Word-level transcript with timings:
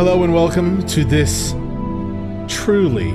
Hello 0.00 0.24
and 0.24 0.32
welcome 0.32 0.86
to 0.86 1.04
this 1.04 1.52
truly 2.48 3.10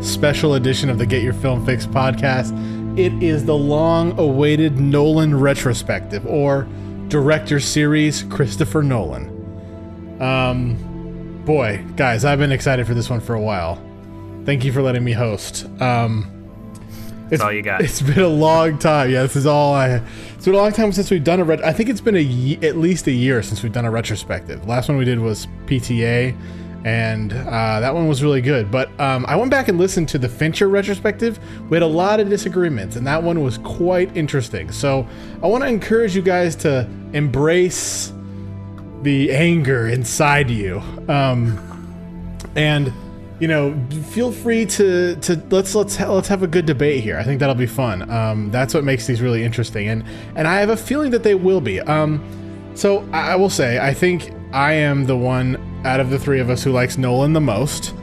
special 0.00 0.54
edition 0.54 0.88
of 0.88 0.96
the 0.96 1.04
Get 1.04 1.20
Your 1.20 1.32
Film 1.32 1.66
Fix 1.66 1.84
podcast. 1.84 2.52
It 2.96 3.12
is 3.20 3.44
the 3.44 3.56
long 3.56 4.16
awaited 4.20 4.78
Nolan 4.78 5.36
retrospective 5.36 6.24
or 6.24 6.68
director 7.08 7.58
series 7.58 8.22
Christopher 8.22 8.84
Nolan. 8.84 10.22
Um 10.22 11.42
boy, 11.44 11.84
guys, 11.96 12.24
I've 12.24 12.38
been 12.38 12.52
excited 12.52 12.86
for 12.86 12.94
this 12.94 13.10
one 13.10 13.18
for 13.18 13.34
a 13.34 13.40
while. 13.40 13.82
Thank 14.44 14.64
you 14.64 14.72
for 14.72 14.80
letting 14.80 15.02
me 15.02 15.10
host. 15.14 15.66
Um 15.80 16.31
That's 17.32 17.42
all 17.42 17.52
you 17.52 17.62
got. 17.62 17.80
It's 17.80 18.02
been 18.02 18.20
a 18.20 18.28
long 18.28 18.78
time. 18.78 19.10
Yeah, 19.10 19.22
this 19.22 19.36
is 19.36 19.46
all 19.46 19.72
I. 19.72 20.02
It's 20.34 20.44
been 20.44 20.52
a 20.52 20.58
long 20.58 20.72
time 20.72 20.92
since 20.92 21.10
we've 21.10 21.24
done 21.24 21.40
a. 21.40 21.44
Ret- 21.44 21.64
I 21.64 21.72
think 21.72 21.88
it's 21.88 22.00
been 22.00 22.16
a 22.16 22.58
at 22.62 22.76
least 22.76 23.06
a 23.06 23.10
year 23.10 23.42
since 23.42 23.62
we've 23.62 23.72
done 23.72 23.86
a 23.86 23.90
retrospective. 23.90 24.66
Last 24.68 24.90
one 24.90 24.98
we 24.98 25.06
did 25.06 25.18
was 25.18 25.46
PTA, 25.64 26.36
and 26.84 27.32
uh, 27.32 27.80
that 27.80 27.94
one 27.94 28.06
was 28.06 28.22
really 28.22 28.42
good. 28.42 28.70
But 28.70 28.88
um, 29.00 29.24
I 29.26 29.36
went 29.36 29.50
back 29.50 29.68
and 29.68 29.78
listened 29.78 30.10
to 30.10 30.18
the 30.18 30.28
Fincher 30.28 30.68
retrospective. 30.68 31.38
We 31.70 31.76
had 31.76 31.82
a 31.82 31.86
lot 31.86 32.20
of 32.20 32.28
disagreements, 32.28 32.96
and 32.96 33.06
that 33.06 33.22
one 33.22 33.42
was 33.42 33.56
quite 33.56 34.14
interesting. 34.14 34.70
So 34.70 35.08
I 35.42 35.46
want 35.46 35.64
to 35.64 35.68
encourage 35.68 36.14
you 36.14 36.20
guys 36.22 36.54
to 36.56 36.86
embrace 37.14 38.12
the 39.00 39.32
anger 39.32 39.88
inside 39.88 40.50
you. 40.50 40.82
Um, 41.08 41.58
and 42.56 42.92
you 43.42 43.48
know, 43.48 43.76
feel 44.10 44.30
free 44.30 44.64
to 44.64 45.16
to 45.16 45.34
let's 45.50 45.74
let's 45.74 45.96
ha- 45.96 46.12
let's 46.12 46.28
have 46.28 46.44
a 46.44 46.46
good 46.46 46.64
debate 46.64 47.02
here. 47.02 47.18
I 47.18 47.24
think 47.24 47.40
that'll 47.40 47.56
be 47.56 47.66
fun. 47.66 48.08
Um, 48.08 48.52
that's 48.52 48.72
what 48.72 48.84
makes 48.84 49.08
these 49.08 49.20
really 49.20 49.42
interesting, 49.42 49.88
and 49.88 50.04
and 50.36 50.46
I 50.46 50.60
have 50.60 50.70
a 50.70 50.76
feeling 50.76 51.10
that 51.10 51.24
they 51.24 51.34
will 51.34 51.60
be. 51.60 51.80
Um, 51.80 52.22
so 52.76 53.00
I, 53.10 53.32
I 53.32 53.34
will 53.34 53.50
say, 53.50 53.80
I 53.80 53.94
think 53.94 54.30
I 54.52 54.74
am 54.74 55.06
the 55.06 55.16
one 55.16 55.56
out 55.84 55.98
of 55.98 56.10
the 56.10 56.20
three 56.20 56.38
of 56.38 56.50
us 56.50 56.62
who 56.62 56.70
likes 56.70 56.96
Nolan 56.96 57.32
the 57.32 57.40
most. 57.40 57.96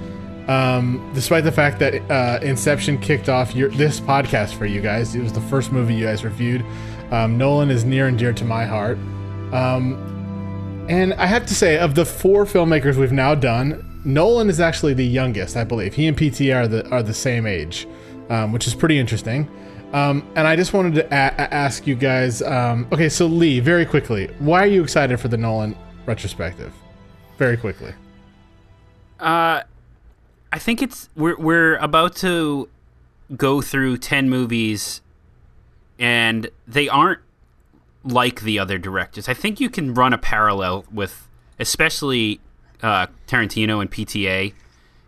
Um, 0.50 1.10
despite 1.16 1.46
the 1.46 1.54
fact 1.54 1.80
that 1.80 1.94
uh, 2.12 2.44
Inception 2.44 2.98
kicked 2.98 3.30
off 3.30 3.56
your, 3.56 3.70
this 3.70 3.98
podcast 3.98 4.56
for 4.56 4.66
you 4.66 4.82
guys, 4.82 5.16
it 5.16 5.22
was 5.22 5.32
the 5.32 5.42
first 5.42 5.72
movie 5.72 5.96
you 5.96 6.06
guys 6.06 6.26
reviewed. 6.26 6.66
Um, 7.12 7.38
Nolan 7.38 7.70
is 7.72 7.86
near 7.86 8.08
and 8.08 8.20
dear 8.20 8.34
to 8.34 8.44
my 8.44 8.66
heart. 8.66 8.98
Um, 9.54 10.86
and 10.90 11.14
I 11.14 11.28
have 11.28 11.46
to 11.46 11.56
say, 11.56 11.78
of 11.78 11.96
the 11.96 12.04
four 12.04 12.44
filmmakers 12.44 12.98
we've 12.98 13.14
now 13.14 13.36
done, 13.36 13.89
Nolan 14.06 14.50
is 14.50 14.60
actually 14.60 14.94
the 14.94 15.06
youngest, 15.06 15.58
I 15.58 15.64
believe. 15.64 15.94
He 15.94 16.08
and 16.08 16.18
PT 16.18 16.50
are 16.52 16.68
the 16.68 16.88
are 16.90 17.04
the 17.04 17.14
same 17.14 17.46
age, 17.46 17.88
um, 18.30 18.52
which 18.52 18.68
is 18.68 18.74
pretty 18.74 18.98
interesting. 18.98 19.50
Um, 19.94 20.28
and 20.36 20.48
I 20.48 20.56
just 20.56 20.74
wanted 20.74 20.96
to 20.96 21.06
a- 21.08 21.54
ask 21.54 21.88
you 21.88 21.96
guys. 21.96 22.42
Um, 22.42 22.88
okay, 22.92 23.10
so 23.10 23.26
Lee, 23.26 23.60
very 23.60 23.86
quickly, 23.86 24.28
why 24.40 24.64
are 24.64 24.68
you 24.68 24.84
excited 24.84 25.20
for 25.20 25.28
the 25.28 25.38
Nolan 25.38 25.76
retrospective? 26.06 26.72
Very 27.38 27.58
quickly. 27.58 27.94
Uh, 29.20 29.64
I 30.54 30.60
think 30.60 30.82
it's 30.82 31.10
we're 31.16 31.38
we're 31.38 31.76
about 31.78 32.16
to 32.18 32.70
go 33.36 33.62
through 33.62 33.98
ten 33.98 34.30
movies, 34.30 35.02
and 35.98 36.50
they 36.68 36.88
aren't 36.88 37.20
like 38.04 38.42
the 38.42 38.60
other 38.60 38.78
directors. 38.78 39.28
I 39.28 39.34
think 39.34 39.60
you 39.60 39.70
can 39.70 39.94
run 39.94 40.14
a 40.14 40.18
parallel 40.18 40.86
with, 40.92 41.28
especially 41.60 42.40
uh, 42.82 43.08
Tarantino 43.28 43.82
and 43.82 43.92
PTA, 43.92 44.54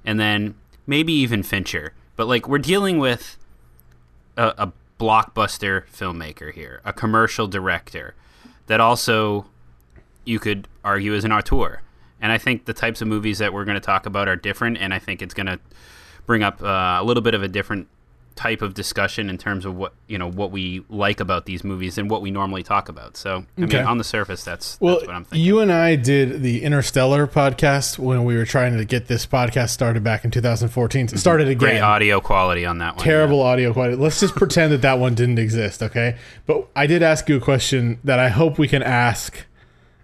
and 0.06 0.20
then 0.20 0.56
maybe 0.88 1.14
even 1.14 1.44
Fincher. 1.44 1.94
But 2.16 2.28
like 2.28 2.48
we're 2.48 2.59
dealing 2.59 3.00
with 3.00 3.38
a, 4.38 4.54
a 4.58 4.74
blockbuster 5.00 5.88
filmmaker 5.88 6.54
here, 6.54 6.82
a 6.86 6.94
commercial 6.94 7.48
director 7.48 8.16
that 8.68 8.80
also 8.80 9.46
you 10.26 10.40
could 10.40 10.68
argue 10.84 11.14
is 11.14 11.24
an 11.26 11.32
auteur. 11.32 11.82
And 12.22 12.32
I 12.32 12.38
think 12.38 12.66
the 12.66 12.74
types 12.74 13.02
of 13.02 13.08
movies 13.08 13.40
that 13.40 13.52
we're 13.52 13.66
going 13.66 13.76
to 13.76 13.82
talk 13.82 14.06
about 14.06 14.28
are 14.28 14.36
different, 14.36 14.78
and 14.78 14.94
I 14.94 15.00
think 15.00 15.22
it's 15.22 15.34
going 15.34 15.48
to 15.48 15.59
bring 16.28 16.44
up 16.44 16.62
uh, 16.62 16.98
a 17.00 17.03
little 17.03 17.24
bit 17.24 17.34
of 17.34 17.42
a 17.42 17.48
different 17.48 17.88
type 18.36 18.62
of 18.62 18.74
discussion 18.74 19.30
in 19.30 19.38
terms 19.38 19.66
of 19.66 19.75
what 19.75 19.94
you 20.08 20.18
know 20.18 20.30
what 20.30 20.52
we 20.52 20.84
like 20.90 21.19
about 21.19 21.46
these 21.46 21.64
movies 21.64 21.97
and 21.97 22.09
what 22.09 22.22
we 22.22 22.31
normally 22.31 22.64
talk 22.64 22.90
about. 22.90 23.18
So, 23.18 23.46
I 23.58 23.64
Okay. 23.64 23.78
mean, 23.78 23.86
on 23.86 23.97
the 23.97 24.03
surface, 24.03 24.44
that's, 24.44 24.78
Well, 24.80 24.96
that's 24.96 25.08
what 25.08 25.16
I'm 25.16 25.25
thinking. 25.25 25.46
you 25.46 25.59
and 25.59 25.72
I 25.72 25.96
did 25.96 26.41
the 26.41 26.64
Interstellar 26.64 27.28
podcast 27.28 28.00
when 28.00 28.24
we 28.24 28.36
were 28.36 28.46
trying 28.46 28.78
to 28.78 28.86
get 28.86 29.08
this 29.08 29.25
podcast 29.25 29.70
started 29.70 30.03
back 30.03 30.24
in 30.25 30.31
2014. 30.31 31.02
It 31.02 31.08
mm-hmm. 31.09 31.18
started 31.18 31.47
again. 31.47 31.58
Great 31.59 31.81
audio 31.81 32.20
quality 32.22 32.66
on 32.66 32.78
that 32.80 32.96
one. 32.97 33.03
terrible 33.06 33.41
audio 33.41 33.74
quality. 33.74 33.96
Let's 33.96 34.20
just 34.20 34.36
pretend 34.36 34.72
that 34.74 34.81
that 34.81 34.97
one 35.00 35.14
didn't 35.16 35.40
exist, 35.40 35.84
okay? 35.84 36.18
But 36.46 36.68
I 36.75 36.88
did 36.88 37.03
ask 37.03 37.28
you 37.30 37.38
a 37.38 37.41
question 37.41 38.00
that 38.03 38.20
I 38.20 38.30
hope 38.30 38.58
we 38.58 38.68
can 38.68 38.81
ask 38.84 39.46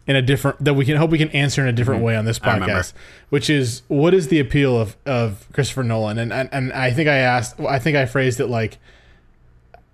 in 0.07 0.15
a 0.15 0.21
different 0.21 0.63
that 0.63 0.73
we 0.73 0.85
can 0.85 0.95
hope 0.97 1.11
we 1.11 1.17
can 1.17 1.29
answer 1.29 1.61
in 1.61 1.67
a 1.67 1.73
different 1.73 2.01
way 2.01 2.15
on 2.15 2.25
this 2.25 2.39
Mm-hmm. 2.39 2.63
Podcast, 2.63 2.93
which 3.29 3.49
is 3.49 3.81
what 3.87 4.13
is 4.13 4.29
the 4.29 4.39
appeal 4.39 4.79
of 4.79 4.95
of 5.05 5.47
Christopher 5.53 5.83
Nolan? 5.83 6.17
And 6.17 6.31
and, 6.31 6.49
and 6.51 6.73
I 6.73 6.91
think 6.91 7.09
I 7.09 7.17
asked, 7.17 7.59
I 7.59 7.79
think 7.79 7.97
I 7.97 8.05
phrased 8.05 8.39
it 8.39 8.47
like 8.47 8.77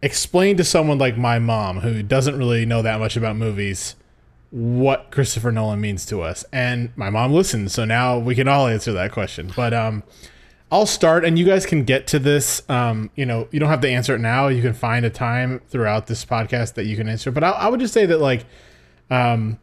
explain 0.01 0.57
to 0.57 0.63
someone 0.63 0.97
like 0.97 1.17
my 1.17 1.39
mom 1.39 1.79
who 1.79 2.03
doesn't 2.03 2.37
really 2.37 2.65
know 2.65 2.81
that 2.81 2.99
much 2.99 3.15
about 3.17 3.35
movies 3.35 3.95
what 4.51 5.09
Christopher 5.09 5.51
Nolan 5.51 5.81
means 5.81 6.05
to 6.07 6.21
us. 6.21 6.45
And 6.51 6.95
my 6.95 7.09
mom 7.09 7.33
listened, 7.33 7.71
so 7.71 7.85
now 7.85 8.19
we 8.19 8.35
can 8.35 8.47
all 8.47 8.67
answer 8.67 8.93
that 8.93 9.11
question. 9.11 9.51
But 9.55 9.73
um 9.73 10.03
I'll 10.71 10.85
start 10.85 11.23
and 11.23 11.37
you 11.37 11.45
guys 11.45 11.65
can 11.65 11.83
get 11.83 12.07
to 12.07 12.19
this. 12.19 12.63
Um, 12.67 13.11
you 13.15 13.27
know, 13.27 13.47
you 13.51 13.59
don't 13.59 13.69
have 13.69 13.81
to 13.81 13.89
answer 13.89 14.15
it 14.15 14.19
now. 14.19 14.47
You 14.47 14.61
can 14.61 14.73
find 14.73 15.05
a 15.05 15.09
time 15.09 15.61
throughout 15.69 16.07
this 16.07 16.25
podcast 16.25 16.73
that 16.73 16.85
you 16.85 16.95
can 16.95 17.07
answer. 17.07 17.31
But 17.31 17.43
I, 17.43 17.51
I 17.51 17.67
would 17.69 17.79
just 17.79 17.93
say 17.93 18.05
that 18.07 18.19
like 18.19 18.45
um 19.09 19.59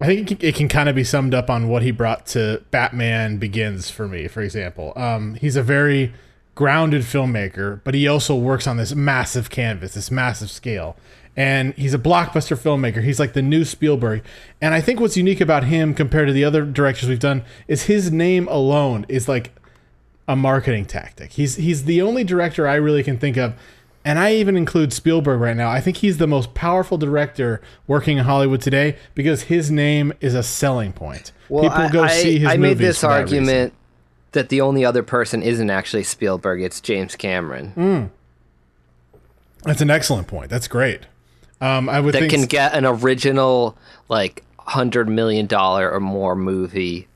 I 0.00 0.06
think 0.06 0.44
it 0.44 0.54
can, 0.54 0.68
kind 0.68 0.88
of 0.88 0.94
be 0.94 1.04
summed 1.04 1.32
up 1.32 1.48
on 1.48 1.68
what 1.68 1.82
he 1.82 1.90
brought 1.90 2.26
to 2.26 2.62
Batman 2.70 3.38
Begins 3.38 3.90
for 3.90 4.06
me, 4.06 4.28
for 4.28 4.42
example. 4.42 4.92
Um, 4.94 5.34
he's 5.34 5.56
a 5.56 5.62
very 5.62 6.12
grounded 6.54 7.02
filmmaker, 7.02 7.80
but 7.82 7.94
he 7.94 8.06
also 8.06 8.34
works 8.34 8.66
on 8.66 8.76
this 8.76 8.94
massive 8.94 9.48
canvas, 9.48 9.94
this 9.94 10.10
massive 10.10 10.50
scale. 10.50 10.96
And 11.34 11.74
he's 11.74 11.94
a 11.94 11.98
blockbuster 11.98 12.56
filmmaker. 12.56 13.02
He's 13.02 13.20
like 13.20 13.34
the 13.34 13.42
new 13.42 13.64
Spielberg. 13.64 14.22
And 14.60 14.74
I 14.74 14.80
think 14.80 15.00
what's 15.00 15.16
unique 15.16 15.40
about 15.40 15.64
him 15.64 15.94
compared 15.94 16.28
to 16.28 16.32
the 16.32 16.44
other 16.44 16.64
directors 16.64 17.08
we've 17.08 17.18
done 17.18 17.44
is 17.68 17.84
his 17.84 18.10
name 18.10 18.48
alone 18.48 19.04
is 19.08 19.28
like 19.28 19.52
a 20.28 20.34
marketing 20.34 20.86
tactic. 20.86 21.32
He's 21.32 21.56
he's 21.56 21.84
the 21.84 22.02
only 22.02 22.24
director 22.24 22.66
I 22.66 22.76
really 22.76 23.02
can 23.02 23.18
think 23.18 23.36
of, 23.36 23.54
and 24.06 24.18
I 24.18 24.32
even 24.34 24.56
include 24.56 24.92
Spielberg 24.92 25.40
right 25.40 25.56
now. 25.56 25.68
I 25.68 25.80
think 25.82 25.98
he's 25.98 26.16
the 26.18 26.26
most 26.26 26.54
powerful 26.54 26.96
director 26.96 27.60
working 27.86 28.16
in 28.18 28.24
Hollywood 28.24 28.62
today 28.62 28.96
because 29.14 29.42
his 29.42 29.70
name 29.70 30.12
is 30.20 30.34
a 30.34 30.42
selling 30.42 30.92
point. 30.92 31.32
Well, 31.50 31.64
People 31.64 31.78
I, 31.82 31.88
go 31.90 32.02
I, 32.04 32.08
see 32.08 32.38
his 32.38 32.48
I 32.48 32.56
made 32.56 32.78
this 32.78 33.00
for 33.00 33.08
that 33.08 33.12
argument 33.20 33.74
that 34.32 34.48
the 34.48 34.60
only 34.60 34.84
other 34.84 35.02
person 35.02 35.42
isn't 35.42 35.68
actually 35.70 36.04
Spielberg; 36.04 36.62
it's 36.62 36.80
James 36.80 37.16
Cameron 37.16 37.72
Mm. 37.76 38.10
That's 39.64 39.80
an 39.80 39.90
excellent 39.90 40.28
point. 40.28 40.48
That's 40.50 40.68
great. 40.68 41.00
Um, 41.60 41.88
I 41.88 41.98
would 42.00 42.14
that 42.14 42.20
think 42.20 42.32
can 42.32 42.44
get 42.46 42.74
an 42.74 42.84
original 42.84 43.76
like 44.08 44.44
hundred 44.58 45.08
million 45.08 45.46
dollar 45.46 45.90
or 45.90 46.00
more 46.00 46.36
movie 46.36 47.08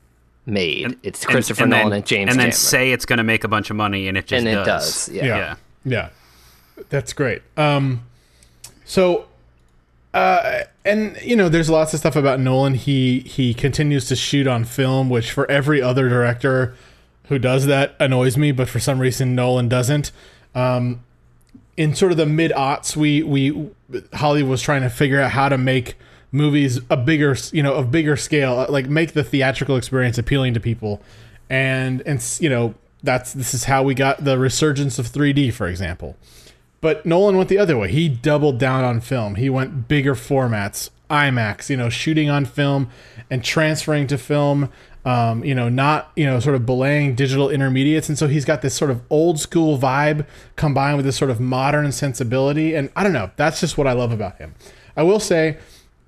made. 0.45 0.97
it's 1.03 1.21
And- 1.23 1.31
Christopher 1.31 1.63
and 1.63 1.71
then- 1.71 1.79
Nolan 1.81 1.93
and 1.97 2.05
James 2.05 2.29
Cameron. 2.29 2.29
and 2.31 2.39
then 2.39 2.45
Cameron, 2.47 2.57
say 2.57 2.91
it's 2.91 3.05
going 3.05 3.17
to 3.17 3.23
make 3.23 3.43
a 3.43 3.47
bunch 3.47 3.69
of 3.69 3.75
money, 3.75 4.07
and 4.07 4.17
it 4.17 4.25
just 4.27 4.39
and 4.39 4.47
it 4.49 4.65
does. 4.65 5.05
does. 5.05 5.09
Yeah. 5.15 5.25
yeah. 5.25 5.55
Yeah. 5.85 6.09
That's 6.89 7.13
great. 7.13 7.41
Um 7.57 8.03
so 8.85 9.27
uh 10.13 10.61
and 10.83 11.17
you 11.21 11.35
know 11.35 11.49
there's 11.49 11.69
lots 11.69 11.93
of 11.93 11.99
stuff 11.99 12.15
about 12.15 12.39
Nolan. 12.39 12.73
He 12.75 13.19
he 13.19 13.53
continues 13.53 14.07
to 14.07 14.15
shoot 14.15 14.47
on 14.47 14.65
film, 14.65 15.09
which 15.09 15.31
for 15.31 15.49
every 15.49 15.81
other 15.81 16.09
director 16.09 16.75
who 17.27 17.39
does 17.39 17.65
that 17.67 17.95
annoys 17.99 18.37
me, 18.37 18.51
but 18.51 18.67
for 18.67 18.79
some 18.79 18.99
reason 18.99 19.35
Nolan 19.35 19.69
doesn't. 19.69 20.11
Um 20.53 21.03
in 21.77 21.95
sort 21.95 22.11
of 22.11 22.17
the 22.17 22.25
mid 22.25 22.51
aughts, 22.51 22.95
we 22.95 23.23
we 23.23 23.69
Hollywood 24.13 24.49
was 24.51 24.61
trying 24.61 24.81
to 24.81 24.89
figure 24.89 25.21
out 25.21 25.31
how 25.31 25.49
to 25.49 25.57
make 25.57 25.95
movies 26.31 26.79
a 26.89 26.97
bigger, 26.97 27.35
you 27.51 27.63
know, 27.63 27.73
of 27.73 27.91
bigger 27.91 28.15
scale, 28.15 28.65
like 28.69 28.87
make 28.87 29.13
the 29.13 29.23
theatrical 29.23 29.75
experience 29.75 30.17
appealing 30.17 30.53
to 30.53 30.59
people, 30.59 31.01
and 31.49 32.01
and 32.05 32.23
you 32.39 32.49
know 32.49 32.73
that's 33.03 33.33
this 33.33 33.53
is 33.53 33.65
how 33.65 33.83
we 33.83 33.93
got 33.93 34.23
the 34.23 34.37
resurgence 34.37 34.99
of 34.99 35.07
3D, 35.07 35.53
for 35.53 35.67
example. 35.67 36.15
But 36.81 37.05
Nolan 37.05 37.37
went 37.37 37.49
the 37.49 37.59
other 37.59 37.77
way. 37.77 37.91
He 37.91 38.09
doubled 38.09 38.57
down 38.57 38.83
on 38.83 38.99
film. 38.99 39.35
He 39.35 39.49
went 39.49 39.87
bigger 39.87 40.15
formats, 40.15 40.89
IMAX, 41.09 41.69
you 41.69 41.77
know, 41.77 41.89
shooting 41.89 42.29
on 42.29 42.45
film 42.45 42.89
and 43.29 43.43
transferring 43.43 44.07
to 44.07 44.17
film. 44.17 44.69
Um, 45.03 45.43
you 45.43 45.55
know, 45.55 45.67
not 45.67 46.11
you 46.15 46.25
know, 46.25 46.39
sort 46.39 46.55
of 46.55 46.65
belaying 46.65 47.15
digital 47.15 47.49
intermediates, 47.49 48.07
and 48.07 48.19
so 48.19 48.27
he's 48.27 48.45
got 48.45 48.61
this 48.61 48.75
sort 48.75 48.91
of 48.91 49.01
old 49.09 49.39
school 49.39 49.79
vibe 49.79 50.27
combined 50.55 50.97
with 50.97 51.07
this 51.07 51.17
sort 51.17 51.31
of 51.31 51.39
modern 51.39 51.91
sensibility. 51.91 52.75
And 52.75 52.91
I 52.95 53.01
don't 53.01 53.13
know, 53.13 53.31
that's 53.35 53.59
just 53.59 53.79
what 53.79 53.87
I 53.87 53.93
love 53.93 54.11
about 54.11 54.37
him. 54.37 54.53
I 54.95 55.01
will 55.01 55.19
say, 55.19 55.57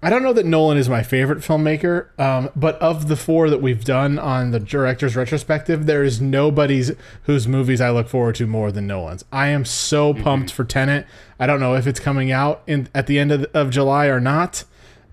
I 0.04 0.10
don't 0.10 0.22
know 0.22 0.34
that 0.34 0.46
Nolan 0.46 0.78
is 0.78 0.90
my 0.90 1.02
favorite 1.02 1.40
filmmaker, 1.40 2.08
um, 2.20 2.50
but 2.58 2.76
of 2.82 3.08
the 3.08 3.16
four 3.16 3.50
that 3.50 3.62
we've 3.62 3.86
done 3.86 4.20
on 4.20 4.52
the 4.52 4.60
director's 4.60 5.16
retrospective, 5.16 5.86
there 5.86 6.04
is 6.04 6.20
nobody's 6.20 6.92
whose 7.24 7.48
movies 7.48 7.80
I 7.80 7.90
look 7.90 8.10
forward 8.10 8.36
to 8.36 8.46
more 8.46 8.70
than 8.70 8.86
Nolan's. 8.86 9.24
I 9.32 9.48
am 9.48 9.64
so 9.64 10.14
pumped 10.14 10.52
for 10.52 10.66
Tenet. 10.66 11.08
I 11.40 11.48
don't 11.48 11.62
know 11.62 11.76
if 11.76 11.88
it's 11.88 12.02
coming 12.02 12.34
out 12.34 12.64
in 12.68 12.90
at 12.94 13.08
the 13.08 13.18
end 13.18 13.32
of, 13.32 13.46
of 13.54 13.70
July 13.70 14.08
or 14.08 14.20
not, 14.20 14.66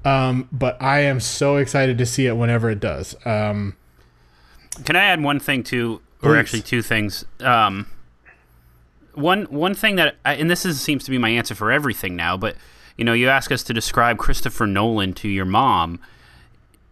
um, 0.04 0.48
but 0.50 0.76
I 0.82 1.00
am 1.00 1.20
so 1.20 1.56
excited 1.56 1.96
to 1.98 2.04
see 2.04 2.26
it 2.26 2.36
whenever 2.36 2.68
it 2.68 2.80
does. 2.80 3.14
Um, 3.24 3.76
Can 4.84 4.96
I 4.96 5.04
add 5.04 5.22
one 5.22 5.38
thing 5.38 5.62
too, 5.62 6.00
or 6.20 6.32
Please. 6.32 6.38
actually 6.40 6.62
two 6.62 6.82
things? 6.82 7.24
Um, 7.38 7.86
one 9.14 9.44
one 9.44 9.74
thing 9.74 9.94
that, 9.96 10.16
I, 10.24 10.34
and 10.34 10.50
this 10.50 10.66
is, 10.66 10.80
seems 10.80 11.04
to 11.04 11.12
be 11.12 11.18
my 11.18 11.28
answer 11.28 11.54
for 11.54 11.70
everything 11.70 12.16
now, 12.16 12.36
but 12.36 12.56
you 13.00 13.04
know, 13.04 13.14
you 13.14 13.30
ask 13.30 13.50
us 13.50 13.62
to 13.62 13.72
describe 13.72 14.18
Christopher 14.18 14.66
Nolan 14.66 15.14
to 15.14 15.28
your 15.28 15.46
mom. 15.46 16.00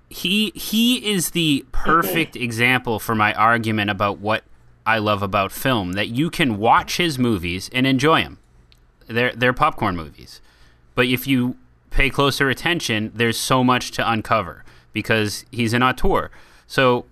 He 0.09 0.53
he 0.55 1.07
is 1.07 1.33
the 1.33 1.67
perfect 1.71 2.35
example 2.35 2.99
for 2.99 3.15
my 3.15 3.35
argument 3.35 3.91
about 3.91 4.19
what 4.19 4.43
I 4.87 4.97
love 4.97 5.23
about 5.23 5.53
film. 5.53 5.93
That 5.93 6.09
you 6.09 6.31
can 6.31 6.57
watch 6.57 6.97
his 6.97 7.19
movies 7.19 7.69
and 7.75 7.87
enjoy 7.87 8.23
them. 8.23 8.39
They're 9.07 9.35
they're 9.35 9.53
popcorn 9.53 9.97
movies, 9.97 10.41
but 10.95 11.05
if 11.05 11.27
you 11.27 11.59
pay 11.91 12.09
closer 12.09 12.49
attention, 12.49 13.13
there's 13.15 13.39
so 13.39 13.63
much 13.63 13.91
to 13.91 14.11
uncover 14.11 14.65
because 14.95 15.45
he's 15.51 15.75
an 15.75 15.83
auteur. 15.83 16.31
So 16.67 17.05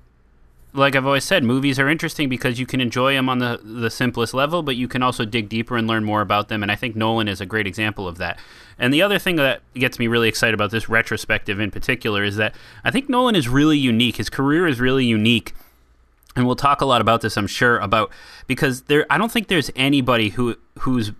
like 0.77 0.95
I've 0.95 1.07
always 1.07 1.25
said, 1.25 1.43
movies 1.43 1.79
are 1.79 1.89
interesting 1.89 2.29
because 2.29 2.59
you 2.59 2.67
can 2.67 2.81
enjoy 2.81 3.15
them 3.15 3.29
on 3.29 3.39
the 3.39 3.61
the 3.63 3.91
simplest 3.91 4.35
level, 4.35 4.63
but 4.63 4.77
you 4.77 4.89
can 4.89 5.03
also 5.03 5.25
dig 5.25 5.49
deeper 5.49 5.77
and 5.77 5.87
learn 5.87 6.05
more 6.05 6.21
about 6.21 6.49
them. 6.49 6.63
And 6.63 6.71
I 6.71 6.77
think 6.77 6.95
Nolan 6.95 7.29
is 7.29 7.41
a 7.41 7.47
great 7.47 7.67
example 7.67 8.07
of 8.07 8.19
that. 8.19 8.39
And 8.79 8.93
the 8.93 9.03
other 9.03 9.19
thing 9.19 9.37
that 9.37 9.63
gets 9.75 9.99
me 9.99 10.07
really 10.07 10.29
excited 10.29 10.55
about 10.55 10.71
this 10.71 10.89
retrospective 10.89 11.59
in 11.59 11.71
particular 11.71 12.23
is 12.23 12.37
that 12.37 12.55
I 12.85 12.91
think 12.91 13.09
Nolan 13.09 13.35
is 13.35 13.49
really 13.49 13.79
unique. 13.79 14.17
His 14.17 14.29
career 14.29 14.67
is 14.67 14.79
really 14.79 15.05
unique. 15.05 15.55
And 16.35 16.47
we'll 16.47 16.57
talk 16.57 16.83
a 16.83 16.85
lot 16.85 17.01
about 17.01 17.23
this, 17.23 17.39
I'm 17.39 17.47
sure, 17.47 17.79
about 17.79 18.11
because 18.47 18.83
there 18.83 19.07
I 19.09 19.17
don't 19.17 19.33
think 19.33 19.49
there's 19.49 19.71
anybody 19.75 20.31
who 20.31 20.57
whose 20.81 21.13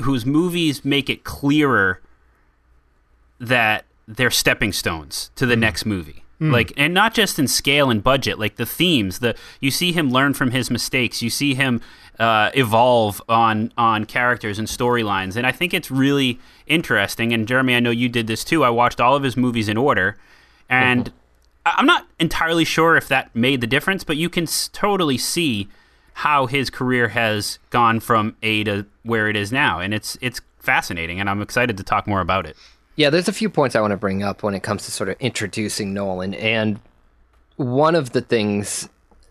whose 0.00 0.24
movies 0.24 0.84
make 0.84 1.10
it 1.10 1.24
clearer 1.24 2.00
that 3.38 3.84
they're 4.08 4.30
stepping 4.30 4.72
stones 4.72 5.30
to 5.36 5.46
the 5.46 5.54
hmm. 5.54 5.60
next 5.60 5.84
movie. 5.84 6.24
Like 6.38 6.72
and 6.76 6.92
not 6.92 7.14
just 7.14 7.38
in 7.38 7.48
scale 7.48 7.88
and 7.90 8.02
budget, 8.04 8.38
like 8.38 8.56
the 8.56 8.66
themes, 8.66 9.20
the 9.20 9.34
you 9.58 9.70
see 9.70 9.92
him 9.92 10.10
learn 10.10 10.34
from 10.34 10.50
his 10.50 10.70
mistakes, 10.70 11.22
you 11.22 11.30
see 11.30 11.54
him 11.54 11.80
uh, 12.18 12.50
evolve 12.52 13.22
on 13.26 13.72
on 13.78 14.04
characters 14.04 14.58
and 14.58 14.68
storylines, 14.68 15.36
and 15.36 15.46
I 15.46 15.52
think 15.52 15.72
it's 15.72 15.90
really 15.90 16.38
interesting. 16.66 17.32
And 17.32 17.48
Jeremy, 17.48 17.74
I 17.76 17.80
know 17.80 17.90
you 17.90 18.10
did 18.10 18.26
this 18.26 18.44
too. 18.44 18.64
I 18.64 18.68
watched 18.70 19.00
all 19.00 19.16
of 19.16 19.22
his 19.22 19.34
movies 19.34 19.66
in 19.66 19.78
order, 19.78 20.18
and 20.68 21.10
I- 21.64 21.76
I'm 21.78 21.86
not 21.86 22.06
entirely 22.20 22.66
sure 22.66 22.96
if 22.96 23.08
that 23.08 23.34
made 23.34 23.62
the 23.62 23.66
difference, 23.66 24.04
but 24.04 24.18
you 24.18 24.28
can 24.28 24.44
s- 24.44 24.68
totally 24.74 25.16
see 25.16 25.68
how 26.20 26.44
his 26.46 26.68
career 26.68 27.08
has 27.08 27.58
gone 27.70 27.98
from 28.00 28.36
A 28.42 28.62
to 28.64 28.84
where 29.04 29.28
it 29.30 29.36
is 29.36 29.52
now, 29.52 29.80
and 29.80 29.94
it's 29.94 30.18
it's 30.20 30.42
fascinating, 30.58 31.18
and 31.18 31.30
I'm 31.30 31.40
excited 31.40 31.78
to 31.78 31.82
talk 31.82 32.06
more 32.06 32.20
about 32.20 32.44
it. 32.44 32.56
Yeah, 32.96 33.10
there's 33.10 33.28
a 33.28 33.32
few 33.32 33.50
points 33.50 33.76
I 33.76 33.80
want 33.80 33.90
to 33.92 33.96
bring 33.96 34.22
up 34.22 34.42
when 34.42 34.54
it 34.54 34.62
comes 34.62 34.84
to 34.86 34.90
sort 34.90 35.08
of 35.10 35.16
introducing 35.20 35.92
Nolan. 35.92 36.34
And 36.34 36.80
one 37.56 37.94
of 37.94 38.10
the 38.12 38.22
things 38.22 38.88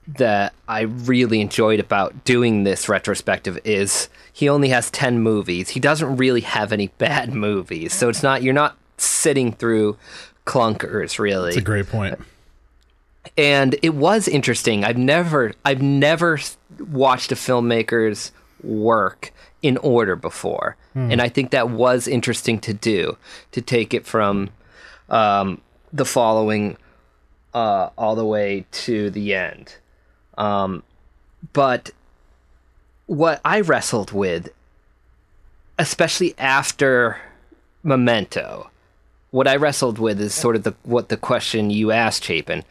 that 0.07 0.53
I 0.67 0.81
really 0.81 1.41
enjoyed 1.41 1.79
about 1.79 2.23
doing 2.25 2.63
this 2.63 2.87
retrospective 2.87 3.59
is 3.63 4.07
he 4.31 4.47
only 4.47 4.69
has 4.69 4.91
10 4.91 5.19
movies. 5.19 5.69
He 5.69 5.79
doesn't 5.79 6.17
really 6.17 6.41
have 6.41 6.71
any 6.71 6.87
bad 6.99 7.33
movies. 7.33 7.93
So 7.93 8.07
it's 8.09 8.21
not, 8.21 8.43
you're 8.43 8.53
not 8.53 8.77
sitting 8.97 9.51
through 9.51 9.97
clunkers, 10.45 11.17
really 11.17 11.49
It's 11.49 11.57
a 11.57 11.61
great 11.61 11.87
point. 11.87 12.19
and 13.35 13.75
it 13.81 13.95
was 13.95 14.27
interesting. 14.27 14.85
I've 14.85 14.97
never 14.97 15.53
I've 15.65 15.81
never 15.81 16.39
watched 16.79 17.31
a 17.31 17.35
filmmaker's 17.35 18.31
work 18.63 19.33
in 19.61 19.77
order 19.77 20.15
before, 20.15 20.75
and 21.11 21.21
I 21.21 21.29
think 21.29 21.51
that 21.51 21.69
was 21.69 22.07
interesting 22.07 22.59
to 22.59 22.73
do 22.73 23.17
to 23.51 23.61
take 23.61 23.93
it 23.93 24.05
from 24.05 24.49
um, 25.09 25.61
the 25.91 26.05
following 26.05 26.77
uh, 27.53 27.89
all 27.97 28.15
the 28.15 28.25
way 28.25 28.65
to 28.71 29.09
the 29.09 29.33
end. 29.33 29.75
Um, 30.37 30.83
but 31.53 31.91
what 33.07 33.41
I 33.43 33.61
wrestled 33.61 34.11
with, 34.11 34.49
especially 35.79 36.35
after 36.37 37.21
Memento, 37.83 38.69
what 39.31 39.47
I 39.47 39.55
wrestled 39.55 39.99
with 39.99 40.19
is 40.21 40.33
sort 40.33 40.55
of 40.55 40.63
the 40.63 40.75
what 40.83 41.09
the 41.09 41.17
question 41.17 41.69
you 41.69 41.91
asked, 41.91 42.23
Chapin 42.23 42.63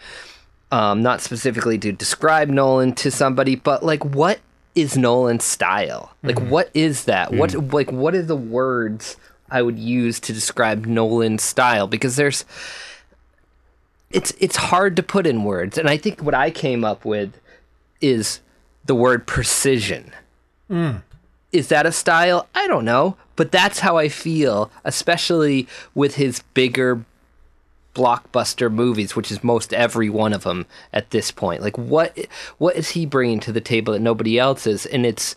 um, 0.75 1.03
not 1.03 1.21
specifically 1.21 1.79
to 1.79 1.93
describe 1.93 2.49
Nolan 2.49 2.95
to 2.97 3.11
somebody, 3.11 3.55
but 3.55 3.85
like 3.85 4.05
what 4.05 4.41
is 4.75 4.97
Nolan's 4.97 5.45
style? 5.45 6.15
Like 6.23 6.37
mm-hmm. 6.37 6.51
what 6.51 6.71
is 6.75 7.05
that? 7.05 7.33
What 7.33 7.51
mm. 7.51 7.73
like 7.73 7.91
what 7.93 8.15
are 8.15 8.23
the 8.23 8.37
words 8.37 9.17
I 9.51 9.63
would 9.63 9.79
use 9.79 10.21
to 10.21 10.33
describe 10.33 10.87
Nolan's 10.87 11.43
style? 11.43 11.87
Because 11.87 12.17
there's 12.17 12.45
it's 14.11 14.33
it's 14.39 14.57
hard 14.57 14.97
to 14.97 15.03
put 15.03 15.27
in 15.27 15.45
words, 15.45 15.79
and 15.79 15.89
I 15.89 15.97
think 15.97 16.23
what 16.23 16.35
I 16.35 16.51
came 16.51 16.85
up 16.85 17.05
with 17.05 17.41
is 18.01 18.41
the 18.85 18.95
word 18.95 19.27
precision. 19.27 20.13
Mm. 20.71 21.03
Is 21.53 21.69
that 21.69 21.87
a 21.87 21.93
style? 21.93 22.49
I 22.55 22.67
don't 22.67 22.85
know, 22.85 23.17
but 23.37 23.53
that's 23.53 23.81
how 23.81 23.97
I 23.97 24.09
feel, 24.09 24.71
especially 24.85 25.69
with 25.95 26.17
his 26.17 26.43
bigger 26.55 27.05
blockbuster 27.95 28.73
movies, 28.73 29.17
which 29.17 29.31
is 29.31 29.43
most 29.43 29.73
every 29.73 30.11
one 30.11 30.33
of 30.33 30.43
them 30.43 30.67
at 30.93 31.11
this 31.11 31.31
point. 31.31 31.63
Like 31.63 31.79
what 31.79 32.17
what 32.59 32.77
is 32.77 32.91
he 32.91 33.07
bringing 33.07 33.41
to 33.41 33.53
the 33.53 33.61
table 33.61 33.93
that 33.93 34.01
nobody 34.01 34.39
else 34.39 34.67
is? 34.67 34.87
And 34.87 35.07
it's 35.07 35.37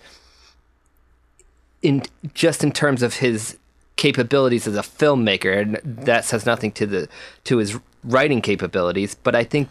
in 1.81 2.04
just 2.33 2.63
in 2.63 2.71
terms 2.71 3.04
of 3.04 3.15
his 3.15 3.57
capabilities 3.95 4.68
as 4.68 4.75
a 4.75 4.81
filmmaker, 4.81 5.62
and 5.62 5.80
that 5.83 6.25
says 6.25 6.45
nothing 6.45 6.71
to 6.74 6.86
the 6.86 7.07
to 7.45 7.57
his 7.57 7.77
writing 8.04 8.42
capabilities. 8.42 9.15
But 9.15 9.36
I 9.36 9.44
think 9.44 9.69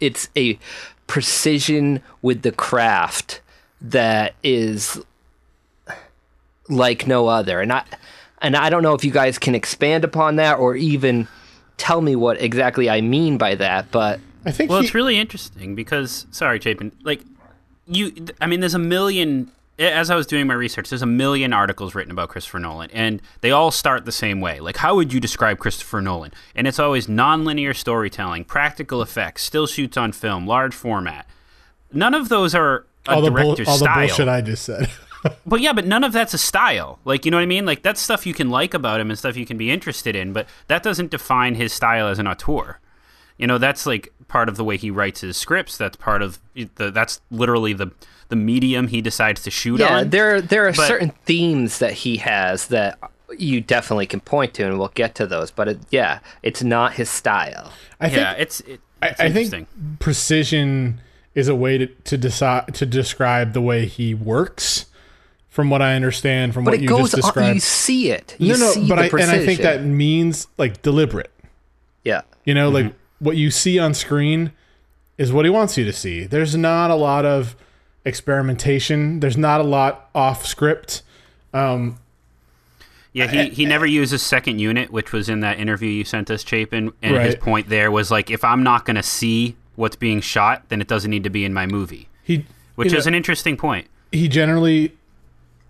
it's 0.00 0.28
a 0.36 0.58
precision 1.06 2.02
with 2.22 2.42
the 2.42 2.52
craft 2.52 3.40
that 3.80 4.34
is 4.42 5.02
like 6.68 7.06
no 7.06 7.28
other. 7.28 7.60
And 7.60 7.72
I 7.72 7.84
and 8.40 8.56
I 8.56 8.70
don't 8.70 8.82
know 8.82 8.94
if 8.94 9.04
you 9.04 9.10
guys 9.10 9.38
can 9.38 9.54
expand 9.54 10.04
upon 10.04 10.36
that 10.36 10.58
or 10.58 10.76
even 10.76 11.28
tell 11.76 12.00
me 12.00 12.16
what 12.16 12.40
exactly 12.40 12.88
I 12.88 13.00
mean 13.00 13.38
by 13.38 13.54
that, 13.56 13.90
but 13.90 14.20
I 14.44 14.50
think 14.50 14.70
Well, 14.70 14.80
he, 14.80 14.86
it's 14.86 14.94
really 14.94 15.18
interesting 15.18 15.74
because 15.74 16.26
sorry, 16.30 16.60
Chapin. 16.60 16.92
Like 17.02 17.22
you, 17.86 18.12
I 18.40 18.46
mean, 18.46 18.60
there's 18.60 18.74
a 18.74 18.78
million. 18.78 19.50
As 19.76 20.08
I 20.08 20.14
was 20.14 20.28
doing 20.28 20.46
my 20.46 20.54
research, 20.54 20.88
there's 20.88 21.02
a 21.02 21.06
million 21.06 21.52
articles 21.52 21.96
written 21.96 22.12
about 22.12 22.28
Christopher 22.28 22.60
Nolan, 22.60 22.90
and 22.92 23.20
they 23.40 23.50
all 23.50 23.72
start 23.72 24.04
the 24.04 24.12
same 24.12 24.40
way. 24.40 24.60
Like, 24.60 24.76
how 24.76 24.94
would 24.94 25.12
you 25.12 25.18
describe 25.18 25.58
Christopher 25.58 26.00
Nolan? 26.00 26.32
And 26.54 26.68
it's 26.68 26.78
always 26.78 27.08
nonlinear 27.08 27.74
storytelling, 27.74 28.44
practical 28.44 29.02
effects, 29.02 29.42
still 29.42 29.66
shoots 29.66 29.96
on 29.96 30.12
film, 30.12 30.46
large 30.46 30.74
format. 30.74 31.26
None 31.92 32.14
of 32.14 32.28
those 32.28 32.54
are 32.54 32.86
a 33.08 33.14
all 33.14 33.22
the 33.22 33.32
bull, 33.32 33.56
director's 33.56 33.66
all 33.66 33.78
the 33.78 33.88
bullshit 33.92 34.28
I 34.28 34.40
just 34.42 34.64
said. 34.64 34.88
But 35.46 35.60
yeah, 35.60 35.72
but 35.72 35.86
none 35.86 36.04
of 36.04 36.12
that's 36.12 36.34
a 36.34 36.38
style. 36.38 36.98
Like, 37.04 37.24
you 37.24 37.30
know 37.30 37.38
what 37.38 37.42
I 37.42 37.46
mean? 37.46 37.64
Like, 37.64 37.82
that's 37.82 38.00
stuff 38.00 38.26
you 38.26 38.34
can 38.34 38.50
like 38.50 38.74
about 38.74 39.00
him 39.00 39.10
and 39.10 39.18
stuff 39.18 39.36
you 39.36 39.46
can 39.46 39.56
be 39.56 39.70
interested 39.70 40.14
in, 40.14 40.32
but 40.32 40.46
that 40.68 40.82
doesn't 40.82 41.10
define 41.10 41.54
his 41.54 41.72
style 41.72 42.08
as 42.08 42.18
an 42.18 42.26
auteur. 42.26 42.78
You 43.38 43.46
know, 43.46 43.58
that's 43.58 43.86
like 43.86 44.12
part 44.28 44.48
of 44.48 44.56
the 44.56 44.64
way 44.64 44.76
he 44.76 44.90
writes 44.90 45.22
his 45.22 45.36
scripts. 45.36 45.76
That's 45.76 45.96
part 45.96 46.22
of 46.22 46.38
the, 46.54 46.90
that's 46.90 47.20
literally 47.30 47.72
the, 47.72 47.90
the 48.28 48.36
medium 48.36 48.88
he 48.88 49.00
decides 49.00 49.42
to 49.42 49.50
shoot 49.50 49.80
yeah, 49.80 49.98
on. 49.98 50.10
there 50.10 50.40
there 50.40 50.68
are 50.68 50.72
But- 50.72 50.86
certain 50.86 51.10
themes 51.24 51.78
that 51.78 51.92
he 51.92 52.18
has 52.18 52.68
that 52.68 52.98
you 53.36 53.60
definitely 53.60 54.06
can 54.06 54.20
point 54.20 54.54
to, 54.54 54.64
and 54.64 54.78
we'll 54.78 54.88
get 54.88 55.14
to 55.16 55.26
those. 55.26 55.50
But 55.50 55.68
it, 55.68 55.78
yeah, 55.90 56.20
it's 56.42 56.62
not 56.62 56.94
his 56.94 57.10
style. 57.10 57.72
I 57.98 58.08
think 58.08 58.38
it's, 58.38 58.60
it, 58.60 58.80
I, 59.02 59.08
it's 59.08 59.20
I 59.20 59.24
interesting. 59.26 59.66
think 59.66 59.98
precision 59.98 61.00
is 61.34 61.48
a 61.48 61.54
way 61.54 61.78
to 61.78 61.86
to 61.86 62.16
decide 62.16 62.74
to 62.74 62.86
describe 62.86 63.52
the 63.52 63.60
way 63.60 63.86
he 63.86 64.14
works. 64.14 64.86
From 65.54 65.70
what 65.70 65.80
I 65.80 65.94
understand, 65.94 66.52
from 66.52 66.64
But 66.64 66.72
what 66.72 66.78
it 66.80 66.82
you 66.82 66.88
goes 66.88 67.12
just 67.12 67.14
on. 67.14 67.20
described, 67.20 67.54
You 67.54 67.60
see 67.60 68.10
it. 68.10 68.34
You 68.40 68.54
no, 68.54 68.58
no, 68.58 68.70
see 68.72 68.88
but 68.88 68.96
the 68.96 69.02
I 69.02 69.08
precision. 69.08 69.34
and 69.34 69.42
I 69.42 69.46
think 69.46 69.60
that 69.60 69.84
means 69.84 70.48
like 70.58 70.82
deliberate. 70.82 71.30
yeah. 72.02 72.22
You 72.44 72.54
know, 72.54 72.70
Mm-hmm. 72.72 72.86
like 72.88 72.94
what 73.20 73.36
you 73.36 73.50
see 73.52 73.78
on 73.78 73.94
screen 73.94 74.50
is 75.16 75.32
what 75.32 75.44
he 75.44 75.50
wants 75.50 75.78
you 75.78 75.84
to 75.84 75.92
see. 75.92 76.24
There's 76.24 76.56
not 76.56 76.90
a 76.90 76.96
lot 76.96 77.24
of 77.24 77.54
experimentation. 78.04 79.20
There's 79.20 79.36
not 79.36 79.60
a 79.60 79.64
lot 79.64 80.08
off 80.14 80.44
script. 80.44 81.02
Um, 81.52 81.98
Yeah, 83.12 83.28
he, 83.28 83.50
he 83.50 83.64
never 83.64 83.86
uses 83.86 84.22
second 84.22 84.58
unit, 84.58 84.90
which 84.90 85.12
was 85.12 85.28
in 85.28 85.38
that 85.40 85.60
interview 85.60 85.88
you 85.88 86.04
sent 86.04 86.30
us, 86.32 86.44
Chapin. 86.44 86.92
And 87.00 87.16
his 87.18 87.36
point 87.36 87.68
there 87.68 87.90
was 87.92 88.10
like, 88.10 88.28
if 88.30 88.42
I'm 88.42 88.64
not 88.64 88.84
going 88.86 88.96
to 88.96 89.02
see 89.04 89.54
what's 89.76 89.94
being 89.96 90.20
shot, 90.20 90.68
then 90.68 90.80
it 90.80 90.88
doesn't 90.88 91.10
need 91.12 91.22
to 91.24 91.30
be 91.30 91.44
in 91.44 91.54
my 91.54 91.66
movie, 91.66 92.08
he 92.24 92.44
which 92.74 92.92
is 92.92 93.06
know, 93.06 93.10
an 93.10 93.14
interesting 93.14 93.56
point. 93.56 93.86
he 94.10 94.26
generally 94.28 94.92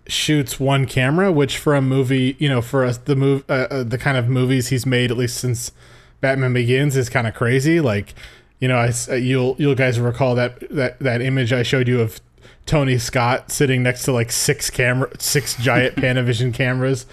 shoots 0.07 0.59
one 0.59 0.85
camera, 0.85 1.31
which 1.31 1.57
for 1.57 1.75
a 1.75 1.81
movie, 1.81 2.35
you 2.39 2.47
know, 2.49 2.61
for 2.61 2.83
us 2.85 2.97
the 2.97 3.15
move 3.15 3.43
uh, 3.49 3.67
uh, 3.71 3.83
the 3.83 3.97
kind 3.97 4.17
of 4.17 4.27
movies 4.27 4.67
he's 4.67 4.85
made 4.85 5.11
at 5.11 5.17
least 5.17 5.37
since 5.37 5.71
Batman 6.21 6.53
Begins 6.53 6.95
is 6.95 7.09
kind 7.09 7.27
of 7.27 7.33
crazy. 7.33 7.79
Like, 7.79 8.13
you 8.59 8.67
know, 8.67 8.77
I 8.77 8.91
uh, 9.09 9.15
you'll 9.15 9.55
you'll 9.57 9.75
guys 9.75 9.99
recall 9.99 10.35
that 10.35 10.59
that 10.71 10.99
that 10.99 11.21
image 11.21 11.51
I 11.53 11.63
showed 11.63 11.87
you 11.87 12.01
of 12.01 12.19
Tony 12.65 12.97
Scott 12.97 13.51
sitting 13.51 13.83
next 13.83 14.03
to 14.03 14.11
like 14.11 14.31
six 14.31 14.69
camera 14.69 15.09
six 15.19 15.55
giant 15.55 15.95
Panavision 15.97 16.53
cameras. 16.53 17.05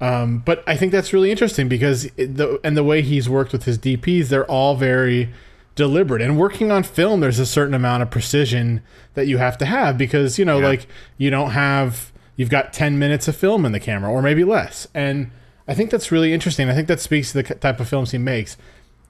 Um, 0.00 0.38
but 0.40 0.62
I 0.66 0.76
think 0.76 0.92
that's 0.92 1.12
really 1.12 1.30
interesting 1.30 1.68
because 1.68 2.04
it, 2.16 2.36
the 2.36 2.60
and 2.62 2.76
the 2.76 2.84
way 2.84 3.02
he's 3.02 3.28
worked 3.28 3.52
with 3.52 3.64
his 3.64 3.78
DPs, 3.78 4.28
they're 4.28 4.44
all 4.50 4.76
very 4.76 5.30
deliberate. 5.74 6.22
And 6.22 6.38
working 6.38 6.70
on 6.70 6.82
film, 6.82 7.20
there's 7.20 7.38
a 7.38 7.46
certain 7.46 7.74
amount 7.74 8.02
of 8.02 8.10
precision 8.10 8.82
that 9.14 9.26
you 9.26 9.38
have 9.38 9.56
to 9.58 9.66
have 9.66 9.96
because 9.98 10.38
you 10.38 10.44
know, 10.44 10.58
Yeah. 10.60 10.68
like 10.68 10.86
you 11.18 11.30
don't 11.30 11.50
have 11.50 12.12
you've 12.36 12.50
got 12.50 12.72
10 12.72 12.98
minutes 12.98 13.28
of 13.28 13.36
film 13.36 13.64
in 13.64 13.72
the 13.72 13.80
camera 13.80 14.10
or 14.10 14.22
maybe 14.22 14.44
less. 14.44 14.86
And 14.94 15.30
I 15.66 15.74
think 15.74 15.90
that's 15.90 16.12
really 16.12 16.32
interesting. 16.32 16.68
I 16.68 16.74
think 16.74 16.86
that 16.88 17.00
speaks 17.00 17.32
to 17.32 17.42
the 17.42 17.54
type 17.54 17.80
of 17.80 17.88
films 17.88 18.10
he 18.12 18.18
makes. 18.18 18.56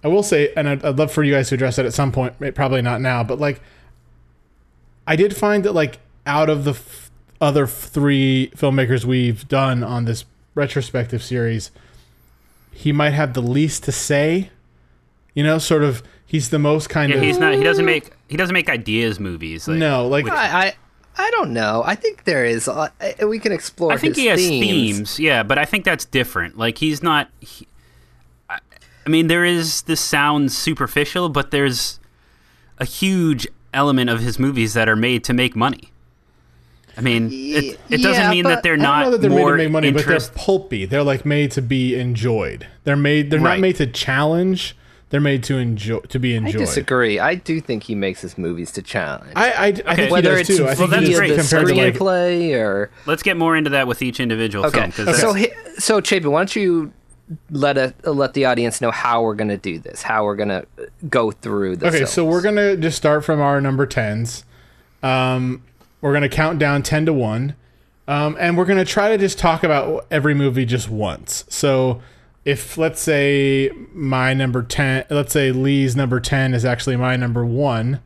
I 0.04 0.09
will 0.09 0.23
say, 0.23 0.52
and 0.56 0.68
I'd, 0.68 0.85
I'd 0.85 0.97
love 0.99 1.11
for 1.12 1.23
you 1.25 1.35
guys 1.35 1.49
to 1.49 1.56
address 1.56 1.76
that 1.76 1.87
at 1.87 1.92
some 1.95 2.12
point, 2.12 2.35
probably 2.54 2.83
not 2.83 3.00
now, 3.00 3.25
but 3.25 3.38
like 3.40 3.61
I 5.06 5.16
did 5.16 5.37
find 5.37 5.64
that 5.64 5.73
like 5.73 5.99
out 6.26 6.49
of 6.49 6.64
the 6.64 6.73
f- 6.73 7.11
other 7.40 7.64
f- 7.64 7.71
three 7.71 8.50
filmmakers 8.56 9.04
we've 9.04 9.47
done 9.49 9.83
on 9.83 10.04
this 10.04 10.25
retrospective 10.54 11.23
series, 11.23 11.71
he 12.73 12.92
might 12.92 13.11
have 13.11 13.35
the 13.35 13.40
least 13.42 13.85
to 13.85 13.92
say. 13.92 14.50
You 15.35 15.42
know, 15.45 15.59
sort 15.59 15.83
of 15.83 16.02
he's 16.25 16.49
the 16.50 16.59
most 16.59 16.88
kind 16.88 17.11
Yeah, 17.11 17.18
of 17.18 17.23
he's 17.25 17.38
not. 17.38 17.54
He 17.54 17.62
doesn't 17.62 17.85
make. 17.85 18.11
He 18.28 18.37
doesn't 18.37 18.54
make 18.54 18.68
ideas 18.71 19.21
movies. 19.21 19.68
Like, 19.68 19.78
no, 19.78 20.09
like 20.09 20.28
I, 20.28 20.66
I 20.68 20.75
I 21.19 21.31
don't 21.31 21.53
know. 21.53 21.83
I 21.85 21.95
think 21.95 22.25
there 22.25 22.45
is. 22.45 22.69
Uh, 22.69 22.89
we 23.27 23.39
can 23.39 23.53
explore. 23.53 23.93
I 23.93 23.97
think 23.97 24.15
his 24.17 24.23
he 24.23 24.29
has 24.29 24.39
themes. 24.41 24.67
themes. 24.67 25.21
Yeah, 25.21 25.43
but 25.43 25.59
I 25.59 25.65
think 25.65 25.85
that's 25.85 26.05
different. 26.05 26.59
Like 26.59 26.79
he's 26.79 27.03
not. 27.03 27.31
He, 27.41 27.67
I, 28.51 28.59
I 29.07 29.09
mean, 29.09 29.27
there 29.29 29.45
is. 29.45 29.83
This 29.83 30.01
sounds 30.01 30.57
superficial, 30.57 31.29
but 31.29 31.51
there's 31.51 31.99
a 32.79 32.85
huge 32.85 33.47
element 33.73 34.11
of 34.11 34.21
his 34.21 34.39
movies 34.39 34.75
that 34.75 34.89
are 34.89 34.97
made 34.97 35.25
to 35.25 35.33
make 35.33 35.57
money. 35.57 35.91
I 36.99 37.03
mean, 37.03 37.29
it, 37.31 37.79
it 37.91 37.99
doesn't 38.03 38.23
Yeah, 38.25 38.31
mean 38.31 38.45
that 38.45 38.63
they're 38.63 38.73
I 38.75 38.77
don't 38.77 39.01
know 39.03 39.11
that 39.13 39.21
they're 39.21 39.31
more 39.31 39.53
made 39.57 39.65
to 39.65 39.69
make 39.69 39.73
money, 39.73 39.89
interest. 39.89 40.31
but 40.33 40.37
they're 40.39 40.45
pulpy. 40.47 40.85
They're 40.87 41.03
like 41.03 41.27
made 41.27 41.51
to 41.53 41.63
be 41.63 41.95
enjoyed. 41.95 42.67
They're 42.85 42.97
made. 42.97 43.31
They're 43.31 43.41
Right. 43.41 43.55
not 43.57 43.61
made 43.61 43.77
to 43.77 43.87
challenge. 43.87 44.75
They're 45.11 45.21
made 45.21 45.45
to 45.45 45.57
enjoy 45.57 46.01
to 46.01 46.19
be 46.19 46.35
enjoyed. 46.35 46.57
I 46.57 46.59
disagree. 46.59 47.19
I 47.21 47.37
do 47.37 47.61
think 47.61 47.85
he 47.85 47.95
makes 47.95 48.21
his 48.23 48.37
movies 48.37 48.73
to 48.73 48.83
challenge. 48.83 49.33
I 49.37 49.51
I, 49.53 49.67
I 49.67 49.73
think 49.73 49.99
he 50.09 50.13
Whether 50.13 50.31
does 50.37 50.49
it's 50.51 50.59
too. 50.59 50.65
I 50.67 50.75
via 50.75 50.77
think 50.77 50.91
that's 50.91 51.03
he 51.07 51.09
does 51.11 51.19
great. 51.19 51.29
the 51.31 51.37
compared 51.43 51.67
to 51.69 51.75
like 51.75 51.95
screenplay 51.95 52.59
or 52.61 52.91
Let's 53.07 53.23
get 53.23 53.37
more 53.37 53.57
into 53.57 53.71
that 53.71 53.87
with 53.87 54.03
each 54.03 54.19
individual 54.19 54.67
okay. 54.67 54.91
film. 54.91 55.07
'cause 55.07 55.21
So 55.21 55.33
that's- 55.33 55.75
he, 55.75 55.81
so 55.81 56.01
Chapin, 56.01 56.33
why 56.33 56.41
don't 56.41 56.57
you 56.57 56.93
let 57.51 57.77
a, 57.79 57.95
let 58.05 58.35
the 58.35 58.45
audience 58.47 58.81
know 58.81 58.91
how 58.91 59.23
we're 59.23 59.35
gonna 59.37 59.57
do 59.57 59.79
this? 59.79 60.03
How 60.03 60.25
we're 60.25 60.37
gonna 60.37 60.65
go 61.09 61.31
through 61.31 61.77
this. 61.77 61.95
Okay, 61.95 62.05
so 62.05 62.25
we're 62.25 62.43
gonna 62.43 62.77
just 62.77 62.97
start 62.97 63.25
from 63.25 63.41
our 63.41 63.61
number 63.61 63.87
tens. 63.87 64.45
Um, 65.05 65.63
we're 66.01 66.13
gonna 66.13 66.29
count 66.29 66.59
down 66.59 66.83
ten 66.83 67.07
to 67.07 67.13
one, 67.13 67.55
um, 68.09 68.37
and 68.41 68.57
we're 68.59 68.65
gonna 68.65 68.85
try 68.85 69.09
to 69.11 69.19
just 69.19 69.39
talk 69.39 69.63
about 69.63 70.07
every 70.11 70.35
movie 70.35 70.65
just 70.65 70.89
once. 70.91 71.45
So, 71.49 72.01
if 72.47 72.79
let's 72.79 73.03
say 73.03 73.71
my 73.93 74.33
number 74.33 74.62
ten, 74.62 75.05
let's 75.11 75.33
say 75.33 75.50
Lee's 75.53 75.95
number 75.97 76.21
ten 76.21 76.55
is 76.55 76.65
actually 76.65 76.97
my 76.97 77.17
number 77.17 77.45
one, 77.45 78.00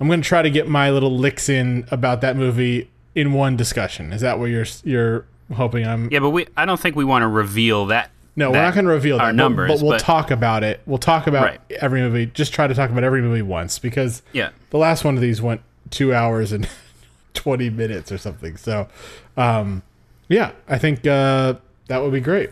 I'm 0.00 0.08
gonna 0.08 0.22
try 0.22 0.42
to 0.42 0.50
get 0.50 0.66
my 0.68 0.90
little 0.90 1.16
licks 1.16 1.48
in 1.48 1.86
about 1.92 2.20
that 2.22 2.36
movie 2.36 2.90
in 3.14 3.32
one 3.34 3.56
discussion. 3.56 4.12
Is 4.12 4.22
that 4.22 4.38
what 4.40 4.46
you're 4.46 4.64
you're 4.82 5.26
hoping 5.54 5.86
I'm? 5.86 6.10
yeah, 6.10 6.18
but 6.20 6.30
we. 6.30 6.46
I 6.56 6.64
don't 6.64 6.80
think 6.80 6.96
we 6.96 7.04
want 7.04 7.22
to 7.22 7.28
reveal 7.28 7.86
that. 7.86 8.10
No, 8.36 8.50
we're 8.50 8.62
not 8.62 8.74
going 8.74 8.86
to 8.86 8.90
reveal 8.90 9.20
our 9.20 9.26
that. 9.26 9.32
but- 9.32 9.36
numbers, 9.36 9.70
but, 9.70 9.80
we'll 9.82 9.92
but- 9.92 10.00
talk 10.00 10.32
about 10.32 10.64
it. 10.64 10.80
We'll 10.86 10.98
talk 10.98 11.28
about 11.28 11.44
Right. 11.44 11.60
every 11.80 12.00
movie. 12.00 12.26
Just 12.26 12.52
try 12.52 12.66
to 12.66 12.74
talk 12.74 12.90
about 12.90 13.04
every 13.04 13.22
movie 13.22 13.42
once 13.42 13.78
because 13.78 14.22
Yeah. 14.32 14.48
the 14.70 14.78
last 14.78 15.04
one 15.04 15.14
of 15.14 15.20
these 15.20 15.40
went 15.40 15.60
two 15.90 16.12
hours 16.12 16.50
and 16.50 16.66
twenty 17.34 17.70
minutes 17.70 18.10
or 18.10 18.18
something. 18.18 18.56
So, 18.56 18.88
um, 19.36 19.82
yeah, 20.28 20.50
I 20.68 20.78
think 20.78 21.06
uh, 21.06 21.54
that 21.86 22.02
would 22.02 22.12
be 22.12 22.18
great. 22.20 22.50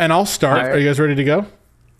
And 0.00 0.12
I'll 0.12 0.26
start. 0.26 0.58
All 0.58 0.64
right. 0.64 0.72
Are 0.74 0.78
you 0.78 0.86
guys 0.88 0.98
ready 0.98 1.14
to 1.14 1.24
go? 1.24 1.46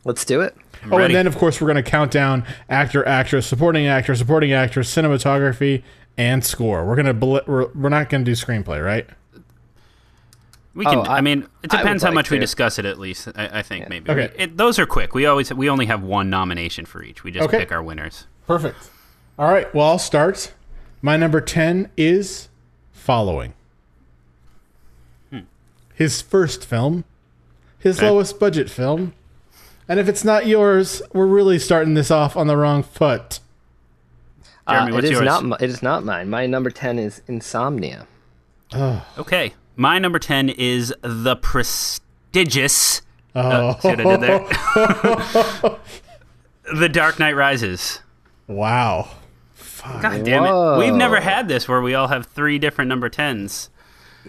let's 0.04 0.24
do 0.24 0.40
it. 0.40 0.56
Oh, 0.86 0.96
ready. 0.96 1.04
and 1.04 1.14
then 1.14 1.26
of 1.26 1.36
course 1.36 1.60
we're 1.60 1.66
going 1.70 1.82
to 1.84 1.88
count 1.88 2.10
down 2.10 2.46
actor, 2.70 3.06
actress, 3.06 3.46
supporting 3.46 3.86
actor, 3.86 4.14
supporting 4.14 4.52
actress, 4.54 4.92
cinematography, 4.94 5.82
and 6.16 6.42
score. 6.42 6.86
We're 6.86 6.96
gonna 6.96 7.12
bl- 7.12 7.38
we're, 7.46 7.70
we're 7.74 7.90
not 7.90 8.08
going 8.08 8.24
to 8.24 8.30
do 8.30 8.34
screenplay, 8.34 8.82
right? 8.82 9.06
We 10.74 10.86
can. 10.86 10.98
Oh, 10.98 11.02
I, 11.02 11.18
I- 11.18 11.20
mean, 11.20 11.46
it 11.62 11.70
depends 11.70 12.02
how 12.02 12.08
like 12.08 12.14
much 12.14 12.30
we 12.30 12.38
discuss 12.38 12.78
it. 12.78 12.86
At 12.86 12.98
least, 12.98 13.28
I, 13.34 13.58
I 13.58 13.62
think 13.62 13.90
maybe. 13.90 14.10
Okay. 14.10 14.32
We- 14.38 14.44
it, 14.44 14.56
those 14.56 14.78
are 14.78 14.86
quick. 14.86 15.14
We 15.14 15.26
always 15.26 15.52
we 15.52 15.68
only 15.68 15.84
have 15.86 16.02
one 16.02 16.30
nomination 16.30 16.86
for 16.86 17.02
each. 17.02 17.22
We 17.22 17.30
just 17.30 17.46
Okay. 17.48 17.58
pick 17.58 17.72
our 17.72 17.82
winners. 17.82 18.26
Perfect. 18.46 18.90
All 19.38 19.50
right. 19.52 19.72
Well, 19.74 19.86
I'll 19.86 19.98
start. 19.98 20.54
My 21.02 21.18
number 21.18 21.40
10 21.42 21.90
is 21.98 22.48
Following. 22.92 23.52
Hmm. 25.30 25.40
His 25.94 26.20
first 26.22 26.64
film, 26.64 27.04
his 27.80 27.98
Okay. 27.98 28.08
lowest 28.08 28.38
budget 28.38 28.70
film. 28.70 29.12
And 29.88 29.98
if 29.98 30.08
it's 30.08 30.22
not 30.24 30.46
yours, 30.46 31.02
we're 31.12 31.26
really 31.26 31.58
starting 31.58 31.94
this 31.94 32.10
off 32.12 32.36
on 32.36 32.46
the 32.46 32.56
wrong 32.56 32.82
foot. 32.84 33.40
Jeremy, 34.68 34.92
Uh, 34.92 34.94
what's 34.94 35.06
it 35.06 35.12
is 35.12 35.20
yours? 35.20 35.42
not. 35.42 35.60
It 35.62 35.68
is 35.70 35.82
not 35.82 36.04
mine. 36.04 36.30
My 36.30 36.46
number 36.46 36.70
ten 36.70 36.98
is 36.98 37.22
Insomnia. 37.26 38.06
Okay, 39.18 39.54
my 39.74 39.98
number 39.98 40.20
ten 40.20 40.48
is 40.48 40.94
the 41.02 41.34
prestigious. 41.34 43.02
Oh, 43.34 43.40
Uh, 43.40 43.78
see 43.80 43.88
what 43.88 44.00
I 44.00 44.16
did 44.16 44.20
there? 44.20 45.76
the 46.80 46.88
Dark 46.88 47.18
Knight 47.18 47.34
Rises. 47.34 48.00
wow. 48.46 49.08
God 50.02 50.24
damn 50.24 50.42
Whoa. 50.44 50.74
it! 50.74 50.78
We've 50.84 50.94
never 50.94 51.20
had 51.20 51.48
this 51.48 51.66
where 51.66 51.80
we 51.80 51.94
all 51.94 52.08
have 52.08 52.26
three 52.26 52.58
different 52.58 52.88
number 52.90 53.08
tens. 53.08 53.70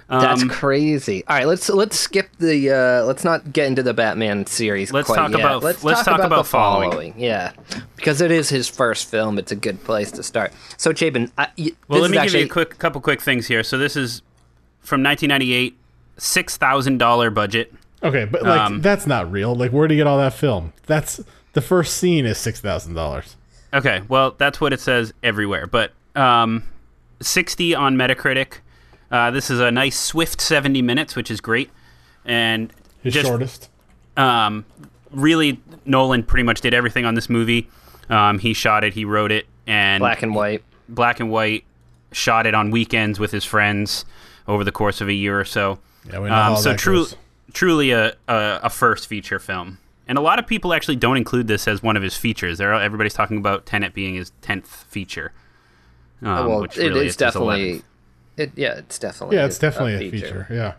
That's 0.08 0.42
Um, 0.44 0.50
crazy. 0.50 1.24
All 1.28 1.36
right, 1.38 1.48
let's 1.48 1.68
let's 1.70 2.00
skip 2.00 2.30
the. 2.40 2.70
Uh, 2.72 3.04
let's 3.06 3.24
not 3.24 3.52
get 3.52 3.68
into 3.68 3.84
the 3.84 3.94
Batman 3.94 4.46
series. 4.46 4.92
Let's 4.94 5.08
quite 5.08 5.18
talk 5.18 5.32
yet. 5.32 5.40
about- 5.42 5.64
Let's, 5.64 5.84
let's 5.84 6.04
talk 6.04 6.16
about, 6.16 6.28
about 6.28 6.38
the 6.46 6.50
Following. 6.50 7.14
Yeah, 7.18 7.52
because 7.98 8.22
it 8.22 8.32
is 8.32 8.50
his 8.50 8.68
first 8.68 9.10
film. 9.10 9.38
It's 9.38 9.52
a 9.52 9.56
good 9.56 9.84
place 9.84 10.12
to 10.14 10.24
start. 10.24 10.54
So, 10.78 10.94
Chapin, 10.94 11.32
I, 11.38 11.48
y- 11.58 11.72
Well, 11.88 12.00
this 12.00 12.02
let 12.04 12.12
me 12.12 12.18
is 12.18 12.22
give 12.22 12.22
actually, 12.24 12.40
you 12.42 12.46
a 12.46 12.50
quick 12.50 12.78
couple 12.80 13.02
quick 13.02 13.22
things 13.22 13.48
here. 13.48 13.64
So 13.64 13.78
this 13.78 13.96
is 13.98 14.22
from 14.82 15.04
1998, 15.04 15.78
six 16.18 16.58
thousand 16.58 16.98
dollar 16.98 17.30
budget. 17.30 17.74
Okay, 18.04 18.26
but 18.26 18.44
like 18.44 18.60
Um, 18.62 18.82
that's 18.82 19.06
not 19.06 19.32
real. 19.32 19.54
Like 19.54 19.72
where 19.72 19.88
do 19.88 19.94
you 19.94 20.00
get 20.00 20.08
all 20.08 20.18
that 20.18 20.34
film? 20.34 20.74
That's 20.88 21.20
the 21.54 21.62
first 21.62 21.98
scene 21.98 22.26
is 22.26 22.38
$6,000. 22.38 23.36
Okay, 23.74 24.02
well 24.08 24.36
that's 24.38 24.60
what 24.62 24.72
it 24.74 24.80
says 24.80 25.14
everywhere, 25.22 25.68
but 25.68 25.92
um, 26.16 26.64
60 27.22 27.76
on 27.76 27.96
Metacritic. 27.98 28.54
Uh, 29.12 29.30
this 29.32 29.50
is 29.50 29.60
a 29.60 29.70
nice 29.72 30.00
swift 30.00 30.40
70 30.40 30.82
minutes, 30.82 31.16
which 31.16 31.30
is 31.30 31.42
great, 31.42 31.70
and 32.26 32.72
His 33.04 33.14
just 33.14 33.28
shortest. 33.28 33.70
um, 34.18 34.66
really 35.12 35.60
Nolan 35.86 36.24
pretty 36.24 36.44
much 36.44 36.62
did 36.62 36.74
everything 36.74 37.06
on 37.06 37.16
this 37.16 37.30
movie. 37.30 37.70
Um, 38.10 38.40
he 38.40 38.54
shot 38.54 38.84
it, 38.84 38.94
he 38.94 39.04
wrote 39.06 39.32
it, 39.32 39.48
and 39.68 40.00
black 40.02 40.22
and 40.24 40.34
white. 40.34 40.64
black 40.90 41.20
and 41.20 41.30
white. 41.30 41.66
Shot 42.14 42.46
it 42.46 42.54
on 42.54 42.72
weekends 42.72 43.20
with 43.20 43.32
his 43.32 43.46
friends 43.46 44.04
over 44.48 44.64
the 44.66 44.72
course 44.72 45.00
of 45.02 45.08
a 45.08 45.14
year 45.14 45.40
or 45.40 45.46
so. 45.46 45.80
Yeah, 46.10 46.20
we 46.20 46.28
know 46.30 46.36
Um, 46.36 46.42
how 46.42 46.56
so 46.56 46.70
that 46.70 46.80
true, 46.80 46.96
goes. 47.00 47.16
truly 47.54 47.92
a, 47.92 48.16
a 48.28 48.60
a 48.64 48.70
first 48.70 49.08
feature 49.08 49.40
film, 49.40 49.78
and 50.10 50.18
a 50.18 50.22
lot 50.22 50.38
of 50.40 50.46
people 50.48 50.74
actually 50.74 50.98
don't 50.98 51.16
include 51.16 51.48
this 51.48 51.68
as 51.70 51.82
one 51.82 51.96
of 51.96 52.04
his 52.04 52.18
features. 52.18 52.58
There, 52.58 52.74
everybody's 52.74 53.14
talking 53.14 53.38
about 53.38 53.66
Tenet 53.66 53.94
being 53.94 54.16
his 54.16 54.32
tenth 54.42 54.68
feature. 54.90 55.32
Um, 56.22 56.28
Oh, 56.38 56.50
well, 56.50 56.62
which 56.62 56.78
it 56.78 56.90
really 56.90 57.00
is 57.02 57.06
his 57.14 57.16
definitely. 57.18 57.82
11th. 58.38 58.42
It, 58.44 58.52
yeah, 58.56 58.74
it's 58.78 59.00
definitely. 59.00 59.38
Yeah, 59.38 59.46
it's 59.46 59.60
definitely 59.60 60.08
a 60.08 60.12
feature. 60.12 60.48
Yeah. 60.50 60.74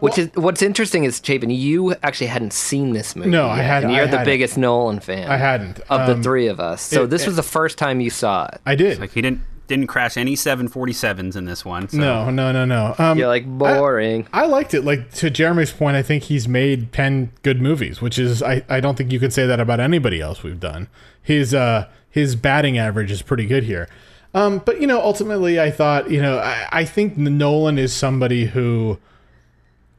Which 0.00 0.16
is 0.18 0.30
what's 0.34 0.62
interesting 0.62 1.04
is 1.04 1.20
Chapin, 1.24 1.50
you 1.50 1.94
actually 2.02 2.28
hadn't 2.28 2.52
seen 2.52 2.92
this 2.92 3.16
movie. 3.16 3.30
No, 3.30 3.48
I 3.48 3.58
hadn't- 3.58 3.90
And 3.90 3.96
you're 3.96 4.04
I 4.04 4.10
the 4.10 4.18
hadn't. 4.18 4.32
biggest 4.32 4.56
Nolan 4.56 5.00
fan. 5.00 5.28
I 5.28 5.36
hadn't. 5.36 5.80
of 5.90 6.08
Um, 6.08 6.16
the 6.18 6.22
three 6.22 6.46
of 6.46 6.60
us. 6.60 6.82
So 6.82 7.02
it- 7.04 7.10
this 7.10 7.22
it- 7.22 7.26
was 7.26 7.36
the 7.36 7.42
first 7.42 7.76
time 7.76 8.00
you 8.00 8.10
saw 8.10 8.46
it. 8.46 8.60
I 8.64 8.76
did. 8.76 9.00
Like 9.00 9.12
he 9.12 9.22
didn't 9.22 9.40
didn't 9.66 9.88
crash 9.88 10.16
any 10.16 10.36
747s 10.36 11.34
in 11.34 11.44
this 11.46 11.64
one. 11.64 11.88
So. 11.88 11.98
no, 11.98 12.30
no, 12.30 12.52
no, 12.52 12.64
no. 12.64 12.94
Um, 12.98 13.18
You're 13.18 13.26
like 13.26 13.46
boring. 13.46 14.28
I 14.32 14.46
liked 14.46 14.74
it. 14.74 14.84
Like 14.84 15.10
to 15.14 15.28
Jeremy's 15.28 15.72
point, 15.72 15.96
I 15.96 16.02
think 16.02 16.22
he's 16.24 16.46
made 16.46 16.92
ten 16.92 17.32
good 17.42 17.60
movies, 17.60 18.00
which 18.00 18.16
is 18.16 18.44
I, 18.44 18.62
I 18.68 18.78
don't 18.78 18.96
think 18.96 19.10
you 19.10 19.18
can 19.18 19.32
say 19.32 19.44
that 19.46 19.58
about 19.58 19.80
anybody 19.80 20.20
else 20.20 20.44
we've 20.44 20.60
done. 20.60 20.86
His 21.20 21.52
uh 21.52 21.86
his 22.08 22.36
batting 22.36 22.78
average 22.78 23.10
is 23.10 23.22
pretty 23.22 23.46
good 23.46 23.64
here. 23.64 23.88
Um, 24.36 24.58
but 24.58 24.82
you 24.82 24.86
know, 24.86 25.00
ultimately, 25.00 25.58
I 25.58 25.70
thought 25.70 26.10
you 26.10 26.20
know 26.20 26.38
I, 26.38 26.68
I 26.70 26.84
think 26.84 27.16
Nolan 27.16 27.78
is 27.78 27.94
somebody 27.94 28.44
who, 28.44 28.98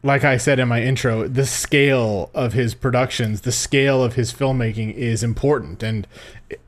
like 0.03 0.23
I 0.23 0.37
said 0.37 0.59
in 0.59 0.67
my 0.67 0.83
intro, 0.83 1.27
the 1.27 1.45
scale 1.45 2.29
of 2.35 2.53
his 2.53 2.75
productions, 2.75 3.41
the 3.41 3.51
scale 3.51 4.03
of 4.03 4.13
his 4.13 4.31
filmmaking 4.31 4.93
is 4.93 5.23
important, 5.23 5.81
and 5.81 6.05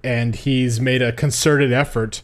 and 0.03 0.35
he's 0.35 0.81
made 0.81 1.03
a 1.03 1.11
concerted 1.11 1.71
effort 1.71 2.23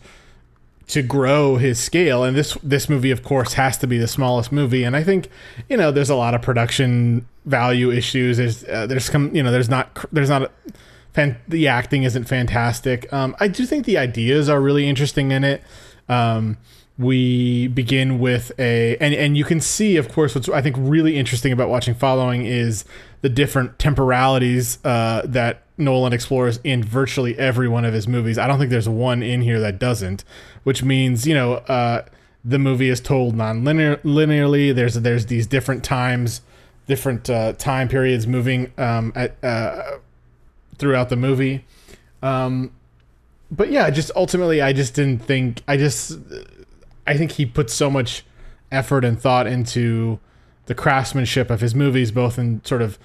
to 0.88 1.04
grow 1.04 1.58
his 1.58 1.80
scale. 1.80 2.24
And 2.24 2.36
this 2.36 2.58
this 2.64 2.90
movie 2.90 3.12
of 3.12 3.22
course 3.22 3.54
has 3.54 3.78
to 3.78 3.88
be 3.88 4.00
the 4.00 4.08
smallest 4.08 4.52
movie. 4.52 4.84
And 4.84 4.96
i 4.96 5.04
think 5.04 5.30
you 5.70 5.78
know 5.78 5.92
there's 5.92 6.10
a 6.10 6.16
lot 6.16 6.34
of 6.34 6.42
production 6.42 7.28
value 7.46 7.92
issues. 7.92 8.38
There's 8.38 8.64
uh, 8.64 8.88
there's 8.88 9.10
come 9.10 9.36
you 9.36 9.44
know 9.44 9.52
there's 9.52 9.70
not 9.70 10.06
there's 10.12 10.30
not 10.30 10.42
a, 10.42 10.52
fan, 11.16 11.38
the 11.48 11.68
acting 11.68 12.04
isn't 12.04 12.26
fantastic 12.26 13.12
um, 13.14 13.36
i 13.40 13.48
do 13.48 13.66
think 13.66 13.86
the 13.86 13.98
ideas 13.98 14.50
are 14.50 14.62
really 14.62 14.88
interesting 14.88 15.32
in 15.32 15.44
it 15.44 15.64
um, 16.08 16.58
we 16.98 17.68
begin 17.70 18.20
with 18.20 18.52
a 18.60 18.96
and 18.98 19.14
and 19.14 19.38
you 19.38 19.44
can 19.44 19.60
see 19.60 19.98
of 19.98 20.12
course 20.12 20.36
what's 20.36 20.48
i 20.50 20.62
think 20.62 20.76
really 20.80 21.18
interesting 21.18 21.52
about 21.52 21.70
watching 21.70 21.94
following 21.94 22.46
is 22.46 22.86
the 23.22 23.30
different 23.30 23.80
temporalities 23.80 24.78
uh, 24.86 25.24
that 25.26 25.64
Nolan 25.78 26.14
explores 26.14 26.60
in 26.64 26.84
virtually 26.84 27.38
every 27.38 27.68
one 27.68 27.84
of 27.84 27.94
his 27.94 28.08
movies. 28.08 28.38
I 28.38 28.48
don't 28.48 28.60
think 28.60 28.70
there's 28.70 28.88
one 28.88 29.24
in 29.24 29.42
here 29.42 29.60
that 29.60 29.80
doesn't, 29.80 30.24
which 30.64 30.84
means 30.84 31.28
you 31.28 31.34
know 31.34 31.56
uh, 31.56 32.04
the 32.44 32.60
movie 32.60 32.90
is 32.90 33.02
told 33.02 33.36
non-linear 33.36 33.98
linearly. 33.98 34.74
There's 34.74 34.94
there's 34.96 35.26
these 35.26 35.48
different 35.48 35.84
times, 35.84 36.42
different 36.88 37.30
uh, 37.30 37.54
time 37.54 37.88
periods 37.88 38.28
moving 38.28 38.72
um, 38.78 39.12
at 39.16 39.44
uh, 39.44 39.98
throughout 40.78 41.10
the 41.10 41.16
movie. 41.16 41.66
Um, 42.22 42.72
but 43.52 43.72
yeah, 43.72 43.90
just 43.90 44.12
ultimately, 44.16 44.62
I 44.62 44.74
just 44.74 44.94
didn't 44.94 45.20
think. 45.20 45.62
I 45.68 45.78
just 45.78 46.18
I 47.06 47.18
think 47.18 47.34
he 47.34 47.46
put 47.46 47.70
so 47.70 47.90
much 47.90 48.26
effort 48.72 49.06
and 49.06 49.20
thought 49.20 49.48
into 49.48 50.20
the 50.66 50.76
craftsmanship 50.76 51.50
of 51.50 51.62
his 51.62 51.76
movies, 51.76 52.12
both 52.12 52.40
in 52.40 52.64
sort 52.66 52.82
of 52.82 52.98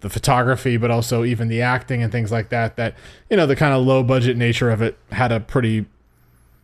the 0.00 0.10
photography, 0.10 0.76
but 0.76 0.90
also 0.90 1.24
even 1.24 1.48
the 1.48 1.62
acting 1.62 2.02
and 2.02 2.12
things 2.12 2.30
like 2.30 2.50
that. 2.50 2.76
That 2.76 2.94
you 3.30 3.36
know 3.36 3.46
the 3.46 3.56
kind 3.56 3.74
of 3.74 3.84
low 3.84 4.02
budget 4.02 4.36
nature 4.36 4.70
of 4.70 4.82
it 4.82 4.98
had 5.12 5.32
a 5.32 5.40
pretty 5.40 5.86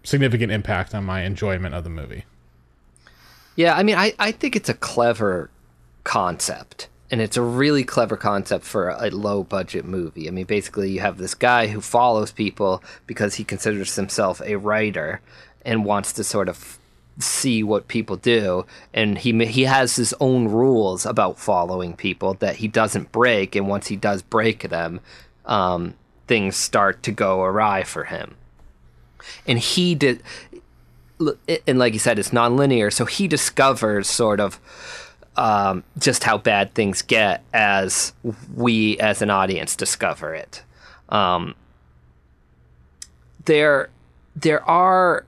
significant 0.05 0.53
impact 0.53 0.95
on 0.95 1.05
my 1.05 1.23
enjoyment 1.23 1.75
of 1.75 1.85
the 1.85 1.91
movie. 1.91 2.25
Yeah, 3.57 3.77
I 3.77 3.83
mean, 3.83 3.97
I, 3.97 4.15
I 4.19 4.33
think 4.33 4.57
it's 4.57 4.69
a 4.69 4.75
clever 4.75 5.51
concept. 6.05 6.89
And 7.13 7.21
it's 7.21 7.37
a 7.37 7.43
really 7.43 7.85
clever 7.85 8.17
concept 8.17 8.65
for 8.65 8.89
a 8.89 9.11
low 9.11 9.45
budget 9.45 9.85
movie. 9.85 10.27
I 10.27 10.31
mean, 10.33 10.47
basically, 10.47 10.91
you 10.91 11.01
have 11.01 11.19
this 11.19 11.35
guy 11.35 11.69
who 11.69 11.81
follows 11.81 12.33
people 12.33 12.83
because 13.07 13.37
he 13.37 13.45
considers 13.45 13.95
himself 13.95 14.41
a 14.45 14.57
writer 14.57 15.21
and 15.65 15.85
wants 15.85 16.13
to 16.15 16.25
sort 16.25 16.49
of 16.49 16.79
see 17.19 17.63
what 17.63 17.87
people 17.87 18.17
do. 18.17 18.67
And 18.95 19.19
he 19.19 19.45
he 19.45 19.65
has 19.65 19.97
his 19.97 20.15
own 20.19 20.49
rules 20.49 21.05
about 21.07 21.39
following 21.39 21.95
people 21.95 22.35
that 22.35 22.57
he 22.57 22.67
doesn't 22.67 23.13
break. 23.13 23.55
And 23.55 23.69
once 23.69 23.89
he 23.89 23.97
does 23.97 24.23
break 24.23 24.71
them 24.71 25.01
um, 25.45 25.95
things 26.27 26.57
start 26.57 27.03
to 27.03 27.13
go 27.13 27.43
awry 27.43 27.83
for 27.83 28.05
him. 28.05 28.37
And 29.47 29.59
he 29.59 29.95
did 29.95 30.23
and 31.67 31.79
like 31.79 31.93
you 31.93 31.99
said 31.99 32.19
it's 32.19 32.33
non-linear. 32.33 32.91
So 32.91 33.05
he 33.05 33.29
discovers 33.29 34.09
sort 34.09 34.41
of 34.41 34.59
um, 35.37 35.83
just 35.99 36.25
how 36.25 36.37
bad 36.37 36.75
things 36.75 37.03
get 37.03 37.43
as 37.55 38.13
we 38.55 38.99
as 38.99 39.23
an 39.23 39.31
audience 39.31 39.77
discover 39.77 40.35
it 40.35 40.63
um, 41.09 41.55
there 43.45 43.91
there 44.37 44.63
are 44.69 45.25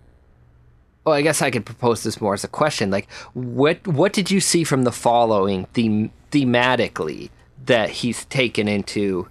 well, 1.05 1.15
I 1.15 1.21
guess 1.23 1.43
I 1.43 1.51
could 1.51 1.67
propose 1.67 2.03
this 2.03 2.19
more 2.21 2.33
as 2.33 2.45
a 2.45 2.49
question. 2.49 2.91
Like, 2.91 3.11
what 3.35 3.87
what 3.87 4.13
did 4.13 4.31
you 4.31 4.41
see 4.41 4.65
from 4.65 4.85
the 4.85 4.93
following 4.93 5.67
them, 5.75 6.11
thematically 6.31 7.31
that 7.67 7.91
he's 7.91 8.25
taken 8.27 8.69
into 8.69 9.29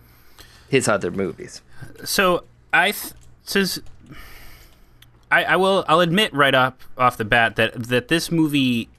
his 0.69 0.87
other 0.87 1.09
movies? 1.09 1.61
So 2.03 2.43
I 2.71 2.91
th- 2.91 3.13
says 3.43 3.81
I, 5.31 5.43
I 5.45 5.55
will 5.55 5.83
I'll 5.87 6.01
admit 6.01 6.33
right 6.33 6.53
up 6.53 6.81
off 6.97 7.17
the 7.17 7.25
bat 7.25 7.55
that 7.55 7.73
that 7.73 8.07
this 8.07 8.31
movie 8.31 8.89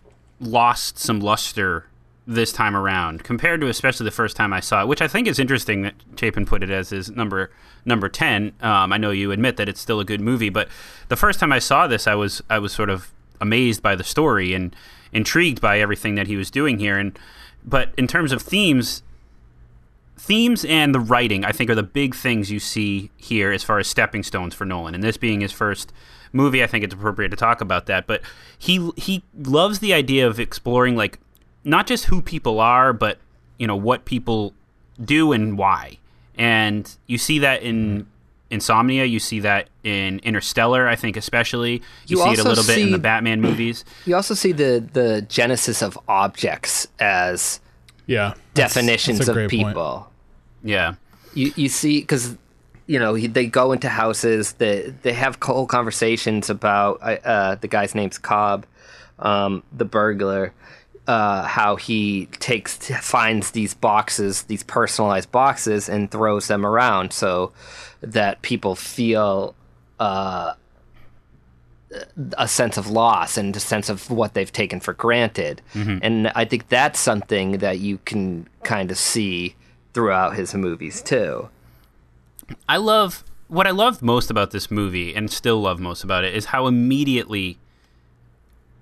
lost 0.41 0.99
some 0.99 1.21
luster 1.21 1.87
this 2.27 2.53
time 2.53 2.75
around 2.75 3.23
compared 3.23 3.61
to 3.61 3.69
especially 3.69 4.05
the 4.05 4.11
first 4.11 4.35
time 4.35 4.53
I 4.53 4.61
saw 4.61 4.83
it, 4.83 4.89
which 4.89 5.03
I 5.03 5.09
think 5.09 5.29
is 5.29 5.39
interesting 5.39 5.83
that 5.83 5.95
Chapin 6.17 6.47
put 6.47 6.63
it 6.63 6.71
as 6.71 6.91
his 6.91 7.11
number 7.11 7.51
number 7.85 8.09
ten. 8.09 8.53
Um, 8.61 8.93
I 8.93 8.99
know 8.99 9.11
you 9.11 9.31
admit 9.31 9.57
that 9.59 9.69
it's 9.69 9.81
still 9.81 10.01
a 10.01 10.05
good 10.05 10.21
movie, 10.21 10.49
but 10.49 10.69
the 11.09 11.17
first 11.17 11.39
time 11.39 11.53
I 11.53 11.59
saw 11.59 11.87
this, 11.87 12.07
I 12.07 12.15
was 12.15 12.43
I 12.49 12.59
was 12.59 12.73
sort 12.73 12.91
of 12.91 13.13
amazed 13.41 13.83
by 13.83 13.95
the 13.95 14.05
story 14.05 14.55
and 14.55 14.75
intrigued 15.13 15.61
by 15.61 15.81
everything 15.81 16.15
that 16.15 16.27
he 16.27 16.37
was 16.37 16.51
doing 16.51 16.79
here. 16.79 16.99
And 16.99 17.19
but 17.65 17.91
in 17.99 18.07
terms 18.07 18.33
of 18.33 18.41
themes, 18.43 19.03
themes 20.17 20.65
and 20.65 20.95
the 20.95 21.01
writing, 21.01 21.45
I 21.45 21.53
think, 21.53 21.69
are 21.69 21.75
the 21.75 21.83
big 21.83 22.15
things 22.15 22.51
you 22.51 22.61
see 22.61 23.11
here 23.17 23.53
as 23.53 23.63
far 23.63 23.79
as 23.79 23.87
stepping 23.87 24.23
stones 24.23 24.55
for 24.55 24.65
Nolan. 24.65 24.95
And 24.95 25.05
this 25.05 25.17
being 25.17 25.41
his 25.41 25.53
first 25.53 25.93
movie, 26.35 26.63
I 26.63 26.67
think 26.67 26.85
it's 26.85 26.93
appropriate 26.93 27.31
to 27.31 27.37
talk 27.37 27.61
about 27.61 27.87
that. 27.87 28.07
But 28.07 28.21
he 28.59 28.91
he 28.97 29.23
loves 29.35 29.79
the 29.79 29.95
idea 29.95 30.27
of 30.27 30.39
exploring 30.39 30.97
like 30.97 31.19
not 31.65 31.87
just 31.87 32.07
who 32.07 32.21
people 32.21 32.61
are, 32.61 32.93
but 32.93 33.19
you 33.59 33.67
know 33.67 33.77
what 33.77 34.05
people 34.05 34.53
do 35.03 35.33
and 35.33 35.57
why. 35.57 35.99
And 36.37 36.93
you 37.07 37.17
see 37.17 37.39
that 37.39 37.63
in 37.63 38.07
Insomnia. 38.51 39.05
You 39.05 39.21
see 39.21 39.41
that 39.41 39.69
in 39.85 40.19
Interstellar. 40.21 40.89
I 40.89 40.97
think 40.97 41.17
especially 41.17 41.83
you, 42.07 42.19
you 42.19 42.25
see 42.25 42.31
it 42.33 42.39
a 42.41 42.45
little 42.45 42.65
bit 42.65 42.79
in 42.79 42.91
the 42.91 42.99
Batman 42.99 43.41
movies. 43.41 43.85
You 44.05 44.17
also 44.17 44.35
see 44.35 44.53
the 44.53 44.87
the 44.93 45.23
genesis 45.23 45.83
of 45.83 45.99
objects 46.09 46.89
as 46.99 47.61
yeah 48.07 48.35
definitions 48.55 49.19
that's, 49.19 49.29
that's 49.29 49.39
of 49.39 49.51
people. 49.51 49.73
Point. 49.73 50.07
Yeah, 50.65 50.95
you 51.35 51.53
you 51.57 51.69
see 51.69 52.01
because 52.01 52.37
you 52.87 52.99
know 52.99 53.17
they 53.17 53.47
go 53.47 53.73
into 53.73 53.89
houses 53.89 54.53
that 54.55 54.59
they, 55.03 55.11
they 55.11 55.13
have 55.13 55.39
whole 55.43 55.67
conversations 55.67 56.51
about 56.51 56.99
uh, 57.03 57.17
uh, 57.25 57.55
the 57.57 57.69
guy's 57.69 57.95
name's 57.95 58.19
Cobb, 58.19 58.67
um, 59.19 59.63
the 59.73 59.85
burglar 59.85 60.53
uh, 61.07 61.43
how 61.43 61.77
he 61.77 62.27
takes 62.41 62.77
finds 63.01 63.51
these 63.51 63.75
boxes, 63.75 64.45
these 64.45 64.63
personalized 64.63 65.31
boxes, 65.31 65.89
and 65.89 66.11
throws 66.11 66.49
them 66.49 66.65
around 66.65 67.13
so 67.13 67.53
that 68.01 68.41
people 68.43 68.75
feel 68.75 69.55
uh, 70.01 70.55
a 72.39 72.49
sense 72.49 72.77
of 72.77 72.89
loss 72.89 73.37
and 73.37 73.55
a 73.55 73.61
sense 73.61 73.89
of 73.89 74.11
what 74.11 74.35
they've 74.35 74.53
taken 74.53 74.81
for 74.81 74.95
granted. 74.95 75.61
Mm-hmm. 75.75 75.99
And 76.03 76.29
I 76.29 76.45
think 76.45 76.69
that's 76.69 76.99
something 76.99 77.59
that 77.59 77.79
you 77.79 77.99
can 78.05 78.49
kind 78.63 78.91
of 78.91 78.97
see 78.97 79.55
throughout 79.93 80.37
his 80.37 80.55
movies 80.55 81.03
too. 81.03 81.49
I 82.69 82.77
love 82.77 83.25
what 83.49 83.67
I 83.67 83.71
love 83.71 84.03
most 84.03 84.31
about 84.31 84.51
this 84.51 84.71
movie, 84.71 85.15
and 85.15 85.31
still 85.31 85.61
love 85.61 85.79
most 85.79 86.03
about 86.03 86.25
it, 86.25 86.35
is 86.35 86.47
how 86.47 86.67
immediately 86.67 87.59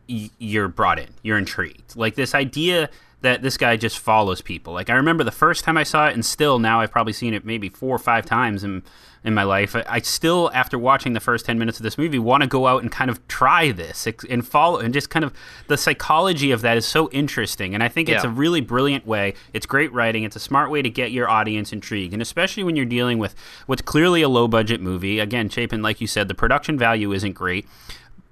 you're 0.06 0.68
brought 0.68 0.98
in. 0.98 1.08
You're 1.22 1.38
intrigued. 1.38 1.96
Like 1.96 2.14
this 2.14 2.34
idea 2.34 2.90
that 3.22 3.42
this 3.42 3.56
guy 3.56 3.76
just 3.76 3.98
follows 3.98 4.40
people. 4.40 4.72
Like 4.72 4.90
I 4.90 4.94
remember 4.94 5.24
the 5.24 5.30
first 5.30 5.64
time 5.64 5.76
I 5.76 5.84
saw 5.84 6.08
it, 6.08 6.14
and 6.14 6.24
still 6.24 6.58
now 6.58 6.80
I've 6.80 6.90
probably 6.90 7.12
seen 7.12 7.34
it 7.34 7.44
maybe 7.44 7.68
four 7.68 7.94
or 7.94 7.98
five 7.98 8.26
times 8.26 8.64
in 8.64 8.82
in 9.24 9.34
my 9.34 9.44
life. 9.44 9.76
I, 9.76 9.84
I 9.88 10.00
still, 10.00 10.50
after 10.52 10.78
watching 10.78 11.12
the 11.12 11.20
first 11.20 11.46
ten 11.46 11.58
minutes 11.58 11.78
of 11.78 11.84
this 11.84 11.96
movie, 11.96 12.18
want 12.18 12.42
to 12.42 12.48
go 12.48 12.66
out 12.66 12.82
and 12.82 12.90
kind 12.90 13.10
of 13.10 13.26
try 13.28 13.70
this 13.70 14.08
and 14.28 14.46
follow, 14.46 14.78
and 14.78 14.92
just 14.92 15.10
kind 15.10 15.24
of 15.24 15.32
the 15.68 15.76
psychology 15.76 16.50
of 16.50 16.60
that 16.62 16.76
is 16.76 16.86
so 16.86 17.08
interesting. 17.10 17.74
And 17.74 17.82
I 17.82 17.88
think 17.88 18.08
it's 18.08 18.24
yeah. 18.24 18.30
a 18.30 18.32
really 18.32 18.60
brilliant 18.60 19.06
way. 19.06 19.34
It's 19.52 19.66
great 19.66 19.92
writing. 19.92 20.24
It's 20.24 20.36
a 20.36 20.40
smart 20.40 20.70
way 20.70 20.82
to 20.82 20.90
get 20.90 21.12
your 21.12 21.28
audience 21.28 21.72
intrigued, 21.72 22.12
and 22.12 22.22
especially 22.22 22.64
when 22.64 22.76
you're 22.76 22.84
dealing 22.84 23.18
with 23.18 23.34
what's 23.66 23.82
clearly 23.82 24.22
a 24.22 24.28
low 24.28 24.48
budget 24.48 24.80
movie. 24.80 25.18
Again, 25.18 25.48
Chapin, 25.48 25.82
like 25.82 26.00
you 26.00 26.06
said, 26.06 26.28
the 26.28 26.34
production 26.34 26.78
value 26.78 27.12
isn't 27.12 27.32
great, 27.32 27.66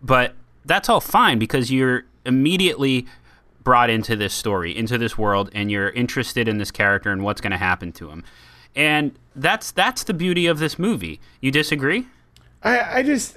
but 0.02 0.34
that's 0.64 0.88
all 0.88 1.00
fine 1.00 1.38
because 1.38 1.70
you're 1.70 2.04
immediately 2.26 3.06
brought 3.62 3.90
into 3.90 4.16
this 4.16 4.32
story, 4.32 4.76
into 4.76 4.98
this 4.98 5.16
world, 5.18 5.50
and 5.52 5.70
you're 5.70 5.90
interested 5.90 6.48
in 6.48 6.58
this 6.58 6.70
character 6.70 7.10
and 7.10 7.22
what's 7.22 7.40
going 7.40 7.50
to 7.50 7.58
happen 7.58 7.92
to 7.92 8.10
him. 8.10 8.24
And 8.74 9.12
that's 9.34 9.70
that's 9.70 10.04
the 10.04 10.14
beauty 10.14 10.46
of 10.46 10.58
this 10.58 10.78
movie. 10.78 11.20
You 11.40 11.50
disagree? 11.50 12.06
I, 12.62 12.98
I 12.98 13.02
just, 13.02 13.36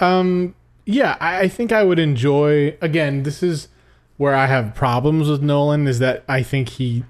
um, 0.00 0.54
yeah, 0.84 1.16
I, 1.20 1.40
I 1.42 1.48
think 1.48 1.72
I 1.72 1.84
would 1.84 1.98
enjoy. 1.98 2.76
Again, 2.80 3.22
this 3.22 3.42
is 3.42 3.68
where 4.16 4.34
I 4.34 4.46
have 4.46 4.74
problems 4.74 5.28
with 5.28 5.42
Nolan. 5.42 5.86
Is 5.86 5.98
that 6.00 6.24
I 6.28 6.42
think 6.42 6.70
he 6.70 7.04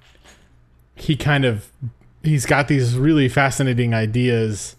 he 0.94 1.16
kind 1.16 1.44
of 1.44 1.70
he's 2.22 2.46
got 2.46 2.68
these 2.68 2.96
really 2.96 3.28
fascinating 3.28 3.94
ideas 3.94 4.76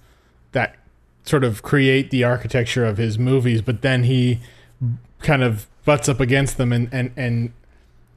that 0.51 0.75
sort 1.23 1.43
of 1.43 1.63
create 1.63 2.11
the 2.11 2.23
architecture 2.23 2.85
of 2.85 2.97
his 2.97 3.17
movies, 3.17 3.61
but 3.61 3.81
then 3.81 4.03
he 4.03 4.39
kind 5.19 5.43
of 5.43 5.67
butts 5.85 6.07
up 6.07 6.19
against 6.19 6.57
them 6.57 6.71
and, 6.71 6.89
and, 6.91 7.11
and 7.15 7.51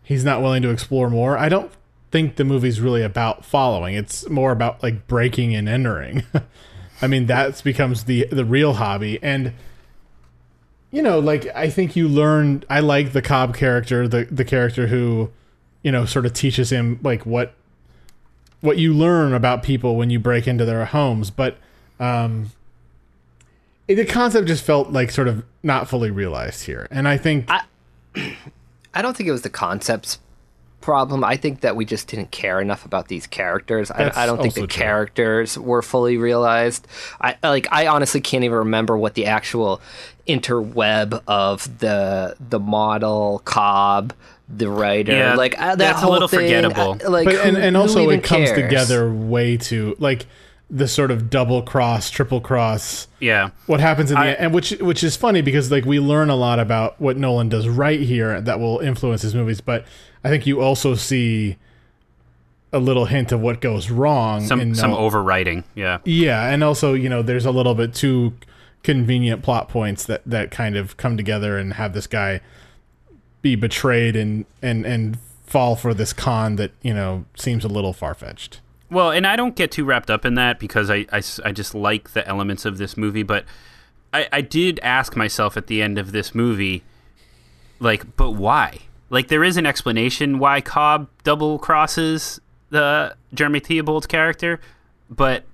he's 0.03 0.25
not 0.25 0.43
willing 0.43 0.63
to 0.63 0.71
explore 0.71 1.11
more. 1.11 1.37
I 1.37 1.49
don't 1.49 1.71
think 2.11 2.37
the 2.37 2.45
movie's 2.45 2.81
really 2.81 3.03
about 3.03 3.45
following. 3.45 3.95
It's 3.95 4.29
more 4.29 4.53
about 4.53 4.83
like 4.83 5.07
breaking 5.07 5.55
and 5.55 5.69
entering. 5.69 6.25
I 7.03 7.07
mean, 7.07 7.27
that 7.27 7.63
becomes 7.63 8.05
the 8.05 8.27
the 8.31 8.45
real 8.45 8.75
hobby. 8.75 9.19
And 9.23 9.55
you 10.91 11.03
know, 11.03 11.19
like 11.19 11.47
I 11.55 11.71
think 11.71 11.97
you 11.97 12.09
learn 12.09 12.65
I 12.71 12.81
like 12.81 13.13
the 13.13 13.23
Cobb 13.23 13.55
character, 13.55 14.09
the 14.09 14.25
the 14.25 14.45
character 14.45 14.87
who, 14.89 15.31
you 15.83 15.93
know, 15.93 16.05
sort 16.05 16.27
of 16.27 16.33
teaches 16.33 16.71
him 16.71 16.99
like 17.03 17.27
what 17.27 17.55
what 18.61 18.79
you 18.79 18.93
learn 18.93 19.33
about 19.35 19.63
people 19.63 19.97
when 19.97 20.11
you 20.11 20.19
break 20.19 20.49
into 20.49 20.65
their 20.65 20.85
homes, 20.87 21.31
but 21.31 21.59
um 22.01 22.51
the 23.87 24.05
concept 24.05 24.47
just 24.47 24.63
felt 24.65 24.91
like 24.91 25.11
sort 25.11 25.29
of 25.29 25.45
not 25.63 25.89
fully 25.89 26.11
realized 26.11 26.65
here, 26.65 26.87
and 26.91 27.09
I 27.09 27.17
think 27.17 27.47
I, 27.49 27.63
I 28.95 29.03
don't 29.03 29.17
think 29.17 29.29
it 29.29 29.33
was 29.33 29.43
the 29.43 29.51
concept's 29.51 30.19
problem. 30.81 31.25
I 31.25 31.37
think 31.37 31.61
that 31.61 31.77
we 31.77 31.85
just 31.85 32.09
didn't 32.09 32.31
care 32.31 32.61
enough 32.61 32.85
about 32.85 33.09
these 33.09 33.27
characters. 33.27 33.91
I, 33.91 34.13
I, 34.15 34.27
don't 34.27 34.41
think 34.41 34.55
the 34.55 34.61
true. 34.61 34.69
characters 34.69 35.59
were 35.59 35.83
fully 35.83 36.17
realized. 36.17 36.87
I 37.21 37.37
like. 37.43 37.67
I 37.71 37.87
honestly 37.87 38.21
can't 38.21 38.45
even 38.45 38.59
remember 38.59 38.97
what 38.97 39.15
the 39.15 39.27
actual 39.27 39.81
interweb 40.27 41.23
of 41.27 41.79
the 41.79 42.37
the 42.41 42.61
model 42.61 43.43
Cobb 43.45 44.15
the 44.49 44.71
writer. 44.71 45.13
Yeah, 45.13 45.35
like 45.35 45.59
uh, 45.59 45.69
that 45.69 45.79
that's 45.79 46.01
whole 46.01 46.11
a 46.11 46.13
little 46.13 46.29
thing, 46.29 46.41
forgettable. 46.41 46.99
Uh, 47.05 47.11
like, 47.11 47.27
but 47.27 47.35
who, 47.35 47.41
and, 47.41 47.57
and 47.57 47.77
also 47.77 48.09
it 48.09 48.25
cares? 48.25 48.51
comes 48.51 48.63
together 48.63 49.13
way 49.13 49.57
too 49.57 49.97
like 49.99 50.27
the 50.71 50.87
sort 50.87 51.11
of 51.11 51.31
double 51.31 51.63
cross, 51.63 52.11
triple 52.11 52.41
cross. 52.43 53.09
Yeah. 53.21 53.51
What 53.67 53.81
happens 53.81 54.11
in 54.11 54.17
the 54.17 54.21
I- 54.21 54.27
end, 54.29 54.37
and 54.39 54.55
which 54.55 54.71
which 54.81 55.03
is 55.03 55.17
funny 55.17 55.41
because 55.41 55.71
like 55.71 55.85
we 55.85 55.99
learn 56.01 56.29
a 56.31 56.37
lot 56.37 56.59
about 56.59 57.01
what 57.01 57.17
Nolan 57.17 57.49
does 57.49 57.69
right 57.69 58.01
here 58.01 58.41
that 58.41 58.61
will 58.61 58.79
influence 58.81 59.23
his 59.23 59.35
movies, 59.35 59.61
but 59.61 59.85
I 60.23 60.29
think 60.29 60.47
you 60.47 60.61
also 60.61 60.95
see 60.95 61.57
a 62.71 62.79
little 62.79 63.07
hint 63.07 63.33
of 63.33 63.41
what 63.41 63.63
goes 63.63 63.91
wrong 63.91 64.45
Some 64.47 64.61
in 64.61 64.75
some 64.75 64.91
Nol- 64.91 65.11
overwriting. 65.11 65.65
Yeah. 65.75 65.99
yeah, 66.05 66.51
and 66.51 66.63
also 66.63 66.93
you 66.93 67.09
know 67.09 67.23
there's 67.23 67.47
a 67.47 67.51
little 67.51 67.75
bit 67.75 67.95
too 67.95 68.35
convenient 68.83 69.43
plot 69.43 69.69
points 69.71 70.05
that 70.05 70.21
that 70.27 70.51
kind 70.51 70.77
of 70.77 70.97
come 70.99 71.17
together 71.17 71.57
and 71.57 71.73
have 71.75 71.95
this 71.95 72.07
guy 72.07 72.41
be 73.41 73.55
betrayed 73.55 74.17
and 74.17 74.45
and 74.61 74.85
and 74.85 75.19
fall 75.47 75.77
for 75.77 75.95
this 75.95 76.13
con 76.13 76.57
that 76.57 76.73
you 76.83 76.93
know 76.93 77.25
seems 77.37 77.65
a 77.65 77.69
little 77.69 77.95
far 77.95 78.13
fetched. 78.15 78.61
Well, 78.91 79.11
and 79.11 79.27
I 79.27 79.37
don't 79.37 79.55
get 79.55 79.71
too 79.71 79.85
wrapped 79.85 80.11
up 80.11 80.25
in 80.25 80.35
that 80.35 80.59
because 80.59 80.91
I 80.91 81.07
I 81.11 81.53
just 81.53 81.75
like 81.75 82.13
the 82.13 82.27
elements 82.27 82.65
of 82.65 82.79
this 82.79 82.97
movie. 82.97 83.23
But 83.23 83.45
I, 84.13 84.27
I 84.33 84.41
did 84.41 84.81
ask 84.83 85.15
myself 85.17 85.57
at 85.57 85.67
the 85.67 85.83
end 85.83 85.99
of 85.99 86.13
this 86.13 86.35
movie, 86.35 86.83
like, 87.81 88.17
but 88.17 88.31
why? 88.33 88.79
Like, 89.11 89.29
there 89.29 89.45
is 89.45 89.57
an 89.57 89.67
explanation 89.67 90.39
why 90.39 90.61
Cobb 90.61 91.09
double 91.25 91.59
crosses 91.59 92.41
the 92.71 93.15
Jeremy 93.35 93.61
Theobald's 93.61 94.07
character, 94.07 94.61
but 95.11 95.45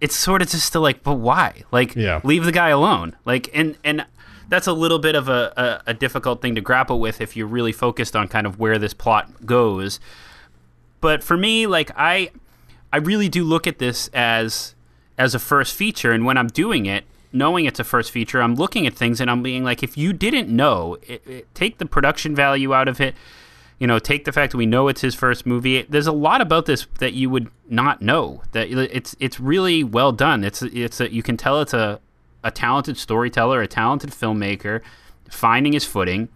it's 0.00 0.14
sort 0.14 0.42
of 0.42 0.48
just 0.48 0.66
still 0.66 0.82
like, 0.82 1.02
but 1.02 1.14
why? 1.14 1.62
Like, 1.72 1.94
Yeah. 1.96 2.20
leave 2.24 2.44
the 2.44 2.52
guy 2.52 2.68
alone. 2.68 3.16
Like, 3.24 3.48
and 3.54 3.76
and 3.84 4.06
that's 4.48 4.66
a 4.68 4.72
little 4.72 4.98
bit 5.00 5.14
of 5.16 5.28
a, 5.28 5.82
a, 5.86 5.90
a 5.90 5.94
difficult 5.94 6.40
thing 6.42 6.54
to 6.54 6.60
grapple 6.60 7.00
with 7.00 7.20
if 7.20 7.36
you're 7.36 7.48
really 7.48 7.72
focused 7.72 8.14
on 8.14 8.28
kind 8.28 8.46
of 8.46 8.58
where 8.60 8.78
this 8.78 8.94
plot 8.94 9.44
goes 9.46 9.98
but 11.00 11.22
for 11.24 11.36
me 11.36 11.66
like 11.66 11.90
i 11.96 12.30
i 12.96 12.98
really 12.98 13.28
do 13.28 13.44
look 13.44 13.66
at 13.66 13.78
this 13.78 14.08
as 14.14 14.74
as 15.18 15.34
a 15.34 15.38
first 15.38 15.74
feature. 15.74 16.12
And 16.12 16.24
when 16.24 16.38
i'm 16.38 16.48
doing 16.48 16.86
it 16.86 17.04
knowing 17.32 17.66
it's 17.66 17.78
a 17.78 17.84
first 17.84 18.10
feature 18.10 18.40
i'm 18.40 18.54
looking 18.54 18.86
at 18.86 18.94
things 18.94 19.20
and 19.20 19.30
i'm 19.30 19.42
being 19.42 19.62
like 19.62 19.82
if 19.82 19.98
you 19.98 20.12
didn't 20.12 20.48
know 20.48 20.96
it, 21.02 21.20
it, 21.26 21.54
take 21.54 21.76
the 21.76 21.84
production 21.84 22.34
value 22.34 22.72
out 22.72 22.88
of 22.88 23.00
it. 23.00 23.14
You 23.78 23.86
know 23.86 23.98
take 23.98 24.24
the 24.24 24.32
fact 24.32 24.52
that 24.52 24.58
we 24.58 24.64
know 24.64 24.88
it's 24.88 25.02
his 25.02 25.14
first 25.14 25.44
movie. 25.44 25.82
There's 25.82 26.06
a 26.06 26.12
lot 26.12 26.40
about 26.40 26.64
this 26.64 26.86
that 26.98 27.12
you 27.12 27.28
would 27.28 27.50
not 27.68 28.00
know 28.00 28.42
that 28.52 28.70
it's 28.70 29.14
it's 29.20 29.38
really 29.38 29.84
well 29.84 30.12
done. 30.12 30.44
It's 30.44 30.62
it's 30.62 30.98
a, 30.98 31.12
you 31.12 31.22
can 31.22 31.36
tell 31.36 31.60
it's 31.60 31.74
a 31.74 32.00
a 32.46 32.50
talented 32.50 32.96
storyteller 32.96 33.60
a 33.60 33.66
talented 33.66 34.10
filmmaker 34.10 34.80
finding 35.28 35.72
his 35.72 35.84
footing 35.84 36.28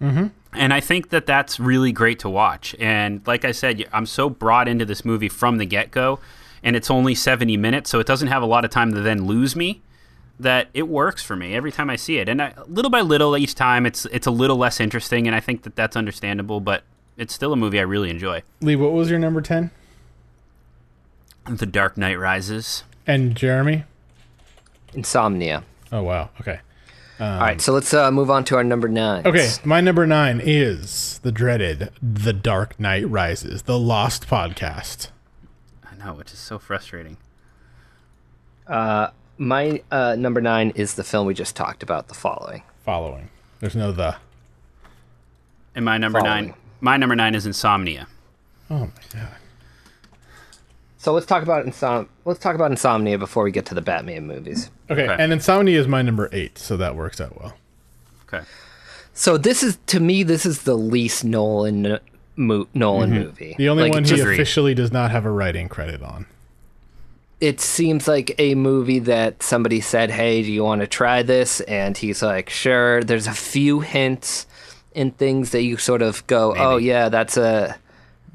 mm-hmm. 0.00 0.26
And 0.54 0.72
I 0.72 0.80
think 0.80 1.10
that 1.10 1.26
that's 1.26 1.58
really 1.58 1.92
great 1.92 2.18
to 2.20 2.28
watch. 2.28 2.74
And 2.78 3.26
like 3.26 3.44
I 3.44 3.52
said, 3.52 3.84
I'm 3.92 4.06
so 4.06 4.28
brought 4.28 4.68
into 4.68 4.84
this 4.84 5.04
movie 5.04 5.28
from 5.28 5.58
the 5.58 5.64
get 5.64 5.90
go, 5.90 6.20
and 6.62 6.76
it's 6.76 6.90
only 6.90 7.14
70 7.14 7.56
minutes, 7.56 7.90
so 7.90 8.00
it 8.00 8.06
doesn't 8.06 8.28
have 8.28 8.42
a 8.42 8.46
lot 8.46 8.64
of 8.64 8.70
time 8.70 8.92
to 8.94 9.00
then 9.00 9.26
lose 9.26 9.56
me. 9.56 9.82
That 10.40 10.68
it 10.74 10.88
works 10.88 11.22
for 11.22 11.36
me 11.36 11.54
every 11.54 11.70
time 11.70 11.88
I 11.88 11.94
see 11.94 12.18
it, 12.18 12.28
and 12.28 12.42
I, 12.42 12.54
little 12.66 12.90
by 12.90 13.00
little, 13.00 13.36
each 13.36 13.54
time 13.54 13.86
it's 13.86 14.06
it's 14.06 14.26
a 14.26 14.30
little 14.30 14.56
less 14.56 14.80
interesting, 14.80 15.26
and 15.28 15.36
I 15.36 15.40
think 15.40 15.62
that 15.62 15.76
that's 15.76 15.94
understandable. 15.94 16.58
But 16.58 16.82
it's 17.16 17.32
still 17.32 17.52
a 17.52 17.56
movie 17.56 17.78
I 17.78 17.82
really 17.82 18.10
enjoy. 18.10 18.42
Lee, 18.60 18.74
what 18.74 18.92
was 18.92 19.08
your 19.08 19.20
number 19.20 19.40
ten? 19.40 19.70
The 21.48 21.66
Dark 21.66 21.96
Knight 21.96 22.18
Rises. 22.18 22.82
And 23.06 23.36
Jeremy? 23.36 23.84
Insomnia. 24.94 25.62
Oh 25.92 26.02
wow. 26.02 26.30
Okay. 26.40 26.60
All 27.22 27.38
right, 27.40 27.60
so 27.60 27.72
let's 27.72 27.94
uh, 27.94 28.10
move 28.10 28.30
on 28.30 28.42
to 28.46 28.56
our 28.56 28.64
number 28.64 28.88
nine. 28.88 29.24
Okay, 29.26 29.48
my 29.64 29.80
number 29.80 30.06
nine 30.08 30.40
is 30.42 31.20
the 31.22 31.30
dreaded 31.30 31.90
The 32.02 32.32
Dark 32.32 32.80
Knight 32.80 33.08
Rises, 33.08 33.62
the 33.62 33.78
Lost 33.78 34.26
podcast. 34.26 35.08
I 35.84 35.94
know, 36.04 36.14
which 36.14 36.32
is 36.32 36.38
so 36.40 36.58
frustrating. 36.58 37.16
Uh, 38.66 39.08
My 39.38 39.82
uh, 39.92 40.16
number 40.18 40.40
nine 40.40 40.70
is 40.74 40.94
the 40.94 41.04
film 41.04 41.26
we 41.28 41.34
just 41.34 41.54
talked 41.54 41.82
about, 41.84 42.08
The 42.08 42.14
Following. 42.14 42.62
Following. 42.84 43.28
There's 43.60 43.76
no 43.76 43.92
the. 43.92 44.16
And 45.76 45.84
my 45.84 45.98
number 45.98 46.18
Following. 46.20 46.46
nine, 46.46 46.54
my 46.80 46.96
number 46.96 47.14
nine 47.14 47.36
is 47.36 47.46
Insomnia. 47.46 48.08
Oh 48.68 48.80
my 48.86 49.02
god. 49.20 49.28
So 51.02 51.12
let's 51.12 51.26
talk 51.26 51.42
about 51.42 51.66
Insom- 51.66 52.06
Let's 52.24 52.38
talk 52.38 52.54
about 52.54 52.70
Insomnia 52.70 53.18
before 53.18 53.42
we 53.42 53.50
get 53.50 53.66
to 53.66 53.74
the 53.74 53.80
Batman 53.82 54.24
movies. 54.28 54.70
Okay, 54.88 55.02
Okay. 55.08 55.16
and 55.20 55.32
Insomnia 55.32 55.80
is 55.80 55.88
my 55.88 56.00
number 56.00 56.28
eight, 56.30 56.58
so 56.58 56.76
that 56.76 56.94
works 56.94 57.20
out 57.20 57.40
well. 57.40 57.54
Okay. 58.32 58.44
So 59.12 59.36
this 59.36 59.64
is 59.64 59.78
to 59.88 59.98
me, 59.98 60.22
this 60.22 60.46
is 60.46 60.62
the 60.62 60.76
least 60.76 61.24
Nolan 61.24 61.98
mo- 62.36 62.68
Nolan 62.72 63.10
movie. 63.10 63.46
Mm-hmm. 63.50 63.58
The 63.62 63.68
only 63.68 63.82
Like, 63.82 63.94
one 63.94 64.04
he 64.04 64.20
officially 64.20 64.74
does 64.74 64.92
not 64.92 65.10
have 65.10 65.24
a 65.24 65.30
writing 65.30 65.68
credit 65.68 66.02
on. 66.02 66.26
it 67.40 67.60
seems 67.60 68.06
like 68.06 68.32
a 68.38 68.54
movie 68.54 69.00
that 69.00 69.42
somebody 69.42 69.80
said, 69.80 70.08
"Hey, 70.12 70.44
do 70.44 70.52
you 70.52 70.62
want 70.62 70.82
to 70.82 70.86
try 70.86 71.24
this?" 71.24 71.60
And 71.62 71.98
he's 71.98 72.22
like, 72.22 72.48
"Sure." 72.48 73.02
There's 73.02 73.26
a 73.26 73.32
few 73.32 73.80
hints 73.80 74.46
and 74.94 75.16
things 75.18 75.50
that 75.50 75.62
you 75.62 75.76
sort 75.78 76.02
of 76.02 76.24
go, 76.28 76.54
"Oh 76.56 76.76
yeah, 76.76 77.08
that's 77.08 77.36
a 77.36 77.76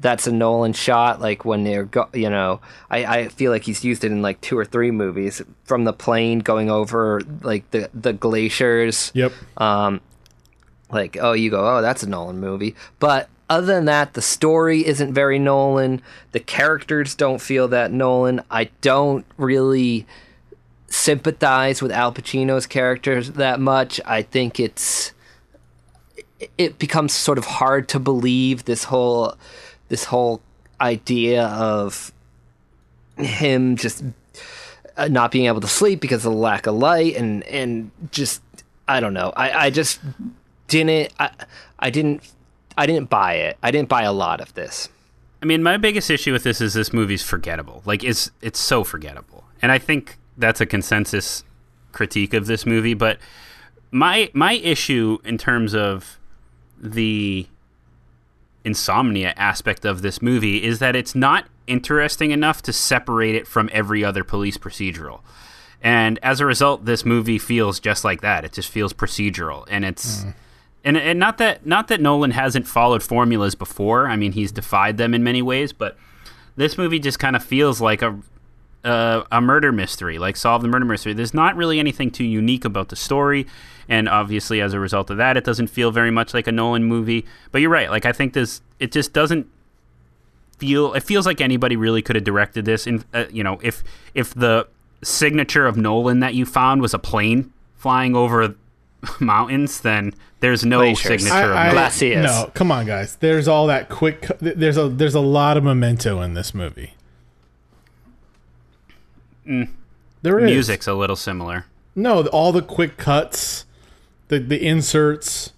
that's 0.00 0.26
a 0.26 0.32
Nolan 0.32 0.72
shot." 0.72 1.20
Like 1.20 1.44
when 1.44 1.64
they're, 1.64 1.84
go- 1.84 2.08
you 2.14 2.30
know, 2.30 2.60
I 2.90 3.04
I 3.04 3.28
feel 3.28 3.50
like 3.50 3.64
he's 3.64 3.84
used 3.84 4.04
it 4.04 4.12
in 4.12 4.22
like 4.22 4.40
two 4.40 4.56
or 4.58 4.64
three 4.64 4.90
movies 4.90 5.42
from 5.64 5.84
the 5.84 5.92
plane 5.92 6.38
going 6.40 6.70
over 6.70 7.20
like 7.42 7.70
the 7.70 7.90
the 7.94 8.12
glaciers 8.12 9.10
Yep. 9.14 9.32
Um, 9.56 10.00
like 10.90 11.18
oh 11.20 11.32
you 11.32 11.50
go 11.50 11.76
oh 11.78 11.82
that's 11.82 12.02
a 12.02 12.08
nolan 12.08 12.40
movie 12.40 12.74
but 12.98 13.28
other 13.50 13.66
than 13.66 13.84
that 13.84 14.14
the 14.14 14.22
story 14.22 14.86
isn't 14.86 15.12
very 15.12 15.38
nolan 15.38 16.00
the 16.32 16.40
characters 16.40 17.14
don't 17.14 17.42
feel 17.42 17.68
that 17.68 17.92
nolan 17.92 18.40
i 18.50 18.70
don't 18.80 19.26
really 19.36 20.06
sympathize 20.86 21.82
with 21.82 21.92
al 21.92 22.10
pacino's 22.10 22.66
characters 22.66 23.32
that 23.32 23.60
much 23.60 24.00
i 24.06 24.22
think 24.22 24.58
it's 24.58 25.12
it 26.56 26.78
becomes 26.78 27.12
sort 27.12 27.36
of 27.36 27.44
hard 27.44 27.86
to 27.88 27.98
believe 27.98 28.64
this 28.64 28.84
whole 28.84 29.36
this 29.88 30.04
whole 30.04 30.40
idea 30.80 31.46
of 31.46 32.12
him 33.16 33.76
just 33.76 34.04
uh, 34.96 35.08
not 35.08 35.30
being 35.30 35.46
able 35.46 35.60
to 35.60 35.68
sleep 35.68 36.00
because 36.00 36.24
of 36.24 36.32
the 36.32 36.38
lack 36.38 36.66
of 36.66 36.74
light 36.74 37.16
and 37.16 37.42
and 37.44 37.90
just 38.10 38.42
I 38.86 39.00
don't 39.00 39.14
know. 39.14 39.32
I, 39.36 39.66
I 39.66 39.70
just 39.70 40.00
didn't 40.68 41.12
I, 41.18 41.30
I 41.78 41.90
didn't 41.90 42.22
I 42.76 42.86
didn't 42.86 43.10
buy 43.10 43.34
it. 43.34 43.58
I 43.62 43.70
didn't 43.70 43.88
buy 43.88 44.02
a 44.02 44.12
lot 44.12 44.40
of 44.40 44.54
this. 44.54 44.88
I 45.42 45.46
mean, 45.46 45.62
my 45.62 45.76
biggest 45.76 46.10
issue 46.10 46.32
with 46.32 46.42
this 46.42 46.60
is 46.60 46.74
this 46.74 46.92
movie's 46.92 47.22
forgettable. 47.22 47.82
Like, 47.84 48.02
it's 48.02 48.30
it's 48.40 48.58
so 48.58 48.84
forgettable, 48.84 49.44
and 49.62 49.70
I 49.70 49.78
think 49.78 50.18
that's 50.36 50.60
a 50.60 50.66
consensus 50.66 51.44
critique 51.92 52.34
of 52.34 52.46
this 52.46 52.66
movie. 52.66 52.94
But 52.94 53.18
my 53.90 54.30
my 54.32 54.54
issue 54.54 55.18
in 55.24 55.38
terms 55.38 55.74
of 55.74 56.18
the 56.80 57.46
insomnia 58.68 59.32
aspect 59.36 59.86
of 59.86 60.02
this 60.02 60.20
movie 60.20 60.62
is 60.62 60.78
that 60.78 60.94
it's 60.94 61.14
not 61.14 61.46
interesting 61.66 62.32
enough 62.32 62.60
to 62.62 62.72
separate 62.72 63.34
it 63.34 63.46
from 63.46 63.70
every 63.72 64.04
other 64.04 64.22
police 64.22 64.58
procedural. 64.58 65.20
And 65.80 66.18
as 66.22 66.40
a 66.40 66.46
result, 66.46 66.84
this 66.84 67.06
movie 67.06 67.38
feels 67.38 67.80
just 67.80 68.04
like 68.04 68.20
that. 68.20 68.44
It 68.44 68.52
just 68.52 68.68
feels 68.68 68.92
procedural, 68.92 69.64
and 69.70 69.84
it's 69.84 70.22
hmm. 70.22 70.30
and 70.84 70.96
and 70.96 71.18
not 71.18 71.38
that 71.38 71.64
not 71.64 71.88
that 71.88 72.00
Nolan 72.00 72.32
hasn't 72.32 72.66
followed 72.66 73.02
formulas 73.02 73.54
before. 73.54 74.06
I 74.06 74.16
mean, 74.16 74.32
he's 74.32 74.52
defied 74.52 74.98
them 74.98 75.14
in 75.14 75.24
many 75.24 75.40
ways, 75.40 75.72
but 75.72 75.96
this 76.56 76.76
movie 76.76 76.98
just 76.98 77.18
kind 77.18 77.36
of 77.36 77.44
feels 77.44 77.80
like 77.80 78.02
a 78.02 78.18
uh, 78.84 79.24
a 79.32 79.40
murder 79.40 79.72
mystery, 79.72 80.18
like 80.18 80.36
solve 80.36 80.62
the 80.62 80.68
murder 80.68 80.84
mystery. 80.84 81.12
There's 81.12 81.34
not 81.34 81.56
really 81.56 81.78
anything 81.78 82.10
too 82.10 82.24
unique 82.24 82.64
about 82.64 82.88
the 82.88 82.96
story, 82.96 83.46
and 83.88 84.08
obviously, 84.08 84.60
as 84.60 84.72
a 84.74 84.80
result 84.80 85.10
of 85.10 85.16
that, 85.16 85.36
it 85.36 85.44
doesn't 85.44 85.66
feel 85.68 85.90
very 85.90 86.10
much 86.10 86.32
like 86.34 86.46
a 86.46 86.52
Nolan 86.52 86.84
movie. 86.84 87.24
But 87.52 87.60
you're 87.60 87.70
right. 87.70 87.90
Like 87.90 88.06
I 88.06 88.12
think 88.12 88.32
this, 88.34 88.60
it 88.78 88.92
just 88.92 89.12
doesn't 89.12 89.46
feel. 90.58 90.94
It 90.94 91.02
feels 91.02 91.26
like 91.26 91.40
anybody 91.40 91.76
really 91.76 92.02
could 92.02 92.16
have 92.16 92.24
directed 92.24 92.64
this. 92.64 92.86
And 92.86 93.04
uh, 93.14 93.24
you 93.30 93.42
know, 93.44 93.58
if 93.62 93.82
if 94.14 94.34
the 94.34 94.66
signature 95.02 95.66
of 95.66 95.76
Nolan 95.76 96.20
that 96.20 96.34
you 96.34 96.44
found 96.46 96.80
was 96.82 96.92
a 96.94 96.98
plane 96.98 97.52
flying 97.76 98.14
over 98.16 98.54
mountains, 99.20 99.80
then 99.80 100.14
there's 100.40 100.64
no 100.64 100.80
Glaciers. 100.80 101.22
signature 101.22 101.52
I- 101.54 101.68
of 101.68 101.72
Nolan. 101.74 101.90
Glaciers. 101.90 102.24
no, 102.24 102.50
come 102.54 102.70
on, 102.72 102.86
guys. 102.86 103.16
There's 103.16 103.48
all 103.48 103.66
that 103.68 103.88
quick. 103.88 104.26
There's 104.40 104.76
a 104.76 104.88
there's 104.88 105.14
a 105.14 105.20
lot 105.20 105.56
of 105.56 105.64
memento 105.64 106.20
in 106.20 106.34
this 106.34 106.54
movie. 106.54 106.92
Mm. 109.48 109.68
There 110.22 110.38
is 110.38 110.44
Music's 110.44 110.86
a 110.86 110.94
little 110.94 111.16
similar. 111.16 111.64
No, 111.94 112.26
all 112.26 112.52
the 112.52 112.62
quick 112.62 112.96
cuts, 112.96 113.64
the 114.28 114.38
the 114.38 114.64
inserts. 114.64 115.52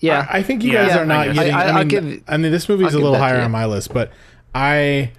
Yeah. 0.00 0.26
I 0.30 0.42
think 0.42 0.64
you 0.64 0.72
Yeah, 0.72 0.86
guys 0.88 0.96
I 0.96 1.00
are 1.02 1.06
not 1.06 1.26
guess. 1.26 1.34
getting. 1.36 1.54
I- 1.54 1.62
I, 1.62 1.66
I'll 1.68 1.78
mean, 1.78 1.88
give- 1.88 2.22
I 2.26 2.36
mean, 2.36 2.50
this 2.52 2.68
movie's 2.68 2.94
I'll 2.94 3.00
a 3.00 3.04
little 3.04 3.18
higher 3.18 3.40
on 3.40 3.50
my 3.52 3.66
list, 3.66 3.92
but 3.94 4.10
I, 4.54 5.12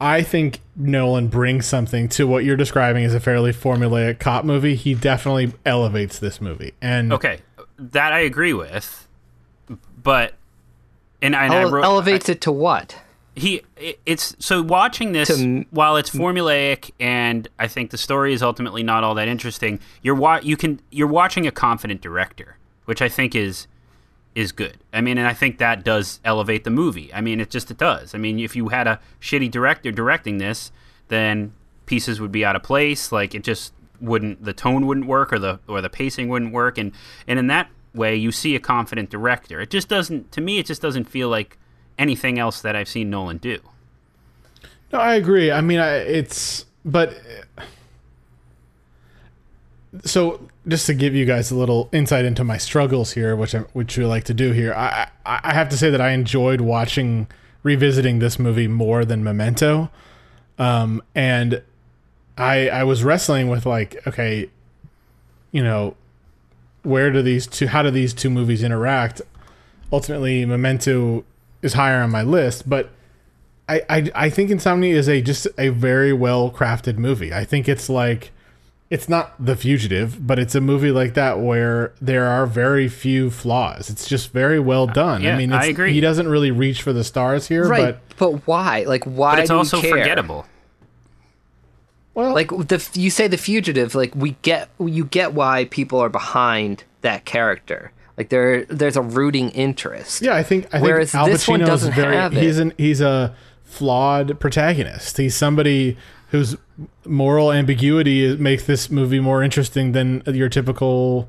I 0.00 0.22
think 0.22 0.60
Nolan 0.74 1.28
brings 1.28 1.66
something 1.66 2.08
to 2.10 2.26
what 2.26 2.44
you're 2.44 2.56
describing 2.56 3.04
as 3.04 3.14
a 3.14 3.20
fairly 3.20 3.52
formulaic 3.52 4.18
cop 4.18 4.44
movie. 4.44 4.74
He 4.74 4.94
definitely 4.94 5.52
elevates 5.64 6.18
this 6.18 6.40
movie, 6.40 6.74
and 6.82 7.12
Okay, 7.12 7.38
that 7.78 8.12
I 8.12 8.18
agree 8.20 8.52
with, 8.52 9.06
but 10.02 10.34
and, 11.22 11.36
and 11.36 11.52
I 11.54 11.62
wrote 11.64 11.84
elevates 11.84 12.28
it 12.28 12.40
to 12.42 12.52
what? 12.52 12.96
He 13.36 13.62
it's 13.76 14.34
so 14.38 14.62
watching 14.62 15.12
this 15.12 15.28
To- 15.28 15.64
while 15.70 15.96
it's 15.96 16.10
formulaic 16.10 16.90
and 16.98 17.46
I 17.58 17.68
think 17.68 17.90
the 17.90 17.98
story 17.98 18.32
is 18.32 18.42
ultimately 18.42 18.82
not 18.82 19.04
all 19.04 19.14
that 19.14 19.28
interesting. 19.28 19.78
You're 20.02 20.14
wa- 20.14 20.40
you 20.42 20.56
can 20.56 20.80
you're 20.90 21.06
watching 21.06 21.46
a 21.46 21.52
confident 21.52 22.00
director, 22.00 22.56
which 22.86 23.00
I 23.02 23.08
think 23.10 23.34
is 23.34 23.66
is 24.34 24.52
good. 24.52 24.78
I 24.92 25.00
mean, 25.02 25.16
and 25.18 25.26
I 25.26 25.32
think 25.34 25.58
that 25.58 25.84
does 25.84 26.18
elevate 26.24 26.64
the 26.64 26.70
movie. 26.70 27.12
I 27.14 27.20
mean, 27.20 27.40
it 27.40 27.50
just 27.50 27.70
it 27.70 27.78
does. 27.78 28.14
I 28.14 28.18
mean, 28.18 28.40
if 28.40 28.56
you 28.56 28.68
had 28.68 28.86
a 28.86 29.00
shitty 29.20 29.50
director 29.50 29.92
directing 29.92 30.38
this, 30.38 30.72
then 31.08 31.52
pieces 31.84 32.20
would 32.20 32.32
be 32.32 32.44
out 32.44 32.56
of 32.56 32.62
place. 32.62 33.12
Like 33.12 33.34
it 33.34 33.44
just 33.44 33.72
wouldn't 34.00 34.44
the 34.44 34.52
tone 34.54 34.86
wouldn't 34.86 35.06
work 35.06 35.30
or 35.32 35.38
the 35.38 35.60
or 35.68 35.80
the 35.82 35.90
pacing 35.90 36.28
wouldn't 36.30 36.52
work 36.52 36.76
and 36.78 36.92
and 37.26 37.38
in 37.38 37.46
that 37.48 37.68
way 37.94 38.14
you 38.16 38.32
see 38.32 38.54
a 38.54 38.60
confident 38.60 39.10
director. 39.10 39.60
It 39.60 39.70
just 39.70 39.88
doesn't 39.88 40.32
to 40.32 40.40
me 40.40 40.58
it 40.58 40.66
just 40.66 40.80
doesn't 40.82 41.04
feel 41.04 41.28
like 41.28 41.58
anything 41.98 42.38
else 42.38 42.60
that 42.62 42.76
I've 42.76 42.88
seen 42.88 43.10
Nolan 43.10 43.38
do. 43.38 43.58
No, 44.92 44.98
I 45.00 45.14
agree. 45.14 45.50
I 45.50 45.60
mean, 45.60 45.78
I, 45.78 45.96
it's 45.96 46.64
but 46.84 47.18
so 50.04 50.48
just 50.68 50.86
to 50.86 50.94
give 50.94 51.14
you 51.14 51.24
guys 51.24 51.50
a 51.50 51.56
little 51.56 51.88
insight 51.92 52.24
into 52.24 52.44
my 52.44 52.58
struggles 52.58 53.12
here, 53.12 53.34
which 53.36 53.54
I 53.54 53.60
which 53.72 53.96
we 53.96 54.04
like 54.04 54.24
to 54.24 54.34
do 54.34 54.52
here. 54.52 54.74
I 54.74 55.08
I 55.24 55.54
have 55.54 55.68
to 55.70 55.76
say 55.76 55.90
that 55.90 56.00
I 56.00 56.10
enjoyed 56.10 56.60
watching 56.60 57.26
revisiting 57.62 58.18
this 58.18 58.38
movie 58.38 58.68
more 58.68 59.04
than 59.04 59.24
Memento, 59.24 59.90
um, 60.58 61.02
and 61.14 61.62
I 62.36 62.68
I 62.68 62.84
was 62.84 63.04
wrestling 63.04 63.48
with 63.48 63.66
like 63.66 64.06
okay, 64.06 64.50
you 65.52 65.62
know, 65.62 65.96
where 66.82 67.10
do 67.10 67.22
these 67.22 67.46
two 67.46 67.68
how 67.68 67.82
do 67.82 67.90
these 67.90 68.12
two 68.14 68.30
movies 68.30 68.62
interact? 68.62 69.22
Ultimately, 69.92 70.44
Memento 70.44 71.24
is 71.62 71.72
higher 71.74 72.02
on 72.02 72.10
my 72.10 72.22
list, 72.22 72.68
but 72.68 72.90
I, 73.68 73.82
I 73.88 74.10
I 74.14 74.30
think 74.30 74.50
Insomnia 74.50 74.94
is 74.96 75.08
a 75.08 75.20
just 75.20 75.46
a 75.58 75.70
very 75.70 76.12
well 76.12 76.50
crafted 76.50 76.98
movie. 76.98 77.32
I 77.32 77.44
think 77.44 77.68
it's 77.68 77.88
like 77.88 78.30
it's 78.88 79.08
not 79.08 79.34
The 79.44 79.56
Fugitive, 79.56 80.24
but 80.24 80.38
it's 80.38 80.54
a 80.54 80.60
movie 80.60 80.92
like 80.92 81.14
that 81.14 81.40
where 81.40 81.92
there 82.00 82.26
are 82.26 82.46
very 82.46 82.86
few 82.88 83.30
flaws. 83.30 83.90
It's 83.90 84.06
just 84.08 84.30
very 84.32 84.60
well 84.60 84.88
uh, 84.88 84.92
done. 84.92 85.22
yeah, 85.22 85.34
I 85.34 85.38
mean, 85.38 85.52
I 85.52 85.62
it's, 85.64 85.68
agree. 85.70 85.92
He 85.92 86.00
doesn't 86.00 86.28
really 86.28 86.52
reach 86.52 86.82
for 86.82 86.92
the 86.92 87.02
stars 87.02 87.48
here, 87.48 87.66
Right, 87.66 87.96
but 88.16 88.18
but, 88.18 88.46
why? 88.46 88.84
Like, 88.86 89.02
why 89.04 89.32
But 89.32 89.38
it's 89.40 89.48
do 89.48 89.54
we 89.54 89.58
also 89.58 89.80
care? 89.80 89.90
forgettable. 89.90 90.46
well, 92.14 92.32
Like 92.32 92.48
the 92.50 92.88
you 92.94 93.10
say 93.10 93.26
the 93.26 93.36
fugitive, 93.36 93.94
like 93.96 94.14
we 94.14 94.36
get 94.42 94.68
you 94.78 95.04
get 95.06 95.32
why 95.34 95.64
people 95.64 95.98
are 95.98 96.08
behind 96.08 96.84
that 97.00 97.24
character. 97.24 97.90
Like 98.16 98.28
there 98.30 98.64
there's 98.66 98.96
a 98.96 99.02
rooting 99.02 99.50
interest. 99.50 100.22
yeah, 100.22 100.34
I 100.34 100.42
think 100.42 100.72
I 100.74 100.80
Whereas 100.80 101.12
think 101.12 101.20
Al 101.22 101.26
this 101.26 101.46
one 101.46 101.60
doesn't 101.60 101.92
very 101.94 102.16
have 102.16 102.34
it. 102.36 102.42
he's 102.42 102.58
an 102.58 102.72
he's 102.78 103.00
a 103.00 103.34
flawed 103.64 104.40
protagonist. 104.40 105.18
He's 105.18 105.36
somebody 105.36 105.96
whose 106.30 106.56
moral 107.04 107.52
ambiguity 107.52 108.36
makes 108.36 108.64
this 108.64 108.90
movie 108.90 109.20
more 109.20 109.42
interesting 109.42 109.92
than 109.92 110.22
your 110.26 110.48
typical 110.48 111.28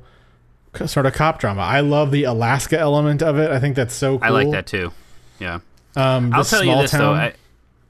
sort 0.86 1.06
of 1.06 1.12
cop 1.12 1.38
drama. 1.40 1.60
I 1.62 1.80
love 1.80 2.10
the 2.10 2.24
Alaska 2.24 2.78
element 2.78 3.22
of 3.22 3.38
it. 3.38 3.50
I 3.50 3.60
think 3.60 3.76
that's 3.76 3.94
so 3.94 4.18
cool. 4.18 4.26
I 4.26 4.30
like 4.30 4.50
that 4.52 4.66
too. 4.66 4.92
Yeah. 5.38 5.60
Um, 5.96 6.32
I'll 6.32 6.42
the 6.42 6.48
tell 6.48 6.64
you 6.64 6.70
small 6.72 6.82
this 6.82 6.90
though, 6.92 6.98
town- 7.14 7.32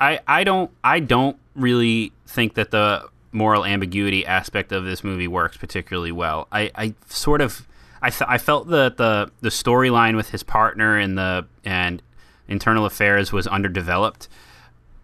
I, 0.01 0.11
I 0.15 0.21
I 0.27 0.45
don't 0.45 0.71
I 0.83 1.01
don't 1.01 1.37
really 1.55 2.13
think 2.27 2.55
that 2.55 2.71
the 2.73 3.09
moral 3.31 3.65
ambiguity 3.65 4.27
aspect 4.27 4.73
of 4.73 4.85
this 4.85 5.05
movie 5.05 5.29
works 5.29 5.57
particularly 5.57 6.11
well. 6.13 6.49
I, 6.51 6.71
I 6.75 6.95
sort 7.09 7.41
of 7.43 7.67
I, 8.01 8.11
th- 8.11 8.29
I 8.29 8.39
felt 8.39 8.69
that 8.69 8.97
the 8.97 9.31
the 9.41 9.49
storyline 9.49 10.17
with 10.17 10.31
his 10.31 10.43
partner 10.43 10.97
and 10.97 11.19
the 11.19 11.47
and 11.65 12.03
internal 12.47 12.87
affairs 12.87 13.33
was 13.33 13.47
underdeveloped. 13.47 14.29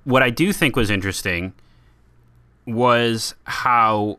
What 0.05 0.23
I 0.23 0.31
do 0.31 0.53
think 0.53 0.77
was 0.77 0.91
interesting 0.91 1.53
was 2.67 3.35
how 3.45 4.19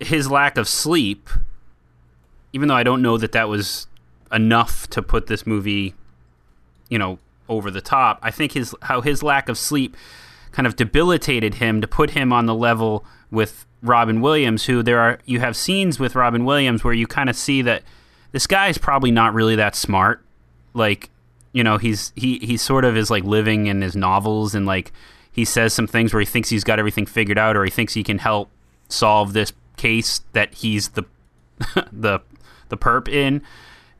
his 0.00 0.30
lack 0.30 0.58
of 0.58 0.68
sleep, 0.68 1.30
even 2.52 2.68
though 2.68 2.74
I 2.74 2.82
don't 2.82 3.02
know 3.02 3.16
that 3.16 3.32
that 3.32 3.48
was 3.48 3.86
enough 4.32 4.88
to 4.90 5.00
put 5.02 5.26
this 5.26 5.46
movie 5.46 5.94
you 6.88 6.98
know 6.98 7.18
over 7.48 7.70
the 7.70 7.80
top. 7.80 8.18
I 8.22 8.30
think 8.30 8.52
his 8.52 8.74
how 8.82 9.00
his 9.00 9.22
lack 9.22 9.48
of 9.48 9.58
sleep 9.58 9.96
kind 10.54 10.66
of 10.66 10.76
debilitated 10.76 11.54
him 11.54 11.80
to 11.80 11.88
put 11.88 12.10
him 12.10 12.32
on 12.32 12.46
the 12.46 12.54
level 12.54 13.04
with 13.30 13.66
Robin 13.82 14.20
Williams, 14.20 14.64
who 14.64 14.82
there 14.82 15.00
are 15.00 15.18
you 15.26 15.40
have 15.40 15.56
scenes 15.56 15.98
with 15.98 16.14
Robin 16.14 16.44
Williams 16.44 16.84
where 16.84 16.94
you 16.94 17.06
kind 17.06 17.28
of 17.28 17.36
see 17.36 17.60
that 17.62 17.82
this 18.32 18.46
guy 18.46 18.68
is 18.68 18.78
probably 18.78 19.10
not 19.10 19.34
really 19.34 19.56
that 19.56 19.74
smart. 19.74 20.24
Like, 20.72 21.10
you 21.52 21.64
know, 21.64 21.76
he's 21.76 22.12
he 22.14 22.38
he 22.38 22.56
sort 22.56 22.84
of 22.84 22.96
is 22.96 23.10
like 23.10 23.24
living 23.24 23.66
in 23.66 23.82
his 23.82 23.96
novels 23.96 24.54
and 24.54 24.64
like 24.64 24.92
he 25.32 25.44
says 25.44 25.74
some 25.74 25.88
things 25.88 26.14
where 26.14 26.20
he 26.20 26.26
thinks 26.26 26.48
he's 26.48 26.64
got 26.64 26.78
everything 26.78 27.04
figured 27.04 27.38
out 27.38 27.56
or 27.56 27.64
he 27.64 27.70
thinks 27.70 27.94
he 27.94 28.04
can 28.04 28.18
help 28.18 28.48
solve 28.88 29.32
this 29.32 29.52
case 29.76 30.20
that 30.32 30.54
he's 30.54 30.90
the 30.90 31.04
the 31.92 32.20
the 32.68 32.76
perp 32.76 33.08
in 33.08 33.42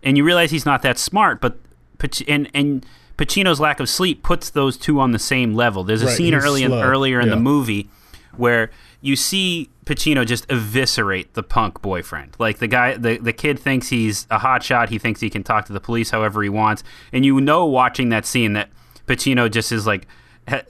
and 0.03 0.17
you 0.17 0.25
realize 0.25 0.51
he's 0.51 0.67
not 0.67 0.83
that 0.83 0.99
smart 0.99 1.40
but 1.40 1.59
Pac- 1.99 2.29
and 2.29 2.49
and 2.55 2.87
Pacino's 3.16 3.61
lack 3.61 3.81
of 3.81 3.88
sleep 3.88 4.22
puts 4.22 4.50
those 4.50 4.77
two 4.77 4.98
on 5.00 5.12
the 5.12 5.18
same 5.18 5.55
level. 5.55 5.85
There's 5.85 6.03
a 6.03 6.07
Right, 6.07 6.16
scene 6.16 6.35
early 6.35 6.62
in, 6.62 6.72
earlier 6.72 7.20
in 7.20 7.31
the 7.31 7.37
movie 7.37 7.88
where 8.37 8.70
you 9.00 9.14
see 9.16 9.70
Pacino 9.87 10.27
just 10.27 10.50
eviscerate 10.50 11.35
the 11.35 11.42
punk 11.42 11.81
boyfriend. 11.83 12.35
Like 12.38 12.59
the 12.59 12.66
guy, 12.66 12.96
the, 12.96 13.18
the 13.18 13.33
kid 13.33 13.59
thinks 13.59 13.88
he's 13.88 14.27
a 14.31 14.38
hotshot. 14.38 14.88
He 14.88 14.98
thinks 14.98 15.20
he 15.20 15.31
can 15.31 15.44
talk 15.44 15.66
to 15.66 15.72
the 15.72 15.81
police 15.81 16.11
however 16.11 16.42
he 16.42 16.48
wants. 16.48 16.83
And 17.12 17.24
you 17.24 17.40
know, 17.40 17.64
watching 17.66 18.09
that 18.09 18.27
scene, 18.27 18.55
that 18.55 18.70
Pacino 19.07 19.50
just 19.50 19.70
is 19.70 19.87
like, 19.87 20.07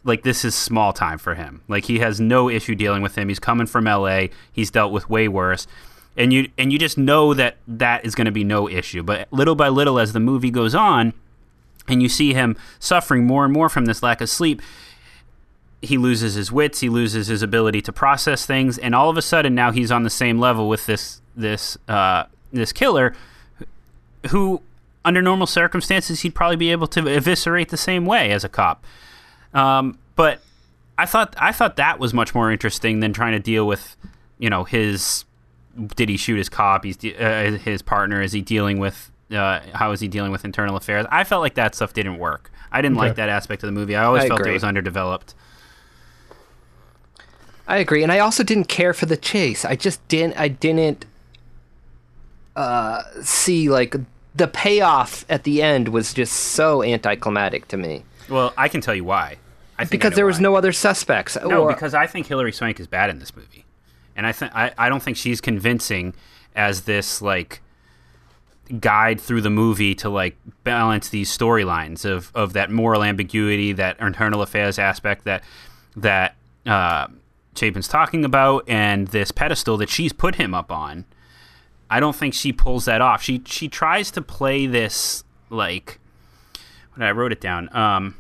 like 0.05 0.23
this 0.23 0.45
is 0.45 0.55
small 0.55 0.93
time 0.93 1.19
for 1.19 1.35
him. 1.35 1.63
Like 1.69 1.87
he 1.87 2.01
has 2.01 2.21
no 2.21 2.51
issue 2.51 2.75
dealing 2.75 3.03
with 3.03 3.17
him. 3.17 3.29
He's 3.29 3.39
coming 3.39 3.67
from 3.67 3.87
L.A. 3.87 4.31
He's 4.53 4.71
dealt 4.71 4.93
with 4.93 5.09
way 5.09 5.29
worse. 5.29 5.67
And 6.17 6.33
you 6.33 6.49
and 6.59 6.73
you 6.73 6.79
just 6.79 6.97
know 6.97 7.35
that 7.35 7.57
that 7.67 8.05
is 8.05 8.15
going 8.15 8.27
to 8.27 8.31
be 8.33 8.45
no 8.45 8.69
issue. 8.69 9.03
But 9.03 9.27
little 9.33 9.57
by 9.57 9.69
little, 9.69 9.99
as 9.99 10.13
the 10.13 10.21
movie 10.21 10.51
goes 10.51 10.75
on, 10.75 11.13
and 11.89 12.03
you 12.03 12.09
see 12.09 12.35
him 12.35 12.57
suffering 12.79 13.27
more 13.27 13.45
and 13.45 13.53
more 13.53 13.69
from 13.69 13.85
this 13.85 14.03
lack 14.03 14.21
of 14.21 14.29
sleep 14.29 14.61
he 15.83 15.99
loses 15.99 16.35
his 16.35 16.51
wits 16.51 16.81
he 16.81 16.89
loses 16.89 17.27
his 17.27 17.43
ability 17.43 17.83
to 17.83 17.93
process 17.93 18.47
things 18.47 18.79
and 18.79 18.95
all 18.95 19.11
of 19.11 19.17
a 19.17 19.23
sudden 19.23 19.55
now 19.55 19.71
he's 19.71 19.91
on 19.91 20.03
the 20.03 20.11
same 20.11 20.39
level 20.39 20.69
with 20.69 20.87
this 20.87 21.21
this 21.37 21.77
uh, 21.89 22.25
this 22.53 22.73
killer 22.73 23.15
who 24.31 24.63
under 25.05 25.21
normal 25.21 25.47
circumstances 25.47 26.21
he'd 26.21 26.35
probably 26.35 26.57
be 26.57 26.73
able 26.73 26.87
to 26.87 27.07
eviscerate 27.07 27.69
the 27.69 27.77
same 27.77 28.07
way 28.07 28.31
as 28.31 28.45
a 28.45 28.49
cop. 28.49 28.85
Um, 29.53 29.99
but 30.17 30.41
I 30.97 31.07
thought 31.07 31.35
I 31.39 31.53
thought 31.53 31.77
that 31.77 31.99
was 31.99 32.15
much 32.15 32.35
more 32.35 32.51
interesting 32.51 33.01
than 33.01 33.13
trying 33.13 33.33
to 33.33 33.39
deal 33.39 33.67
with 33.67 33.97
you 34.39 34.49
know 34.49 34.65
his 34.65 35.25
did 35.97 36.09
he 36.09 36.17
shoot 36.17 36.37
his 36.39 36.49
cop? 36.49 36.85
He's 36.85 36.97
de- 36.97 37.17
uh, 37.17 37.59
his 37.59 37.83
partner? 37.83 38.23
Is 38.23 38.33
he 38.33 38.41
dealing 38.41 38.79
with 38.79 39.11
uh, 39.31 39.61
how 39.73 39.93
is 39.93 40.01
he 40.01 40.09
dealing 40.09 40.33
with 40.33 40.45
internal 40.45 40.77
affairs 40.77 41.07
I 41.11 41.25
felt 41.25 41.43
like 41.43 41.55
that 41.55 41.75
stuff 41.75 41.93
didn't 41.93 42.19
work 42.19 42.51
I 42.71 42.83
didn't 42.83 42.97
like 42.97 43.17
that 43.17 43.29
aspect 43.29 43.63
of 43.63 43.69
the 43.69 43.73
movie 43.73 43.97
I 43.97 44.05
always 44.05 44.25
I 44.25 44.29
felt 44.29 44.41
agree. 44.41 44.53
it 44.53 44.55
was 44.55 44.65
underdeveloped 44.65 45.35
I 47.67 47.79
agree, 47.79 48.03
and 48.03 48.13
I 48.13 48.19
also 48.19 48.43
didn't 48.43 48.69
care 48.69 48.93
for 48.93 49.07
the 49.07 49.17
chase. 49.17 49.65
I 49.65 49.75
just 49.75 50.07
didn't. 50.09 50.39
I 50.39 50.49
didn't 50.49 51.07
uh, 52.57 53.03
see 53.23 53.69
like 53.69 53.97
the 54.35 54.47
payoff 54.47 55.25
at 55.29 55.45
the 55.45 55.63
end 55.63 55.89
was 55.89 56.13
just 56.13 56.35
so 56.35 56.83
anticlimactic 56.83 57.69
to 57.69 57.77
me 57.77 58.05
Well, 58.29 58.53
I 58.57 58.69
can 58.69 58.81
tell 58.81 58.95
you 58.95 59.05
why. 59.05 59.39
I 59.79 59.85
think 59.85 59.91
because 59.91 60.15
there 60.15 60.27
was 60.27 60.37
why. 60.37 60.43
no 60.43 60.57
other 60.57 60.73
suspects. 60.73 61.37
no 61.37 61.65
or, 61.65 61.69
because 61.73 61.95
I 61.95 62.07
think 62.07 62.27
Hilary 62.27 62.53
Swank 62.53 62.79
is 62.79 62.87
bad 62.87 63.11
in 63.11 63.19
this 63.19 63.35
movie, 63.35 63.65
and 64.15 64.27
I 64.27 64.33
think 64.33 64.55
I, 64.55 64.73
I 64.79 64.89
don't 64.89 65.03
think 65.03 65.17
she's 65.17 65.41
convincing 65.41 66.15
as 66.55 66.83
this 66.83 67.21
like 67.21 67.61
guide 68.81 69.21
through 69.21 69.41
the 69.41 69.51
movie 69.51 69.95
to 69.97 70.09
like 70.09 70.37
balance 70.63 71.09
these 71.09 71.37
storylines 71.37 72.05
of 72.05 72.31
of 72.35 72.53
that 72.55 72.71
moral 72.71 73.03
ambiguity, 73.03 73.73
that 73.73 73.99
internal 74.01 74.43
affairs 74.43 74.79
aspect 74.79 75.25
that 75.25 75.45
that 75.97 76.37
uh, 76.67 77.07
Chapin's 77.55 77.89
talking 77.89 78.25
about, 78.25 78.69
and 78.69 79.09
this 79.09 79.31
pedestal 79.31 79.77
that 79.79 79.89
she's 79.89 80.13
put 80.13 80.37
him 80.37 80.55
up 80.55 80.73
on. 80.73 81.05
I 81.91 82.01
don't 82.01 82.17
think 82.17 82.35
she 82.35 82.53
pulls 82.53 82.87
that 82.87 83.01
off. 83.01 83.23
She 83.23 83.43
she 83.47 83.69
tries 83.69 84.11
to 84.13 84.23
play 84.23 84.67
this 84.67 85.25
like 85.51 86.01
what 86.95 87.07
I 87.07 87.11
wrote 87.11 87.33
it 87.33 87.41
down. 87.41 87.75
Um, 87.77 88.17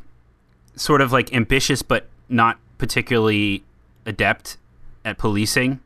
sort 0.76 1.00
of 1.00 1.12
like 1.12 1.32
ambitious 1.32 1.82
but 1.82 2.06
not 2.28 2.58
particularly 2.78 3.62
adept 4.06 4.56
at 5.04 5.18
policing 5.18 5.80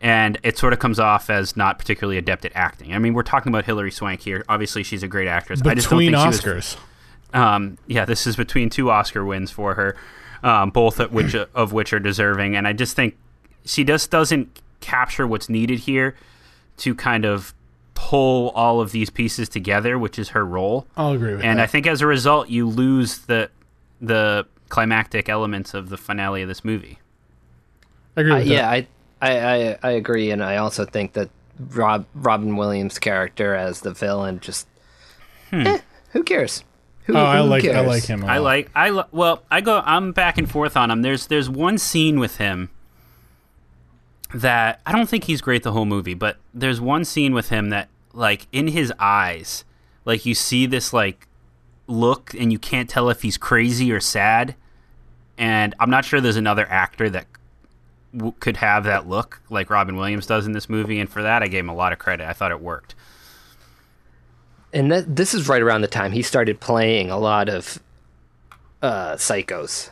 and 0.00 0.38
it 0.42 0.56
sort 0.58 0.72
of 0.72 0.78
comes 0.78 0.98
off 1.00 1.28
as 1.30 1.56
not 1.56 1.78
particularly 1.78 2.18
adept 2.18 2.44
at 2.44 2.52
acting. 2.54 2.94
I 2.94 2.98
mean, 2.98 3.14
we're 3.14 3.22
talking 3.22 3.50
about 3.50 3.64
Hilary 3.64 3.90
Swank 3.90 4.20
here. 4.20 4.44
Obviously, 4.48 4.82
she's 4.82 5.02
a 5.02 5.08
great 5.08 5.28
actress. 5.28 5.60
I 5.64 5.74
just 5.74 5.88
don't 5.90 5.98
between 5.98 6.12
think 6.12 6.22
she 6.42 6.48
was- 6.50 6.76
Oscars. 7.32 7.36
um, 7.38 7.78
yeah, 7.86 8.04
this 8.04 8.26
is 8.26 8.36
between 8.36 8.70
two 8.70 8.90
Oscar 8.90 9.24
wins 9.24 9.50
for 9.50 9.74
her, 9.74 9.96
um, 10.42 10.70
both 10.70 11.00
of 11.00 11.12
which 11.12 11.34
of 11.54 11.72
which 11.72 11.92
are 11.92 11.98
deserving. 12.00 12.54
And 12.56 12.66
I 12.68 12.72
just 12.72 12.94
think 12.96 13.16
she 13.64 13.84
just 13.84 14.10
doesn't 14.10 14.60
capture 14.80 15.26
what's 15.26 15.48
needed 15.48 15.80
here 15.80 16.14
to 16.78 16.94
kind 16.94 17.24
of 17.24 17.52
pull 17.94 18.50
all 18.50 18.80
of 18.80 18.92
these 18.92 19.10
pieces 19.10 19.48
together, 19.48 19.98
which 19.98 20.18
is 20.20 20.28
her 20.28 20.46
role. 20.46 20.86
I'll 20.96 21.12
agree 21.12 21.34
with 21.34 21.44
and 21.44 21.58
that. 21.58 21.64
I 21.64 21.66
think 21.66 21.86
as 21.88 22.00
a 22.00 22.06
result, 22.06 22.48
you 22.48 22.68
lose 22.68 23.18
the 23.20 23.50
the 24.00 24.46
climactic 24.68 25.28
elements 25.28 25.74
of 25.74 25.88
the 25.88 25.96
finale 25.96 26.42
of 26.42 26.48
this 26.48 26.64
movie. 26.64 27.00
I 28.16 28.20
agree 28.20 28.32
Uh, 28.32 28.38
with 28.38 28.46
yeah. 28.46 28.70
I, 28.70 28.86
I, 29.20 29.38
I, 29.72 29.78
I 29.82 29.90
agree, 29.92 30.30
and 30.30 30.42
I 30.44 30.56
also 30.58 30.84
think 30.84 31.14
that 31.14 31.28
Rob 31.58 32.06
Robin 32.14 32.56
Williams' 32.56 32.98
character 32.98 33.54
as 33.54 33.80
the 33.80 33.92
villain 33.92 34.38
just, 34.40 34.68
eh, 35.52 35.78
who 36.12 36.22
cares? 36.22 36.62
Who, 37.04 37.16
Oh, 37.16 37.24
I 37.24 37.38
who 37.38 37.44
like 37.44 37.64
I 37.64 37.80
like 37.80 38.04
him. 38.04 38.22
a 38.22 38.26
I 38.26 38.36
lot. 38.38 38.44
like 38.44 38.70
I 38.76 38.90
lo- 38.90 39.06
well 39.12 39.42
I 39.50 39.60
go 39.62 39.82
I'm 39.84 40.12
back 40.12 40.36
and 40.38 40.48
forth 40.50 40.76
on 40.76 40.90
him. 40.90 41.00
There's 41.02 41.26
there's 41.26 41.48
one 41.48 41.78
scene 41.78 42.20
with 42.20 42.36
him 42.36 42.68
that 44.34 44.80
I 44.86 44.92
don't 44.92 45.08
think 45.08 45.24
he's 45.24 45.40
great 45.40 45.62
the 45.62 45.72
whole 45.72 45.86
movie, 45.86 46.14
but 46.14 46.36
there's 46.52 46.80
one 46.80 47.04
scene 47.04 47.32
with 47.34 47.48
him 47.48 47.70
that 47.70 47.88
like 48.12 48.46
in 48.52 48.68
his 48.68 48.92
eyes, 48.98 49.64
like 50.04 50.26
you 50.26 50.34
see 50.34 50.66
this 50.66 50.92
like 50.92 51.26
look 51.86 52.34
and 52.34 52.52
you 52.52 52.58
can't 52.58 52.90
tell 52.90 53.08
if 53.08 53.22
he's 53.22 53.38
crazy 53.38 53.90
or 53.90 54.00
sad. 54.00 54.54
And 55.38 55.74
I'm 55.80 55.88
not 55.90 56.04
sure 56.04 56.20
there's 56.20 56.36
another 56.36 56.66
actor 56.68 57.08
that 57.10 57.26
w- 58.14 58.34
could 58.40 58.56
have 58.58 58.84
that 58.84 59.08
look 59.08 59.40
like 59.50 59.70
Robin 59.70 59.96
Williams 59.96 60.26
does 60.26 60.46
in 60.46 60.52
this 60.52 60.68
movie, 60.68 60.98
and 61.00 61.08
for 61.08 61.22
that 61.22 61.42
I 61.42 61.48
gave 61.48 61.64
him 61.64 61.68
a 61.68 61.74
lot 61.74 61.92
of 61.92 61.98
credit. 61.98 62.26
I 62.28 62.32
thought 62.32 62.50
it 62.50 62.60
worked. 62.60 62.94
And 64.72 64.92
that, 64.92 65.16
this 65.16 65.32
is 65.34 65.48
right 65.48 65.62
around 65.62 65.80
the 65.80 65.88
time 65.88 66.12
he 66.12 66.22
started 66.22 66.60
playing 66.60 67.10
a 67.10 67.18
lot 67.18 67.48
of 67.48 67.78
uh, 68.82 69.12
psychos. 69.14 69.90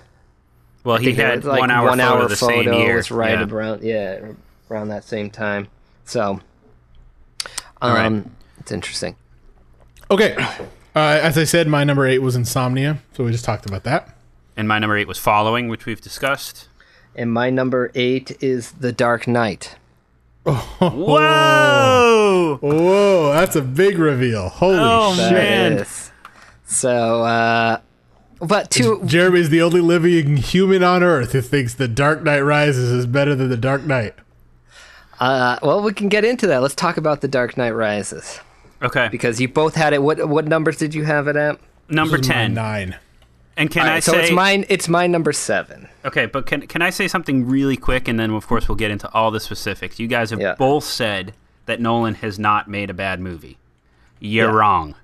Well, 0.85 0.98
he 0.98 1.14
had 1.14 1.44
like, 1.44 1.61
one 1.61 1.70
hour 1.70 1.96
photo 1.96 2.29
the 2.29 2.37
same 2.37 2.72
year. 2.72 2.96
was 2.96 3.11
right 3.11 3.38
Yeah. 3.38 3.46
around 3.48 3.83
yeah 3.83 4.33
around 4.70 4.88
that 4.88 5.05
same 5.05 5.31
time. 5.31 5.68
So, 6.05 6.40
All 7.83 7.94
right. 7.94 8.07
um, 8.07 8.31
it's 8.59 8.70
interesting. 8.70 9.16
Okay. 10.11 10.37
Uh, 10.94 11.18
as 11.22 11.37
I 11.37 11.44
said, 11.44 11.66
my 11.68 11.83
number 11.85 12.07
eight 12.07 12.18
was 12.20 12.37
Insomnia, 12.37 12.98
so 13.12 13.24
we 13.24 13.33
just 13.33 13.44
talked 13.44 13.66
about 13.66 13.85
that. 13.85 14.16
And 14.57 14.68
my 14.68 14.79
number 14.79 14.96
eight 14.96 15.09
was 15.09 15.18
Following, 15.18 15.68
which 15.68 15.85
we've 15.87 16.00
discussed. 16.00 16.68
And 17.16 17.33
my 17.33 17.48
number 17.50 17.90
eight 17.94 18.37
is 18.42 18.72
The 18.72 18.92
Dark 18.92 19.26
Knight. 19.26 19.76
Whoa! 21.26 22.59
Whoa, 22.61 23.33
that's 23.33 23.57
a 23.57 23.62
big 23.62 23.98
reveal. 23.98 24.48
Holy 24.48 24.76
Oh, 24.79 25.14
shit. 25.14 25.33
man. 25.33 25.87
So, 26.66 27.22
uh, 27.22 27.81
but 28.40 28.70
two. 28.70 29.02
Jeremy's 29.07 29.48
the 29.50 29.62
only 29.62 29.81
living 29.81 30.37
human 30.37 30.83
on 30.83 31.02
earth 31.02 31.33
who 31.33 31.40
thinks 31.40 31.74
The 31.74 31.88
Dark 31.88 32.22
Knight 32.22 32.40
Rises 32.40 32.90
is 32.92 33.07
better 33.07 33.35
than 33.35 33.48
The 33.48 33.57
Dark 33.57 33.85
Knight. 33.85 34.14
Uh, 35.18 35.59
well, 35.62 35.83
we 35.83 35.92
can 35.92 36.09
get 36.09 36.24
into 36.24 36.46
that. 36.48 36.59
Let's 36.61 36.74
talk 36.74 36.96
about 36.98 37.22
The 37.22 37.29
Dark 37.29 37.57
Knight 37.57 37.70
Rises 37.70 38.40
Okay, 38.83 39.09
because 39.11 39.40
you 39.40 39.48
both 39.48 39.74
had 39.74 39.94
it. 39.94 40.02
What 40.02 40.29
what 40.29 40.44
numbers 40.46 40.76
did 40.76 40.94
you 40.94 41.05
have 41.05 41.29
it 41.29 41.37
at? 41.37 41.59
number 41.88 42.18
This 42.18 42.26
is 42.26 42.33
ten. 42.33 42.52
Nine. 42.52 42.96
And 43.59 43.71
can 43.71 43.83
All 43.83 43.88
I 43.88 43.92
right, 43.95 44.05
so 44.05 44.14
it's 44.19 44.31
mine. 44.31 44.66
It's 44.69 44.87
my 44.88 45.07
number 45.07 45.33
seven. 45.33 45.88
okay? 46.05 46.27
But 46.27 46.45
can 46.47 46.66
can 46.66 46.83
I 46.83 46.90
say 46.90 47.09
something 47.09 47.47
really 47.49 47.77
quick, 47.77 48.07
and 48.09 48.21
then 48.21 48.31
of 48.33 48.47
course 48.47 48.69
we'll 48.69 48.77
get 48.77 48.90
into 48.90 49.11
all 49.14 49.31
the 49.31 49.40
specifics. 49.40 49.99
You 49.99 50.09
guys 50.09 50.31
have 50.31 50.40
Yeah. 50.40 50.55
both 50.59 50.85
said 50.85 51.33
that 51.64 51.81
Nolan 51.81 52.14
has 52.16 52.38
not 52.38 52.69
made 52.69 52.90
a 52.90 52.95
bad 52.95 53.19
movie. 53.21 53.57
You're 54.21 54.51
Yeah. 54.51 54.57
wrong. 54.57 54.95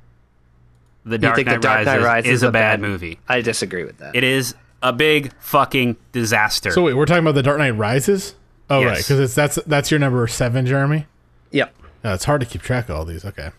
The 1.04 1.18
Dark, 1.18 1.34
think 1.36 1.46
Knight, 1.48 1.54
The 1.54 1.60
Dark 1.66 1.84
Knight 1.86 1.96
Rises 1.96 2.04
Rises 2.04 2.30
is 2.30 2.34
is 2.36 2.42
a 2.44 2.48
a 2.48 2.52
bad 2.52 2.80
bad- 2.80 2.88
movie. 2.88 3.18
I 3.28 3.40
disagree 3.40 3.84
with 3.84 3.98
that. 3.98 4.14
It 4.14 4.22
is 4.22 4.54
a 4.82 4.92
big 4.92 5.32
fucking 5.40 5.96
disaster. 6.12 6.70
So 6.72 6.82
wait, 6.82 6.94
we're 6.94 7.06
talking 7.06 7.24
about 7.24 7.34
The 7.34 7.42
Dark 7.42 7.58
Knight 7.58 7.70
Rises? 7.76 8.34
Oh 8.70 8.84
right, 8.84 8.96
because 8.98 9.18
it's 9.18 9.34
that's 9.34 9.56
that's 9.66 9.90
your 9.90 9.98
number 9.98 10.26
seven, 10.28 10.66
Jeremy. 10.66 11.06
Yep. 11.50 11.74
No, 12.04 12.14
it's 12.14 12.24
hard 12.24 12.40
to 12.42 12.46
keep 12.46 12.62
track 12.62 12.88
of 12.88 12.96
all 12.96 13.04
these. 13.04 13.24
Okay. 13.24 13.50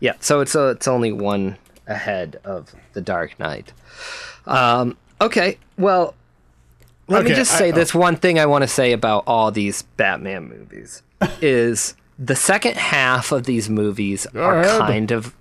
Yeah, 0.00 0.12
so 0.20 0.40
it's 0.40 0.54
uh, 0.54 0.74
it's 0.76 0.86
only 0.86 1.10
one 1.12 1.56
ahead 1.88 2.38
of 2.44 2.74
the 2.92 3.00
Dark 3.00 3.38
Knight. 3.40 3.72
Um, 4.46 4.96
okay, 5.20 5.58
well, 5.76 6.14
let 7.08 7.24
me 7.24 7.30
Okay, 7.30 7.36
just 7.38 7.54
I- 7.54 7.58
say 7.58 7.72
oh. 7.72 7.74
this 7.74 7.94
one 7.94 8.16
thing 8.16 8.38
I 8.38 8.46
want 8.46 8.62
to 8.62 8.68
say 8.68 8.92
about 8.92 9.24
all 9.26 9.50
these 9.50 9.82
Batman 9.82 10.48
movies 10.48 11.02
is 11.40 11.94
the 12.18 12.36
second 12.36 12.76
half 12.76 13.32
of 13.32 13.44
these 13.44 13.68
movies 13.70 14.26
are 14.34 14.60
ahead. 14.60 14.80
kind 14.80 15.10
of 15.10 15.34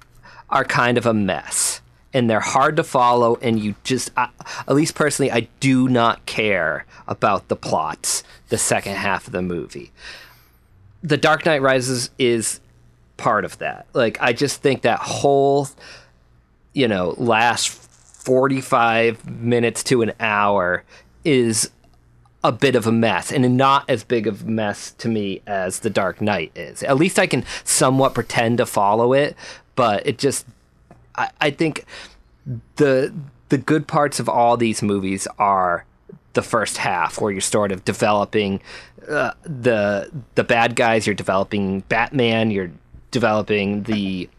are 0.50 0.64
kind 0.66 0.98
of 0.98 1.06
a 1.06 1.14
mess. 1.14 1.82
And 2.14 2.30
they're 2.30 2.40
hard 2.40 2.78
to 2.78 2.84
follow, 2.86 3.36
and 3.42 3.60
you 3.60 3.76
just, 3.84 4.10
I, 4.18 4.30
at 4.68 4.74
least 4.74 4.96
personally, 4.96 5.30
I 5.30 5.50
do 5.60 5.90
not 5.90 6.26
care 6.26 6.86
about 7.06 7.50
the 7.50 7.56
plots 7.58 8.24
the 8.48 8.58
second 8.58 8.96
half 8.96 9.28
of 9.28 9.34
the 9.34 9.42
movie. 9.42 9.92
The 11.04 11.18
Dark 11.18 11.46
Knight 11.46 11.62
Rises 11.62 12.10
is 12.18 12.60
part 13.18 13.44
of 13.46 13.58
that. 13.60 13.88
Like 13.94 14.18
I 14.22 14.32
just 14.34 14.62
think 14.62 14.82
that 14.84 15.00
whole 15.00 15.68
you 16.78 16.88
know, 16.88 17.16
last 17.18 17.70
45 17.70 19.28
minutes 19.28 19.84
to 19.86 20.04
an 20.04 20.13
hour 20.20 20.84
is 21.26 21.72
a 22.44 22.52
bit 22.52 22.76
of 22.76 22.86
a 22.86 22.92
mess 22.92 23.32
and 23.32 23.58
not 23.58 23.90
as 23.90 24.04
big 24.04 24.28
of 24.28 24.44
a 24.44 24.46
mess 24.46 24.92
to 25.00 25.10
me 25.10 25.42
as 25.48 25.80
The 25.80 25.90
Dark 25.90 26.22
Knight 26.22 26.52
is. 26.54 26.84
At 26.84 26.98
least 26.98 27.18
I 27.18 27.26
can 27.26 27.44
somewhat 27.63 28.13
pretend 28.13 28.60
to 28.60 28.68
follow 28.68 29.13
it, 29.13 29.36
but 29.74 30.06
it 30.06 30.20
just 30.20 30.46
I, 31.16 31.32
I 31.42 31.50
think 31.50 31.84
the 32.76 33.12
the 33.50 33.58
good 33.58 33.88
parts 33.88 34.20
of 34.20 34.30
all 34.30 34.56
these 34.56 34.84
movies 34.84 35.28
are 35.40 35.84
the 36.34 36.44
first 36.44 36.78
half 36.78 37.20
where 37.20 37.32
you're 37.32 37.42
sort 37.42 37.72
of 37.72 37.84
developing 37.86 38.62
uh, 39.10 39.32
the 39.42 40.12
the 40.36 40.44
bad 40.44 40.76
guys 40.76 41.08
you're 41.08 41.16
developing 41.16 41.80
batman 41.90 42.52
you're 42.52 42.72
developing 43.10 43.84
the 43.84 44.30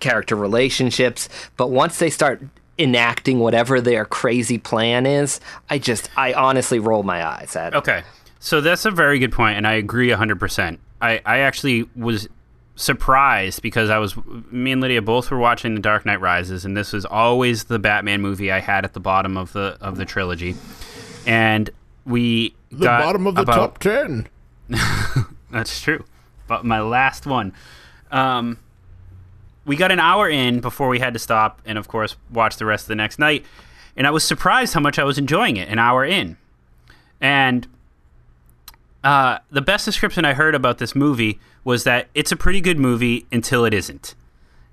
character 0.00 0.36
relationships 0.36 1.28
but 1.56 1.68
once 1.70 1.98
they 1.98 2.10
start 2.10 2.42
enacting 2.78 3.38
whatever 3.40 3.80
their 3.80 4.04
crazy 4.04 4.58
plan 4.58 5.06
is 5.06 5.40
i 5.70 5.78
just 5.78 6.10
i 6.16 6.32
honestly 6.34 6.78
roll 6.78 7.02
my 7.02 7.26
eyes 7.26 7.56
at 7.56 7.72
it 7.74 7.76
Okay. 7.76 8.02
So 8.40 8.60
that's 8.60 8.84
a 8.84 8.92
very 8.92 9.18
good 9.18 9.32
point, 9.32 9.56
and 9.56 9.66
I 9.66 9.72
agree 9.72 10.10
100%. 10.10 10.78
I, 11.02 11.20
I 11.26 11.38
actually 11.40 11.88
was 11.96 12.28
surprised 12.76 13.62
because 13.62 13.90
I 13.90 13.98
was, 13.98 14.14
me 14.52 14.70
and 14.70 14.80
Lydia 14.80 15.02
both 15.02 15.32
were 15.32 15.38
watching 15.38 15.74
The 15.74 15.80
Dark 15.80 16.06
Knight 16.06 16.20
Rises, 16.20 16.64
and 16.64 16.76
this 16.76 16.92
was 16.92 17.04
always 17.04 17.64
the 17.64 17.80
Batman 17.80 18.20
movie 18.22 18.52
I 18.52 18.60
had 18.60 18.84
at 18.84 18.92
the 18.92 19.00
bottom 19.00 19.36
of 19.36 19.52
the 19.54 19.76
of 19.80 19.96
the 19.96 20.04
trilogy. 20.04 20.54
And 21.26 21.68
we 22.06 22.54
The 22.70 22.84
got 22.84 23.02
bottom 23.02 23.26
of 23.26 23.34
the 23.34 23.40
about- 23.42 23.54
top 23.56 23.78
ten. 23.78 24.28
That's 25.50 25.80
true. 25.80 26.04
But 26.46 26.64
my 26.64 26.80
last 26.80 27.26
one. 27.26 27.52
Um, 28.12 28.58
we 29.68 29.76
got 29.76 29.92
an 29.92 30.00
hour 30.00 30.28
in 30.28 30.60
before 30.60 30.88
we 30.88 30.98
had 30.98 31.12
to 31.12 31.18
stop 31.20 31.60
and, 31.64 31.78
of 31.78 31.86
course, 31.86 32.16
watch 32.32 32.56
the 32.56 32.64
rest 32.64 32.84
of 32.84 32.88
the 32.88 32.94
next 32.96 33.18
night. 33.18 33.44
And 33.96 34.06
I 34.06 34.10
was 34.10 34.24
surprised 34.24 34.74
how 34.74 34.80
much 34.80 34.98
I 34.98 35.04
was 35.04 35.18
enjoying 35.18 35.56
it 35.56 35.68
an 35.68 35.78
hour 35.78 36.04
in. 36.04 36.36
And 37.20 37.66
uh, 39.04 39.38
the 39.50 39.60
best 39.60 39.84
description 39.84 40.24
I 40.24 40.32
heard 40.32 40.54
about 40.54 40.78
this 40.78 40.94
movie 40.94 41.38
was 41.64 41.84
that 41.84 42.08
it's 42.14 42.32
a 42.32 42.36
pretty 42.36 42.60
good 42.60 42.78
movie 42.78 43.26
until 43.30 43.64
it 43.64 43.74
isn't. 43.74 44.14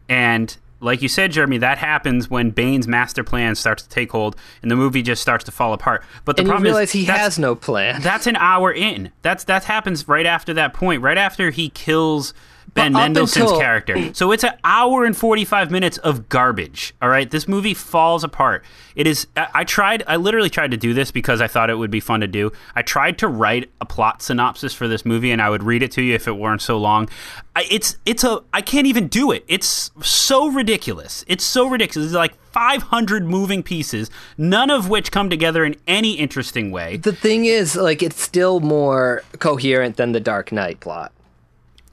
And 0.07 0.55
like 0.79 1.01
you 1.01 1.09
said, 1.09 1.31
Jeremy, 1.31 1.57
that 1.57 1.77
happens 1.77 2.29
when 2.29 2.51
Bane's 2.51 2.87
master 2.87 3.23
plan 3.23 3.55
starts 3.55 3.83
to 3.83 3.89
take 3.89 4.11
hold 4.11 4.35
and 4.61 4.71
the 4.71 4.75
movie 4.75 5.01
just 5.01 5.21
starts 5.21 5.43
to 5.45 5.51
fall 5.51 5.73
apart. 5.73 6.03
But 6.23 6.37
the 6.37 6.41
and 6.41 6.47
you 6.47 6.51
problem 6.51 6.63
realize 6.63 6.89
is 6.89 6.93
he 6.93 7.05
has 7.05 7.37
no 7.37 7.55
plan 7.55 8.01
that's 8.01 8.27
an 8.27 8.35
hour 8.35 8.71
in. 8.71 9.11
That's 9.23 9.43
that 9.45 9.65
happens 9.65 10.07
right 10.07 10.25
after 10.25 10.53
that 10.53 10.73
point, 10.73 11.01
right 11.01 11.17
after 11.17 11.49
he 11.49 11.69
kills 11.69 12.33
Ben 12.75 12.91
But 12.91 12.99
Mendelsohn's 12.99 13.37
until- 13.51 13.59
character. 13.59 14.13
So 14.13 14.31
it's 14.33 14.43
an 14.43 14.51
hour 14.65 15.05
and 15.05 15.15
forty 15.15 15.45
five 15.45 15.71
minutes 15.71 15.97
of 15.99 16.27
garbage. 16.29 16.93
All 17.01 17.07
right, 17.09 17.29
this 17.31 17.47
movie 17.47 17.73
falls 17.73 18.23
apart. 18.23 18.63
It 18.97 19.07
is. 19.07 19.27
I, 19.37 19.47
I 19.53 19.63
tried. 19.63 20.03
I 20.07 20.17
literally 20.17 20.49
tried 20.49 20.71
to 20.71 20.77
do 20.77 20.93
this 20.93 21.09
because 21.09 21.39
I 21.39 21.47
thought 21.47 21.69
it 21.69 21.75
would 21.75 21.89
be 21.89 22.01
fun 22.01 22.19
to 22.19 22.27
do. 22.27 22.51
I 22.75 22.81
tried 22.81 23.17
to 23.19 23.29
write 23.29 23.71
a 23.79 23.85
plot 23.85 24.21
synopsis 24.21 24.73
for 24.73 24.89
this 24.89 25.05
movie, 25.05 25.31
and 25.31 25.41
I 25.41 25.49
would 25.49 25.63
read 25.63 25.83
it 25.83 25.91
to 25.93 26.01
you 26.01 26.15
if 26.15 26.27
it 26.27 26.33
weren't 26.33 26.61
so 26.61 26.77
long. 26.77 27.07
I, 27.55 27.65
it's 27.71 27.95
it's 28.05 28.25
a. 28.25 28.43
I 28.53 28.59
can't 28.61 28.87
even 28.87 29.07
do 29.07 29.31
it. 29.31 29.45
It's 29.47 29.89
so 30.01 30.49
ridiculous. 30.49 31.23
It's 31.29 31.45
so 31.45 31.67
ridiculous. 31.69 32.07
It's 32.09 32.15
like 32.15 32.35
five 32.51 32.83
hundred 32.83 33.25
moving 33.25 33.63
pieces, 33.63 34.09
none 34.37 34.69
of 34.69 34.89
which 34.89 35.11
come 35.11 35.29
together 35.29 35.63
in 35.63 35.77
any 35.87 36.13
interesting 36.13 36.71
way. 36.71 36.97
the 36.97 37.13
thing 37.13 37.45
is 37.45 37.77
like 37.77 38.03
it's 38.03 38.21
still 38.21 38.59
more 38.59 39.23
coherent 39.39 39.95
than 39.95 40.11
the 40.11 40.19
dark 40.19 40.51
knight 40.51 40.79
plot 40.81 41.13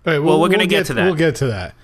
All 0.05 0.13
right, 0.13 0.19
Well, 0.19 0.41
we're 0.41 0.49
gonna 0.49 0.67
get 0.67 0.87
to 0.87 0.95
that. 0.95 1.05
We'll 1.05 1.15
get 1.15 1.37
to 1.37 1.47
that. 1.47 1.75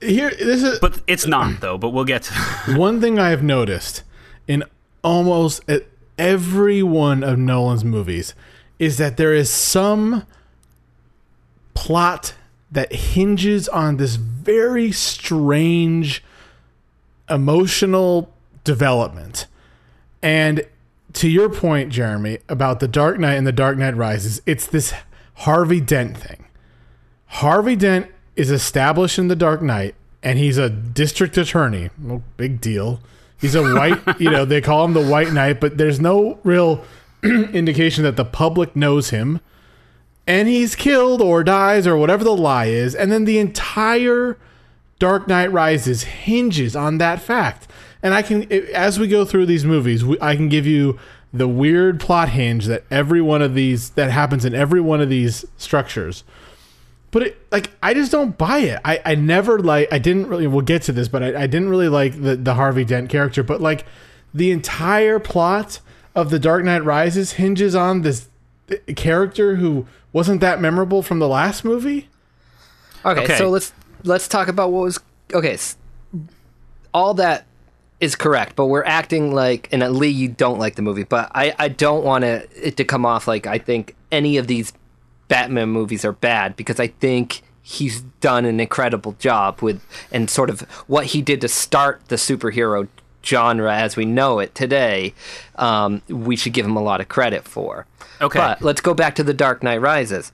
Here, 0.00 0.30
this 0.30 0.62
is 0.62 0.78
But 0.78 1.00
it's 1.06 1.26
not 1.26 1.60
though. 1.60 1.78
But 1.78 1.90
we'll 1.90 2.04
get 2.04 2.24
to. 2.24 2.34
one 2.76 3.00
thing 3.00 3.18
I 3.18 3.30
have 3.30 3.42
noticed 3.42 4.02
in 4.46 4.64
almost 5.02 5.62
every 6.18 6.82
one 6.82 7.22
of 7.22 7.38
Nolan's 7.38 7.84
movies 7.84 8.34
is 8.78 8.98
that 8.98 9.16
there 9.16 9.32
is 9.32 9.50
some 9.50 10.26
plot 11.74 12.34
that 12.70 12.92
hinges 12.92 13.68
on 13.68 13.96
this 13.96 14.16
very 14.16 14.92
strange 14.92 16.22
emotional 17.30 18.32
development. 18.64 19.46
And 20.22 20.66
to 21.14 21.28
your 21.28 21.48
point, 21.48 21.90
Jeremy, 21.90 22.38
about 22.48 22.80
the 22.80 22.88
Dark 22.88 23.18
Knight 23.18 23.34
and 23.34 23.46
the 23.46 23.52
Dark 23.52 23.78
Knight 23.78 23.96
Rises, 23.96 24.42
it's 24.46 24.66
this 24.66 24.92
Harvey 25.34 25.80
Dent 25.80 26.16
thing. 26.16 26.45
Harvey 27.26 27.76
Dent 27.76 28.10
is 28.34 28.50
established 28.50 29.18
in 29.18 29.28
the 29.28 29.36
Dark 29.36 29.62
Knight, 29.62 29.94
and 30.22 30.38
he's 30.38 30.58
a 30.58 30.70
district 30.70 31.36
attorney. 31.36 31.90
No 31.98 32.22
big 32.36 32.60
deal. 32.60 33.00
He's 33.40 33.54
a 33.54 33.62
white, 33.62 34.00
you 34.20 34.30
know, 34.30 34.44
they 34.44 34.60
call 34.60 34.84
him 34.84 34.94
the 34.94 35.06
White 35.06 35.32
Knight, 35.32 35.60
but 35.60 35.78
there's 35.78 36.00
no 36.00 36.38
real 36.44 36.84
indication 37.22 38.04
that 38.04 38.16
the 38.16 38.24
public 38.24 38.74
knows 38.76 39.10
him. 39.10 39.40
And 40.26 40.48
he's 40.48 40.74
killed 40.74 41.22
or 41.22 41.44
dies 41.44 41.86
or 41.86 41.96
whatever 41.96 42.24
the 42.24 42.36
lie 42.36 42.66
is. 42.66 42.94
And 42.94 43.12
then 43.12 43.26
the 43.26 43.38
entire 43.38 44.36
Dark 44.98 45.28
Knight 45.28 45.52
Rises 45.52 46.02
hinges 46.02 46.74
on 46.74 46.98
that 46.98 47.20
fact. 47.20 47.68
And 48.02 48.12
I 48.12 48.22
can, 48.22 48.50
as 48.72 48.98
we 48.98 49.06
go 49.06 49.24
through 49.24 49.46
these 49.46 49.64
movies, 49.64 50.04
I 50.20 50.34
can 50.34 50.48
give 50.48 50.66
you 50.66 50.98
the 51.32 51.46
weird 51.46 52.00
plot 52.00 52.30
hinge 52.30 52.66
that 52.66 52.84
every 52.90 53.20
one 53.20 53.42
of 53.42 53.54
these, 53.54 53.90
that 53.90 54.10
happens 54.10 54.44
in 54.44 54.54
every 54.54 54.80
one 54.80 55.00
of 55.00 55.08
these 55.08 55.44
structures 55.56 56.24
but 57.16 57.28
it, 57.28 57.38
like 57.50 57.70
I 57.82 57.94
just 57.94 58.12
don't 58.12 58.36
buy 58.36 58.58
it. 58.58 58.78
I, 58.84 59.00
I 59.02 59.14
never 59.14 59.58
like 59.58 59.90
I 59.90 59.96
didn't 59.96 60.26
really 60.26 60.46
we'll 60.46 60.60
get 60.60 60.82
to 60.82 60.92
this, 60.92 61.08
but 61.08 61.22
I, 61.22 61.44
I 61.44 61.46
didn't 61.46 61.70
really 61.70 61.88
like 61.88 62.20
the, 62.20 62.36
the 62.36 62.52
Harvey 62.52 62.84
Dent 62.84 63.08
character. 63.08 63.42
But 63.42 63.62
like 63.62 63.86
the 64.34 64.50
entire 64.50 65.18
plot 65.18 65.80
of 66.14 66.28
The 66.28 66.38
Dark 66.38 66.62
Knight 66.64 66.84
Rises 66.84 67.32
hinges 67.32 67.74
on 67.74 68.02
this 68.02 68.28
character 68.96 69.56
who 69.56 69.86
wasn't 70.12 70.42
that 70.42 70.60
memorable 70.60 71.02
from 71.02 71.18
the 71.18 71.26
last 71.26 71.64
movie. 71.64 72.10
Okay, 73.02 73.22
okay. 73.22 73.38
so 73.38 73.48
let's 73.48 73.72
let's 74.04 74.28
talk 74.28 74.48
about 74.48 74.70
what 74.70 74.82
was 74.82 75.00
okay. 75.32 75.56
All 76.92 77.14
that 77.14 77.46
is 77.98 78.14
correct, 78.14 78.56
but 78.56 78.66
we're 78.66 78.84
acting 78.84 79.32
like 79.32 79.70
and 79.72 79.82
Lee, 79.96 80.08
you 80.08 80.28
don't 80.28 80.58
like 80.58 80.74
the 80.74 80.82
movie, 80.82 81.04
but 81.04 81.30
I 81.34 81.54
I 81.58 81.68
don't 81.68 82.04
want 82.04 82.24
it 82.24 82.76
to 82.76 82.84
come 82.84 83.06
off 83.06 83.26
like 83.26 83.46
I 83.46 83.56
think 83.56 83.96
any 84.12 84.36
of 84.36 84.48
these 84.48 84.74
Batman 85.28 85.68
movies 85.70 86.04
are 86.04 86.12
bad 86.12 86.56
because 86.56 86.78
I 86.78 86.88
think 86.88 87.42
he's 87.62 88.02
done 88.20 88.44
an 88.44 88.60
incredible 88.60 89.16
job 89.18 89.60
with 89.60 89.84
and 90.12 90.30
sort 90.30 90.50
of 90.50 90.60
what 90.86 91.06
he 91.06 91.20
did 91.20 91.40
to 91.40 91.48
start 91.48 92.00
the 92.08 92.16
superhero 92.16 92.86
genre 93.24 93.74
as 93.74 93.96
we 93.96 94.04
know 94.04 94.38
it 94.38 94.54
today. 94.54 95.12
Um, 95.56 96.00
we 96.08 96.36
should 96.36 96.52
give 96.52 96.64
him 96.64 96.76
a 96.76 96.82
lot 96.82 97.00
of 97.00 97.08
credit 97.08 97.44
for. 97.44 97.86
Okay, 98.20 98.38
but 98.38 98.62
let's 98.62 98.80
go 98.80 98.94
back 98.94 99.16
to 99.16 99.24
the 99.24 99.34
Dark 99.34 99.62
Knight 99.62 99.80
Rises. 99.80 100.32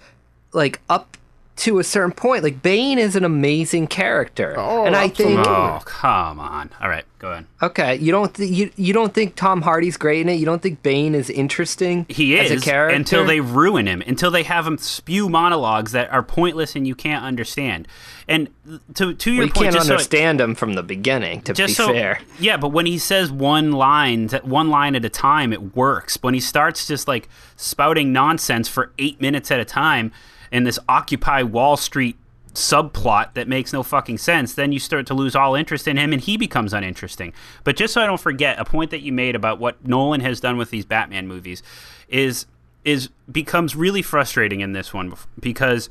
Like 0.53 0.80
up 0.88 1.16
to 1.55 1.78
a 1.78 1.84
certain 1.84 2.12
point. 2.12 2.42
Like 2.42 2.62
Bane 2.62 2.98
is 2.98 3.14
an 3.14 3.24
amazing 3.24 3.86
character, 3.86 4.55
oh, 4.57 4.84
and 4.84 4.96
I 4.96 5.09
think. 5.09 5.38
Oh 5.46 5.80
come 5.84 6.40
on! 6.40 6.70
All 6.80 6.88
right, 6.88 7.05
go 7.18 7.30
ahead. 7.30 7.46
Okay, 7.62 7.96
you 7.96 8.11
don't 8.11 8.34
th- 8.34 8.50
you 8.50 8.70
you 8.76 8.92
don't 8.92 9.12
think 9.12 9.36
Tom 9.36 9.62
Hardy's 9.62 9.96
great 9.96 10.22
in 10.22 10.28
it? 10.28 10.34
You 10.34 10.46
don't 10.46 10.62
think 10.62 10.82
Bane 10.82 11.14
is 11.14 11.28
interesting? 11.28 12.07
He 12.09 12.36
is 12.36 12.50
as 12.50 12.62
a 12.62 12.64
character 12.64 12.96
until 12.96 13.26
they 13.26 13.40
ruin 13.40 13.86
him, 13.86 14.03
until 14.07 14.30
they 14.30 14.42
have 14.44 14.66
him 14.66 14.78
spew 14.78 15.28
monologues 15.28 15.92
that 15.92 16.11
are 16.11 16.22
pointless 16.22 16.74
and 16.74 16.86
you 16.86 16.94
can't 16.94 17.24
understand. 17.24 17.86
And 18.26 18.48
to 18.94 19.12
to 19.14 19.30
your 19.30 19.40
well, 19.40 19.46
you 19.46 19.53
point, 19.53 19.64
can't 19.64 19.74
just 19.74 19.90
understand 19.90 20.38
so 20.40 20.44
him 20.44 20.55
from 20.55 20.72
the 20.72 20.82
beginning. 20.82 21.42
To 21.42 21.53
just 21.53 21.72
be 21.72 21.74
so, 21.74 21.92
fair, 21.92 22.20
yeah, 22.40 22.57
but 22.57 22.68
when 22.68 22.86
he 22.86 22.98
says 22.98 23.30
one 23.30 23.72
line, 23.72 24.28
one 24.42 24.70
line 24.70 24.96
at 24.96 25.05
a 25.05 25.11
time, 25.11 25.53
it 25.53 25.76
works. 25.76 26.18
When 26.22 26.32
he 26.32 26.40
starts 26.40 26.86
just 26.86 27.07
like 27.07 27.28
spouting 27.57 28.12
nonsense 28.12 28.68
for 28.68 28.92
eight 28.98 29.20
minutes 29.20 29.50
at 29.50 29.61
a 29.61 29.64
time 29.66 30.12
in 30.53 30.64
this 30.64 30.78
Occupy 30.88 31.42
Wall 31.42 31.76
Street 31.76 32.16
subplot 32.55 33.32
that 33.34 33.48
makes 33.48 33.72
no 33.72 33.82
fucking 33.82 34.18
sense, 34.18 34.53
then 34.55 34.72
you 34.72 34.78
start 34.78 35.07
to 35.07 35.14
lose 35.14 35.34
all 35.34 35.55
interest 35.55 35.88
in 35.88 35.96
him 35.96 36.12
and 36.12 36.20
he 36.20 36.36
becomes 36.36 36.74
uninteresting. 36.74 37.32
But 37.64 37.76
just 37.76 37.94
so 37.94 38.03
I 38.03 38.07
don't 38.07 38.20
forget, 38.20 38.61
a 38.61 38.64
point 38.64 38.90
that 38.90 39.00
you 39.00 39.12
made 39.12 39.34
about 39.34 39.59
what 39.59 39.84
Nolan 39.86 40.20
has 40.20 40.38
done 40.38 40.59
with 40.59 40.70
these 40.70 40.84
Batman 40.84 41.26
movies 41.26 41.62
is 42.09 42.46
is 42.84 43.09
becomes 43.30 43.76
really 43.76 44.03
frustrating 44.03 44.61
in 44.61 44.72
this 44.72 44.92
one 44.92 45.14
because 45.38 45.88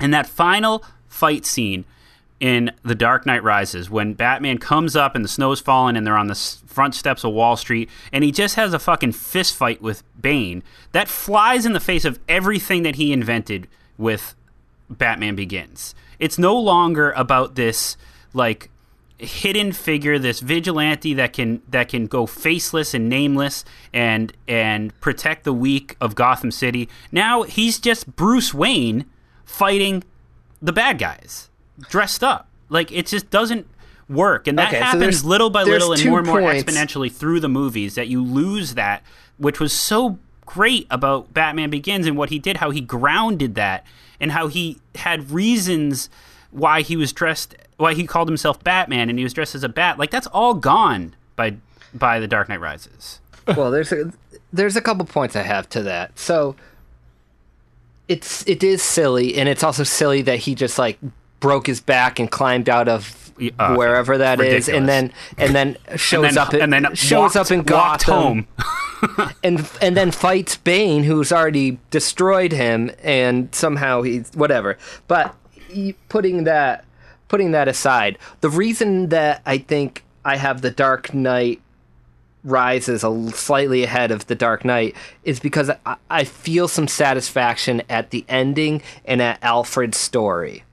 in 0.00 0.10
that 0.10 0.26
final 0.26 0.82
fight 1.06 1.44
scene 1.44 1.84
in 2.40 2.72
The 2.82 2.94
Dark 2.94 3.26
Knight 3.26 3.42
Rises 3.44 3.90
when 3.90 4.14
Batman 4.14 4.58
comes 4.58 4.96
up 4.96 5.14
and 5.14 5.22
the 5.22 5.28
snow's 5.28 5.60
falling 5.60 5.96
and 5.96 6.06
they're 6.06 6.16
on 6.16 6.26
the 6.26 6.58
front 6.66 6.94
steps 6.94 7.22
of 7.22 7.32
Wall 7.32 7.56
Street 7.56 7.90
and 8.12 8.24
he 8.24 8.32
just 8.32 8.54
has 8.56 8.72
a 8.72 8.78
fucking 8.78 9.12
fist 9.12 9.54
fight 9.54 9.82
with 9.82 10.02
Bane 10.20 10.62
that 10.92 11.08
flies 11.08 11.66
in 11.66 11.74
the 11.74 11.80
face 11.80 12.06
of 12.06 12.18
everything 12.28 12.82
that 12.82 12.96
he 12.96 13.12
invented 13.12 13.68
with 13.98 14.34
Batman 14.88 15.36
Begins. 15.36 15.94
It's 16.18 16.38
no 16.38 16.58
longer 16.58 17.12
about 17.12 17.54
this 17.54 17.96
like 18.32 18.70
hidden 19.18 19.72
figure, 19.72 20.18
this 20.18 20.40
vigilante 20.40 21.12
that 21.14 21.34
can 21.34 21.60
that 21.68 21.88
can 21.88 22.06
go 22.06 22.26
faceless 22.26 22.94
and 22.94 23.08
nameless 23.08 23.64
and 23.92 24.32
and 24.48 24.98
protect 25.00 25.44
the 25.44 25.52
weak 25.52 25.96
of 26.00 26.14
Gotham 26.14 26.50
City. 26.50 26.88
Now 27.12 27.42
he's 27.42 27.78
just 27.78 28.16
Bruce 28.16 28.54
Wayne 28.54 29.04
fighting 29.44 30.04
the 30.62 30.72
bad 30.72 30.98
guys, 30.98 31.49
dressed 31.88 32.22
up. 32.24 32.48
Like 32.68 32.92
it 32.92 33.06
just 33.06 33.30
doesn't 33.30 33.66
work, 34.08 34.46
and 34.46 34.58
that 34.58 34.68
okay, 34.68 34.78
happens 34.78 35.22
so 35.22 35.28
little 35.28 35.50
by 35.50 35.62
little 35.62 35.92
and 35.92 36.04
more 36.04 36.18
and 36.18 36.26
more 36.26 36.40
points. 36.40 36.64
exponentially 36.64 37.10
through 37.10 37.40
the 37.40 37.48
movies. 37.48 37.94
That 37.94 38.08
you 38.08 38.22
lose 38.22 38.74
that, 38.74 39.02
which 39.38 39.60
was 39.60 39.72
so 39.72 40.18
great 40.46 40.86
about 40.90 41.32
Batman 41.32 41.70
Begins 41.70 42.06
and 42.06 42.16
what 42.16 42.30
he 42.30 42.38
did, 42.38 42.58
how 42.58 42.70
he 42.70 42.80
grounded 42.80 43.54
that 43.54 43.84
and 44.20 44.32
how 44.32 44.48
he 44.48 44.78
had 44.96 45.30
reasons 45.30 46.10
why 46.50 46.82
he 46.82 46.96
was 46.96 47.12
dressed, 47.12 47.54
why 47.76 47.94
he 47.94 48.06
called 48.06 48.28
himself 48.28 48.62
Batman 48.62 49.08
and 49.08 49.18
he 49.18 49.22
was 49.22 49.32
dressed 49.32 49.54
as 49.54 49.64
a 49.64 49.68
bat. 49.68 49.98
Like 49.98 50.10
that's 50.10 50.26
all 50.28 50.54
gone 50.54 51.14
by 51.36 51.56
by 51.94 52.20
the 52.20 52.28
Dark 52.28 52.48
Knight 52.48 52.60
Rises. 52.60 53.20
well, 53.56 53.70
there's 53.70 53.92
a, 53.92 54.12
there's 54.52 54.76
a 54.76 54.80
couple 54.80 55.04
points 55.06 55.34
I 55.36 55.42
have 55.42 55.68
to 55.70 55.82
that. 55.84 56.18
So 56.18 56.56
it's 58.08 58.46
it 58.48 58.62
is 58.62 58.82
silly, 58.82 59.36
and 59.36 59.48
it's 59.48 59.62
also 59.62 59.84
silly 59.84 60.22
that 60.22 60.40
he 60.40 60.54
just 60.54 60.78
like 60.78 60.98
broke 61.40 61.66
his 61.66 61.80
back 61.80 62.18
and 62.18 62.30
climbed 62.30 62.68
out 62.68 62.88
of 62.88 63.32
uh, 63.58 63.74
wherever 63.74 64.18
that 64.18 64.38
ridiculous. 64.38 64.68
is, 64.68 64.74
and 64.74 64.88
then 64.88 65.12
and 65.38 65.54
then 65.54 65.76
shows 65.96 66.26
and 66.26 66.36
then, 66.36 66.38
up 66.38 66.52
and 66.54 66.72
then 66.72 66.94
shows 66.94 67.34
walked, 67.34 67.36
up 67.36 67.50
in 67.50 67.62
Gotham, 67.62 68.14
home. 68.14 68.46
and 69.42 69.68
and 69.80 69.96
then 69.96 70.10
fights 70.10 70.56
Bane, 70.56 71.04
who's 71.04 71.32
already 71.32 71.78
destroyed 71.90 72.52
him, 72.52 72.90
and 73.02 73.54
somehow 73.54 74.02
he's 74.02 74.30
whatever. 74.34 74.78
But 75.08 75.34
putting 76.08 76.44
that 76.44 76.84
putting 77.28 77.52
that 77.52 77.68
aside, 77.68 78.18
the 78.40 78.50
reason 78.50 79.08
that 79.08 79.42
I 79.46 79.58
think 79.58 80.04
I 80.24 80.36
have 80.36 80.62
the 80.62 80.70
Dark 80.70 81.14
Knight 81.14 81.62
rises 82.42 83.04
a 83.04 83.30
slightly 83.32 83.84
ahead 83.84 84.10
of 84.10 84.26
the 84.26 84.34
Dark 84.34 84.64
Knight 84.64 84.96
is 85.24 85.40
because 85.40 85.70
I, 85.84 85.96
I 86.08 86.24
feel 86.24 86.68
some 86.68 86.88
satisfaction 86.88 87.82
at 87.88 88.10
the 88.10 88.24
ending 88.28 88.82
and 89.04 89.20
at 89.20 89.38
Alfred's 89.42 89.98
story. 89.98 90.64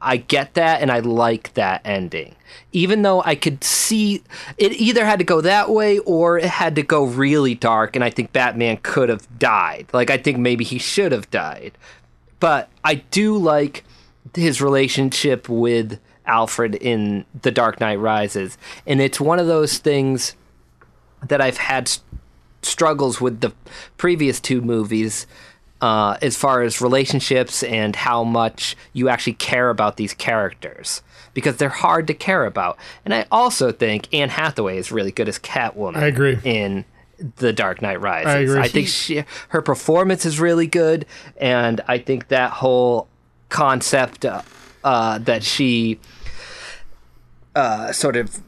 I 0.00 0.18
get 0.18 0.54
that 0.54 0.82
and 0.82 0.90
I 0.92 1.00
like 1.00 1.54
that 1.54 1.80
ending. 1.84 2.36
Even 2.72 3.02
though 3.02 3.22
I 3.22 3.34
could 3.34 3.64
see 3.64 4.22
it 4.58 4.72
either 4.72 5.04
had 5.04 5.18
to 5.18 5.24
go 5.24 5.40
that 5.40 5.70
way 5.70 5.98
or 6.00 6.38
it 6.38 6.44
had 6.44 6.76
to 6.76 6.82
go 6.82 7.04
really 7.04 7.54
dark 7.54 7.96
and 7.96 8.04
I 8.04 8.10
think 8.10 8.32
Batman 8.32 8.78
could 8.82 9.08
have 9.08 9.26
died. 9.38 9.86
Like 9.92 10.10
I 10.10 10.18
think 10.18 10.38
maybe 10.38 10.64
he 10.64 10.78
should 10.78 11.12
have 11.12 11.30
died. 11.30 11.72
But 12.40 12.68
I 12.84 12.96
do 12.96 13.36
like 13.36 13.84
his 14.34 14.60
relationship 14.60 15.48
with 15.48 15.98
Alfred 16.26 16.74
in 16.74 17.24
The 17.40 17.50
Dark 17.50 17.80
Knight 17.80 17.98
Rises. 17.98 18.58
And 18.86 19.00
it's 19.00 19.20
one 19.20 19.38
of 19.38 19.46
those 19.46 19.78
things 19.78 20.34
that 21.26 21.40
I've 21.40 21.58
had 21.58 21.90
struggles 22.62 23.20
with 23.20 23.40
the 23.40 23.52
previous 23.96 24.40
two 24.40 24.60
movies 24.60 25.26
uh, 25.80 26.16
as 26.22 26.36
far 26.36 26.62
as 26.62 26.80
relationships 26.80 27.62
and 27.62 27.96
how 27.96 28.24
much 28.24 28.76
you 28.92 29.08
actually 29.08 29.34
care 29.34 29.70
about 29.70 29.96
these 29.96 30.14
characters 30.14 31.02
because 31.34 31.58
they're 31.58 31.68
hard 31.68 32.06
to 32.06 32.14
care 32.14 32.46
about. 32.46 32.78
And 33.04 33.12
I 33.12 33.26
also 33.30 33.70
think 33.72 34.08
Anne 34.12 34.30
Hathaway 34.30 34.78
is 34.78 34.90
really 34.90 35.12
good 35.12 35.28
as 35.28 35.38
Catwoman. 35.38 35.96
I 35.96 36.06
agree. 36.06 36.38
In 36.44 36.86
The 37.36 37.52
Dark 37.52 37.82
Knight 37.82 38.00
Rises, 38.00 38.26
I, 38.26 38.38
agree. 38.38 38.60
I 38.60 38.68
think 38.68 38.88
she, 38.88 39.24
her 39.48 39.60
performance 39.60 40.24
is 40.24 40.40
really 40.40 40.66
good, 40.66 41.04
and 41.36 41.82
I 41.86 41.98
think 41.98 42.28
that 42.28 42.52
whole 42.52 43.08
concept 43.50 44.24
uh, 44.24 44.42
uh, 44.82 45.18
that 45.18 45.44
she 45.44 46.00
uh, 47.54 47.92
sort 47.92 48.16
of 48.16 48.40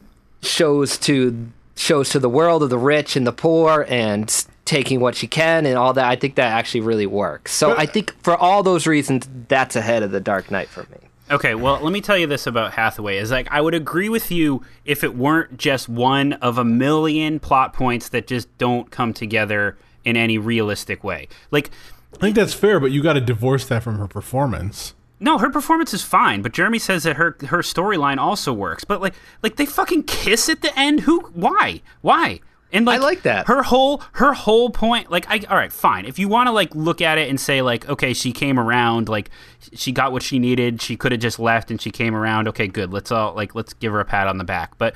shows 0.43 0.97
to 0.99 1.49
shows 1.76 2.09
to 2.11 2.18
the 2.18 2.29
world 2.29 2.62
of 2.62 2.70
the 2.70 2.79
rich 2.79 3.16
and 3.16 3.26
the 3.26 3.33
poor 3.33 3.87
and 3.89 4.47
taking 4.69 5.01
what 5.01 5.14
she 5.14 5.27
can 5.27 5.64
and 5.64 5.79
all 5.79 5.95
that. 5.95 6.05
I 6.05 6.14
think 6.14 6.35
that 6.35 6.53
actually 6.53 6.83
really 6.83 7.07
works. 7.07 7.53
So 7.53 7.75
I 7.77 7.87
think 7.87 8.14
for 8.23 8.37
all 8.37 8.62
those 8.62 8.87
reasons, 8.87 9.27
that's 9.49 9.75
ahead 9.75 10.03
of 10.03 10.11
the 10.11 10.21
Dark 10.21 10.51
Knight 10.51 10.69
for 10.69 10.83
me. 10.83 10.99
Okay, 11.31 11.55
well, 11.55 11.81
let 11.81 11.91
me 11.93 12.03
tell 12.03 12.19
you 12.19 12.27
this 12.27 12.47
about 12.47 12.73
Hathaway. 12.73 13.16
Is 13.16 13.31
like 13.31 13.49
I 13.51 13.62
would 13.62 13.75
agree 13.75 14.11
with 14.11 14.31
you 14.31 14.62
if 14.85 15.03
it 15.03 15.16
weren't 15.16 15.57
just 15.57 15.89
one 15.89 16.35
of 16.35 16.59
a 16.59 16.64
million 16.64 17.41
plot 17.41 17.73
points 17.73 18.11
that 18.11 18.27
just 18.27 18.57
don't 18.59 18.91
come 18.91 19.14
together 19.14 19.79
in 20.05 20.16
any 20.16 20.37
realistic 20.37 21.03
way. 21.03 21.29
Like 21.51 21.71
I 22.14 22.19
think 22.19 22.37
that's 22.37 22.55
fair, 22.55 22.79
but 22.79 22.91
you 22.91 23.03
got 23.03 23.14
to 23.14 23.21
divorce 23.21 23.66
that 23.66 23.83
from 23.83 23.99
her 23.99 24.07
performance. 24.07 24.95
No, 25.21 25.39
her 25.39 25.51
performance 25.51 25.93
is 25.93 26.03
fine, 26.03 26.43
but 26.43 26.53
Jeremy 26.53 26.79
says 26.79 27.03
that 27.05 27.16
her 27.16 27.37
her 27.47 27.62
storyline 27.62 28.19
also 28.19 28.53
works. 28.53 28.85
But 28.85 29.01
like 29.01 29.14
like 29.43 29.57
they 29.57 29.66
fucking 29.66 30.05
kiss 30.05 30.49
at 30.49 30.61
the 30.61 30.79
end. 30.79 31.01
Who? 31.01 31.21
Why? 31.33 31.81
Why? 32.03 32.41
And 32.73 32.85
like, 32.85 33.01
I 33.01 33.03
like 33.03 33.23
that. 33.23 33.47
Her 33.47 33.62
whole 33.62 34.03
her 34.12 34.35
whole 34.35 34.71
point, 34.71 35.11
like, 35.11 35.27
I 35.29 35.41
all 35.49 35.57
right, 35.57 35.73
fine. 35.73 36.05
If 36.05 36.19
you 36.19 36.29
want 36.29 36.49
to 36.49 36.53
like 36.53 36.75
look 36.75 37.01
at 37.01 37.16
it 37.16 37.31
and 37.31 37.41
say 37.41 37.62
like, 37.62 37.89
okay, 37.89 38.12
she 38.12 38.33
came 38.33 38.59
around, 38.59 39.09
like, 39.09 39.31
she 39.73 39.91
got 39.91 40.12
what 40.12 40.23
she 40.23 40.39
needed. 40.39 40.83
She 40.83 40.97
could 40.97 41.12
have 41.12 41.21
just 41.21 41.39
left, 41.39 41.71
and 41.71 41.81
she 41.81 41.91
came 41.91 42.14
around. 42.14 42.47
Okay, 42.49 42.66
good. 42.66 42.93
Let's 42.93 43.11
all 43.11 43.35
like 43.35 43.55
let's 43.55 43.73
give 43.73 43.93
her 43.93 44.01
a 44.01 44.05
pat 44.05 44.27
on 44.27 44.37
the 44.37 44.45
back. 44.45 44.77
But 44.77 44.95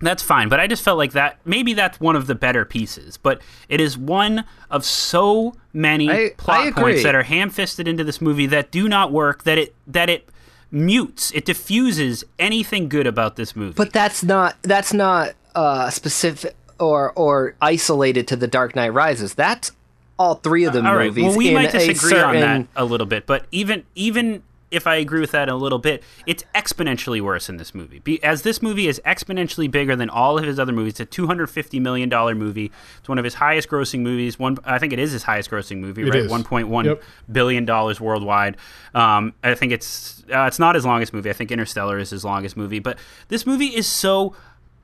that's 0.00 0.22
fine. 0.22 0.48
But 0.48 0.58
I 0.60 0.66
just 0.66 0.82
felt 0.82 0.98
like 0.98 1.12
that 1.12 1.38
maybe 1.44 1.72
that's 1.72 2.00
one 2.00 2.16
of 2.16 2.26
the 2.26 2.34
better 2.34 2.64
pieces. 2.64 3.16
But 3.16 3.40
it 3.68 3.80
is 3.80 3.96
one 3.96 4.44
of 4.70 4.84
so 4.84 5.54
many 5.72 6.10
I- 6.10 6.30
plot 6.36 6.66
I 6.66 6.70
points 6.72 7.02
that 7.04 7.14
are 7.14 7.22
ham-fisted 7.22 7.86
into 7.86 8.02
this 8.02 8.20
movie 8.20 8.46
that 8.46 8.72
do 8.72 8.88
not 8.88 9.12
work. 9.12 9.44
That 9.44 9.58
it 9.58 9.74
that 9.86 10.10
it 10.10 10.28
mutes, 10.72 11.30
it 11.32 11.44
diffuses 11.44 12.24
anything 12.38 12.88
good 12.88 13.06
about 13.06 13.36
this 13.36 13.54
movie. 13.54 13.74
But 13.76 13.92
that's 13.92 14.24
not 14.24 14.56
that's 14.62 14.92
not 14.92 15.34
uh, 15.54 15.90
specific 15.90 16.54
or 16.78 17.12
or 17.12 17.54
isolated 17.60 18.26
to 18.28 18.36
the 18.36 18.46
Dark 18.46 18.74
Knight 18.74 18.92
Rises. 18.92 19.34
That's 19.34 19.72
all 20.18 20.34
three 20.36 20.64
of 20.64 20.72
the 20.72 20.84
All 20.86 20.96
right. 20.96 21.06
movies. 21.06 21.24
Well, 21.24 21.36
we 21.36 21.48
in 21.48 21.54
might 21.54 21.74
a 21.74 21.78
disagree 21.86 22.18
on 22.20 22.34
that 22.40 22.66
a 22.76 22.84
little 22.84 23.06
bit, 23.06 23.26
but 23.26 23.46
even 23.50 23.84
even 23.94 24.42
if 24.70 24.86
I 24.86 24.94
agree 24.96 25.20
with 25.20 25.32
that 25.32 25.48
a 25.48 25.54
little 25.56 25.80
bit, 25.80 26.00
it's 26.26 26.44
exponentially 26.54 27.20
worse 27.20 27.48
in 27.48 27.56
this 27.56 27.74
movie. 27.74 27.98
Be, 27.98 28.22
as 28.22 28.42
this 28.42 28.62
movie 28.62 28.86
is 28.86 29.00
exponentially 29.04 29.68
bigger 29.68 29.96
than 29.96 30.08
all 30.08 30.38
of 30.38 30.44
his 30.44 30.60
other 30.60 30.70
movies. 30.72 30.92
It's 30.92 31.00
a 31.00 31.04
two 31.06 31.26
hundred 31.26 31.48
fifty 31.48 31.80
million 31.80 32.08
dollar 32.08 32.34
movie. 32.36 32.70
It's 32.98 33.08
one 33.08 33.18
of 33.18 33.24
his 33.24 33.34
highest 33.34 33.68
grossing 33.68 34.00
movies. 34.00 34.38
One, 34.38 34.58
I 34.64 34.78
think 34.78 34.92
it 34.92 34.98
is 35.00 35.10
his 35.10 35.24
highest 35.24 35.50
grossing 35.50 35.78
movie. 35.78 36.04
right, 36.04 36.14
is. 36.20 36.30
one 36.30 36.44
point 36.44 36.68
one 36.68 36.98
billion 37.32 37.62
Yep. 37.64 37.66
dollars 37.66 38.00
worldwide. 38.00 38.56
Um, 38.94 39.32
I 39.42 39.54
think 39.54 39.72
it's 39.72 40.22
uh, 40.32 40.42
it's 40.44 40.58
not 40.60 40.76
his 40.76 40.86
longest 40.86 41.12
movie. 41.12 41.30
I 41.30 41.32
think 41.32 41.50
Interstellar 41.50 41.98
is 41.98 42.10
his 42.10 42.24
longest 42.24 42.56
movie. 42.56 42.78
But 42.78 42.96
this 43.28 43.44
movie 43.46 43.74
is 43.74 43.88
so 43.88 44.36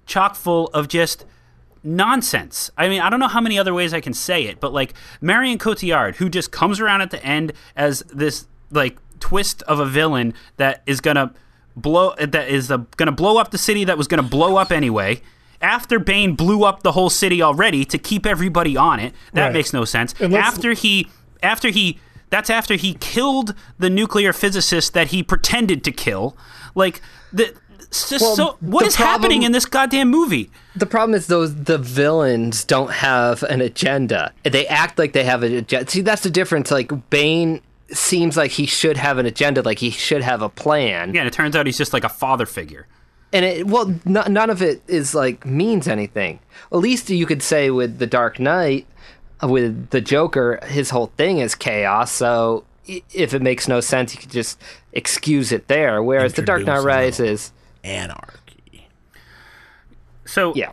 chock 0.06 0.34
full 0.34 0.68
of 0.68 0.88
just 0.88 1.24
nonsense. 1.82 2.70
I 2.76 2.88
mean, 2.88 3.00
I 3.00 3.10
don't 3.10 3.20
know 3.20 3.28
how 3.28 3.40
many 3.40 3.58
other 3.58 3.74
ways 3.74 3.94
I 3.94 4.00
can 4.00 4.12
say 4.14 4.44
it, 4.44 4.60
but 4.60 4.72
like 4.72 4.94
Marion 5.20 5.58
Cotillard, 5.58 6.16
who 6.16 6.28
just 6.28 6.50
comes 6.50 6.80
around 6.80 7.02
at 7.02 7.10
the 7.10 7.24
end 7.24 7.52
as 7.76 8.00
this 8.12 8.46
like 8.70 8.98
twist 9.20 9.62
of 9.62 9.78
a 9.78 9.86
villain 9.86 10.34
that 10.56 10.82
is 10.86 11.00
gonna 11.00 11.32
blow 11.76 12.14
that 12.16 12.48
is 12.48 12.70
uh, 12.70 12.78
gonna 12.96 13.12
blow 13.12 13.38
up 13.38 13.50
the 13.50 13.58
city 13.58 13.84
that 13.84 13.96
was 13.96 14.08
gonna 14.08 14.22
blow 14.22 14.56
up 14.56 14.72
anyway. 14.72 15.20
After 15.62 15.98
Bane 15.98 16.34
blew 16.34 16.64
up 16.64 16.82
the 16.82 16.92
whole 16.92 17.08
city 17.08 17.40
already 17.40 17.84
to 17.86 17.96
keep 17.98 18.26
everybody 18.26 18.76
on 18.76 19.00
it, 19.00 19.14
that 19.32 19.44
Right. 19.46 19.52
makes 19.54 19.72
no 19.72 19.84
sense. 19.86 20.14
After 20.20 20.72
he, 20.74 21.08
after 21.42 21.70
he, 21.70 21.98
that's 22.28 22.50
after 22.50 22.74
he 22.74 22.92
killed 22.94 23.54
the 23.78 23.88
nuclear 23.88 24.34
physicist 24.34 24.92
that 24.92 25.08
he 25.08 25.22
pretended 25.22 25.82
to 25.84 25.92
kill. 25.92 26.36
Like 26.74 27.00
the, 27.32 27.54
just 27.90 28.22
Well, 28.22 28.36
so. 28.36 28.56
What 28.60 28.80
the 28.80 28.86
is 28.86 28.94
happening 28.96 29.42
in 29.42 29.52
this 29.52 29.64
goddamn 29.64 30.08
movie? 30.10 30.50
The 30.74 30.86
problem 30.86 31.14
is 31.14 31.26
those 31.26 31.54
the 31.54 31.78
villains 31.78 32.64
don't 32.64 32.90
have 32.90 33.42
an 33.44 33.60
agenda. 33.60 34.32
They 34.44 34.66
act 34.66 34.98
like 34.98 35.12
they 35.12 35.24
have 35.24 35.42
an 35.42 35.54
agenda. 35.54 35.90
See, 35.90 36.00
that's 36.02 36.22
the 36.22 36.30
difference. 36.30 36.70
Like 36.70 37.10
Bane 37.10 37.60
seems 37.92 38.36
like 38.36 38.50
he 38.50 38.66
should 38.66 38.96
have 38.96 39.18
an 39.18 39.26
agenda, 39.26 39.62
like 39.62 39.78
he 39.78 39.90
should 39.90 40.22
have 40.22 40.42
a 40.42 40.48
plan. 40.48 41.14
Yeah, 41.14 41.20
and 41.22 41.28
it 41.28 41.32
turns 41.32 41.54
out 41.56 41.66
he's 41.66 41.78
just 41.78 41.92
like 41.92 42.04
a 42.04 42.08
father 42.08 42.46
figure. 42.46 42.86
And 43.32 43.44
it 43.44 43.66
well, 43.66 43.88
n- 44.06 44.32
none 44.32 44.50
of 44.50 44.62
it 44.62 44.82
is 44.86 45.14
like 45.14 45.44
means 45.44 45.88
anything. 45.88 46.40
At 46.72 46.78
least 46.78 47.10
you 47.10 47.26
could 47.26 47.42
say 47.42 47.70
with 47.70 47.98
the 47.98 48.06
Dark 48.06 48.38
Knight, 48.38 48.86
uh, 49.42 49.48
with 49.48 49.90
the 49.90 50.00
Joker, 50.00 50.60
his 50.66 50.90
whole 50.90 51.12
thing 51.16 51.38
is 51.38 51.54
chaos. 51.54 52.12
So 52.12 52.64
if 52.86 53.34
it 53.34 53.42
makes 53.42 53.68
no 53.68 53.80
sense, 53.80 54.14
you 54.14 54.20
could 54.20 54.30
just 54.30 54.60
excuse 54.92 55.52
it 55.52 55.68
there. 55.68 56.02
Whereas 56.02 56.34
the 56.34 56.42
Dark 56.42 56.64
Knight 56.64 56.78
Introduce 56.78 56.84
Rises, 57.20 57.52
Anarchy. 57.86 58.88
So 60.24 60.54
yeah. 60.54 60.72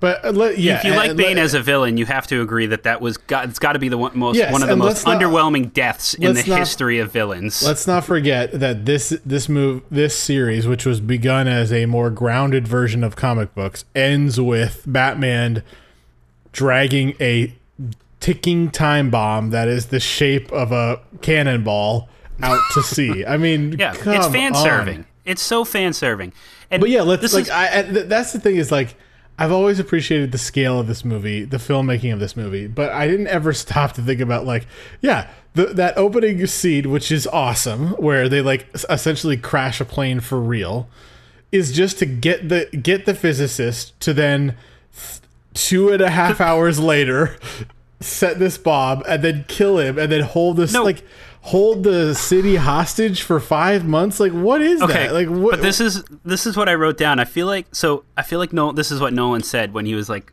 But 0.00 0.24
uh, 0.24 0.30
let, 0.30 0.58
yeah, 0.58 0.78
if 0.78 0.84
you 0.84 0.92
like 0.94 1.10
and 1.10 1.18
Bane 1.18 1.36
let- 1.38 1.44
as 1.46 1.54
a 1.54 1.60
villain, 1.60 1.96
you 1.96 2.06
have 2.06 2.24
to 2.28 2.40
agree 2.40 2.66
that 2.66 2.84
that 2.84 3.00
was 3.00 3.16
got, 3.16 3.48
it's 3.48 3.58
got 3.58 3.72
to 3.72 3.80
be 3.80 3.88
the 3.88 3.98
one, 3.98 4.16
most 4.16 4.36
Yes, 4.36 4.52
one 4.52 4.62
of 4.62 4.68
the 4.68 4.76
most 4.76 5.04
not- 5.04 5.20
underwhelming 5.20 5.72
deaths 5.72 6.14
in 6.14 6.34
the 6.34 6.44
not- 6.44 6.58
history 6.60 7.00
of 7.00 7.10
villains. 7.10 7.64
Let's 7.64 7.84
not 7.88 8.04
forget 8.04 8.52
that 8.52 8.86
this 8.86 9.08
this 9.26 9.48
move 9.48 9.82
this 9.90 10.16
series, 10.16 10.68
which 10.68 10.86
was 10.86 11.00
begun 11.00 11.48
as 11.48 11.72
a 11.72 11.86
more 11.86 12.10
grounded 12.10 12.68
version 12.68 13.02
of 13.02 13.16
comic 13.16 13.54
books, 13.56 13.84
ends 13.96 14.40
with 14.40 14.84
Batman 14.86 15.64
dragging 16.52 17.14
a 17.20 17.52
ticking 18.20 18.70
time 18.70 19.10
bomb 19.10 19.50
that 19.50 19.66
is 19.66 19.86
the 19.86 19.98
shape 20.00 20.52
of 20.52 20.70
a 20.70 21.00
cannonball 21.22 22.08
out 22.40 22.60
to 22.74 22.82
sea. 22.84 23.24
I 23.26 23.36
mean, 23.36 23.72
yeah, 23.80 23.94
come 23.94 24.14
it's 24.14 24.28
fan 24.28 24.54
serving. 24.54 25.06
It's 25.28 25.42
so 25.42 25.64
fan 25.64 25.92
serving. 25.92 26.32
But 26.70 26.88
yeah, 26.90 27.02
let's 27.02 27.32
like 27.32 27.44
is, 27.44 27.50
I, 27.50 27.78
I 27.78 27.82
that's 27.82 28.32
the 28.32 28.40
thing 28.40 28.56
is 28.56 28.72
like 28.72 28.96
I've 29.38 29.52
always 29.52 29.78
appreciated 29.78 30.32
the 30.32 30.38
scale 30.38 30.80
of 30.80 30.88
this 30.88 31.04
movie, 31.04 31.44
the 31.44 31.58
filmmaking 31.58 32.12
of 32.12 32.18
this 32.18 32.36
movie, 32.36 32.66
but 32.66 32.90
I 32.90 33.06
didn't 33.06 33.28
ever 33.28 33.52
stop 33.52 33.92
to 33.92 34.02
think 34.02 34.20
about 34.20 34.44
like 34.46 34.66
yeah, 35.00 35.28
the, 35.54 35.66
that 35.66 35.96
opening 35.96 36.44
scene 36.46 36.90
which 36.90 37.12
is 37.12 37.26
awesome 37.28 37.90
where 37.92 38.28
they 38.28 38.40
like 38.40 38.66
essentially 38.90 39.36
crash 39.36 39.80
a 39.80 39.84
plane 39.84 40.20
for 40.20 40.40
real 40.40 40.88
is 41.52 41.72
just 41.72 41.98
to 42.00 42.06
get 42.06 42.48
the 42.48 42.66
get 42.76 43.06
the 43.06 43.14
physicist 43.14 43.98
to 44.00 44.12
then 44.12 44.56
th- 44.94 45.20
two 45.54 45.88
and 45.90 46.02
a 46.02 46.10
half 46.10 46.40
hours 46.40 46.78
later 46.78 47.36
set 48.00 48.38
this 48.38 48.58
bomb 48.58 49.02
and 49.08 49.22
then 49.24 49.44
kill 49.48 49.78
him 49.78 49.98
and 49.98 50.12
then 50.12 50.22
hold 50.22 50.56
this 50.56 50.72
No. 50.72 50.84
like 50.84 51.02
hold 51.40 51.84
the 51.84 52.14
city 52.14 52.56
hostage 52.56 53.22
for 53.22 53.40
five 53.40 53.86
months 53.86 54.20
like 54.20 54.32
what 54.32 54.60
is 54.60 54.82
okay, 54.82 55.06
that 55.06 55.14
like 55.14 55.28
what 55.28 55.52
but 55.52 55.62
this 55.62 55.80
is 55.80 56.04
this 56.24 56.46
is 56.46 56.56
what 56.56 56.68
I 56.68 56.74
wrote 56.74 56.98
down. 56.98 57.18
I 57.20 57.24
feel 57.24 57.46
like 57.46 57.74
so 57.74 58.04
I 58.16 58.22
feel 58.22 58.38
like 58.38 58.52
no, 58.52 58.72
this 58.72 58.90
is 58.90 59.00
what 59.00 59.12
Nolan 59.12 59.42
said 59.42 59.72
when 59.72 59.86
he 59.86 59.94
was 59.94 60.08
like 60.08 60.32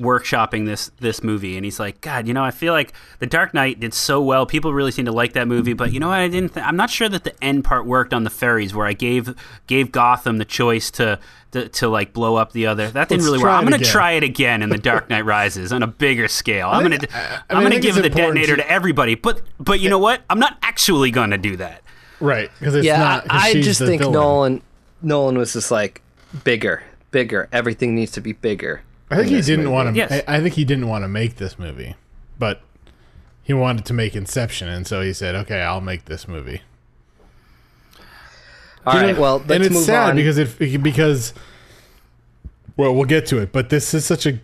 workshopping 0.00 0.66
this 0.66 0.90
this 1.00 1.22
movie, 1.22 1.56
and 1.56 1.64
he's 1.64 1.80
like, 1.80 2.00
God, 2.00 2.28
you 2.28 2.34
know, 2.34 2.44
I 2.44 2.50
feel 2.50 2.72
like 2.72 2.92
The 3.18 3.26
Dark 3.26 3.54
Knight 3.54 3.80
did 3.80 3.94
so 3.94 4.20
well. 4.20 4.44
People 4.46 4.72
really 4.74 4.90
seem 4.92 5.06
to 5.06 5.12
like 5.12 5.32
that 5.32 5.48
movie, 5.48 5.72
but 5.72 5.92
you 5.92 6.00
know, 6.00 6.08
what? 6.08 6.18
I 6.18 6.28
didn't. 6.28 6.54
Th- 6.54 6.64
I'm 6.66 6.76
not 6.76 6.90
sure 6.90 7.08
that 7.08 7.24
the 7.24 7.32
end 7.44 7.64
part 7.64 7.86
worked 7.86 8.12
on 8.12 8.24
the 8.24 8.30
ferries, 8.30 8.74
where 8.74 8.86
I 8.86 8.92
gave 8.92 9.34
gave 9.66 9.92
Gotham 9.92 10.38
the 10.38 10.44
choice 10.44 10.90
to. 10.92 11.18
To, 11.52 11.68
to 11.70 11.88
like 11.88 12.12
blow 12.12 12.34
up 12.34 12.52
the 12.52 12.66
other 12.66 12.90
that 12.90 13.08
didn't 13.08 13.22
Let's 13.22 13.30
really 13.32 13.42
work. 13.42 13.52
I'm 13.52 13.62
gonna 13.64 13.76
again. 13.76 13.88
try 13.88 14.12
it 14.12 14.22
again 14.24 14.62
in 14.62 14.68
the 14.68 14.76
Dark 14.76 15.08
Knight 15.08 15.24
Rises 15.24 15.72
on 15.72 15.82
a 15.82 15.86
bigger 15.86 16.28
scale. 16.28 16.68
I'm 16.68 16.82
gonna 16.82 16.98
I- 17.14 17.18
I 17.18 17.42
I'm 17.50 17.58
mean, 17.58 17.68
gonna 17.70 17.80
give 17.80 17.96
it's 17.96 18.02
the 18.02 18.10
detonator 18.10 18.56
to- 18.56 18.62
to 18.62 18.70
everybody. 18.70 19.14
But 19.14 19.40
but 19.58 19.80
you 19.80 19.88
know 19.88 19.98
what? 20.00 20.20
I'm 20.28 20.40
not 20.40 20.58
actually 20.60 21.10
gonna 21.12 21.38
do 21.38 21.56
that. 21.56 21.82
Right, 22.20 22.50
because 22.58 22.74
it's 22.74 22.84
yeah, 22.84 22.98
not. 22.98 23.28
'cause 23.28 23.40
I 23.42 23.52
she's 23.52 23.64
just 23.64 23.80
think 23.80 24.02
villain. 24.02 24.12
Nolan 24.12 24.62
Nolan 25.02 25.38
was 25.38 25.54
just 25.54 25.70
like 25.70 26.02
bigger, 26.44 26.82
bigger. 27.10 27.48
Everything 27.52 27.94
needs 27.94 28.10
to 28.12 28.20
be 28.20 28.32
bigger. 28.32 28.82
I 29.10 29.16
think 29.16 29.28
he 29.28 29.40
didn't 29.40 29.64
movie. 29.66 29.74
want 29.74 29.88
to. 29.94 29.96
Yes. 29.96 30.12
I, 30.26 30.36
I 30.36 30.40
think 30.40 30.54
he 30.54 30.64
didn't 30.64 30.88
want 30.88 31.04
to 31.04 31.08
make 31.08 31.36
this 31.36 31.58
movie, 31.58 31.94
but 32.38 32.60
he 33.42 33.52
wanted 33.52 33.84
to 33.86 33.94
make 33.94 34.16
Inception, 34.16 34.68
and 34.68 34.86
so 34.86 35.00
he 35.00 35.12
said, 35.12 35.34
"Okay, 35.34 35.60
I'll 35.60 35.80
make 35.80 36.06
this 36.06 36.26
movie." 36.26 36.62
All 38.84 39.00
You 39.00 39.12
know, 39.14 39.20
well, 39.20 39.38
let's 39.38 39.50
and 39.50 39.64
it's 39.64 39.74
move 39.74 39.84
sad 39.84 40.10
on. 40.10 40.16
because 40.16 40.38
it 40.38 40.82
because. 40.82 41.32
Well, 42.76 42.94
we'll 42.94 43.04
get 43.06 43.24
to 43.26 43.38
it, 43.38 43.52
but 43.52 43.70
this 43.70 43.94
is 43.94 44.04
such 44.04 44.26
a 44.26 44.38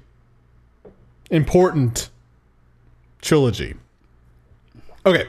important 1.30 2.08
trilogy. 3.20 3.74
Okay, 5.04 5.26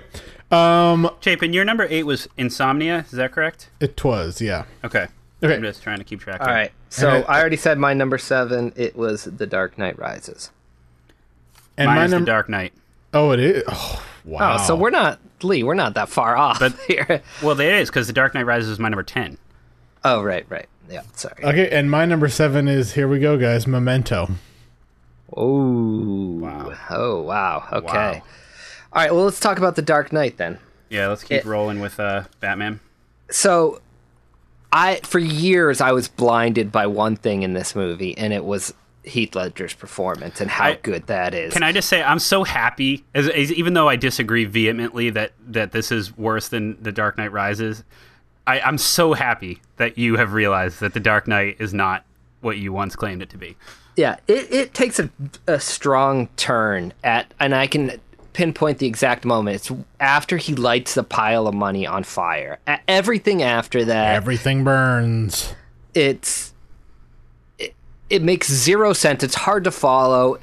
um, 0.52 1.10
Chapin, 1.20 1.52
your 1.52 1.66
number 1.66 1.86
eight 1.90 2.04
was 2.04 2.30
Insomnia. 2.38 3.00
Is 3.00 3.12
that 3.12 3.32
correct? 3.32 3.70
it 3.80 4.02
was 4.04 4.40
yeah. 4.42 4.66
Okay. 4.86 5.08
Okay. 5.44 5.56
I'm 5.56 5.62
just 5.62 5.84
trying 5.84 5.98
to 5.98 6.04
keep 6.04 6.20
track. 6.22 6.42
All 6.42 6.48
right, 6.48 6.72
so 6.90 7.10
And 7.10 7.26
I- 7.26 7.38
I, 7.38 7.40
already 7.42 7.58
said 7.58 7.78
my 7.78 7.94
number 7.94 8.18
seven. 8.18 8.72
It 8.76 8.96
was 8.96 9.26
The 9.26 9.46
Dark 9.46 9.78
Knight 9.78 9.98
Rises. 10.00 10.52
And 11.78 11.88
Mine 11.88 11.96
my 11.98 12.06
is 12.06 12.12
The. 12.12 12.20
Dark 12.22 12.50
Knight. 12.50 12.74
Oh, 13.14 13.32
it 13.32 13.40
is. 13.40 13.64
Oh, 13.68 14.04
wow. 14.26 14.56
Oh, 14.60 14.66
so 14.66 14.76
we're 14.76 14.90
not 14.90 15.20
Lee. 15.42 15.64
We're 15.64 15.74
not 15.74 15.96
that 15.96 16.08
far 16.10 16.38
off 16.38 16.60
But- 16.60 16.74
here. 16.88 17.22
Well, 17.42 17.60
it 17.60 17.68
is 17.68 17.90
because 17.90 18.08
The 18.08 18.14
Dark 18.14 18.34
Knight 18.34 18.46
Rises 18.46 18.70
is 18.70 18.80
my 18.80 18.90
number 18.90 19.04
ten. 19.04 19.38
Oh, 20.04 20.22
right, 20.24 20.46
right. 20.50 20.68
Yeah, 20.90 21.02
sorry. 21.16 21.44
okay. 21.44 21.70
And 21.70 21.90
my 21.90 22.06
number 22.06 22.28
seven 22.30 22.68
is 22.68 22.94
here 22.94 23.08
we 23.08 23.20
go, 23.20 23.38
guys. 23.38 23.66
Memento. 23.66 24.30
Oh, 25.36 26.38
Wow. 26.40 26.74
Oh, 26.90 27.22
wow. 27.22 27.68
Okay. 27.72 27.86
Wow. 27.88 28.12
All 28.14 28.22
right. 29.02 29.12
Well, 29.14 29.24
let's 29.26 29.40
talk 29.40 29.58
about 29.58 29.76
The 29.76 29.82
Dark 29.82 30.12
Knight 30.14 30.38
then. 30.38 30.60
Yeah, 30.90 31.08
let's 31.08 31.24
keep 31.24 31.40
It- 31.40 31.46
rolling 31.46 31.80
with 31.80 32.00
uh, 32.00 32.24
Batman. 32.40 32.80
So, 33.32 33.82
I 34.74 35.00
for 35.04 35.20
years 35.20 35.80
I 35.80 35.92
was 35.92 36.08
blinded 36.08 36.72
by 36.72 36.88
one 36.88 37.16
thing 37.16 37.44
in 37.44 37.54
this 37.54 37.76
movie, 37.76 38.18
and 38.18 38.34
it 38.34 38.44
was 38.44 38.74
Heath 39.04 39.36
Ledger's 39.36 39.74
performance 39.74 40.42
and 40.42 40.50
how 40.50 40.70
I- 40.70 40.80
good 40.82 41.08
that 41.08 41.34
is. 41.34 41.54
Can 41.54 41.64
I 41.64 41.72
just 41.72 41.88
say 41.88 42.02
I'm 42.02 42.20
so 42.20 42.44
happy, 42.44 43.06
as, 43.14 43.30
as 43.30 43.52
even 43.54 43.74
though 43.74 43.88
I 43.88 43.96
disagree 43.96 44.46
vehemently 44.46 45.10
that 45.12 45.34
that 45.48 45.72
this 45.72 45.92
is 45.92 46.18
worse 46.18 46.48
than 46.50 46.82
The 46.82 46.92
Dark 46.92 47.18
Knight 47.18 47.32
Rises. 47.32 47.84
I, 48.46 48.60
I'm 48.60 48.78
so 48.78 49.14
happy 49.14 49.62
that 49.78 49.98
you 49.98 50.18
have 50.18 50.34
realized 50.34 50.82
that 50.82 50.94
The 50.94 51.00
Dark 51.00 51.30
Knight 51.30 51.58
is 51.60 51.74
not 51.74 52.04
what 52.42 52.58
you 52.58 52.74
once 52.74 52.94
claimed 52.96 53.22
it 53.22 53.30
to 53.30 53.38
be. 53.38 53.56
Yeah, 53.96 54.18
it, 54.28 54.52
it 54.52 54.74
takes 54.74 55.00
a, 55.00 55.10
a 55.48 55.60
strong 55.62 56.28
turn 56.36 56.94
at, 57.04 57.34
and 57.40 57.56
I 57.56 57.68
can 57.68 58.02
pinpoint 58.34 58.80
the 58.80 58.88
exact 58.88 59.26
moment. 59.26 59.56
It's 59.56 59.72
after 60.00 60.38
he 60.38 60.56
lights 60.56 60.94
the 60.96 61.04
pile 61.04 61.48
of 61.48 61.54
money 61.54 61.86
on 61.88 62.04
fire. 62.04 62.60
Everything 62.88 63.42
after 63.44 63.86
that, 63.86 64.16
Everything 64.16 64.64
burns. 64.64 65.54
it's 65.94 66.54
it, 67.60 67.74
it 68.10 68.22
makes 68.22 68.50
zero 68.52 68.94
sense. 68.94 69.24
It's 69.24 69.36
hard 69.36 69.64
to 69.66 69.72
follow. 69.72 70.40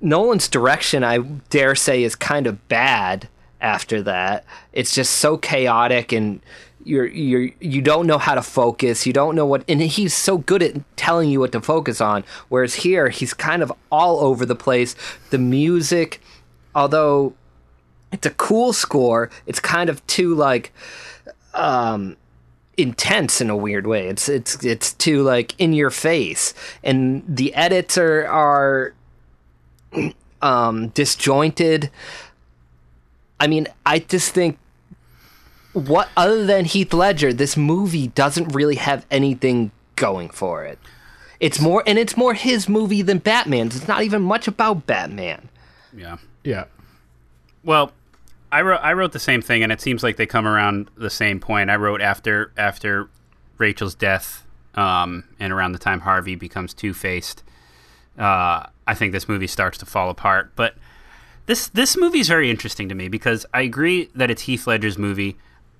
Nolan's 0.00 0.48
direction, 0.48 1.02
I 1.02 1.18
dare 1.18 1.74
say, 1.74 2.02
is 2.04 2.14
kind 2.14 2.46
of 2.46 2.68
bad 2.68 3.28
after 3.60 4.00
that. 4.02 4.44
It's 4.72 4.94
just 4.94 5.14
so 5.14 5.36
chaotic 5.36 6.12
and 6.12 6.40
you're 6.84 7.06
you're 7.06 7.50
you 7.60 7.82
don't 7.82 8.06
know 8.06 8.18
how 8.18 8.34
to 8.34 8.42
focus. 8.42 9.04
You 9.06 9.12
don't 9.12 9.34
know 9.34 9.44
what 9.44 9.64
and 9.68 9.80
he's 9.82 10.14
so 10.14 10.38
good 10.38 10.62
at 10.62 10.96
telling 10.96 11.28
you 11.28 11.40
what 11.40 11.52
to 11.52 11.60
focus 11.60 12.00
on. 12.00 12.24
Whereas 12.48 12.76
here 12.76 13.08
he's 13.08 13.34
kind 13.34 13.62
of 13.62 13.72
all 13.90 14.20
over 14.20 14.46
the 14.46 14.54
place. 14.54 14.94
The 15.30 15.38
music, 15.38 16.20
although 16.78 17.34
it's 18.12 18.26
a 18.26 18.30
cool 18.30 18.72
score, 18.72 19.30
it's 19.46 19.60
kind 19.60 19.90
of 19.90 20.06
too 20.06 20.34
like 20.34 20.72
um 21.54 22.16
intense 22.76 23.40
in 23.40 23.50
a 23.50 23.56
weird 23.56 23.86
way. 23.86 24.06
It's 24.06 24.28
it's 24.28 24.64
it's 24.64 24.92
too 24.94 25.22
like 25.22 25.54
in 25.58 25.72
your 25.72 25.90
face, 25.90 26.54
and 26.82 27.22
the 27.28 27.52
edits 27.54 27.98
are 27.98 28.26
are 28.26 28.94
um, 30.40 30.88
disjointed. 30.88 31.90
I 33.40 33.46
mean, 33.46 33.66
I 33.84 33.98
just 33.98 34.32
think 34.32 34.58
what 35.72 36.08
other 36.16 36.46
than 36.46 36.64
Heath 36.64 36.92
Ledger, 36.92 37.32
this 37.32 37.56
movie 37.56 38.08
doesn't 38.08 38.48
really 38.54 38.76
have 38.76 39.04
anything 39.10 39.70
going 39.96 40.30
for 40.30 40.64
it. 40.64 40.78
It's 41.40 41.60
more 41.60 41.82
and 41.86 41.98
it's 41.98 42.16
more 42.16 42.34
his 42.34 42.68
movie 42.68 43.02
than 43.02 43.18
Batman's. 43.18 43.76
It's 43.76 43.88
not 43.88 44.02
even 44.02 44.22
much 44.22 44.48
about 44.48 44.86
Batman. 44.86 45.48
Yeah. 45.96 46.16
Yeah. 46.48 46.64
Well, 47.62 47.92
I 48.50 48.62
wrote 48.62 48.80
I 48.82 48.94
wrote 48.94 49.12
the 49.12 49.18
same 49.18 49.42
thing, 49.42 49.62
and 49.62 49.70
it 49.70 49.82
seems 49.82 50.02
like 50.02 50.16
they 50.16 50.24
come 50.24 50.48
around 50.48 50.90
the 50.96 51.10
same 51.10 51.40
point. 51.40 51.68
I 51.68 51.76
wrote 51.76 52.00
after 52.00 52.52
after 52.56 53.10
Rachel's 53.58 53.94
death, 53.94 54.46
um, 54.74 55.24
and 55.38 55.52
around 55.52 55.72
the 55.72 55.78
time 55.78 56.00
Harvey 56.00 56.36
becomes 56.36 56.72
Two 56.72 56.94
Faced. 56.94 57.42
Uh, 58.18 58.64
I 58.86 58.94
think 58.94 59.12
this 59.12 59.28
movie 59.28 59.46
starts 59.46 59.76
to 59.78 59.86
fall 59.86 60.08
apart. 60.08 60.52
But 60.56 60.76
this 61.44 61.68
this 61.68 61.98
movie 61.98 62.20
is 62.20 62.28
very 62.28 62.50
interesting 62.50 62.88
to 62.88 62.94
me 62.94 63.08
because 63.08 63.44
I 63.52 63.60
agree 63.60 64.08
that 64.14 64.30
it's 64.30 64.42
Heath 64.42 64.66
Ledger's 64.66 64.96
movie. 64.96 65.36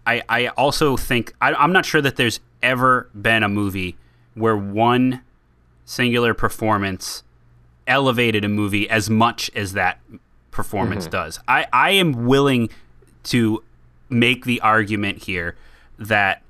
I, 0.06 0.22
I 0.28 0.48
also 0.48 0.98
think 0.98 1.32
I, 1.40 1.54
I'm 1.54 1.72
not 1.72 1.86
sure 1.86 2.02
that 2.02 2.16
there's 2.16 2.40
ever 2.62 3.08
been 3.18 3.42
a 3.42 3.48
movie 3.48 3.96
where 4.34 4.56
one 4.56 5.22
singular 5.86 6.34
performance 6.34 7.22
elevated 7.86 8.44
a 8.44 8.48
movie 8.48 8.88
as 8.90 9.08
much 9.08 9.50
as 9.54 9.72
that 9.72 9.98
performance 10.58 11.04
mm-hmm. 11.04 11.12
does. 11.12 11.38
I, 11.46 11.66
I 11.72 11.90
am 11.92 12.26
willing 12.26 12.68
to 13.24 13.62
make 14.10 14.44
the 14.44 14.60
argument 14.60 15.22
here 15.22 15.54
that 15.98 16.42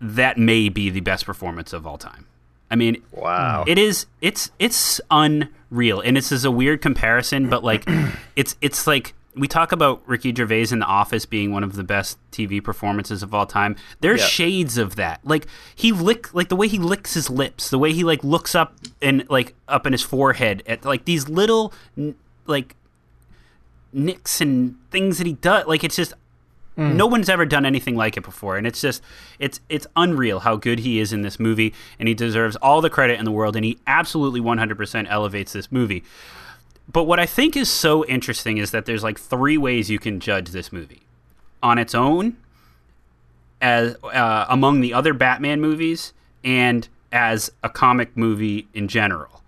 that 0.00 0.36
may 0.36 0.68
be 0.68 0.90
the 0.90 1.00
best 1.00 1.24
performance 1.24 1.72
of 1.72 1.86
all 1.86 1.96
time. 1.96 2.26
I 2.70 2.74
mean, 2.74 3.00
Wow. 3.12 3.62
it 3.68 3.78
is 3.78 4.06
it's 4.20 4.50
it's 4.58 5.00
unreal, 5.12 6.00
and 6.00 6.16
this 6.16 6.32
is 6.32 6.44
a 6.44 6.50
weird 6.50 6.82
comparison, 6.82 7.48
but 7.48 7.62
like 7.62 7.84
it's 8.36 8.56
it's 8.60 8.86
like 8.88 9.14
we 9.36 9.46
talk 9.46 9.70
about 9.70 10.02
Ricky 10.06 10.34
Gervais 10.34 10.68
in 10.72 10.78
The 10.80 10.86
Office 10.86 11.26
being 11.26 11.52
one 11.52 11.62
of 11.62 11.74
the 11.76 11.84
best 11.84 12.18
TV 12.32 12.64
performances 12.64 13.22
of 13.22 13.32
all 13.34 13.46
time. 13.46 13.76
There's 14.00 14.20
Yeah. 14.22 14.26
shades 14.26 14.78
of 14.78 14.96
that. 14.96 15.20
Like 15.24 15.46
he 15.74 15.92
lick 15.92 16.34
like 16.34 16.48
the 16.48 16.56
way 16.56 16.66
he 16.66 16.78
licks 16.78 17.14
his 17.14 17.30
lips, 17.30 17.70
the 17.70 17.78
way 17.78 17.92
he 17.92 18.02
like 18.02 18.24
looks 18.24 18.54
up 18.56 18.74
and 19.00 19.24
like 19.30 19.54
up 19.68 19.86
in 19.86 19.92
his 19.92 20.02
forehead 20.02 20.62
at 20.66 20.84
like 20.84 21.04
these 21.04 21.28
little 21.28 21.72
like 22.46 22.74
nicks 23.96 24.40
and 24.40 24.76
things 24.90 25.18
that 25.18 25.26
he 25.26 25.32
does. 25.32 25.66
Like 25.66 25.82
it's 25.82 25.96
just 25.96 26.14
no 26.76 27.06
one's 27.06 27.30
ever 27.30 27.46
done 27.46 27.64
anything 27.64 27.96
like 27.96 28.18
it 28.18 28.22
before, 28.22 28.58
and 28.58 28.66
it's 28.66 28.82
just 28.82 29.02
it's 29.38 29.60
it's 29.70 29.86
unreal 29.96 30.40
how 30.40 30.56
good 30.56 30.80
he 30.80 31.00
is 31.00 31.10
in 31.10 31.22
this 31.22 31.40
movie, 31.40 31.72
and 31.98 32.06
he 32.06 32.14
deserves 32.14 32.54
all 32.56 32.82
the 32.82 32.90
credit 32.90 33.18
in 33.18 33.24
the 33.24 33.32
world, 33.32 33.56
and 33.56 33.64
he 33.64 33.78
absolutely 33.86 34.40
100% 34.40 35.06
elevates 35.08 35.54
this 35.54 35.72
movie. 35.72 36.04
But 36.92 37.04
what 37.04 37.18
I 37.18 37.24
think 37.24 37.56
is 37.56 37.70
so 37.70 38.04
interesting 38.04 38.58
is 38.58 38.72
that 38.72 38.84
there's 38.84 39.02
like 39.02 39.18
three 39.18 39.56
ways 39.56 39.90
you 39.90 39.98
can 39.98 40.20
judge 40.20 40.50
this 40.50 40.70
movie 40.70 41.00
on 41.62 41.78
its 41.78 41.94
own, 41.94 42.36
as 43.62 43.96
uh, 44.04 44.44
among 44.50 44.82
the 44.82 44.92
other 44.92 45.14
Batman 45.14 45.62
movies, 45.62 46.12
and 46.44 46.86
as 47.10 47.50
a 47.62 47.70
comic 47.70 48.14
movie 48.16 48.68
in 48.74 48.86
general. 48.86 49.42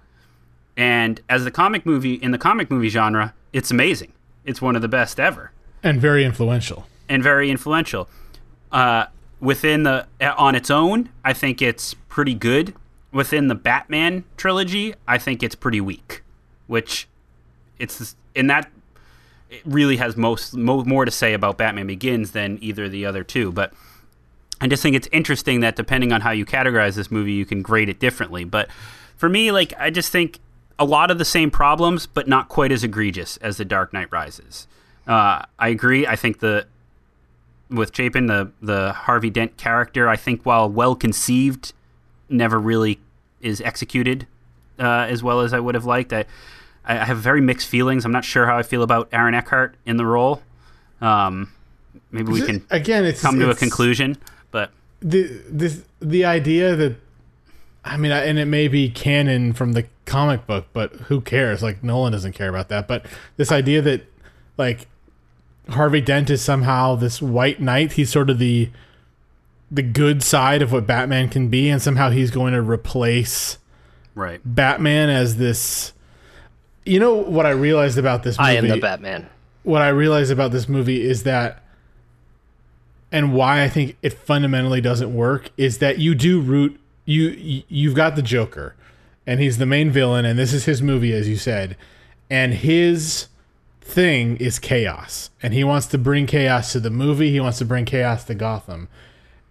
And 0.78 1.20
as 1.28 1.44
the 1.44 1.50
comic 1.50 1.84
movie 1.84 2.14
in 2.14 2.30
the 2.30 2.38
comic 2.38 2.70
movie 2.70 2.88
genre, 2.88 3.34
it's 3.52 3.70
amazing. 3.70 4.12
It's 4.44 4.62
one 4.62 4.76
of 4.76 4.82
the 4.82 4.88
best 4.88 5.20
ever 5.20 5.52
And 5.82 6.00
very 6.00 6.24
influential. 6.24 6.86
and 7.08 7.22
very 7.22 7.50
influential. 7.50 8.08
Uh, 8.72 9.06
within 9.40 9.82
the 9.84 10.06
on 10.20 10.54
its 10.54 10.70
own, 10.70 11.08
I 11.24 11.32
think 11.32 11.60
it's 11.62 11.94
pretty 12.08 12.34
good. 12.34 12.74
Within 13.12 13.48
the 13.48 13.54
Batman 13.54 14.24
trilogy, 14.36 14.94
I 15.06 15.18
think 15.18 15.42
it's 15.42 15.54
pretty 15.54 15.80
weak. 15.80 16.22
Which 16.66 17.08
it's 17.78 18.14
in 18.34 18.48
that 18.48 18.70
it 19.50 19.62
really 19.64 19.96
has 19.96 20.16
most 20.16 20.54
mo- 20.54 20.84
more 20.84 21.04
to 21.06 21.10
say 21.10 21.32
about 21.32 21.56
Batman 21.56 21.86
Begins 21.86 22.32
than 22.32 22.58
either 22.60 22.84
of 22.84 22.92
the 22.92 23.06
other 23.06 23.24
two. 23.24 23.50
But 23.52 23.72
I 24.60 24.66
just 24.66 24.82
think 24.82 24.94
it's 24.96 25.08
interesting 25.12 25.60
that 25.60 25.76
depending 25.76 26.12
on 26.12 26.20
how 26.20 26.32
you 26.32 26.44
categorize 26.44 26.96
this 26.96 27.10
movie, 27.10 27.32
you 27.32 27.46
can 27.46 27.62
grade 27.62 27.88
it 27.88 27.98
differently. 27.98 28.44
But 28.44 28.68
for 29.16 29.28
me, 29.30 29.50
like 29.52 29.72
I 29.78 29.88
just 29.88 30.12
think 30.12 30.38
a 30.78 30.84
lot 30.84 31.10
of 31.10 31.18
the 31.18 31.24
same 31.24 31.50
problems, 31.50 32.06
but 32.06 32.28
not 32.28 32.48
quite 32.48 32.72
as 32.72 32.84
egregious 32.84 33.36
as 33.38 33.56
The 33.56 33.64
Dark 33.64 33.92
Knight 33.92 34.08
Rises. 34.12 34.66
Uh, 35.06 35.42
I 35.58 35.68
agree. 35.68 36.06
I 36.06 36.16
think 36.16 36.40
the 36.40 36.66
with 37.70 37.94
Chapin, 37.94 38.26
the 38.26 38.52
the 38.62 38.92
Harvey 38.92 39.30
Dent 39.30 39.56
character, 39.56 40.08
I 40.08 40.16
think 40.16 40.44
while 40.44 40.68
well 40.68 40.94
conceived, 40.94 41.72
never 42.28 42.58
really 42.58 42.98
is 43.40 43.60
executed 43.60 44.26
uh, 44.78 45.06
as 45.08 45.22
well 45.22 45.40
as 45.40 45.52
I 45.52 45.60
would 45.60 45.74
have 45.74 45.84
liked. 45.84 46.12
I 46.12 46.24
I 46.84 47.04
have 47.04 47.18
very 47.18 47.40
mixed 47.40 47.68
feelings. 47.68 48.04
I'm 48.04 48.12
not 48.12 48.24
sure 48.24 48.46
how 48.46 48.56
I 48.56 48.62
feel 48.62 48.82
about 48.82 49.08
Aaron 49.12 49.34
Eckhart 49.34 49.74
in 49.84 49.96
the 49.96 50.06
role. 50.06 50.42
Um, 51.00 51.52
maybe 52.10 52.32
we 52.32 52.42
can 52.42 52.64
Again, 52.70 53.04
it's 53.04 53.20
come 53.20 53.38
to 53.40 53.50
a 53.50 53.54
conclusion, 53.54 54.16
but 54.50 54.70
the 55.00 55.42
this 55.48 55.82
the 56.00 56.24
idea 56.24 56.76
that 56.76 56.96
I 57.88 57.96
mean, 57.96 58.12
and 58.12 58.38
it 58.38 58.44
may 58.44 58.68
be 58.68 58.90
canon 58.90 59.54
from 59.54 59.72
the 59.72 59.86
comic 60.04 60.46
book, 60.46 60.66
but 60.72 60.92
who 60.92 61.20
cares? 61.20 61.62
Like 61.62 61.82
Nolan 61.82 62.12
doesn't 62.12 62.32
care 62.32 62.48
about 62.48 62.68
that. 62.68 62.86
But 62.86 63.06
this 63.36 63.50
idea 63.50 63.80
that 63.82 64.06
like 64.58 64.86
Harvey 65.70 66.00
Dent 66.00 66.28
is 66.28 66.42
somehow 66.42 66.96
this 66.96 67.22
white 67.22 67.60
knight, 67.60 67.92
he's 67.92 68.10
sort 68.10 68.28
of 68.30 68.38
the 68.38 68.70
the 69.70 69.82
good 69.82 70.22
side 70.22 70.62
of 70.62 70.72
what 70.72 70.86
Batman 70.86 71.28
can 71.28 71.48
be, 71.48 71.68
and 71.68 71.80
somehow 71.80 72.10
he's 72.10 72.30
going 72.30 72.52
to 72.52 72.62
replace 72.62 73.58
right. 74.14 74.40
Batman 74.44 75.08
as 75.08 75.36
this. 75.36 75.92
You 76.84 77.00
know 77.00 77.14
what 77.14 77.46
I 77.46 77.50
realized 77.50 77.98
about 77.98 78.22
this 78.22 78.38
movie? 78.38 78.50
I 78.50 78.54
am 78.54 78.68
the 78.68 78.80
Batman. 78.80 79.28
what 79.62 79.82
I 79.82 79.88
realized 79.88 80.30
about 80.30 80.52
this 80.52 80.68
movie 80.68 81.02
is 81.02 81.22
that, 81.24 81.62
and 83.12 83.34
why 83.34 83.62
I 83.62 83.68
think 83.68 83.96
it 84.02 84.12
fundamentally 84.14 84.80
doesn't 84.80 85.14
work 85.14 85.50
is 85.56 85.78
that 85.78 85.98
you 85.98 86.14
do 86.14 86.40
root 86.40 86.80
you 87.08 87.28
you- 87.30 87.62
you've 87.68 87.94
got 87.94 88.16
the 88.16 88.22
Joker, 88.22 88.74
and 89.26 89.40
he's 89.40 89.58
the 89.58 89.66
main 89.66 89.90
villain, 89.90 90.24
and 90.24 90.38
this 90.38 90.52
is 90.52 90.64
his 90.66 90.82
movie, 90.82 91.12
as 91.12 91.28
you 91.28 91.36
said, 91.36 91.76
and 92.30 92.54
his 92.54 93.26
thing 93.80 94.36
is 94.36 94.58
chaos, 94.58 95.30
and 95.42 95.54
he 95.54 95.64
wants 95.64 95.86
to 95.86 95.98
bring 95.98 96.26
chaos 96.26 96.72
to 96.72 96.80
the 96.80 96.90
movie. 96.90 97.30
He 97.30 97.40
wants 97.40 97.58
to 97.58 97.64
bring 97.64 97.84
chaos 97.86 98.24
to 98.24 98.34
Gotham, 98.34 98.88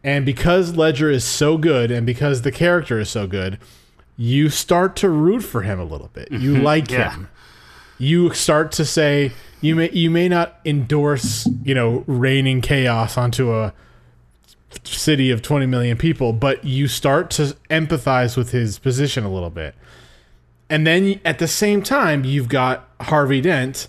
and 0.03 0.25
because 0.25 0.75
Ledger 0.77 1.09
is 1.09 1.23
so 1.23 1.57
good, 1.57 1.89
and 1.91 2.05
because 2.05 2.43
the 2.43 2.51
character 2.51 2.99
is 2.99 3.09
so 3.09 3.25
good, 3.25 3.57
you 4.15 4.49
start 4.49 4.95
to 4.97 5.09
root 5.09 5.41
for 5.41 5.61
him 5.63 5.79
a 5.79 5.83
little 5.83 6.09
bit. 6.13 6.31
You 6.31 6.57
like 6.71 6.91
Yeah. 6.91 7.11
him 7.11 7.27
you 7.99 8.31
start 8.31 8.71
to 8.71 8.85
say 8.85 9.31
you 9.59 9.75
may 9.75 9.89
you 9.91 10.11
may 10.11 10.29
not 10.29 10.59
endorse 10.63 11.49
you 11.63 11.73
know 11.73 12.03
raining 12.05 12.61
chaos 12.61 13.17
onto 13.17 13.51
a 13.51 13.73
city 14.83 15.31
of 15.31 15.41
20 15.41 15.65
million 15.65 15.97
people 15.97 16.33
but 16.33 16.63
you 16.63 16.87
start 16.87 17.29
to 17.29 17.55
empathize 17.69 18.35
with 18.37 18.51
his 18.51 18.79
position 18.79 19.23
a 19.23 19.31
little 19.31 19.49
bit. 19.49 19.75
And 20.69 20.85
then 20.85 21.19
at 21.23 21.39
the 21.39 21.47
same 21.47 21.81
time 21.81 22.25
you've 22.25 22.49
got 22.49 22.89
harvey 23.01 23.41
dent. 23.41 23.87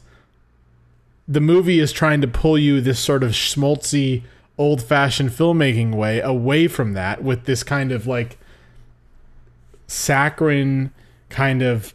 The 1.26 1.40
movie 1.40 1.78
is 1.78 1.92
trying 1.92 2.20
to 2.22 2.28
pull 2.28 2.56
you 2.56 2.80
this 2.80 2.98
sort 2.98 3.22
of 3.22 3.32
schmaltzy 3.32 4.22
old-fashioned 4.56 5.30
filmmaking 5.30 5.94
way 5.94 6.20
away 6.20 6.66
from 6.66 6.94
that 6.94 7.22
with 7.22 7.44
this 7.44 7.62
kind 7.62 7.92
of 7.92 8.06
like 8.06 8.38
saccharine 9.86 10.90
kind 11.28 11.62
of 11.62 11.94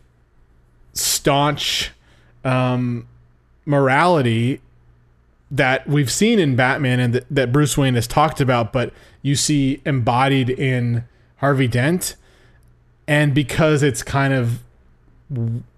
staunch 0.93 1.91
um, 2.43 3.07
morality 3.65 4.61
that 5.53 5.87
we've 5.87 6.11
seen 6.11 6.39
in 6.39 6.55
Batman 6.55 6.99
and 6.99 7.13
that, 7.13 7.25
that 7.29 7.51
Bruce 7.51 7.77
Wayne 7.77 7.93
has 7.93 8.07
talked 8.07 8.41
about, 8.41 8.73
but 8.73 8.91
you 9.21 9.35
see 9.35 9.81
embodied 9.85 10.49
in 10.49 11.05
Harvey 11.37 11.67
Dent. 11.67 12.15
And 13.07 13.35
because 13.35 13.83
it's 13.83 14.01
kind 14.01 14.33
of 14.33 14.63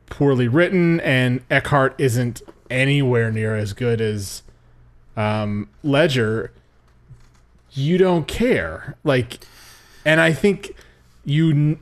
poorly 0.08 0.48
written 0.48 1.02
and 1.02 1.42
Eckhart 1.52 1.94
isn't 1.98 2.42
anywhere 2.70 3.32
near 3.32 3.56
as 3.58 3.74
good 3.74 4.00
as 4.00 4.44
um, 5.18 5.68
Ledger, 5.84 6.54
you 7.72 7.98
don't 7.98 8.30
care. 8.30 8.96
Like, 9.04 9.40
and 10.06 10.22
I 10.22 10.32
think 10.32 10.74
you 11.26 11.80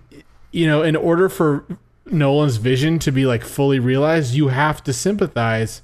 you 0.51 0.65
know, 0.65 0.81
in 0.81 0.95
order 0.95 1.29
for 1.29 1.65
Nolan's 2.05 2.57
vision 2.57 2.97
to 2.99 3.11
be 3.11 3.25
like 3.25 3.43
fully 3.43 3.79
realized, 3.79 4.33
you 4.33 4.47
have 4.47 4.83
to 4.85 4.93
sympathize 4.93 5.81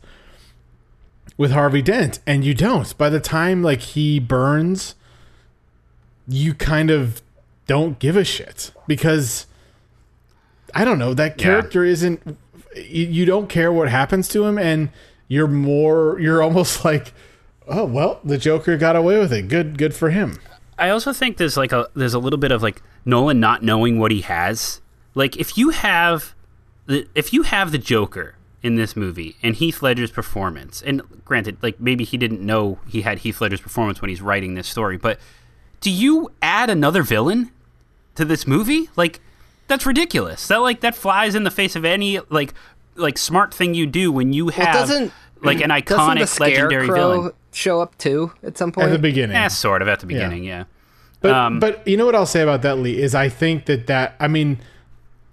with 1.40 1.52
Harvey 1.52 1.82
Dent, 1.82 2.20
and 2.28 2.44
you 2.44 2.54
don't. 2.54 2.96
By 2.98 3.10
the 3.10 3.22
time 3.22 3.64
like 3.64 3.80
he 3.80 4.20
burns, 4.20 4.94
you 6.28 6.54
kind 6.54 6.92
of 6.92 7.22
don't 7.66 7.98
give 7.98 8.18
a 8.18 8.26
shit 8.26 8.72
because 8.88 9.48
I 10.76 10.84
don't 10.84 11.00
know 11.00 11.14
that 11.14 11.40
Yeah. 11.40 11.44
character 11.46 11.86
isn't. 11.86 12.38
You, 12.76 13.06
you 13.06 13.26
don't 13.26 13.48
care 13.48 13.72
what 13.72 13.88
happens 13.90 14.28
to 14.30 14.46
him, 14.46 14.58
and 14.60 14.90
you're 15.30 15.48
more. 15.48 16.20
You're 16.20 16.42
almost 16.44 16.84
like, 16.92 17.14
oh 17.70 17.86
well, 17.86 18.20
the 18.24 18.38
Joker 18.38 18.76
got 18.78 18.96
away 18.98 19.18
with 19.18 19.32
it. 19.32 19.48
Good, 19.48 19.78
good 19.78 19.94
for 19.96 20.10
him. 20.10 20.40
I 20.78 20.90
also 20.90 21.14
think 21.14 21.38
there's 21.38 21.56
like 21.58 21.72
a 21.72 21.88
there's 21.96 22.14
a 22.14 22.20
little 22.20 22.40
bit 22.40 22.52
of 22.52 22.62
like 22.62 22.82
Nolan 23.06 23.40
not 23.40 23.64
knowing 23.64 23.98
what 23.98 24.12
he 24.12 24.22
has. 24.22 24.82
Like 25.16 25.38
if 25.38 25.58
you 25.58 25.70
have 25.70 26.36
the 26.86 27.08
if 27.16 27.32
you 27.32 27.44
have 27.44 27.72
the 27.72 27.78
Joker 27.78 28.36
in 28.62 28.76
this 28.76 28.96
movie 28.96 29.36
and 29.42 29.56
Heath 29.56 29.82
Ledger's 29.82 30.12
performance, 30.12 30.82
and 30.82 31.02
granted, 31.26 31.58
like 31.62 31.80
maybe 31.80 32.04
he 32.04 32.18
didn't 32.18 32.42
know 32.42 32.80
he 32.88 33.02
had 33.02 33.20
Heath 33.20 33.40
Ledger's 33.42 33.62
performance 33.62 34.02
when 34.02 34.10
he's 34.10 34.22
writing 34.22 34.56
this 34.56 34.68
story, 34.68 34.98
but 34.98 35.20
do 35.82 35.90
you 35.92 36.32
add 36.42 36.70
another 36.70 37.02
villain 37.04 37.52
to 38.16 38.26
this 38.26 38.46
movie? 38.46 38.90
Like 38.96 39.22
that's 39.68 39.86
ridiculous. 39.86 40.48
That 40.48 40.58
like 40.58 40.82
that 40.82 40.96
flies 40.96 41.36
in 41.36 41.44
the 41.44 41.52
face 41.52 41.76
of 41.76 41.86
any 41.86 42.20
like 42.30 42.54
like 42.96 43.18
smart 43.18 43.54
thing 43.54 43.74
you 43.74 43.86
do 43.88 44.12
when 44.12 44.34
you 44.34 44.50
have 44.50 44.74
doesn't- 44.74 45.14
like 45.42 45.62
an 45.62 45.70
Doesn't 45.70 45.86
the 45.86 45.94
iconic 46.26 46.40
legendary 46.42 46.88
villain. 46.88 47.32
show 47.54 47.80
up 47.80 47.98
too 47.98 48.34
at 48.44 48.58
some 48.58 48.74
point? 48.74 48.88
At 48.88 48.92
the 48.92 49.00
beginning, 49.00 49.36
Yeah, 49.38 49.48
sort 49.48 49.82
of 49.82 49.88
at 49.88 50.02
the 50.02 50.06
beginning, 50.06 50.44
yeah. 50.44 50.66
But 51.22 51.32
Um, 51.32 51.60
but 51.62 51.88
you 51.88 51.96
know 51.96 52.06
what 52.06 52.14
I'll 52.16 52.26
say 52.26 52.42
about 52.42 52.62
that, 52.64 52.78
Lee, 52.78 53.02
is 53.02 53.16
I 53.16 53.30
think 53.30 53.66
that 53.68 53.88
that 53.88 54.16
I 54.20 54.28
mean, 54.28 54.60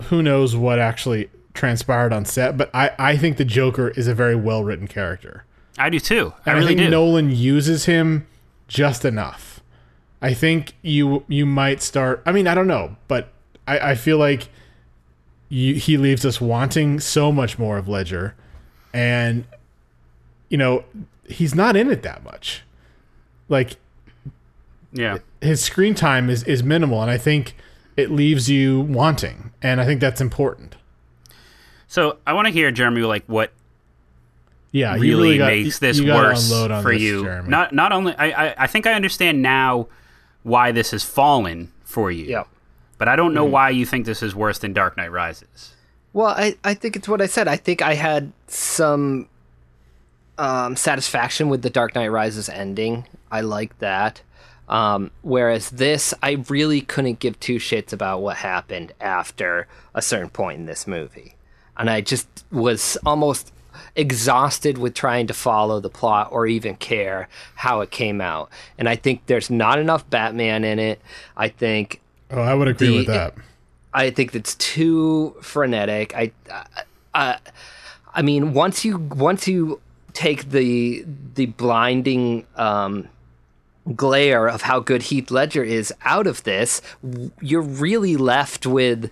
who 0.04 0.22
knows 0.22 0.54
what 0.54 0.78
actually 0.78 1.28
transpired 1.56 2.12
on 2.12 2.24
set, 2.24 2.56
but 2.56 2.70
I 2.74 2.92
I 2.98 3.16
think 3.16 3.36
the 3.36 3.44
Joker 3.44 3.88
is 3.90 4.06
a 4.06 4.14
very 4.14 4.36
well 4.36 4.62
written 4.62 4.86
character. 4.86 5.44
I 5.78 5.90
do 5.90 6.00
too. 6.00 6.32
I 6.44 6.50
And 6.50 6.56
I, 6.56 6.58
really 6.58 6.74
think 6.74 6.86
do. 6.86 6.90
Nolan 6.90 7.30
uses 7.30 7.84
him 7.84 8.26
just 8.68 9.04
enough. 9.04 9.60
I 10.22 10.34
think 10.34 10.74
you 10.82 11.24
you 11.28 11.46
might 11.46 11.82
start. 11.82 12.22
I 12.24 12.32
mean, 12.32 12.46
I 12.46 12.54
don't 12.54 12.66
know, 12.66 12.96
but 13.08 13.32
I, 13.66 13.90
I 13.90 13.94
feel 13.94 14.18
like 14.18 14.48
you, 15.48 15.74
he 15.74 15.96
leaves 15.96 16.24
us 16.24 16.40
wanting 16.40 17.00
so 17.00 17.30
much 17.30 17.58
more 17.58 17.78
of 17.78 17.88
Ledger, 17.88 18.34
and 18.92 19.44
you 20.48 20.58
know 20.58 20.84
he's 21.28 21.54
not 21.54 21.76
in 21.76 21.90
it 21.90 22.02
that 22.02 22.24
much. 22.24 22.62
Like 23.48 23.76
yeah. 24.92 25.18
his 25.40 25.62
screen 25.62 25.94
time 25.94 26.30
is 26.30 26.42
is 26.44 26.62
minimal, 26.62 27.02
and 27.02 27.10
I 27.10 27.18
think 27.18 27.54
it 27.96 28.10
leaves 28.10 28.50
you 28.50 28.80
wanting, 28.80 29.52
and 29.62 29.80
I 29.80 29.84
think 29.84 30.00
that's 30.00 30.20
important. 30.20 30.76
So 31.88 32.18
I 32.26 32.32
want 32.32 32.46
to 32.46 32.52
hear 32.52 32.70
Jeremy 32.70 33.02
like 33.02 33.24
what 33.26 33.52
Yeah, 34.72 34.94
you 34.96 35.00
really, 35.02 35.38
got- 35.38 35.46
makes 35.46 35.78
this 35.78 35.98
you 35.98 36.06
gotta 36.06 36.28
worse 36.28 36.50
for 36.82 36.92
this, 36.92 37.00
you. 37.02 37.22
Jeremy. 37.24 37.48
Not 37.48 37.72
not 37.74 37.92
only 37.92 38.14
I, 38.16 38.48
I 38.48 38.54
I 38.58 38.66
think 38.66 38.86
I 38.86 38.92
understand 38.94 39.40
now 39.42 39.86
why 40.42 40.72
this 40.72 40.90
has 40.92 41.02
fallen 41.04 41.72
for 41.84 42.10
you. 42.10 42.24
yeah. 42.26 42.44
But 42.98 43.08
I 43.08 43.16
don't 43.16 43.28
Mm-hmm. 43.28 43.34
know 43.34 43.44
why 43.44 43.70
you 43.70 43.84
think 43.86 44.06
this 44.06 44.22
is 44.22 44.34
worse 44.34 44.58
than 44.58 44.72
Dark 44.72 44.96
Knight 44.96 45.12
Rises. 45.12 45.72
Well, 46.12 46.28
I, 46.28 46.56
I 46.64 46.72
think 46.74 46.96
it's 46.96 47.08
what 47.08 47.20
I 47.20 47.26
said. 47.26 47.46
I 47.46 47.56
think 47.56 47.82
I 47.82 47.92
had 47.94 48.32
some 48.46 49.28
um, 50.38 50.76
satisfaction 50.76 51.48
with 51.50 51.60
the 51.62 51.68
Dark 51.70 51.94
Knight 51.94 52.08
Rises 52.08 52.48
ending. 52.48 53.06
I 53.30 53.42
like 53.42 53.78
that. 53.80 54.22
Um, 54.68 55.10
whereas 55.22 55.70
this, 55.70 56.12
I 56.22 56.42
really 56.48 56.80
couldn't 56.80 57.18
give 57.20 57.38
two 57.38 57.56
shits 57.56 57.92
about 57.92 58.22
what 58.22 58.38
happened 58.38 58.92
after 59.00 59.68
a 59.94 60.00
certain 60.02 60.30
point 60.30 60.58
in 60.58 60.66
this 60.66 60.86
movie. 60.86 61.35
And 61.78 61.88
I 61.90 62.00
just 62.00 62.26
was 62.50 62.96
almost 63.04 63.52
exhausted 63.94 64.78
with 64.78 64.94
trying 64.94 65.26
to 65.26 65.34
follow 65.34 65.80
the 65.80 65.88
plot 65.90 66.28
or 66.30 66.46
even 66.46 66.76
care 66.76 67.28
how 67.54 67.80
it 67.80 67.90
came 67.90 68.20
out. 68.20 68.50
And 68.78 68.88
I 68.88 68.96
think 68.96 69.26
there's 69.26 69.50
not 69.50 69.78
enough 69.78 70.08
Batman 70.10 70.64
in 70.64 70.78
it. 70.78 71.00
I 71.36 71.48
think 71.48 72.00
Oh, 72.30 72.40
I 72.40 72.54
would 72.54 72.68
agree 72.68 72.88
the- 72.88 72.96
with 72.98 73.06
that. 73.06 73.34
I 73.94 74.10
think 74.10 74.32
that's 74.32 74.54
too 74.56 75.34
frenetic. 75.40 76.14
I, 76.14 76.30
I, 77.14 77.38
I 78.14 78.20
mean, 78.22 78.52
once 78.52 78.84
you 78.84 78.98
once 78.98 79.48
you 79.48 79.80
take 80.12 80.50
the 80.50 81.02
the 81.34 81.46
blinding 81.46 82.46
um, 82.56 83.08
glare 83.94 84.48
of 84.48 84.62
how 84.62 84.80
good 84.80 85.04
Heath 85.04 85.30
Ledger 85.30 85.64
is 85.64 85.94
out 86.04 86.26
of 86.26 86.42
this, 86.44 86.82
you're 87.40 87.62
really 87.62 88.16
left 88.16 88.66
with 88.66 89.10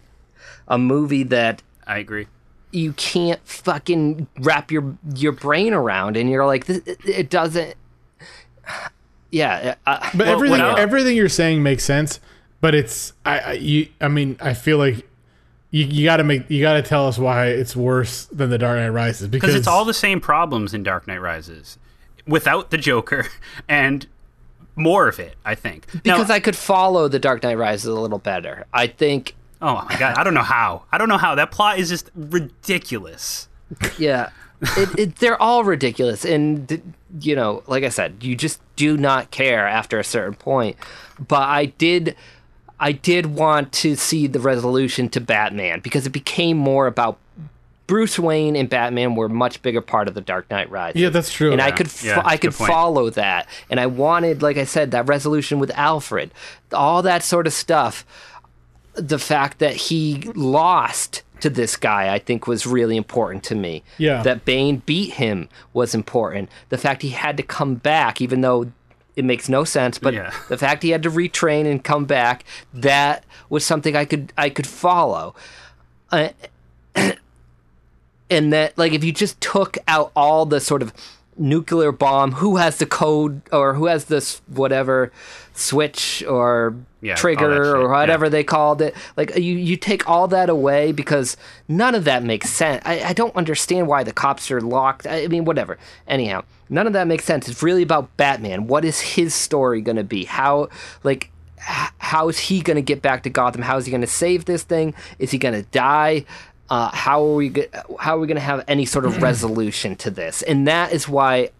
a 0.69 0.77
movie 0.77 1.23
that 1.23 1.63
I 1.87 1.99
agree. 1.99 2.27
You 2.75 2.93
can't 2.95 3.41
fucking 3.47 4.27
wrap 4.41 4.71
your 4.71 4.97
your 5.15 5.33
brain 5.33 5.73
around, 5.73 6.17
and 6.17 6.29
you're 6.29 6.47
like, 6.47 6.67
this, 6.67 6.79
it, 6.87 6.99
it 7.05 7.31
doesn't. 7.31 7.75
Yeah, 9.31 9.75
uh, 9.85 9.99
But 10.15 10.27
Well, 10.29 10.37
everything 10.37 10.61
what 10.61 10.79
everything 10.79 11.17
you're 11.17 11.29
saying 11.29 11.61
makes 11.61 11.83
sense. 11.83 12.21
But 12.61 12.73
it's 12.77 13.15
I, 13.27 13.39
I 13.41 13.53
you 13.55 13.89
I 14.01 14.07
mean 14.07 14.37
I 14.41 14.55
feel 14.55 14.79
like 14.79 15.09
you, 15.73 15.87
you 15.87 16.05
got 16.05 16.19
to 16.19 16.25
make 16.25 16.49
you 16.49 16.63
got 16.63 16.75
to 16.75 16.83
tell 16.83 17.09
us 17.09 17.19
why 17.19 17.49
it's 17.49 17.75
worse 17.75 18.27
than 18.27 18.51
the 18.51 18.59
Dark 18.59 18.79
Knight 18.79 18.91
Rises 18.91 19.27
because 19.27 19.49
Because 19.49 19.55
it's 19.57 19.67
all 19.67 19.85
the 19.85 19.93
same 19.93 20.21
problems 20.21 20.73
in 20.73 20.85
Dark 20.85 21.09
Knight 21.09 21.21
Rises 21.21 21.79
without 22.29 22.71
the 22.71 22.79
Joker 22.79 23.27
and 23.69 24.07
more 24.77 25.09
of 25.09 25.19
it, 25.19 25.35
I 25.45 25.57
think. 25.57 25.93
Now- 25.93 26.15
because 26.15 26.31
I 26.31 26.39
could 26.39 26.55
follow 26.55 27.09
the 27.09 27.19
Dark 27.19 27.43
Knight 27.43 27.59
Rises 27.59 27.87
a 27.87 27.93
little 28.01 28.19
better. 28.19 28.67
I 28.73 28.87
think 28.87 29.35
Oh 29.63 29.87
my 29.89 29.97
god, 29.99 30.17
I 30.19 30.25
don't 30.25 30.35
know 30.35 30.43
how. 30.43 30.83
I 30.93 30.99
don't 30.99 31.09
know 31.09 31.17
how. 31.19 31.35
That 31.35 31.51
plot 31.51 31.79
is 31.79 31.89
just 31.89 32.11
ridiculous. 32.15 33.49
Yeah, 33.99 34.31
it, 34.61 34.99
it, 34.99 35.17
they're 35.17 35.41
all 35.41 35.65
ridiculous, 35.65 36.25
and 36.25 36.95
you 37.21 37.35
know, 37.35 37.63
like 37.67 37.85
I 37.85 37.89
said, 37.89 38.17
you 38.23 38.37
just 38.37 38.61
do 38.77 38.97
not 38.97 39.31
care 39.31 39.67
after 39.67 39.99
a 39.99 40.05
certain 40.05 40.35
point. 40.35 40.77
But 41.29 41.43
I 41.49 41.67
did, 41.67 42.17
I 42.81 42.93
did 42.93 43.27
want 43.27 43.73
to 43.75 43.97
see 43.97 44.27
the 44.27 44.41
resolution 44.41 45.09
to 45.11 45.21
Batman 45.21 45.81
because 45.81 46.07
it 46.07 46.11
became 46.11 46.57
more 46.57 46.87
about 46.87 47.19
Bruce 47.87 48.19
Wayne 48.19 48.57
and 48.57 48.69
Batman 48.69 49.15
were 49.15 49.27
a 49.27 49.31
much 49.31 49.61
bigger 49.63 49.81
part 49.81 50.09
of 50.09 50.15
the 50.15 50.21
Dark 50.21 50.51
Knight 50.51 50.71
Rises. 50.71 51.01
Yeah, 51.01 51.11
that's 51.11 51.33
true. 51.33 51.53
And 51.53 51.61
I 51.61 51.71
could, 51.71 51.91
fo- 51.91 52.07
Yeah, 52.09 52.23
I 52.25 52.37
could 52.37 52.55
follow 52.55 53.11
that, 53.11 53.47
and 53.71 53.79
I 53.79 53.87
wanted, 53.87 54.43
like 54.43 54.57
I 54.57 54.65
said, 54.65 54.91
that 54.93 55.07
resolution 55.07 55.59
with 55.59 55.71
Alfred, 55.73 56.33
all 56.73 57.03
that 57.03 57.23
sort 57.23 57.47
of 57.47 57.53
stuff 57.53 58.05
the 58.95 59.19
fact 59.19 59.59
that 59.59 59.75
he 59.75 60.23
lost 60.35 61.23
to 61.41 61.51
this 61.51 61.77
guy, 61.77 62.13
I 62.15 62.19
think, 62.19 62.47
was 62.47 62.67
really 62.67 62.97
important 62.97 63.45
to 63.45 63.55
me. 63.55 63.83
Yeah. 63.99 64.23
That 64.23 64.45
Bane 64.45 64.79
beat 64.87 65.15
him 65.15 65.49
was 65.73 65.95
important. 65.95 66.49
The 66.69 66.79
fact 66.79 67.03
he 67.03 67.11
had 67.11 67.37
to 67.37 67.43
come 67.43 67.75
back, 67.75 68.21
even 68.21 68.41
though 68.41 68.71
it 69.17 69.25
makes 69.25 69.49
no 69.49 69.65
sense, 69.65 69.99
but 69.99 70.15
Yeah. 70.15 70.33
the 70.49 70.57
fact 70.59 70.83
he 70.83 70.91
had 70.91 71.03
to 71.03 71.11
retrain 71.11 71.67
and 71.71 71.83
come 71.85 72.05
back, 72.05 72.45
that 72.73 73.25
was 73.49 73.65
something 73.65 73.95
I 73.97 74.05
could 74.05 74.33
I 74.39 74.49
could 74.49 74.67
follow. 74.67 75.35
Uh, 76.11 76.31
and 78.31 78.53
that 78.53 78.77
like 78.79 78.93
if 78.93 79.05
you 79.05 79.13
just 79.13 79.41
took 79.41 79.77
out 79.87 80.11
all 80.17 80.47
the 80.47 80.61
sort 80.61 80.83
of 80.83 80.93
nuclear 81.37 81.93
bomb 81.93 82.33
who 82.33 82.57
has 82.57 82.79
the 82.79 82.87
code 82.87 83.43
or 83.53 83.75
who 83.75 83.87
has 83.87 84.07
this 84.07 84.41
whatever 84.47 85.13
switch 85.53 86.23
or 86.29 86.75
Yeah, 87.01 87.15
trigger 87.17 87.77
or 87.77 87.83
yeah. 87.83 87.89
whatever 88.01 88.29
they 88.29 88.45
called 88.45 88.81
it. 88.83 88.95
Like 89.17 89.37
uh, 89.37 89.41
you 89.41 89.55
you 89.57 89.77
take 89.77 90.09
all 90.09 90.29
that 90.29 90.49
away 90.49 90.93
because 90.93 91.37
none 91.69 91.95
of 91.95 92.05
that 92.05 92.23
makes 92.23 92.51
sense. 92.51 92.83
I, 92.85 93.01
I 93.03 93.13
don't 93.13 93.35
understand 93.37 93.87
why 93.89 94.05
the 94.05 94.13
cops 94.13 94.51
are 94.51 94.61
locked. 94.61 95.07
I, 95.07 95.25
I 95.25 95.29
mean 95.29 95.45
whatever. 95.45 95.79
Anyhow 96.07 96.45
none 96.69 96.87
of 96.87 96.93
that 96.95 97.07
makes 97.07 97.25
sense. 97.25 97.49
It's 97.49 97.63
really 97.63 97.83
about 97.83 98.17
batman. 98.17 98.67
What 98.67 98.85
is 98.85 99.01
his 99.01 99.35
story 99.35 99.81
going 99.81 99.97
to 99.97 100.05
be? 100.05 100.25
How 100.25 100.69
like 101.03 101.31
how 101.59 102.29
is 102.29 102.39
he 102.39 102.61
going 102.61 102.77
to 102.77 102.83
get 102.83 103.01
back 103.01 103.23
to 103.23 103.31
gotham? 103.31 103.63
How 103.63 103.77
is 103.79 103.87
he 103.87 103.91
going 103.91 104.01
to 104.03 104.07
save 104.07 104.45
this 104.45 104.63
thing? 104.63 104.95
Is 105.19 105.31
he 105.31 105.39
going 105.39 105.55
to 105.55 105.63
die 105.71 106.25
uh, 106.71 106.91
how 106.93 107.25
are 107.25 107.35
we 107.35 107.49
go- 107.49 107.67
how 107.99 108.17
are 108.17 108.21
we 108.21 108.27
going 108.27 108.37
to 108.37 108.41
have 108.41 108.65
any 108.69 108.85
sort 108.85 109.05
of 109.05 109.23
resolution 109.23 109.97
to 109.97 110.11
this 110.11 110.43
and 110.43 110.67
that 110.67 110.93
is 110.93 111.09
why 111.09 111.51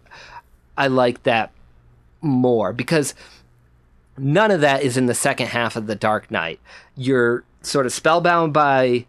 i 0.77 0.87
like 0.87 1.23
that 1.23 1.51
more 2.21 2.73
because 2.73 3.13
none 4.17 4.51
of 4.51 4.61
that 4.61 4.83
is 4.83 4.97
in 4.97 5.05
the 5.05 5.13
second 5.13 5.47
half 5.47 5.75
of 5.75 5.87
the 5.87 5.95
Dark 5.95 6.31
Knight. 6.31 6.59
You're 6.95 7.43
sort 7.61 7.85
of 7.85 7.93
spellbound 7.93 8.53
by 8.53 9.05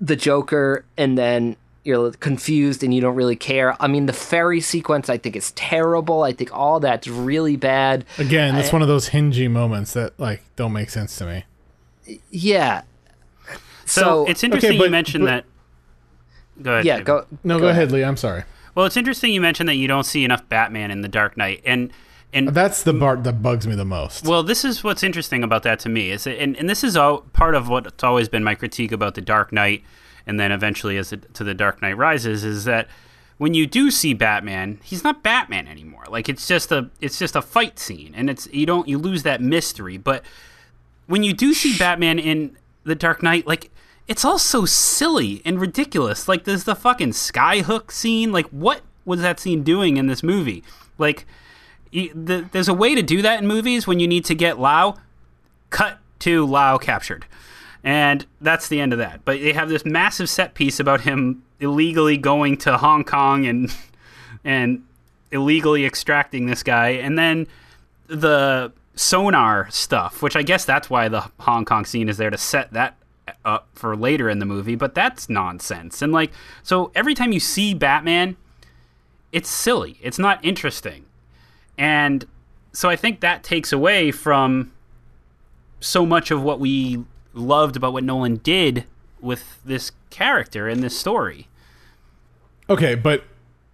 the 0.00 0.16
Joker, 0.16 0.84
and 0.96 1.18
then 1.18 1.56
you're 1.84 2.12
confused 2.12 2.82
and 2.82 2.92
you 2.92 3.00
don't 3.00 3.14
really 3.14 3.36
care. 3.36 3.76
I 3.82 3.86
mean, 3.86 4.06
the 4.06 4.12
ferry 4.12 4.60
sequence 4.60 5.08
I 5.08 5.18
think 5.18 5.36
is 5.36 5.52
terrible. 5.52 6.22
I 6.22 6.32
think 6.32 6.52
all 6.52 6.80
that's 6.80 7.08
really 7.08 7.56
bad. 7.56 8.04
Again, 8.18 8.54
that's 8.54 8.72
one 8.72 8.82
of 8.82 8.88
those 8.88 9.10
hingy 9.10 9.50
moments 9.50 9.92
that 9.94 10.18
like 10.18 10.42
don't 10.56 10.72
make 10.72 10.90
sense 10.90 11.16
to 11.16 11.26
me. 11.26 12.20
Yeah. 12.30 12.82
So, 13.90 14.00
So, 14.02 14.26
it's 14.26 14.44
interesting 14.44 14.78
but- 14.78 14.84
you 14.84 14.90
mentioned 14.90 15.24
but- 15.24 15.44
that. 16.56 16.62
Go 16.62 16.72
ahead. 16.72 16.84
yeah, 16.84 16.96
Jacob. 16.98 17.06
go 17.06 17.38
No, 17.42 17.58
go, 17.58 17.68
ahead, 17.68 17.90
Lee. 17.90 18.04
I'm 18.04 18.16
sorry. 18.18 18.44
Well, 18.74 18.84
it's 18.86 18.96
interesting 18.96 19.32
you 19.32 19.40
mentioned 19.40 19.68
that 19.68 19.76
you 19.76 19.88
don't 19.88 20.04
see 20.04 20.24
enough 20.24 20.46
Batman 20.48 20.90
in 20.90 21.00
the 21.00 21.08
Dark 21.08 21.36
Knight, 21.36 21.62
and 21.64 21.90
And 22.32 22.48
That's 22.50 22.82
the 22.84 22.94
part 22.94 23.24
that 23.24 23.42
bugs 23.42 23.66
me 23.66 23.74
the 23.74 23.84
most. 23.84 24.24
well, 24.24 24.42
this 24.44 24.64
is 24.64 24.84
what's 24.84 25.02
interesting 25.02 25.42
about 25.42 25.64
that 25.64 25.80
to 25.80 25.88
me 25.88 26.10
is, 26.12 26.26
and, 26.28 26.56
and 26.56 26.70
this 26.70 26.84
is 26.84 26.96
all 26.96 27.22
part 27.32 27.54
of 27.56 27.68
what's 27.68 28.04
always 28.04 28.28
been 28.28 28.44
my 28.44 28.54
critique 28.54 28.92
about 28.92 29.14
the 29.16 29.20
Dark 29.20 29.52
Knight, 29.52 29.82
and 30.26 30.38
then 30.38 30.52
eventually 30.52 30.96
as 30.96 31.12
it, 31.12 31.34
to 31.34 31.42
the 31.42 31.54
Dark 31.54 31.82
Knight 31.82 31.96
Rises, 31.96 32.44
is 32.44 32.64
that 32.66 32.86
when 33.38 33.54
you 33.54 33.66
do 33.66 33.90
see 33.90 34.12
Batman, 34.14 34.78
he's 34.84 35.02
not 35.02 35.22
Batman 35.24 35.66
anymore. 35.66 36.04
Like 36.08 36.28
it's 36.28 36.46
just 36.46 36.70
a 36.70 36.90
it's 37.00 37.18
just 37.18 37.34
a 37.34 37.42
fight 37.42 37.78
scene, 37.80 38.12
and 38.14 38.28
it's 38.30 38.46
you 38.52 38.66
don't 38.66 38.86
you 38.86 38.98
lose 38.98 39.22
that 39.24 39.40
mystery. 39.40 39.96
But 39.96 40.22
when 41.06 41.22
you 41.24 41.32
do 41.32 41.52
see 41.54 41.76
Batman 41.76 42.18
in 42.20 42.56
the 42.84 42.94
Dark 42.94 43.22
Knight, 43.24 43.46
like 43.46 43.72
it's 44.10 44.24
all 44.24 44.40
so 44.40 44.64
silly 44.64 45.40
and 45.44 45.60
ridiculous. 45.60 46.26
Like 46.26 46.42
there's 46.42 46.64
the 46.64 46.74
fucking 46.74 47.10
skyhook 47.10 47.92
scene. 47.92 48.32
Like 48.32 48.46
what 48.48 48.82
was 49.04 49.20
that 49.20 49.38
scene 49.38 49.62
doing 49.62 49.96
in 49.96 50.08
this 50.08 50.24
movie? 50.24 50.64
Like 50.98 51.26
the, 51.92 52.44
there's 52.50 52.66
a 52.66 52.74
way 52.74 52.96
to 52.96 53.02
do 53.02 53.22
that 53.22 53.40
in 53.40 53.46
movies 53.46 53.86
when 53.86 54.00
you 54.00 54.08
need 54.08 54.24
to 54.24 54.34
get 54.34 54.58
Lau 54.58 54.96
cut 55.70 55.98
to 56.18 56.44
Lau 56.44 56.76
captured. 56.76 57.24
And 57.84 58.26
that's 58.40 58.66
the 58.66 58.80
end 58.80 58.92
of 58.92 58.98
that. 58.98 59.24
But 59.24 59.38
they 59.38 59.52
have 59.52 59.68
this 59.68 59.84
massive 59.84 60.28
set 60.28 60.54
piece 60.54 60.80
about 60.80 61.02
him 61.02 61.44
illegally 61.60 62.16
going 62.16 62.56
to 62.58 62.78
Hong 62.78 63.04
Kong 63.04 63.46
and 63.46 63.72
and 64.44 64.82
illegally 65.30 65.86
extracting 65.86 66.46
this 66.46 66.64
guy 66.64 66.88
and 66.88 67.16
then 67.16 67.46
the 68.08 68.72
sonar 68.96 69.70
stuff, 69.70 70.20
which 70.20 70.34
I 70.34 70.42
guess 70.42 70.64
that's 70.64 70.90
why 70.90 71.06
the 71.06 71.30
Hong 71.38 71.64
Kong 71.64 71.84
scene 71.84 72.08
is 72.08 72.16
there 72.16 72.30
to 72.30 72.36
set 72.36 72.72
that 72.72 72.96
up 73.44 73.68
for 73.74 73.96
later 73.96 74.28
in 74.28 74.38
the 74.38 74.46
movie, 74.46 74.74
but 74.74 74.94
that's 74.94 75.28
nonsense. 75.28 76.02
And 76.02 76.12
like 76.12 76.30
so 76.62 76.90
every 76.94 77.14
time 77.14 77.32
you 77.32 77.40
see 77.40 77.74
Batman, 77.74 78.36
it's 79.32 79.48
silly. 79.48 79.98
It's 80.02 80.18
not 80.18 80.44
interesting. 80.44 81.04
And 81.78 82.26
so 82.72 82.88
I 82.88 82.96
think 82.96 83.20
that 83.20 83.42
takes 83.42 83.72
away 83.72 84.10
from 84.10 84.72
so 85.80 86.04
much 86.04 86.30
of 86.30 86.42
what 86.42 86.60
we 86.60 87.04
loved 87.32 87.76
about 87.76 87.92
what 87.92 88.04
Nolan 88.04 88.36
did 88.36 88.84
with 89.20 89.60
this 89.64 89.92
character 90.10 90.68
and 90.68 90.82
this 90.82 90.98
story. 90.98 91.48
Okay, 92.68 92.94
but 92.94 93.24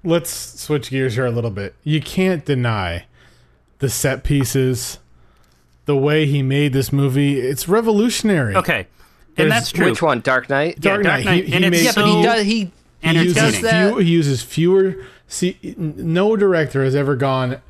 let's 0.05 0.31
switch 0.31 0.91
gears 0.91 1.15
here 1.15 1.27
a 1.27 1.31
little 1.31 1.51
bit. 1.51 1.75
You 1.83 2.01
can't 2.01 2.45
deny 2.45 3.07
the 3.79 3.91
set 3.91 4.25
pieces, 4.25 4.99
the 5.85 5.97
way 5.97 6.27
he 6.27 6.43
made 6.43 6.73
this 6.73 6.93
movie. 6.93 7.41
It's 7.41 7.69
revolutionary. 7.69 8.57
Okay. 8.57 8.87
There's- 9.37 9.45
And 9.45 9.51
that's 9.53 9.71
true. 9.71 9.87
Which 9.87 10.03
one? 10.03 10.21
Dark 10.21 10.49
Knight. 10.49 10.81
Dark 10.81 11.03
Dark 11.03 11.05
Knight. 11.05 11.25
Knight, 11.25 11.45
He, 11.45 11.55
and 11.55 11.65
it's 11.65 11.71
made, 11.77 11.85
yeah, 11.85 11.93
but 11.95 12.05
he 12.07 12.13
so 12.13 12.23
does. 12.23 12.43
He 12.45 12.51
he 12.59 12.73
entertaining. 13.03 13.45
uses, 13.45 13.61
that. 13.63 13.89
few, 13.93 13.99
he 13.99 14.11
uses 14.11 14.43
fewer. 14.43 14.97
See, 15.29 15.75
no 15.77 16.37
director 16.37 16.83
has 16.85 16.95
ever 16.95 17.15
gone 17.17 17.61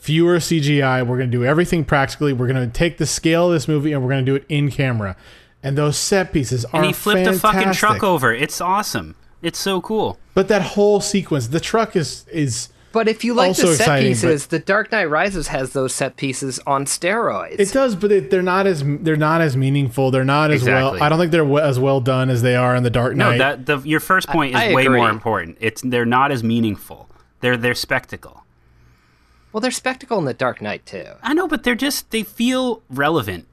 fewer 0.00 0.36
CGI. 0.38 1.00
We're 1.06 1.16
going 1.18 1.30
to 1.30 1.36
do 1.36 1.44
everything 1.44 1.84
practically. 1.84 2.32
We're 2.32 2.46
going 2.46 2.64
to 2.70 2.72
take 2.72 2.98
the 2.98 3.06
scale 3.06 3.48
of 3.48 3.52
this 3.52 3.66
movie 3.68 3.92
and 3.92 4.02
we're 4.02 4.10
going 4.10 4.24
to 4.24 4.30
do 4.30 4.36
it 4.36 4.44
in 4.48 4.70
camera. 4.70 5.16
And 5.62 5.76
those 5.76 5.96
set 5.98 6.32
pieces 6.32 6.64
are 6.66 6.76
and 6.76 6.86
he 6.86 6.92
flipped 6.92 7.26
a 7.26 7.32
fucking 7.32 7.72
truck 7.72 8.02
over. 8.04 8.32
It's 8.32 8.60
awesome. 8.60 9.16
It's 9.42 9.58
so 9.58 9.80
cool. 9.80 10.18
But 10.34 10.48
that 10.48 10.62
whole 10.62 11.00
sequence, 11.00 11.48
the 11.48 11.60
truck 11.60 11.96
is 11.96 12.24
is 12.30 12.68
But 12.98 13.06
if 13.06 13.22
you 13.22 13.32
like 13.32 13.48
Also 13.50 13.68
the 13.68 13.74
set 13.76 13.82
exciting, 13.84 14.08
pieces, 14.10 14.46
the 14.48 14.58
Dark 14.58 14.90
Knight 14.90 15.04
Rises 15.04 15.46
has 15.48 15.72
those 15.72 15.94
set 15.94 16.16
pieces 16.16 16.58
on 16.66 16.84
steroids. 16.84 17.54
It 17.60 17.70
does, 17.72 17.94
but 17.94 18.10
it, 18.10 18.30
they're 18.32 18.42
not 18.42 18.66
as 18.66 18.82
they're 18.84 19.14
not 19.16 19.40
as 19.40 19.56
meaningful. 19.56 20.10
They're 20.10 20.24
not 20.24 20.50
as 20.50 20.62
Exactly. 20.62 20.98
well. 20.98 21.02
I 21.04 21.08
don't 21.08 21.20
think 21.20 21.30
they're 21.30 21.60
as 21.60 21.78
well 21.78 22.00
done 22.00 22.28
as 22.28 22.42
they 22.42 22.56
are 22.56 22.74
in 22.74 22.82
the 22.82 22.90
Dark 22.90 23.14
No, 23.14 23.30
Knight. 23.30 23.38
that 23.38 23.66
the 23.66 23.78
your 23.88 24.00
first 24.00 24.26
point 24.28 24.56
is 24.56 24.60
I 24.60 24.74
way 24.74 24.84
agree. 24.86 24.98
more 24.98 25.10
important. 25.10 25.58
It's 25.60 25.80
they're 25.82 26.04
not 26.04 26.32
as 26.32 26.42
meaningful. 26.42 27.08
They're 27.40 27.56
they're 27.56 27.76
spectacle. 27.76 28.42
well, 29.52 29.60
there's 29.60 29.76
spectacle 29.76 30.18
in 30.18 30.24
the 30.24 30.34
Dark 30.34 30.60
Knight 30.60 30.84
too. 30.84 31.06
I 31.22 31.34
know, 31.34 31.46
but 31.46 31.62
they're 31.62 31.76
just 31.76 32.10
they 32.10 32.24
feel 32.24 32.82
relevant 32.90 33.46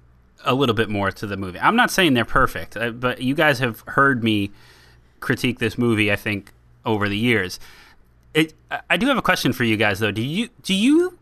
a 0.44 0.56
little 0.56 0.74
bit 0.76 0.90
more 0.90 1.12
to 1.12 1.28
the 1.28 1.38
movie. 1.38 1.60
I'm 1.60 1.76
not 1.76 1.92
saying 1.92 2.16
they're 2.16 2.26
perfect, 2.26 2.76
uh, 2.76 2.90
but 2.90 3.22
you 3.22 3.36
guys 3.36 3.60
have 3.60 3.82
heard 3.90 4.24
me 4.24 4.50
critique 5.20 5.60
this 5.60 5.78
movie. 5.78 6.12
I 6.12 6.16
think 6.16 6.52
over 6.84 7.08
the 7.08 7.18
years. 7.18 7.60
It, 8.36 8.54
I- 8.90 8.98
do 8.98 9.08
have 9.08 9.18
a 9.18 9.22
question 9.24 9.54
for 9.54 9.64
you 9.64 9.78
guys 9.78 10.00
though. 10.00 10.12
Do 10.12 10.22
you 10.22 10.50
do 10.62 10.74
you 10.76 11.18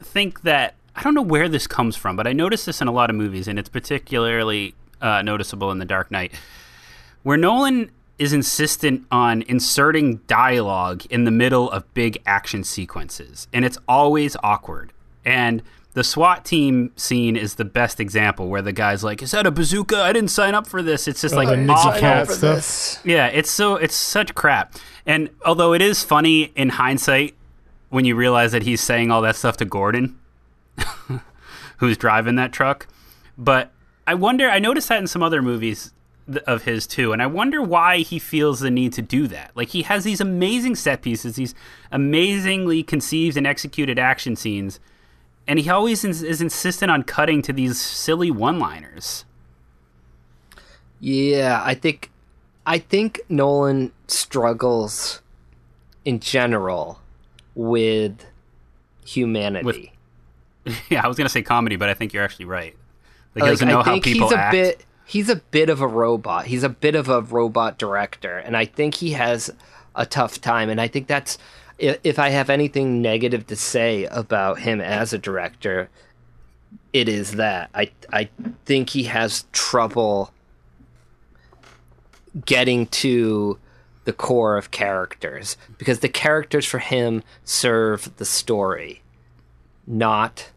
think 0.00 0.42
that 0.42 0.74
I 0.96 1.02
don't 1.02 1.14
know 1.14 1.22
where 1.22 1.48
this 1.48 1.66
comes 1.66 1.96
from, 1.96 2.16
but 2.16 2.26
I 2.26 2.32
noticed 2.32 2.66
this 2.66 2.80
in 2.82 2.88
a 2.88 2.92
lot 2.92 3.08
of 3.08 3.16
movies, 3.16 3.48
and 3.48 3.58
it's 3.58 3.68
particularly 3.68 4.74
uh, 5.00 5.22
noticeable 5.22 5.70
in 5.70 5.78
The 5.78 5.84
Dark 5.84 6.10
Knight, 6.10 6.32
where 7.22 7.36
Nolan 7.38 7.90
is 8.18 8.32
insistent 8.34 9.06
on 9.10 9.42
inserting 9.42 10.16
dialogue 10.26 11.06
in 11.08 11.24
the 11.24 11.30
middle 11.30 11.70
of 11.70 11.92
big 11.94 12.20
action 12.26 12.64
sequences, 12.64 13.48
and 13.52 13.64
it's 13.64 13.78
always 13.88 14.36
awkward. 14.42 14.92
And 15.24 15.62
the 15.92 16.04
SWAT 16.04 16.44
team 16.44 16.92
scene 16.96 17.36
is 17.36 17.54
the 17.56 17.64
best 17.64 17.98
example, 17.98 18.48
where 18.48 18.62
the 18.62 18.72
guy's 18.72 19.02
like, 19.02 19.22
"Is 19.22 19.32
that 19.32 19.46
a 19.46 19.50
bazooka? 19.50 19.96
I 20.00 20.12
didn't 20.12 20.30
sign 20.30 20.54
up 20.54 20.66
for 20.66 20.82
this." 20.82 21.08
It's 21.08 21.20
just 21.20 21.34
like 21.34 21.48
awful. 21.48 22.00
Cat 22.00 22.26
For 22.26 22.32
stuff. 22.34 22.56
this. 22.56 23.00
Yeah, 23.04 23.26
it's 23.26 23.50
so 23.50 23.76
it's 23.76 23.96
such 23.96 24.34
crap. 24.34 24.74
And 25.06 25.30
although 25.44 25.72
it 25.72 25.82
is 25.82 26.04
funny 26.04 26.52
in 26.54 26.70
hindsight 26.70 27.34
when 27.88 28.04
you 28.04 28.14
realize 28.14 28.52
that 28.52 28.62
he's 28.62 28.80
saying 28.80 29.10
all 29.10 29.22
that 29.22 29.34
stuff 29.34 29.56
to 29.56 29.64
Gordon, 29.64 30.18
who's 31.78 31.96
driving 31.96 32.36
that 32.36 32.52
truck, 32.52 32.86
but 33.36 33.72
I 34.06 34.14
wonder. 34.14 34.48
I 34.48 34.58
noticed 34.60 34.88
that 34.88 35.00
in 35.00 35.06
some 35.06 35.22
other 35.22 35.42
movies 35.42 35.92
of 36.46 36.62
his 36.62 36.86
too, 36.86 37.12
and 37.12 37.20
I 37.20 37.26
wonder 37.26 37.60
why 37.60 37.98
he 37.98 38.20
feels 38.20 38.60
the 38.60 38.70
need 38.70 38.92
to 38.92 39.02
do 39.02 39.26
that. 39.26 39.50
Like 39.56 39.70
he 39.70 39.82
has 39.82 40.04
these 40.04 40.20
amazing 40.20 40.76
set 40.76 41.02
pieces, 41.02 41.34
these 41.34 41.54
amazingly 41.90 42.84
conceived 42.84 43.36
and 43.36 43.46
executed 43.46 43.98
action 43.98 44.36
scenes, 44.36 44.78
and 45.46 45.58
he 45.58 45.68
always 45.68 46.04
is, 46.04 46.22
is 46.22 46.40
insistent 46.40 46.90
on 46.90 47.02
cutting 47.02 47.42
to 47.42 47.52
these 47.52 47.80
silly 47.80 48.30
one-liners. 48.30 49.24
Yeah, 51.00 51.62
I 51.64 51.74
think 51.74 52.10
I 52.66 52.78
think 52.78 53.20
Nolan 53.28 53.92
struggles 54.06 55.22
in 56.04 56.20
general 56.20 57.00
with 57.54 58.26
humanity. 59.04 59.92
Yeah, 60.90 61.02
I 61.02 61.08
was 61.08 61.16
gonna 61.16 61.30
say 61.30 61.40
comedy, 61.42 61.76
but 61.76 61.88
I 61.88 61.94
think 61.94 62.12
you're 62.12 62.22
actually 62.22 62.44
right. 62.44 62.76
Like, 63.34 63.36
he 63.36 63.40
like, 63.42 63.50
doesn't 63.52 63.68
know 63.68 63.80
I 63.80 63.84
how 63.84 64.00
people 64.00 64.28
he's 64.28 64.32
a 64.32 64.38
act. 64.38 64.52
bit 64.52 64.86
he's 65.06 65.28
a 65.28 65.36
bit 65.36 65.68
of 65.70 65.80
a 65.80 65.88
robot. 65.88 66.46
He's 66.46 66.62
a 66.62 66.68
bit 66.68 66.94
of 66.94 67.08
a 67.08 67.22
robot 67.22 67.78
director, 67.78 68.38
and 68.38 68.56
I 68.56 68.66
think 68.66 68.94
he 68.94 69.12
has 69.12 69.50
a 69.96 70.06
tough 70.06 70.40
time. 70.40 70.68
And 70.68 70.80
I 70.80 70.86
think 70.86 71.08
that's 71.08 71.38
if, 71.80 71.98
if 72.04 72.18
I 72.18 72.28
have 72.28 72.50
anything 72.50 73.02
negative 73.02 73.46
to 73.48 73.56
say 73.56 74.04
about 74.04 74.60
him 74.60 74.80
as 74.80 75.12
a 75.12 75.18
director, 75.18 75.88
it 76.92 77.08
is 77.08 77.32
that 77.32 77.70
I 77.74 77.90
I 78.12 78.28
think 78.64 78.90
he 78.90 79.04
has 79.04 79.44
trouble 79.52 80.32
getting 82.44 82.86
to 82.86 83.58
the 84.04 84.12
core 84.12 84.56
of 84.56 84.70
characters 84.70 85.56
because 85.78 86.00
the 86.00 86.08
characters 86.08 86.66
for 86.66 86.78
him 86.78 87.22
serve 87.44 88.16
the 88.16 88.24
story, 88.24 89.02
not 89.86 90.50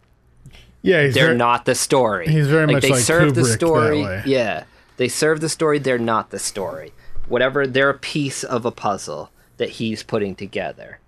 yeah, 0.82 1.04
he's 1.06 1.14
they're 1.14 1.28
very, 1.28 1.38
not 1.38 1.66
the 1.66 1.76
story. 1.76 2.28
he's 2.28 2.48
very 2.48 2.68
much 2.68 2.84
they 2.84 2.90
like 2.90 3.00
serve 3.00 3.36
the 3.36 3.42
Kubrick 3.42 3.48
that 3.48 3.54
story. 3.54 4.04
way. 4.04 4.24
Yeah, 4.26 4.64
they 4.98 5.08
serve 5.08 5.40
the 5.40 5.50
story. 5.50 5.80
They're 5.80 5.98
not 5.98 6.30
the 6.30 6.40
story. 6.40 6.92
Whatever, 7.28 7.66
they're 7.66 7.90
a 7.90 7.98
piece 7.98 8.44
of 8.44 8.66
a 8.66 8.72
puzzle 8.72 9.32
that 9.58 9.70
he's 9.70 10.04
putting 10.04 10.36
together, 10.36 11.00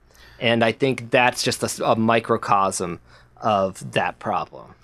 and 0.46 0.64
I 0.64 0.74
think 0.74 1.10
that's 1.10 1.41
just 1.41 1.80
a 1.82 1.96
microcosm 1.96 3.00
of 3.38 3.93
that 3.93 4.20
problem. 4.20 4.76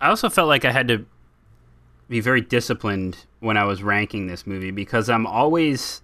I 0.00 0.08
also 0.08 0.28
felt 0.28 0.48
like 0.48 0.64
I 0.64 0.72
had 0.72 0.88
to 0.88 1.06
be 2.08 2.18
very 2.18 2.40
disciplined 2.40 3.24
when 3.38 3.56
I 3.56 3.62
was 3.62 3.84
ranking 3.84 4.26
this 4.26 4.48
movie 4.48 4.72
because 4.72 5.08
I'm 5.08 5.28
always 5.28 6.02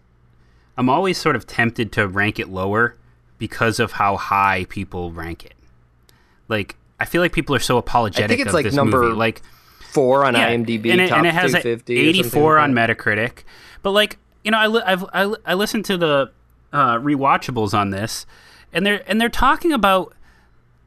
I'm 0.77 0.89
always 0.89 1.19
sort 1.19 1.35
of 1.35 1.49
tempted 1.49 1.91
to 1.93 2.07
rank 2.07 2.39
it 2.39 2.49
lower 2.49 2.95
because 3.39 3.81
of 3.81 3.91
how 3.91 4.17
high 4.17 4.67
people 4.69 5.11
rank 5.11 5.45
it. 5.45 5.55
Like 6.47 6.77
I 7.01 7.07
feel 7.07 7.23
like 7.23 7.33
people 7.33 7.57
are 7.57 7.61
so 7.61 7.77
apologetic 7.77 8.25
I 8.25 8.29
think 8.29 8.41
it's 8.43 8.49
of 8.51 8.55
like 8.55 8.65
this 8.67 8.75
number 8.75 9.03
movie. 9.03 9.17
Like 9.17 9.43
Four 9.81 10.25
on 10.25 10.35
yeah, 10.35 10.51
IMDb, 10.51 10.93
and 10.93 11.01
it, 11.01 11.11
and 11.11 11.27
it 11.27 11.35
has 11.35 11.51
250 11.51 11.97
or 11.97 12.09
84 12.09 12.55
like 12.55 12.63
on. 12.63 12.73
Metacritic. 12.73 13.43
But 13.83 13.91
like 13.91 14.19
you 14.45 14.53
know, 14.53 14.59
I 14.59 14.67
li- 14.69 14.83
I've, 14.87 15.05
I 15.13 15.25
li- 15.25 15.39
I 15.45 15.55
listened 15.55 15.87
to 15.87 15.97
the 15.97 16.31
uh, 16.75 16.99
rewatchables 16.99 17.73
on 17.73 17.91
this, 17.91 18.27
and 18.73 18.85
they're 18.85 19.03
and 19.09 19.21
they're 19.21 19.31
talking 19.31 19.73
about 19.73 20.13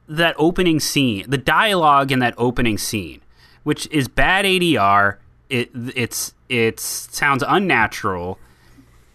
that 0.08 0.36
opening 0.38 0.80
scene, 0.80 1.26
the 1.28 1.38
dialogue 1.38 2.12
in 2.12 2.20
that 2.20 2.36
opening 2.38 2.78
scene, 2.78 3.22
which 3.64 3.88
is 3.88 4.08
bad 4.08 4.46
ADR. 4.46 5.16
It 5.50 5.72
it's 5.96 6.34
it 6.50 6.80
sounds 6.80 7.44
unnatural, 7.48 8.38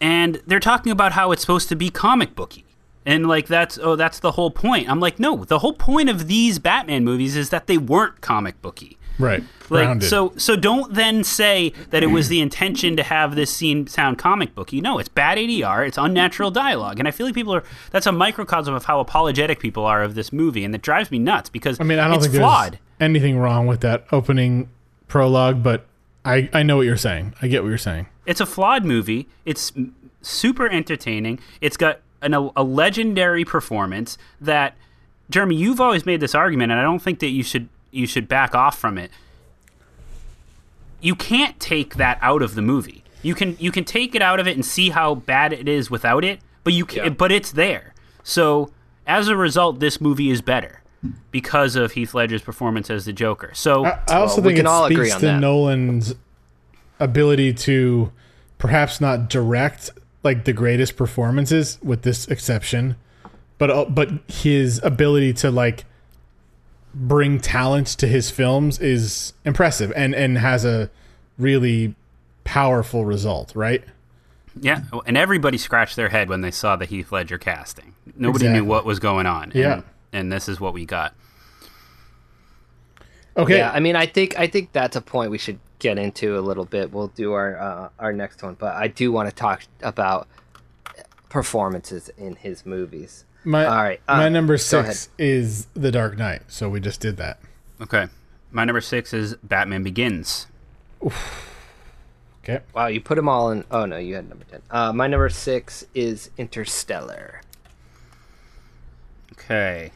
and 0.01 0.43
they're 0.47 0.59
talking 0.59 0.91
about 0.91 1.13
how 1.13 1.31
it's 1.31 1.43
supposed 1.43 1.69
to 1.69 1.77
be 1.77 1.91
comic 1.91 2.35
booky. 2.35 2.65
And 3.05 3.29
like 3.29 3.49
that's 3.49 3.79
oh 3.79 3.95
that's 3.95 4.19
the 4.19 4.33
whole 4.33 4.51
point. 4.51 4.89
I'm 4.89 5.01
like 5.01 5.19
no, 5.19 5.45
the 5.45 5.59
whole 5.59 5.75
point 5.75 6.09
of 6.09 6.27
these 6.27 6.59
Batman 6.59 7.05
movies 7.05 7.37
is 7.37 7.51
that 7.51 7.67
they 7.67 7.77
weren't 7.77 8.23
comic 8.23 8.63
booky. 8.63 8.97
Right. 9.19 9.43
Like, 9.71 9.85
Grounded. 9.87 10.09
so 10.09 10.35
so 10.37 10.55
don't 10.55 10.93
then 10.93 11.25
say 11.25 11.73
that 11.91 12.03
it 12.03 12.09
was 12.09 12.29
the 12.29 12.41
intention 12.41 12.97
to 12.97 13.03
have 13.03 13.37
this 13.37 13.51
scene 13.51 13.87
sound 13.87 14.19
comic 14.19 14.55
booky. 14.55 14.81
No, 14.81 14.99
it's 14.99 15.09
bad 15.09 15.39
ADR, 15.39 15.87
it's 15.87 15.97
unnatural 15.97 16.51
dialogue. 16.51 16.99
And 16.99 17.09
I 17.09 17.11
feel 17.11 17.25
like 17.27 17.35
people 17.35 17.55
are 17.55 17.65
that's 17.91 18.07
a 18.07 18.13
microcosm 18.13 18.75
of 18.75 18.85
how 18.85 19.01
apologetic 19.01 19.61
people 19.61 19.87
are 19.87 20.03
of 20.03 20.15
this 20.15 20.33
movie 20.33 20.65
and 20.65 20.75
that 20.75 20.83
drives 20.83 21.11
me 21.11 21.19
nuts 21.19 21.49
because 21.49 21.81
I 21.81 21.85
mean, 21.85 21.99
I 21.99 22.09
don't 22.09 22.17
it's 22.17 22.27
think 22.27 22.37
flawed. 22.37 22.73
there's 22.73 23.11
anything 23.11 23.39
wrong 23.39 23.67
with 23.67 23.81
that 23.81 24.05
opening 24.13 24.69
prologue, 25.09 25.63
but 25.63 25.87
I, 26.25 26.49
I 26.53 26.63
know 26.63 26.77
what 26.77 26.87
you're 26.87 26.97
saying. 26.97 27.35
I 27.41 27.49
get 27.49 27.63
what 27.63 27.69
you're 27.71 27.79
saying. 27.79 28.07
It's 28.27 28.41
a 28.41 28.47
flawed 28.47 28.85
movie. 28.85 29.29
It's 29.45 29.73
super 30.21 30.69
entertaining. 30.69 31.41
It's 31.61 31.77
got 31.77 32.01
an, 32.21 32.35
a, 32.35 32.51
a 32.57 32.63
legendary 32.63 33.45
performance 33.45 34.17
that 34.41 34.77
Jeremy, 35.31 35.57
you've 35.57 35.81
always 35.81 36.07
made 36.07 36.21
this 36.21 36.35
argument, 36.35 36.71
and 36.73 36.81
I 36.81 36.85
don't 36.85 37.01
think 37.01 37.19
that 37.21 37.29
you 37.29 37.43
should 37.43 37.69
you 37.93 38.07
should 38.07 38.27
back 38.27 38.55
off 38.55 38.77
from 38.79 38.99
it. 38.99 39.11
You 41.01 41.15
can't 41.15 41.59
take 41.61 41.97
that 41.97 42.19
out 42.21 42.43
of 42.43 42.55
the 42.55 42.63
movie. 42.63 43.03
You 43.23 43.35
can 43.35 43.57
you 43.61 43.71
can 43.71 43.85
take 43.85 44.15
it 44.15 44.23
out 44.23 44.41
of 44.41 44.47
it 44.49 44.55
and 44.57 44.65
see 44.65 44.91
how 44.91 45.15
bad 45.15 45.53
it 45.53 45.69
is 45.69 45.91
without 45.91 46.25
it, 46.25 46.41
but 46.65 46.73
you 46.73 46.85
can, 46.85 47.05
Yeah. 47.05 47.09
but 47.11 47.31
it's 47.31 47.53
there. 47.53 47.95
So 48.25 48.71
as 49.07 49.29
a 49.29 49.37
result, 49.37 49.79
this 49.81 50.01
movie 50.01 50.31
is 50.31 50.41
better 50.43 50.81
because 51.33 51.75
of 51.77 51.93
Heath 51.93 52.15
Ledger's 52.15 52.43
performance 52.43 52.89
as 52.91 53.05
the 53.05 53.13
Joker. 53.13 53.51
So 53.55 53.85
I, 53.85 53.99
I 54.09 54.15
also 54.17 54.37
Well, 54.41 54.47
we 54.47 54.55
think 54.55 54.59
can 54.59 54.67
it 54.67 54.69
all 54.69 54.85
agree 54.87 55.07
speaks 55.07 55.15
on 55.15 55.21
to 55.21 55.27
that. 55.27 55.41
Nolan's 55.41 56.15
ability 57.01 57.53
to 57.53 58.13
perhaps 58.59 59.01
not 59.01 59.29
direct 59.29 59.91
like 60.23 60.45
the 60.45 60.53
greatest 60.53 60.97
performances, 60.97 61.79
with 61.83 62.03
this 62.03 62.29
exception, 62.29 62.95
but 63.59 63.71
uh, 63.71 63.85
but 63.87 64.09
his 64.29 64.81
ability 64.85 65.33
to 65.35 65.51
like 65.51 65.85
bring 66.95 67.41
talent 67.41 67.87
to 67.89 68.07
his 68.07 68.31
films 68.31 68.79
is 68.79 69.33
impressive 69.45 69.93
and 69.97 70.15
and 70.15 70.39
has 70.39 70.65
a 70.65 70.91
really 71.39 71.95
powerful 72.45 73.05
result, 73.05 73.53
right? 73.55 73.83
Yeah, 74.61 74.83
and 75.07 75.17
everybody 75.17 75.57
scratched 75.57 75.97
their 75.97 76.11
head 76.11 76.29
when 76.29 76.43
they 76.43 76.51
saw 76.51 76.77
the 76.77 76.85
Heath 76.85 77.11
Ledger 77.11 77.39
casting. 77.39 77.95
Nobody 78.17 78.45
Exactly. 78.45 78.61
knew 78.61 78.65
what 78.67 78.85
was 78.85 78.99
going 78.99 79.25
on. 79.27 79.53
Yeah. 79.55 79.73
and, 79.75 79.85
and 80.13 80.33
this 80.33 80.47
is 80.49 80.61
what 80.61 80.75
we 80.75 80.85
got. 80.85 81.15
Okay. 83.37 83.57
Yeah, 83.57 83.71
I 83.73 83.81
mean, 83.81 83.97
I 83.97 84.05
think 84.07 84.39
I 84.39 84.47
think 84.47 84.73
that's 84.73 84.95
a 84.95 85.01
point 85.01 85.31
we 85.31 85.39
should 85.39 85.59
get 85.79 85.97
into 85.99 86.39
a 86.39 86.41
little 86.43 86.67
bit. 86.67 86.93
We'll 86.93 87.09
do 87.09 87.33
our 87.33 87.59
uh, 87.59 87.89
our 87.99 88.13
next 88.13 88.43
one, 88.43 88.55
but 88.55 88.75
I 88.75 88.89
do 88.89 89.11
want 89.11 89.31
to 89.31 89.35
talk 89.35 89.63
about 89.83 90.29
performances 91.31 92.11
in 92.19 92.37
his 92.37 92.67
movies. 92.67 93.25
My 93.45 93.65
all 93.67 93.83
right, 93.83 94.01
my 94.09 94.27
uh, 94.27 94.29
number 94.29 94.57
six 94.59 95.09
is 95.19 95.67
The 95.75 95.91
Dark 95.91 96.17
Knight, 96.17 96.43
so 96.49 96.69
we 96.69 96.81
just 96.81 97.01
did 97.01 97.17
that. 97.19 97.39
Okay, 97.81 98.07
my 98.51 98.65
number 98.65 98.81
six 98.81 99.13
is 99.13 99.35
Batman 99.43 99.83
Begins. 99.83 100.47
Okay. 102.45 102.61
Wow, 102.75 102.87
you 102.87 103.01
put 103.01 103.15
them 103.17 103.29
all 103.29 103.51
in. 103.51 103.65
Oh 103.71 103.87
no, 103.87 103.97
you 103.99 104.15
had 104.17 104.29
number 104.29 104.45
ten. 104.45 104.63
Uh, 104.71 104.93
my 104.93 105.07
number 105.07 105.29
six 105.29 105.85
is 105.95 106.31
Interstellar. 106.39 107.41
Okay. 109.33 109.93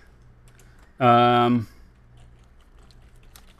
Um, 0.99 1.69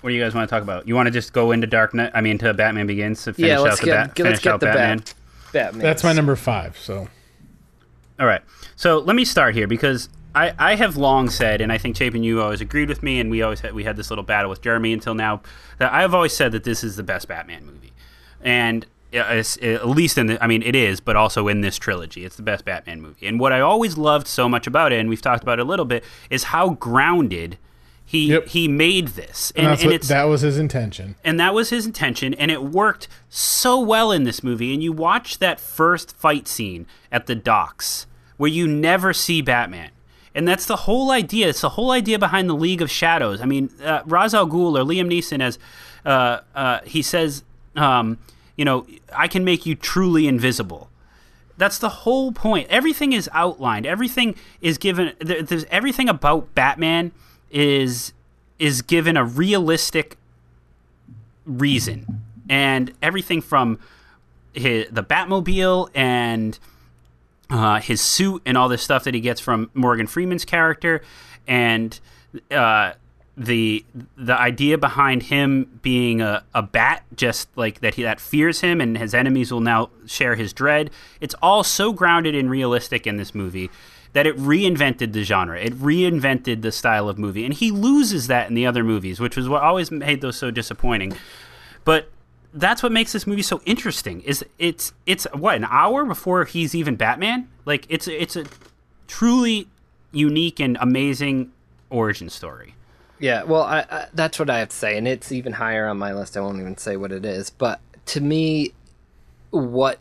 what 0.01 0.11
do 0.11 0.17
you 0.17 0.23
guys 0.23 0.35
want 0.35 0.49
to 0.49 0.55
talk 0.55 0.63
about? 0.63 0.87
You 0.89 0.95
want 0.95 1.07
to 1.07 1.11
just 1.11 1.33
go 1.33 1.53
into 1.53 1.67
Dark 1.67 1.95
Knight? 1.95 2.11
I 2.15 2.21
mean, 2.21 2.39
to 2.39 2.55
Batman 2.55 2.87
Begins 2.87 3.25
to 3.25 3.33
finish 3.35 3.49
yeah, 3.49 3.59
let's 3.59 3.75
out 3.77 3.81
the 3.81 3.85
get 3.87 3.93
Bat- 4.07 4.15
get- 4.15 4.25
let's 4.25 4.41
finish 4.41 4.43
get 4.45 4.53
out 4.55 4.61
the 4.61 4.67
Batman. 4.67 4.99
Bat- 4.99 5.15
Batman. 5.53 5.83
That's 5.83 6.05
my 6.05 6.13
number 6.13 6.37
five. 6.37 6.79
So 6.79 7.09
All 8.19 8.27
right. 8.27 8.43
So 8.77 8.99
let 8.99 9.15
me 9.15 9.25
start 9.25 9.55
here 9.55 9.67
because 9.67 10.09
I, 10.35 10.55
I 10.59 10.75
have 10.77 10.97
long 10.97 11.31
said, 11.31 11.61
and 11.61 11.73
I 11.73 11.79
think 11.79 11.97
Chapin, 11.97 12.23
you 12.23 12.43
always 12.43 12.61
agreed 12.61 12.89
with 12.89 13.03
me, 13.03 13.21
and 13.21 13.31
we 13.31 13.43
always 13.43 13.61
had, 13.61 13.73
we 13.75 13.85
had 13.85 13.97
this 13.97 14.11
little 14.11 14.25
battle 14.25 14.51
with 14.51 14.63
Jeremy 14.63 14.93
until 14.93 15.15
now. 15.15 15.43
That 15.79 15.93
I've 15.93 16.15
always 16.15 16.35
said 16.35 16.53
that 16.53 16.65
this 16.65 16.85
is 16.85 16.97
the 16.97 17.03
best 17.03 17.29
Batman 17.29 17.65
movie, 17.67 17.93
and 18.43 18.85
uh, 19.15 19.25
it's, 19.31 19.57
at 19.63 19.89
least 19.89 20.19
in 20.19 20.27
the, 20.27 20.43
I 20.43 20.47
mean, 20.47 20.63
it 20.63 20.75
is, 20.75 21.01
but 21.01 21.17
also 21.17 21.49
in 21.49 21.61
this 21.61 21.79
trilogy, 21.79 22.25
it's 22.25 22.37
the 22.37 22.43
best 22.43 22.65
Batman 22.65 23.01
movie. 23.01 23.27
And 23.27 23.41
what 23.41 23.53
I 23.53 23.61
always 23.61 23.97
loved 23.97 24.27
so 24.27 24.49
much 24.49 24.67
about 24.67 24.93
it, 24.93 25.01
and 25.01 25.09
we've 25.09 25.23
talked 25.23 25.43
about 25.43 25.59
it 25.59 25.63
a 25.63 25.65
little 25.65 25.85
bit, 25.85 26.05
is 26.29 26.45
how 26.45 26.71
grounded 26.71 27.59
he 28.09 28.29
Yep. 28.29 28.47
he 28.49 28.69
made 28.69 29.09
this, 29.09 29.53
and 29.57 29.67
and, 29.67 29.79
and 29.81 29.87
what, 29.87 29.95
it's 29.97 30.09
that 30.09 30.25
was 30.25 30.41
his 30.43 30.59
intention. 30.59 31.17
and 31.25 31.39
that 31.41 31.53
was 31.53 31.71
his 31.71 31.85
intention 31.87 32.33
and 32.35 32.51
it 32.53 32.63
worked 32.63 33.09
so 33.29 33.81
well 33.81 34.13
in 34.13 34.23
this 34.23 34.43
movie 34.45 34.73
and 34.73 34.83
you 34.83 34.93
watch 34.93 35.39
that 35.41 35.59
first 35.59 36.17
fight 36.17 36.47
scene 36.47 36.87
at 37.11 37.27
the 37.27 37.35
docks 37.35 38.07
where 38.37 38.51
you 38.51 38.67
never 38.69 39.13
see 39.13 39.43
batman 39.43 39.91
and 40.37 40.47
that's 40.47 40.67
the 40.67 40.77
whole 40.77 41.11
idea 41.11 41.49
it's 41.49 41.63
the 41.63 41.71
whole 41.71 41.91
idea 41.91 42.17
behind 42.19 42.49
the 42.49 42.55
league 42.55 42.81
of 42.81 42.89
shadows 42.91 43.41
i 43.41 43.45
mean 43.45 43.69
uh, 43.83 44.03
Ra's 44.07 44.35
al 44.35 44.47
Ghul 44.47 44.79
or 44.79 44.85
liam 44.85 45.09
neeson 45.13 45.43
as 45.43 45.59
uh, 46.05 46.41
uh, 46.55 46.79
he 46.85 47.03
says 47.03 47.43
um, 47.75 48.19
you 48.57 48.65
know 48.65 48.87
i 49.15 49.27
can 49.27 49.43
make 49.45 49.67
you 49.67 49.75
truly 49.75 50.29
invisible 50.29 50.91
that's 51.59 51.79
the 51.79 51.89
whole 51.89 52.33
point. 52.33 52.67
Everything 52.69 53.15
is 53.15 53.31
outlined. 53.33 53.87
Everything 53.87 54.35
is 54.61 54.77
given. 54.77 55.15
there- 55.21 55.41
There's 55.43 55.65
everything 55.71 56.07
about 56.07 56.55
Batman 56.55 57.13
is 57.51 58.13
is 58.59 58.83
given 58.83 59.17
a 59.17 59.25
realistic 59.25 60.17
reason, 61.45 62.23
and 62.49 62.93
everything 63.03 63.41
from 63.41 63.79
his, 64.53 64.89
the 64.91 65.03
Batmobile 65.03 65.91
and 65.95 66.59
uh, 67.51 67.81
his 67.81 68.01
suit 68.01 68.43
and 68.47 68.57
all 68.57 68.69
this 68.69 68.83
stuff 68.83 69.05
that 69.05 69.15
he 69.15 69.21
gets 69.21 69.41
from 69.41 69.71
Morgan 69.75 70.07
Freeman's 70.07 70.45
character, 70.45 71.03
and 71.47 71.99
uh, 72.51 72.93
the 73.37 73.85
the 74.17 74.39
idea 74.39 74.79
behind 74.79 75.25
him 75.25 75.79
being 75.83 76.21
a, 76.21 76.43
a 76.55 76.63
bat, 76.63 77.05
just 77.15 77.49
like 77.57 77.81
that 77.81 77.95
he 77.95 78.03
that 78.03 78.21
fears 78.21 78.61
him, 78.61 78.81
and 78.81 78.97
his 78.97 79.15
enemies 79.15 79.53
will 79.53 79.61
now 79.61 79.91
share 80.07 80.35
his 80.35 80.53
dread. 80.53 80.91
It's 81.21 81.35
all 81.43 81.63
so 81.63 81.93
grounded 81.93 82.35
and 82.35 82.51
realistic 82.51 83.07
in 83.07 83.17
this 83.17 83.35
movie 83.35 83.71
that 84.17 84.27
it 84.27 84.35
reinvented 84.39 85.13
the 85.13 85.23
genre. 85.25 85.61
It 85.61 85.75
reinvented 85.75 86.63
the 86.63 86.73
style 86.73 87.11
of 87.11 87.19
movie, 87.19 87.45
and 87.45 87.53
he 87.53 87.71
loses 87.71 88.29
that 88.29 88.49
in 88.49 88.55
the 88.55 88.67
other 88.67 88.83
movies, 88.83 89.21
which 89.21 89.37
was 89.37 89.47
what 89.47 89.63
always 89.63 89.91
made 89.91 90.23
those 90.23 90.39
so 90.39 90.51
disappointing. 90.51 91.13
But 91.85 92.09
that's 92.55 92.83
what 92.83 92.93
makes 92.93 93.13
this 93.13 93.27
movie 93.27 93.43
so 93.43 93.61
interesting. 93.67 94.23
Is 94.23 94.43
it's 94.59 94.95
it's 95.05 95.27
what 95.35 95.57
an 95.57 95.67
hour 95.69 96.07
before 96.07 96.47
he's 96.47 96.75
even 96.75 96.97
Batman. 96.97 97.51
Like 97.67 97.85
it's 97.91 98.09
it's 98.09 98.37
a 98.37 98.47
truly 99.07 99.69
unique 100.13 100.61
and 100.61 100.79
amazing 100.81 101.53
origin 101.91 102.31
story. 102.31 102.75
Yeah, 103.19 103.43
well, 103.43 103.65
I, 103.65 103.81
I, 103.81 104.07
that's 104.15 104.39
what 104.39 104.49
I 104.49 104.61
have 104.61 104.71
to 104.71 104.77
say, 104.77 104.97
and 104.97 105.07
it's 105.07 105.31
even 105.31 105.53
higher 105.53 105.87
on 105.89 105.99
my 105.99 106.15
list. 106.15 106.39
I 106.39 106.41
won't 106.41 106.59
even 106.59 106.79
say 106.79 106.97
what 106.97 107.13
it 107.13 107.27
is, 107.27 107.51
but 107.51 107.81
to 108.07 108.23
me, 108.23 108.73
what 109.51 109.99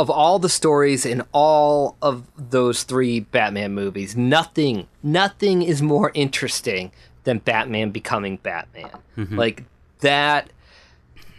of 0.00 0.08
all 0.08 0.38
the 0.38 0.48
stories 0.48 1.04
in 1.04 1.22
all 1.32 1.94
of 2.00 2.26
those 2.34 2.84
three 2.84 3.20
Batman 3.20 3.74
movies, 3.74 4.16
nothing, 4.16 4.86
nothing 5.02 5.60
is 5.60 5.82
more 5.82 6.10
interesting 6.14 6.90
than 7.24 7.36
Batman 7.36 7.90
becoming 7.90 8.38
Batman. 8.38 8.88
Mm-hmm. 9.18 9.36
Like 9.36 9.64
that, 9.98 10.48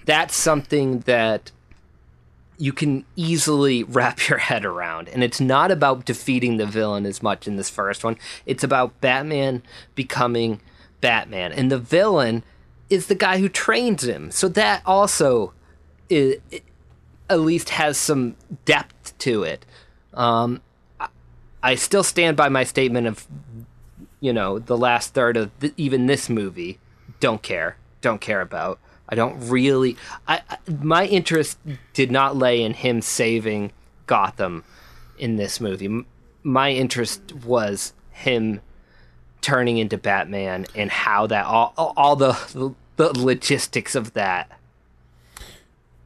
that's 0.05 0.35
something 0.35 0.99
that 0.99 1.49
you 2.59 2.71
can 2.71 3.03
easily 3.15 3.81
wrap 3.83 4.29
your 4.29 4.37
head 4.37 4.63
around. 4.63 5.09
And 5.09 5.23
it's 5.23 5.41
not 5.41 5.71
about 5.71 6.05
defeating 6.05 6.57
the 6.57 6.67
villain 6.67 7.07
as 7.07 7.23
much 7.23 7.47
in 7.47 7.55
this 7.55 7.71
first 7.71 8.03
one. 8.03 8.15
It's 8.45 8.63
about 8.63 9.01
Batman 9.01 9.63
becoming 9.95 10.61
Batman. 11.01 11.51
And 11.51 11.71
the 11.71 11.79
villain 11.79 12.43
is 12.91 13.07
the 13.07 13.15
guy 13.15 13.39
who 13.39 13.49
trains 13.49 14.03
him. 14.03 14.29
So 14.29 14.47
that 14.49 14.83
also 14.85 15.53
is, 16.11 16.37
at 17.31 17.39
least 17.39 17.69
has 17.69 17.97
some 17.97 18.35
depth 18.65 19.17
to 19.19 19.43
it. 19.43 19.65
Um, 20.13 20.61
I- 21.63 21.75
still 21.75 22.03
stand 22.03 22.37
by 22.37 22.49
my 22.49 22.63
statement 22.63 23.07
of, 23.07 23.27
you 24.19 24.33
know, 24.33 24.59
the 24.59 24.77
last 24.77 25.13
third 25.13 25.37
of 25.37 25.51
even 25.77 26.07
this 26.07 26.29
movie. 26.29 26.79
Don't 27.19 27.41
care. 27.41 27.77
Don't 28.01 28.19
care 28.21 28.41
about. 28.41 28.79
I 29.09 29.15
don't 29.15 29.37
really. 29.49 29.97
I, 30.27 30.41
I 30.49 30.57
my 30.81 31.05
interest 31.05 31.59
did 31.93 32.11
not 32.11 32.35
lay 32.37 32.63
in 32.63 32.73
him 32.73 33.01
saving 33.01 33.71
Gotham 34.07 34.63
in 35.17 35.35
this 35.35 35.59
movie. 35.59 35.85
M- 35.85 36.05
My 36.43 36.71
interest 36.71 37.33
was 37.45 37.93
him 38.11 38.61
turning 39.41 39.77
into 39.77 39.97
Batman 39.97 40.65
and 40.75 40.89
how 40.89 41.27
that 41.27 41.45
all 41.45 41.73
all 41.77 42.15
the 42.15 42.73
the 42.95 43.19
logistics 43.19 43.95
of 43.95 44.13
that. 44.13 44.49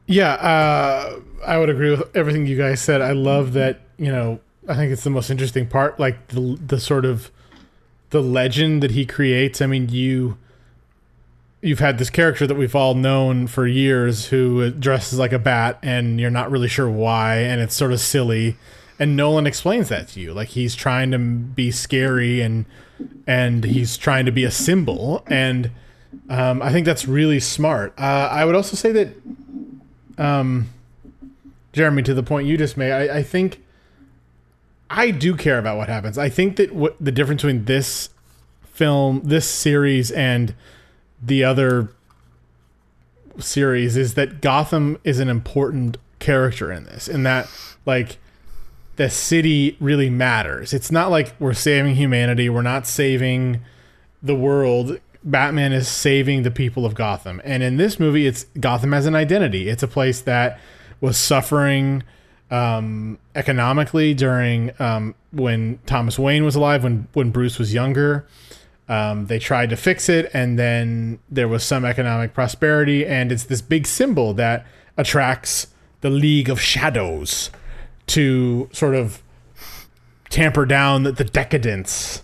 Yeah, 0.06 0.34
uh, 0.34 1.20
I 1.44 1.58
would 1.58 1.70
agree 1.70 1.90
with 1.90 2.14
everything 2.16 2.46
you 2.46 2.56
guys 2.56 2.80
said. 2.80 3.00
I 3.02 3.12
love 3.12 3.52
that. 3.54 3.80
You 3.98 4.12
know, 4.12 4.40
I 4.68 4.74
think 4.74 4.92
it's 4.92 5.04
the 5.04 5.10
most 5.10 5.30
interesting 5.30 5.66
part, 5.66 5.98
like 5.98 6.28
the 6.28 6.58
the 6.64 6.78
sort 6.80 7.04
of 7.04 7.30
the 8.10 8.22
legend 8.22 8.82
that 8.82 8.92
he 8.92 9.04
creates. 9.04 9.60
I 9.60 9.66
mean, 9.66 9.88
you 9.88 10.38
you've 11.62 11.80
had 11.80 11.98
this 11.98 12.10
character 12.10 12.46
that 12.46 12.54
we've 12.54 12.74
all 12.76 12.94
known 12.94 13.46
for 13.46 13.66
years 13.66 14.26
who 14.26 14.70
dresses 14.70 15.18
like 15.18 15.32
a 15.32 15.38
bat, 15.38 15.78
and 15.82 16.20
you're 16.20 16.30
not 16.30 16.50
really 16.50 16.68
sure 16.68 16.88
why, 16.88 17.36
and 17.38 17.60
it's 17.60 17.74
sort 17.74 17.92
of 17.92 18.00
silly. 18.00 18.56
And 18.98 19.16
Nolan 19.16 19.46
explains 19.46 19.88
that 19.90 20.08
to 20.08 20.20
you, 20.20 20.32
like 20.32 20.48
he's 20.48 20.74
trying 20.74 21.10
to 21.10 21.18
be 21.18 21.70
scary 21.70 22.40
and 22.40 22.64
and 23.26 23.64
he's 23.64 23.96
trying 23.98 24.24
to 24.26 24.32
be 24.32 24.44
a 24.44 24.50
symbol 24.50 25.22
and 25.26 25.70
Um, 26.30 26.62
I 26.62 26.72
think 26.72 26.86
that's 26.86 27.06
really 27.06 27.40
smart. 27.40 27.92
Uh, 27.98 28.28
I 28.32 28.44
would 28.46 28.54
also 28.54 28.74
say 28.74 28.90
that, 28.92 29.08
um, 30.18 30.68
Jeremy, 31.72 32.02
to 32.02 32.14
the 32.14 32.22
point 32.22 32.46
you 32.46 32.56
just 32.56 32.76
made, 32.76 32.92
I, 32.92 33.18
I 33.18 33.22
think 33.22 33.62
I 34.88 35.10
do 35.10 35.36
care 35.36 35.58
about 35.58 35.76
what 35.76 35.88
happens. 35.88 36.18
I 36.18 36.28
think 36.28 36.56
that 36.56 36.72
what 36.72 36.96
the 37.00 37.12
difference 37.12 37.42
between 37.42 37.64
this 37.64 38.10
film, 38.64 39.20
this 39.24 39.48
series, 39.48 40.10
and 40.10 40.54
the 41.22 41.44
other 41.44 41.90
series 43.38 43.96
is 43.96 44.14
that 44.14 44.40
Gotham 44.40 44.98
is 45.04 45.18
an 45.18 45.28
important 45.28 45.96
character 46.18 46.72
in 46.72 46.84
this, 46.84 47.08
and 47.08 47.26
that 47.26 47.48
like 47.84 48.18
the 48.96 49.10
city 49.10 49.76
really 49.80 50.08
matters. 50.08 50.72
It's 50.72 50.90
not 50.90 51.10
like 51.10 51.34
we're 51.38 51.54
saving 51.54 51.96
humanity. 51.96 52.48
We're 52.48 52.62
not 52.62 52.86
saving 52.86 53.60
the 54.22 54.34
world. 54.34 54.98
Batman 55.26 55.72
is 55.72 55.88
saving 55.88 56.44
the 56.44 56.50
people 56.50 56.86
of 56.86 56.94
Gotham. 56.94 57.42
And 57.44 57.62
in 57.62 57.76
this 57.76 57.98
movie, 58.00 58.26
it's 58.26 58.44
Gotham 58.58 58.94
as 58.94 59.06
an 59.06 59.14
identity. 59.14 59.68
It's 59.68 59.82
a 59.82 59.88
place 59.88 60.20
that 60.22 60.58
was 61.00 61.18
suffering 61.18 62.04
um, 62.50 63.18
economically 63.34 64.14
during 64.14 64.70
um, 64.78 65.14
when 65.32 65.80
Thomas 65.84 66.18
Wayne 66.18 66.44
was 66.44 66.54
alive, 66.54 66.84
when 66.84 67.08
when 67.12 67.30
Bruce 67.30 67.58
was 67.58 67.74
younger. 67.74 68.26
Um, 68.88 69.26
they 69.26 69.40
tried 69.40 69.70
to 69.70 69.76
fix 69.76 70.08
it, 70.08 70.30
and 70.32 70.56
then 70.56 71.18
there 71.28 71.48
was 71.48 71.64
some 71.64 71.84
economic 71.84 72.34
prosperity, 72.34 73.04
and 73.04 73.32
it's 73.32 73.42
this 73.42 73.60
big 73.60 73.84
symbol 73.84 74.32
that 74.34 74.64
attracts 74.96 75.66
the 76.02 76.10
League 76.10 76.48
of 76.48 76.60
Shadows 76.60 77.50
to 78.06 78.70
sort 78.72 78.94
of 78.94 79.22
tamper 80.30 80.64
down 80.66 81.02
the, 81.02 81.10
the 81.10 81.24
decadence. 81.24 82.22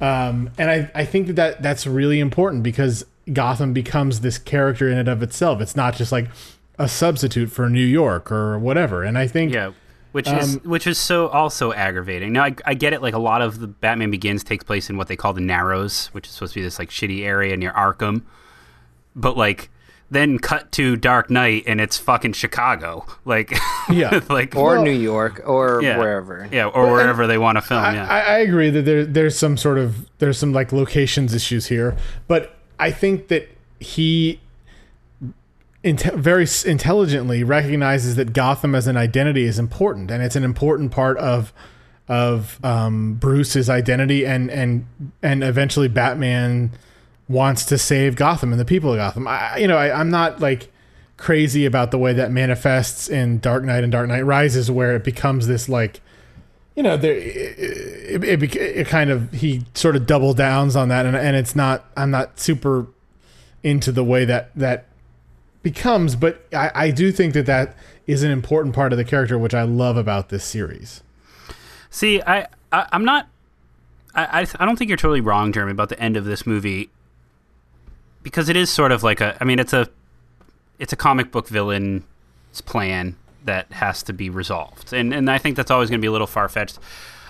Um, 0.00 0.50
and 0.56 0.70
I, 0.70 0.90
I 0.94 1.04
think 1.04 1.26
that, 1.26 1.36
that 1.36 1.62
that's 1.62 1.86
really 1.86 2.20
important 2.20 2.62
because 2.62 3.04
Gotham 3.32 3.72
becomes 3.72 4.20
this 4.20 4.38
character 4.38 4.88
in 4.88 4.98
and 4.98 5.08
of 5.08 5.22
itself. 5.22 5.60
It's 5.60 5.76
not 5.76 5.94
just 5.94 6.10
like 6.10 6.28
a 6.78 6.88
substitute 6.88 7.50
for 7.50 7.68
New 7.68 7.84
York 7.84 8.32
or 8.32 8.58
whatever. 8.58 9.04
And 9.04 9.18
I 9.18 9.26
think 9.26 9.52
Yeah, 9.52 9.72
which 10.12 10.26
is 10.26 10.56
Um, 10.56 10.60
which 10.64 10.86
is 10.86 10.98
so 10.98 11.28
also 11.28 11.72
aggravating. 11.72 12.32
Now 12.32 12.44
I, 12.44 12.54
I 12.64 12.74
get 12.74 12.92
it. 12.92 13.02
Like 13.02 13.14
a 13.14 13.18
lot 13.18 13.42
of 13.42 13.60
the 13.60 13.66
Batman 13.66 14.10
Begins 14.10 14.42
takes 14.42 14.64
place 14.64 14.88
in 14.88 14.96
what 14.96 15.08
they 15.08 15.16
call 15.16 15.34
the 15.34 15.42
Narrows, 15.42 16.06
which 16.08 16.26
is 16.26 16.32
supposed 16.32 16.54
to 16.54 16.60
be 16.60 16.64
this 16.64 16.78
like 16.78 16.88
shitty 16.88 17.22
area 17.22 17.56
near 17.56 17.72
Arkham. 17.72 18.22
But 19.14 19.36
like 19.36 19.70
then 20.10 20.38
cut 20.38 20.72
to 20.72 20.96
Dark 20.96 21.30
Knight 21.30 21.64
and 21.66 21.80
it's 21.80 21.96
fucking 21.96 22.32
Chicago. 22.32 23.06
Like 23.24 23.52
Yeah. 23.90 24.20
like 24.28 24.56
or 24.56 24.74
Well- 24.74 24.82
New 24.84 24.90
York 24.90 25.42
or 25.46 25.80
yeah, 25.82 25.98
wherever. 25.98 26.48
Yeah, 26.50 26.66
or 26.66 26.90
wherever 26.90 27.26
they 27.26 27.38
want 27.38 27.56
to 27.56 27.62
film. 27.62 27.82
I, 27.84 27.94
yeah. 27.94 28.06
I, 28.08 28.20
I 28.20 28.38
agree 28.38 28.70
that 28.70 28.82
there 28.82 29.04
there's 29.06 29.38
some 29.38 29.56
sort 29.56 29.78
of 29.78 30.08
there's 30.18 30.38
some 30.38 30.52
like 30.52 30.72
locations 30.72 31.32
issues 31.34 31.66
here, 31.66 31.96
but 32.28 32.56
I 32.78 32.90
think 32.90 33.28
that 33.28 33.48
he 33.78 34.40
inte- 35.84 36.16
very 36.16 36.46
intelligently 36.66 37.44
recognizes 37.44 38.16
that 38.16 38.32
Gotham 38.32 38.74
as 38.74 38.86
an 38.86 38.96
identity 38.96 39.44
is 39.44 39.58
important, 39.58 40.10
and 40.10 40.22
it's 40.22 40.36
an 40.36 40.44
important 40.44 40.92
part 40.92 41.18
of 41.18 41.52
of 42.08 42.58
um, 42.64 43.14
Bruce's 43.14 43.70
identity, 43.70 44.26
and 44.26 44.50
and 44.50 44.86
and 45.22 45.44
eventually 45.44 45.88
Batman 45.88 46.72
wants 47.30 47.64
to 47.66 47.78
save 47.78 48.16
Gotham 48.16 48.50
and 48.50 48.60
the 48.60 48.64
people 48.64 48.92
of 48.92 48.98
Gotham. 48.98 49.28
I, 49.28 49.56
you 49.56 49.68
know, 49.68 49.76
I, 49.76 49.98
I'm 49.98 50.10
not 50.10 50.40
like 50.40 50.70
crazy 51.16 51.64
about 51.64 51.92
the 51.92 51.98
way 51.98 52.12
that 52.12 52.32
manifests 52.32 53.08
in 53.08 53.38
Dark 53.38 53.62
Knight 53.62 53.84
and 53.84 53.92
Dark 53.92 54.08
Knight 54.08 54.22
Rises, 54.22 54.70
where 54.70 54.96
it 54.96 55.04
becomes 55.04 55.46
this 55.46 55.68
like 55.68 56.00
you 56.74 56.82
know, 56.82 56.96
there 56.96 57.14
it, 57.14 58.24
it, 58.24 58.42
it, 58.42 58.56
it 58.56 58.86
kind 58.88 59.10
of 59.10 59.32
he 59.32 59.64
sort 59.74 59.96
of 59.96 60.06
double 60.06 60.34
downs 60.34 60.74
on 60.74 60.88
that, 60.88 61.06
and 61.06 61.16
and 61.16 61.36
it's 61.36 61.54
not. 61.54 61.84
I'm 61.96 62.10
not 62.10 62.40
super 62.40 62.86
into 63.62 63.92
the 63.92 64.02
way 64.02 64.24
that 64.24 64.50
that 64.56 64.86
becomes, 65.62 66.16
but 66.16 66.46
I, 66.52 66.70
I 66.74 66.90
do 66.90 67.12
think 67.12 67.34
that 67.34 67.46
that 67.46 67.76
is 68.06 68.22
an 68.22 68.30
important 68.30 68.74
part 68.74 68.92
of 68.92 68.96
the 68.96 69.04
character, 69.04 69.38
which 69.38 69.54
I 69.54 69.62
love 69.62 69.96
about 69.96 70.30
this 70.30 70.44
series. 70.44 71.02
See, 71.90 72.22
I, 72.22 72.46
I 72.72 72.86
I'm 72.92 73.04
not. 73.04 73.28
I, 74.14 74.40
I 74.40 74.46
I 74.58 74.64
don't 74.64 74.76
think 74.76 74.88
you're 74.88 74.96
totally 74.96 75.20
wrong, 75.20 75.52
Jeremy, 75.52 75.72
about 75.72 75.90
the 75.90 76.00
end 76.00 76.16
of 76.16 76.24
this 76.24 76.46
movie 76.46 76.88
because 78.22 78.48
it 78.48 78.56
is 78.56 78.70
sort 78.70 78.92
of 78.92 79.02
like 79.02 79.20
a. 79.20 79.36
I 79.40 79.44
mean, 79.44 79.58
it's 79.58 79.72
a 79.72 79.88
it's 80.78 80.92
a 80.92 80.96
comic 80.96 81.30
book 81.30 81.48
villain's 81.48 82.02
plan 82.64 83.16
that 83.44 83.70
has 83.72 84.02
to 84.04 84.12
be 84.12 84.30
resolved, 84.30 84.92
and 84.92 85.12
and 85.14 85.30
I 85.30 85.38
think 85.38 85.56
that's 85.56 85.70
always 85.70 85.88
going 85.90 85.98
to 86.00 86.02
be 86.02 86.08
a 86.08 86.12
little 86.12 86.26
far 86.26 86.48
fetched. 86.48 86.78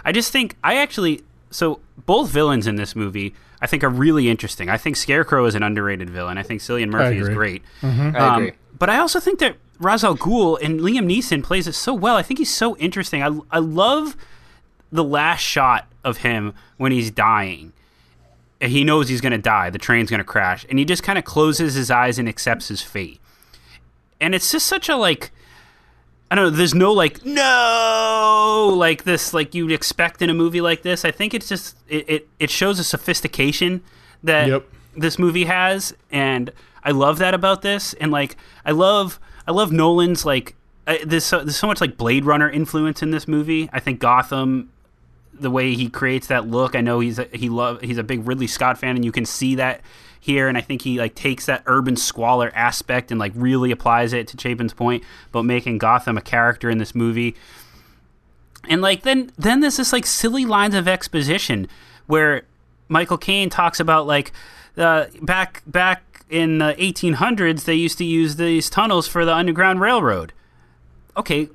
I 0.05 0.13
just 0.13 0.33
think 0.33 0.57
I 0.65 0.77
actually 0.77 1.23
so 1.51 1.81
both 2.07 2.31
villains 2.31 2.67
in 2.67 2.77
this 2.77 2.95
movie 2.97 3.35
I 3.63 3.67
think 3.67 3.85
are 3.85 3.89
really 3.91 4.31
interesting. 4.31 4.69
I 4.71 4.79
think 4.79 4.97
Scarecrow 4.97 5.45
is 5.45 5.55
an 5.55 5.63
underrated 5.63 6.09
villain. 6.09 6.39
I 6.39 6.43
think 6.43 6.61
Cillian 6.63 6.89
Murphy 6.89 7.19
is 7.19 7.29
agree. 7.29 7.35
great. 7.35 7.63
I 7.83 7.87
Um, 8.19 8.43
agree. 8.45 8.53
but 8.79 8.89
I 8.89 8.99
also 8.99 9.21
think 9.21 9.39
that 9.41 9.57
Ra's 9.79 10.03
al 10.05 10.17
Ghul 10.17 10.59
and 10.63 10.81
Liam 10.81 11.05
Neeson 11.07 11.43
plays 11.43 11.67
it 11.67 11.75
so 11.75 11.93
well. 11.93 12.17
I 12.17 12.23
think 12.23 12.39
he's 12.39 12.55
so 12.55 12.77
interesting. 12.79 13.23
I, 13.23 13.39
I 13.51 13.59
love 13.59 14.17
the 14.91 15.05
last 15.05 15.41
shot 15.41 15.87
of 16.05 16.19
him 16.19 16.55
when 16.79 16.91
he's 16.93 17.11
dying. 17.11 17.73
He 18.61 18.85
knows 18.85 19.09
he's 19.09 19.21
going 19.23 19.33
to 19.33 19.39
die. 19.39 19.71
The 19.71 19.79
train's 19.79 20.11
going 20.11 20.19
to 20.19 20.25
crash. 20.25 20.67
And 20.69 20.79
he 20.79 20.85
just 20.85 21.03
kind 21.03 21.19
of 21.19 21.25
closes 21.25 21.75
his 21.75 21.91
eyes 21.91 22.19
and 22.19 22.29
accepts 22.29 22.69
his 22.69 22.83
fate. 22.83 23.21
And 24.21 24.35
it's 24.35 24.51
just 24.53 24.67
such 24.67 24.89
a 24.89 24.97
like. 24.97 25.31
I 26.31 26.37
don't 26.37 26.45
know. 26.45 26.51
There's 26.51 26.75
no 26.75 26.93
like 26.93 27.25
no 27.25 28.73
like 28.77 29.05
this 29.05 29.35
like 29.35 29.55
you'd 29.55 29.73
expect 29.73 30.23
in 30.23 30.31
a 30.31 30.35
movie 30.35 30.61
like 30.61 30.83
this. 30.83 31.05
I 31.05 31.11
think 31.11 31.35
it's 31.35 31.49
just 31.49 31.77
it 31.89 32.09
it, 32.09 32.29
it 32.39 32.51
shows 32.51 32.79
a 32.79 32.85
sophistication 32.85 33.83
that 34.23 34.49
Yep. 34.49 34.69
this 34.97 35.19
movie 35.19 35.45
has, 35.47 35.93
and 36.13 36.53
I 36.85 36.91
love 36.93 37.19
that 37.19 37.35
about 37.35 37.63
this. 37.63 37.95
And 37.95 38.13
like 38.13 38.37
I 38.65 38.71
love 38.73 39.19
I 39.49 39.53
love 39.53 39.73
Nolan's 39.73 40.25
like 40.25 40.55
uh, 40.87 40.97
there's 41.05 41.25
so, 41.25 41.39
there's 41.39 41.57
so 41.57 41.67
much 41.67 41.81
like 41.81 41.97
Blade 41.97 42.25
Runner 42.25 42.49
influence 42.49 43.03
in 43.03 43.11
this 43.11 43.27
movie. 43.27 43.69
I 43.73 43.81
think 43.81 43.99
Gotham 44.01 44.71
the 45.41 45.51
way 45.51 45.75
he 45.75 45.89
creates 45.89 46.27
that 46.29 46.49
look. 46.49 46.75
I 46.75 46.81
know 46.81 47.01
he's 47.01 47.19
a, 47.19 47.29
he 47.33 47.49
love 47.49 47.81
he's 47.81 47.99
a 47.99 48.03
big 48.03 48.27
Ridley 48.27 48.47
Scott 48.47 48.79
fan, 48.79 48.97
and 48.97 49.05
you 49.05 49.13
can 49.13 49.25
see 49.25 49.55
that 49.57 49.81
here. 50.21 50.49
And 50.49 50.57
I 50.57 50.61
think 50.61 50.83
he 50.83 50.99
like 50.99 51.15
takes 51.15 51.47
that 51.47 51.63
urban 51.67 51.97
squalor 51.97 52.53
aspect 52.55 53.11
and 53.11 53.19
like 53.19 53.33
really 53.35 53.71
applies 53.71 54.13
it 54.13 54.29
to 54.29 54.37
Chapin's 54.37 54.75
point 54.75 55.03
about 55.31 55.45
making 55.45 55.79
Gotham 55.79 56.19
a 56.19 56.23
character 56.23 56.71
in 56.71 56.79
this 56.79 56.95
movie. 56.95 57.35
And 58.69 58.83
like 58.83 59.03
then 59.03 59.33
then 59.39 59.61
there's 59.61 59.79
this 59.79 59.93
like 59.93 60.07
silly 60.07 60.45
lines 60.45 60.75
of 60.75 60.87
exposition 60.87 61.69
where 62.07 62.43
Michael 62.89 63.19
Caine 63.19 63.51
talks 63.51 63.81
about 63.81 64.07
like 64.07 64.33
uh, 64.77 65.07
back 65.23 65.63
back 65.67 66.25
in 66.29 66.59
the 66.59 66.75
1800s 66.79 67.65
they 67.65 67.75
used 67.75 67.99
to 67.99 68.05
use 68.05 68.37
these 68.37 68.71
tunnels 68.71 69.09
for 69.09 69.25
the 69.25 69.35
underground 69.35 69.81
railroad. 69.81 70.33
Okay, 71.17 71.49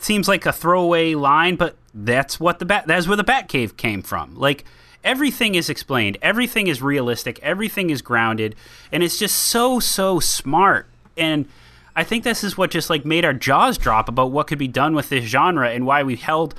seems 0.00 0.28
like 0.28 0.46
a 0.46 0.52
throwaway 0.52 1.14
line, 1.14 1.56
but 1.56 1.76
that's 1.94 2.40
what 2.40 2.58
the 2.58 2.64
bat 2.64 2.86
that's 2.86 3.06
where 3.06 3.16
the 3.16 3.24
Batcave 3.24 3.76
came 3.76 4.02
from. 4.02 4.34
Like 4.34 4.64
everything 5.04 5.54
is 5.54 5.68
explained, 5.68 6.18
everything 6.22 6.66
is 6.66 6.82
realistic, 6.82 7.38
everything 7.42 7.90
is 7.90 8.02
grounded, 8.02 8.54
and 8.90 9.02
it's 9.02 9.18
just 9.18 9.36
so 9.36 9.80
so 9.80 10.20
smart. 10.20 10.86
And 11.16 11.46
I 11.94 12.04
think 12.04 12.24
this 12.24 12.42
is 12.42 12.56
what 12.56 12.70
just 12.70 12.88
like 12.88 13.04
made 13.04 13.24
our 13.24 13.34
jaws 13.34 13.76
drop 13.76 14.08
about 14.08 14.30
what 14.30 14.46
could 14.46 14.58
be 14.58 14.68
done 14.68 14.94
with 14.94 15.08
this 15.08 15.24
genre 15.24 15.70
and 15.70 15.86
why 15.86 16.02
we 16.02 16.16
held 16.16 16.54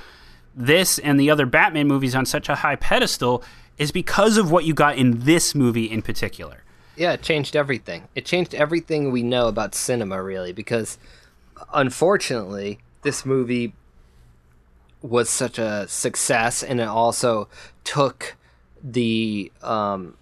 this 0.54 0.98
and 0.98 1.18
the 1.18 1.30
other 1.30 1.46
Batman 1.46 1.88
movies 1.88 2.14
on 2.14 2.26
such 2.26 2.48
a 2.48 2.56
high 2.56 2.76
pedestal 2.76 3.42
is 3.76 3.90
because 3.90 4.36
of 4.36 4.52
what 4.52 4.64
you 4.64 4.72
got 4.72 4.96
in 4.96 5.20
this 5.20 5.54
movie 5.54 5.90
in 5.90 6.02
particular. 6.02 6.62
Yeah, 6.96 7.12
it 7.14 7.22
changed 7.22 7.56
everything. 7.56 8.06
It 8.14 8.24
changed 8.24 8.54
everything 8.54 9.10
we 9.10 9.24
know 9.24 9.48
about 9.48 9.74
cinema, 9.74 10.22
really, 10.22 10.52
because 10.52 10.96
unfortunately, 11.72 12.78
this 13.02 13.26
movie 13.26 13.74
was 15.04 15.28
such 15.28 15.58
a 15.58 15.86
success, 15.86 16.62
and 16.62 16.80
it 16.80 16.88
also 16.88 17.46
took 17.84 18.36
the 18.82 19.52
um, 19.62 20.16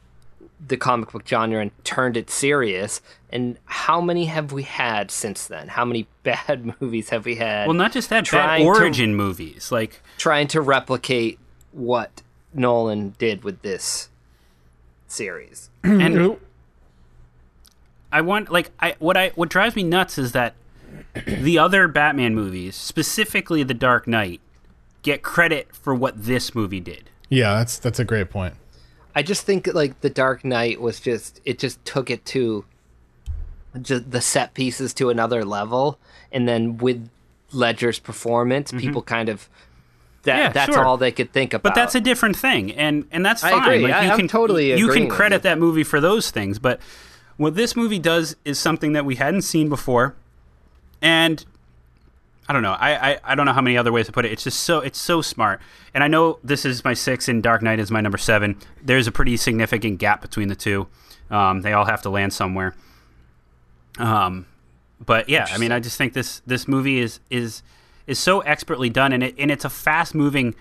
the 0.65 0.77
comic 0.77 1.13
book 1.13 1.27
genre 1.27 1.61
and 1.61 1.71
turned 1.85 2.17
it 2.17 2.31
serious. 2.31 3.01
And 3.31 3.59
how 3.65 4.01
many 4.01 4.27
have 4.27 4.53
we 4.53 4.65
had 4.65 5.11
since 5.13 5.47
then? 5.47 5.69
How 5.69 5.85
many 5.85 6.09
bad 6.25 6.75
movies 6.81 7.11
have 7.11 7.25
we 7.25 7.37
had? 7.37 7.69
Well, 7.69 7.77
not 7.77 7.93
just 7.93 8.11
that, 8.11 8.25
bad 8.25 8.27
Trying 8.27 8.63
to- 8.63 8.67
origin 8.67 9.15
movies 9.15 9.71
like 9.71 10.03
trying 10.19 10.49
to 10.49 10.61
replicate 10.61 11.39
what 11.71 12.23
Nolan 12.53 13.15
did 13.19 13.45
with 13.45 13.63
this 13.63 14.11
series. 15.07 15.71
and 15.85 16.37
I 18.11 18.21
want 18.21 18.51
like 18.51 18.73
I 18.81 18.97
what 18.99 19.17
I 19.17 19.29
what 19.37 19.49
drives 19.49 19.77
me 19.77 19.85
nuts 19.85 20.19
is 20.19 20.33
that 20.33 20.55
the 21.25 21.57
other 21.59 21.87
Batman 21.87 22.35
movies, 22.35 22.75
specifically 22.75 23.63
The 23.63 23.75
Dark 23.75 24.07
Knight, 24.07 24.41
get 25.03 25.23
credit 25.23 25.75
for 25.75 25.95
what 25.95 26.25
this 26.25 26.55
movie 26.55 26.81
did. 26.81 27.11
Yeah, 27.29 27.55
that's 27.55 27.79
that's 27.79 27.99
a 27.99 28.05
great 28.05 28.31
point. 28.31 28.55
I 29.15 29.23
just 29.23 29.45
think 29.45 29.67
like 29.67 30.01
the 30.01 30.11
Dark 30.11 30.45
Knight 30.45 30.81
was 30.81 31.01
just 31.01 31.41
it 31.45 31.59
just 31.59 31.85
took 31.85 32.11
it 32.11 32.25
to 32.27 32.65
just 33.81 34.11
the 34.11 34.21
set 34.21 34.55
pieces 34.55 34.93
to 34.95 35.11
another 35.11 35.45
level, 35.45 35.99
and 36.31 36.47
then 36.47 36.77
with 36.79 37.09
Ledger's 37.53 37.99
performance, 37.99 38.71
mm-hmm. 38.71 38.81
people 38.81 39.03
kind 39.03 39.29
of 39.29 39.49
that 40.23 40.37
Yeah, 40.39 40.49
that's 40.51 40.75
sure. 40.75 40.85
all 40.85 40.97
they 40.97 41.13
could 41.13 41.33
think 41.33 41.53
about. 41.53 41.63
But 41.63 41.75
that's 41.75 41.95
a 41.95 42.01
different 42.01 42.37
thing, 42.37 42.73
and 42.73 43.07
and 43.11 43.25
that's 43.25 43.43
I 43.43 43.51
fine. 43.51 43.63
agree. 43.63 43.79
Like, 43.81 43.95
I- 43.95 44.05
you 44.05 44.11
I'm 44.11 44.19
can 44.19 44.29
totally 44.29 44.77
you 44.77 44.89
can 44.89 45.09
credit 45.09 45.43
that 45.43 45.59
movie 45.59 45.85
for 45.85 46.01
those 46.01 46.31
things, 46.31 46.59
but 46.59 46.81
what 47.37 47.55
this 47.55 47.75
movie 47.75 47.99
does 47.99 48.37
is 48.45 48.59
something 48.59 48.93
that 48.93 49.05
we 49.05 49.17
hadn't 49.17 49.43
seen 49.43 49.69
before, 49.69 50.15
and 51.01 51.45
I 52.49 52.53
don't 52.53 52.63
know. 52.63 52.73
I, 52.73 53.13
I 53.13 53.19
I 53.25 53.35
don't 53.35 53.47
know 53.47 53.53
how 53.53 53.61
many 53.61 53.77
other 53.77 53.93
ways 53.93 54.07
to 54.07 54.13
put 54.13 54.25
it. 54.25 54.33
It's 54.33 54.45
just 54.45 54.61
so 54.61 54.81
it's 54.81 54.99
so 54.99 55.23
smart. 55.23 55.61
And 55.95 56.03
I 56.03 56.09
know 56.09 56.39
this 56.43 56.65
is 56.65 56.85
my 56.85 56.95
six, 56.95 57.29
and 57.29 57.43
Dark 57.43 57.63
Knight 57.63 57.79
is 57.79 57.91
my 57.91 58.01
number 58.01 58.19
seven. 58.19 58.57
There's 58.83 59.07
a 59.07 59.13
pretty 59.13 59.37
significant 59.37 59.99
gap 59.99 60.21
between 60.21 60.49
the 60.49 60.57
two. 60.57 60.89
Um, 61.31 61.63
they 61.63 61.73
all 61.73 61.85
have 61.85 62.03
to 62.03 62.11
land 62.11 62.33
somewhere. 62.33 62.75
Um, 63.99 64.47
but 65.05 65.29
yeah, 65.29 65.47
I 65.51 65.59
mean, 65.59 65.73
I 65.73 65.81
just 65.81 65.97
think 65.97 66.13
this 66.13 66.43
this 66.47 66.67
movie 66.67 66.99
is 66.99 67.21
is 67.31 67.63
is 68.07 68.19
so 68.19 68.41
expertly 68.41 68.91
done, 68.91 69.13
and 69.13 69.23
it 69.23 69.35
and 69.39 69.51
it's 69.51 69.65
a 69.65 69.71
fast 69.71 70.15
moving 70.15 70.55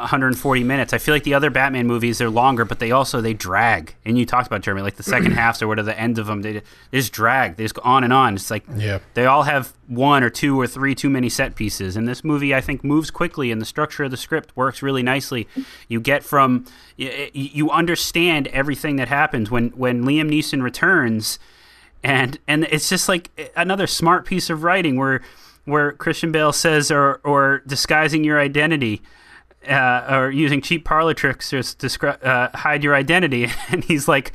140 0.00 0.64
minutes. 0.64 0.92
I 0.92 0.98
feel 0.98 1.14
like 1.14 1.24
the 1.24 1.34
other 1.34 1.50
Batman 1.50 1.86
movies 1.86 2.18
they're 2.18 2.30
longer, 2.30 2.64
but 2.64 2.78
they 2.78 2.90
also 2.90 3.20
they 3.20 3.34
drag. 3.34 3.94
And 4.04 4.18
you 4.18 4.26
talked 4.26 4.46
about 4.46 4.62
Jeremy, 4.62 4.82
like 4.82 4.96
the 4.96 5.02
second 5.02 5.32
halves 5.34 5.62
or 5.62 5.68
whatever 5.68 5.86
the 5.86 5.98
end 6.00 6.18
of 6.18 6.26
them? 6.26 6.42
They, 6.42 6.52
they 6.54 6.62
just 6.98 7.12
drag. 7.12 7.56
They 7.56 7.64
just 7.64 7.74
go 7.74 7.82
on 7.84 8.04
and 8.04 8.12
on. 8.12 8.34
It's 8.34 8.50
like 8.50 8.64
Yeah. 8.76 8.98
they 9.14 9.26
all 9.26 9.44
have 9.44 9.72
one 9.86 10.22
or 10.22 10.30
two 10.30 10.60
or 10.60 10.66
three 10.66 10.94
too 10.94 11.10
many 11.10 11.28
set 11.28 11.54
pieces. 11.54 11.96
And 11.96 12.06
this 12.08 12.22
movie, 12.24 12.54
I 12.54 12.60
think, 12.60 12.82
moves 12.84 13.10
quickly, 13.10 13.50
and 13.50 13.60
the 13.60 13.66
structure 13.66 14.04
of 14.04 14.10
the 14.10 14.16
script 14.16 14.56
works 14.56 14.82
really 14.82 15.02
nicely. 15.02 15.48
You 15.88 16.00
get 16.00 16.22
from 16.24 16.64
you 16.96 17.70
understand 17.70 18.46
everything 18.48 18.96
that 18.96 19.08
happens 19.08 19.50
when 19.50 19.68
when 19.70 20.04
Liam 20.04 20.30
Neeson 20.30 20.62
returns 20.62 21.38
and 22.02 22.38
and 22.48 22.64
it's 22.70 22.88
just 22.88 23.08
like 23.08 23.30
another 23.56 23.86
smart 23.86 24.24
piece 24.26 24.50
of 24.50 24.62
writing 24.62 24.96
where 24.96 25.20
where 25.64 25.92
Christian 25.92 26.32
Bale 26.32 26.52
says 26.52 26.90
or 26.90 27.20
or 27.24 27.62
disguising 27.66 28.24
your 28.24 28.38
identity 28.40 29.02
uh, 29.68 30.06
or 30.10 30.30
using 30.30 30.60
cheap 30.62 30.84
parlor 30.84 31.14
tricks 31.14 31.50
to 31.50 31.56
descri- 31.58 32.24
uh, 32.24 32.48
hide 32.56 32.82
your 32.84 32.94
identity 32.94 33.46
and 33.70 33.84
he's 33.84 34.08
like 34.08 34.32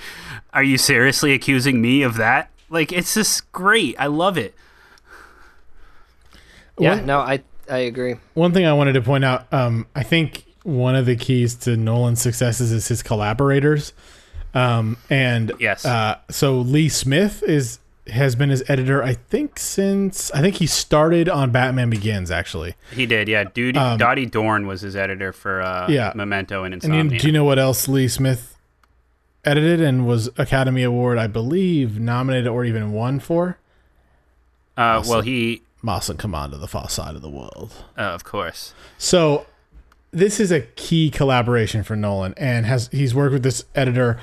are 0.54 0.64
you 0.64 0.78
seriously 0.78 1.34
accusing 1.34 1.82
me 1.82 2.02
of 2.04 2.16
that 2.18 2.52
like 2.70 2.92
it's 2.92 3.14
just 3.14 3.52
great 3.52 3.96
I 4.00 4.08
love 4.08 4.38
it 4.38 4.54
yeah. 6.78 6.96
One- 6.98 7.06
No, 7.06 7.20
I 7.20 7.42
I 7.70 7.78
agree. 7.80 8.16
One 8.36 8.52
thing 8.54 8.66
I 8.66 8.74
wanted 8.74 8.94
to 8.94 9.02
point 9.02 9.26
out, 9.26 9.52
um, 9.52 9.88
I 9.96 10.04
think 10.04 10.46
one 10.64 10.96
of 10.96 11.06
the 11.08 11.16
keys 11.16 11.56
to 11.56 11.76
Nolan's 11.78 12.22
successes 12.22 12.72
is 12.72 12.88
his 12.88 13.02
collaborators. 13.02 13.94
Um, 14.54 14.98
and 15.10 15.52
Yes. 15.60 15.84
uh, 15.86 16.20
so 16.30 16.60
Lee 16.60 16.90
Smith 16.90 17.42
is 17.44 17.80
has 18.08 18.36
been 18.36 18.50
his 18.50 18.64
editor, 18.70 19.02
I 19.04 19.14
think, 19.14 19.58
since 19.60 20.30
I 20.32 20.42
think 20.42 20.56
he 20.58 20.68
started 20.68 21.28
on 21.28 21.52
Batman 21.52 21.90
Begins, 21.90 22.30
actually. 22.32 22.76
he 22.94 23.06
did 23.06 23.28
yeah 23.28 23.44
Dude 23.46 23.76
Dody 23.76 24.26
Dorn 24.26 24.68
was 24.68 24.82
his 24.82 24.96
editor 24.96 25.34
for 25.34 25.62
uh, 25.62 25.86
Um, 25.88 25.92
yeah. 25.94 26.12
Memento 26.16 26.64
and 26.64 26.74
And 26.74 26.84
Insomnia 26.84 27.14
you, 27.14 27.20
do 27.20 27.28
you 27.28 27.34
know 27.34 27.44
what 27.46 27.58
else 27.60 27.88
Lee 27.88 28.08
Smith 28.08 28.56
edited 29.44 29.80
and 29.82 30.06
was 30.08 30.30
Academy 30.38 30.84
Award, 30.84 31.18
I 31.18 31.28
believe, 31.28 32.00
nominated 32.00 32.48
or 32.48 32.64
even 32.66 32.92
won 32.92 33.20
for? 33.20 33.58
uh, 34.78 35.04
well 35.08 35.22
he 35.22 35.62
Master 35.82 36.14
and 36.14 36.20
Commander, 36.20 36.58
the 36.58 36.68
Far 36.68 36.90
Side 36.90 37.16
of 37.16 37.22
the 37.22 37.30
World. 37.30 37.72
uh, 37.98 38.02
of 38.02 38.24
course 38.24 38.74
So 38.98 39.46
this 40.12 40.40
is 40.40 40.52
a 40.52 40.62
key 40.62 41.10
collaboration 41.10 41.84
for 41.84 41.96
Nolan, 41.96 42.34
and 42.38 42.66
has 42.66 42.88
he's 42.92 43.14
worked 43.16 43.34
with 43.34 43.44
this 43.44 43.66
editor 43.76 44.18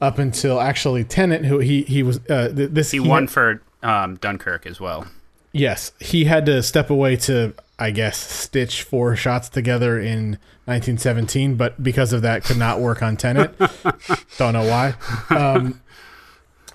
up 0.00 0.18
until 0.18 0.60
actually 0.60 1.04
Tenet, 1.04 1.44
who 1.44 1.58
he 1.58 1.82
he 1.82 2.02
was 2.02 2.18
uh, 2.28 2.52
th- 2.54 2.70
this 2.70 2.90
he 2.90 3.00
won 3.00 3.24
had- 3.24 3.30
for 3.30 3.62
um, 3.82 4.16
Dunkirk 4.16 4.66
as 4.66 4.80
well 4.80 5.06
yes 5.52 5.92
he 6.00 6.24
had 6.24 6.44
to 6.44 6.62
step 6.62 6.90
away 6.90 7.16
to 7.16 7.54
I 7.78 7.90
guess 7.90 8.18
stitch 8.18 8.82
four 8.82 9.16
shots 9.16 9.48
together 9.48 9.98
in 10.00 10.38
1917, 10.64 11.56
but 11.56 11.82
because 11.82 12.12
of 12.12 12.22
that 12.22 12.42
could 12.42 12.56
not 12.56 12.80
work 12.80 13.02
on 13.02 13.16
Tenet. 13.16 13.54
Don't 14.38 14.54
know 14.54 14.66
why. 14.66 14.94
Um, 15.30 15.80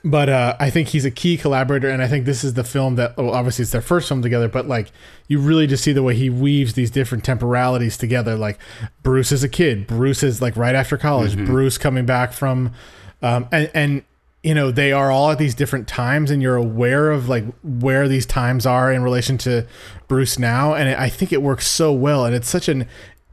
but 0.03 0.29
uh, 0.29 0.55
I 0.59 0.69
think 0.69 0.89
he's 0.89 1.03
a 1.05 1.11
key 1.11 1.37
collaborator, 1.37 1.89
and 1.89 2.01
I 2.01 2.07
think 2.07 2.25
this 2.25 2.43
is 2.43 2.53
the 2.53 2.63
film 2.63 2.95
that 2.95 3.17
well, 3.17 3.31
obviously 3.31 3.63
it's 3.63 3.71
their 3.71 3.81
first 3.81 4.07
film 4.07 4.21
together, 4.21 4.47
but 4.47 4.67
like 4.67 4.91
you 5.27 5.39
really 5.39 5.67
just 5.67 5.83
see 5.83 5.91
the 5.91 6.03
way 6.03 6.15
he 6.15 6.29
weaves 6.29 6.73
these 6.73 6.89
different 6.89 7.23
temporalities 7.23 7.97
together. 7.97 8.35
Like 8.35 8.57
Bruce 9.03 9.31
is 9.31 9.43
a 9.43 9.49
kid, 9.49 9.87
Bruce 9.87 10.23
is 10.23 10.41
like 10.41 10.55
right 10.55 10.75
after 10.75 10.97
college, 10.97 11.35
Bruce 11.35 11.77
coming 11.77 12.05
back 12.05 12.31
from, 12.33 12.73
um, 13.21 13.47
and 13.51 13.71
and 13.73 14.03
you 14.43 14.53
know 14.53 14.71
they 14.71 14.91
are 14.91 15.11
all 15.11 15.31
at 15.31 15.37
these 15.37 15.55
different 15.55 15.87
times, 15.87 16.31
and 16.31 16.41
you're 16.41 16.55
aware 16.55 17.11
of 17.11 17.29
like 17.29 17.45
where 17.63 18.07
these 18.07 18.25
times 18.25 18.65
are 18.65 18.91
in 18.91 19.03
relation 19.03 19.37
to 19.39 19.65
Bruce 20.07 20.39
now, 20.39 20.73
and 20.73 20.89
I 20.89 21.09
think 21.09 21.31
it 21.31 21.41
works 21.41 21.67
so 21.67 21.93
well, 21.93 22.25
and 22.25 22.35
it's 22.35 22.49
such 22.49 22.67
an 22.67 22.87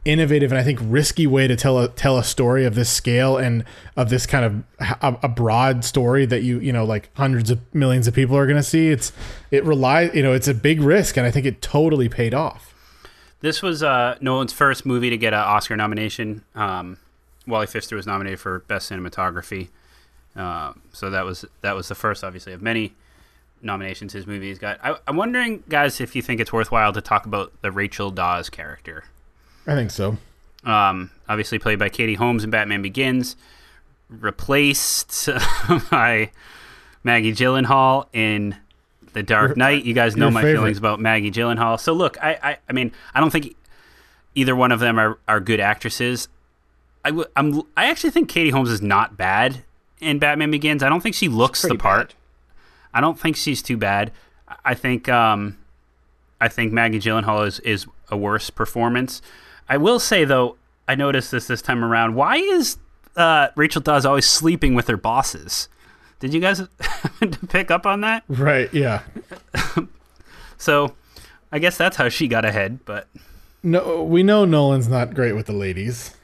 innovative 0.05 0.51
and 0.51 0.59
I 0.59 0.65
think 0.65 0.79
risky 0.83 1.27
way 1.27 1.47
to 1.47 1.55
tell 1.55 1.79
a 1.79 1.89
tell 1.89 2.19
a 2.19 2.25
story 2.25 2.65
of 2.65 2.75
this 2.75 2.89
scale 2.89 3.37
and 3.37 3.65
of 3.97 4.09
this 4.09 4.27
kind 4.27 4.45
of 4.45 4.99
a, 5.03 5.19
a 5.25 5.29
broad 5.29 5.85
story 5.85 6.25
that 6.25 6.43
you 6.43 6.59
you 6.61 6.73
know 6.73 6.85
like 6.85 7.11
hundreds 7.15 7.51
of 7.51 7.61
millions 7.75 8.07
of 8.07 8.15
people 8.15 8.37
are 8.37 8.47
going 8.47 8.57
to 8.57 8.63
see. 8.63 8.89
It's 8.89 9.13
it 9.51 9.65
relies 9.65 10.15
you 10.15 10.23
know 10.23 10.33
it's 10.33 10.49
a 10.49 10.55
big 10.55 10.81
risk 10.81 11.17
and 11.17 11.27
I 11.27 11.31
think 11.31 11.47
it 11.47 11.61
totally 11.61 12.09
paid 12.09 12.33
off. 12.33 12.75
This 13.41 13.63
was 13.63 13.83
uh, 13.83 14.17
Nolan's 14.21 14.53
first 14.53 14.85
movie 14.85 15.11
to 15.11 15.17
get 15.17 15.33
an 15.33 15.41
Oscar 15.41 15.77
nomination. 15.77 16.43
Um, 16.55 16.97
Wally 17.49 17.67
Pfister 17.67 17.97
was 17.97 18.07
nominated 18.07 18.39
for 18.39 18.61
Best 18.61 18.91
Cinematography, 18.91 19.69
uh, 20.37 20.73
so 20.93 21.11
that 21.11 21.25
was 21.25 21.45
that 21.63 21.75
was 21.75 21.89
the 21.89 21.95
first, 21.95 22.23
obviously, 22.23 22.53
of 22.53 22.63
many 22.63 22.95
nominations 23.63 24.13
his 24.13 24.27
movie 24.27 24.49
has 24.51 24.59
got. 24.59 24.79
I, 24.83 24.97
I'm 25.07 25.17
wondering, 25.17 25.65
guys, 25.69 26.01
if 26.01 26.15
you 26.15 26.23
think 26.23 26.41
it's 26.41 26.53
worthwhile 26.53 26.93
to 26.93 27.01
talk 27.01 27.27
about 27.27 27.53
the 27.63 27.73
Rachel 27.73 28.11
Dawes 28.11 28.49
character. 28.49 29.05
I 29.67 29.75
think 29.75 29.91
so. 29.91 30.19
Um, 30.65 31.11
obviously 31.29 31.59
played 31.59 31.79
by 31.79 31.89
Katie 31.89 32.15
Holmes 32.15 32.45
in 32.45 32.51
Batman 32.51 32.83
Begins, 32.83 33.37
replaced 34.09 35.29
by 35.91 36.31
Maggie 37.05 37.33
Gyllenhaal 37.33 38.07
in 38.13 38.57
The 39.13 39.23
Dark 39.23 39.57
Knight. 39.57 39.85
You 39.85 39.95
guys 39.95 40.17
know 40.17 40.27
your 40.27 40.33
my 40.33 40.43
favorite. 40.43 40.61
feelings 40.61 40.79
about 40.79 41.01
Maggie 41.01 41.31
Gyllenhaal. 41.31 41.79
So 41.81 41.93
look, 41.93 42.23
I, 42.23 42.39
I, 42.43 42.59
I 42.69 42.73
mean, 42.73 42.93
I 43.15 43.21
don't 43.21 43.31
think 43.31 43.57
either 44.35 44.55
one 44.57 44.73
of 44.73 44.81
them 44.81 44.99
are, 44.99 45.19
are 45.27 45.41
good 45.41 45.61
actresses. 45.61 46.29
I, 47.09 47.11
w- 47.11 47.29
I'm, 47.37 47.63
I 47.75 47.87
actually 47.89 48.11
think 48.11 48.29
Katie 48.29 48.51
Holmes 48.51 48.71
is 48.71 48.83
not 48.83 49.17
bad 49.17 49.65
in 50.01 50.19
Batman 50.19 50.51
Begins. 50.51 50.83
I 50.83 50.91
don't 50.91 51.01
think 51.01 51.15
she 51.15 51.29
looks 51.29 51.63
the 51.63 51.75
part. 51.75 52.09
bad. 52.09 52.15
I 52.93 53.01
don't 53.01 53.19
think 53.19 53.37
she's 53.37 53.63
too 53.63 53.77
bad. 53.79 54.13
I 54.65 54.75
think 54.75 55.09
um, 55.09 55.57
I 56.41 56.49
think 56.49 56.73
Maggie 56.73 56.99
Gyllenhaal 57.01 57.47
is 57.47 57.61
is 57.61 57.87
a 58.11 58.17
worse 58.17 58.51
performance. 58.51 59.23
I 59.69 59.77
will 59.79 59.99
say 59.99 60.25
though, 60.25 60.57
I 60.87 60.95
noticed 60.95 61.31
this 61.31 61.47
this 61.47 61.63
time 61.63 61.83
around. 61.83 62.15
Why 62.15 62.37
is 62.37 62.77
uh, 63.17 63.49
Rachel 63.57 63.81
Dawes 63.81 64.05
always 64.05 64.27
sleeping 64.27 64.75
with 64.75 64.87
her 64.89 64.97
bosses? 64.99 65.69
Did 66.21 66.35
you 66.35 66.41
guys 66.41 66.63
pick 67.49 67.71
up 67.71 67.87
on 67.87 68.01
that? 68.03 68.25
Right, 68.29 68.73
yeah. 68.75 69.03
So, 70.61 70.95
I 71.53 71.61
guess 71.61 71.77
that's 71.79 71.97
how 71.97 72.09
she 72.09 72.27
got 72.27 72.45
ahead. 72.45 72.81
But 72.85 73.07
No, 73.63 74.03
we 74.03 74.23
know 74.25 74.45
Nolan's 74.45 74.89
not 74.89 75.15
great 75.15 75.35
with 75.35 75.47
the 75.47 75.53
ladies. 75.53 76.15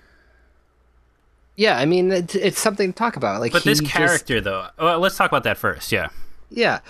Yeah, 1.57 1.79
I 1.79 1.85
mean 1.85 2.11
it's, 2.11 2.35
it's 2.35 2.61
something 2.61 2.93
to 2.93 2.97
talk 2.97 3.17
about. 3.17 3.41
Like, 3.41 3.53
but 3.53 3.65
this 3.65 3.81
just- 3.81 3.93
character 3.93 4.41
though, 4.41 4.69
well, 4.79 4.99
let's 4.99 5.17
talk 5.17 5.31
about 5.31 5.45
that 5.45 5.57
first. 5.59 5.93
Yeah. 5.93 6.09
yeah, 6.51 6.81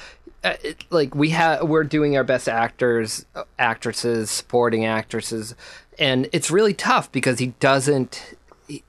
uh, 0.42 0.54
it, 0.62 0.84
like 0.90 1.14
we 1.14 1.30
have, 1.30 1.68
we're 1.68 1.84
doing 1.84 2.16
our 2.16 2.24
best 2.24 2.48
actors, 2.48 3.26
uh, 3.34 3.44
actresses, 3.58 4.30
supporting 4.30 4.84
actresses, 4.84 5.54
and 5.98 6.28
it's 6.32 6.50
really 6.50 6.74
tough 6.74 7.10
because 7.12 7.38
he 7.38 7.48
doesn't. 7.60 8.34
he- 8.68 8.84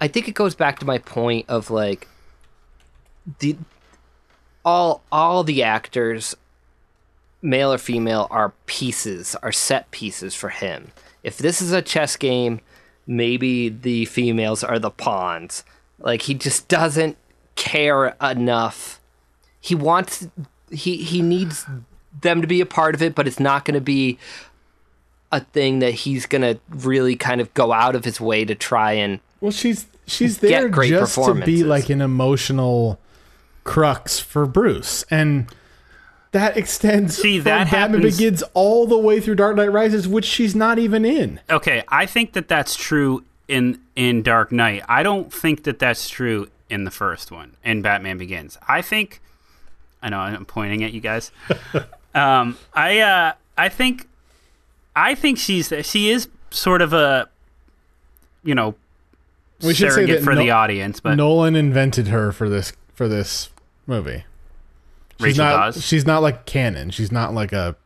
I 0.00 0.08
think 0.08 0.28
it 0.28 0.34
goes 0.34 0.54
back 0.54 0.78
to 0.80 0.86
my 0.86 0.98
point 0.98 1.46
of 1.48 1.70
like 1.70 2.06
the 3.38 3.56
all 4.64 5.02
all 5.10 5.42
the 5.44 5.62
actors 5.62 6.34
male 7.42 7.72
or 7.72 7.78
female 7.78 8.26
are 8.30 8.52
pieces 8.66 9.36
are 9.42 9.52
set 9.52 9.90
pieces 9.90 10.34
for 10.34 10.48
him 10.48 10.90
if 11.22 11.38
this 11.38 11.60
is 11.62 11.72
a 11.72 11.82
chess 11.82 12.16
game 12.16 12.60
maybe 13.06 13.68
the 13.68 14.04
females 14.06 14.64
are 14.64 14.78
the 14.78 14.90
pawns. 14.90 15.64
Like 15.98 16.22
he 16.22 16.34
just 16.34 16.68
doesn't 16.68 17.16
care 17.54 18.16
enough. 18.20 19.00
He 19.60 19.74
wants 19.74 20.28
he 20.70 20.96
he 20.96 21.22
needs 21.22 21.66
them 22.20 22.40
to 22.40 22.46
be 22.46 22.60
a 22.60 22.66
part 22.66 22.94
of 22.94 23.02
it 23.02 23.14
but 23.14 23.26
it's 23.28 23.38
not 23.38 23.64
going 23.64 23.74
to 23.74 23.80
be 23.80 24.18
a 25.30 25.40
thing 25.40 25.80
that 25.80 25.92
he's 25.92 26.26
going 26.26 26.42
to 26.42 26.58
really 26.70 27.14
kind 27.16 27.40
of 27.40 27.52
go 27.54 27.72
out 27.72 27.94
of 27.94 28.04
his 28.04 28.20
way 28.20 28.44
to 28.44 28.54
try 28.54 28.92
and 28.92 29.20
Well, 29.40 29.52
she's 29.52 29.86
she's 30.06 30.38
there 30.38 30.68
just 30.68 31.14
to 31.14 31.34
be 31.34 31.64
like 31.64 31.90
an 31.90 32.00
emotional 32.00 32.98
crux 33.64 34.18
for 34.20 34.46
Bruce, 34.46 35.04
and 35.10 35.46
that 36.36 36.56
extends 36.56 37.16
See, 37.16 37.38
from 37.38 37.44
that 37.44 37.70
Batman 37.70 38.00
happens- 38.00 38.16
Begins 38.18 38.42
all 38.54 38.86
the 38.86 38.98
way 38.98 39.20
through 39.20 39.36
Dark 39.36 39.56
Knight 39.56 39.72
Rises, 39.72 40.06
which 40.06 40.24
she's 40.24 40.54
not 40.54 40.78
even 40.78 41.04
in. 41.04 41.40
Okay, 41.50 41.82
I 41.88 42.06
think 42.06 42.32
that 42.34 42.46
that's 42.48 42.76
true 42.76 43.24
in 43.48 43.80
in 43.94 44.22
Dark 44.22 44.52
Knight. 44.52 44.82
I 44.88 45.02
don't 45.02 45.32
think 45.32 45.64
that 45.64 45.78
that's 45.78 46.08
true 46.08 46.48
in 46.68 46.84
the 46.84 46.90
first 46.90 47.30
one 47.30 47.56
in 47.64 47.80
Batman 47.82 48.18
Begins. 48.18 48.58
I 48.68 48.82
think 48.82 49.20
I 50.02 50.08
know 50.10 50.18
I'm 50.18 50.44
pointing 50.44 50.84
at 50.84 50.92
you 50.92 51.00
guys. 51.00 51.30
um, 52.14 52.56
I 52.74 52.98
uh, 53.00 53.32
I 53.56 53.68
think 53.68 54.06
I 54.94 55.14
think 55.14 55.38
she's 55.38 55.72
she 55.82 56.10
is 56.10 56.28
sort 56.50 56.82
of 56.82 56.92
a, 56.92 57.28
you 58.44 58.54
know, 58.54 58.74
We 59.62 59.74
should 59.74 59.90
say 59.90 59.96
surrogate 59.96 60.18
that 60.20 60.24
for 60.24 60.34
no- 60.34 60.40
the 60.40 60.50
audience, 60.50 61.00
but 61.00 61.14
Nolan 61.16 61.56
invented 61.56 62.08
her 62.08 62.32
for 62.32 62.48
this 62.48 62.72
for 62.94 63.08
this 63.08 63.50
movie. 63.86 64.24
She's 65.18 65.24
Rachel 65.38 65.44
not. 65.44 65.56
Dawes? 65.74 65.84
She's 65.84 66.06
not 66.06 66.22
like 66.22 66.46
canon. 66.46 66.90
She's 66.90 67.10
not 67.12 67.32
like 67.34 67.52
a 67.52 67.76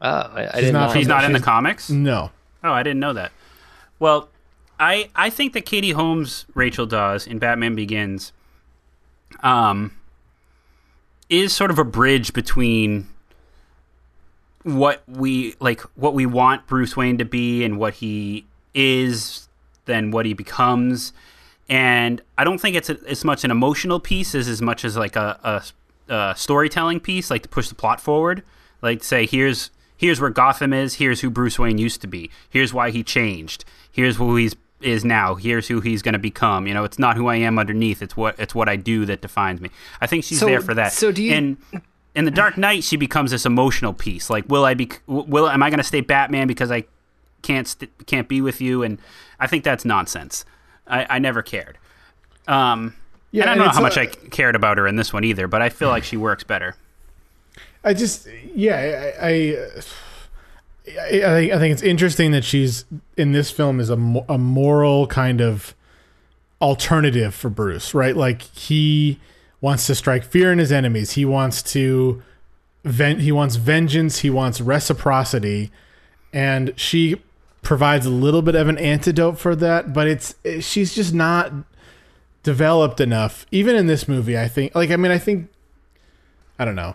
Oh, 0.00 0.08
I, 0.08 0.48
I 0.52 0.60
didn't 0.60 0.72
not 0.74 0.88
know. 0.88 0.94
she's 0.94 1.08
not 1.08 1.24
in 1.24 1.32
the 1.32 1.40
comics. 1.40 1.88
no. 1.88 2.30
Oh, 2.62 2.72
I 2.72 2.82
didn't 2.82 3.00
know 3.00 3.12
that. 3.14 3.32
Well, 3.98 4.28
I 4.78 5.08
I 5.14 5.30
think 5.30 5.52
that 5.54 5.64
Katie 5.66 5.92
Holmes, 5.92 6.46
Rachel 6.54 6.84
Dawes 6.86 7.26
in 7.26 7.38
Batman 7.38 7.74
Begins, 7.74 8.32
um, 9.42 9.92
is 11.28 11.52
sort 11.52 11.70
of 11.70 11.78
a 11.78 11.84
bridge 11.84 12.32
between 12.32 13.08
what 14.62 15.02
we 15.06 15.54
like, 15.60 15.80
what 15.94 16.14
we 16.14 16.26
want 16.26 16.66
Bruce 16.66 16.96
Wayne 16.96 17.18
to 17.18 17.24
be, 17.24 17.64
and 17.64 17.78
what 17.78 17.94
he 17.94 18.46
is, 18.74 19.48
then 19.84 20.10
what 20.10 20.26
he 20.26 20.32
becomes. 20.34 21.12
And 21.68 22.20
I 22.36 22.44
don't 22.44 22.58
think 22.58 22.76
it's 22.76 22.90
a, 22.90 22.98
as 23.08 23.24
much 23.24 23.44
an 23.44 23.50
emotional 23.50 24.00
piece 24.00 24.34
as 24.34 24.48
as 24.48 24.60
much 24.60 24.84
as 24.84 24.96
like 24.96 25.16
a, 25.16 25.38
a, 25.44 25.62
a 26.08 26.34
storytelling 26.36 27.00
piece, 27.00 27.30
like 27.30 27.42
to 27.42 27.48
push 27.48 27.68
the 27.68 27.74
plot 27.74 28.00
forward. 28.00 28.42
Like 28.82 29.02
say, 29.04 29.26
here's 29.26 29.70
here's 29.96 30.20
where 30.20 30.30
Gotham 30.30 30.72
is. 30.72 30.94
Here's 30.94 31.20
who 31.20 31.30
Bruce 31.30 31.58
Wayne 31.58 31.78
used 31.78 32.00
to 32.02 32.06
be. 32.06 32.30
Here's 32.50 32.72
why 32.74 32.90
he 32.90 33.02
changed. 33.02 33.64
Here's 33.90 34.16
who 34.16 34.36
he's 34.36 34.54
is 34.80 35.04
now. 35.04 35.34
Here's 35.36 35.68
who 35.68 35.80
he's 35.80 36.02
going 36.02 36.12
to 36.12 36.18
become. 36.18 36.66
You 36.66 36.74
know, 36.74 36.84
it's 36.84 36.98
not 36.98 37.16
who 37.16 37.28
I 37.28 37.36
am 37.36 37.58
underneath. 37.58 38.02
It's 38.02 38.16
what 38.16 38.38
it's 38.38 38.54
what 38.54 38.68
I 38.68 38.76
do 38.76 39.06
that 39.06 39.22
defines 39.22 39.60
me. 39.60 39.70
I 40.00 40.06
think 40.06 40.24
she's 40.24 40.40
So- 40.40 40.46
there 40.46 40.60
for 40.60 40.74
that. 40.74 40.92
so 40.92 41.10
do 41.10 41.22
you- 41.22 41.32
And 41.32 41.56
in 42.14 42.26
the 42.26 42.30
Dark 42.30 42.58
Knight, 42.58 42.84
she 42.84 42.96
becomes 42.96 43.30
this 43.30 43.46
emotional 43.46 43.92
piece. 43.94 44.28
Like, 44.28 44.44
will 44.48 44.64
I 44.64 44.74
be? 44.74 44.90
Will 45.06 45.48
am 45.48 45.62
I 45.62 45.70
going 45.70 45.78
to 45.78 45.84
stay 45.84 46.00
Batman 46.02 46.46
because 46.46 46.70
I 46.70 46.84
can't 47.42 47.66
st- 47.66 47.90
can't 48.06 48.28
be 48.28 48.40
with 48.42 48.60
you? 48.60 48.82
And 48.82 48.98
I 49.40 49.46
think 49.46 49.64
that's 49.64 49.84
nonsense. 49.86 50.44
I, 50.86 51.06
I 51.08 51.18
never 51.18 51.40
cared. 51.42 51.78
Um, 52.46 52.94
Yeah, 53.34 53.42
and 53.42 53.50
I 53.50 53.54
don't 53.56 53.66
know 53.66 53.72
how 53.72 53.80
much 53.80 53.96
a- 53.96 54.02
I 54.02 54.06
cared 54.06 54.54
about 54.54 54.78
her 54.78 54.86
in 54.86 54.94
this 54.94 55.12
one 55.12 55.24
either, 55.24 55.48
but 55.48 55.60
I 55.60 55.68
feel 55.68 55.88
like 55.88 56.04
she 56.04 56.16
works 56.16 56.44
better. 56.44 56.76
I 57.82 57.92
just 57.92 58.28
yeah 58.54 59.12
I 59.20 59.28
I, 59.28 59.56
I, 60.88 61.06
I 61.06 61.10
think 61.10 61.52
I 61.52 61.58
think 61.58 61.72
it's 61.72 61.82
interesting 61.82 62.30
that 62.30 62.44
she's 62.44 62.84
in 63.16 63.32
this 63.32 63.50
film 63.50 63.80
is 63.80 63.90
a 63.90 63.94
a 64.28 64.38
moral 64.38 65.06
kind 65.08 65.40
of 65.40 65.74
alternative 66.62 67.34
for 67.34 67.50
Bruce, 67.50 67.92
right? 67.92 68.16
Like 68.16 68.42
he 68.42 69.18
wants 69.60 69.86
to 69.88 69.94
strike 69.94 70.22
fear 70.24 70.52
in 70.52 70.58
his 70.58 70.70
enemies. 70.70 71.12
He 71.12 71.24
wants 71.24 71.60
to 71.72 72.22
vent. 72.84 73.20
he 73.20 73.32
wants 73.32 73.56
vengeance, 73.56 74.18
he 74.20 74.30
wants 74.30 74.60
reciprocity, 74.60 75.72
and 76.32 76.72
she 76.76 77.20
provides 77.62 78.06
a 78.06 78.10
little 78.10 78.42
bit 78.42 78.54
of 78.54 78.68
an 78.68 78.78
antidote 78.78 79.38
for 79.38 79.56
that, 79.56 79.92
but 79.92 80.06
it's 80.06 80.34
she's 80.60 80.94
just 80.94 81.12
not 81.12 81.52
developed 82.44 83.00
enough 83.00 83.44
even 83.50 83.74
in 83.74 83.88
this 83.88 84.06
movie, 84.06 84.38
I 84.38 84.46
think. 84.46 84.76
Like 84.76 84.90
I 84.90 84.96
mean, 84.96 85.10
I 85.10 85.18
think 85.18 85.50
I 86.58 86.64
don't 86.64 86.76
know. 86.76 86.94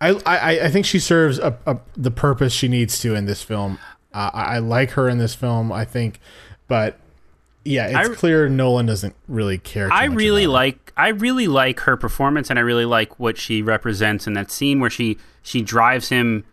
I, 0.00 0.10
I, 0.26 0.60
I 0.64 0.68
think 0.70 0.84
she 0.84 0.98
serves 0.98 1.38
a, 1.38 1.56
a, 1.64 1.78
the 1.96 2.10
purpose 2.10 2.52
she 2.52 2.68
needs 2.68 2.98
to 3.00 3.14
in 3.14 3.24
this 3.24 3.42
film. 3.42 3.78
Uh, 4.12 4.30
I, 4.34 4.42
I 4.56 4.58
like 4.58 4.90
her 4.90 5.08
in 5.08 5.16
this 5.16 5.34
film. 5.34 5.72
I 5.72 5.86
think, 5.86 6.20
but 6.68 6.98
yeah, 7.64 7.86
it's 7.86 8.10
I- 8.10 8.14
clear 8.14 8.48
Nolan 8.50 8.84
doesn't 8.84 9.14
really 9.28 9.56
care. 9.56 9.88
Too 9.88 9.94
I 9.94 10.04
really 10.04 10.46
like 10.46 10.92
I 10.96 11.08
really 11.08 11.46
like 11.48 11.80
her 11.80 11.96
performance, 11.96 12.50
and 12.50 12.58
I 12.58 12.62
really 12.62 12.84
like 12.84 13.18
what 13.18 13.38
she 13.38 13.62
represents 13.62 14.26
in 14.26 14.34
that 14.34 14.50
scene 14.50 14.80
where 14.80 14.90
she 14.90 15.16
she 15.42 15.62
drives 15.62 16.10
him 16.10 16.44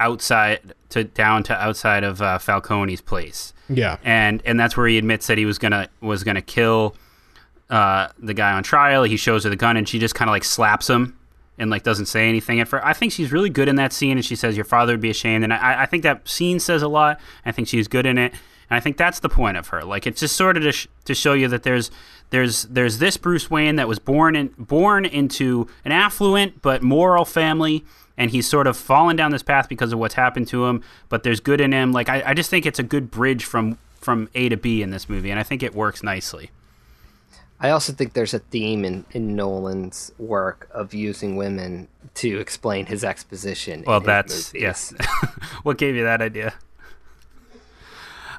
outside 0.00 0.74
to 0.88 1.04
down 1.04 1.42
to 1.44 1.54
outside 1.54 2.02
of 2.02 2.20
uh, 2.20 2.38
Falcone's 2.38 3.00
place. 3.00 3.52
Yeah, 3.68 3.98
and 4.02 4.42
and 4.44 4.58
that's 4.58 4.76
where 4.76 4.88
he 4.88 4.98
admits 4.98 5.28
that 5.28 5.38
he 5.38 5.44
was 5.44 5.58
gonna 5.58 5.88
was 6.00 6.24
gonna 6.24 6.42
kill 6.42 6.96
uh, 7.70 8.08
the 8.18 8.34
guy 8.34 8.52
on 8.52 8.62
trial. 8.62 9.02
He 9.04 9.16
shows 9.16 9.44
her 9.44 9.50
the 9.50 9.56
gun, 9.56 9.76
and 9.76 9.88
she 9.88 9.98
just 9.98 10.14
kind 10.14 10.28
of 10.28 10.32
like 10.32 10.44
slaps 10.44 10.88
him 10.88 11.18
and 11.58 11.70
like 11.70 11.82
doesn't 11.82 12.06
say 12.06 12.28
anything 12.28 12.60
at 12.60 12.68
first. 12.68 12.84
I 12.84 12.92
think 12.92 13.12
she's 13.12 13.32
really 13.32 13.50
good 13.50 13.68
in 13.68 13.76
that 13.76 13.92
scene, 13.92 14.16
and 14.16 14.24
she 14.24 14.36
says, 14.36 14.56
"Your 14.56 14.64
father 14.64 14.92
would 14.92 15.00
be 15.00 15.10
ashamed." 15.10 15.44
And 15.44 15.52
I, 15.52 15.82
I 15.82 15.86
think 15.86 16.02
that 16.02 16.28
scene 16.28 16.60
says 16.60 16.82
a 16.82 16.88
lot. 16.88 17.20
I 17.44 17.52
think 17.52 17.68
she's 17.68 17.88
good 17.88 18.06
in 18.06 18.18
it, 18.18 18.32
and 18.70 18.76
I 18.76 18.80
think 18.80 18.96
that's 18.96 19.20
the 19.20 19.28
point 19.28 19.56
of 19.56 19.68
her. 19.68 19.82
Like 19.82 20.06
it's 20.06 20.20
just 20.20 20.36
sort 20.36 20.56
of 20.56 20.62
to, 20.64 20.72
sh- 20.72 20.88
to 21.04 21.14
show 21.14 21.32
you 21.32 21.48
that 21.48 21.62
there's 21.62 21.90
there's 22.30 22.64
there's 22.64 22.98
this 22.98 23.16
Bruce 23.16 23.50
Wayne 23.50 23.76
that 23.76 23.88
was 23.88 23.98
born 23.98 24.36
in 24.36 24.48
born 24.58 25.04
into 25.04 25.68
an 25.84 25.92
affluent 25.92 26.62
but 26.62 26.82
moral 26.82 27.24
family. 27.24 27.84
And 28.18 28.30
he's 28.30 28.48
sort 28.48 28.66
of 28.66 28.78
fallen 28.78 29.14
down 29.14 29.30
this 29.30 29.42
path 29.42 29.68
because 29.68 29.92
of 29.92 29.98
what's 29.98 30.14
happened 30.14 30.48
to 30.48 30.64
him, 30.64 30.82
but 31.10 31.22
there's 31.22 31.38
good 31.38 31.60
in 31.60 31.72
him. 31.72 31.92
Like 31.92 32.08
I, 32.08 32.22
I 32.28 32.32
just 32.32 32.48
think 32.48 32.64
it's 32.64 32.78
a 32.78 32.82
good 32.82 33.10
bridge 33.10 33.44
from 33.44 33.76
from 34.00 34.30
A 34.34 34.48
to 34.48 34.56
B 34.56 34.80
in 34.80 34.88
this 34.88 35.06
movie, 35.06 35.30
and 35.30 35.38
I 35.38 35.42
think 35.42 35.62
it 35.62 35.74
works 35.74 36.02
nicely. 36.02 36.50
I 37.58 37.70
also 37.70 37.92
think 37.92 38.12
there's 38.12 38.34
a 38.34 38.38
theme 38.38 38.84
in, 38.84 39.04
in 39.12 39.34
Nolan's 39.34 40.12
work 40.18 40.68
of 40.72 40.92
using 40.92 41.36
women 41.36 41.88
to 42.16 42.38
explain 42.38 42.86
his 42.86 43.02
exposition. 43.02 43.82
Well, 43.86 43.98
in 44.00 44.04
that's 44.06 44.52
movies. 44.52 44.62
yes. 44.62 44.94
what 45.62 45.78
gave 45.78 45.94
you 45.94 46.04
that 46.04 46.20
idea? 46.20 46.54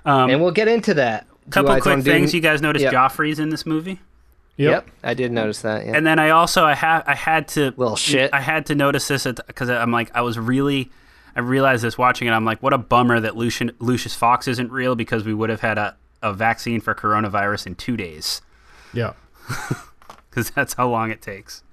Um, 0.05 0.29
and 0.29 0.41
we'll 0.41 0.51
get 0.51 0.67
into 0.67 0.93
that. 0.95 1.27
Do 1.29 1.51
Couple 1.51 1.71
quick 1.81 1.83
things. 1.83 2.03
doing- 2.05 2.27
You 2.29 2.41
guys 2.41 2.61
noticed 2.61 2.83
Yep. 2.83 2.93
Joffrey's 2.93 3.39
in 3.39 3.49
this 3.49 3.65
movie, 3.65 3.99
yep. 4.57 4.85
Yep, 4.85 4.89
I 5.03 5.13
did 5.13 5.31
notice 5.31 5.61
that. 5.61 5.85
Yeah. 5.85 5.95
and 5.95 6.05
then 6.05 6.19
I 6.19 6.29
also 6.31 6.63
I 6.65 6.75
had 6.75 7.03
I 7.07 7.15
had 7.15 7.47
to 7.49 7.73
Little 7.77 7.95
shit. 7.95 8.33
I 8.33 8.41
had 8.41 8.65
to 8.67 8.75
notice 8.75 9.07
this 9.07 9.25
because 9.47 9.69
I'm 9.69 9.91
like 9.91 10.11
I 10.15 10.21
was 10.21 10.37
really 10.37 10.91
I 11.35 11.39
realized 11.41 11.83
this 11.83 11.97
watching 11.97 12.27
it. 12.27 12.31
I'm 12.31 12.45
like, 12.45 12.61
what 12.63 12.73
a 12.73 12.77
bummer 12.77 13.19
that 13.19 13.35
Lucian, 13.37 13.71
Lucius 13.79 14.15
Fox 14.15 14.47
isn't 14.47 14.71
real 14.71 14.95
because 14.95 15.23
we 15.23 15.33
would 15.35 15.49
have 15.51 15.61
had 15.61 15.77
a, 15.77 15.95
a 16.23 16.33
vaccine 16.33 16.81
for 16.81 16.95
coronavirus 16.95 17.67
in 17.67 17.75
two 17.75 17.95
days 17.95 18.41
yeah. 18.93 19.13
because 20.29 20.49
that's 20.51 20.73
how 20.73 20.87
long 20.89 21.11
it 21.11 21.21
takes. 21.21 21.63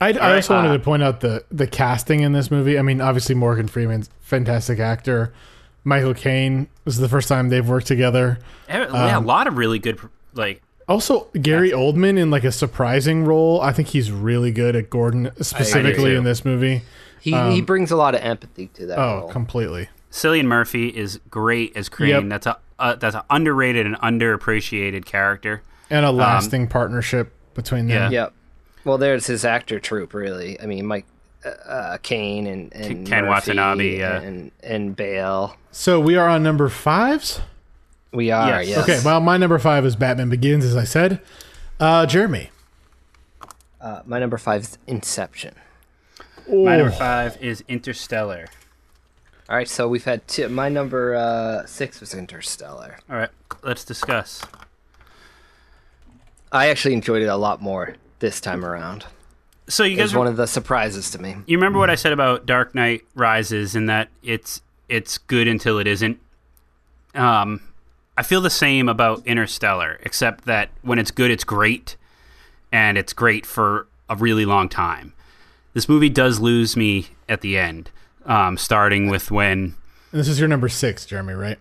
I, 0.00 0.10
I 0.10 0.10
right, 0.12 0.34
also 0.36 0.54
wanted 0.54 0.70
uh, 0.70 0.72
to 0.74 0.78
point 0.78 1.02
out 1.02 1.20
the 1.20 1.44
the 1.50 1.66
casting 1.66 2.20
in 2.20 2.32
this 2.32 2.50
movie. 2.50 2.78
I 2.78 2.82
mean, 2.82 3.00
obviously 3.00 3.34
Morgan 3.34 3.66
Freeman's 3.66 4.10
fantastic 4.20 4.78
actor. 4.78 5.32
Michael 5.84 6.14
Caine 6.14 6.68
this 6.84 6.94
is 6.94 7.00
the 7.00 7.08
first 7.08 7.28
time 7.28 7.48
they've 7.48 7.66
worked 7.68 7.86
together. 7.86 8.38
Yeah, 8.68 8.84
Um, 8.84 9.24
a 9.24 9.26
lot 9.26 9.46
of 9.46 9.56
really 9.56 9.78
good 9.78 9.98
like 10.34 10.62
Also, 10.88 11.28
Gary 11.40 11.70
Oldman 11.70 12.18
in 12.18 12.30
like 12.30 12.44
a 12.44 12.52
surprising 12.52 13.24
role. 13.24 13.60
I 13.60 13.72
think 13.72 13.88
he's 13.88 14.12
really 14.12 14.52
good 14.52 14.76
at 14.76 14.90
Gordon, 14.90 15.30
specifically 15.40 16.10
too. 16.10 16.16
in 16.18 16.24
this 16.24 16.44
movie. 16.44 16.82
he 17.20 17.32
he 17.52 17.60
brings 17.60 17.90
a 17.90 17.96
lot 17.96 18.14
of 18.14 18.20
empathy 18.20 18.68
to 18.74 18.86
that 18.86 18.98
um, 18.98 19.04
Oh, 19.04 19.18
role. 19.20 19.28
completely. 19.30 19.88
Cillian 20.12 20.44
Murphy 20.44 20.88
is 20.88 21.20
great 21.28 21.76
as 21.76 21.88
Crane. 21.88 22.10
Yep. 22.10 22.24
That's 22.28 22.46
a 22.46 22.58
uh, 22.78 22.94
that's 22.96 23.16
an 23.16 23.22
underrated 23.30 23.86
and 23.86 23.96
underappreciated 23.96 25.04
character. 25.04 25.62
And 25.90 26.04
a 26.04 26.10
lasting 26.10 26.68
partnership 26.68 27.32
between 27.54 27.88
them. 27.88 28.12
Yeah. 28.12 28.24
Yep. 28.24 28.34
Well, 28.84 28.98
there's 28.98 29.26
his 29.26 29.44
actor 29.44 29.80
troupe, 29.80 30.14
really. 30.14 30.60
I 30.60 30.66
mean, 30.66 30.86
Mike 30.86 31.06
uh, 31.44 31.48
uh, 31.48 31.98
Caine 31.98 32.46
and, 32.46 32.72
and 32.72 33.06
Ken 33.06 33.24
Murphy 33.24 33.50
Watanabe, 33.52 33.98
yeah. 33.98 34.20
and 34.20 34.50
and 34.62 34.94
Bale. 34.96 35.56
So 35.72 36.00
we 36.00 36.16
are 36.16 36.28
on 36.28 36.42
number 36.42 36.68
fives. 36.68 37.40
We 38.12 38.30
are, 38.30 38.62
Yes. 38.62 38.68
yes. 38.68 38.78
Okay, 38.78 39.00
well, 39.04 39.20
my 39.20 39.36
number 39.36 39.58
five 39.58 39.84
is 39.84 39.94
Batman 39.94 40.30
Begins, 40.30 40.64
as 40.64 40.76
I 40.76 40.84
said. 40.84 41.20
Uh, 41.78 42.06
Jeremy. 42.06 42.50
Uh, 43.80 44.02
my 44.06 44.18
number 44.18 44.38
five 44.38 44.62
is 44.62 44.78
Inception. 44.86 45.54
My 46.48 46.76
number 46.76 46.90
five 46.90 47.36
is 47.42 47.62
Interstellar. 47.68 48.48
All 49.48 49.56
right, 49.56 49.68
so 49.68 49.88
we've 49.88 50.04
had 50.04 50.26
two. 50.28 50.48
My 50.48 50.68
number 50.68 51.14
uh, 51.14 51.64
six 51.66 52.00
was 52.00 52.12
Interstellar. 52.14 52.98
All 53.08 53.16
right, 53.16 53.30
let's 53.62 53.82
discuss. 53.84 54.42
I 56.52 56.68
actually 56.68 56.94
enjoyed 56.94 57.22
it 57.22 57.26
a 57.28 57.36
lot 57.36 57.62
more 57.62 57.94
this 58.18 58.40
time 58.40 58.64
around. 58.64 59.06
So 59.68 59.84
you 59.84 59.94
It 59.94 59.96
guys, 59.96 60.02
was 60.04 60.14
one 60.16 60.26
of 60.26 60.36
the 60.36 60.46
surprises 60.46 61.10
to 61.12 61.20
me. 61.20 61.36
you 61.46 61.56
remember 61.58 61.78
what 61.78 61.90
I 61.90 61.94
said 61.94 62.12
about 62.12 62.46
Dark 62.46 62.74
Knight 62.74 63.04
Rises, 63.14 63.74
and 63.74 63.88
that 63.88 64.08
it's 64.22 64.60
it's 64.88 65.16
good 65.18 65.46
until 65.48 65.78
it 65.78 65.86
isn't. 65.86 66.18
Um, 67.14 67.60
I 68.16 68.22
feel 68.22 68.40
the 68.40 68.50
same 68.50 68.88
about 68.88 69.26
Interstellar, 69.26 69.98
except 70.02 70.44
that 70.44 70.70
when 70.82 70.98
it's 70.98 71.10
good, 71.10 71.30
it's 71.30 71.44
great, 71.44 71.96
and 72.72 72.98
it's 72.98 73.12
great 73.14 73.46
for 73.46 73.86
a 74.10 74.16
really 74.16 74.44
long 74.44 74.68
time. 74.68 75.12
This 75.74 75.88
movie 75.88 76.08
does 76.10 76.38
lose 76.40 76.76
me 76.76 77.08
at 77.28 77.40
the 77.42 77.56
end, 77.58 77.90
um, 78.28 78.56
starting 78.56 79.08
with 79.08 79.32
when 79.32 79.74
and 80.12 80.20
this 80.20 80.28
is 80.28 80.38
your 80.38 80.48
number 80.48 80.68
six, 80.68 81.04
Jeremy, 81.04 81.34
right? 81.34 81.58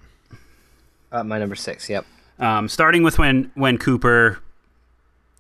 Uh, 1.12 1.24
my 1.24 1.40
number 1.40 1.56
six, 1.56 1.90
yep. 1.90 2.06
Um, 2.40 2.70
starting 2.70 3.04
with 3.04 3.18
when 3.18 3.52
when 3.56 3.78
Cooper 3.78 4.40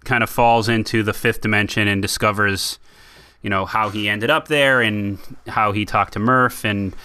kind 0.03 0.23
of 0.23 0.29
falls 0.29 0.69
into 0.69 1.03
the 1.03 1.13
fifth 1.13 1.41
dimension 1.41 1.87
and 1.87 2.01
discovers, 2.01 2.79
you 3.41 3.49
know, 3.49 3.65
how 3.65 3.89
he 3.89 4.09
ended 4.09 4.29
up 4.29 4.47
there 4.47 4.81
and 4.81 5.19
how 5.47 5.71
he 5.71 5.85
talked 5.85 6.13
to 6.13 6.19
Murph, 6.19 6.65
and 6.65 6.95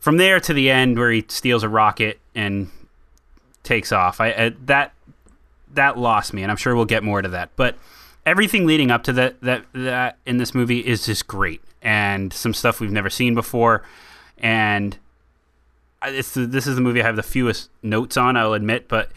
from 0.00 0.16
there 0.16 0.40
to 0.40 0.52
the 0.52 0.70
end 0.70 0.98
where 0.98 1.10
he 1.10 1.24
steals 1.28 1.62
a 1.62 1.68
rocket 1.68 2.18
and 2.34 2.70
takes 3.62 3.92
off. 3.92 4.20
I, 4.20 4.28
I 4.28 4.52
that 4.66 4.92
that 5.74 5.98
lost 5.98 6.32
me, 6.32 6.42
and 6.42 6.50
I'm 6.50 6.56
sure 6.56 6.74
we'll 6.74 6.84
get 6.84 7.02
more 7.02 7.22
to 7.22 7.28
that. 7.28 7.50
But 7.54 7.76
everything 8.24 8.66
leading 8.66 8.90
up 8.90 9.04
to 9.04 9.12
that 9.12 9.40
that 9.42 9.66
that 9.72 10.18
in 10.26 10.38
this 10.38 10.54
movie 10.54 10.80
is 10.80 11.06
just 11.06 11.26
great, 11.26 11.60
and 11.82 12.32
some 12.32 12.54
stuff 12.54 12.80
we've 12.80 12.92
never 12.92 13.10
seen 13.10 13.34
before, 13.34 13.82
and 14.38 14.98
it's 16.04 16.34
this 16.34 16.66
is 16.66 16.76
the 16.76 16.80
movie 16.80 17.02
I 17.02 17.06
have 17.06 17.16
the 17.16 17.22
fewest 17.22 17.70
notes 17.82 18.16
on. 18.16 18.36
I'll 18.36 18.54
admit, 18.54 18.88
but 18.88 19.10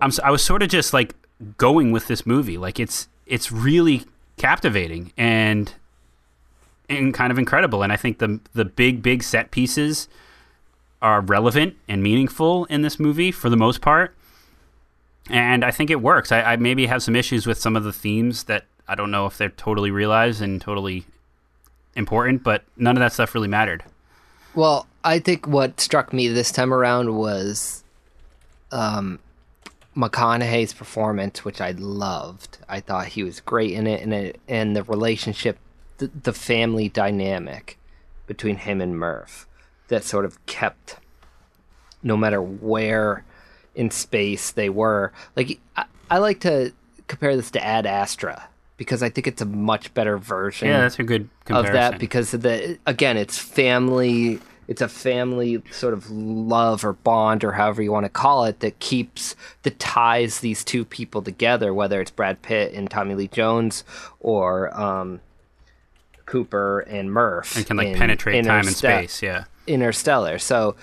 I'm 0.00 0.10
I 0.22 0.30
was 0.30 0.42
sort 0.42 0.62
of 0.62 0.68
just 0.68 0.92
like 0.92 1.14
going 1.58 1.92
with 1.92 2.06
this 2.06 2.26
movie. 2.26 2.56
Like 2.56 2.80
it's 2.80 3.08
it's 3.26 3.52
really 3.52 4.04
captivating 4.36 5.12
and 5.16 5.72
and 6.88 7.12
kind 7.12 7.30
of 7.30 7.38
incredible. 7.38 7.82
And 7.82 7.92
I 7.92 7.96
think 7.96 8.18
the 8.18 8.40
the 8.54 8.64
big 8.64 9.02
big 9.02 9.22
set 9.22 9.50
pieces 9.50 10.08
are 11.02 11.20
relevant 11.20 11.76
and 11.88 12.02
meaningful 12.02 12.64
in 12.66 12.82
this 12.82 12.98
movie 12.98 13.30
for 13.30 13.50
the 13.50 13.56
most 13.56 13.80
part. 13.80 14.14
And 15.28 15.64
I 15.64 15.70
think 15.70 15.90
it 15.90 16.00
works. 16.00 16.30
I, 16.30 16.42
I 16.42 16.56
maybe 16.56 16.86
have 16.86 17.02
some 17.02 17.16
issues 17.16 17.46
with 17.46 17.58
some 17.58 17.76
of 17.76 17.84
the 17.84 17.92
themes 17.92 18.44
that 18.44 18.64
I 18.88 18.94
don't 18.94 19.10
know 19.10 19.26
if 19.26 19.36
they're 19.36 19.48
totally 19.48 19.90
realized 19.90 20.40
and 20.40 20.60
totally 20.60 21.04
important, 21.96 22.44
but 22.44 22.62
none 22.76 22.96
of 22.96 23.00
that 23.00 23.12
stuff 23.12 23.34
really 23.34 23.48
mattered. 23.48 23.82
Well, 24.54 24.86
I 25.02 25.18
think 25.18 25.46
what 25.46 25.80
struck 25.80 26.12
me 26.12 26.28
this 26.28 26.52
time 26.52 26.72
around 26.72 27.16
was 27.16 27.82
um, 28.70 29.18
McConaughey's 29.96 30.72
performance, 30.72 31.44
which 31.44 31.60
I 31.60 31.72
loved. 31.72 32.58
I 32.68 32.80
thought 32.80 33.06
he 33.08 33.22
was 33.22 33.40
great 33.40 33.72
in 33.72 33.86
it, 33.86 34.02
and 34.02 34.14
it, 34.14 34.40
and 34.46 34.76
the 34.76 34.82
relationship, 34.82 35.58
the, 35.98 36.10
the 36.22 36.32
family 36.32 36.88
dynamic 36.88 37.78
between 38.26 38.56
him 38.56 38.80
and 38.80 38.98
Murph, 38.98 39.46
that 39.88 40.04
sort 40.04 40.24
of 40.24 40.44
kept, 40.46 40.96
no 42.02 42.16
matter 42.16 42.40
where 42.40 43.24
in 43.74 43.90
space 43.90 44.50
they 44.50 44.68
were. 44.68 45.12
Like 45.36 45.60
I, 45.76 45.84
I 46.10 46.18
like 46.18 46.40
to 46.40 46.72
compare 47.08 47.36
this 47.36 47.50
to 47.52 47.64
Ad 47.64 47.86
Astra 47.86 48.48
because 48.76 49.02
I 49.02 49.08
think 49.08 49.26
it's 49.26 49.40
a 49.42 49.46
much 49.46 49.92
better 49.94 50.18
version 50.18 50.68
Yeah, 50.68 50.80
that's 50.80 50.98
a 50.98 51.02
good 51.02 51.28
comparison. 51.44 51.74
of 51.74 51.92
that 51.92 51.98
because 52.00 52.34
of 52.34 52.42
the 52.42 52.78
again 52.86 53.16
it's 53.16 53.38
family 53.38 54.40
it's 54.68 54.82
a 54.82 54.88
family 54.88 55.62
sort 55.70 55.94
of 55.94 56.10
love 56.10 56.84
or 56.84 56.92
bond 56.92 57.44
or 57.44 57.52
however 57.52 57.82
you 57.82 57.92
want 57.92 58.04
to 58.04 58.10
call 58.10 58.44
it 58.44 58.60
that 58.60 58.78
keeps 58.80 59.36
that 59.62 59.78
ties 59.78 60.40
these 60.40 60.64
two 60.64 60.84
people 60.84 61.22
together 61.22 61.72
whether 61.72 62.00
it's 62.00 62.10
Brad 62.10 62.42
Pitt 62.42 62.74
and 62.74 62.90
Tommy 62.90 63.14
Lee 63.14 63.28
Jones 63.28 63.84
or 64.20 64.76
um, 64.78 65.20
Cooper 66.26 66.80
and 66.80 67.12
Murph 67.12 67.56
and 67.56 67.66
can 67.66 67.76
like 67.76 67.88
in 67.88 67.98
penetrate 67.98 68.44
time 68.44 68.66
and 68.66 68.76
space. 68.76 69.22
Yeah. 69.22 69.44
Interstellar. 69.68 70.38
So, 70.38 70.76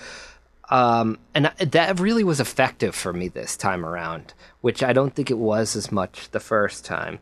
um, 0.70 1.18
and 1.34 1.52
that 1.58 2.00
really 2.00 2.24
was 2.24 2.40
effective 2.40 2.94
for 2.94 3.12
me 3.12 3.28
this 3.28 3.56
time 3.56 3.84
around, 3.84 4.32
which 4.62 4.82
I 4.82 4.92
don't 4.94 5.14
think 5.14 5.30
it 5.30 5.38
was 5.38 5.76
as 5.76 5.92
much 5.92 6.30
the 6.30 6.40
first 6.40 6.84
time. 6.84 7.18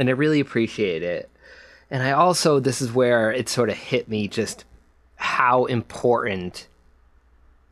And 0.00 0.08
I 0.08 0.12
really 0.12 0.40
appreciate 0.40 1.02
it. 1.02 1.28
And 1.90 2.02
I 2.02 2.12
also, 2.12 2.58
this 2.58 2.80
is 2.80 2.90
where 2.90 3.30
it 3.30 3.50
sort 3.50 3.68
of 3.68 3.76
hit 3.76 4.08
me 4.08 4.28
just 4.28 4.64
how 5.16 5.66
important 5.66 6.66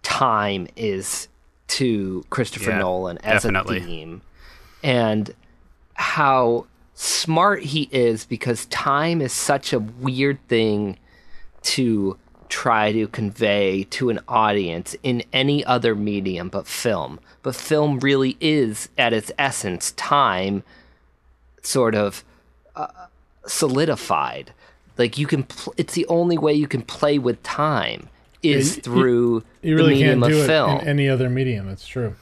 time 0.03 0.69
is 0.77 1.29
to 1.69 2.27
Christopher 2.29 2.71
Yeah, 2.71 2.81
Nolan 2.81 3.17
as 3.19 3.45
definitely. 3.45 3.79
a 3.79 3.81
theme. 3.81 4.21
And 4.83 5.35
how 5.95 6.67
smart 6.93 7.63
he 7.63 7.89
is 7.91 8.27
because 8.27 8.67
time 8.67 9.23
is 9.23 9.33
such 9.33 9.73
a 9.73 9.79
weird 9.79 10.39
thing 10.49 10.99
to 11.63 12.19
try 12.51 12.93
to 12.93 13.09
convey 13.09 13.85
to 13.85 14.11
an 14.11 14.21
audience 14.29 14.95
in 15.03 15.23
any 15.33 15.65
other 15.65 15.95
medium 15.95 16.51
but 16.51 16.67
film. 16.67 17.21
But 17.43 17.55
film 17.55 18.01
really 18.01 18.37
is, 18.39 18.91
at 18.99 19.15
its 19.15 19.33
essence, 19.39 19.93
time 19.93 20.63
sort 21.63 21.95
of 21.95 22.25
uh, 22.77 22.87
solidified. 23.47 24.53
Like 24.97 25.19
you 25.19 25.27
can, 25.27 25.45
pl- 25.45 25.75
it's 25.77 25.95
the 25.95 26.07
only 26.07 26.39
way 26.39 26.53
you 26.53 26.67
can 26.69 26.83
play 26.83 27.19
with 27.19 27.43
time 27.43 28.09
is 28.43 28.71
Yeah, 28.71 28.77
you- 28.77 28.83
through 28.83 29.45
You 29.63 29.77
really 29.77 29.95
the 29.95 30.01
medium 30.01 30.21
can't 30.21 30.33
do 30.33 30.39
of 30.39 30.45
it 30.45 30.47
film. 30.49 30.81
in 30.81 30.89
any 30.89 31.09
other 31.09 31.29
medium. 31.31 31.69
It's 31.69 31.87
true. 31.87 32.15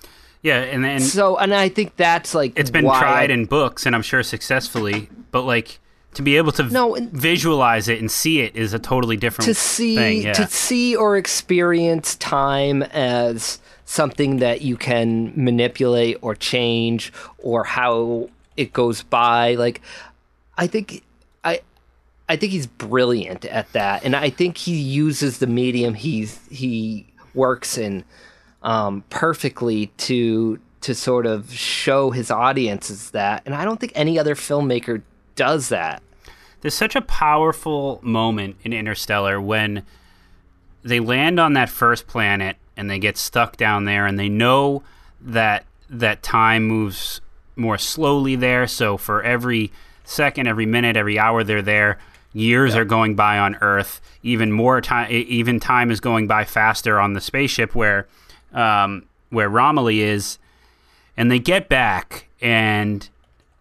Yeah, 0.42 0.60
and 0.60 0.84
then 0.84 1.00
so, 1.00 1.36
and 1.38 1.52
I 1.54 1.68
think 1.68 1.96
that's 1.96 2.34
like 2.34 2.52
it's 2.58 2.70
been 2.70 2.84
why 2.84 3.00
tried 3.00 3.30
I- 3.30 3.34
in 3.34 3.46
books, 3.46 3.84
and 3.86 3.96
I'm 3.96 4.02
sure 4.02 4.22
successfully. 4.22 5.08
But 5.32 5.42
like 5.42 5.80
to 6.14 6.22
be 6.22 6.36
able 6.36 6.52
to 6.52 6.62
No, 6.64 6.94
and- 6.94 7.10
visualize 7.10 7.88
it 7.88 7.98
and 8.00 8.10
see 8.10 8.40
it 8.40 8.54
is 8.54 8.72
a 8.72 8.78
totally 8.78 9.16
different 9.16 9.46
to 9.46 9.54
see 9.54 9.96
thing. 9.96 10.22
Yeah. 10.22 10.32
to 10.34 10.46
see 10.46 10.94
or 10.94 11.16
experience 11.16 12.14
time 12.16 12.82
as 12.84 13.58
something 13.86 14.36
that 14.38 14.62
you 14.62 14.76
can 14.76 15.32
manipulate 15.36 16.18
or 16.22 16.34
change 16.34 17.12
or 17.38 17.64
how 17.64 18.28
it 18.56 18.72
goes 18.72 19.02
by 19.02 19.54
like 19.54 19.80
i 20.56 20.66
think 20.66 21.02
i 21.44 21.60
i 22.28 22.36
think 22.36 22.52
he's 22.52 22.66
brilliant 22.66 23.44
at 23.46 23.70
that 23.72 24.04
and 24.04 24.16
i 24.16 24.30
think 24.30 24.56
he 24.56 24.76
uses 24.76 25.38
the 25.38 25.46
medium 25.46 25.94
he's 25.94 26.40
he 26.50 27.06
works 27.34 27.76
in 27.76 28.04
um, 28.62 29.04
perfectly 29.10 29.88
to 29.98 30.58
to 30.80 30.94
sort 30.94 31.26
of 31.26 31.52
show 31.52 32.10
his 32.10 32.30
audiences 32.30 33.10
that 33.10 33.42
and 33.46 33.54
i 33.54 33.64
don't 33.64 33.78
think 33.80 33.92
any 33.94 34.18
other 34.18 34.34
filmmaker 34.34 35.02
does 35.36 35.68
that. 35.68 36.02
There's 36.62 36.74
such 36.74 36.96
a 36.96 37.02
powerful 37.02 38.00
moment 38.02 38.56
in 38.64 38.72
Interstellar 38.72 39.40
when 39.40 39.84
they 40.82 40.98
land 40.98 41.38
on 41.38 41.52
that 41.52 41.68
first 41.68 42.08
planet 42.08 42.56
and 42.76 42.90
they 42.90 42.98
get 42.98 43.16
stuck 43.16 43.56
down 43.56 43.84
there 43.84 44.06
and 44.06 44.18
they 44.18 44.28
know 44.28 44.82
that 45.20 45.64
that 45.88 46.22
time 46.22 46.64
moves 46.64 47.20
more 47.56 47.78
slowly 47.78 48.36
there. 48.36 48.66
So 48.66 48.96
for 48.96 49.22
every 49.22 49.72
second 50.04 50.46
every 50.46 50.66
minute 50.66 50.96
every 50.96 51.18
hour 51.18 51.42
they're 51.42 51.62
there 51.62 51.98
years 52.32 52.76
are 52.76 52.84
going 52.84 53.16
by 53.16 53.38
on 53.38 53.56
earth. 53.56 54.00
Even 54.22 54.52
more 54.52 54.80
time 54.80 55.08
even 55.10 55.58
time 55.58 55.90
is 55.90 56.00
going 56.00 56.26
by 56.26 56.44
faster 56.44 57.00
on 57.00 57.14
the 57.14 57.20
spaceship 57.20 57.74
where 57.74 58.06
um, 58.52 59.04
where 59.30 59.48
Romilly 59.48 60.02
is. 60.02 60.38
And 61.16 61.30
they 61.30 61.38
get 61.38 61.68
back 61.68 62.28
and 62.42 63.08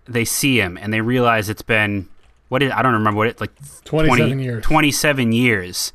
they 0.05 0.25
see 0.25 0.59
him 0.59 0.77
and 0.77 0.93
they 0.93 1.01
realize 1.01 1.49
it's 1.49 1.61
been 1.61 2.09
what 2.49 2.61
is 2.61 2.71
I 2.71 2.81
don't 2.81 2.93
remember 2.93 3.17
what 3.17 3.27
it 3.27 3.39
like 3.39 3.51
27 3.85 4.39
years. 4.39 4.63
27 4.63 5.31
years. 5.31 5.93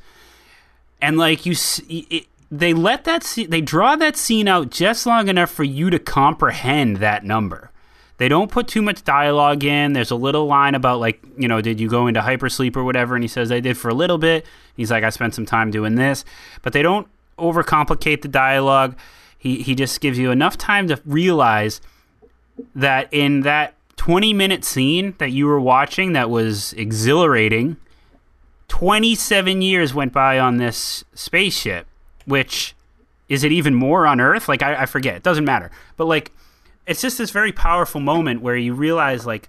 And 1.03 1.19
like 1.19 1.47
you 1.47 1.55
see 1.55 2.07
it, 2.11 2.27
they 2.51 2.75
let 2.75 3.05
that 3.05 3.23
scene, 3.23 3.51
they 3.51 3.61
draw 3.61 3.95
that 3.97 4.17
scene 4.17 4.49
out 4.49 4.71
just 4.71 5.07
long 5.07 5.29
enough 5.29 5.51
for 5.51 5.65
you 5.65 5.91
to 5.91 5.99
comprehend 5.99 6.97
that 6.97 7.25
number 7.25 7.70
they 8.21 8.29
don't 8.29 8.51
put 8.51 8.69
too 8.69 8.83
much 8.83 9.03
dialogue 9.03 9.65
in. 9.65 9.95
There's 9.95 10.11
a 10.11 10.15
little 10.15 10.45
line 10.45 10.75
about 10.75 11.01
like 11.01 11.25
you 11.39 11.49
know 11.49 11.63
did 11.63 11.81
you 11.81 11.89
go 11.89 12.07
into 12.07 12.21
hypersleep 12.21 12.77
or 12.77 12.85
whatever? 12.85 13.15
And 13.15 13.25
he 13.25 13.29
says 13.29 13.51
i 13.51 13.61
did 13.61 13.79
for 13.79 13.89
a 13.89 13.95
little 13.95 14.19
bit. 14.19 14.45
He's 14.77 14.91
like 14.91 15.05
i 15.05 15.09
spent 15.09 15.35
some 15.35 15.47
time 15.47 15.71
doing 15.71 15.95
this. 15.95 16.23
But 16.61 16.75
they 16.75 16.83
don't 16.83 17.09
overcomplicate 17.39 18.21
the 18.21 18.29
dialogue. 18.29 18.95
He, 19.39 19.63
he 19.63 19.75
just 19.75 20.03
gives 20.03 20.19
you 20.19 20.31
enough 20.31 20.59
time 20.59 20.87
to 20.89 21.01
realize 21.07 21.81
that 22.75 23.09
in 23.11 23.41
that 23.41 23.75
20 23.97 24.35
minute 24.35 24.67
scene 24.67 25.15
that 25.17 25.31
you 25.31 25.47
were 25.47 25.61
watching 25.61 26.13
that 26.13 26.29
was 26.29 26.75
exhilarating 26.75 27.79
27 28.69 29.63
years 29.63 29.95
went 29.95 30.13
by 30.13 30.39
on 30.39 30.59
this 30.59 31.05
spaceship 31.15 31.87
which 32.27 32.75
is 33.31 33.45
it 33.45 33.53
even 33.53 33.75
more 33.75 34.07
on 34.07 34.21
earth? 34.21 34.47
Like 34.47 34.63
I, 34.63 34.83
I 34.83 34.87
forget. 34.87 35.17
It 35.17 35.23
doesn't 35.23 35.47
matter. 35.47 35.71
But 35.97 36.05
like 36.05 36.33
it's 36.91 37.01
just 37.01 37.19
this 37.19 37.31
very 37.31 37.53
powerful 37.53 38.01
moment 38.01 38.43
where 38.43 38.57
you 38.57 38.75
realize 38.75 39.25
like 39.25 39.49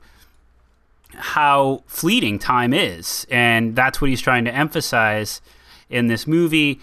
how 1.15 1.84
fleeting 1.88 2.38
time 2.39 2.73
is. 2.73 3.26
And 3.31 3.76
that's 3.76 3.99
what 3.99 4.09
he's 4.09 4.22
trying 4.22 4.45
to 4.45 4.53
emphasize 4.53 5.41
in 5.89 6.07
this 6.07 6.27
movie. 6.27 6.80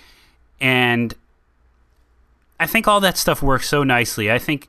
And 0.61 1.15
i 2.61 2.67
think 2.67 2.89
all 2.89 2.99
that 3.01 3.17
stuff 3.17 3.41
works 3.41 3.69
so 3.69 3.85
nicely. 3.85 4.33
I 4.33 4.39
think 4.39 4.69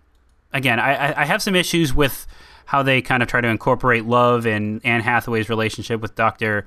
again 0.53 0.79
i, 0.79 1.21
I- 1.21 1.25
have 1.25 1.41
some 1.41 1.55
issues 1.55 1.93
with 1.93 2.27
how 2.65 2.83
they 2.83 3.01
kind 3.01 3.23
of 3.23 3.29
try 3.29 3.41
to 3.41 3.47
incorporate 3.47 4.05
love 4.05 4.45
and 4.45 4.79
anne 4.83 5.01
hathaway's 5.01 5.49
relationship 5.49 5.99
with 6.01 6.13
dr 6.15 6.65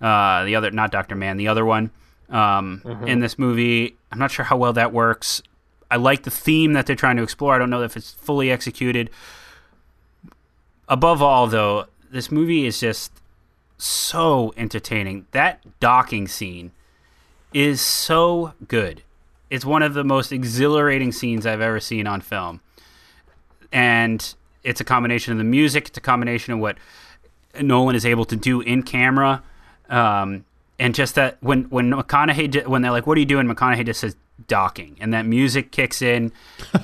uh, 0.00 0.44
the 0.44 0.56
other 0.56 0.70
not 0.70 0.90
dr 0.90 1.14
Mann 1.14 1.36
the 1.36 1.48
other 1.48 1.64
one 1.66 1.90
um, 2.30 2.80
in 3.06 3.20
this 3.20 3.38
movie. 3.38 3.94
I'm 4.10 4.18
not 4.18 4.30
sure 4.30 4.46
how 4.46 4.56
well 4.56 4.72
that 4.72 4.92
works 4.94 5.42
i 5.92 5.96
like 5.96 6.22
the 6.22 6.30
theme 6.30 6.72
that 6.72 6.86
they're 6.86 6.96
trying 6.96 7.18
to 7.18 7.22
explore. 7.22 7.54
I 7.54 7.58
don't 7.58 7.68
know 7.68 7.82
if 7.82 7.96
it's 7.98 8.12
fully 8.12 8.50
executed. 8.50 9.10
Above 10.88 11.20
all 11.20 11.46
though 11.46 11.86
this 12.10 12.30
movie 12.30 12.66
is 12.66 12.80
just 12.80 13.12
so 13.76 14.54
entertaining. 14.56 15.26
That 15.32 15.80
docking 15.80 16.28
scene 16.28 16.72
is 17.52 17.80
so 17.82 18.54
good. 18.66 19.02
It's 19.50 19.66
one 19.66 19.82
of 19.82 19.92
the 19.92 20.02
most 20.02 20.32
exhilarating 20.32 21.12
scenes 21.12 21.46
i've 21.46 21.60
ever 21.60 21.78
seen 21.78 22.06
on 22.06 22.22
film. 22.22 22.60
And 23.70 24.34
it's 24.64 24.80
a 24.80 24.84
combination 24.84 25.32
of 25.32 25.38
the 25.38 25.44
music 25.44 25.88
it's 25.88 25.98
a 25.98 26.00
combination 26.00 26.54
of 26.54 26.60
what 26.60 26.78
nolan 27.60 27.96
is 27.96 28.06
able 28.06 28.24
to 28.24 28.36
do 28.36 28.60
in 28.60 28.82
camera 28.82 29.42
um, 29.90 30.44
and 30.78 30.94
just 30.94 31.16
that 31.16 31.36
when 31.40 31.64
when 31.64 31.90
mcconaughey 31.90 32.66
when 32.66 32.80
they're 32.80 32.92
like 32.92 33.06
what 33.06 33.16
are 33.16 33.20
you 33.20 33.26
doing? 33.26 33.46
Mcconaughey 33.46 33.84
just 33.84 34.00
says 34.00 34.16
docking 34.46 34.96
and 35.00 35.12
that 35.14 35.26
music 35.26 35.70
kicks 35.72 36.02
in 36.02 36.32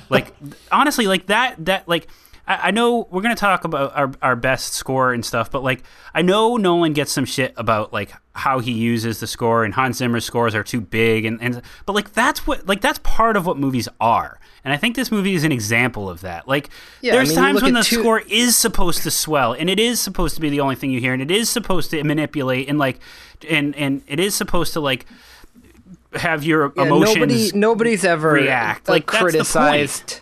like 0.09 0.33
honestly 0.71 1.07
like 1.07 1.27
that 1.27 1.55
that 1.65 1.87
like 1.87 2.07
I, 2.47 2.69
I 2.69 2.71
know 2.71 3.07
we're 3.11 3.21
gonna 3.21 3.35
talk 3.35 3.63
about 3.63 3.95
our 3.95 4.11
our 4.21 4.35
best 4.35 4.73
score 4.73 5.13
and 5.13 5.23
stuff, 5.25 5.51
but 5.51 5.63
like 5.63 5.83
I 6.13 6.21
know 6.23 6.57
Nolan 6.57 6.93
gets 6.93 7.11
some 7.11 7.25
shit 7.25 7.53
about 7.57 7.93
like 7.93 8.11
how 8.33 8.59
he 8.59 8.71
uses 8.71 9.19
the 9.19 9.27
score 9.27 9.63
and 9.63 9.73
Hans 9.73 9.97
Zimmer's 9.97 10.25
scores 10.25 10.55
are 10.55 10.63
too 10.63 10.81
big 10.81 11.25
and, 11.25 11.41
and 11.41 11.61
but 11.85 11.93
like 11.93 12.13
that's 12.13 12.47
what 12.47 12.65
like 12.67 12.81
that's 12.81 12.99
part 13.03 13.37
of 13.37 13.45
what 13.45 13.57
movies 13.57 13.87
are. 14.01 14.39
And 14.65 14.73
I 14.73 14.77
think 14.77 14.95
this 14.95 15.09
movie 15.11 15.35
is 15.35 15.43
an 15.45 15.51
example 15.53 16.09
of 16.09 16.21
that. 16.21 16.47
Like 16.47 16.69
Yeah, 17.01 17.13
I 17.13 17.15
there's 17.17 17.29
mean, 17.29 17.37
times 17.37 17.61
when 17.61 17.73
the 17.75 17.83
two- 17.83 17.99
score 18.01 18.19
is 18.21 18.55
supposed 18.57 19.03
to 19.03 19.11
swell 19.11 19.53
and 19.53 19.69
it 19.69 19.79
is 19.79 19.99
supposed 20.01 20.35
to 20.35 20.41
be 20.41 20.49
the 20.49 20.59
only 20.59 20.75
thing 20.75 20.89
you 20.91 20.99
hear 20.99 21.13
and 21.13 21.21
it 21.21 21.31
is 21.31 21.49
supposed 21.49 21.91
to 21.91 22.03
manipulate 22.03 22.67
and 22.67 22.79
like 22.79 22.99
and 23.47 23.75
and 23.75 24.01
it 24.07 24.19
is 24.19 24.33
supposed 24.35 24.73
to 24.73 24.79
like 24.79 25.05
have 26.13 26.43
your 26.43 26.73
Yeah, 26.75 26.83
emotions 26.83 27.15
nobody, 27.15 27.51
nobody's 27.53 28.03
ever 28.03 28.31
react. 28.31 28.87
Like, 28.89 29.11
Like, 29.11 29.19
criticized 29.21 30.21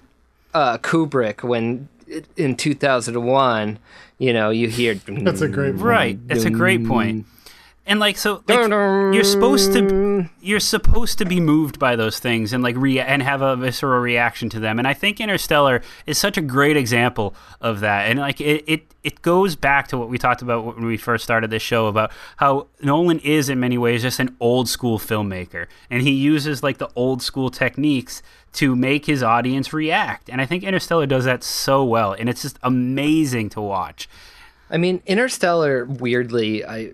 uh, 0.53 0.77
Kubrick 0.79 1.43
when 1.43 1.87
in 2.35 2.55
2001. 2.55 3.79
You 4.19 4.33
know, 4.33 4.49
you 4.49 4.67
hear 4.67 4.95
That's 4.95 5.41
a 5.41 5.47
great 5.47 5.73
point. 5.73 5.83
Right. 5.83 6.27
That's 6.27 6.45
a 6.45 6.49
great 6.49 6.85
point. 6.85 7.27
And 7.87 8.01
like 8.01 8.17
so 8.17 8.43
like, 8.47 8.67
you're 8.69 9.23
supposed 9.23 9.71
to 9.73 10.29
you're 10.41 10.59
supposed 10.59 11.17
to 11.19 11.25
be 11.25 11.39
moved 11.39 11.79
by 11.79 11.95
those 11.95 12.19
things 12.19 12.51
and 12.51 12.61
like 12.61 12.75
rea- 12.75 12.99
and 12.99 13.23
have 13.23 13.41
a 13.41 13.55
visceral 13.55 14.01
reaction 14.01 14.49
to 14.49 14.59
them. 14.59 14.77
And 14.77 14.87
I 14.87 14.93
think 14.93 15.21
Interstellar 15.21 15.81
is 16.05 16.17
such 16.17 16.37
a 16.37 16.41
great 16.41 16.75
example 16.75 17.33
of 17.61 17.79
that. 17.79 18.09
And 18.09 18.19
like 18.19 18.41
it 18.41 18.65
it, 18.67 18.93
it 19.05 19.21
goes 19.21 19.55
back 19.55 19.87
to 19.87 19.97
what 19.97 20.09
we 20.09 20.17
talked 20.17 20.41
about 20.41 20.65
when 20.65 20.85
we 20.85 20.97
first 20.97 21.23
started 21.23 21.49
this 21.49 21.61
show 21.61 21.87
about 21.87 22.11
how 22.35 22.67
Nolan 22.81 23.19
is 23.19 23.47
in 23.47 23.59
many 23.59 23.77
ways 23.77 24.01
just 24.01 24.19
an 24.19 24.35
old 24.41 24.67
school 24.67 24.99
filmmaker 24.99 25.67
and 25.89 26.01
he 26.01 26.11
uses 26.11 26.61
like 26.61 26.79
the 26.79 26.89
old 26.93 27.21
school 27.21 27.49
techniques 27.49 28.21
to 28.53 28.75
make 28.75 29.05
his 29.05 29.23
audience 29.23 29.71
react. 29.71 30.29
And 30.29 30.41
I 30.41 30.45
think 30.45 30.63
Interstellar 30.65 31.05
does 31.05 31.23
that 31.23 31.41
so 31.41 31.85
well 31.85 32.11
and 32.11 32.27
it's 32.27 32.41
just 32.41 32.59
amazing 32.63 33.49
to 33.51 33.61
watch. 33.61 34.09
I 34.69 34.77
mean, 34.77 35.01
Interstellar. 35.05 35.85
Weirdly, 35.85 36.65
I, 36.65 36.91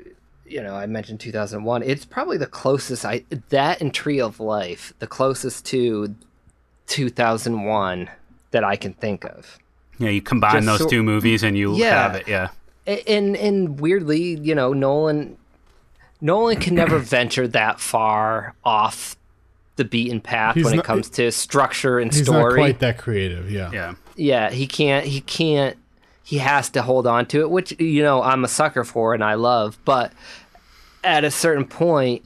you 0.53 0.61
know, 0.61 0.75
I 0.75 0.85
mentioned 0.85 1.19
2001. 1.19 1.84
It's 1.84 2.05
probably 2.05 2.38
the 2.38 2.45
closest 2.45 3.03
I 3.05 3.23
that 3.49 3.81
and 3.81 3.93
Tree 3.93 4.21
of 4.21 4.39
Life, 4.39 4.93
the 4.99 5.07
closest 5.07 5.65
to 5.67 6.13
2001 6.88 8.09
that 8.51 8.63
I 8.63 8.75
can 8.75 8.93
think 8.93 9.25
of. 9.25 9.57
Yeah, 9.97 10.09
you 10.09 10.21
combine 10.21 10.53
Just 10.63 10.65
those 10.65 10.80
so- 10.80 10.88
two 10.89 11.03
movies 11.03 11.43
and 11.43 11.57
you 11.57 11.75
Yeah. 11.75 12.03
have 12.03 12.15
it. 12.15 12.27
Yeah. 12.27 12.49
And 12.85 13.35
and 13.38 13.80
weirdly, 13.80 14.35
you 14.41 14.53
know, 14.55 14.73
Nolan 14.73 15.38
Nolan 16.21 16.59
can 16.59 16.75
never 16.75 16.97
venture 17.17 17.47
that 17.47 17.80
far 17.80 18.53
off 18.63 19.15
the 19.75 19.85
beaten 19.85 20.21
path 20.21 20.55
He's 20.55 20.65
when 20.65 20.75
not- 20.75 20.85
it 20.85 20.88
comes 20.88 21.09
to 21.11 21.31
structure 21.31 21.97
and 21.99 22.13
He's 22.13 22.27
not 22.27 22.35
story. 22.39 22.55
quite 22.59 22.80
that 22.80 22.97
creative. 22.97 23.49
Yeah. 23.49 23.71
Yeah. 23.71 23.93
yeah, 24.15 24.49
he 24.51 24.67
can't. 24.67 25.05
He 25.05 25.21
can't. 25.21 25.77
He 26.25 26.38
has 26.38 26.69
to 26.71 26.81
hold 26.81 27.05
on 27.07 27.25
to 27.27 27.41
it, 27.41 27.49
which 27.49 27.77
you 27.80 28.03
know 28.03 28.21
I'm 28.21 28.43
a 28.43 28.47
sucker 28.47 28.84
for 28.84 29.13
and 29.13 29.23
I 29.23 29.34
love. 29.35 29.77
But 29.85 30.11
at 31.03 31.23
a 31.23 31.31
certain 31.31 31.65
point, 31.65 32.23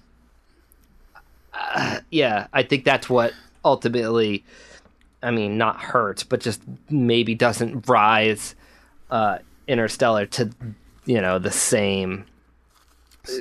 uh, 1.53 1.99
yeah, 2.11 2.47
I 2.53 2.63
think 2.63 2.83
that's 2.85 3.09
what 3.09 3.33
ultimately. 3.65 4.43
I 5.23 5.31
mean, 5.31 5.57
not 5.57 5.81
hurts, 5.81 6.23
but 6.23 6.41
just 6.41 6.61
maybe 6.91 7.33
doesn't 7.33 7.87
rise 7.89 8.53
uh, 9.09 9.39
Interstellar 9.67 10.27
to 10.27 10.51
you 11.05 11.19
know 11.21 11.39
the 11.39 11.49
same 11.51 12.25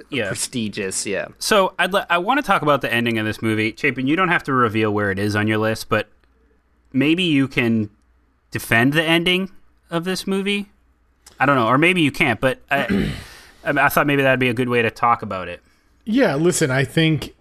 Yeah. 0.08 0.28
prestigious. 0.28 1.04
Yeah. 1.06 1.28
So 1.38 1.74
I'd 1.78 1.92
li- 1.92 2.04
I 2.08 2.16
want 2.18 2.38
to 2.40 2.42
talk 2.46 2.62
about 2.62 2.80
the 2.80 2.92
ending 2.92 3.18
of 3.18 3.26
this 3.26 3.42
movie, 3.42 3.74
Chapin. 3.76 4.06
You 4.06 4.16
don't 4.16 4.30
have 4.30 4.42
to 4.44 4.52
reveal 4.54 4.90
where 4.90 5.10
it 5.10 5.18
is 5.18 5.36
on 5.36 5.46
your 5.46 5.58
list, 5.58 5.88
but 5.90 6.08
maybe 6.92 7.22
you 7.24 7.46
can 7.46 7.90
defend 8.50 8.94
the 8.94 9.02
ending 9.04 9.50
of 9.90 10.04
this 10.04 10.26
movie. 10.26 10.70
I 11.38 11.44
don't 11.44 11.56
know, 11.56 11.66
or 11.66 11.76
maybe 11.76 12.00
you 12.00 12.10
can't. 12.10 12.40
But 12.40 12.60
I, 12.70 13.12
I, 13.66 13.72
mean, 13.72 13.84
I 13.84 13.88
thought 13.88 14.06
maybe 14.06 14.22
that'd 14.22 14.40
be 14.40 14.48
a 14.48 14.54
good 14.54 14.68
way 14.68 14.82
to 14.82 14.90
talk 14.90 15.22
about 15.22 15.48
it. 15.48 15.60
Yeah, 16.04 16.36
listen, 16.36 16.70
I 16.70 16.84
think 16.84 17.34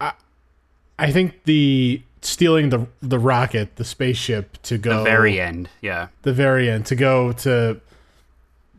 I 0.00 0.12
I 0.98 1.10
think 1.10 1.44
the 1.44 2.02
stealing 2.20 2.68
the 2.68 2.86
the 3.00 3.18
rocket, 3.18 3.76
the 3.76 3.84
spaceship 3.84 4.60
to 4.64 4.78
go 4.78 4.98
The 4.98 5.04
very 5.04 5.40
end, 5.40 5.70
yeah. 5.80 6.08
the 6.22 6.32
very 6.32 6.68
end 6.68 6.86
to 6.86 6.96
go 6.96 7.32
to 7.32 7.80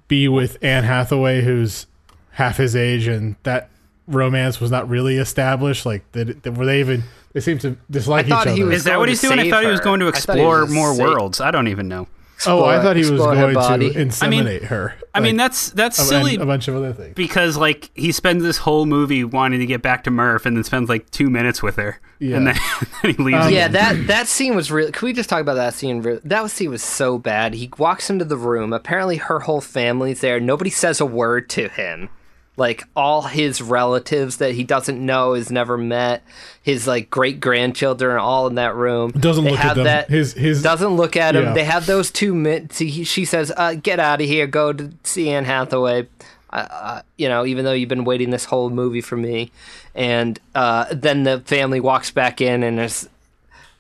be 0.08 0.28
with 0.28 0.58
Anne 0.62 0.84
Hathaway 0.84 1.42
who's 1.42 1.88
half 2.32 2.58
his 2.58 2.76
age 2.76 3.08
and 3.08 3.36
that 3.44 3.70
romance 4.08 4.62
was 4.62 4.72
not 4.72 4.88
really 4.88 5.18
established 5.18 5.86
like 5.86 6.10
that 6.14 6.56
were 6.56 6.66
they 6.66 6.80
even 6.80 7.04
they 7.34 7.42
seem 7.42 7.58
to 7.60 7.76
dislike 7.90 8.26
I 8.26 8.28
each 8.28 8.34
other. 8.34 8.52
he 8.52 8.64
was 8.64 8.78
Is 8.78 8.84
that 8.86 9.00
what 9.00 9.10
he's 9.10 9.22
doing? 9.22 9.40
I 9.40 9.50
thought 9.50 9.64
he 9.64 9.70
was 9.70 9.80
going 9.80 10.00
to 10.00 10.08
I 10.08 10.12
thought 10.12 10.36
he 10.36 10.42
explore 10.42 10.66
more 10.68 10.98
worlds. 10.98 11.42
I 11.42 11.52
don't 11.52 11.68
even 11.68 11.88
know. 11.88 12.08
Oh, 12.46 12.64
I 12.66 12.82
thought 12.82 12.96
he 12.96 13.02
was 13.02 13.12
explore 13.12 13.36
her 13.36 13.42
going 13.42 13.54
body. 13.56 13.94
to 13.94 14.00
inseminate 14.06 14.64
her. 14.66 14.94
I 15.14 15.20
mean, 15.20 15.36
that's 15.38 15.72
that's 15.72 15.98
silly 15.98 16.36
a 16.36 16.46
bunch 16.46 16.68
of 16.68 16.76
other 16.76 16.94
things. 16.94 17.16
because 17.16 17.58
like 17.58 17.90
he 17.96 18.12
spends 18.12 18.44
this 18.44 18.58
whole 18.58 18.86
movie 18.86 19.24
wanting 19.24 19.60
to 19.60 19.66
get 19.66 19.82
back 19.82 20.04
to 20.04 20.12
Murph, 20.12 20.46
and 20.46 20.56
then 20.56 20.64
spends 20.64 20.90
like 20.90 21.10
two 21.10 21.30
minutes 21.30 21.64
with 21.64 21.78
her, 21.78 22.00
Yeah. 22.20 22.36
and 22.38 22.48
then, 22.48 22.56
then 23.02 23.16
he 23.16 23.24
leaves. 23.24 23.46
Um, 23.48 23.54
Yeah, 23.54 23.68
that 23.70 24.08
that 24.08 24.28
scene 24.28 24.56
was 24.56 24.72
real. 24.72 24.92
Can 24.92 25.06
we 25.08 25.14
just 25.14 25.30
talk 25.30 25.42
about 25.42 25.56
that 25.56 25.74
scene? 25.74 26.02
Re- 26.04 26.20
That 26.24 26.52
scene 26.52 26.70
was 26.70 26.84
so 26.84 27.18
bad. 27.18 27.56
He 27.56 27.72
walks 27.80 28.10
into 28.12 28.26
the 28.26 28.38
room. 28.38 28.74
Apparently, 28.74 29.18
her 29.18 29.40
whole 29.40 29.62
family's 29.62 30.22
there. 30.22 30.40
Nobody 30.40 30.70
says 30.70 31.02
a 31.02 31.06
word 31.06 31.50
to 31.52 31.68
him. 31.70 32.10
Like 32.58 32.84
all 32.96 33.22
his 33.22 33.62
relatives 33.62 34.38
that 34.38 34.54
he 34.54 34.64
doesn't 34.64 35.04
know, 35.04 35.36
has 35.36 35.52
never 35.52 35.78
met, 35.78 36.24
his 36.62 36.88
like 36.88 37.10
great 37.10 37.40
grandchildren 37.40 38.18
all 38.18 38.48
in 38.48 38.56
that 38.56 38.76
room. 38.76 39.12
Doesn't 39.12 39.44
They 39.44 39.52
look 39.52 39.60
at 39.60 39.76
them. 39.76 39.86
That, 39.86 40.10
his 40.10 40.34
his 40.34 40.64
doesn't 40.64 40.96
look 40.96 41.16
at 41.16 41.36
him. 41.36 41.44
Yeah. 41.44 41.54
They 41.54 41.64
have 41.64 41.86
those 41.86 42.10
two 42.10 42.34
minutes. 42.34 42.80
She 42.80 43.26
says, 43.26 43.54
uh, 43.56 43.76
"Get 43.76 44.00
out 44.00 44.22
of 44.22 44.28
here. 44.28 44.48
Go 44.48 44.74
to 44.74 44.92
see 45.04 45.30
Anne 45.30 45.46
Hathaway." 45.46 46.08
Uh, 46.50 46.68
uh, 46.72 47.02
you 47.18 47.30
know, 47.30 47.46
even 47.46 47.64
though 47.66 47.74
you've 47.74 47.90
been 47.90 48.06
waiting 48.06 48.32
this 48.32 48.46
whole 48.46 48.70
movie 48.70 49.02
for 49.02 49.18
me, 49.18 49.52
and 49.94 50.40
uh, 50.56 50.86
then 50.92 51.24
the 51.24 51.42
family 51.42 51.80
walks 51.80 52.10
back 52.10 52.42
in 52.42 52.64
and 52.64 52.80
is 52.80 53.08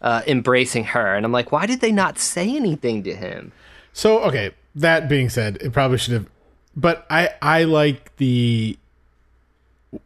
uh, 0.02 0.22
embracing 0.28 0.84
her, 0.84 1.16
and 1.16 1.26
I'm 1.26 1.32
like, 1.32 1.52
why 1.52 1.66
did 1.66 1.80
they 1.80 1.92
not 1.92 2.20
say 2.20 2.56
anything 2.56 3.04
to 3.04 3.16
him? 3.16 3.54
So 3.94 4.20
okay, 4.24 4.52
that 4.76 5.10
being 5.10 5.30
said, 5.30 5.58
it 5.62 5.74
probably 5.74 5.98
should 5.98 6.14
have 6.14 6.28
but 6.78 7.06
I 7.10 7.32
I 7.42 7.64
like 7.66 8.16
the 8.18 8.78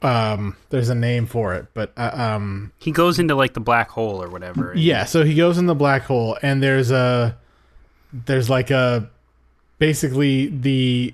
um 0.02 0.56
there's 0.70 0.90
a 0.90 0.96
name 0.96 1.26
for 1.26 1.54
it, 1.54 1.68
but 1.74 1.92
uh, 1.98 2.12
um 2.14 2.72
he 2.80 2.92
goes 2.92 3.20
into 3.20 3.36
like 3.36 3.54
the 3.54 3.60
black 3.60 3.90
hole 3.90 4.24
or 4.24 4.30
whatever. 4.30 4.74
yeah, 4.76 5.06
so 5.06 5.24
he 5.24 5.36
goes 5.36 5.58
in 5.58 5.66
the 5.68 5.76
black 5.76 6.04
hole 6.04 6.38
and 6.42 6.64
there's 6.64 6.90
a 6.92 7.38
there's 8.14 8.50
like 8.50 8.72
a 8.72 9.10
basically 9.80 10.48
the 10.48 11.14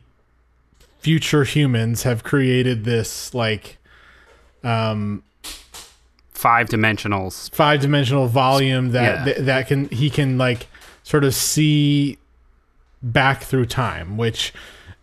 future 0.99 1.43
humans 1.43 2.03
have 2.03 2.23
created 2.23 2.83
this 2.83 3.33
like 3.33 3.77
um 4.63 5.23
Five 6.31 6.67
dimensionals. 6.69 7.49
five 7.55 7.79
dimensional 7.81 8.27
volume 8.27 8.91
that 8.91 9.01
Yeah. 9.19 9.33
th- 9.33 9.37
that 9.47 9.67
can 9.67 9.89
he 9.89 10.09
can 10.11 10.37
like 10.37 10.67
sort 11.01 11.23
of 11.23 11.33
see 11.33 12.19
back 13.01 13.41
through 13.41 13.65
time, 13.65 14.17
which 14.17 14.53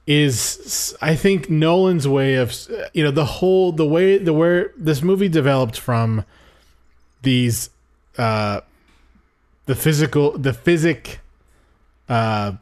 is 0.07 0.95
I 1.01 1.17
think 1.17 1.49
Nolan's 1.49 2.07
way 2.07 2.35
of 2.35 2.55
you 2.93 3.03
know 3.03 3.11
the 3.11 3.25
whole 3.25 3.73
the 3.73 3.87
way 3.87 4.19
the 4.19 4.33
where 4.33 4.73
this 4.77 5.03
movie 5.03 5.29
developed 5.29 5.79
from 5.79 6.25
these 7.23 7.71
uh 8.19 8.61
the 9.67 9.75
physical 9.75 10.37
the 10.37 10.53
physic 10.53 11.21
uh 12.09 12.53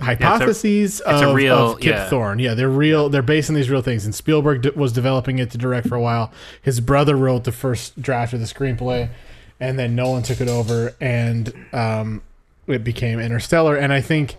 hypotheses 0.00 1.00
a 1.06 1.28
of, 1.28 1.34
real- 1.34 1.72
of 1.72 1.80
Kip 1.80 1.94
yeah. 1.94 2.08
Thorne. 2.08 2.38
Yeah, 2.38 2.54
they're 2.54 2.68
real. 2.68 3.08
They're 3.08 3.22
based 3.22 3.50
on 3.50 3.56
these 3.56 3.70
real 3.70 3.82
things. 3.82 4.04
And 4.04 4.14
Spielberg 4.14 4.62
d- 4.62 4.70
was 4.70 4.92
developing 4.92 5.38
it 5.38 5.50
to 5.52 5.58
direct 5.58 5.88
for 5.88 5.94
a 5.94 6.00
while. 6.00 6.32
His 6.60 6.80
brother 6.80 7.16
wrote 7.16 7.44
the 7.44 7.52
first 7.52 8.00
draft 8.00 8.32
of 8.32 8.40
the 8.40 8.46
screenplay, 8.46 9.10
and 9.58 9.78
then 9.78 9.94
Nolan 9.94 10.22
took 10.22 10.40
it 10.40 10.48
over, 10.48 10.94
and 11.00 11.52
um, 11.72 12.22
it 12.66 12.84
became 12.84 13.20
Interstellar. 13.20 13.76
And 13.76 13.92
I 13.92 14.00
think, 14.00 14.36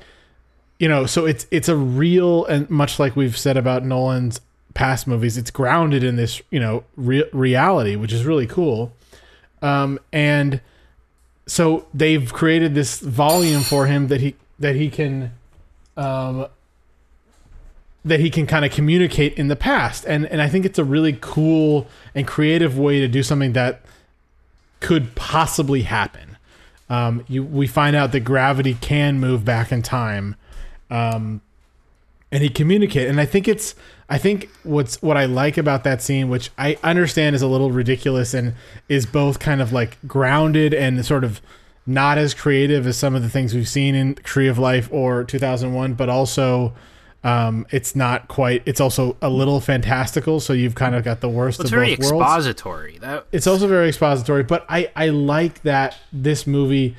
you 0.82 0.88
know, 0.88 1.06
so 1.06 1.28
it's 1.28 1.46
it's 1.52 1.70
a 1.70 1.76
real 1.76 2.44
and 2.46 2.68
much 2.68 2.98
like 2.98 3.16
we've 3.16 3.38
said 3.38 3.56
about 3.56 3.86
Nolan's 3.86 4.42
past 4.74 5.06
movies, 5.06 5.38
it's 5.38 5.52
grounded 5.52 6.04
in 6.04 6.16
this 6.16 6.42
you 6.50 6.60
know 6.60 6.84
re- 6.96 7.30
reality, 7.32 7.96
which 7.96 8.12
is 8.12 8.26
really 8.26 8.48
cool. 8.48 8.92
Um, 9.62 10.00
and 10.12 10.60
so 11.46 11.86
they've 11.94 12.34
created 12.34 12.74
this 12.74 13.00
volume 13.00 13.62
for 13.62 13.86
him 13.86 14.08
that 14.08 14.22
he 14.22 14.36
that 14.58 14.76
he 14.76 14.90
can 14.90 15.34
um, 15.98 16.48
that 18.04 18.20
he 18.20 18.32
can 18.32 18.48
kind 18.48 18.66
of 18.66 18.72
communicate 18.72 19.36
in 19.36 19.50
the 19.50 19.56
past 19.56 20.04
and 20.08 20.26
and 20.26 20.42
I 20.42 20.50
think 20.50 20.66
it's 20.66 20.80
a 20.80 20.84
really 20.84 21.16
cool 21.22 21.88
and 22.16 22.26
creative 22.26 22.80
way 22.80 23.00
to 23.02 23.08
do 23.08 23.22
something 23.22 23.54
that 23.54 23.84
could 24.80 25.14
possibly 25.14 25.84
happen. 25.84 26.38
Um, 26.90 27.24
you 27.28 27.44
we 27.44 27.68
find 27.68 27.96
out 27.96 28.14
that 28.14 28.22
gravity 28.22 28.74
can 28.74 29.20
move 29.20 29.46
back 29.46 29.72
in 29.72 29.84
time, 29.84 30.36
um, 30.92 31.42
and 32.32 32.44
he 32.44 32.50
communicate. 32.50 33.08
And 33.10 33.20
I 33.20 33.26
think 33.26 33.48
it's 33.48 33.74
I 34.10 34.18
think 34.18 34.50
what's 34.64 35.02
what 35.02 35.18
I 35.18 35.26
like 35.26 35.58
about 35.58 35.84
that 35.86 36.02
scene, 36.02 36.30
which 36.30 36.52
I 36.58 36.78
understand 36.84 37.36
is 37.36 37.42
a 37.42 37.48
little 37.48 37.72
ridiculous 37.72 38.34
and 38.34 38.54
is 38.90 39.06
both 39.06 39.40
kind 39.40 39.62
of 39.62 39.74
like 39.74 39.98
grounded 40.06 40.74
and 40.74 41.04
sort 41.06 41.24
of 41.24 41.42
not 41.86 42.18
as 42.18 42.34
creative 42.34 42.86
as 42.86 42.98
some 42.98 43.16
of 43.16 43.24
the 43.24 43.30
things 43.30 43.54
we've 43.56 43.68
seen 43.68 43.96
in 43.96 44.16
Tree 44.16 44.48
of 44.48 44.60
Life 44.60 44.88
or 44.92 45.24
2001, 45.24 45.96
but 45.96 46.10
also 46.10 46.74
um, 47.24 47.66
it's 47.72 47.96
not 47.96 48.28
quite. 48.28 48.64
It's 48.66 48.82
also 48.82 49.16
a 49.22 49.30
little 49.30 49.60
fantastical, 49.60 50.40
so 50.40 50.54
you've 50.54 50.76
kind 50.76 50.96
of 50.96 51.04
got 51.04 51.22
the 51.22 51.30
worst 51.30 51.60
It's 51.60 51.70
of 51.70 51.76
very 51.76 51.96
both 51.96 52.12
worlds. 52.12 52.24
expository. 52.24 52.98
That 53.00 53.28
It's 53.32 53.48
also 53.48 53.68
very 53.68 53.88
expository, 53.90 54.44
but 54.44 54.66
I 54.70 54.92
I 54.96 55.10
like 55.10 55.62
that 55.64 55.98
this 56.12 56.46
movie, 56.48 56.96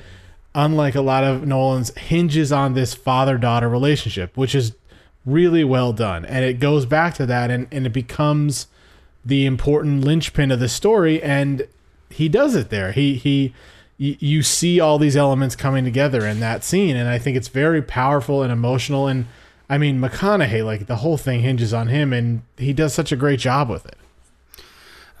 unlike 0.55 0.95
a 0.95 1.01
lot 1.01 1.23
of 1.23 1.45
Nolan's, 1.47 1.95
hinges 1.97 2.51
on 2.51 2.73
this 2.73 2.93
father 2.93 3.37
daughter 3.37 3.69
relationship, 3.69 4.35
which 4.37 4.53
is 4.53 4.75
really 5.25 5.63
well 5.63 5.93
done, 5.93 6.25
and 6.25 6.43
it 6.43 6.59
goes 6.59 6.85
back 6.85 7.13
to 7.15 7.25
that, 7.25 7.49
and 7.49 7.67
and 7.71 7.85
it 7.85 7.93
becomes 7.93 8.67
the 9.25 9.45
important 9.45 10.03
linchpin 10.03 10.51
of 10.51 10.59
the 10.59 10.69
story, 10.69 11.21
and 11.23 11.67
he 12.09 12.27
does 12.27 12.55
it 12.55 12.69
there. 12.69 12.91
He 12.91 13.15
he. 13.15 13.53
You 13.97 14.41
see 14.41 14.81
all 14.81 14.97
these 14.97 15.15
elements 15.15 15.55
coming 15.55 15.85
together 15.85 16.25
in 16.25 16.41
that 16.41 16.63
scene, 16.63 16.97
and 16.97 17.07
I 17.07 17.19
think 17.19 17.37
it's 17.37 17.47
very 17.47 17.81
powerful 17.81 18.41
and 18.43 18.51
emotional. 18.51 19.07
And 19.07 19.27
I 19.69 19.77
mean, 19.77 20.01
McConaughey, 20.01 20.65
like 20.65 20.87
the 20.87 20.97
whole 20.97 21.15
thing 21.15 21.39
hinges 21.39 21.73
on 21.73 21.87
him, 21.87 22.11
and 22.11 22.41
he 22.57 22.73
does 22.73 22.93
such 22.93 23.11
a 23.13 23.15
great 23.15 23.39
job 23.39 23.69
with 23.69 23.85
it. 23.85 23.95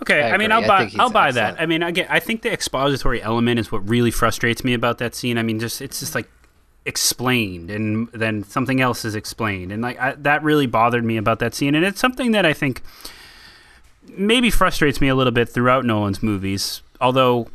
Okay, 0.03 0.21
I 0.21 0.31
I, 0.31 0.37
mean. 0.37 0.51
I'll 0.51 0.67
buy, 0.67 0.91
I'll 0.99 1.09
buy 1.09 1.29
excellent. 1.29 1.55
that. 1.55 1.63
I 1.63 1.65
mean, 1.65 1.81
again, 1.81 2.07
I 2.09 2.19
think 2.19 2.41
the 2.41 2.51
expository 2.51 3.21
element 3.21 3.57
is 3.57 3.71
what 3.71 3.87
really 3.87 4.11
frustrates 4.11 4.61
me 4.61 4.73
about 4.73 4.97
that 4.97 5.15
scene. 5.15 5.37
I 5.37 5.43
mean, 5.43 5.61
just 5.61 5.81
it's 5.81 6.01
just 6.01 6.13
like 6.13 6.29
explained, 6.85 7.71
and 7.71 8.09
then 8.09 8.43
something 8.43 8.81
else 8.81 9.05
is 9.05 9.15
explained, 9.15 9.71
and 9.71 9.81
like 9.81 9.97
I, 9.97 10.15
that 10.15 10.43
really 10.43 10.67
bothered 10.67 11.05
me 11.05 11.15
about 11.15 11.39
that 11.39 11.55
scene. 11.55 11.73
And 11.73 11.85
it's 11.85 12.01
something 12.01 12.33
that 12.33 12.45
I 12.45 12.51
think 12.51 12.81
maybe 14.09 14.49
frustrates 14.49 14.99
me 14.99 15.07
a 15.07 15.15
little 15.15 15.31
bit 15.31 15.47
throughout 15.47 15.85
Nolan's 15.85 16.21
movies. 16.21 16.81
Although 16.99 17.47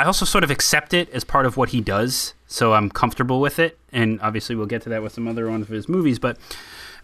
I 0.00 0.06
also 0.06 0.24
sort 0.24 0.42
of 0.42 0.50
accept 0.50 0.92
it 0.92 1.08
as 1.10 1.22
part 1.22 1.46
of 1.46 1.56
what 1.56 1.68
he 1.68 1.80
does, 1.80 2.34
so 2.48 2.74
I'm 2.74 2.90
comfortable 2.90 3.40
with 3.40 3.60
it. 3.60 3.78
And 3.92 4.20
obviously, 4.22 4.56
we'll 4.56 4.66
get 4.66 4.82
to 4.82 4.88
that 4.88 5.04
with 5.04 5.12
some 5.12 5.28
other 5.28 5.48
one 5.48 5.62
of 5.62 5.68
his 5.68 5.88
movies, 5.88 6.18
but. 6.18 6.36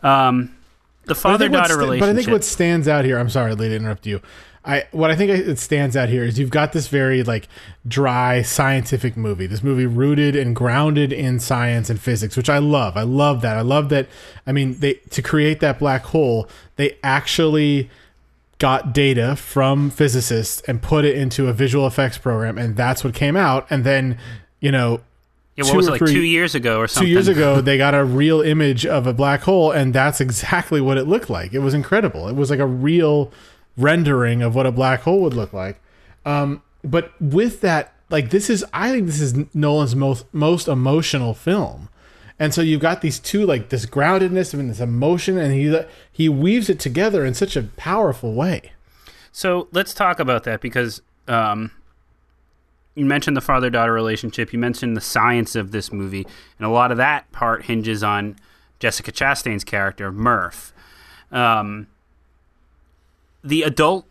Um, 0.03 0.57
the 1.05 1.15
father 1.15 1.49
daughter 1.49 1.75
sta- 1.75 1.79
relationship. 1.79 2.01
But 2.01 2.11
I 2.11 2.15
think 2.15 2.33
what 2.33 2.45
stands 2.45 2.89
out 2.89 3.05
here, 3.05 3.19
I'm 3.19 3.31
sorry, 3.31 3.55
Lee, 3.55 3.69
to 3.69 3.77
interrupt 3.77 4.07
you. 4.07 4.21
I 4.65 4.85
what 4.91 5.11
I 5.11 5.17
think 5.17 5.31
it 5.31 5.59
stands 5.59 5.97
out 5.97 6.11
here 6.11 6.23
is 6.23 6.39
you've 6.39 6.51
got 6.51 6.73
this 6.73 6.89
very 6.89 7.23
like 7.23 7.49
dry 7.89 8.43
scientific 8.43 9.17
movie. 9.17 9.47
This 9.47 9.63
movie 9.63 9.87
rooted 9.87 10.37
and 10.37 10.55
grounded 10.55 11.13
in 11.13 11.41
science 11.41 11.89
and 11.89 11.99
physics, 11.99 12.37
which 12.37 12.51
I 12.51 12.59
love. 12.59 12.97
I 12.97 13.03
love 13.03 13.41
that. 13.41 13.57
I 13.57 13.63
love 13.63 13.89
that. 13.89 14.07
I 14.47 14.53
mean, 14.53 14.79
they 14.81 14.95
to 14.95 15.23
create 15.23 15.61
that 15.61 15.79
black 15.79 16.03
hole, 16.03 16.47
they 16.77 16.99
actually 17.03 17.89
got 18.59 18.93
data 18.93 19.35
from 19.35 19.89
physicists 19.89 20.61
and 20.69 20.83
put 20.83 21.07
it 21.07 21.17
into 21.17 21.49
a 21.49 21.55
visual 21.55 21.87
effects 21.87 22.19
program, 22.19 22.59
and 22.59 22.77
that's 22.77 23.03
what 23.03 23.15
came 23.15 23.37
out. 23.37 23.67
And 23.71 23.85
then, 23.85 24.19
you 24.61 24.71
know, 24.71 25.01
Yeah, 25.57 25.65
what 25.65 25.71
two 25.73 25.77
was 25.77 25.89
it 25.89 25.91
like 25.93 26.01
two 26.01 26.23
years 26.23 26.55
ago 26.55 26.79
or 26.79 26.89
something? 26.89 27.07
two 27.07 27.13
years 27.13 27.29
ago 27.29 27.61
they 27.61 27.77
got 27.77 27.95
a 27.95 28.05
real 28.05 28.41
image 28.41 28.87
of 28.87 29.07
a 29.07 29.13
black 29.13 29.43
hole 29.43 29.71
and 29.71 29.93
that's 29.93 30.21
exactly 30.21 30.81
what 30.81 30.97
it 30.97 31.07
looked 31.07 31.29
like. 31.31 31.53
It 31.53 31.59
was 31.59 31.75
incredible. 31.75 32.29
It 32.29 32.37
was 32.37 32.51
like 32.51 32.61
a 32.61 32.67
real 32.67 33.33
rendering 33.77 34.43
of 34.43 34.55
what 34.55 34.67
a 34.67 34.73
black 34.73 35.03
hole 35.03 35.21
would 35.23 35.35
look 35.35 35.53
like. 35.53 35.81
Um, 36.25 36.63
but 36.83 37.13
with 37.21 37.61
that 37.61 37.95
like 38.11 38.31
this 38.31 38.51
is 38.51 38.65
i 38.73 38.91
think 38.91 39.07
this 39.07 39.21
is 39.21 39.35
nolan's 39.55 39.95
most 39.95 40.27
most 40.33 40.69
emotional 40.69 41.35
film. 41.35 41.89
And 42.39 42.55
so 42.55 42.63
you've 42.63 42.81
got 42.81 43.03
these 43.03 43.19
two 43.19 43.45
like 43.45 43.69
this 43.69 43.85
groundedness 43.85 44.55
and 44.55 44.71
this 44.71 44.81
emotion 44.81 45.37
and 45.37 45.53
he 45.53 45.79
he 46.11 46.29
weaves 46.29 46.71
it 46.71 46.81
together 46.81 47.25
in 47.27 47.35
such 47.35 47.55
a 47.55 47.63
powerful 47.63 48.33
way. 48.33 48.73
So 49.31 49.69
let's 49.73 49.93
talk 49.93 50.19
about 50.19 50.45
that 50.45 50.61
because 50.61 51.03
um, 51.29 51.71
you 52.95 53.05
mentioned 53.05 53.37
the 53.37 53.41
father 53.41 53.71
daughter 53.71 53.93
relationship. 53.93 54.53
You 54.53 54.59
mentioned 54.59 54.97
the 54.97 55.01
science 55.01 55.55
of 55.55 55.71
this 55.71 55.93
movie, 55.93 56.27
and 56.59 56.67
a 56.67 56.71
lot 56.71 56.91
of 56.91 56.97
that 56.97 57.31
part 57.33 57.65
hinges 57.65 58.03
on 58.03 58.37
Jessica 58.79 59.12
Chastain's 59.12 59.65
character 59.65 60.11
Murph. 60.11 60.73
Um, 61.31 61.87
the 63.43 63.62
adult, 63.62 64.07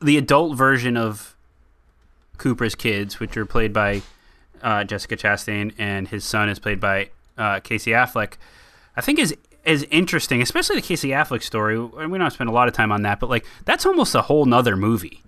the 0.00 0.16
adult 0.16 0.56
version 0.56 0.96
of 0.96 1.36
Cooper's 2.38 2.74
kids, 2.74 3.20
which 3.20 3.36
are 3.36 3.46
played 3.46 3.72
by 3.72 4.02
uh, 4.62 4.84
Jessica 4.84 5.16
Chastain, 5.16 5.72
and 5.78 6.08
his 6.08 6.24
son 6.24 6.48
is 6.48 6.58
played 6.58 6.80
by 6.80 7.10
uh, 7.38 7.60
Casey 7.60 7.92
Affleck. 7.92 8.34
I 8.96 9.00
think 9.00 9.18
is 9.18 9.36
is 9.64 9.84
interesting, 9.90 10.42
especially 10.42 10.76
the 10.76 10.82
Casey 10.82 11.08
Affleck 11.10 11.42
story. 11.42 11.78
We 11.78 12.18
don't 12.18 12.30
spend 12.30 12.48
a 12.48 12.52
lot 12.52 12.68
of 12.68 12.74
time 12.74 12.92
on 12.92 13.02
that, 13.02 13.20
but 13.20 13.30
like 13.30 13.44
that's 13.64 13.86
almost 13.86 14.14
a 14.14 14.22
whole 14.22 14.46
nother 14.46 14.76
movie, 14.76 15.22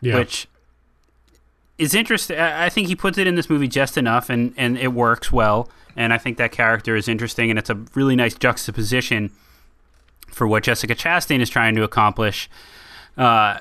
yeah 0.00 0.16
which 0.16 0.48
is 1.78 1.94
interesting. 1.94 2.38
I 2.38 2.68
think 2.68 2.88
he 2.88 2.96
puts 2.96 3.18
it 3.18 3.26
in 3.26 3.36
this 3.36 3.48
movie 3.48 3.68
just 3.68 3.96
enough, 3.96 4.28
and 4.30 4.52
and 4.56 4.76
it 4.76 4.92
works 4.92 5.32
well. 5.32 5.68
And 5.96 6.12
I 6.12 6.18
think 6.18 6.36
that 6.38 6.52
character 6.52 6.94
is 6.96 7.08
interesting, 7.08 7.50
and 7.50 7.58
it's 7.58 7.70
a 7.70 7.74
really 7.94 8.16
nice 8.16 8.34
juxtaposition 8.34 9.30
for 10.28 10.46
what 10.46 10.62
Jessica 10.62 10.94
Chastain 10.94 11.40
is 11.40 11.50
trying 11.50 11.74
to 11.76 11.82
accomplish. 11.82 12.50
Uh, 13.16 13.58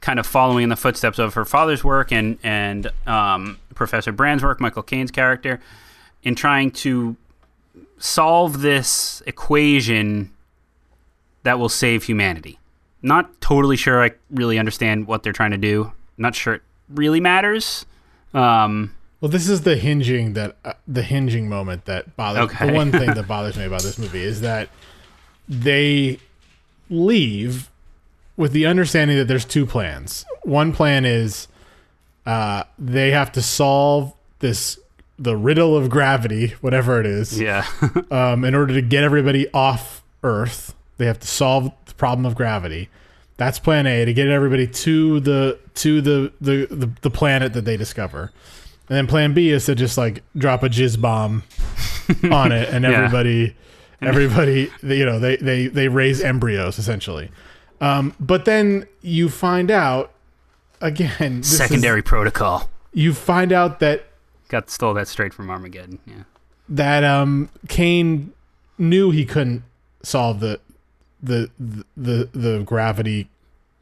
kind 0.00 0.18
of 0.18 0.26
following 0.26 0.64
in 0.64 0.68
the 0.68 0.76
footsteps 0.76 1.18
of 1.18 1.32
her 1.32 1.46
father's 1.46 1.82
work 1.82 2.12
and 2.12 2.38
and 2.42 2.90
um, 3.06 3.58
Professor 3.74 4.12
Brand's 4.12 4.42
work, 4.42 4.60
Michael 4.60 4.82
Caine's 4.82 5.10
character, 5.10 5.60
in 6.22 6.34
trying 6.34 6.70
to 6.70 7.16
solve 7.98 8.60
this 8.60 9.22
equation 9.26 10.30
that 11.42 11.58
will 11.58 11.70
save 11.70 12.04
humanity. 12.04 12.58
Not 13.02 13.40
totally 13.40 13.76
sure 13.76 14.02
I 14.02 14.12
really 14.30 14.58
understand 14.58 15.06
what 15.06 15.22
they're 15.22 15.32
trying 15.32 15.52
to 15.52 15.58
do. 15.58 15.92
Not 16.16 16.34
sure 16.34 16.60
really 16.88 17.20
matters. 17.20 17.86
Um, 18.32 18.94
Well, 19.20 19.30
this 19.30 19.48
is 19.48 19.62
the 19.62 19.76
hinging 19.76 20.34
that 20.34 20.56
uh, 20.64 20.74
the 20.86 21.02
hinging 21.02 21.48
moment 21.48 21.84
that 21.86 22.16
bothers. 22.16 22.44
Okay. 22.44 22.66
The 22.66 22.72
one 22.72 22.92
thing 22.92 23.14
that 23.14 23.26
bothers 23.28 23.56
me 23.56 23.64
about 23.64 23.82
this 23.82 23.98
movie 23.98 24.22
is 24.22 24.40
that 24.42 24.68
they 25.48 26.18
leave 26.90 27.70
with 28.36 28.52
the 28.52 28.66
understanding 28.66 29.16
that 29.16 29.28
there's 29.28 29.44
two 29.44 29.66
plans. 29.66 30.24
One 30.42 30.72
plan 30.72 31.04
is 31.04 31.48
uh, 32.26 32.64
they 32.78 33.10
have 33.12 33.32
to 33.32 33.42
solve 33.42 34.12
this 34.40 34.78
the 35.18 35.36
riddle 35.36 35.76
of 35.76 35.88
gravity, 35.90 36.48
whatever 36.60 36.98
it 37.00 37.06
is, 37.06 37.40
yeah, 37.40 37.64
um, 38.10 38.44
in 38.44 38.54
order 38.54 38.74
to 38.74 38.82
get 38.82 39.04
everybody 39.04 39.50
off 39.52 40.02
Earth. 40.22 40.74
They 40.96 41.06
have 41.06 41.20
to 41.20 41.26
solve 41.26 41.72
the 41.86 41.94
problem 41.94 42.24
of 42.26 42.34
gravity. 42.34 42.88
That's 43.36 43.58
plan 43.58 43.86
A 43.86 44.04
to 44.04 44.12
get 44.12 44.28
everybody 44.28 44.66
to 44.66 45.20
the 45.20 45.58
to 45.76 46.00
the 46.00 46.32
the, 46.40 46.66
the, 46.70 46.90
the 47.02 47.10
planet 47.10 47.52
that 47.54 47.64
they 47.64 47.76
discover. 47.76 48.30
And 48.88 48.96
then 48.96 49.06
plan 49.06 49.34
B 49.34 49.50
is 49.50 49.64
to 49.66 49.74
just 49.74 49.96
like 49.98 50.22
drop 50.36 50.62
a 50.62 50.68
jizz 50.68 51.00
bomb 51.00 51.42
on 52.30 52.52
it 52.52 52.68
and 52.68 52.84
Yeah. 52.84 52.90
everybody 52.92 53.56
everybody 54.02 54.70
you 54.82 55.04
know 55.04 55.18
they 55.18 55.36
they 55.36 55.66
they 55.68 55.88
raise 55.88 56.20
embryos 56.22 56.78
essentially. 56.78 57.30
Um, 57.80 58.14
but 58.20 58.44
then 58.44 58.86
you 59.02 59.28
find 59.28 59.70
out 59.70 60.12
again 60.80 61.38
this 61.38 61.52
is- 61.52 61.58
secondary 61.58 62.02
protocol. 62.02 62.70
you 62.92 63.12
find 63.14 63.52
out 63.52 63.80
that 63.80 64.06
Got 64.48 64.68
stole 64.70 64.94
that 64.94 65.08
straight 65.08 65.32
from 65.34 65.48
Armageddon. 65.50 65.98
Yeah, 66.06 66.24
that 66.68 67.02
um 67.02 67.48
Caine 67.68 68.32
knew 68.78 69.10
he 69.10 69.24
couldn't 69.24 69.62
solve 70.02 70.40
the 70.40 70.60
the 71.24 71.50
the 71.96 72.28
the 72.32 72.62
gravity 72.64 73.28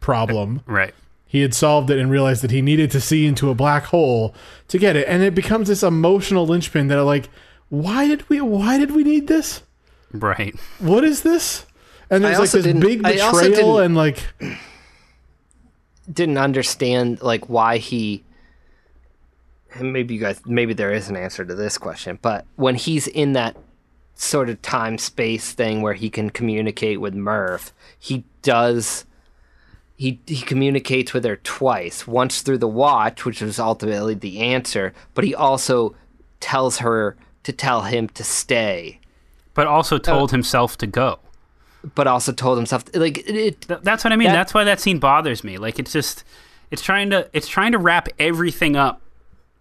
problem. 0.00 0.62
right. 0.66 0.94
He 1.24 1.40
had 1.40 1.54
solved 1.54 1.88
it 1.88 1.98
and 1.98 2.10
realized 2.10 2.42
that 2.42 2.50
he 2.50 2.60
needed 2.60 2.90
to 2.90 3.00
see 3.00 3.24
into 3.26 3.48
a 3.48 3.54
black 3.54 3.84
hole 3.84 4.34
to 4.68 4.78
get 4.78 4.96
it, 4.96 5.08
and 5.08 5.22
it 5.22 5.34
becomes 5.34 5.68
this 5.68 5.82
emotional 5.82 6.46
linchpin 6.46 6.88
that 6.88 6.98
are 6.98 7.04
like, 7.04 7.30
why 7.70 8.06
did 8.06 8.28
we 8.28 8.40
why 8.40 8.78
did 8.78 8.90
we 8.90 9.02
need 9.02 9.28
this? 9.28 9.62
Right. 10.12 10.54
What 10.78 11.04
is 11.04 11.22
this? 11.22 11.64
And 12.10 12.22
there's 12.22 12.38
like 12.38 12.50
this 12.50 12.66
big 12.66 13.02
betrayal 13.02 13.78
and 13.78 13.96
like 13.96 14.22
didn't 16.12 16.36
understand 16.36 17.22
like 17.22 17.48
why 17.48 17.78
he 17.78 18.24
and 19.74 19.92
maybe 19.92 20.14
you 20.14 20.20
guys 20.20 20.40
maybe 20.44 20.74
there 20.74 20.92
is 20.92 21.08
an 21.08 21.16
answer 21.16 21.44
to 21.44 21.54
this 21.54 21.78
question 21.78 22.18
but 22.20 22.44
when 22.56 22.74
he's 22.74 23.06
in 23.06 23.32
that 23.32 23.56
sort 24.14 24.48
of 24.48 24.60
time 24.62 24.98
space 24.98 25.52
thing 25.52 25.82
where 25.82 25.94
he 25.94 26.08
can 26.10 26.30
communicate 26.30 27.00
with 27.00 27.14
Murph. 27.14 27.72
he 27.98 28.24
does 28.42 29.04
he 29.96 30.20
he 30.26 30.40
communicates 30.42 31.12
with 31.12 31.24
her 31.24 31.36
twice 31.36 32.06
once 32.06 32.42
through 32.42 32.58
the 32.58 32.68
watch 32.68 33.24
which 33.24 33.40
was 33.40 33.58
ultimately 33.58 34.14
the 34.14 34.40
answer 34.40 34.92
but 35.14 35.24
he 35.24 35.34
also 35.34 35.94
tells 36.40 36.78
her 36.78 37.16
to 37.44 37.52
tell 37.52 37.82
him 37.82 38.08
to 38.08 38.24
stay 38.24 38.98
But 39.54 39.66
also 39.66 39.98
told 39.98 40.30
himself 40.30 40.76
to 40.78 40.86
go. 40.86 41.18
but 41.94 42.06
also 42.06 42.32
told 42.32 42.58
himself 42.58 42.84
like 42.94 43.18
it, 43.18 43.36
it 43.68 43.82
that's 43.82 44.02
what 44.04 44.12
I 44.12 44.16
mean. 44.16 44.28
That- 44.28 44.34
that's 44.34 44.54
why 44.54 44.64
that 44.64 44.80
scene 44.80 44.98
bothers 44.98 45.42
me. 45.44 45.58
Like 45.58 45.78
it's 45.78 45.92
just 45.92 46.24
it's 46.70 46.82
trying 46.82 47.10
to 47.10 47.28
it's 47.32 47.46
trying 47.48 47.72
to 47.72 47.78
wrap 47.78 48.08
everything 48.18 48.76
up. 48.76 49.01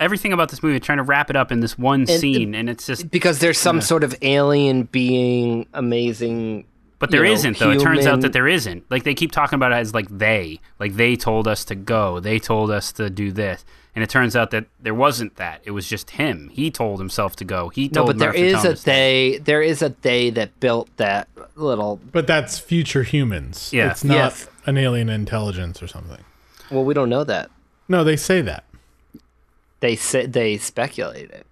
Everything 0.02 0.34
about 0.34 0.50
this 0.50 0.62
movie, 0.64 0.80
trying 0.80 0.98
to 0.98 1.04
wrap 1.04 1.30
it 1.30 1.36
up 1.36 1.52
in 1.52 1.60
this 1.62 1.78
one 1.78 2.06
scene, 2.08 2.56
and 2.56 2.70
it's 2.70 2.88
just. 2.88 3.10
because 3.12 3.40
there's 3.40 3.58
some 3.60 3.80
sort 3.82 4.04
of 4.04 4.16
alien 4.22 4.84
being 4.84 5.68
amazing 5.74 6.66
But 7.00 7.12
there 7.12 7.24
you 7.24 7.36
know, 7.36 7.50
not 7.50 7.60
though. 7.60 7.72
It 7.72 7.80
turns 7.80 8.06
out 8.08 8.22
that 8.22 8.34
there 8.34 8.48
isn't. 8.48 8.90
Like 8.90 9.04
they 9.04 9.14
keep 9.14 9.32
talking 9.32 9.56
about 9.56 9.72
it 9.72 9.76
as 9.76 9.94
like 9.94 10.08
they, 10.10 10.60
like 10.80 10.96
they 10.96 11.16
told 11.16 11.48
us 11.48 11.64
to 11.66 11.76
go. 11.76 12.20
They 12.20 12.40
told 12.40 12.72
us 12.72 12.92
to 12.94 13.10
do 13.12 13.32
this, 13.32 13.64
and 13.96 14.04
it 14.04 14.10
turns 14.10 14.36
out 14.36 14.50
that 14.52 14.66
there 14.80 14.96
wasn't 14.96 15.36
that. 15.36 15.62
It 15.66 15.72
was 15.72 15.88
just 15.88 16.12
him. 16.12 16.50
He 16.50 16.72
told 16.72 17.00
himself 17.00 17.36
to 17.38 17.46
go. 17.46 17.70
He 17.70 17.90
No, 17.94 18.06
but 18.06 18.18
there 18.18 18.30
Murph 18.30 18.38
is 18.38 18.54
Tone 18.54 18.66
a 18.66 18.70
to 18.70 18.76
stay. 18.76 19.32
they. 19.32 19.38
There 19.38 19.62
is 19.62 19.82
a 19.84 19.90
they 20.02 20.32
that 20.32 20.60
built 20.60 20.90
that 20.98 21.28
little. 21.56 22.00
But 22.12 22.26
that's 22.26 22.58
future 22.58 23.04
humans. 23.04 23.70
Yeah. 23.72 23.92
It's 23.92 24.04
not 24.04 24.16
Yes. 24.16 24.48
an 24.66 24.78
alien 24.78 25.10
intelligence 25.10 25.82
or 25.84 25.88
something. 25.88 26.24
Well, 26.72 26.84
we 26.84 26.94
don't 26.96 27.10
know 27.10 27.24
that. 27.24 27.52
No, 27.88 28.04
they 28.04 28.16
say 28.16 28.42
that. 28.42 28.64
They 29.82 29.96
say 29.96 30.26
they 30.26 30.58
speculate 30.58 31.30
it. 31.32 31.46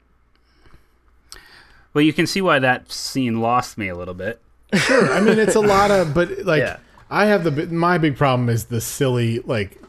Well, 1.94 2.04
you 2.04 2.14
can 2.14 2.26
see 2.28 2.42
why 2.42 2.60
that 2.60 2.92
scene 2.92 3.42
lost 3.42 3.78
me 3.78 3.90
a 3.90 3.96
little 3.96 4.14
bit. 4.14 4.42
Sure. 4.74 5.12
I 5.12 5.20
mean, 5.20 5.40
it's 5.40 5.56
a 5.56 5.60
lot 5.60 5.92
of, 5.92 6.14
but 6.14 6.40
like, 6.46 6.62
Yeah. 6.62 6.78
I 7.10 7.26
have 7.26 7.44
the 7.44 7.66
my 7.68 7.98
big 7.98 8.16
problem 8.18 8.50
is 8.50 8.66
the 8.66 8.80
silly 8.82 9.40
like. 9.40 9.82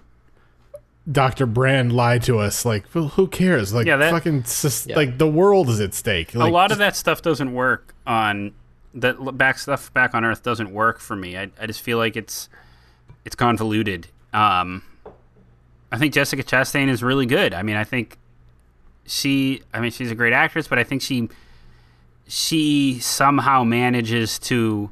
Dr. 1.10 1.46
Brand 1.46 1.92
lied 1.92 2.22
to 2.24 2.38
us. 2.38 2.64
Like, 2.64 2.84
well, 2.94 3.08
who 3.08 3.26
cares? 3.26 3.74
Like, 3.74 3.86
Yeah, 3.86 3.96
that- 3.96 4.12
fucking, 4.12 4.44
sus- 4.44 4.86
like 4.86 5.18
the 5.18 5.26
world 5.26 5.68
is 5.68 5.80
at 5.80 5.92
stake. 5.92 6.34
Like, 6.34 6.48
a 6.48 6.52
lot 6.52 6.70
of 6.72 6.78
that 6.78 6.94
stuff 6.94 7.20
doesn't 7.20 7.52
work 7.52 7.94
on 8.06 8.52
that 8.94 9.16
back 9.36 9.58
stuff 9.58 9.92
back 9.92 10.14
on 10.14 10.24
Earth 10.24 10.42
doesn't 10.42 10.72
work 10.72 10.98
for 11.00 11.16
me. 11.16 11.36
I, 11.36 11.50
I 11.60 11.66
just 11.66 11.80
feel 11.80 11.98
like 11.98 12.16
it's 12.16 12.48
it's 13.24 13.34
convoluted. 13.34 14.06
Um, 14.32 14.82
I 15.90 15.98
think 15.98 16.14
Jessica 16.14 16.42
Chastain 16.44 16.88
is 16.88 17.02
really 17.02 17.26
good. 17.26 17.54
I 17.54 17.62
mean, 17.62 17.76
I 17.76 17.84
think 17.84 18.16
she. 19.10 19.62
I 19.74 19.80
mean, 19.80 19.90
she's 19.90 20.10
a 20.10 20.14
great 20.14 20.32
actress, 20.32 20.68
but 20.68 20.78
I 20.78 20.84
think 20.84 21.02
she 21.02 21.28
she 22.26 22.98
somehow 23.00 23.64
manages 23.64 24.38
to. 24.40 24.90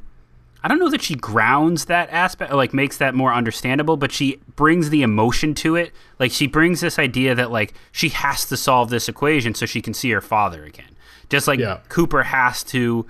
I 0.62 0.66
don't 0.66 0.80
know 0.80 0.90
that 0.90 1.02
she 1.02 1.14
grounds 1.14 1.84
that 1.84 2.10
aspect, 2.10 2.52
or 2.52 2.56
like 2.56 2.74
makes 2.74 2.96
that 2.98 3.14
more 3.14 3.32
understandable, 3.32 3.96
but 3.96 4.10
she 4.10 4.40
brings 4.56 4.90
the 4.90 5.02
emotion 5.02 5.54
to 5.54 5.76
it. 5.76 5.92
Like 6.18 6.32
she 6.32 6.48
brings 6.48 6.80
this 6.80 6.98
idea 6.98 7.34
that 7.36 7.52
like 7.52 7.74
she 7.92 8.08
has 8.08 8.44
to 8.46 8.56
solve 8.56 8.90
this 8.90 9.08
equation 9.08 9.54
so 9.54 9.66
she 9.66 9.80
can 9.80 9.94
see 9.94 10.10
her 10.10 10.20
father 10.20 10.64
again. 10.64 10.96
Just 11.28 11.46
like 11.46 11.60
Yeah. 11.60 11.78
Cooper 11.88 12.24
has 12.24 12.64
to 12.64 13.06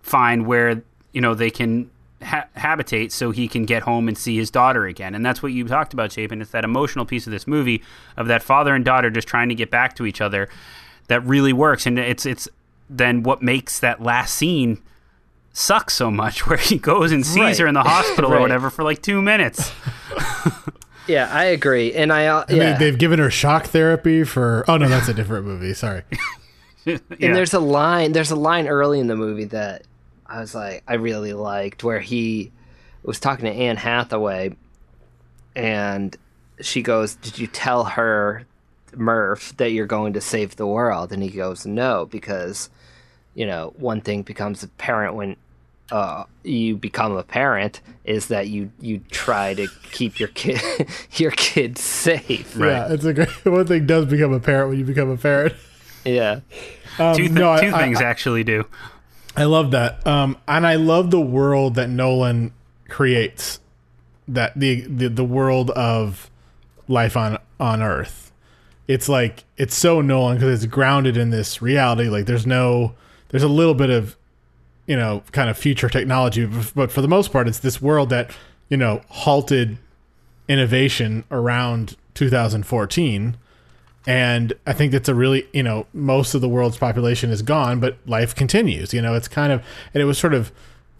find 0.00 0.46
where 0.46 0.82
you 1.12 1.20
know 1.20 1.34
they 1.34 1.50
can 1.50 1.88
ha- 2.22 2.46
habitate 2.54 3.12
so 3.12 3.30
he 3.30 3.48
can 3.48 3.64
get 3.64 3.82
home 3.82 4.08
and 4.08 4.16
see 4.16 4.36
his 4.36 4.50
daughter 4.50 4.86
again. 4.86 5.14
And 5.14 5.24
that's 5.24 5.42
what 5.42 5.52
you 5.52 5.66
talked 5.66 5.92
about, 5.92 6.12
Chapin. 6.12 6.40
It's 6.42 6.50
that 6.52 6.64
emotional 6.64 7.04
piece 7.04 7.26
of 7.26 7.30
this 7.32 7.46
movie 7.46 7.82
of 8.16 8.26
that 8.28 8.42
father 8.42 8.74
and 8.74 8.84
daughter 8.84 9.10
just 9.10 9.28
trying 9.28 9.48
to 9.48 9.54
get 9.54 9.70
back 9.70 9.96
to 9.96 10.06
each 10.06 10.20
other 10.20 10.48
that 11.08 11.24
really 11.24 11.52
works. 11.52 11.86
And 11.86 11.98
it's 11.98 12.24
it's 12.26 12.48
then 12.88 13.22
what 13.22 13.42
makes 13.42 13.80
that 13.80 14.02
last 14.02 14.34
scene 14.34 14.80
suck 15.52 15.90
so 15.90 16.10
much, 16.10 16.46
where 16.46 16.58
he 16.58 16.78
goes 16.78 17.12
and 17.12 17.24
sees 17.26 17.36
Right. 17.38 17.58
her 17.58 17.66
in 17.66 17.74
the 17.74 17.82
hospital 17.82 18.32
or 18.32 18.40
whatever 18.46 18.70
for 18.70 18.82
like 18.82 19.02
two 19.02 19.20
minutes. 19.22 19.72
Yeah, 21.08 21.28
I 21.32 21.46
agree, 21.46 21.92
and 21.92 22.12
I. 22.12 22.26
Uh, 22.26 22.44
And 22.48 22.56
yeah. 22.58 22.78
they, 22.78 22.84
they've 22.90 22.98
given 22.98 23.18
her 23.18 23.28
shock 23.28 23.66
therapy 23.66 24.22
for. 24.22 24.64
Oh 24.68 24.76
no, 24.76 24.88
that's 24.88 25.08
a 25.08 25.14
different 25.14 25.44
movie. 25.46 25.74
Sorry. 25.74 26.02
Yeah. 26.84 26.98
And 27.20 27.34
there's 27.34 27.52
a 27.54 27.58
line. 27.58 28.12
There's 28.12 28.30
a 28.30 28.36
line 28.36 28.68
early 28.68 29.00
in 29.00 29.08
the 29.08 29.16
movie 29.16 29.46
that 29.46 29.82
I 30.32 30.40
was 30.40 30.54
like, 30.54 30.82
I 30.88 30.94
really 30.94 31.34
liked, 31.34 31.84
where 31.84 32.00
he 32.00 32.50
was 33.02 33.20
talking 33.20 33.44
to 33.44 33.50
Anne 33.52 33.76
Hathaway, 33.76 34.56
and 35.54 36.16
she 36.60 36.82
goes, 36.82 37.14
"Did 37.16 37.38
you 37.38 37.46
tell 37.46 37.84
her, 37.84 38.44
Murph, 38.96 39.56
that 39.58 39.72
you're 39.72 39.86
going 39.86 40.14
to 40.14 40.20
save 40.20 40.56
the 40.56 40.66
world?" 40.66 41.12
And 41.12 41.22
he 41.22 41.28
goes, 41.28 41.66
"No, 41.66 42.06
because, 42.06 42.70
you 43.34 43.44
know, 43.46 43.74
one 43.76 44.00
thing 44.00 44.22
becomes 44.22 44.62
apparent 44.62 45.14
when." 45.14 45.36
Uh, 45.90 46.24
you 46.42 46.74
become 46.74 47.14
a 47.18 47.22
parent 47.22 47.82
is 48.04 48.28
that 48.28 48.48
you 48.48 48.70
you 48.80 48.98
try 49.10 49.52
to 49.52 49.66
keep 49.90 50.18
your 50.18 50.28
kid 50.28 50.58
your 51.16 51.32
kid 51.32 51.76
safe. 51.76 52.56
Right. 52.56 52.68
Yeah, 52.70 52.92
it's 52.94 53.04
a 53.04 53.12
great. 53.12 53.28
One 53.44 53.66
thing 53.66 53.84
does 53.84 54.06
become 54.06 54.32
apparent 54.32 54.70
when 54.70 54.78
you 54.78 54.86
become 54.86 55.10
a 55.10 55.18
parent. 55.18 55.54
Yeah. 56.06 56.40
Um, 56.98 57.14
two, 57.14 57.24
th- 57.24 57.32
no, 57.32 57.60
two 57.60 57.66
I- 57.74 57.78
things 57.82 58.00
actually 58.00 58.42
do. 58.42 58.64
I 59.36 59.44
love 59.44 59.70
that. 59.70 60.06
Um, 60.06 60.36
and 60.46 60.66
I 60.66 60.74
love 60.74 61.10
the 61.10 61.20
world 61.20 61.74
that 61.74 61.88
Nolan 61.88 62.52
creates. 62.88 63.60
That 64.28 64.58
the, 64.58 64.82
the 64.82 65.08
the 65.08 65.24
world 65.24 65.70
of 65.70 66.30
life 66.86 67.16
on 67.16 67.38
on 67.58 67.82
Earth. 67.82 68.32
It's 68.86 69.08
like 69.08 69.44
it's 69.56 69.74
so 69.74 70.00
Nolan 70.00 70.36
because 70.36 70.62
it's 70.62 70.72
grounded 70.72 71.16
in 71.16 71.30
this 71.30 71.60
reality. 71.60 72.08
Like 72.08 72.26
there's 72.26 72.46
no 72.46 72.94
there's 73.28 73.42
a 73.42 73.48
little 73.48 73.74
bit 73.74 73.90
of 73.90 74.16
you 74.86 74.96
know 74.96 75.22
kind 75.32 75.50
of 75.50 75.58
future 75.58 75.88
technology, 75.88 76.46
but 76.74 76.92
for 76.92 77.00
the 77.00 77.08
most 77.08 77.32
part, 77.32 77.48
it's 77.48 77.58
this 77.58 77.82
world 77.82 78.10
that 78.10 78.30
you 78.68 78.76
know 78.76 79.02
halted 79.08 79.78
innovation 80.48 81.24
around 81.30 81.96
2014 82.14 83.36
and 84.06 84.52
I 84.66 84.72
think 84.72 84.92
that's 84.92 85.08
a 85.08 85.14
really 85.14 85.46
you 85.52 85.62
know 85.62 85.86
most 85.92 86.34
of 86.34 86.40
the 86.40 86.48
world's 86.48 86.76
population 86.78 87.30
is 87.30 87.42
gone, 87.42 87.80
but 87.80 87.96
life 88.06 88.34
continues. 88.34 88.92
You 88.92 89.02
know, 89.02 89.14
it's 89.14 89.28
kind 89.28 89.52
of 89.52 89.62
and 89.94 90.02
it 90.02 90.06
was 90.06 90.18
sort 90.18 90.34
of 90.34 90.50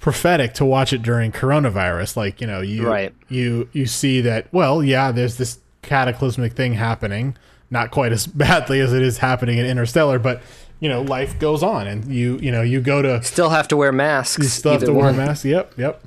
prophetic 0.01 0.53
to 0.55 0.65
watch 0.65 0.93
it 0.93 1.03
during 1.03 1.31
coronavirus. 1.33 2.17
Like 2.17 2.41
you 2.41 2.47
know, 2.47 2.61
you 2.61 2.87
Right. 2.87 3.15
you 3.29 3.69
you 3.73 3.87
see 3.87 4.21
that 4.23 4.53
well, 4.53 4.83
yeah, 4.83 5.13
there's 5.13 5.37
this 5.37 5.59
cataclysmic 5.83 6.53
thing 6.53 6.75
happening, 6.75 7.37
not 7.71 7.91
quite 7.91 8.13
as 8.13 8.27
badly 8.45 8.81
as 8.81 8.93
it 8.93 9.03
is 9.03 9.19
happening 9.19 9.59
in 9.59 9.67
Interstellar, 9.67 10.19
but 10.19 10.41
you 10.81 10.89
know, 10.89 11.03
life 11.03 11.39
goes 11.39 11.63
on, 11.63 11.87
and 11.87 12.13
you 12.13 12.39
you 12.39 12.51
know 12.51 12.63
you 12.63 12.81
go 12.81 13.03
to 13.03 13.23
Still 13.23 13.51
have 13.51 13.69
to 13.69 13.77
wear 13.77 13.93
masks. 13.93 14.43
you 14.43 14.49
still 14.49 14.73
have 14.73 14.85
to 14.85 14.93
wear 14.93 15.13
masks. 15.13 15.45
Yep, 15.45 15.75
yep. 15.79 16.03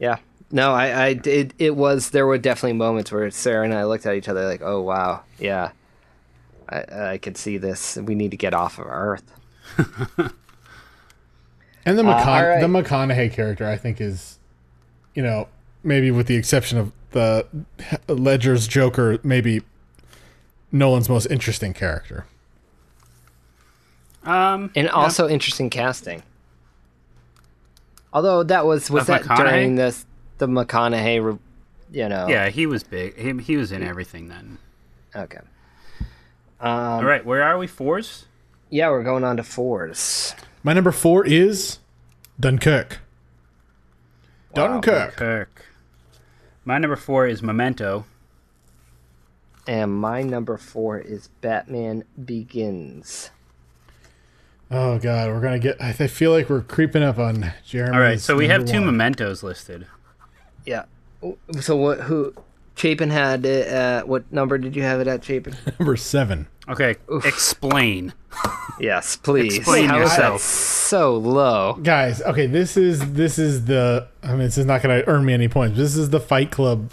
Yeah. 0.00 0.16
No, 0.54 0.72
I, 0.72 1.06
I 1.06 1.14
did. 1.14 1.54
It 1.58 1.74
was 1.76 2.10
there 2.10 2.26
were 2.26 2.36
definitely 2.38 2.74
moments 2.76 3.10
where 3.10 3.30
Sarah 3.30 3.64
and 3.64 3.72
I 3.72 3.84
looked 3.84 4.04
at 4.06 4.14
each 4.14 4.28
other 4.28 4.46
like, 4.46 4.60
"Oh 4.62 4.82
wow, 4.82 5.22
yeah, 5.38 5.70
I, 6.68 7.12
I 7.12 7.18
could 7.18 7.36
see 7.38 7.56
this. 7.56 7.96
We 7.96 8.14
need 8.14 8.30
to 8.32 8.36
get 8.36 8.52
off 8.54 8.78
of 8.78 8.86
Earth." 8.86 9.24
And 11.84 11.98
the 11.98 12.04
Uh, 12.06 12.14
McCon- 12.20 12.26
all 12.26 12.46
right. 12.48 12.60
the 12.60 12.66
McConaughey 12.68 13.32
character, 13.32 13.66
I 13.68 13.76
think, 13.76 14.00
is, 14.00 14.38
you 15.14 15.22
know, 15.22 15.48
maybe 15.82 16.12
with 16.12 16.28
the 16.28 16.36
exception 16.36 16.78
of 16.78 16.92
the 17.10 17.44
Ledger's 18.06 18.68
Joker, 18.68 19.18
maybe 19.24 19.62
Nolan's 20.70 21.08
most 21.08 21.26
interesting 21.26 21.74
character. 21.74 22.24
Um, 24.22 24.70
And 24.76 24.88
also 24.90 25.28
interesting 25.28 25.70
casting. 25.70 26.22
Although 28.12 28.44
that 28.44 28.64
was 28.64 28.88
was 28.88 29.08
Of 29.08 29.26
that 29.26 29.36
during 29.36 29.74
this 29.74 30.06
the 30.42 30.48
McConaughey, 30.48 31.38
you 31.92 32.08
know? 32.08 32.26
yeah, 32.26 32.48
he 32.48 32.66
was 32.66 32.82
big. 32.82 33.16
He, 33.16 33.32
he 33.42 33.56
was 33.56 33.70
in 33.70 33.82
everything 33.82 34.28
then. 34.28 34.58
Okay. 35.14 35.38
All 36.60 36.98
um, 36.98 37.04
right, 37.04 37.24
where 37.24 37.42
are 37.42 37.58
we? 37.58 37.68
Fours. 37.68 38.26
Yeah, 38.68 38.90
we're 38.90 39.04
going 39.04 39.22
on 39.22 39.36
to 39.36 39.44
fours. 39.44 40.34
My 40.64 40.72
number 40.72 40.90
four 40.90 41.24
is 41.24 41.78
Dunkirk. 42.40 43.00
Dunkirk. 44.54 45.16
Kirk. 45.16 45.66
My 46.64 46.78
number 46.78 46.96
four 46.96 47.26
is 47.26 47.42
Memento. 47.42 48.04
And 49.68 49.92
my 49.92 50.22
number 50.22 50.56
four 50.56 50.98
is 50.98 51.28
Batman 51.40 52.04
Begins. 52.24 53.30
Oh 54.72 54.98
God, 54.98 55.28
we're 55.28 55.40
gonna 55.40 55.58
get. 55.58 55.80
I 55.80 55.92
feel 55.92 56.32
like 56.32 56.48
we're 56.48 56.62
creeping 56.62 57.02
up 57.02 57.18
on 57.18 57.52
Jeremy. 57.64 57.94
All 57.94 58.02
right, 58.02 58.18
so 58.18 58.34
we 58.34 58.48
have 58.48 58.64
two 58.64 58.78
one. 58.78 58.86
mementos 58.86 59.42
listed. 59.42 59.86
Yeah. 60.64 60.84
So 61.60 61.76
what? 61.76 62.00
Who? 62.00 62.34
Chapin 62.74 63.10
had 63.10 63.44
it 63.44 63.68
at 63.68 64.08
what 64.08 64.30
number 64.32 64.56
did 64.56 64.74
you 64.74 64.82
have 64.82 65.00
it 65.00 65.06
at, 65.06 65.22
Chapin? 65.24 65.54
number 65.78 65.96
seven. 65.96 66.48
Okay, 66.68 66.94
explain. 67.24 68.14
yes, 68.80 69.16
please. 69.16 69.58
Explain 69.58 69.88
How 69.88 70.00
is 70.00 70.10
that 70.10 70.16
yourself. 70.16 70.40
so 70.40 71.16
low? 71.16 71.74
Guys, 71.82 72.22
okay, 72.22 72.46
this 72.46 72.76
is 72.76 73.12
this 73.12 73.38
is 73.38 73.66
the. 73.66 74.08
I 74.22 74.30
mean, 74.30 74.38
this 74.38 74.58
is 74.58 74.66
not 74.66 74.82
gonna 74.82 75.02
earn 75.06 75.24
me 75.24 75.34
any 75.34 75.48
points. 75.48 75.76
This 75.76 75.96
is 75.96 76.10
the 76.10 76.20
Fight 76.20 76.50
Club 76.50 76.92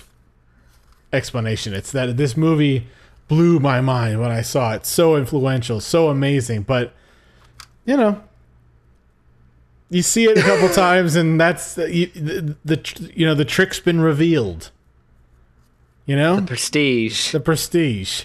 explanation. 1.14 1.74
It's 1.74 1.92
that 1.92 2.18
this 2.18 2.36
movie 2.36 2.88
blew 3.28 3.60
my 3.60 3.80
mind 3.80 4.20
when 4.20 4.32
I 4.32 4.42
saw 4.42 4.74
it. 4.74 4.86
So 4.86 5.16
influential, 5.16 5.80
so 5.80 6.10
amazing, 6.10 6.64
but 6.64 6.94
you 7.86 7.96
know, 7.96 8.22
you 9.90 10.02
see 10.02 10.26
it 10.26 10.38
a 10.38 10.42
couple 10.42 10.70
times, 10.74 11.16
and 11.16 11.40
that's 11.40 11.78
you, 11.78 12.08
the, 12.08 12.56
the 12.66 13.12
you 13.16 13.26
know 13.26 13.36
the 13.36 13.46
trick's 13.46 13.80
been 13.80 14.00
revealed. 14.02 14.72
You 16.06 16.16
know, 16.16 16.38
the 16.38 16.48
Prestige. 16.48 17.32
the 17.34 17.40
prestige. 17.40 18.24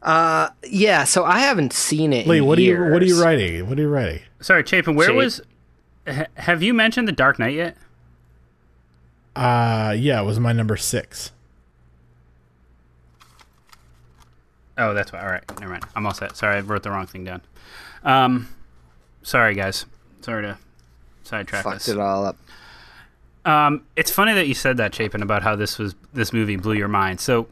Uh, 0.00 0.48
Yeah. 0.64 1.04
So 1.04 1.24
I 1.24 1.40
haven't 1.40 1.72
seen 1.72 2.12
it. 2.12 2.26
Lee, 2.26 2.38
in 2.38 2.46
what 2.46 2.58
are 2.58 2.62
you 2.62 2.78
what 2.90 3.02
are 3.02 3.06
you 3.06 3.22
writing? 3.22 3.68
What 3.68 3.78
are 3.78 3.82
you 3.82 3.88
writing? 3.88 4.20
Sorry, 4.40 4.64
Chapin, 4.66 4.94
where 4.94 5.08
Chap- 5.08 5.16
was. 5.16 5.40
ha- 6.08 6.26
have 6.34 6.62
you 6.62 6.72
mentioned 6.74 7.06
The 7.06 7.12
Dark 7.12 7.38
Knight 7.38 7.54
yet? 7.54 7.76
Uh 9.36 9.94
yeah, 9.96 10.20
it 10.20 10.24
was 10.24 10.40
my 10.40 10.52
number 10.52 10.76
six. 10.76 11.32
Oh, 14.78 14.94
that's 14.94 15.12
why. 15.12 15.20
All 15.20 15.28
right, 15.28 15.44
never 15.60 15.72
mind. 15.72 15.84
I'm 15.94 16.06
all 16.06 16.14
set. 16.14 16.36
Sorry, 16.36 16.56
I 16.56 16.60
wrote 16.60 16.82
the 16.82 16.90
wrong 16.90 17.06
thing 17.06 17.24
down. 17.24 17.42
Um, 18.04 18.48
sorry, 19.22 19.54
guys. 19.54 19.84
Sorry 20.22 20.42
to 20.42 20.58
sidetrack 21.24 21.64
Fucked 21.64 21.78
this. 21.78 21.88
it 21.88 21.98
all 21.98 22.24
up. 22.24 22.36
Um, 23.44 23.82
it's 23.96 24.10
funny 24.10 24.34
that 24.34 24.46
you 24.46 24.54
said 24.54 24.76
that, 24.76 24.94
Chapin, 24.94 25.22
about 25.22 25.42
how 25.42 25.56
this 25.56 25.78
was 25.78 25.94
this 26.12 26.32
movie 26.32 26.56
blew 26.56 26.74
your 26.74 26.88
mind. 26.88 27.20
So, 27.20 27.48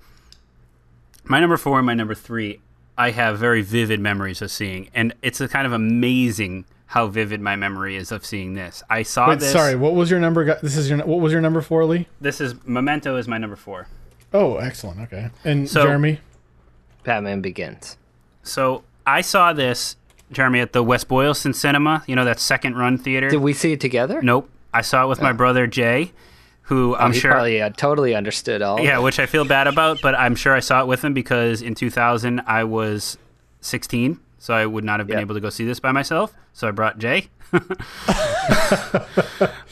my 1.25 1.41
number 1.41 1.57
four 1.57 1.79
and 1.79 1.87
my 1.87 1.95
number 1.95 2.15
three, 2.15 2.61
I 2.97 3.11
have 3.11 3.39
very 3.39 3.63
vivid 3.63 3.99
memories 4.01 4.41
of 4.43 4.51
seeing, 4.51 4.89
and 4.95 5.15
it's 5.23 5.41
a 5.41 5.49
kind 5.49 5.67
of 5.67 5.73
amazing 5.73 6.65
how 6.87 7.07
vivid 7.09 7.41
my 7.41 7.57
memory 7.57 7.97
is 7.97 8.11
of 8.13 8.25
seeing 8.25 8.55
this. 8.55 8.83
I 8.91 9.03
saw 9.03 9.29
Wait, 9.31 9.41
this. 9.41 9.53
sorry. 9.53 9.75
What 9.77 9.95
was 9.95 10.11
your 10.11 10.21
number? 10.21 10.45
This 10.61 10.77
is 10.77 10.89
your. 10.91 10.99
What 11.05 11.21
was 11.21 11.33
your 11.33 11.41
number 11.41 11.61
four, 11.61 11.85
Lee? 11.85 12.07
This 12.21 12.41
is 12.41 12.55
Memento 12.65 13.17
is 13.17 13.27
my 13.27 13.39
number 13.39 13.57
four. 13.57 13.89
Oh, 14.33 14.57
excellent. 14.59 15.01
Okay. 15.01 15.31
And 15.45 15.69
So- 15.69 15.83
Jeremy. 15.83 16.21
Batman 17.03 17.41
Begins. 17.41 17.97
So 18.43 18.85
I 19.07 19.23
saw 19.23 19.53
this, 19.55 19.97
Jeremy, 20.33 20.61
at 20.61 20.73
the 20.73 20.83
West 20.83 21.09
Boylston 21.09 21.53
Cinema. 21.55 22.03
You 22.07 22.17
know 22.17 22.25
that 22.25 22.39
second 22.41 22.77
run 22.77 22.99
theater. 22.99 23.29
Did 23.31 23.39
we 23.41 23.53
see 23.53 23.73
it 23.73 23.81
together? 23.81 24.21
nope. 24.23 24.49
I 24.73 24.83
saw 24.83 25.05
it 25.05 25.09
with 25.09 25.21
my 25.21 25.33
brother 25.33 25.67
Jay, 25.67 26.13
who 26.63 26.95
I'm 26.95 27.13
he 27.13 27.19
sure. 27.19 27.33
probably 27.33 27.61
uh, 27.61 27.71
totally 27.71 28.15
understood 28.15 28.63
all. 28.63 28.79
Yeah, 28.81 28.99
which 29.01 29.19
I 29.19 29.27
feel 29.27 29.45
bad 29.45 29.67
about, 29.67 30.01
but 30.01 30.15
I'm 30.15 30.37
sure 30.37 30.55
I 30.55 30.61
saw 30.61 30.81
it 30.83 30.87
with 30.87 31.03
him 31.05 31.13
because 31.13 31.61
in 31.61 31.75
2000 31.75 32.41
I 32.47 32.63
was 32.63 33.19
16, 33.63 34.21
so 34.39 34.55
I 34.55 34.67
would 34.67 34.85
not 34.85 35.01
have 35.01 35.09
been 35.09 35.17
Yeah. 35.19 35.23
able 35.23 35.35
to 35.35 35.41
go 35.41 35.51
see 35.51 35.65
this 35.65 35.81
by 35.81 35.91
myself. 35.91 36.33
So 36.53 36.69
I 36.69 36.71
brought 36.71 36.99
Jay. 36.99 37.29
uh, 37.53 37.65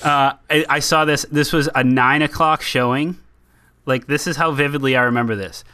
I, 0.02 0.64
I 0.68 0.78
saw 0.80 1.04
this. 1.04 1.24
This 1.30 1.52
was 1.52 1.68
a 1.74 1.84
nine 1.84 2.22
o'clock 2.22 2.62
showing. 2.62 3.16
Like 3.86 4.06
this 4.06 4.26
is 4.26 4.36
how 4.36 4.50
vividly 4.50 4.96
I 4.96 5.02
remember 5.04 5.34
this, 5.36 5.64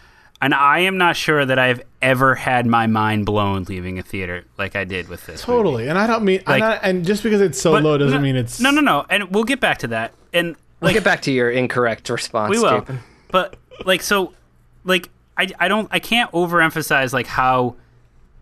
and 0.44 0.54
I 0.54 0.80
am 0.80 0.98
not 0.98 1.16
sure 1.16 1.44
that 1.44 1.58
I've 1.58 1.82
ever 2.02 2.34
had 2.34 2.66
my 2.66 2.86
mind 2.86 3.26
blown 3.26 3.64
leaving 3.64 3.98
a 3.98 4.02
theater 4.02 4.44
like 4.58 4.76
I 4.76 4.84
did 4.84 5.08
with 5.08 5.26
this. 5.26 5.46
movie. 5.48 5.56
Totally. 5.58 5.88
And 5.88 5.98
I 5.98 6.06
don't 6.06 6.24
mean. 6.24 6.42
Like- 6.46 6.60
not, 6.60 6.80
and 6.82 7.04
just 7.04 7.22
because 7.22 7.40
it's 7.40 7.60
so 7.60 7.72
But 7.72 7.82
low 7.82 7.98
doesn't 7.98 8.16
no, 8.18 8.22
mean 8.22 8.36
it's. 8.36 8.60
no, 8.60 8.70
no, 8.70 8.80
no. 8.80 9.06
And 9.10 9.30
we'll 9.30 9.44
get 9.44 9.60
back 9.60 9.78
to 9.78 9.88
that. 9.88 10.12
And 10.32 10.56
We'll 10.80 10.92
get 10.92 11.04
back 11.04 11.22
to 11.22 11.32
your 11.32 11.50
incorrect 11.50 12.08
response. 12.10 12.50
we 12.50 12.58
will 12.58 12.68
Chapin. 12.68 12.98
but 13.30 13.56
like 13.86 14.02
so 14.02 14.34
like 14.84 15.08
I, 15.36 15.48
I 15.58 15.66
don't 15.68 15.88
i 15.90 15.98
can't 15.98 16.30
overemphasize 16.32 17.12
like 17.14 17.26
how 17.26 17.76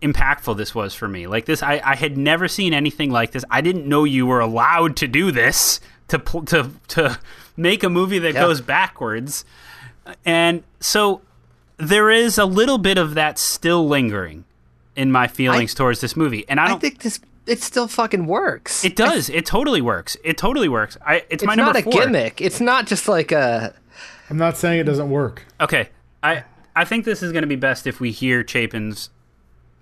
impactful 0.01 0.57
this 0.57 0.75
was 0.75 0.93
for 0.93 1.07
me 1.07 1.25
like 1.27 1.45
this 1.45 1.63
I, 1.63 1.81
I 1.83 1.95
had 1.95 2.17
never 2.17 2.47
seen 2.49 2.73
anything 2.73 3.09
like 3.11 3.31
this 3.31 3.45
i 3.49 3.61
didn't 3.61 3.87
know 3.87 4.03
you 4.03 4.25
were 4.27 4.41
allowed 4.41 4.97
to 4.97 5.07
do 5.07 5.31
this 5.31 5.79
to 6.09 6.17
to 6.47 6.69
to 6.89 7.17
make 7.55 7.83
a 7.83 7.89
movie 7.89 8.19
that 8.19 8.33
Yeah. 8.33 8.41
goes 8.41 8.59
backwards 8.59 9.45
and 10.25 10.63
so 10.81 11.21
there 11.77 12.09
is 12.09 12.37
a 12.37 12.45
little 12.45 12.77
bit 12.77 12.97
of 12.97 13.15
that 13.15 13.37
still 13.39 13.87
lingering 13.87 14.45
in 14.95 15.11
my 15.11 15.27
feelings 15.27 15.73
towards 15.73 16.01
this 16.01 16.15
movie 16.15 16.45
and 16.47 16.59
i 16.59 16.65
I 16.65 16.67
don't 16.67 16.79
think 16.79 17.01
this 17.01 17.19
it 17.45 17.61
still 17.61 17.87
fucking 17.87 18.25
works. 18.25 18.85
it 18.85 18.95
does 18.95 19.29
it 19.29 19.45
totally 19.45 19.81
works 19.81 20.15
it 20.23 20.37
totally 20.37 20.69
works 20.69 20.97
i 21.05 21.15
it's, 21.15 21.25
It's 21.29 21.43
my 21.45 21.55
number 21.55 21.73
not 21.73 21.87
a 21.87 21.89
gimmick. 21.89 22.39
It's 22.41 22.61
not 22.61 22.87
just 22.87 23.07
like 23.07 23.31
a. 23.31 23.73
I'm 24.29 24.37
not 24.37 24.55
saying 24.57 24.79
it 24.79 24.85
doesn't 24.85 25.09
work. 25.09 25.43
Okay, 25.59 25.89
I 26.23 26.43
I 26.75 26.85
think 26.85 27.05
this 27.05 27.21
is 27.21 27.31
going 27.31 27.41
to 27.43 27.47
be 27.47 27.55
best 27.57 27.85
if 27.85 27.99
we 27.99 28.11
hear 28.11 28.43
Chapin's 28.43 29.09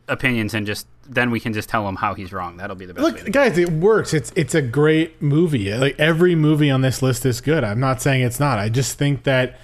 opinions 0.08 0.54
and 0.54 0.66
just 0.66 0.88
then 1.08 1.30
we 1.30 1.40
can 1.40 1.54
just 1.54 1.70
tell 1.70 1.88
him 1.88 1.98
how 1.98 2.14
he's 2.14 2.34
wrong. 2.34 2.58
That'll 2.58 2.76
be 2.76 2.86
the 2.86 2.94
best. 2.94 3.06
way 3.06 3.18
to 3.20 3.24
Look, 3.26 3.34
guys, 3.34 3.58
it 3.58 3.72
works. 3.72 4.14
It's 4.14 4.32
it's 4.36 4.56
a 4.56 4.62
great 4.62 5.22
movie. 5.22 5.74
Like 5.74 6.00
every 6.00 6.36
movie 6.36 6.70
on 6.72 6.82
this 6.82 7.02
list 7.02 7.26
is 7.26 7.42
good. 7.42 7.64
I'm 7.64 7.80
not 7.80 8.02
saying 8.02 8.24
it's 8.24 8.40
not. 8.40 8.58
I 8.60 8.70
just 8.70 8.98
think 8.98 9.24
that 9.24 9.60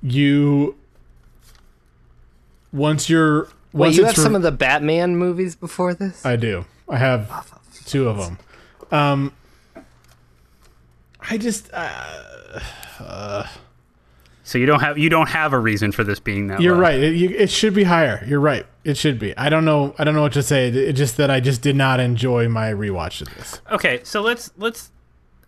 you 0.00 0.76
once 2.72 3.08
you're 3.10 3.48
Wait, 3.72 3.94
you 3.94 4.04
it's 4.06 4.16
have 4.16 4.22
some 4.22 4.34
of 4.34 4.42
the 4.42 4.52
Batman 4.52 5.16
movies 5.16 5.56
before 5.56 5.94
this? 5.94 6.24
I 6.26 6.36
do. 6.36 6.64
I 6.88 6.98
have 6.98 7.50
two 7.86 8.08
of 8.08 8.18
them. 8.18 8.38
Um, 8.90 9.32
I 11.20 11.38
just 11.38 11.70
uh, 11.72 13.46
So 14.44 14.58
you 14.58 14.66
don't 14.66 14.80
have 14.80 14.98
you 14.98 15.08
don't 15.08 15.28
have 15.30 15.52
a 15.52 15.58
reason 15.58 15.92
for 15.92 16.04
this 16.04 16.18
being 16.20 16.48
that. 16.48 16.60
you're 16.60 16.74
low. 16.74 16.80
right. 16.80 16.98
It, 17.00 17.14
you, 17.14 17.30
it 17.30 17.48
should 17.50 17.74
be 17.74 17.84
higher. 17.84 18.24
You're 18.26 18.40
right. 18.40 18.66
It 18.84 18.96
should 18.96 19.18
be. 19.18 19.36
I 19.36 19.48
don't 19.48 19.64
know. 19.64 19.94
I 19.98 20.04
don't 20.04 20.14
know 20.14 20.22
what 20.22 20.32
to 20.34 20.42
say. 20.42 20.68
It, 20.68 20.76
it's 20.76 20.98
just 20.98 21.16
that 21.16 21.30
I 21.30 21.40
just 21.40 21.62
did 21.62 21.76
not 21.76 22.00
enjoy 22.00 22.48
my 22.48 22.72
rewatch 22.72 23.22
of 23.22 23.32
this. 23.36 23.60
Okay, 23.70 24.00
so 24.02 24.20
let's 24.20 24.50
let's. 24.58 24.90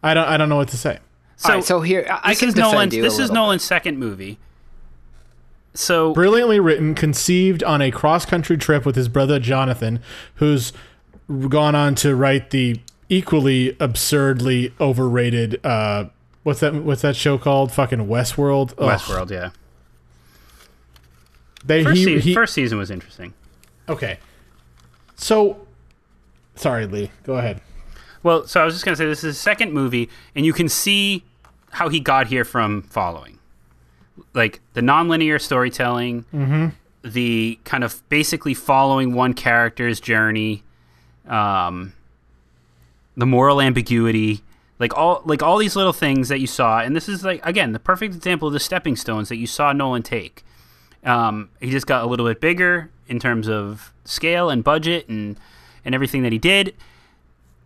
I 0.02 0.14
don't. 0.14 0.26
I 0.28 0.36
don't 0.36 0.48
know 0.48 0.56
what 0.56 0.68
to 0.68 0.76
say. 0.78 1.00
So, 1.36 1.48
All 1.48 1.54
right, 1.56 1.64
so 1.64 1.80
here 1.80 2.06
I, 2.08 2.20
I 2.22 2.28
this 2.30 2.38
can 2.38 2.48
is 2.48 2.54
defend 2.54 2.72
Nolan's. 2.72 2.94
you. 2.94 3.02
This 3.02 3.14
is 3.14 3.18
little. 3.20 3.34
Nolan's 3.34 3.64
second 3.64 3.98
movie. 3.98 4.38
So 5.74 6.12
brilliantly 6.14 6.60
written, 6.60 6.94
conceived 6.94 7.62
on 7.64 7.82
a 7.82 7.90
cross 7.90 8.24
country 8.24 8.56
trip 8.56 8.86
with 8.86 8.94
his 8.96 9.08
brother 9.08 9.38
Jonathan, 9.40 10.00
who's 10.36 10.72
gone 11.48 11.74
on 11.74 11.94
to 11.96 12.14
write 12.14 12.50
the 12.50 12.80
equally 13.08 13.76
absurdly 13.80 14.72
overrated. 14.80 15.64
Uh, 15.64 16.06
what's 16.44 16.60
that? 16.60 16.74
What's 16.74 17.02
that 17.02 17.16
show 17.16 17.38
called? 17.38 17.72
Fucking 17.72 18.06
Westworld. 18.06 18.72
Ugh. 18.78 18.88
Westworld, 18.98 19.30
yeah. 19.30 19.50
They 21.64 21.82
First, 21.82 21.96
he, 21.96 22.04
se- 22.04 22.20
he 22.20 22.34
first 22.34 22.54
season 22.54 22.78
was 22.78 22.90
interesting. 22.90 23.32
okay. 23.88 24.18
So, 25.16 25.66
sorry, 26.56 26.86
Lee. 26.86 27.10
Go 27.22 27.34
ahead. 27.36 27.60
Well, 28.22 28.46
so 28.46 28.60
I 28.60 28.64
was 28.64 28.74
just 28.74 28.84
gonna 28.84 28.96
say 28.96 29.06
this 29.06 29.18
is 29.18 29.34
his 29.34 29.38
second 29.38 29.72
movie, 29.72 30.08
and 30.34 30.44
you 30.44 30.52
can 30.52 30.68
see 30.68 31.24
how 31.70 31.88
he 31.88 32.00
got 32.00 32.26
here 32.28 32.44
from 32.44 32.82
following, 32.82 33.33
like 34.34 34.60
the 34.74 34.80
nonlinear 34.80 35.40
storytelling, 35.40 36.24
the 37.02 37.58
kind 37.64 37.84
of 37.84 38.06
basically 38.08 38.54
following 38.54 39.14
one 39.14 39.34
character's 39.34 40.00
journey, 40.00 40.62
um, 41.28 41.92
the 43.16 43.26
moral 43.26 43.60
ambiguity, 43.60 44.42
like 44.78 44.96
all 44.96 45.22
like 45.24 45.42
all 45.42 45.58
these 45.58 45.76
little 45.76 45.92
things 45.92 46.28
that 46.28 46.40
you 46.40 46.46
saw, 46.46 46.80
and 46.80 46.94
this 46.96 47.08
is 47.08 47.24
like 47.24 47.44
again 47.44 47.72
the 47.72 47.78
perfect 47.78 48.14
example 48.14 48.48
of 48.48 48.54
the 48.54 48.60
stepping 48.60 48.96
stones 48.96 49.28
that 49.28 49.36
you 49.36 49.46
saw 49.46 49.72
Nolan 49.72 50.02
take. 50.02 50.44
Um, 51.04 51.50
he 51.60 51.70
just 51.70 51.86
got 51.86 52.02
a 52.02 52.06
little 52.06 52.26
bit 52.26 52.40
bigger 52.40 52.90
in 53.08 53.18
terms 53.18 53.48
of 53.48 53.92
scale 54.04 54.50
and 54.50 54.64
budget 54.64 55.08
and 55.08 55.38
and 55.84 55.94
everything 55.94 56.22
that 56.22 56.32
he 56.32 56.38
did. 56.38 56.74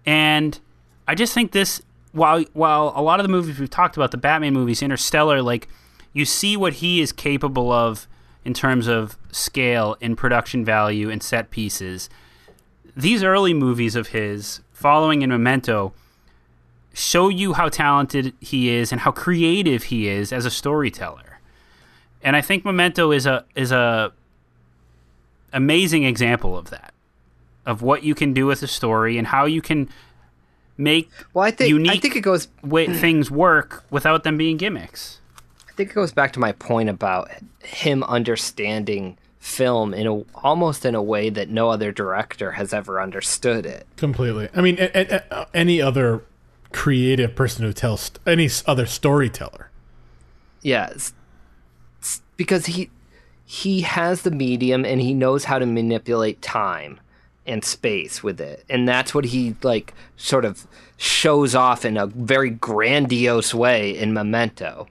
And 0.05 0.59
I 1.07 1.15
just 1.15 1.33
think 1.35 1.53
this 1.53 1.83
while 2.13 2.43
while 2.53 2.93
a 2.97 3.03
lot 3.03 3.21
of 3.21 3.25
the 3.25 3.31
movies 3.31 3.59
we've 3.59 3.71
talked 3.71 3.97
about, 3.97 4.11
the 4.11 4.17
Batman 4.17 4.53
movies, 4.53 4.83
Interstellar, 4.83 5.43
like 5.43 5.69
you 6.13 6.25
see 6.25 6.57
what 6.57 6.75
he 6.75 7.01
is 7.01 7.13
capable 7.13 7.71
of 7.71 8.07
in 8.45 8.55
terms 8.55 8.87
of 8.87 9.19
scale 9.31 9.97
and 10.01 10.17
production 10.17 10.65
value 10.65 11.11
and 11.11 11.23
set 11.23 11.51
pieces. 11.51 12.09
These 12.97 13.23
early 13.23 13.55
movies 13.55 13.95
of 13.95 14.09
his, 14.09 14.61
following 14.73 15.23
in 15.23 15.31
Memento, 15.31 15.93
show 16.93 17.29
you 17.29 17.53
how 17.53 17.69
talented 17.69 18.35
he 18.41 18.71
is 18.71 18.91
and 18.91 19.03
how 19.03 19.13
creative 19.13 19.85
he 19.85 20.09
is 20.09 20.33
as 20.33 20.45
a 20.45 20.51
storyteller. 20.51 21.39
And 22.23 22.35
I 22.35 22.41
think 22.41 22.65
Memento 22.65 23.13
is 23.13 23.27
a 23.27 23.45
is 23.55 23.71
a 23.71 24.13
amazing 25.53 26.05
example 26.05 26.57
of 26.57 26.71
that. 26.71 26.93
Of 27.67 27.83
what 27.83 28.03
you 28.03 28.15
can 28.15 28.33
do 28.33 28.47
with 28.47 28.63
a 28.63 28.67
story 28.67 29.19
and 29.19 29.27
how 29.27 29.45
you 29.45 29.61
can 29.61 29.91
make 30.79 31.11
Well, 31.35 31.45
I 31.45 31.51
think 31.51 31.89
I 31.89 31.99
think 31.99 32.17
it 32.17 32.23
goes 32.23 32.49
way 32.63 32.87
things 32.87 33.31
work 33.31 33.85
without 33.91 34.25
them 34.25 34.39
being 34.39 34.57
gimmicks. 34.57 35.18
I 35.79 35.83
think 35.87 35.93
it 35.93 35.95
goes 35.95 36.11
back 36.11 36.33
to 36.33 36.41
my 36.41 36.51
point 36.51 36.89
about 36.89 37.31
him 37.63 38.03
understanding 38.03 39.17
film 39.39 39.95
in 39.95 40.09
a 40.09 40.23
almost 40.35 40.85
in 40.85 40.97
a 40.97 41.03
way 41.03 41.31
that 41.31 41.51
no 41.51 41.71
other 41.71 41.93
director 41.93 42.51
has 42.51 42.73
ever 42.73 43.01
understood 43.01 43.65
it. 43.65 43.87
Completely. 43.95 44.49
I 44.57 44.61
mean, 44.61 44.77
a, 44.81 45.23
a, 45.31 45.47
any 45.55 45.81
other 45.81 46.25
creative 46.73 47.37
person 47.37 47.65
who 47.65 47.73
tells 47.73 48.11
any 48.27 48.51
other 48.67 48.87
storyteller. 48.87 49.71
Yes. 50.63 51.13
Because 52.37 52.67
he 52.67 52.91
he 53.45 53.83
has 53.83 54.23
the 54.23 54.33
medium 54.33 54.85
and 54.85 55.01
he 55.01 55.15
knows 55.15 55.45
how 55.45 55.61
to 55.61 55.67
manipulate 55.67 56.43
time 56.43 56.99
and 57.47 57.65
space 57.65 58.21
with 58.21 58.41
it. 58.41 58.65
And 58.69 58.89
that's 58.89 59.15
what 59.15 59.27
he 59.27 59.55
like 59.63 59.95
sort 60.17 60.45
of 60.45 60.67
shows 60.97 61.55
off 61.55 61.85
in 61.85 61.97
a 61.97 62.09
very 62.09 62.51
grandiose 62.51 63.55
way 63.55 63.97
in 63.97 64.13
Memento 64.13 64.89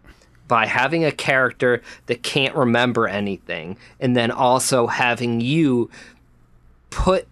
by 0.47 0.65
having 0.65 1.03
a 1.03 1.11
character 1.11 1.81
that 2.05 2.23
can't 2.23 2.55
remember 2.55 3.07
anything 3.07 3.77
and 3.99 4.15
then 4.15 4.31
also 4.31 4.87
having 4.87 5.41
you 5.41 5.89
put 6.89 7.27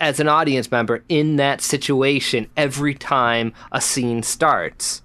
as 0.00 0.20
an 0.20 0.28
audience 0.28 0.70
member 0.70 1.02
in 1.08 1.36
that 1.36 1.60
situation 1.60 2.48
every 2.56 2.94
time 2.94 3.52
a 3.72 3.80
scene 3.80 4.22
starts 4.22 5.02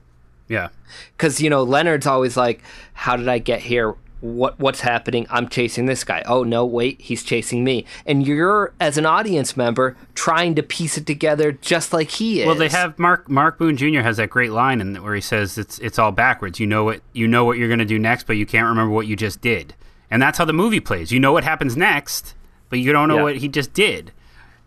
Yeah. 0.48 0.70
because 1.18 1.42
you 1.42 1.50
know 1.50 1.64
Leonard's 1.64 2.06
always 2.08 2.38
like, 2.38 2.62
"How 2.94 3.18
did 3.18 3.28
I 3.28 3.40
get 3.40 3.62
here? 3.62 3.96
What 4.26 4.60
what's 4.60 4.82
happening? 4.82 5.28
I'm 5.30 5.48
chasing 5.48 5.86
this 5.86 6.04
guy. 6.04 6.24
Oh 6.26 6.44
no, 6.44 6.66
wait, 6.66 7.00
he's 7.00 7.24
chasing 7.24 7.64
me." 7.64 7.86
And 8.08 8.26
you're 8.26 8.74
as 8.80 8.98
an 8.98 9.06
audience 9.06 9.56
member 9.56 9.96
trying 10.16 10.56
to 10.56 10.64
piece 10.64 10.98
it 10.98 11.06
together 11.06 11.52
just 11.52 11.94
like 11.94 12.10
he 12.10 12.42
is. 12.42 12.48
Well, 12.48 12.56
they 12.56 12.70
have 12.70 12.98
Mark 12.98 13.30
Mark 13.30 13.60
Boone 13.60 13.78
Jr. 13.78 14.00
has 14.02 14.18
that 14.18 14.32
great 14.32 14.52
line 14.52 14.82
in 14.82 14.96
where 15.04 15.14
he 15.14 15.22
says 15.22 15.58
it's 15.60 15.78
it's 15.80 16.00
all 16.00 16.12
backwards. 16.12 16.60
You 16.60 16.66
know 16.66 16.84
what 16.84 17.02
you 17.14 17.28
know 17.28 17.46
what 17.46 17.58
you're 17.60 17.68
going 17.70 17.80
to 17.80 17.86
do 17.86 18.00
next, 18.00 18.26
but 18.26 18.36
you 18.38 18.46
can't 18.48 18.68
remember 18.68 18.92
what 18.94 19.06
you 19.08 19.16
just 19.16 19.42
did. 19.42 19.76
And 20.10 20.22
that's 20.22 20.38
how 20.38 20.46
the 20.46 20.54
movie 20.54 20.80
plays. 20.80 21.12
You 21.12 21.20
know 21.20 21.32
what 21.32 21.44
happens 21.44 21.78
next, 21.78 22.34
but 22.70 22.80
you 22.80 22.92
don't 22.92 23.08
know 23.08 23.18
Yeah. 23.18 23.24
what 23.24 23.38
he 23.38 23.48
just 23.48 23.74
did. 23.74 24.12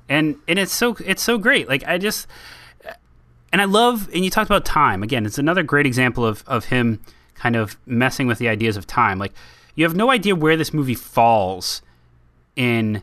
And 0.08 0.36
and 0.46 0.58
it's 0.58 0.72
so 0.72 0.96
it's 1.04 1.22
so 1.22 1.36
great. 1.36 1.68
Like 1.68 1.82
I 1.84 1.98
just 1.98 2.26
and 3.52 3.60
I 3.60 3.64
love 3.64 4.08
and 4.14 4.24
you 4.24 4.30
talked 4.30 4.48
about 4.48 4.64
time. 4.64 5.02
Again, 5.02 5.26
it's 5.26 5.38
another 5.38 5.62
great 5.62 5.86
example 5.86 6.24
of 6.24 6.44
of 6.46 6.66
him 6.66 7.00
kind 7.38 7.56
of 7.56 7.76
messing 7.86 8.26
with 8.26 8.38
the 8.38 8.48
ideas 8.48 8.76
of 8.76 8.86
time. 8.86 9.18
Like 9.18 9.32
you 9.74 9.84
have 9.84 9.94
no 9.96 10.10
idea 10.10 10.34
where 10.34 10.56
this 10.56 10.72
movie 10.74 10.94
falls 10.94 11.82
in 12.56 13.02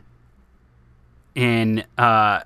in 1.34 1.84
uh 1.98 2.40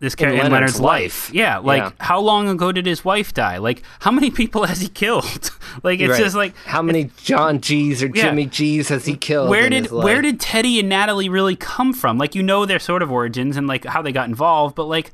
this 0.00 0.16
character 0.16 0.44
in 0.44 0.50
Leonard's 0.50 0.80
Leonard's 0.80 0.80
life. 0.80 1.28
life. 1.28 1.34
Yeah, 1.34 1.58
like 1.58 1.80
Yeah. 1.82 1.90
how 2.00 2.18
long 2.20 2.48
ago 2.48 2.72
did 2.72 2.86
his 2.86 3.04
wife 3.04 3.32
die? 3.32 3.58
Like 3.58 3.82
how 4.00 4.10
many 4.10 4.30
people 4.32 4.64
has 4.64 4.80
he 4.80 4.88
killed? 4.88 5.50
like 5.84 6.00
it's 6.00 6.10
Right. 6.12 6.18
just 6.18 6.34
like 6.34 6.56
how 6.66 6.82
many 6.82 7.10
John 7.22 7.60
G's 7.60 8.02
or 8.02 8.06
Yeah. 8.06 8.22
Jimmy 8.24 8.46
G's 8.46 8.88
has 8.88 9.04
he 9.04 9.16
killed? 9.16 9.48
where 9.48 9.70
did 9.70 9.90
where 9.92 10.20
did 10.20 10.40
Teddy 10.40 10.80
and 10.80 10.88
Natalie 10.88 11.28
really 11.28 11.54
come 11.54 11.92
from? 11.92 12.18
Like 12.18 12.34
you 12.34 12.42
know 12.42 12.66
their 12.66 12.80
sort 12.80 13.00
of 13.02 13.12
origins 13.12 13.56
and 13.56 13.66
like 13.68 13.84
how 13.84 14.02
they 14.02 14.10
got 14.12 14.28
involved, 14.28 14.74
but 14.74 14.86
like 14.86 15.12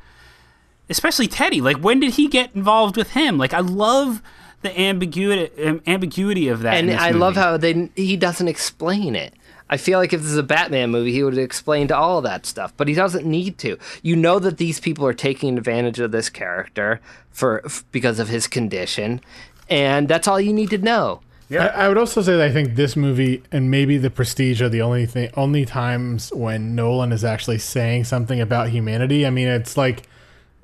especially 0.88 1.28
Teddy, 1.28 1.60
like 1.60 1.76
when 1.76 2.00
did 2.00 2.14
he 2.14 2.26
get 2.26 2.54
involved 2.54 2.96
with 2.96 3.10
him? 3.10 3.36
Like 3.36 3.52
I 3.52 3.60
love 3.60 4.22
the 4.62 4.80
ambiguity 4.80 5.64
um, 5.64 5.82
ambiguity 5.86 6.48
of 6.48 6.62
that. 6.62 6.74
in 6.74 6.80
and 6.80 6.88
this 6.90 7.00
I 7.00 7.10
love 7.10 7.36
how 7.36 7.56
they 7.56 7.90
he 7.94 8.16
doesn't 8.16 8.48
explain 8.48 9.14
it. 9.14 9.34
I 9.70 9.76
feel 9.76 9.98
like 9.98 10.12
if 10.12 10.22
this 10.22 10.30
is 10.30 10.38
a 10.38 10.42
Batman 10.42 10.90
movie, 10.90 11.12
he 11.12 11.22
would 11.22 11.34
have 11.34 11.44
explained 11.44 11.92
all 11.92 12.22
that 12.22 12.46
stuff, 12.46 12.72
but 12.76 12.88
he 12.88 12.94
doesn't 12.94 13.26
need 13.26 13.58
to. 13.58 13.76
You 14.02 14.16
know 14.16 14.38
that 14.38 14.56
these 14.56 14.80
people 14.80 15.06
are 15.06 15.12
taking 15.12 15.58
advantage 15.58 16.00
of 16.00 16.10
this 16.10 16.30
character 16.30 17.00
for 17.30 17.62
f- 17.66 17.84
because 17.92 18.18
of 18.18 18.28
his 18.28 18.46
condition, 18.46 19.20
and 19.68 20.08
that's 20.08 20.26
all 20.26 20.40
you 20.40 20.54
need 20.54 20.70
to 20.70 20.78
know. 20.78 21.20
I, 21.50 21.84
I 21.84 21.88
would 21.88 21.96
also 21.98 22.20
say 22.20 22.32
that 22.36 22.42
I 22.42 22.52
think 22.52 22.74
this 22.76 22.94
movie 22.96 23.42
and 23.50 23.70
maybe 23.70 23.96
The 23.96 24.10
Prestige 24.10 24.60
are 24.60 24.68
the 24.68 24.82
only 24.82 25.06
thing, 25.06 25.30
only 25.34 25.64
times 25.64 26.30
when 26.32 26.74
Nolan 26.74 27.12
is 27.12 27.24
actually 27.24 27.58
saying 27.58 28.04
something 28.04 28.40
about 28.40 28.68
humanity. 28.68 29.26
I 29.26 29.30
mean, 29.30 29.48
it's 29.48 29.76
like 29.76 30.02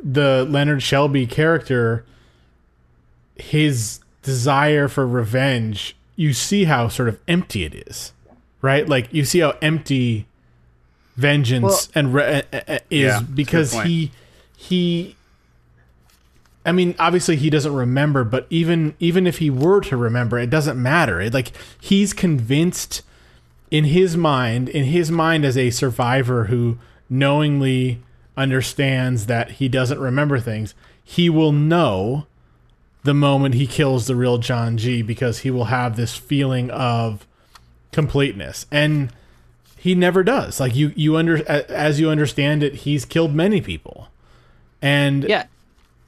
the 0.02 0.46
Leonard 0.48 0.82
Shelby 0.82 1.26
character, 1.26 2.04
his 3.36 4.00
desire 4.22 4.88
for 4.88 5.06
revenge. 5.06 5.96
You 6.16 6.32
see 6.32 6.64
how 6.64 6.88
sort 6.88 7.08
of 7.08 7.18
empty 7.26 7.64
it 7.64 7.74
is, 7.88 8.12
right? 8.62 8.88
Like 8.88 9.12
you 9.12 9.24
see 9.24 9.40
how 9.40 9.56
empty 9.62 10.26
vengeance 11.16 11.62
Well- 11.64 11.80
and 11.94 12.14
re- 12.14 12.42
uh, 12.52 12.60
uh, 12.68 12.78
is 12.90 13.00
Yeah, 13.02 13.08
that's 13.08 13.22
a 13.22 13.24
good 13.24 13.36
because 13.36 13.72
he 13.82 14.10
he 14.56 15.16
I 16.66 16.72
mean, 16.72 16.94
obviously 16.98 17.36
he 17.36 17.50
doesn't 17.50 17.74
remember, 17.74 18.24
but 18.24 18.46
even 18.48 18.94
even 18.98 19.26
if 19.26 19.38
he 19.38 19.50
were 19.50 19.80
to 19.82 19.96
remember, 19.96 20.38
it 20.38 20.50
doesn't 20.50 20.80
matter. 20.80 21.20
It, 21.20 21.34
like 21.34 21.52
he's 21.80 22.12
convinced 22.12 23.02
in 23.70 23.84
his 23.84 24.16
mind, 24.16 24.68
in 24.68 24.84
his 24.84 25.10
mind 25.10 25.44
as 25.44 25.58
a 25.58 25.70
survivor 25.70 26.44
who 26.44 26.78
knowingly 27.10 28.00
understands 28.36 29.26
that 29.26 29.52
he 29.52 29.68
doesn't 29.68 29.98
remember 29.98 30.38
things, 30.40 30.74
he 31.02 31.28
will 31.28 31.52
know 31.52 32.26
the 33.04 33.14
moment 33.14 33.54
he 33.54 33.66
kills 33.66 34.06
the 34.06 34.16
real 34.16 34.38
John 34.38 34.76
G 34.76 35.02
because 35.02 35.40
he 35.40 35.50
will 35.50 35.66
have 35.66 35.96
this 35.96 36.16
feeling 36.16 36.70
of 36.70 37.26
completeness. 37.92 38.66
And 38.70 39.12
he 39.78 39.94
never 39.94 40.22
does. 40.22 40.58
Like 40.58 40.74
you 40.74 40.92
you 40.96 41.16
under 41.16 41.46
as 41.48 42.00
you 42.00 42.10
understand 42.10 42.62
it, 42.62 42.74
he's 42.74 43.04
killed 43.04 43.34
many 43.34 43.60
people. 43.60 44.08
And 44.82 45.24
Yeah, 45.24 45.46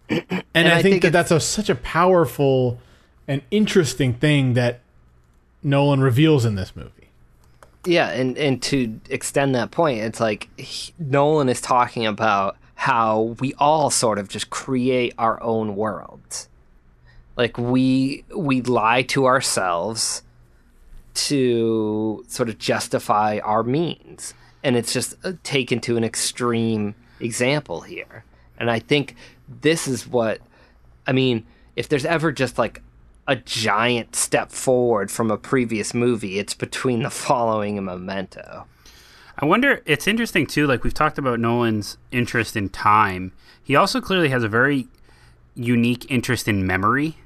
and, 0.09 0.44
And 0.55 0.68
I, 0.68 0.78
I 0.78 0.82
think, 0.82 0.94
think 0.94 1.02
that 1.02 1.12
that's 1.12 1.31
a, 1.31 1.40
such 1.40 1.68
a 1.68 1.74
powerful 1.74 2.78
and 3.28 3.43
interesting 3.51 4.14
thing 4.14 4.55
that 4.55 4.81
Nolan 5.62 6.01
reveals 6.01 6.44
in 6.44 6.55
this 6.55 6.74
movie. 6.74 6.90
Yeah, 7.85 8.09
and 8.10 8.36
and 8.39 8.62
to 8.64 8.98
extend 9.10 9.55
that 9.55 9.70
point, 9.70 10.01
it's 10.01 10.20
like 10.20 10.48
he, 10.59 10.93
Nolan 10.98 11.48
is 11.48 11.60
talking 11.60 12.06
about 12.06 12.56
how 12.74 13.36
we 13.40 13.55
all 13.59 13.90
sort 13.90 14.18
of 14.18 14.28
just 14.28 14.51
create 14.51 15.14
our 15.18 15.43
own 15.43 15.77
worlds. 15.77 16.48
Like 17.37 17.59
we 17.59 18.25
we 18.35 18.63
lie 18.63 19.03
to 19.03 19.27
ourselves 19.27 20.23
to 21.15 22.25
sort 22.29 22.49
of 22.49 22.59
justify 22.59 23.39
our 23.39 23.63
means, 23.63 24.35
and 24.63 24.77
it's 24.77 24.93
just 24.93 25.15
uh, 25.25 25.33
taken 25.43 25.81
to 25.81 25.97
an 25.97 26.05
extreme 26.05 26.95
example 27.21 27.83
here. 27.83 28.25
And 28.59 28.71
I 28.71 28.79
think 28.79 29.17
this 29.61 29.87
is 29.87 30.07
what 30.07 30.41
I 31.07 31.13
mean, 31.13 31.47
if 31.77 31.89
there's 31.89 32.05
ever 32.05 32.33
just 32.33 32.59
like 32.59 32.83
a 33.29 33.37
giant 33.37 34.15
step 34.17 34.51
forward 34.51 35.11
from 35.11 35.31
a 35.31 35.37
previous 35.37 35.93
movie, 35.93 36.39
it's 36.39 36.55
between 36.55 37.03
the 37.03 37.11
following 37.27 37.77
and 37.77 37.87
Memento. 37.87 38.67
I 39.39 39.45
wonder. 39.45 39.83
It's 39.85 40.07
interesting 40.07 40.47
too. 40.47 40.67
Like 40.67 40.85
we've 40.85 40.95
talked 40.95 41.19
about 41.19 41.39
Nolan's 41.39 41.99
interest 42.11 42.57
in 42.57 42.71
time. 42.71 43.33
He 43.63 43.77
also 43.77 44.01
clearly 44.01 44.31
has 44.31 44.43
a 44.43 44.49
very 44.49 44.89
unique 45.55 46.11
interest 46.11 46.49
in 46.49 46.67
memory. 46.67 47.19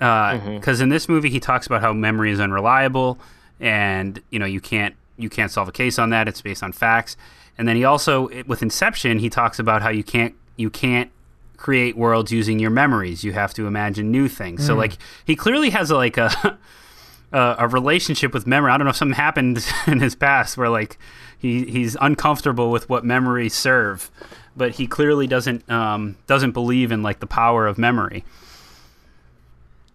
Uh, 0.00 0.32
mm-hmm. 0.32 0.54
Because 0.56 0.80
in 0.80 0.88
this 0.88 1.08
movie, 1.08 1.30
he 1.30 1.40
talks 1.40 1.66
about 1.66 1.82
how 1.82 1.92
memory 1.92 2.30
is 2.30 2.40
unreliable, 2.40 3.18
and 3.58 4.20
you 4.30 4.38
know 4.38 4.46
you 4.46 4.60
can't 4.60 4.94
you 5.18 5.28
can't 5.28 5.50
solve 5.50 5.68
a 5.68 5.72
case 5.72 5.98
on 5.98 6.10
that. 6.10 6.28
It's 6.28 6.40
based 6.40 6.62
on 6.62 6.72
facts. 6.72 7.16
And 7.58 7.68
then 7.68 7.76
he 7.76 7.84
also, 7.84 8.30
with 8.46 8.62
Inception, 8.62 9.18
he 9.18 9.28
talks 9.28 9.58
about 9.58 9.82
how 9.82 9.90
you 9.90 10.02
can't 10.02 10.34
you 10.56 10.70
can't 10.70 11.10
create 11.56 11.96
worlds 11.96 12.32
using 12.32 12.58
your 12.58 12.70
memories. 12.70 13.22
You 13.22 13.32
have 13.32 13.52
to 13.54 13.66
imagine 13.66 14.10
new 14.10 14.28
things. 14.28 14.66
So 14.66 14.74
mm. 14.74 14.78
like 14.78 14.98
he 15.24 15.36
clearly 15.36 15.70
has 15.70 15.90
like 15.90 16.16
a 16.16 16.58
a, 17.32 17.56
a 17.58 17.68
relationship 17.68 18.32
with 18.32 18.46
memory. 18.46 18.72
I 18.72 18.78
don't 18.78 18.86
know 18.86 18.90
if 18.90 18.96
something 18.96 19.16
happened 19.16 19.64
in 19.86 20.00
his 20.00 20.14
past 20.14 20.56
where 20.56 20.68
like 20.68 20.98
he 21.38 21.64
he's 21.64 21.96
uncomfortable 22.00 22.70
with 22.70 22.88
what 22.88 23.04
memories 23.04 23.54
serve, 23.54 24.10
but 24.56 24.72
he 24.72 24.86
clearly 24.86 25.26
doesn't 25.26 25.68
um, 25.70 26.16
doesn't 26.26 26.52
believe 26.52 26.92
in 26.92 27.02
like 27.02 27.20
the 27.20 27.26
power 27.26 27.66
of 27.66 27.78
memory. 27.78 28.24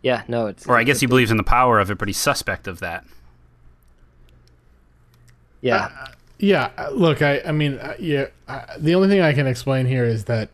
Yeah, 0.06 0.22
no, 0.28 0.46
it's 0.46 0.68
Or 0.68 0.78
I 0.78 0.84
guess 0.84 1.00
he 1.00 1.08
believes 1.08 1.32
in 1.32 1.38
the 1.38 1.42
power 1.44 1.80
of 1.80 1.90
it, 1.90 1.98
but 1.98 2.08
he's 2.08 2.18
suspect 2.18 2.68
of 2.68 2.80
that. 2.80 3.06
yeah, 5.62 5.90
Yeah, 6.38 6.70
uh, 6.78 6.90
look, 6.92 7.24
I, 7.24 7.42
I 7.44 7.52
mean, 7.52 7.80
uh, 7.80 7.96
yeah, 7.98 8.28
uh, 8.48 8.62
the 8.78 8.94
only 8.94 9.08
thing 9.08 9.22
I 9.22 9.34
can 9.34 9.48
explain 9.48 9.88
here 9.88 10.06
is 10.06 10.26
that 10.26 10.50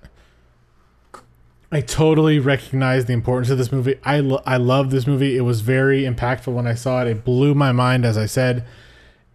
I 1.70 1.82
totally 1.82 2.40
recognize 2.40 3.06
the 3.06 3.14
importance 3.14 3.50
of 3.50 3.58
this 3.58 3.74
movie. 3.74 3.96
I, 4.06 4.22
lo- 4.22 4.42
I 4.46 4.56
love 4.56 4.90
this 4.90 5.06
movie. 5.06 5.36
It 5.36 5.42
was 5.42 5.60
very 5.60 6.04
impactful 6.04 6.54
when 6.54 6.66
I 6.66 6.74
saw 6.74 7.02
it. 7.02 7.10
It 7.10 7.26
blew 7.26 7.54
my 7.54 7.74
mind, 7.74 8.06
as 8.06 8.18
I 8.18 8.28
said. 8.28 8.66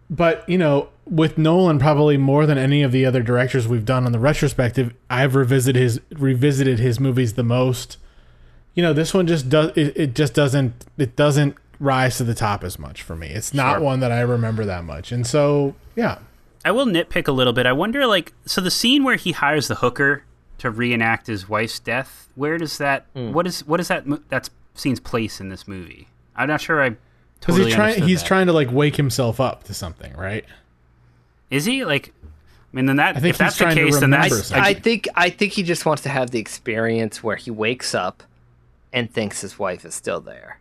But, 0.09 0.49
you 0.49 0.57
know, 0.57 0.89
with 1.05 1.37
Nolan, 1.37 1.77
probably 1.77 2.17
more 2.17 2.47
than 2.47 2.57
any 2.57 2.81
of 2.81 2.91
the 2.91 3.05
other 3.05 3.21
directors 3.21 3.67
we've 3.67 3.85
done 3.85 4.07
on 4.07 4.13
the 4.13 4.19
retrospective, 4.19 4.95
I've 5.11 5.35
revisited 5.35 5.79
his 5.79 6.01
revisited 6.11 6.79
his 6.79 6.99
movies 6.99 7.33
the 7.33 7.43
most. 7.43 7.97
You 8.77 8.83
know, 8.83 8.93
this 8.93 9.11
one 9.11 9.25
just 9.25 9.49
does 9.49 9.71
it, 9.75 9.97
it 9.97 10.13
just 10.15 10.35
doesn't 10.35 10.85
it 10.99 11.15
doesn't 11.15 11.55
rise 11.79 12.17
to 12.17 12.23
the 12.23 12.35
top 12.35 12.63
as 12.63 12.77
much 12.77 13.01
for 13.01 13.15
me. 13.15 13.27
It's 13.27 13.51
not 13.53 13.77
Sure. 13.77 13.81
one 13.81 13.99
that 14.01 14.11
I 14.11 14.21
remember 14.21 14.65
that 14.65 14.83
much. 14.83 15.11
And 15.11 15.25
so, 15.25 15.73
yeah, 15.95 16.19
I 16.63 16.69
will 16.71 16.85
nitpick 16.85 17.27
a 17.27 17.31
little 17.31 17.53
bit. 17.53 17.65
I 17.65 17.71
wonder, 17.71 18.05
like, 18.05 18.33
so 18.45 18.61
the 18.61 18.69
scene 18.71 19.03
where 19.03 19.15
he 19.15 19.31
hires 19.31 19.67
the 19.67 19.75
hooker 19.75 20.23
to 20.59 20.69
reenact 20.69 21.25
his 21.27 21.49
wife's 21.49 21.79
death. 21.79 22.29
Where 22.35 22.57
does 22.59 22.77
that? 22.77 23.05
Hmm. 23.15 23.31
What 23.33 23.47
is 23.47 23.65
what 23.65 23.79
is 23.79 23.87
that? 23.87 24.05
mo- 24.05 24.21
That 24.29 24.49
scene's 24.75 24.99
place 24.99 25.41
in 25.41 25.49
this 25.49 25.67
movie? 25.67 26.07
I'm 26.35 26.47
not 26.47 26.61
sure. 26.61 26.81
I 26.83 26.89
Because 26.89 26.99
totally 27.41 27.65
he's 27.65 27.73
trying 27.75 27.85
understood 27.87 28.09
he's 28.09 28.21
that. 28.21 28.27
trying 28.27 28.45
to 28.45 28.53
like 28.53 28.71
wake 28.71 28.95
himself 28.95 29.39
up 29.39 29.63
to 29.63 29.73
something, 29.73 30.13
right? 30.13 30.45
Is 31.49 31.65
he 31.65 31.83
like? 31.83 32.13
I 32.23 32.75
mean, 32.75 32.85
then 32.85 32.97
that 32.97 33.15
I 33.17 33.19
think 33.21 33.31
if 33.31 33.37
that's 33.39 33.57
the 33.57 33.65
case, 33.65 33.95
then 33.99 34.11
remember 34.11 34.29
that's 34.35 34.47
something. 34.49 34.63
I 34.63 34.75
think 34.75 35.07
I 35.15 35.31
think 35.31 35.53
he 35.53 35.63
just 35.63 35.83
wants 35.85 36.03
to 36.03 36.09
have 36.09 36.29
the 36.29 36.37
experience 36.39 37.23
where 37.23 37.37
he 37.37 37.49
wakes 37.49 37.95
up 37.95 38.21
and 38.93 39.11
thinks 39.11 39.41
his 39.41 39.59
wife 39.59 39.85
is 39.85 39.95
still 39.95 40.21
there. 40.21 40.59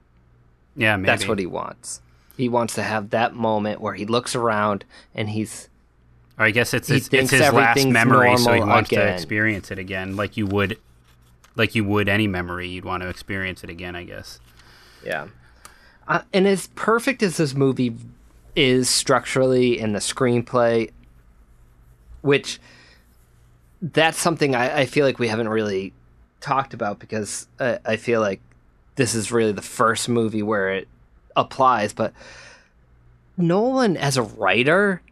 yeah, 0.76 0.96
maybe 0.96 1.06
That's 1.06 1.28
what 1.28 1.38
he 1.38 1.46
wants. 1.46 2.00
He 2.36 2.48
wants 2.48 2.74
to 2.74 2.82
have 2.82 3.10
that 3.10 3.34
moment 3.34 3.80
where 3.80 3.94
he 3.94 4.04
looks 4.04 4.34
around 4.34 4.84
and 5.14 5.30
he's 5.30 5.68
Or 6.38 6.44
I 6.44 6.50
guess 6.50 6.74
it's 6.74 6.88
his, 6.88 7.08
it's 7.10 7.30
his 7.30 7.52
last 7.52 7.86
memory, 7.86 8.36
so 8.36 8.52
he 8.52 8.60
wants 8.60 8.90
to 8.90 9.14
experience 9.14 9.70
it 9.70 9.78
again, 9.78 10.16
like 10.16 10.36
you 10.36 10.46
would, 10.46 10.78
like 11.54 11.74
you 11.74 11.84
would 11.84 12.08
any 12.08 12.26
memory. 12.26 12.68
You'd 12.68 12.84
want 12.84 13.02
to 13.02 13.08
experience 13.08 13.64
it 13.64 13.70
again, 13.70 13.96
I 13.96 14.04
guess. 14.04 14.38
Yeah. 15.04 15.28
Uh, 16.06 16.22
and 16.32 16.46
as 16.46 16.68
perfect 16.74 17.22
as 17.22 17.38
this 17.38 17.54
movie 17.54 17.96
is 18.54 18.88
structurally 18.88 19.78
in 19.78 19.92
the 19.92 19.98
screenplay, 19.98 20.90
which 22.20 22.60
that's 23.80 24.18
something 24.18 24.54
I, 24.54 24.80
I 24.80 24.86
feel 24.86 25.06
like 25.06 25.18
we 25.18 25.28
haven't 25.28 25.48
really 25.48 25.92
talked 26.40 26.74
about 26.74 26.98
because 26.98 27.48
I, 27.58 27.78
I 27.84 27.96
feel 27.96 28.20
like 28.20 28.40
this 28.96 29.14
is 29.14 29.32
really 29.32 29.52
the 29.52 29.62
first 29.62 30.08
movie 30.08 30.42
where 30.42 30.72
it 30.72 30.88
applies. 31.34 31.92
But 31.92 32.12
Nolan, 33.36 33.96
as 33.96 34.16
a 34.16 34.22
writer, 34.22 35.02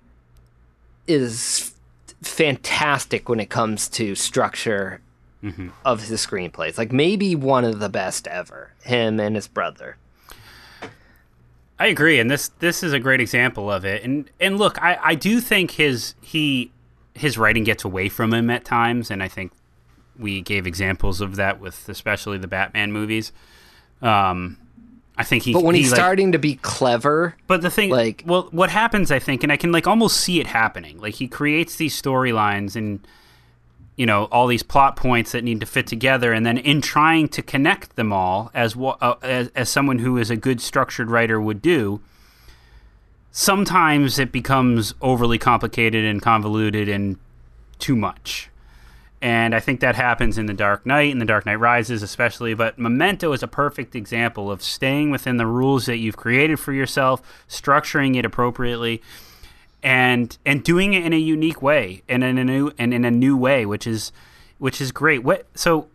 is 1.06 1.74
fantastic 2.22 3.28
when 3.28 3.40
it 3.40 3.50
comes 3.50 3.88
to 3.90 4.14
structure 4.14 5.00
mm-hmm. 5.42 5.68
of 5.84 6.04
his 6.04 6.26
screenplays. 6.26 6.78
Like 6.78 6.92
maybe 6.92 7.34
one 7.34 7.64
of 7.64 7.78
the 7.78 7.88
best 7.88 8.26
ever. 8.28 8.72
Him 8.82 9.20
and 9.20 9.36
his 9.36 9.48
brother. 9.48 9.96
I 11.78 11.88
agree, 11.88 12.20
and 12.20 12.30
this 12.30 12.50
this 12.60 12.82
is 12.82 12.92
a 12.92 13.00
great 13.00 13.20
example 13.20 13.70
of 13.70 13.84
it. 13.84 14.04
And 14.04 14.30
and 14.40 14.58
look, 14.58 14.80
I, 14.80 14.98
I 15.02 15.14
do 15.16 15.40
think 15.40 15.72
his 15.72 16.14
he 16.20 16.70
his 17.14 17.36
writing 17.36 17.64
gets 17.64 17.84
away 17.84 18.08
from 18.08 18.32
him 18.32 18.48
at 18.48 18.64
times, 18.64 19.10
and 19.10 19.22
I 19.22 19.28
think 19.28 19.52
we 20.18 20.40
gave 20.40 20.66
examples 20.66 21.20
of 21.20 21.36
that 21.36 21.60
with 21.60 21.88
especially 21.88 22.38
the 22.38 22.46
Batman 22.48 22.92
movies. 22.92 23.32
Um, 24.02 24.58
I 25.16 25.24
think 25.24 25.44
he. 25.44 25.52
But 25.52 25.62
when 25.64 25.74
he, 25.74 25.82
he's 25.82 25.92
like- 25.92 25.98
starting 25.98 26.32
to 26.32 26.38
be 26.38 26.56
clever, 26.56 27.36
But 27.46 27.62
the 27.62 27.70
thing, 27.70 27.90
Like- 27.90 28.22
well, 28.26 28.48
what 28.50 28.70
happens, 28.70 29.10
I 29.12 29.18
think, 29.18 29.42
and 29.42 29.52
I 29.52 29.56
can 29.56 29.70
like 29.72 29.86
almost 29.86 30.16
see 30.18 30.40
it 30.40 30.46
happening. 30.48 30.98
Like 31.00 31.14
he 31.14 31.28
creates 31.28 31.76
these 31.76 32.00
storylines 32.00 32.74
and 32.76 33.06
you 33.96 34.06
know 34.06 34.24
all 34.32 34.48
these 34.48 34.64
plot 34.64 34.96
points 34.96 35.30
that 35.32 35.44
need 35.44 35.60
to 35.60 35.66
fit 35.66 35.86
together, 35.86 36.32
and 36.32 36.44
then 36.44 36.58
in 36.58 36.80
trying 36.80 37.28
to 37.28 37.42
connect 37.42 37.94
them 37.94 38.12
all, 38.12 38.50
as 38.54 38.76
uh, 38.76 39.14
as, 39.22 39.50
as 39.54 39.68
someone 39.70 40.00
who 40.00 40.16
is 40.18 40.30
a 40.30 40.36
good 40.36 40.60
structured 40.60 41.10
writer 41.10 41.40
would 41.40 41.62
do, 41.62 42.00
sometimes 43.30 44.18
it 44.18 44.32
becomes 44.32 44.94
overly 45.00 45.38
complicated 45.38 46.04
and 46.04 46.20
convoluted 46.22 46.88
and 46.88 47.16
too 47.78 47.96
much. 47.96 48.50
And 49.24 49.54
I 49.54 49.60
think 49.60 49.80
that 49.80 49.94
happens 49.94 50.36
in 50.36 50.44
The 50.44 50.52
Dark 50.52 50.84
Knight 50.84 51.10
and 51.10 51.18
The 51.18 51.24
Dark 51.24 51.46
Knight 51.46 51.54
Rises, 51.58 52.02
especially. 52.02 52.52
But 52.52 52.78
Memento 52.78 53.32
is 53.32 53.42
a 53.42 53.48
perfect 53.48 53.96
example 53.96 54.50
of 54.50 54.62
staying 54.62 55.10
within 55.10 55.38
the 55.38 55.46
rules 55.46 55.86
that 55.86 55.96
you've 55.96 56.18
created 56.18 56.60
for 56.60 56.74
yourself, 56.74 57.22
structuring 57.48 58.16
it 58.16 58.26
appropriately, 58.26 59.00
and 59.82 60.36
and 60.44 60.62
doing 60.62 60.92
it 60.92 61.06
in 61.06 61.14
a 61.14 61.18
unique 61.18 61.62
way 61.62 62.02
and 62.06 62.22
in 62.22 62.36
a 62.36 62.44
new 62.44 62.70
and 62.76 62.92
in 62.92 63.06
a 63.06 63.10
new 63.10 63.34
way, 63.34 63.64
which 63.64 63.86
is 63.86 64.12
which 64.58 64.78
is 64.78 64.92
great. 64.92 65.24
What 65.24 65.46
so? 65.54 65.88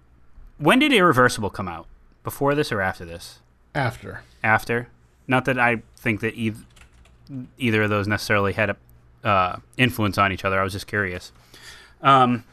When 0.58 0.80
did 0.80 0.92
Irreversible 0.92 1.52
come 1.52 1.68
out? 1.68 1.86
Before 2.24 2.56
this 2.56 2.72
or 2.72 2.82
after 2.82 3.06
this? 3.06 3.38
After. 3.76 4.24
After. 4.44 4.90
Not 5.28 5.46
that 5.46 5.60
I 5.60 5.84
think 5.98 6.22
that 6.22 6.36
eith- 6.36 6.66
either 7.60 7.84
of 7.84 7.92
those 7.92 8.08
necessarily 8.08 8.54
had 8.54 8.72
a 8.72 9.28
uh, 9.28 9.58
influence 9.78 10.18
on 10.18 10.32
each 10.32 10.44
other. 10.44 10.60
I 10.60 10.64
was 10.64 10.74
just 10.74 10.88
curious. 10.88 11.32
Um, 12.02 12.44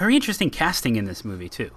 very 0.00 0.16
interesting 0.16 0.48
casting 0.48 0.96
in 0.96 1.04
this 1.04 1.24
movie 1.26 1.48
too. 1.48 1.70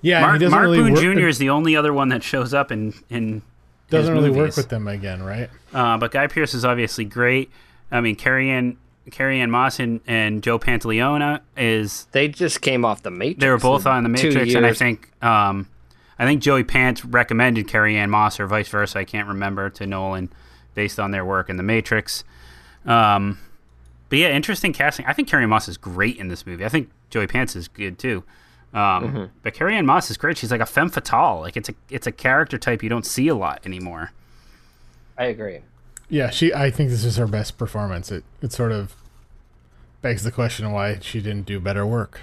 Yeah, 0.00 0.20
Mark, 0.20 0.34
he 0.34 0.38
doesn't 0.38 0.56
Mark 0.56 0.62
really 0.62 0.78
Boone 0.78 0.92
work, 0.92 1.02
Jr. 1.02 1.26
is 1.26 1.38
the 1.38 1.50
only 1.50 1.74
other 1.74 1.92
one 1.92 2.08
that 2.10 2.22
shows 2.22 2.54
up 2.54 2.70
in 2.70 2.94
in 3.10 3.42
doesn't 3.90 4.14
his 4.14 4.24
really 4.24 4.36
work 4.36 4.56
with 4.56 4.68
them 4.68 4.86
again, 4.86 5.22
right? 5.22 5.50
Uh, 5.74 5.98
but 5.98 6.12
Guy 6.12 6.28
Pearce 6.28 6.54
is 6.54 6.64
obviously 6.64 7.04
great. 7.04 7.50
I 7.90 8.00
mean, 8.00 8.14
Carrie 8.14 8.50
Ann, 8.50 8.76
Carrie 9.10 9.40
Ann 9.40 9.50
Moss 9.50 9.80
and, 9.80 10.00
and 10.06 10.40
Joe 10.40 10.58
Pantoliano 10.58 11.40
is 11.56 12.06
they 12.12 12.28
just 12.28 12.60
came 12.60 12.84
off 12.84 13.02
the 13.02 13.10
Matrix. 13.10 13.40
they 13.40 13.48
were 13.48 13.58
both 13.58 13.84
on 13.84 14.04
the 14.04 14.08
Matrix, 14.08 14.54
and 14.54 14.64
I 14.64 14.72
think 14.72 15.10
um, 15.20 15.68
I 16.16 16.26
think 16.26 16.42
Joey 16.42 16.62
Pants 16.62 17.04
recommended 17.04 17.66
Carrie 17.66 17.96
Ann 17.96 18.10
Moss 18.10 18.38
or 18.38 18.46
vice 18.46 18.68
versa. 18.68 19.00
I 19.00 19.04
can't 19.04 19.26
remember 19.26 19.68
to 19.70 19.86
Nolan 19.86 20.30
based 20.74 21.00
on 21.00 21.10
their 21.10 21.24
work 21.24 21.50
in 21.50 21.56
the 21.56 21.64
Matrix. 21.64 22.22
Um, 22.86 23.38
but 24.08 24.18
yeah, 24.18 24.30
interesting 24.30 24.72
casting. 24.72 25.04
I 25.06 25.12
think 25.12 25.28
Carrie 25.28 25.46
Moss 25.46 25.68
is 25.68 25.76
great 25.76 26.16
in 26.16 26.28
this 26.28 26.46
movie. 26.46 26.64
I 26.64 26.68
think 26.68 26.90
Joey 27.10 27.26
Pants 27.26 27.54
is 27.56 27.68
good 27.68 27.98
too. 27.98 28.24
Um, 28.74 28.80
Mm-hmm. 28.80 29.24
But 29.42 29.54
Carrie 29.54 29.76
Ann 29.76 29.86
Moss 29.86 30.10
is 30.10 30.16
great. 30.16 30.36
She's 30.38 30.50
like 30.50 30.60
a 30.60 30.66
femme 30.66 30.90
fatale. 30.90 31.40
Like 31.40 31.56
it's 31.56 31.68
a 31.68 31.74
it's 31.90 32.06
a 32.06 32.12
character 32.12 32.58
type 32.58 32.82
you 32.82 32.88
don't 32.88 33.06
see 33.06 33.28
a 33.28 33.34
lot 33.34 33.60
anymore. 33.64 34.12
I 35.16 35.24
agree. 35.24 35.60
Yeah, 36.10 36.30
she. 36.30 36.52
I 36.54 36.70
think 36.70 36.90
this 36.90 37.04
is 37.04 37.16
her 37.16 37.26
best 37.26 37.56
performance. 37.58 38.10
It 38.12 38.24
it 38.42 38.52
sort 38.52 38.72
of 38.72 38.94
begs 40.02 40.22
the 40.22 40.30
question 40.30 40.70
why 40.72 40.98
she 41.00 41.20
didn't 41.20 41.46
do 41.46 41.58
better 41.60 41.84
work. 41.86 42.20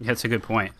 That's 0.00 0.24
a 0.24 0.28
good 0.28 0.42
point. 0.42 0.72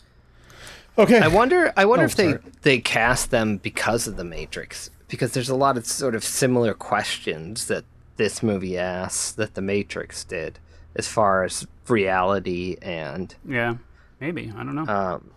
Okay, 0.98 1.18
I 1.20 1.28
wonder. 1.28 1.72
I 1.76 1.84
wonder 1.86 2.02
Oh, 2.02 2.06
if 2.06 2.16
they 2.16 2.34
they 2.62 2.78
cast 2.78 3.30
them 3.30 3.58
because 3.58 4.06
of 4.06 4.16
the 4.16 4.24
Matrix, 4.24 4.90
because 5.08 5.32
there's 5.32 5.48
a 5.48 5.54
lot 5.54 5.76
of 5.78 5.86
sort 5.86 6.14
of 6.14 6.24
similar 6.24 6.74
questions 6.74 7.66
that 7.68 7.84
this 8.16 8.42
movie 8.42 8.76
asks 8.78 9.32
that 9.32 9.54
the 9.54 9.62
Matrix 9.62 10.24
did, 10.24 10.58
as 10.96 11.08
far 11.08 11.44
as 11.44 11.66
reality 11.88 12.76
and 12.82 13.34
Yeah, 13.46 13.76
maybe. 14.20 14.52
I 14.56 14.62
don't 14.64 14.74
know. 14.74 14.86
um, 14.86 15.30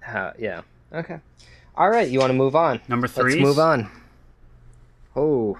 how. 0.00 0.32
Yeah. 0.38 0.62
Okay. 0.92 1.20
All 1.76 1.88
right. 1.90 2.08
You 2.08 2.18
want 2.18 2.30
to 2.30 2.34
move 2.36 2.56
on? 2.56 2.80
Number 2.88 3.06
three. 3.06 3.22
Let's 3.24 3.34
three. 3.36 3.42
move 3.44 3.58
on. 3.58 3.90
Oh, 5.16 5.58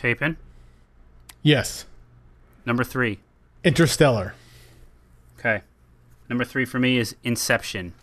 Chapin. 0.00 0.36
yes, 1.42 1.84
Number 2.64 2.84
three. 2.84 3.18
Interstellar. 3.64 4.34
Okay. 5.38 5.62
Number 6.28 6.44
three 6.44 6.64
for 6.66 6.78
me 6.78 6.98
is 6.98 7.16
Inception. 7.24 7.94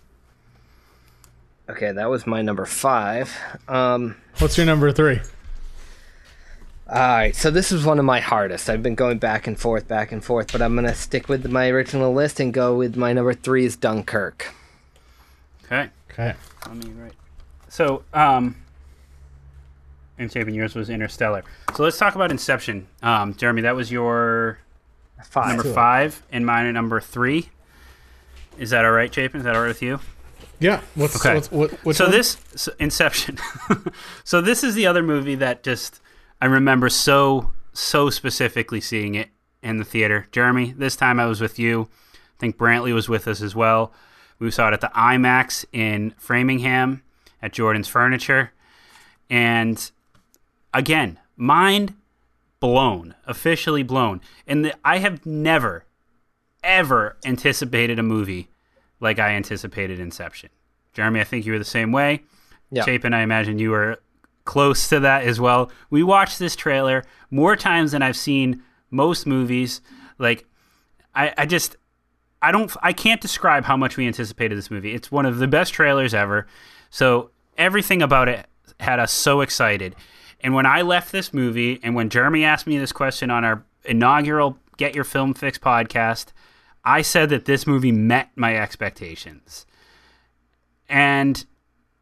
okay. 1.69 1.91
That 1.91 2.09
was 2.09 2.25
my 2.27 2.41
number 2.41 2.65
five. 2.65 3.31
Um, 3.67 4.15
What's 4.39 4.57
your 4.57 4.65
number 4.65 4.91
three? 4.91 5.19
All 6.87 6.95
right, 6.95 7.35
so 7.35 7.49
this 7.49 7.71
is 7.71 7.83
one 7.83 7.97
of 7.97 8.05
my 8.05 8.19
hardest. 8.19 8.69
I've 8.69 8.83
been 8.83 8.93
going 8.93 9.17
back 9.17 9.47
and 9.47 9.59
forth, 9.59 9.87
back 9.87 10.11
and 10.11 10.23
forth, 10.23 10.51
but 10.51 10.61
I'm 10.61 10.75
gonna 10.75 10.93
stick 10.93 11.27
with 11.27 11.47
my 11.47 11.67
original 11.69 12.13
list 12.13 12.39
and 12.39 12.53
go 12.53 12.75
with 12.75 12.95
my 12.95 13.11
number 13.11 13.33
three 13.33 13.65
is 13.65 13.75
Dunkirk. 13.75 14.53
Okay. 15.65 15.89
Okay, 16.11 16.35
Let 16.67 16.75
me 16.77 16.91
write. 16.91 17.13
So, 17.69 18.03
um, 18.13 18.55
and 20.17 20.31
Chapin, 20.31 20.53
yours 20.53 20.75
was 20.75 20.89
Interstellar. 20.89 21.43
So 21.75 21.83
let's 21.83 21.97
talk 21.97 22.13
about 22.15 22.31
Inception. 22.31 22.87
Um, 23.01 23.33
Jeremy, 23.33 23.63
that 23.63 23.75
was 23.75 23.91
your 23.91 24.59
Five. 25.23 25.55
number 25.55 25.73
five, 25.73 26.21
and 26.31 26.45
mine 26.45 26.67
are 26.67 26.71
number 26.71 27.01
three. 27.01 27.49
Is 28.59 28.69
that 28.69 28.85
all 28.85 28.91
right, 28.91 29.13
Chapin? 29.13 29.39
Is 29.39 29.43
that 29.45 29.55
all 29.55 29.61
right 29.63 29.69
with 29.69 29.81
you? 29.81 29.99
yeah. 30.59 30.81
What's 30.93 31.15
Okay. 31.17 31.33
What's, 31.33 31.51
what, 31.83 31.95
so 31.95 32.05
one? 32.05 32.11
this 32.11 32.37
so 32.55 32.71
Inception. 32.79 33.39
so 34.23 34.39
this 34.39 34.63
is 34.63 34.75
the 34.75 34.85
other 34.85 35.01
movie 35.01 35.35
that 35.35 35.63
just 35.63 35.99
I 36.41 36.45
remember 36.45 36.89
so 36.89 37.51
so 37.73 38.09
specifically 38.09 38.79
seeing 38.79 39.15
it 39.15 39.29
in 39.61 39.77
the 39.77 39.83
theater. 39.83 40.27
Jeremy, 40.31 40.71
this 40.71 40.95
time 40.95 41.19
I 41.19 41.25
was 41.25 41.41
with 41.41 41.59
you. 41.59 41.89
I 42.13 42.39
think 42.39 42.57
Brantley 42.57 42.93
was 42.93 43.09
with 43.09 43.27
us 43.27 43.41
as 43.41 43.55
well. 43.55 43.91
We 44.39 44.51
saw 44.51 44.69
it 44.69 44.73
at 44.73 44.81
the 44.81 44.91
IMAX 44.95 45.65
in 45.71 46.13
Framingham 46.17 47.03
at 47.41 47.53
Jordan's 47.53 47.87
Furniture, 47.87 48.51
and 49.29 49.91
again, 50.73 51.19
mind 51.37 51.93
blown, 52.59 53.15
officially 53.25 53.83
blown. 53.83 54.21
And 54.47 54.65
the, 54.65 54.73
I 54.83 54.97
have 54.97 55.25
never 55.25 55.85
ever 56.65 57.15
anticipated 57.23 57.99
a 57.99 58.03
movie 58.03 58.49
like 58.99 59.19
I 59.19 59.29
anticipated 59.31 59.99
Inception. 59.99 60.49
Jeremy, 60.93 61.21
I 61.21 61.23
think 61.23 61.45
you 61.45 61.51
were 61.51 61.59
the 61.59 61.65
same 61.65 61.91
way. 61.91 62.23
Yeah. 62.71 62.83
Chapin, 62.83 63.13
I 63.13 63.21
imagine 63.21 63.59
you 63.59 63.69
were 63.69 63.99
close 64.45 64.87
to 64.89 64.99
that 65.01 65.23
as 65.23 65.39
well. 65.39 65.71
We 65.89 66.03
watched 66.03 66.39
this 66.39 66.55
trailer 66.55 67.03
more 67.29 67.55
times 67.55 67.91
than 67.91 68.01
I've 68.01 68.15
seen 68.17 68.63
most 68.89 69.25
movies. 69.25 69.81
Like, 70.17 70.45
I, 71.13 71.33
I 71.37 71.45
just, 71.45 71.75
I 72.41 72.51
don't, 72.51 72.71
I 72.81 72.93
can't 72.93 73.21
describe 73.21 73.65
how 73.65 73.75
much 73.75 73.97
we 73.97 74.07
anticipated 74.07 74.57
this 74.57 74.71
movie. 74.71 74.93
It's 74.93 75.11
one 75.11 75.25
of 75.25 75.39
the 75.39 75.47
best 75.47 75.73
trailers 75.73 76.13
ever. 76.13 76.47
So 76.89 77.31
everything 77.57 78.01
about 78.01 78.29
it 78.29 78.45
had 78.79 78.99
us 78.99 79.11
so 79.11 79.41
excited. 79.41 79.95
And 80.41 80.53
when 80.53 80.65
I 80.65 80.81
left 80.81 81.11
this 81.11 81.33
movie, 81.33 81.79
and 81.81 81.95
when 81.95 82.09
Jeremy 82.09 82.43
asked 82.43 82.67
me 82.67 82.77
this 82.77 82.91
question 82.91 83.31
on 83.31 83.43
our 83.43 83.65
inaugural 83.83 84.57
Get 84.77 84.93
Your 84.93 85.03
Film 85.03 85.33
Fix 85.33 85.57
podcast, 85.57 86.27
I 86.83 87.01
said 87.01 87.29
that 87.29 87.45
this 87.45 87.65
movie 87.65 87.91
met 87.91 88.29
my 88.35 88.55
expectations. 88.55 89.65
And 90.87 91.43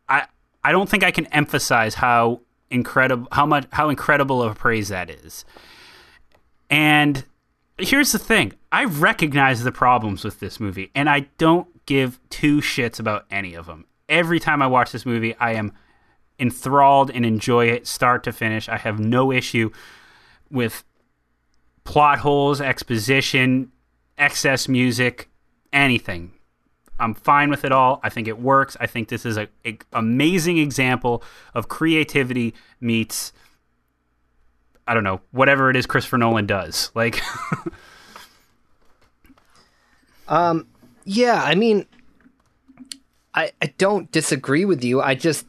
I 0.09 0.25
I 0.63 0.71
don't 0.71 0.89
think 0.89 1.03
I 1.03 1.11
can 1.11 1.25
emphasize 1.27 1.95
how 1.95 2.41
incredible 2.69 3.27
how 3.31 3.45
much 3.45 3.67
how 3.71 3.89
incredible 3.89 4.41
of 4.41 4.53
a 4.53 4.55
praise 4.55 4.89
that 4.89 5.09
is. 5.09 5.45
And 6.69 7.25
here's 7.77 8.11
the 8.11 8.19
thing. 8.19 8.53
I 8.71 8.85
recognize 8.85 9.63
the 9.63 9.71
problems 9.71 10.23
with 10.23 10.39
this 10.39 10.59
movie 10.59 10.91
and 10.95 11.09
I 11.09 11.27
don't 11.37 11.67
give 11.85 12.19
two 12.29 12.57
shits 12.57 12.99
about 12.99 13.25
any 13.29 13.53
of 13.53 13.65
them. 13.65 13.85
Every 14.09 14.39
time 14.39 14.61
I 14.61 14.67
watch 14.67 14.91
this 14.91 15.05
movie, 15.05 15.35
I 15.35 15.53
am 15.53 15.73
enthralled 16.39 17.11
and 17.11 17.25
enjoy 17.25 17.67
it 17.67 17.87
start 17.87 18.23
to 18.23 18.31
finish. 18.31 18.67
I 18.67 18.77
have 18.77 18.99
no 18.99 19.31
issue 19.31 19.71
with 20.49 20.83
plot 21.83 22.19
holes, 22.19 22.61
exposition, 22.61 23.71
excess 24.17 24.67
music, 24.67 25.29
anything. 25.71 26.32
I'm 27.03 27.13
fine 27.13 27.49
with 27.49 27.65
it 27.65 27.71
all. 27.71 27.99
I 28.03 28.09
think 28.09 28.27
it 28.27 28.39
works. 28.39 28.77
I 28.79 28.87
think 28.87 29.09
this 29.09 29.25
is 29.25 29.37
a, 29.37 29.47
a 29.65 29.77
amazing 29.93 30.57
example 30.57 31.23
of 31.53 31.67
creativity 31.67 32.53
meets 32.79 33.33
I 34.85 34.93
don't 34.93 35.03
know, 35.05 35.21
whatever 35.31 35.69
it 35.69 35.75
is 35.77 35.85
Christopher 35.85 36.17
Nolan 36.17 36.45
does. 36.45 36.91
Like 36.95 37.21
Um, 40.27 40.67
yeah, 41.03 41.41
I 41.43 41.55
mean, 41.55 41.85
I 43.33 43.51
I 43.61 43.73
don't 43.77 44.11
disagree 44.11 44.65
with 44.65 44.83
you. 44.83 45.01
I 45.01 45.15
just, 45.15 45.45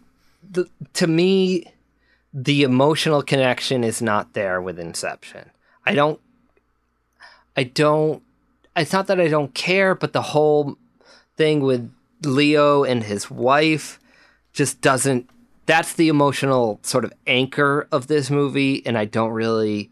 the, 0.48 0.68
to 0.94 1.06
me, 1.06 1.66
the 2.32 2.62
emotional 2.62 3.22
connection 3.22 3.84
is 3.84 4.02
not 4.02 4.34
there 4.34 4.60
with 4.60 4.78
Inception. 4.78 5.50
I 5.86 5.94
don't, 5.94 6.20
I 7.56 7.64
don't. 7.64 8.22
It's 8.76 8.92
not 8.92 9.06
that 9.06 9.20
I 9.20 9.28
don't 9.28 9.54
care, 9.54 9.94
but 9.94 10.12
the 10.12 10.22
whole 10.22 10.76
thing 11.36 11.60
with 11.60 11.92
Leo 12.24 12.84
and 12.84 13.02
his 13.04 13.30
wife 13.30 14.00
just 14.52 14.80
doesn't. 14.80 15.28
That's 15.66 15.94
the 15.94 16.08
emotional 16.08 16.78
sort 16.82 17.04
of 17.04 17.12
anchor 17.26 17.88
of 17.90 18.06
this 18.06 18.30
movie, 18.30 18.84
and 18.86 18.98
I 18.98 19.04
don't 19.04 19.32
really. 19.32 19.90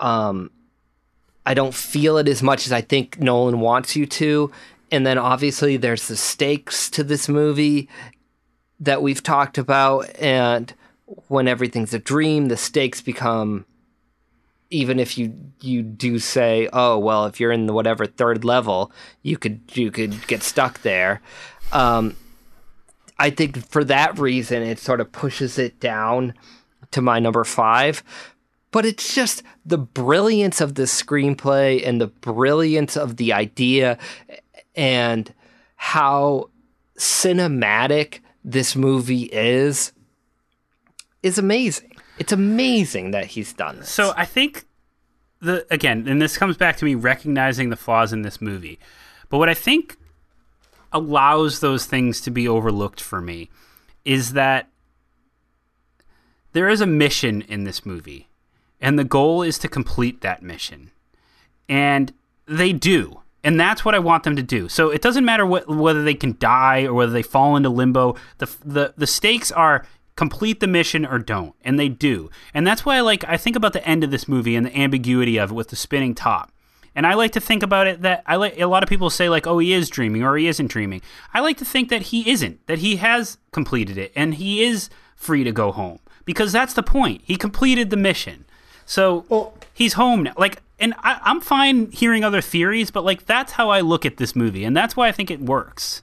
Um, 0.00 0.50
I 1.44 1.54
don't 1.54 1.74
feel 1.74 2.18
it 2.18 2.28
as 2.28 2.42
much 2.42 2.66
as 2.66 2.72
I 2.72 2.80
think 2.80 3.18
Nolan 3.18 3.60
wants 3.60 3.96
you 3.96 4.06
to. 4.06 4.52
And 4.92 5.06
then 5.06 5.18
obviously 5.18 5.76
there's 5.76 6.06
the 6.06 6.16
stakes 6.16 6.88
to 6.90 7.02
this 7.02 7.28
movie. 7.28 7.88
that 8.80 9.00
we've 9.00 9.22
talked 9.22 9.58
about 9.58 10.10
and 10.20 10.74
when 11.28 11.46
everything's 11.46 11.94
a 11.94 11.98
dream 11.98 12.48
the 12.48 12.56
stakes 12.56 13.00
become 13.00 13.64
even 14.72 14.98
if 14.98 15.18
you 15.18 15.34
you 15.60 15.82
do 15.82 16.18
say 16.18 16.68
oh 16.72 16.98
well 16.98 17.26
if 17.26 17.38
you're 17.38 17.52
in 17.52 17.66
the 17.66 17.72
whatever 17.72 18.06
third 18.06 18.44
level 18.44 18.90
you 19.22 19.36
could 19.36 19.60
you 19.74 19.90
could 19.90 20.26
get 20.26 20.42
stuck 20.42 20.82
there 20.82 21.20
um, 21.72 22.16
i 23.18 23.30
think 23.30 23.64
for 23.68 23.84
that 23.84 24.18
reason 24.18 24.62
it 24.62 24.78
sort 24.78 25.00
of 25.00 25.12
pushes 25.12 25.58
it 25.58 25.78
down 25.78 26.34
to 26.90 27.00
my 27.00 27.18
number 27.18 27.44
five 27.44 28.02
but 28.70 28.86
it's 28.86 29.14
just 29.14 29.42
the 29.66 29.78
brilliance 29.78 30.60
of 30.60 30.74
the 30.74 30.84
screenplay 30.84 31.86
and 31.86 32.00
the 32.00 32.06
brilliance 32.06 32.96
of 32.96 33.18
the 33.18 33.32
idea 33.32 33.98
and 34.74 35.32
how 35.76 36.48
cinematic 36.96 38.20
this 38.44 38.74
movie 38.74 39.24
is 39.24 39.92
is 41.22 41.38
amazing. 41.38 41.91
It's 42.22 42.30
amazing 42.30 43.10
that 43.10 43.26
he's 43.26 43.52
done 43.52 43.80
this. 43.80 43.88
So 43.90 44.14
I 44.16 44.26
think 44.26 44.64
the 45.40 45.66
again, 45.72 46.06
and 46.06 46.22
this 46.22 46.38
comes 46.38 46.56
back 46.56 46.76
to 46.76 46.84
me 46.84 46.94
recognizing 46.94 47.70
the 47.70 47.76
flaws 47.76 48.12
in 48.12 48.22
this 48.22 48.40
movie. 48.40 48.78
But 49.28 49.38
what 49.38 49.48
I 49.48 49.54
think 49.54 49.96
allows 50.92 51.58
those 51.58 51.84
things 51.84 52.20
to 52.20 52.30
be 52.30 52.46
overlooked 52.46 53.00
for 53.00 53.20
me 53.20 53.50
is 54.04 54.34
that 54.34 54.68
there 56.52 56.68
is 56.68 56.80
a 56.80 56.86
mission 56.86 57.42
in 57.42 57.64
this 57.64 57.84
movie, 57.84 58.28
and 58.80 58.96
the 58.96 59.02
goal 59.02 59.42
is 59.42 59.58
to 59.58 59.66
complete 59.66 60.20
that 60.20 60.44
mission. 60.44 60.92
And 61.68 62.12
they 62.46 62.72
do. 62.72 63.18
And 63.42 63.58
that's 63.58 63.84
what 63.84 63.96
I 63.96 63.98
want 63.98 64.22
them 64.22 64.36
to 64.36 64.44
do. 64.44 64.68
So 64.68 64.90
it 64.90 65.02
doesn't 65.02 65.24
matter 65.24 65.44
what, 65.44 65.66
whether 65.66 66.04
they 66.04 66.14
can 66.14 66.36
die 66.38 66.84
or 66.84 66.94
whether 66.94 67.10
they 67.10 67.24
fall 67.24 67.56
into 67.56 67.68
limbo. 67.68 68.14
The, 68.38 68.48
the, 68.64 68.94
the 68.96 69.08
stakes 69.08 69.50
are 69.50 69.84
complete 70.16 70.60
the 70.60 70.66
mission 70.66 71.04
or 71.06 71.18
don't. 71.18 71.54
And 71.64 71.78
they 71.78 71.88
do. 71.88 72.30
And 72.52 72.66
that's 72.66 72.84
why 72.84 72.96
I 72.96 73.00
like, 73.00 73.24
I 73.24 73.36
think 73.36 73.56
about 73.56 73.72
the 73.72 73.86
end 73.86 74.04
of 74.04 74.10
this 74.10 74.28
movie 74.28 74.56
and 74.56 74.66
the 74.66 74.76
ambiguity 74.78 75.38
of 75.38 75.50
it 75.50 75.54
with 75.54 75.68
the 75.68 75.76
spinning 75.76 76.14
top. 76.14 76.50
And 76.94 77.06
I 77.06 77.14
like 77.14 77.32
to 77.32 77.40
think 77.40 77.62
about 77.62 77.86
it 77.86 78.02
that 78.02 78.22
I 78.26 78.36
like 78.36 78.60
a 78.60 78.66
lot 78.66 78.82
of 78.82 78.88
people 78.88 79.08
say 79.08 79.28
like, 79.30 79.46
oh, 79.46 79.58
he 79.58 79.72
is 79.72 79.88
dreaming 79.88 80.22
or 80.22 80.36
he 80.36 80.46
isn't 80.46 80.66
dreaming. 80.66 81.00
I 81.32 81.40
like 81.40 81.56
to 81.58 81.64
think 81.64 81.88
that 81.88 82.02
he 82.02 82.30
isn't, 82.30 82.66
that 82.66 82.80
he 82.80 82.96
has 82.96 83.38
completed 83.50 83.96
it 83.96 84.12
and 84.14 84.34
he 84.34 84.62
is 84.62 84.90
free 85.16 85.42
to 85.44 85.52
go 85.52 85.72
home 85.72 86.00
because 86.26 86.52
that's 86.52 86.74
the 86.74 86.82
point. 86.82 87.22
He 87.24 87.36
completed 87.36 87.88
the 87.88 87.96
mission. 87.96 88.44
So 88.84 89.24
Well- 89.30 89.54
he's 89.72 89.94
home 89.94 90.24
now. 90.24 90.34
Like, 90.36 90.60
and 90.78 90.92
I, 90.98 91.18
I'm 91.22 91.40
fine 91.40 91.90
hearing 91.92 92.24
other 92.24 92.42
theories, 92.42 92.90
but 92.90 93.04
like 93.04 93.24
that's 93.24 93.52
how 93.52 93.70
I 93.70 93.80
look 93.80 94.04
at 94.04 94.16
this 94.18 94.34
movie, 94.36 94.64
and 94.64 94.76
that's 94.76 94.96
why 94.96 95.06
I 95.08 95.12
think 95.12 95.30
it 95.30 95.40
works. 95.40 96.02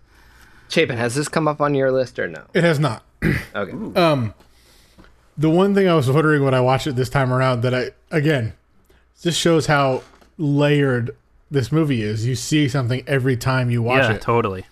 Chapin, 0.70 0.98
has 0.98 1.16
this 1.16 1.28
come 1.28 1.48
up 1.48 1.60
on 1.60 1.76
your 1.76 1.92
list 1.92 2.18
or 2.18 2.28
no? 2.28 2.46
It 2.54 2.64
has 2.64 2.80
not. 2.80 3.04
Okay. 3.24 4.32
The 5.38 5.50
one 5.50 5.74
thing 5.74 5.88
I 5.88 5.96
was 5.96 6.10
wondering 6.12 6.44
when 6.44 6.54
I 6.54 6.60
watched 6.60 6.86
it 6.88 6.96
this 6.98 7.10
time 7.10 7.32
around 7.32 7.62
that 7.62 7.74
I 7.74 7.92
again 8.12 8.54
just 9.22 9.40
shows 9.40 9.68
how 9.68 10.04
layered 10.38 11.16
this 11.50 11.72
movie 11.72 12.02
is. 12.04 12.26
You 12.26 12.36
see 12.36 12.68
something 12.68 13.04
every 13.08 13.38
time 13.38 13.70
you 13.72 13.82
watch 13.82 14.04
yeah, 14.04 14.14
it. 14.16 14.22
totally. 14.22 14.66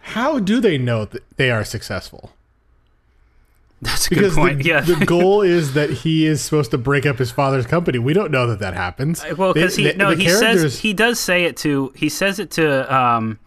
How 0.00 0.38
do 0.38 0.60
they 0.60 0.78
know 0.78 1.04
that 1.06 1.22
they 1.36 1.50
are 1.50 1.64
successful? 1.64 2.32
That's 3.82 4.06
a 4.06 4.10
good 4.10 4.16
Because 4.16 4.34
point. 4.34 4.58
the, 4.58 4.64
yeah. 4.64 4.80
the 4.80 5.04
goal 5.04 5.42
is 5.42 5.74
that 5.74 5.90
he 5.90 6.26
is 6.26 6.40
supposed 6.42 6.70
to 6.70 6.78
break 6.78 7.04
up 7.04 7.18
his 7.18 7.30
father's 7.30 7.66
company. 7.66 7.98
We 7.98 8.14
don't 8.14 8.30
know 8.30 8.46
that 8.46 8.60
that 8.60 8.72
happens. 8.74 9.22
Well, 9.36 9.52
because 9.52 9.76
he 9.76 9.90
the- 9.90 9.94
no, 9.94 10.14
the 10.14 10.22
he 10.22 10.30
says 10.30 10.78
he 10.78 10.94
does 10.94 11.20
say 11.20 11.44
it 11.44 11.56
to 11.58 11.92
he 11.94 12.08
says 12.08 12.38
it 12.38 12.50
to 12.52 12.94
um, 12.94 13.38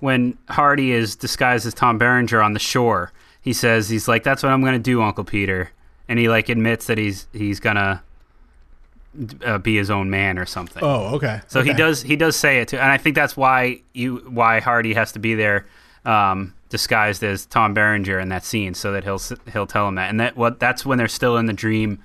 when 0.00 0.38
Hardy 0.48 0.92
is 0.92 1.16
disguised 1.16 1.66
as 1.66 1.74
Tom 1.74 1.98
Berenger 1.98 2.42
on 2.42 2.54
the 2.54 2.58
shore. 2.58 3.12
He 3.44 3.52
says 3.52 3.90
he's 3.90 4.08
like, 4.08 4.22
"That's 4.22 4.42
what 4.42 4.50
I'm 4.50 4.62
going 4.62 4.72
to 4.72 4.78
do, 4.78 5.02
Uncle 5.02 5.22
Peter," 5.22 5.70
and 6.08 6.18
he 6.18 6.30
like 6.30 6.48
admits 6.48 6.86
that 6.86 6.96
he's 6.96 7.26
he's 7.34 7.60
gonna 7.60 8.02
uh, 9.44 9.58
be 9.58 9.76
his 9.76 9.90
own 9.90 10.08
man 10.08 10.38
or 10.38 10.46
something. 10.46 10.82
Oh, 10.82 11.16
okay. 11.16 11.42
So 11.46 11.62
he 11.62 11.74
does 11.74 12.02
he 12.02 12.16
does 12.16 12.36
say 12.36 12.60
it 12.60 12.68
too, 12.68 12.78
and 12.78 12.90
I 12.90 12.96
think 12.96 13.14
that's 13.14 13.36
why 13.36 13.82
you 13.92 14.16
why 14.28 14.60
Hardy 14.60 14.94
has 14.94 15.12
to 15.12 15.18
be 15.18 15.34
there 15.34 15.66
um, 16.06 16.54
disguised 16.70 17.22
as 17.22 17.44
Tom 17.44 17.74
Berenger 17.74 18.18
in 18.18 18.30
that 18.30 18.44
scene, 18.44 18.72
so 18.72 18.92
that 18.92 19.04
he'll 19.04 19.20
he'll 19.52 19.66
tell 19.66 19.86
him 19.88 19.96
that, 19.96 20.08
and 20.08 20.20
that 20.20 20.36
what 20.36 20.58
that's 20.58 20.86
when 20.86 20.96
they're 20.96 21.06
still 21.06 21.36
in 21.36 21.44
the 21.44 21.52
dream 21.52 21.98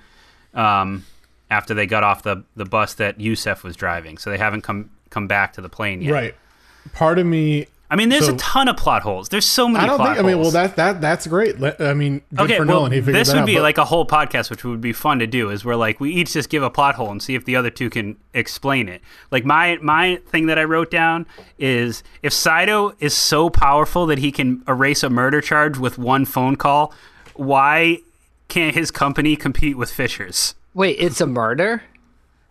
um, 0.52 1.06
after 1.50 1.72
they 1.72 1.86
got 1.86 2.04
off 2.04 2.22
the 2.22 2.44
the 2.54 2.66
bus 2.66 2.92
that 2.94 3.18
Yusuf 3.18 3.64
was 3.64 3.76
driving, 3.76 4.18
so 4.18 4.28
they 4.28 4.38
haven't 4.38 4.60
come 4.60 4.90
come 5.08 5.26
back 5.26 5.54
to 5.54 5.62
the 5.62 5.70
plane 5.70 6.02
yet. 6.02 6.12
Right. 6.12 6.34
Part 6.92 7.18
of 7.18 7.26
me 7.26 7.66
I 7.92 7.96
mean, 7.96 8.08
there's 8.08 8.26
So- 8.26 8.34
a 8.34 8.38
ton 8.38 8.68
of 8.68 8.76
plot 8.76 9.02
holes. 9.02 9.28
There's 9.30 9.44
so 9.44 9.66
many. 9.68 9.82
I 9.82 9.86
don't 9.88 9.96
plot 9.96 10.16
think. 10.16 10.24
I 10.24 10.28
mean, 10.28 10.38
well, 10.40 10.52
that 10.52 10.76
that 10.76 11.00
that's 11.00 11.26
great. 11.26 11.58
Let- 11.58 11.80
I 11.80 11.92
mean, 11.92 12.22
good 12.32 12.44
okay, 12.44 12.56
for 12.58 12.64
well, 12.64 12.76
Nolan. 12.78 12.92
He 12.92 12.98
figured 13.00 13.16
this 13.16 13.28
that 13.28 13.34
would 13.34 13.40
out, 13.40 13.46
be 13.46 13.54
but- 13.54 13.62
like 13.62 13.78
a 13.78 13.84
whole 13.84 14.06
podcast, 14.06 14.48
which 14.48 14.62
would 14.64 14.80
be 14.80 14.92
fun 14.92 15.18
to 15.18 15.26
do. 15.26 15.50
Is 15.50 15.64
where 15.64 15.74
like 15.74 15.98
we 15.98 16.12
each 16.12 16.32
just 16.32 16.48
give 16.50 16.62
a 16.62 16.70
plot 16.70 16.94
hole 16.94 17.10
and 17.10 17.20
see 17.20 17.34
if 17.34 17.44
the 17.44 17.56
other 17.56 17.68
two 17.70 17.90
can 17.90 18.16
explain 18.32 18.88
it. 18.88 19.02
Like 19.32 19.44
my 19.44 19.78
my 19.82 20.20
thing 20.28 20.46
that 20.46 20.56
I 20.58 20.64
wrote 20.64 20.90
down 20.90 21.26
is 21.58 22.04
if 22.22 22.32
Saito 22.32 22.94
is 23.00 23.12
so 23.12 23.50
powerful 23.50 24.06
that 24.06 24.18
he 24.18 24.30
can 24.30 24.62
erase 24.68 25.02
a 25.02 25.10
murder 25.10 25.40
charge 25.40 25.76
with 25.76 25.98
one 25.98 26.24
phone 26.26 26.54
call, 26.54 26.92
why 27.34 27.98
can't 28.48 28.74
his 28.74 28.90
company 28.90 29.34
compete 29.36 29.76
with 29.76 29.90
Fischer's? 29.90 30.54
Wait, 30.74 30.96
it's 31.00 31.20
a 31.20 31.26
murder? 31.26 31.82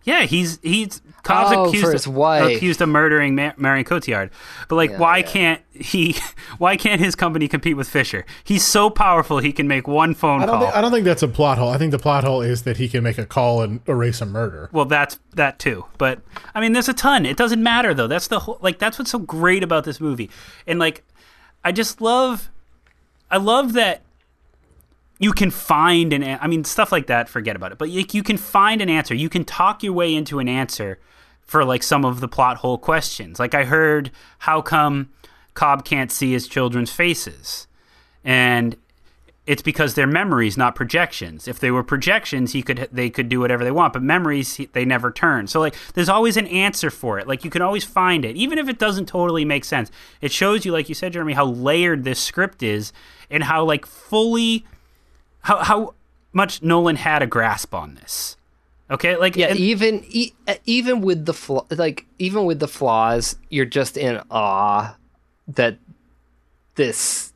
Yeah, 0.04 0.22
he's 0.22 0.58
he's 0.62 1.00
Cobb's 1.22 1.52
Oh, 1.54 1.64
accused 1.66 1.84
for 1.84 1.92
his 1.92 2.08
wife. 2.08 2.56
accused 2.56 2.80
of 2.80 2.88
murdering 2.88 3.34
Ma- 3.34 3.52
Marion 3.56 3.84
Cotillard. 3.84 4.30
But 4.68 4.76
like, 4.76 4.90
Yeah, 4.90 4.98
why 4.98 5.16
yeah. 5.18 5.22
can't 5.26 5.62
he? 5.72 6.16
Why 6.58 6.76
can't 6.76 7.00
his 7.00 7.14
company 7.14 7.46
compete 7.48 7.76
with 7.76 7.88
Fischer? 7.88 8.26
He's 8.44 8.66
so 8.66 8.90
powerful 8.90 9.38
he 9.38 9.52
can 9.52 9.68
make 9.68 9.86
one 9.88 10.14
phone 10.14 10.42
I 10.42 10.46
don't 10.46 10.56
call. 10.56 10.64
think 10.66 10.76
I 10.76 10.80
don't 10.80 10.90
think 10.92 11.04
that's 11.04 11.22
a 11.22 11.28
plot 11.28 11.56
hole. 11.58 11.70
I 11.70 11.78
think 11.78 11.90
the 11.92 11.98
plot 11.98 12.24
hole 12.24 12.42
is 12.42 12.64
that 12.64 12.76
he 12.76 12.88
can 12.88 13.02
make 13.04 13.16
a 13.18 13.24
call 13.24 13.62
and 13.62 13.80
erase 13.88 14.20
a 14.20 14.26
murder. 14.26 14.68
well, 14.72 14.84
that's 14.84 15.18
that 15.34 15.58
too. 15.58 15.84
But 15.96 16.20
I 16.54 16.60
mean, 16.60 16.72
there's 16.72 16.88
a 16.88 16.92
ton. 16.94 17.24
It 17.24 17.36
doesn't 17.36 17.62
matter 17.62 17.94
though. 17.94 18.08
That's 18.08 18.26
the 18.28 18.40
whole. 18.40 18.58
Like, 18.60 18.78
that's 18.78 18.98
what's 18.98 19.10
so 19.12 19.18
great 19.20 19.62
about 19.62 19.84
this 19.84 20.00
movie. 20.00 20.28
And 20.66 20.78
like, 20.78 21.02
I 21.64 21.72
just 21.72 22.00
love. 22.00 22.50
I 23.30 23.36
love 23.36 23.74
that 23.74 24.02
you 25.20 25.32
can 25.32 25.50
find 25.50 26.12
an 26.12 26.38
I 26.40 26.48
mean, 26.48 26.64
stuff 26.64 26.90
like 26.90 27.06
that. 27.06 27.28
Forget 27.28 27.54
about 27.54 27.70
it. 27.70 27.78
But 27.78 27.90
you, 27.90 28.04
you 28.10 28.24
can 28.24 28.36
find 28.36 28.82
an 28.82 28.88
answer. 28.88 29.14
You 29.14 29.28
can 29.28 29.44
talk 29.44 29.84
your 29.84 29.92
way 29.92 30.12
into 30.12 30.40
an 30.40 30.48
answer 30.48 30.98
for 31.42 31.64
like 31.64 31.84
some 31.84 32.04
of 32.04 32.20
the 32.20 32.26
plot 32.26 32.56
hole 32.56 32.78
questions. 32.78 33.38
Like 33.38 33.54
I 33.54 33.64
heard, 33.64 34.10
how 34.40 34.62
come 34.62 35.10
Cobb 35.54 35.84
can't 35.84 36.10
see 36.10 36.32
his 36.32 36.48
children's 36.48 36.90
faces, 36.90 37.68
and 38.24 38.76
it's 39.46 39.62
because 39.62 39.94
they're 39.94 40.06
memories, 40.06 40.56
not 40.56 40.74
projections. 40.74 41.48
If 41.48 41.58
they 41.58 41.70
were 41.70 41.82
projections, 41.82 42.52
he 42.52 42.62
could 42.62 42.88
they 42.90 43.10
could 43.10 43.28
do 43.28 43.40
whatever 43.40 43.62
they 43.64 43.70
want, 43.70 43.92
but 43.92 44.02
memories 44.02 44.60
they 44.72 44.84
never 44.84 45.10
turn. 45.10 45.48
So 45.48 45.60
like, 45.60 45.74
there's 45.94 46.08
always 46.08 46.36
an 46.36 46.46
answer 46.46 46.88
for 46.88 47.18
it. 47.18 47.26
Like 47.28 47.44
you 47.44 47.50
can 47.50 47.60
always 47.60 47.84
find 47.84 48.24
it, 48.24 48.36
even 48.36 48.58
if 48.58 48.68
it 48.68 48.78
doesn't 48.78 49.06
totally 49.06 49.44
make 49.44 49.64
sense. 49.64 49.90
It 50.20 50.32
shows 50.32 50.64
you, 50.64 50.72
like 50.72 50.88
you 50.88 50.94
said, 50.94 51.12
Jeremy, 51.12 51.34
how 51.34 51.46
layered 51.46 52.04
this 52.04 52.20
script 52.20 52.62
is, 52.62 52.92
and 53.28 53.44
how 53.44 53.64
like 53.64 53.84
fully, 53.84 54.64
how 55.42 55.58
how 55.58 55.94
much 56.32 56.62
Nolan 56.62 56.96
had 56.96 57.22
a 57.22 57.26
grasp 57.26 57.74
on 57.74 57.94
this. 57.96 58.36
Okay, 58.90 59.16
like 59.16 59.36
Yeah, 59.36 59.46
and- 59.48 59.58
even 59.58 60.04
e- 60.08 60.32
uh, 60.48 60.54
even 60.66 61.00
with 61.00 61.24
the 61.26 61.34
flaw, 61.34 61.64
like 61.70 62.06
even 62.18 62.44
with 62.44 62.58
the 62.60 62.68
flaws, 62.68 63.36
you're 63.48 63.64
just 63.64 63.96
in 63.96 64.20
awe 64.30 64.96
that 65.48 65.78
this 66.74 67.32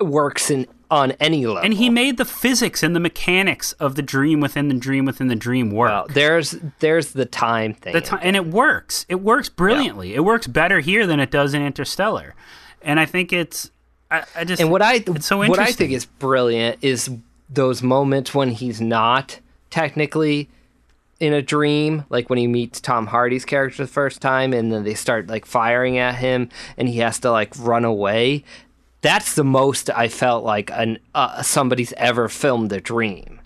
works 0.00 0.50
in 0.50 0.66
on 0.88 1.10
any 1.12 1.44
level. 1.46 1.62
and 1.64 1.74
he 1.74 1.90
made 1.90 2.16
the 2.16 2.24
physics 2.24 2.80
and 2.82 2.94
the 2.94 3.00
mechanics 3.00 3.72
of 3.74 3.96
the 3.96 4.02
dream 4.02 4.38
within 4.40 4.68
the 4.68 4.74
dream 4.74 5.04
within 5.04 5.26
the 5.26 5.34
dream 5.34 5.70
work. 5.70 5.88
Well, 5.90 6.06
there's 6.10 6.54
there's 6.78 7.12
the 7.12 7.24
time 7.26 7.74
thing. 7.74 7.92
the 7.92 8.00
time, 8.00 8.20
and 8.22 8.36
it 8.36 8.46
works. 8.46 9.04
It 9.08 9.16
works 9.20 9.48
brilliantly. 9.48 10.14
It 10.14 10.24
works 10.24 10.46
better 10.46 10.78
here 10.80 11.04
than 11.06 11.18
it 11.18 11.30
does 11.32 11.54
in 11.54 11.62
Interstellar, 11.62 12.34
and 12.82 13.00
I 13.00 13.06
think 13.06 13.32
it's. 13.32 13.70
I, 14.10 14.24
I 14.34 14.44
just 14.44 14.60
and 14.60 14.70
what 14.70 14.82
I 14.82 15.02
it's 15.06 15.26
so 15.26 15.38
what. 15.38 15.58
I 15.58 15.72
think 15.72 15.92
is 15.92 16.06
brilliant 16.06 16.78
is 16.82 17.10
those 17.48 17.82
moments 17.82 18.34
when 18.34 18.50
he's 18.50 18.80
not 18.80 19.40
technically 19.70 20.48
in 21.18 21.32
a 21.32 21.42
dream, 21.42 22.04
like 22.10 22.28
when 22.28 22.38
he 22.38 22.46
meets 22.46 22.80
Tom 22.80 23.06
Hardy's 23.06 23.44
character 23.44 23.84
the 23.84 23.88
first 23.88 24.20
time, 24.20 24.52
and 24.52 24.70
then 24.70 24.84
they 24.84 24.94
start 24.94 25.28
like 25.28 25.46
firing 25.46 25.98
at 25.98 26.16
him, 26.16 26.50
and 26.76 26.88
he 26.88 26.98
has 26.98 27.18
to 27.20 27.30
like 27.30 27.52
run 27.58 27.84
away. 27.84 28.44
That's 29.00 29.34
the 29.34 29.44
most 29.44 29.90
I 29.90 30.08
felt 30.08 30.44
like 30.44 30.70
an 30.72 30.98
uh, 31.14 31.42
somebody's 31.42 31.92
ever 31.94 32.28
filmed 32.28 32.72
a 32.72 32.80
dream. 32.80 33.40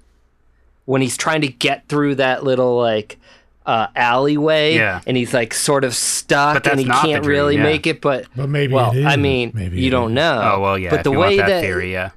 When 0.85 1.03
he's 1.03 1.17
trying 1.17 1.43
to 1.43 1.49
get 1.49 1.89
through 1.89 2.17
that 2.17 2.43
little 2.43 2.77
like 2.77 3.19
uh, 3.67 3.87
alleyway, 3.95 4.75
Yeah. 4.77 5.01
and 5.07 5.17
he's 5.17 5.33
like 5.35 5.55
sort 5.55 5.85
of 5.85 5.95
stuck, 5.95 6.67
and 6.67 6.81
he 6.81 6.87
can't 6.87 7.23
dream, 7.23 7.37
really 7.37 7.57
yeah. 7.57 7.63
make 7.63 7.87
it. 7.87 8.01
But 8.01 8.27
But 8.35 8.49
maybe 8.49 8.73
well, 8.75 8.93
it 8.93 9.05
I 9.05 9.17
mean, 9.17 9.53
Maybe 9.55 9.81
you 9.81 9.91
don't 9.91 10.11
is. 10.13 10.15
know. 10.17 10.53
oh 10.55 10.61
well, 10.61 10.79
yeah. 10.79 10.91
But 10.91 11.05
the 11.05 11.13
way 11.13 11.37
that, 11.37 11.47
that 11.47 11.61
theory, 11.63 11.93
yeah. 11.93 12.11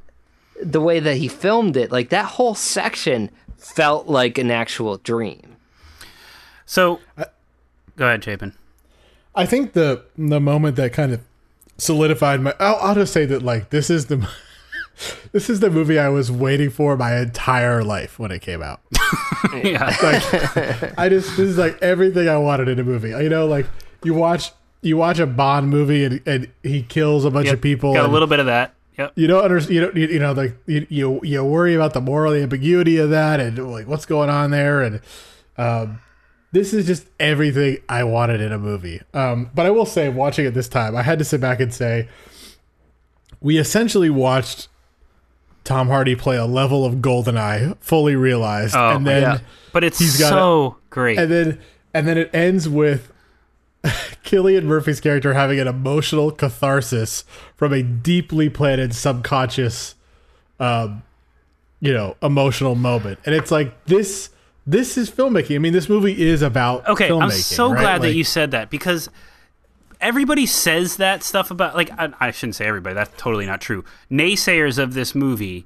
the 0.62 0.82
way 0.82 1.00
that 1.00 1.18
he 1.18 1.28
filmed 1.28 1.78
it, 1.78 1.92
like 1.92 2.10
that 2.10 2.26
whole 2.26 2.56
section 2.56 3.30
felt 3.58 4.08
like 4.08 4.38
an 4.38 4.52
actual 4.52 4.98
dream. 4.98 5.56
So, 6.66 7.00
go 7.96 8.06
ahead, 8.08 8.24
Chapin. 8.24 8.54
I 9.36 9.46
think 9.46 9.74
the 9.74 10.04
the 10.18 10.40
moment 10.40 10.76
that 10.78 10.94
kind 10.94 11.12
of 11.14 11.22
solidified 11.78 12.42
my. 12.42 12.54
I'll, 12.60 12.76
I'll 12.78 12.96
just 12.96 13.14
say 13.14 13.26
that 13.26 13.42
like 13.44 13.70
this 13.70 13.90
is 13.90 14.06
the 14.08 14.18
this 15.32 15.50
is 15.50 15.60
the 15.60 15.70
movie 15.70 15.98
I 16.00 16.10
was 16.10 16.32
waiting 16.32 16.70
for 16.70 16.96
my 16.98 17.18
entire 17.20 17.84
life 17.84 18.20
when 18.20 18.32
it 18.32 18.42
came 18.42 18.62
out. 18.62 18.82
yeah. 19.64 19.96
Like, 20.02 20.98
I 21.00 21.10
just 21.10 21.30
this 21.38 21.40
is 21.50 21.58
like 21.58 21.82
everything 21.82 22.30
I 22.30 22.38
wanted 22.38 22.68
in 22.68 22.80
a 22.80 22.84
movie. 22.84 23.10
You 23.10 23.30
know, 23.30 23.46
like 23.48 23.66
you 24.04 24.14
watch 24.14 24.52
you 24.82 24.98
watch 24.98 25.20
a 25.20 25.26
Bond 25.26 25.70
movie 25.70 26.04
and, 26.06 26.22
and 26.26 26.48
he 26.62 26.84
kills 26.84 27.26
a 27.26 27.32
bunch 27.32 27.46
Yep. 27.48 27.56
of 27.56 27.62
people. 27.62 27.94
Got 27.94 28.06
a 28.06 28.12
little 28.12 28.28
bit 28.28 28.40
of 28.40 28.46
that. 28.48 28.74
Yep. 28.98 29.14
you 29.16 29.26
don't 29.28 29.44
understand. 29.44 29.74
You 29.76 29.82
don't. 29.82 29.96
You, 29.96 30.08
you 30.08 30.20
know, 30.20 30.34
like 30.34 30.56
you, 30.68 30.86
you 30.90 31.20
you 31.24 31.44
worry 31.44 31.74
about 31.74 31.94
the 31.94 32.02
moral 32.02 32.34
ambiguity 32.34 32.98
of 32.98 33.10
that 33.10 33.40
and 33.40 33.72
like 33.72 33.88
what's 33.88 34.06
going 34.06 34.30
on 34.30 34.52
there. 34.52 34.82
And 34.84 35.02
um, 35.58 36.00
this 36.52 36.74
is 36.74 36.86
just 36.86 37.08
everything 37.20 37.78
I 37.90 38.04
wanted 38.04 38.40
in 38.40 38.52
a 38.52 38.60
movie. 38.60 39.02
Um, 39.16 39.50
but 39.56 39.66
I 39.66 39.72
will 39.72 39.88
say, 39.88 40.10
watching 40.10 40.46
it 40.46 40.52
this 40.54 40.68
time, 40.68 40.96
I 40.96 41.02
had 41.02 41.18
to 41.18 41.26
sit 41.26 41.42
back 41.42 41.60
and 41.60 41.74
say, 41.74 42.08
we 43.42 43.58
essentially 43.58 44.12
watched 44.12 44.68
Tom 45.64 45.88
Hardy 45.88 46.16
play 46.16 46.36
a 46.38 46.46
level 46.46 46.86
of 46.86 46.96
Goldeneye 46.96 47.78
fully 47.80 48.16
realized, 48.16 48.76
Oh, 48.76 48.90
and 48.96 49.08
then 49.08 49.22
yeah. 49.22 49.40
But 49.72 49.84
it's 49.84 49.98
He's 50.00 50.20
got 50.20 50.30
so 50.30 50.78
great. 50.90 51.18
and 51.18 51.32
then 51.32 51.60
and 51.94 52.08
then 52.08 52.18
it 52.18 52.30
ends 52.34 52.68
with 52.70 53.12
Cillian 53.84 54.64
Murphy's 54.64 55.00
character 55.00 55.34
having 55.34 55.60
an 55.60 55.68
emotional 55.68 56.32
catharsis 56.32 57.24
from 57.56 57.74
a 57.74 57.84
deeply 57.84 58.50
planted 58.50 58.94
subconscious 58.96 59.96
um 60.60 61.02
you 61.80 61.92
know 61.92 62.16
emotional 62.22 62.76
moment 62.76 63.20
and 63.26 63.34
it's 63.36 63.52
like 63.52 63.84
this 63.86 64.30
this 64.68 64.98
is 64.98 65.10
filmmaking 65.10 65.56
i 65.56 65.58
mean 65.58 65.74
this 65.74 65.90
movie 65.90 66.22
is 66.22 66.42
about 66.42 66.88
Okay, 66.88 67.12
I'm 67.12 67.30
so 67.32 67.72
right? 67.74 67.82
glad 67.82 68.02
that 68.04 68.14
you 68.14 68.24
said 68.24 68.52
that 68.52 68.70
because 68.70 69.10
everybody 70.04 70.46
says 70.46 70.98
that 70.98 71.24
stuff 71.24 71.50
about 71.50 71.76
like 71.76 71.90
I, 71.98 72.14
I 72.20 72.32
shouldn't 72.32 72.56
say 72.56 72.66
everybody. 72.66 72.94
That's 72.94 73.12
totally 73.18 73.46
not 73.46 73.62
true. 73.62 73.84
Naysayers 74.12 74.78
of 74.78 74.94
this 74.94 75.16
movie 75.16 75.66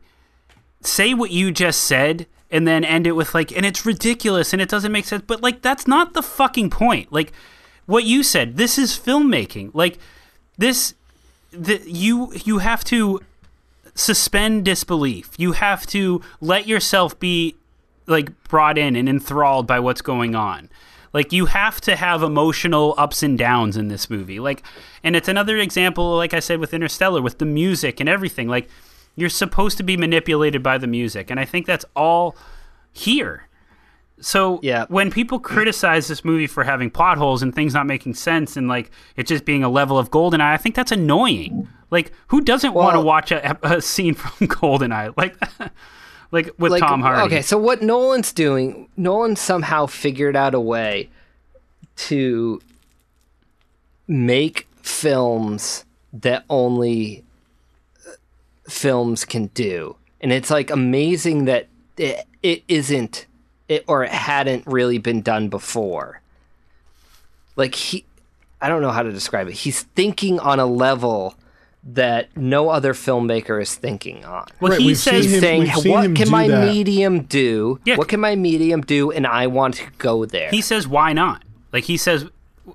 say 0.81 1.14
what 1.14 1.31
you 1.31 1.51
just 1.51 1.81
said 1.81 2.27
and 2.49 2.68
then 2.68 2.85
end 2.85 3.07
it 3.07 3.14
with 3.14 3.34
like 3.34 3.51
and 3.55 3.65
it's 3.65 3.85
ridiculous 3.85 4.53
and 4.53 4.61
it 4.61 4.69
doesn't 4.69 4.91
make 4.91 5.05
sense, 5.05 5.23
but 5.26 5.41
like 5.41 5.61
that's 5.61 5.88
not 5.88 6.14
the 6.14 6.23
fucking 6.23 6.69
point. 6.69 7.11
Like 7.11 7.34
what 7.85 8.03
you 8.03 8.23
said, 8.23 8.57
this 8.57 8.77
is 8.77 8.97
filmmaking. 8.97 9.72
Like 9.73 9.97
this 10.57 10.93
the, 11.51 11.81
you 11.85 12.31
you 12.45 12.59
have 12.59 12.84
to 12.85 13.22
suspend 13.95 14.65
disbelief. 14.65 15.31
You 15.38 15.53
have 15.53 15.85
to 15.88 16.22
let 16.39 16.68
yourself 16.68 17.19
be 17.19 17.55
like 18.05 18.31
brought 18.43 18.77
in 18.77 18.95
and 18.95 19.09
enthralled 19.09 19.68
by 19.68 19.80
what's 19.80 20.01
going 20.01 20.35
on. 20.35 20.69
Like 21.18 21.34
you 21.34 21.48
have 21.48 21.81
to 21.81 21.95
have 21.95 22.22
emotional 22.22 22.94
ups 22.98 23.23
and 23.23 23.38
downs 23.39 23.76
in 23.76 23.88
this 23.88 24.07
movie. 24.10 24.39
Like 24.39 24.61
and 25.03 25.15
it's 25.15 25.27
another 25.27 25.57
example 25.57 26.15
like 26.15 26.34
I 26.35 26.39
said 26.39 26.60
with 26.60 26.73
Interstellar 26.76 27.22
with 27.23 27.39
the 27.39 27.45
music 27.45 27.99
and 27.99 28.07
everything. 28.07 28.48
Like 28.48 28.69
you're 29.15 29.30
supposed 29.44 29.77
to 29.77 29.84
be 29.84 29.98
manipulated 29.98 30.61
by 30.61 30.77
the 30.77 30.85
music 30.88 31.31
and 31.31 31.39
I 31.39 31.45
think 31.45 31.65
that's 31.65 31.85
all 31.95 32.35
here. 32.91 33.48
So 34.19 34.60
Yeah. 34.61 34.85
when 34.89 35.10
people 35.11 35.39
criticize 35.39 36.07
this 36.07 36.23
movie 36.23 36.48
for 36.48 36.64
having 36.64 36.89
plot 36.91 37.18
holes 37.18 37.41
and 37.44 37.53
things 37.53 37.73
not 37.73 37.85
making 37.88 38.14
sense 38.14 38.56
and 38.57 38.68
like 38.68 38.91
it 39.15 39.26
just 39.27 39.44
being 39.44 39.64
a 39.64 39.69
level 39.69 39.98
of 39.98 40.11
Goldeneye, 40.11 40.53
I 40.53 40.57
think 40.57 40.76
that's 40.76 40.91
annoying. 40.91 41.68
Like 41.89 42.11
who 42.27 42.41
doesn't 42.41 42.73
want 42.73 42.94
to 42.95 43.02
watch 43.02 43.31
a, 43.31 43.57
a 43.64 43.81
scene 43.81 44.14
from 44.22 44.48
Goldeneye 44.48 45.14
like 45.18 45.35
like 46.31 46.49
with 46.57 46.71
like 46.71 46.81
Tom 46.81 47.01
Hardy? 47.01 47.21
okay 47.21 47.41
so 47.41 47.57
what 47.57 47.81
nolan's 47.81 48.33
doing 48.33 48.89
nolan 48.97 49.35
somehow 49.35 49.85
figured 49.85 50.35
out 50.35 50.53
a 50.53 50.59
way 50.59 51.09
to 51.95 52.61
make 54.07 54.67
films 54.81 55.83
that 56.13 56.45
only 56.49 57.23
uh, 58.07 58.11
films 58.67 59.25
can 59.25 59.47
do. 59.47 59.95
And 60.21 60.31
it's 60.31 60.49
like 60.49 60.71
amazing 60.71 61.45
that 61.45 61.67
it, 61.97 62.25
it 62.41 62.63
isn't 62.67 63.25
it 63.67 63.83
or 63.87 64.03
it 64.03 64.11
hadn't 64.11 64.65
really 64.65 64.97
been 64.97 65.21
done 65.21 65.49
before. 65.49 66.21
Like 67.55 67.75
he 67.75 68.05
i 68.59 68.69
don't 68.69 68.81
know 68.81 68.91
how 68.91 69.03
to 69.03 69.11
describe 69.11 69.47
it. 69.47 69.53
He's 69.53 69.83
thinking 69.83 70.39
on 70.39 70.59
a 70.59 70.65
level 70.65 71.35
that 71.93 72.35
no 72.35 72.69
other 72.69 72.93
filmmaker 72.93 73.61
is 73.61 73.73
thinking 73.76 74.26
on 74.26 74.45
Well, 74.59 74.73
Right, 74.73 74.81
he 74.81 74.88
we've 74.88 74.97
says 74.97 75.23
seen 75.23 75.34
him- 75.35 75.39
saying 75.39 75.61
we've 75.61 75.85
what 75.91 76.15
can 76.15 76.30
my 76.30 76.47
that." 76.47 76.68
medium 76.73 77.22
do 77.22 77.80
Yeah. 77.85 77.95
what 77.95 78.09
can 78.09 78.19
my 78.19 78.35
medium 78.35 78.81
do 78.81 79.09
and 79.11 79.26
i 79.26 79.47
want 79.47 79.76
to 79.76 79.84
go 79.97 80.26
there 80.26 80.49
he 80.51 80.61
says 80.61 80.88
why 80.88 81.14
not? 81.14 81.43
Like 81.73 81.84
he 81.85 81.97
says, 81.97 82.26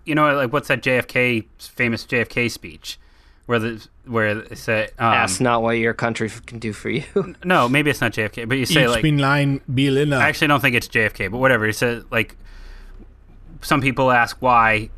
you 0.05 0.15
know, 0.15 0.35
like 0.35 0.53
what's 0.53 0.69
that 0.69 0.83
JFK 0.83 1.45
famous 1.59 2.05
JFK 2.07 2.51
speech 2.51 2.99
where 3.47 3.59
the 3.59 3.87
where 4.07 4.29
it 4.39 4.57
say 4.59 4.85
um, 4.99 5.13
ask 5.13 5.41
not 5.41 5.63
what 5.63 5.73
your 5.73 5.93
country 5.95 6.31
can 6.47 6.59
do 6.59 6.73
for 6.73 6.89
you 6.91 7.05
no, 7.45 7.69
maybe 7.69 7.91
it's 7.91 8.01
not 8.01 8.13
JFK, 8.13 8.49
but 8.49 8.57
you 8.59 8.65
say 8.67 8.83
Ich 8.85 8.89
like 8.91 9.03
bin 9.03 9.19
line 9.19 9.61
Berliner. 9.69 10.17
I 10.17 10.29
actually 10.29 10.49
don't 10.49 10.61
think 10.61 10.75
it's 10.77 10.89
JFK, 10.89 11.31
but 11.31 11.39
whatever. 11.39 11.67
He 11.67 11.73
said 11.73 12.05
like 12.11 12.37
some 13.61 13.81
people 13.81 14.11
ask 14.11 14.37
why, 14.41 14.89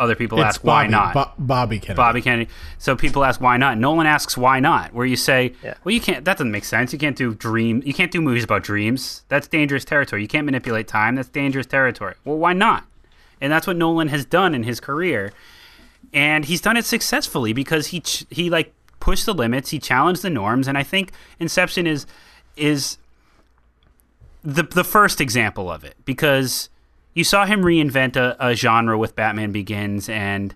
other 0.00 0.14
people 0.16 0.38
it's 0.38 0.46
ask 0.56 0.64
why 0.64 0.86
not. 0.86 1.14
Bo- 1.14 1.30
Bobby 1.38 1.78
Kennedy. 1.78 1.96
Bobby 1.96 2.22
Kennedy. 2.22 2.50
So 2.78 2.96
people 2.96 3.22
ask 3.24 3.40
why 3.40 3.56
not. 3.56 3.78
Nolan 3.78 4.06
asks 4.06 4.36
why 4.36 4.58
not. 4.58 4.92
Where 4.94 5.06
you 5.06 5.14
say, 5.16 5.52
Yeah. 5.62 5.74
well, 5.84 5.92
you 5.94 6.00
can't. 6.00 6.24
That 6.24 6.38
doesn't 6.38 6.50
make 6.50 6.64
sense. 6.64 6.92
You 6.92 6.98
can't 6.98 7.16
do 7.16 7.34
dream. 7.34 7.82
You 7.84 7.92
can't 7.94 8.10
do 8.10 8.20
movies 8.20 8.42
about 8.44 8.62
dreams. 8.62 9.22
That's 9.28 9.46
dangerous 9.46 9.84
territory. 9.84 10.22
You 10.22 10.28
can't 10.28 10.46
manipulate 10.46 10.88
time. 10.88 11.14
That's 11.14 11.28
dangerous 11.28 11.66
territory. 11.66 12.14
Well, 12.24 12.38
why 12.38 12.54
not? 12.54 12.84
And 13.40 13.52
that's 13.52 13.66
what 13.66 13.76
Nolan 13.76 14.08
has 14.08 14.24
done 14.24 14.54
in 14.54 14.64
his 14.64 14.80
career, 14.80 15.32
and 16.12 16.44
he's 16.44 16.60
done 16.60 16.76
it 16.76 16.84
successfully 16.84 17.52
because 17.52 17.86
he 17.88 18.00
ch- 18.00 18.26
he 18.30 18.50
like 18.50 18.72
pushed 19.00 19.24
the 19.26 19.32
limits. 19.34 19.70
He 19.70 19.78
challenged 19.78 20.22
the 20.22 20.30
norms, 20.30 20.66
and 20.68 20.76
I 20.76 20.82
think 20.82 21.12
Inception 21.38 21.86
is 21.86 22.06
is 22.56 22.98
the 24.42 24.62
the 24.62 24.84
first 24.84 25.20
example 25.20 25.70
of 25.70 25.84
it 25.84 25.94
because 26.04 26.68
you 27.14 27.24
saw 27.24 27.44
him 27.46 27.62
reinvent 27.62 28.16
a, 28.16 28.36
a 28.38 28.54
genre 28.54 28.96
with 28.98 29.16
Batman 29.16 29.52
Begins 29.52 30.08
and 30.08 30.54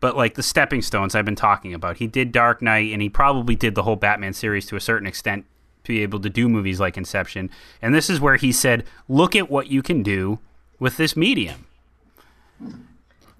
but 0.00 0.16
like 0.16 0.34
the 0.34 0.42
stepping 0.42 0.82
stones 0.82 1.14
I've 1.14 1.24
been 1.24 1.34
talking 1.36 1.72
about. 1.72 1.96
He 1.96 2.06
did 2.06 2.30
Dark 2.30 2.60
Knight 2.60 2.92
and 2.92 3.00
he 3.00 3.08
probably 3.08 3.56
did 3.56 3.74
the 3.74 3.82
whole 3.84 3.96
Batman 3.96 4.34
series 4.34 4.66
to 4.66 4.76
a 4.76 4.80
certain 4.80 5.06
extent 5.06 5.46
to 5.84 5.88
be 5.92 6.02
able 6.02 6.20
to 6.20 6.28
do 6.30 6.48
movies 6.48 6.78
like 6.80 6.96
Inception. 6.98 7.48
And 7.80 7.94
this 7.94 8.10
is 8.10 8.20
where 8.20 8.36
he 8.36 8.52
said, 8.52 8.84
"Look 9.08 9.34
at 9.34 9.50
what 9.50 9.68
you 9.68 9.82
can 9.82 10.02
do 10.02 10.38
with 10.78 10.96
this 10.96 11.16
medium." 11.16 11.66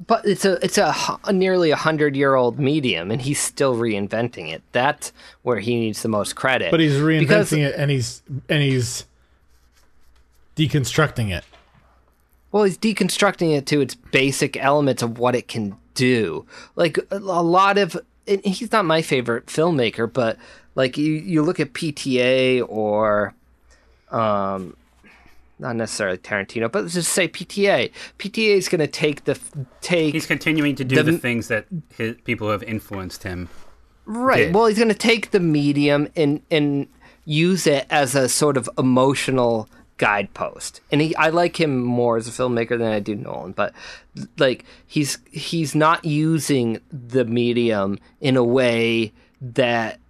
but 0.06 0.24
it's 0.26 0.44
a 0.44 0.54
it's 0.64 0.76
a, 0.76 0.92
a 1.24 1.32
nearly 1.32 1.70
a 1.70 1.76
hundred 1.76 2.16
year 2.16 2.34
old 2.34 2.58
medium 2.58 3.12
and 3.12 3.22
he's 3.22 3.38
still 3.40 3.76
reinventing 3.76 4.52
it 4.52 4.60
that's 4.72 5.12
where 5.42 5.60
he 5.60 5.76
needs 5.78 6.02
the 6.02 6.08
most 6.08 6.34
credit 6.34 6.72
but 6.72 6.80
he's 6.80 6.94
reinventing 6.94 7.20
Because- 7.20 7.52
it 7.52 7.74
and 7.76 7.90
he's 7.92 8.20
and 8.48 8.60
he's 8.62 9.06
deconstructing 10.56 11.30
it. 11.30 11.44
Well, 12.54 12.62
he's 12.62 12.78
deconstructing 12.78 13.58
it 13.58 13.66
to 13.66 13.80
its 13.80 13.96
basic 13.96 14.56
elements 14.56 15.02
of 15.02 15.18
what 15.18 15.34
it 15.34 15.48
can 15.48 15.74
do. 15.94 16.46
Like 16.76 17.00
a, 17.10 17.18
lot 17.18 17.78
of, 17.78 17.96
and 18.28 18.44
he's 18.44 18.70
not 18.70 18.84
my 18.84 19.02
favorite 19.02 19.46
filmmaker, 19.46 20.10
but 20.10 20.38
like 20.76 20.96
you, 20.96 21.14
you 21.14 21.42
look 21.42 21.58
at 21.58 21.72
PTA 21.72 22.64
or, 22.68 23.34
um, 24.12 24.76
not 25.58 25.74
necessarily 25.74 26.16
Tarantino, 26.16 26.70
but 26.70 26.82
let's 26.82 26.94
just 26.94 27.12
say 27.12 27.26
PTA. 27.26 27.90
PTA 28.20 28.56
is 28.56 28.68
going 28.68 28.78
to 28.78 28.86
take 28.86 29.24
the 29.24 29.36
take 29.80 30.14
He's 30.14 30.26
continuing 30.26 30.76
to 30.76 30.84
do 30.84 30.94
the, 30.94 31.02
The- 31.02 31.18
things 31.18 31.48
that 31.48 31.66
his, 31.96 32.14
people 32.22 32.48
have 32.52 32.62
influenced 32.62 33.24
him. 33.24 33.48
Right. 34.06 34.44
did. 34.44 34.54
Well, 34.54 34.66
he's 34.66 34.78
going 34.78 34.88
to 34.90 34.94
take 34.94 35.32
the 35.32 35.40
medium 35.40 36.08
and 36.14 36.40
and 36.52 36.86
use 37.24 37.66
it 37.66 37.86
as 37.90 38.14
a 38.14 38.28
sort 38.28 38.56
of 38.56 38.68
emotional 38.78 39.68
guidepost. 39.98 40.80
And 40.90 41.00
he, 41.00 41.16
I 41.16 41.28
like 41.28 41.60
him 41.60 41.82
more 41.82 42.16
as 42.16 42.26
a 42.26 42.30
filmmaker 42.30 42.78
than 42.78 42.92
I 42.92 43.00
do 43.00 43.14
Nolan. 43.14 43.52
But 43.52 43.72
like 44.38 44.64
he's 44.86 45.18
he's 45.30 45.74
not 45.74 46.04
using 46.04 46.80
the 46.90 47.24
medium 47.24 47.98
in 48.20 48.36
a 48.36 48.44
way 48.44 49.12
that 49.40 50.00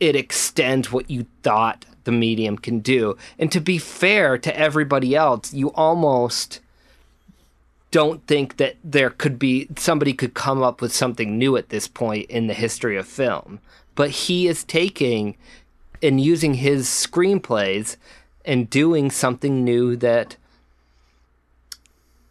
it 0.00 0.16
extends 0.16 0.90
what 0.90 1.10
you 1.10 1.26
thought 1.42 1.84
the 2.04 2.12
medium 2.12 2.58
can 2.58 2.80
do. 2.80 3.16
And 3.38 3.50
to 3.52 3.60
be 3.60 3.78
fair 3.78 4.36
to 4.38 4.58
everybody 4.58 5.14
else, 5.14 5.52
you 5.54 5.68
almost 5.72 6.60
don't 7.90 8.26
think 8.26 8.56
that 8.56 8.76
there 8.82 9.10
could 9.10 9.38
be 9.38 9.68
somebody 9.76 10.12
could 10.12 10.34
come 10.34 10.62
up 10.62 10.80
with 10.80 10.92
something 10.92 11.38
new 11.38 11.56
at 11.56 11.68
this 11.68 11.86
point 11.86 12.28
in 12.28 12.48
the 12.48 12.54
history 12.54 12.96
of 12.96 13.06
film. 13.06 13.60
But 13.94 14.10
he 14.10 14.48
is 14.48 14.64
taking 14.64 15.36
and 16.02 16.20
using 16.20 16.54
his 16.54 16.86
screenplays 16.88 17.96
and 18.44 18.68
doing 18.68 19.10
something 19.10 19.64
new 19.64 19.96
that 19.96 20.36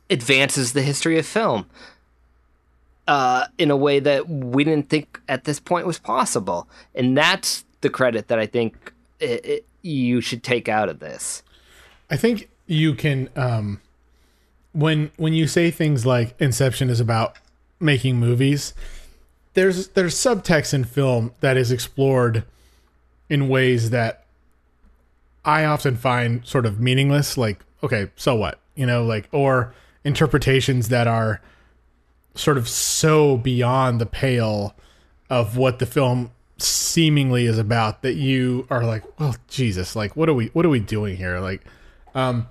advances 0.10 0.74
the 0.74 0.82
history 0.82 1.18
of 1.18 1.26
film 1.26 1.66
uh, 3.08 3.48
in 3.58 3.72
a 3.72 3.78
way 3.78 4.00
that 4.00 4.30
we 4.30 4.64
didn't 4.64 4.90
think 4.90 5.20
at 5.28 5.44
this 5.44 5.60
point 5.60 5.88
was 5.88 6.00
possible. 6.00 6.68
And 6.96 7.18
that's 7.18 7.66
the 7.82 7.90
credit 7.90 8.28
that 8.28 8.40
I 8.40 8.46
think 8.46 8.94
it, 9.20 9.46
it, 9.46 9.66
you 9.82 10.22
should 10.22 10.44
take 10.44 10.70
out 10.70 10.90
of 10.90 11.00
this. 11.00 11.44
I 12.10 12.18
think 12.18 12.50
you 12.66 12.94
can 12.96 13.30
um 13.36 13.82
when 14.72 15.12
when 15.18 15.34
you 15.34 15.48
say 15.48 15.70
things 15.72 16.06
like 16.06 16.36
Inception 16.40 16.90
is 16.90 17.00
about 17.00 17.38
making 17.80 18.18
movies, 18.18 18.74
there's 19.54 19.90
there's 19.90 20.16
subtext 20.16 20.74
in 20.74 20.84
film 20.84 21.32
that 21.42 21.58
is 21.58 21.72
explored 21.72 22.44
in 23.30 23.50
ways 23.50 23.90
that 23.92 24.23
I 25.46 25.66
often 25.66 25.96
find 25.96 26.46
sort 26.46 26.66
of 26.66 26.80
meaningless. 26.80 27.38
Like, 27.38 27.60
okay, 27.84 28.10
so 28.16 28.36
what? 28.36 28.60
You 28.76 28.86
know, 28.86 29.04
like, 29.06 29.30
or 29.32 29.74
interpretations 30.04 30.90
that 30.90 31.08
are 31.08 31.42
sort 32.36 32.58
of 32.58 32.68
so 32.68 33.38
beyond 33.38 34.02
the 34.02 34.06
pale 34.06 34.76
of 35.30 35.58
what 35.58 35.80
the 35.80 35.86
film 35.86 36.32
seemingly 36.58 37.46
is 37.46 37.58
about 37.58 38.02
that 38.02 38.14
you 38.14 38.66
are 38.70 38.84
like, 38.84 39.04
well, 39.20 39.36
Jesus, 39.48 39.96
like, 39.96 40.16
what 40.16 40.30
are 40.30 40.34
we, 40.34 40.48
what 40.48 40.66
are 40.66 40.70
we 40.70 40.80
doing 40.80 41.18
here? 41.18 41.40
Like, 41.40 41.62
um, 42.16 42.48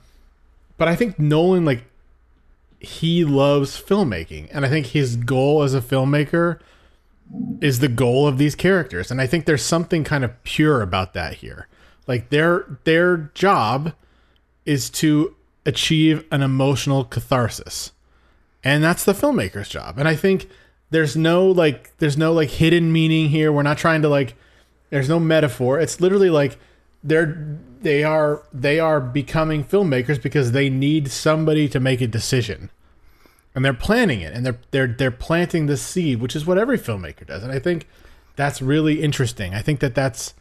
but 0.76 0.88
I 0.88 0.96
think 0.96 1.18
Nolan, 1.18 1.64
like, 1.64 1.84
he 2.80 3.24
loves 3.24 3.80
filmmaking, 3.80 4.48
and 4.52 4.66
I 4.66 4.68
think 4.68 4.86
his 4.86 5.16
goal 5.16 5.62
as 5.62 5.72
a 5.72 5.80
filmmaker 5.80 6.58
is 7.60 7.78
the 7.78 7.88
goal 7.88 8.26
of 8.26 8.38
these 8.38 8.56
characters, 8.56 9.10
and 9.10 9.20
I 9.20 9.26
think 9.26 9.44
there's 9.44 9.64
something 9.64 10.02
kind 10.02 10.24
of 10.24 10.42
pure 10.42 10.82
about 10.82 11.14
that 11.14 11.34
here. 11.34 11.68
Like 12.06 12.30
their 12.30 12.78
their 12.84 13.30
job 13.34 13.92
is 14.64 14.90
to 14.90 15.34
achieve 15.64 16.24
an 16.30 16.42
emotional 16.42 17.04
catharsis, 17.04 17.92
and 18.64 18.82
that's 18.82 19.04
the 19.04 19.12
filmmaker's 19.12 19.68
job. 19.68 19.98
And 19.98 20.08
I 20.08 20.16
think 20.16 20.48
there's 20.90 21.16
no 21.16 21.46
like 21.46 21.96
there's 21.98 22.16
no 22.16 22.32
like 22.32 22.50
hidden 22.50 22.92
meaning 22.92 23.28
here. 23.28 23.52
We're 23.52 23.62
not 23.62 23.78
trying 23.78 24.02
to 24.02 24.08
like 24.08 24.34
there's 24.90 25.08
no 25.08 25.20
metaphor. 25.20 25.80
It's 25.80 26.00
literally 26.00 26.30
like 26.30 26.58
they're 27.04 27.58
they 27.80 28.04
are 28.04 28.42
they 28.52 28.78
are 28.78 29.00
becoming 29.00 29.64
filmmakers 29.64 30.20
because 30.22 30.52
they 30.52 30.68
need 30.70 31.10
somebody 31.10 31.68
to 31.68 31.80
make 31.80 32.00
a 32.00 32.06
decision 32.06 32.70
and 33.54 33.64
they're 33.64 33.74
planning 33.74 34.20
it 34.20 34.32
and 34.32 34.46
they're 34.46 34.58
they're 34.70 34.86
they're 34.86 35.10
planting 35.10 35.66
the 35.66 35.76
seed 35.76 36.20
which 36.20 36.36
is 36.36 36.46
what 36.46 36.58
every 36.58 36.78
filmmaker 36.78 37.26
does 37.26 37.42
and 37.42 37.52
i 37.52 37.58
think 37.58 37.88
that's 38.36 38.62
really 38.62 39.02
interesting 39.02 39.54
i 39.54 39.60
think 39.60 39.80
that 39.80 39.94
that's 39.94 40.34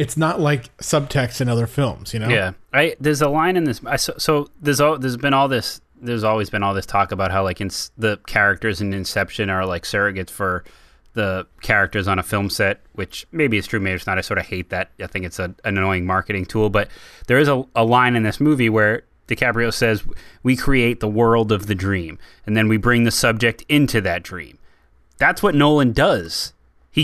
it's 0.00 0.16
not 0.16 0.40
like 0.40 0.74
subtext 0.78 1.42
in 1.42 1.48
other 1.48 1.66
films 1.66 2.14
you 2.14 2.18
know 2.18 2.28
Yeah, 2.28 2.52
I 2.72 2.96
there's 2.98 3.20
a 3.20 3.28
line 3.28 3.56
in 3.56 3.64
this. 3.64 3.80
I, 3.84 3.96
so, 3.96 4.14
so 4.16 4.48
there's 4.60 4.80
all, 4.80 4.98
there's 4.98 5.18
been 5.18 5.34
all 5.34 5.46
this. 5.46 5.80
There's 6.00 6.24
always 6.24 6.48
been 6.48 6.62
all 6.62 6.72
this 6.72 6.86
talk 6.86 7.12
about 7.12 7.30
how 7.30 7.42
like 7.42 7.60
in, 7.60 7.70
the 7.98 8.18
characters 8.26 8.80
in 8.80 8.94
Inception 8.94 9.50
are 9.50 9.66
like 9.66 9.82
surrogates 9.82 10.30
for 10.30 10.64
the 11.12 11.46
characters 11.60 12.08
on 12.08 12.18
a 12.18 12.22
film 12.22 12.48
set, 12.48 12.80
which 12.94 13.26
maybe 13.30 13.58
it's 13.58 13.66
true, 13.66 13.80
maybe 13.80 13.96
it's 13.96 14.06
not. 14.06 14.16
I 14.16 14.22
sort 14.22 14.38
of 14.38 14.46
hate 14.46 14.70
that. 14.70 14.90
I 15.02 15.06
think 15.06 15.26
it's 15.26 15.38
a, 15.38 15.54
an 15.64 15.76
annoying 15.76 16.06
marketing 16.06 16.46
tool. 16.46 16.70
But 16.70 16.88
there 17.26 17.38
is 17.38 17.48
a, 17.48 17.64
a 17.76 17.84
line 17.84 18.16
in 18.16 18.22
this 18.22 18.40
movie 18.40 18.70
where 18.70 19.02
DiCaprio 19.28 19.70
says, 19.72 20.02
"We 20.42 20.56
create 20.56 21.00
the 21.00 21.08
world 21.08 21.52
of 21.52 21.66
the 21.66 21.74
dream, 21.74 22.18
and 22.46 22.56
then 22.56 22.68
we 22.68 22.78
bring 22.78 23.04
the 23.04 23.10
subject 23.10 23.64
into 23.68 24.00
that 24.00 24.22
dream." 24.22 24.58
That's 25.18 25.42
what 25.42 25.54
Nolan 25.54 25.92
does. 25.92 26.54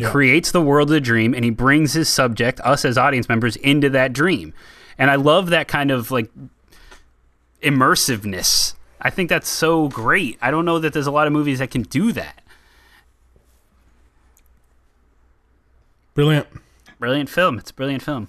He 0.04 0.10
creates 0.10 0.50
the 0.50 0.60
world 0.60 0.88
of 0.90 0.94
the 0.94 1.00
dream 1.00 1.32
and 1.34 1.44
he 1.44 1.50
brings 1.50 1.92
his 1.94 2.08
subject, 2.08 2.60
us 2.60 2.84
as 2.84 2.98
audience 2.98 3.28
members, 3.28 3.56
into 3.56 3.88
that 3.90 4.12
dream. 4.12 4.52
And 4.98 5.10
I 5.10 5.14
love 5.14 5.50
that 5.50 5.68
kind 5.68 5.90
of 5.90 6.10
like 6.10 6.30
immersiveness. 7.62 8.74
I 9.00 9.10
think 9.10 9.28
that's 9.30 9.48
so 9.48 9.88
great. 9.88 10.38
I 10.42 10.50
don't 10.50 10.64
know 10.64 10.78
that 10.78 10.92
there's 10.92 11.06
a 11.06 11.10
lot 11.10 11.26
of 11.26 11.32
movies 11.32 11.58
that 11.60 11.70
can 11.70 11.82
do 11.82 12.12
that. 12.12 12.42
brilliant 16.14 16.46
Brilliant 16.98 17.28
film. 17.28 17.58
It's 17.58 17.70
a 17.70 17.74
brilliant 17.74 18.02
film. 18.02 18.28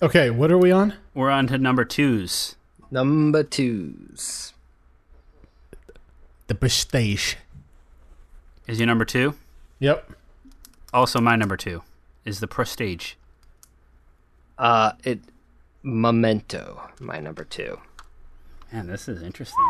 okay 0.00 0.30
what 0.30 0.50
are 0.52 0.58
we 0.58 0.70
on 0.70 0.94
We're 1.14 1.30
on 1.30 1.46
to 1.48 1.58
number 1.58 1.84
twos. 1.84 2.54
Number 2.90 3.42
twos. 3.42 4.52
the 6.46 6.54
prestige 6.54 7.34
Is 8.66 8.78
your 8.78 8.86
number 8.86 9.04
two? 9.04 9.34
yep 9.80 10.10
Also, 10.92 11.20
my 11.20 11.36
number 11.36 11.56
two 11.56 11.82
is 12.24 12.40
the 12.40 12.46
Prestige. 12.46 13.14
Uh, 14.58 14.92
it 15.04 15.20
Memento, 15.82 16.90
my 17.00 17.18
number 17.18 17.44
two. 17.44 17.80
Man, 18.72 18.86
this 18.86 19.08
is 19.08 19.22
interesting. 19.22 19.66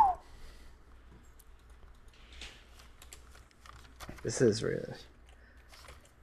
This 4.22 4.40
is 4.40 4.62
really. 4.62 4.92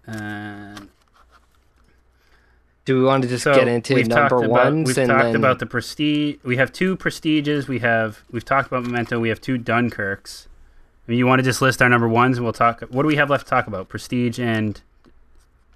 Um, 0.07 0.89
Do 2.85 2.97
we 2.97 3.03
want 3.03 3.23
to 3.23 3.29
just 3.29 3.43
so 3.43 3.53
get 3.53 3.67
into 3.67 4.03
number 4.03 4.43
about, 4.43 4.49
ones 4.49 4.87
We've 4.87 4.97
and 4.97 5.09
talked 5.09 5.23
then 5.25 5.35
about 5.35 5.59
the 5.59 5.65
Prestige. 5.65 6.37
We 6.43 6.57
have 6.57 6.71
two 6.71 6.95
Prestiges. 6.95 7.67
We 7.67 7.79
have 7.79 8.23
we've 8.31 8.45
talked 8.45 8.67
about 8.67 8.83
Memento. 8.83 9.19
We 9.19 9.29
have 9.29 9.41
two 9.41 9.57
Dunkirks. 9.57 10.47
I 11.07 11.11
mean, 11.11 11.17
you 11.19 11.25
want 11.25 11.39
to 11.39 11.43
just 11.43 11.61
list 11.61 11.81
our 11.81 11.89
number 11.89 12.07
ones, 12.07 12.37
and 12.37 12.45
we'll 12.45 12.53
talk. 12.53 12.81
What 12.81 13.01
do 13.01 13.07
we 13.07 13.15
have 13.15 13.29
left 13.29 13.47
to 13.47 13.49
talk 13.49 13.67
about? 13.67 13.89
Prestige 13.89 14.39
and 14.39 14.81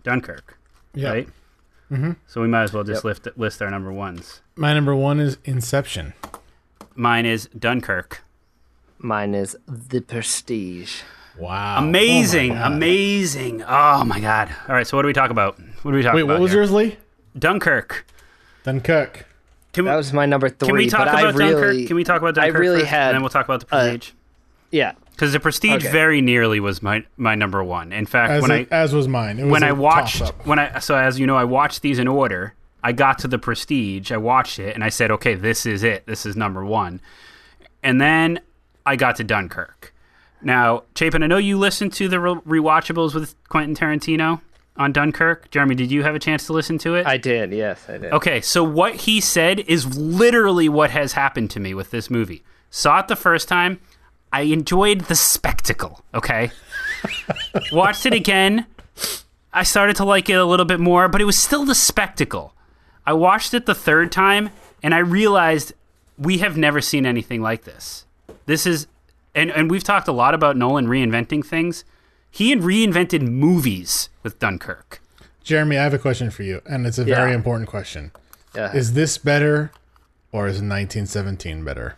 Dunkirk, 0.04 0.58
yeah 0.94 1.10
right? 1.12 1.28
Mm-hmm. 1.92 2.12
So 2.28 2.42
we 2.42 2.48
might 2.48 2.64
as 2.64 2.74
well 2.74 2.84
just 2.84 3.04
lift, 3.06 3.28
list 3.38 3.62
our 3.62 3.70
number 3.70 3.92
ones. 3.92 4.42
my 4.56 4.74
number 4.74 4.96
one 4.96 5.20
is 5.20 5.38
inception 5.46 6.14
Mine 6.96 7.26
is 7.26 7.48
Dunkirk. 7.58 8.22
mine 9.00 9.34
is 9.34 9.58
the 9.68 10.02
Prestige. 10.02 11.02
wow 11.38 11.80
Amazing, 11.80 12.52
Oh 12.58 12.64
amazing. 12.66 13.64
Oh 13.68 14.04
my 14.06 14.20
god! 14.20 14.50
All 14.68 14.76
right, 14.76 14.86
so 14.86 14.96
what 14.98 15.02
do 15.04 15.08
we 15.08 15.14
talk 15.14 15.32
about? 15.32 15.58
What 15.84 15.92
do 15.92 15.98
we 15.98 16.04
talk 16.04 16.14
wait 16.14 16.22
about? 16.22 16.34
Wait, 16.34 16.34
what 16.34 16.42
was 16.42 16.52
here? 16.52 16.60
yours 16.62 16.72
lee 16.72 16.98
Dunkirk. 17.38 18.06
dunkirk 18.64 19.26
Can 19.74 19.86
we, 19.86 19.90
That 19.90 19.96
was 19.98 20.14
my 20.14 20.26
number 20.28 20.50
three. 20.50 20.68
can 20.68 20.76
we 20.78 20.88
talk 20.88 21.00
but 21.06 21.08
about 21.10 21.26
I 21.26 21.38
really, 21.38 21.54
Dunkirk? 21.54 21.88
Can 21.88 21.96
we 21.96 22.04
talk 22.04 22.22
about 22.22 22.36
Dunkirk? 22.36 22.44
I 22.44 22.48
Dunkirk 22.50 22.62
really 22.62 22.80
first, 22.82 22.92
had, 22.92 23.08
and 23.08 23.16
then 23.16 23.22
we'll 23.24 23.30
talk 23.30 23.46
about 23.46 23.60
the 23.62 23.66
Prestige? 23.66 24.12
Yeah, 24.72 24.94
Because 25.14 25.32
the 25.32 25.40
Prestige 25.40 25.84
Okay. 25.84 25.92
very 25.92 26.22
nearly 26.22 26.60
was 26.60 26.82
my 26.82 27.06
my 27.18 27.36
number 27.36 27.64
one. 27.64 27.94
In 27.94 28.06
fact, 28.06 28.32
as, 28.32 28.42
when 28.42 28.52
it- 28.52 28.68
I 28.72 28.76
as 28.76 28.94
was 28.94 29.08
mine 29.08 29.40
it 29.40 29.44
was 29.44 29.52
when 29.52 29.64
I 29.64 29.70
I 29.70 29.72
watched 29.72 30.22
when 30.46 30.60
I 30.60 30.80
so 30.80 30.96
as 30.96 31.20
you 31.20 31.28
know 31.28 31.38
I 31.38 31.44
watched 31.44 31.82
these 31.82 32.00
in 32.00 32.08
order. 32.08 32.54
I 32.86 32.92
got 32.92 33.18
to 33.20 33.30
the 33.30 33.40
Prestige. 33.40 34.12
I 34.12 34.18
watched 34.18 34.60
it 34.60 34.76
and 34.76 34.84
I 34.84 34.90
said, 34.90 35.10
okay, 35.12 35.36
this 35.36 35.66
is 35.66 35.84
it. 35.84 36.06
This 36.06 36.26
is 36.26 36.36
number 36.36 36.66
one. 36.66 37.00
And 37.82 38.02
then 38.02 38.42
I 38.86 38.98
got 38.98 39.16
to 39.18 39.24
Dunkirk. 39.24 39.94
Now, 40.42 40.84
Chapin, 40.94 41.24
I 41.24 41.28
know 41.28 41.38
you 41.38 41.58
listened 41.58 41.94
to 41.94 42.10
the 42.10 42.20
re- 42.20 42.60
rewatchables 42.60 43.14
with 43.16 43.36
Quentin 43.48 43.74
Tarantino 43.74 44.42
on 44.76 44.92
Dunkirk. 44.92 45.50
Jeremy, 45.50 45.76
did 45.76 45.92
you 45.92 46.04
have 46.04 46.14
a 46.16 46.20
chance 46.20 46.46
to 46.48 46.54
listen 46.54 46.78
to 46.80 46.96
it? 46.96 47.08
I 47.08 47.16
did. 47.16 47.54
Yes, 47.54 47.86
I 47.88 47.98
did. 48.00 48.12
Okay, 48.12 48.42
so 48.42 48.66
what 48.66 48.96
he 48.96 49.22
said 49.22 49.60
is 49.62 49.98
literally 49.98 50.68
what 50.68 50.92
has 50.92 51.14
happened 51.14 51.52
to 51.52 51.62
me 51.62 51.74
with 51.74 51.92
this 51.92 52.10
movie. 52.10 52.44
Saw 52.70 53.00
it 53.00 53.08
the 53.08 53.16
first 53.16 53.48
time. 53.48 53.80
I 54.34 54.42
enjoyed 54.42 55.02
the 55.02 55.16
spectacle, 55.16 56.04
okay? 56.14 56.52
Watched 57.72 58.06
it 58.06 58.14
again. 58.14 58.66
I 59.54 59.64
started 59.64 59.96
to 59.98 60.06
like 60.06 60.30
it 60.30 60.34
a 60.34 60.46
little 60.46 60.66
bit 60.66 60.80
more, 60.80 61.08
but 61.08 61.22
it 61.22 61.26
was 61.26 61.38
still 61.38 61.64
the 61.66 61.76
spectacle. 61.76 62.54
I 63.06 63.14
watched 63.14 63.54
it 63.54 63.66
the 63.66 63.76
third 63.76 64.12
time 64.12 64.50
and 64.82 64.96
I 64.96 65.00
realized 65.00 65.74
we 66.18 66.40
have 66.40 66.58
never 66.58 66.82
seen 66.82 67.06
anything 67.06 67.42
like 67.42 67.64
this. 67.64 68.06
This 68.46 68.66
is 68.66 68.88
and 69.36 69.52
and 69.52 69.70
we've 69.70 69.84
talked 69.84 70.08
a 70.08 70.12
lot 70.14 70.34
about 70.34 70.58
Nolan 70.58 70.88
reinventing 70.88 71.46
things. 71.46 71.84
He 72.32 72.50
had 72.50 72.60
reinvented 72.60 73.22
movies 73.22 74.10
with 74.24 74.40
Dunkirk. 74.40 75.02
jeremy 75.44 75.78
i 75.78 75.84
have 75.84 75.94
a 75.94 76.00
question 76.00 76.32
for 76.32 76.44
you 76.44 76.62
and 76.66 76.88
it's 76.88 76.98
a 76.98 77.04
very 77.04 77.32
Yeah. 77.32 77.36
important 77.36 77.68
question 77.70 78.12
Yeah. 78.56 78.72
is 78.74 78.94
this 78.94 79.18
better 79.18 79.72
or 80.32 80.48
is 80.48 80.62
1917 80.62 81.64
better 81.66 81.96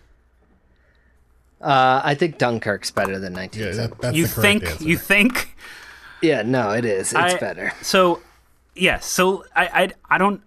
Uh, 1.65 1.99
I 2.03 2.13
think 2.13 2.37
Dunkirk's 2.37 2.91
better 2.91 3.17
than 3.17 3.33
yeah 3.33 3.39
19. 3.39 3.77
that, 3.77 3.99
that's 3.99 4.15
you 4.15 4.27
think 4.27 4.63
answer. 4.65 4.83
you 4.83 4.97
think 4.97 5.55
Yeah, 6.21 6.43
no, 6.43 6.69
it 6.71 6.85
is. 6.85 7.11
It's 7.11 7.33
I- 7.33 7.39
better. 7.39 7.73
So, 7.81 8.21
yeah. 8.75 8.99
So 8.99 9.43
I, 9.55 9.65
I, 9.65 10.15
I 10.15 10.17
don't, 10.19 10.41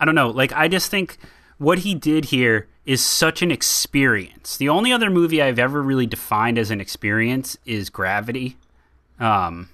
I 0.00 0.06
don't 0.06 0.14
know. 0.14 0.30
Like, 0.30 0.52
I 0.52 0.66
just 0.68 0.90
think 0.90 1.18
what 1.58 1.80
he 1.80 1.94
did 1.94 2.26
here 2.26 2.68
is 2.86 3.02
such 3.02 3.42
an 3.42 3.50
experience. 3.50 4.56
The 4.56 4.70
only 4.70 4.92
other 4.92 5.10
movie 5.10 5.42
I've 5.42 5.58
ever 5.58 5.82
really 5.82 6.06
defined 6.06 6.58
as 6.58 6.70
an 6.70 6.80
experience 6.80 7.58
is 7.66 7.90
Gravity, 7.90 8.56
um, 9.20 9.68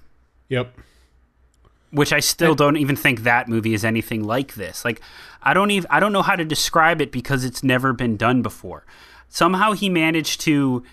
yep 0.49 0.73
which 1.91 2.13
I 2.13 2.21
still 2.21 2.55
don't 2.55 2.77
even 2.77 2.95
think 2.95 3.23
that 3.23 3.49
movie 3.49 3.73
is 3.73 3.83
anything 3.83 4.23
like 4.23 4.55
this. 4.55 4.85
Like, 4.85 5.01
I 5.43 5.53
don't 5.53 5.71
even, 5.71 5.87
I 5.89 5.99
don't 5.99 6.13
know 6.13 6.21
how 6.21 6.35
to 6.37 6.45
describe 6.45 7.01
it 7.01 7.11
because 7.11 7.43
it's 7.43 7.63
never 7.63 7.91
been 7.93 8.15
done 8.15 8.41
before. 8.41 8.85
Somehow 9.31 9.71
he 9.71 9.89
managed 9.89 10.41
to 10.41 10.83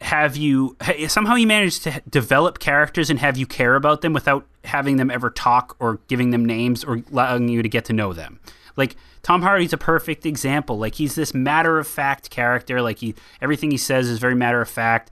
have 0.00 0.36
you 0.36 0.76
somehow 1.06 1.34
he 1.34 1.46
managed 1.46 1.82
to 1.84 2.02
develop 2.08 2.58
characters 2.58 3.10
and 3.10 3.18
have 3.20 3.36
you 3.36 3.46
care 3.46 3.74
about 3.74 4.00
them 4.00 4.12
without 4.12 4.46
having 4.64 4.96
them 4.96 5.10
ever 5.10 5.30
talk 5.30 5.76
or 5.78 6.00
giving 6.08 6.30
them 6.30 6.44
names 6.44 6.82
or 6.82 7.02
allowing 7.12 7.48
you 7.48 7.62
to 7.62 7.68
get 7.68 7.84
to 7.84 7.92
know 7.92 8.12
them. 8.12 8.40
Like 8.76 8.96
Tom 9.22 9.42
Hardy's 9.42 9.72
a 9.74 9.78
perfect 9.78 10.26
example. 10.26 10.78
Like 10.78 10.96
he's 10.96 11.14
this 11.14 11.32
matter 11.34 11.78
of 11.78 11.86
fact 11.86 12.30
character. 12.30 12.80
Like 12.80 12.98
he 12.98 13.14
everything 13.42 13.70
he 13.70 13.76
says 13.76 14.08
is 14.08 14.18
very 14.18 14.34
matter 14.34 14.60
of 14.60 14.68
fact. 14.68 15.10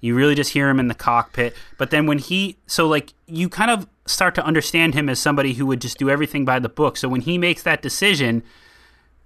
You 0.00 0.14
really 0.14 0.34
just 0.34 0.52
hear 0.52 0.70
him 0.70 0.80
in 0.80 0.88
the 0.88 0.94
cockpit. 0.94 1.54
But 1.76 1.90
then 1.90 2.06
when 2.06 2.18
he 2.18 2.56
so 2.66 2.88
like 2.88 3.12
you 3.26 3.50
kind 3.50 3.70
of 3.70 3.86
start 4.06 4.34
to 4.36 4.44
understand 4.44 4.94
him 4.94 5.10
as 5.10 5.18
somebody 5.18 5.52
who 5.52 5.66
would 5.66 5.82
just 5.82 5.98
do 5.98 6.08
everything 6.08 6.46
by 6.46 6.58
the 6.58 6.68
book. 6.70 6.96
So 6.96 7.08
when 7.10 7.20
he 7.20 7.36
makes 7.36 7.62
that 7.62 7.82
decision 7.82 8.42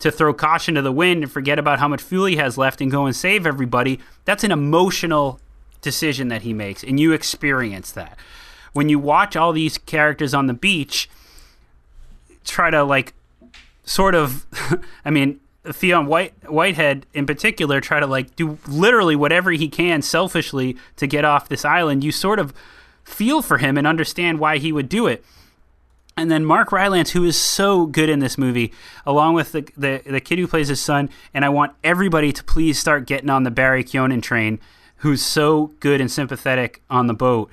to 0.03 0.11
throw 0.13 0.35
caution 0.35 0.75
to 0.75 0.83
the 0.83 0.93
wind 0.93 1.23
and 1.23 1.33
forget 1.33 1.59
about 1.59 1.79
how 1.79 1.89
much 1.89 2.03
fuel 2.03 2.27
he 2.27 2.37
has 2.37 2.59
left 2.59 2.81
and 2.81 2.91
go 2.91 3.07
and 3.07 3.17
save 3.17 3.47
everybody, 3.47 3.99
that's 4.25 4.45
an 4.45 4.53
emotional 4.53 5.41
decision 5.81 6.29
that 6.29 6.43
he 6.43 6.53
makes, 6.53 6.85
and 6.85 7.01
you 7.01 7.13
experience 7.13 7.91
that. 7.93 8.17
when 8.73 8.89
you 8.89 8.99
watch 8.99 9.37
all 9.37 9.53
these 9.53 9.77
characters 9.79 10.33
on 10.33 10.47
the 10.47 10.55
beach 10.55 11.09
try 12.45 12.71
to 12.71 12.83
like 12.83 13.13
sort 13.85 14.15
of 14.15 14.47
I 15.05 15.11
mean 15.11 15.41
Theon 15.65 16.07
White 16.07 16.33
Whitehead 16.51 17.07
in 17.13 17.27
particular 17.27 17.81
try 17.81 18.01
to 18.01 18.07
like 18.07 18.35
do 18.35 18.59
literally 18.67 19.15
whatever 19.15 19.51
he 19.53 19.69
can 19.69 20.03
selfishly 20.03 20.77
to 20.97 21.07
get 21.07 21.25
off 21.25 21.49
this 21.49 21.65
island, 21.65 22.03
you 22.03 22.11
sort 22.13 22.39
of 22.39 22.53
feel 23.05 23.43
for 23.43 23.59
him 23.59 23.77
and 23.77 23.87
understand 23.87 24.41
why 24.41 24.59
he 24.59 24.73
would 24.73 24.89
do 24.89 25.07
it. 25.07 25.25
And 26.17 26.31
then 26.31 26.45
Mark 26.45 26.73
Rylance, 26.73 27.11
who 27.13 27.25
is 27.25 27.37
so 27.39 27.87
good 27.87 28.09
in 28.11 28.19
this 28.19 28.37
movie, 28.37 28.73
along 29.07 29.35
with 29.35 29.53
the, 29.53 29.63
the, 29.77 30.03
the 30.05 30.21
kid 30.21 30.39
who 30.39 30.47
plays 30.47 30.69
his 30.69 30.81
son, 30.81 31.09
and 31.33 31.45
I 31.45 31.49
want 31.49 31.73
everybody 31.83 32.33
to 32.33 32.45
please 32.45 32.79
start 32.79 33.07
getting 33.07 33.31
on 33.31 33.45
the 33.45 33.51
Barry 33.51 33.83
Keoghan 33.83 34.21
train, 34.23 34.61
who's 34.97 35.23
so 35.23 35.69
good 35.81 36.01
and 36.01 36.11
sympathetic 36.11 36.83
on 36.91 37.07
the 37.07 37.15
boat. 37.15 37.51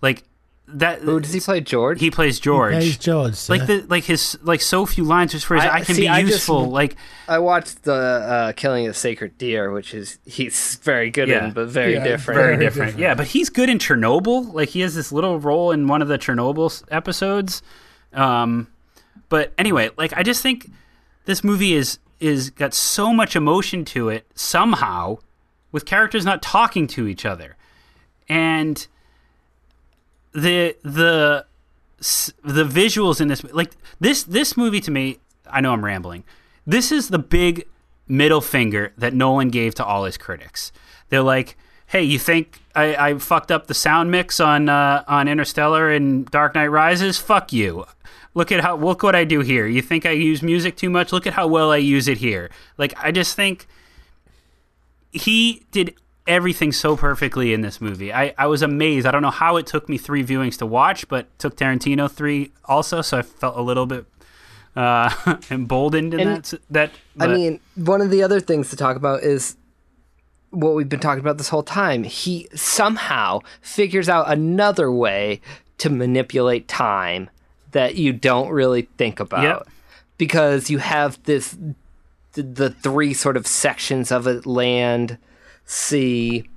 Like 0.00 0.24
that. 0.68 1.00
Who 1.00 1.20
does 1.20 1.32
he 1.32 1.40
play? 1.40 1.60
George. 1.60 2.00
He 2.00 2.10
plays 2.10 2.40
George. 2.40 2.72
He 2.74 2.78
plays 2.80 2.98
George, 2.98 3.34
sir. 3.34 3.56
Like 3.56 3.66
the 3.66 3.80
like 3.88 4.04
his 4.04 4.38
like 4.42 4.60
so 4.62 4.86
few 4.86 5.04
lines 5.04 5.32
just 5.32 5.44
for 5.46 5.54
his 5.56 5.64
I, 5.64 5.76
I- 5.76 5.80
can 5.84 5.94
see, 5.94 6.02
be 6.02 6.08
I 6.08 6.20
just- 6.22 6.32
useful. 6.34 6.70
like 6.70 6.96
I 7.28 7.38
watched 7.40 7.82
the 7.84 7.92
uh, 7.94 8.52
Killing 8.52 8.86
of 8.86 8.94
the 8.94 8.98
Sacred 8.98 9.36
Deer, 9.38 9.70
which 9.70 9.92
is 9.94 10.18
he's 10.24 10.76
very 10.82 11.10
good 11.10 11.28
Yeah. 11.28 11.46
in, 11.48 11.52
but 11.52 11.68
very 11.68 11.94
Yeah, 11.94 12.04
different. 12.04 12.38
very 12.38 12.54
Very 12.56 12.64
different. 12.64 12.86
different. 12.92 13.02
Yeah, 13.02 13.14
but 13.14 13.26
he's 13.28 13.48
good 13.50 13.68
in 13.68 13.78
Chernobyl. 13.78 14.52
Like 14.52 14.70
he 14.70 14.80
has 14.80 14.94
this 14.94 15.10
little 15.12 15.38
role 15.38 15.72
in 15.72 15.88
one 15.88 16.00
of 16.02 16.08
the 16.08 16.18
Chernobyl 16.18 16.82
episodes. 16.90 17.62
Um, 18.12 18.68
but 19.28 19.52
anyway, 19.58 19.90
like 19.96 20.12
I 20.16 20.22
just 20.22 20.42
think 20.42 20.70
this 21.24 21.44
movie 21.44 21.74
is 21.74 21.98
is 22.20 22.50
got 22.50 22.74
so 22.74 23.12
much 23.12 23.36
emotion 23.36 23.84
to 23.84 24.08
it 24.08 24.26
somehow, 24.34 25.18
with 25.70 25.84
characters 25.84 26.24
not 26.24 26.42
talking 26.42 26.86
to 26.88 27.06
each 27.06 27.24
other, 27.24 27.56
and 28.28 28.86
the 30.32 30.76
the 30.82 31.46
the 31.98 32.64
visuals 32.64 33.20
in 33.20 33.28
this 33.28 33.44
like 33.52 33.72
this 34.00 34.22
this 34.22 34.56
movie 34.56 34.80
to 34.80 34.90
me. 34.90 35.18
I 35.50 35.60
know 35.60 35.72
I'm 35.72 35.84
rambling. 35.84 36.24
This 36.66 36.92
is 36.92 37.08
the 37.08 37.18
big 37.18 37.66
middle 38.06 38.40
finger 38.40 38.92
that 38.98 39.14
Nolan 39.14 39.48
gave 39.48 39.74
to 39.76 39.84
all 39.84 40.04
his 40.04 40.16
critics. 40.16 40.72
They're 41.08 41.22
like, 41.22 41.56
"Hey, 41.88 42.02
you 42.02 42.18
think 42.18 42.60
I, 42.74 42.94
I 43.10 43.18
fucked 43.18 43.50
up 43.50 43.66
the 43.66 43.74
sound 43.74 44.10
mix 44.10 44.40
on 44.40 44.68
uh, 44.68 45.04
on 45.08 45.28
Interstellar 45.28 45.90
and 45.90 46.26
Dark 46.30 46.54
Knight 46.54 46.68
Rises? 46.68 47.18
Fuck 47.18 47.52
you. 47.52 47.84
Look 48.34 48.52
at 48.52 48.60
how 48.60 48.76
look 48.76 49.02
what 49.02 49.14
I 49.14 49.24
do 49.24 49.40
here. 49.40 49.66
You 49.66 49.82
think 49.82 50.06
I 50.06 50.12
use 50.12 50.42
music 50.42 50.76
too 50.76 50.90
much? 50.90 51.12
Look 51.12 51.26
at 51.26 51.32
how 51.32 51.46
well 51.46 51.72
I 51.72 51.78
use 51.78 52.08
it 52.08 52.18
here. 52.18 52.50
Like 52.76 52.94
I 53.02 53.10
just 53.10 53.34
think 53.34 53.66
he 55.10 55.64
did 55.72 55.94
everything 56.26 56.70
so 56.72 56.96
perfectly 56.96 57.52
in 57.52 57.62
this 57.62 57.80
movie. 57.80 58.12
I, 58.12 58.34
I 58.36 58.46
was 58.46 58.62
amazed. 58.62 59.06
I 59.06 59.10
don't 59.10 59.22
know 59.22 59.30
how 59.30 59.56
it 59.56 59.66
took 59.66 59.88
me 59.88 59.96
three 59.96 60.22
viewings 60.22 60.58
to 60.58 60.66
watch, 60.66 61.08
but 61.08 61.26
took 61.38 61.56
Tarantino 61.56 62.10
three 62.10 62.52
also, 62.66 63.00
so 63.00 63.18
I 63.18 63.22
felt 63.22 63.56
a 63.56 63.62
little 63.62 63.86
bit 63.86 64.04
uh, 64.76 65.36
emboldened 65.50 66.14
in 66.14 66.20
And, 66.20 66.44
that. 66.44 66.60
That 66.70 66.92
I 67.18 67.26
mean, 67.28 67.60
one 67.74 68.02
of 68.02 68.10
the 68.10 68.22
other 68.22 68.40
things 68.40 68.68
to 68.70 68.76
talk 68.76 68.96
about 68.96 69.22
is 69.22 69.56
what 70.50 70.74
we've 70.74 70.88
been 70.88 71.00
talking 71.00 71.20
about 71.20 71.38
this 71.38 71.48
whole 71.48 71.62
time. 71.62 72.04
He 72.04 72.48
somehow 72.54 73.40
figures 73.60 74.08
out 74.08 74.30
another 74.30 74.90
way 74.90 75.40
to 75.78 75.90
manipulate 75.90 76.68
time 76.68 77.30
that 77.72 77.96
you 77.96 78.12
don't 78.12 78.50
really 78.50 78.82
think 78.96 79.20
about. 79.20 79.42
Yep. 79.42 79.68
Because 80.16 80.70
you 80.70 80.78
have 80.78 81.22
this 81.24 81.56
the, 82.32 82.42
the 82.42 82.70
three 82.70 83.14
sort 83.14 83.36
of 83.36 83.46
sections 83.46 84.10
of 84.10 84.26
it 84.26 84.46
land, 84.46 85.18
sea, 85.64 86.48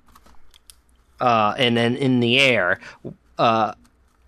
uh, 1.20 1.54
and 1.58 1.78
then 1.78 1.96
in 1.96 2.20
the 2.20 2.40
air. 2.40 2.80
Uh, 3.38 3.74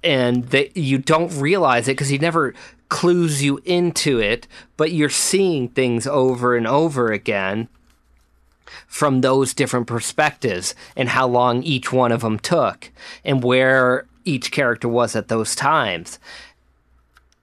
and 0.03 0.45
that 0.49 0.76
you 0.76 0.98
don't 0.98 1.34
realize 1.40 1.88
it 1.88 1.94
because 1.94 2.10
he 2.10 2.18
never 2.18 2.53
clues 2.90 3.41
you 3.41 3.60
into 3.64 4.19
it, 4.19 4.48
but 4.76 4.91
you're 4.91 5.10
seeing 5.10 5.69
things 5.69 6.06
over 6.06 6.56
and 6.56 6.68
over 6.68 7.11
again 7.11 7.69
from 8.88 9.22
those 9.22 9.54
different 9.54 9.88
perspectives 9.88 10.76
and 10.95 11.10
how 11.10 11.28
long 11.28 11.64
each 11.64 11.91
one 11.91 12.12
of 12.12 12.22
them 12.22 12.40
took 12.40 12.91
and 13.24 13.44
where 13.44 14.06
each 14.26 14.52
character 14.52 14.88
was 14.88 15.16
at 15.16 15.28
those 15.28 15.56
times. 15.56 16.20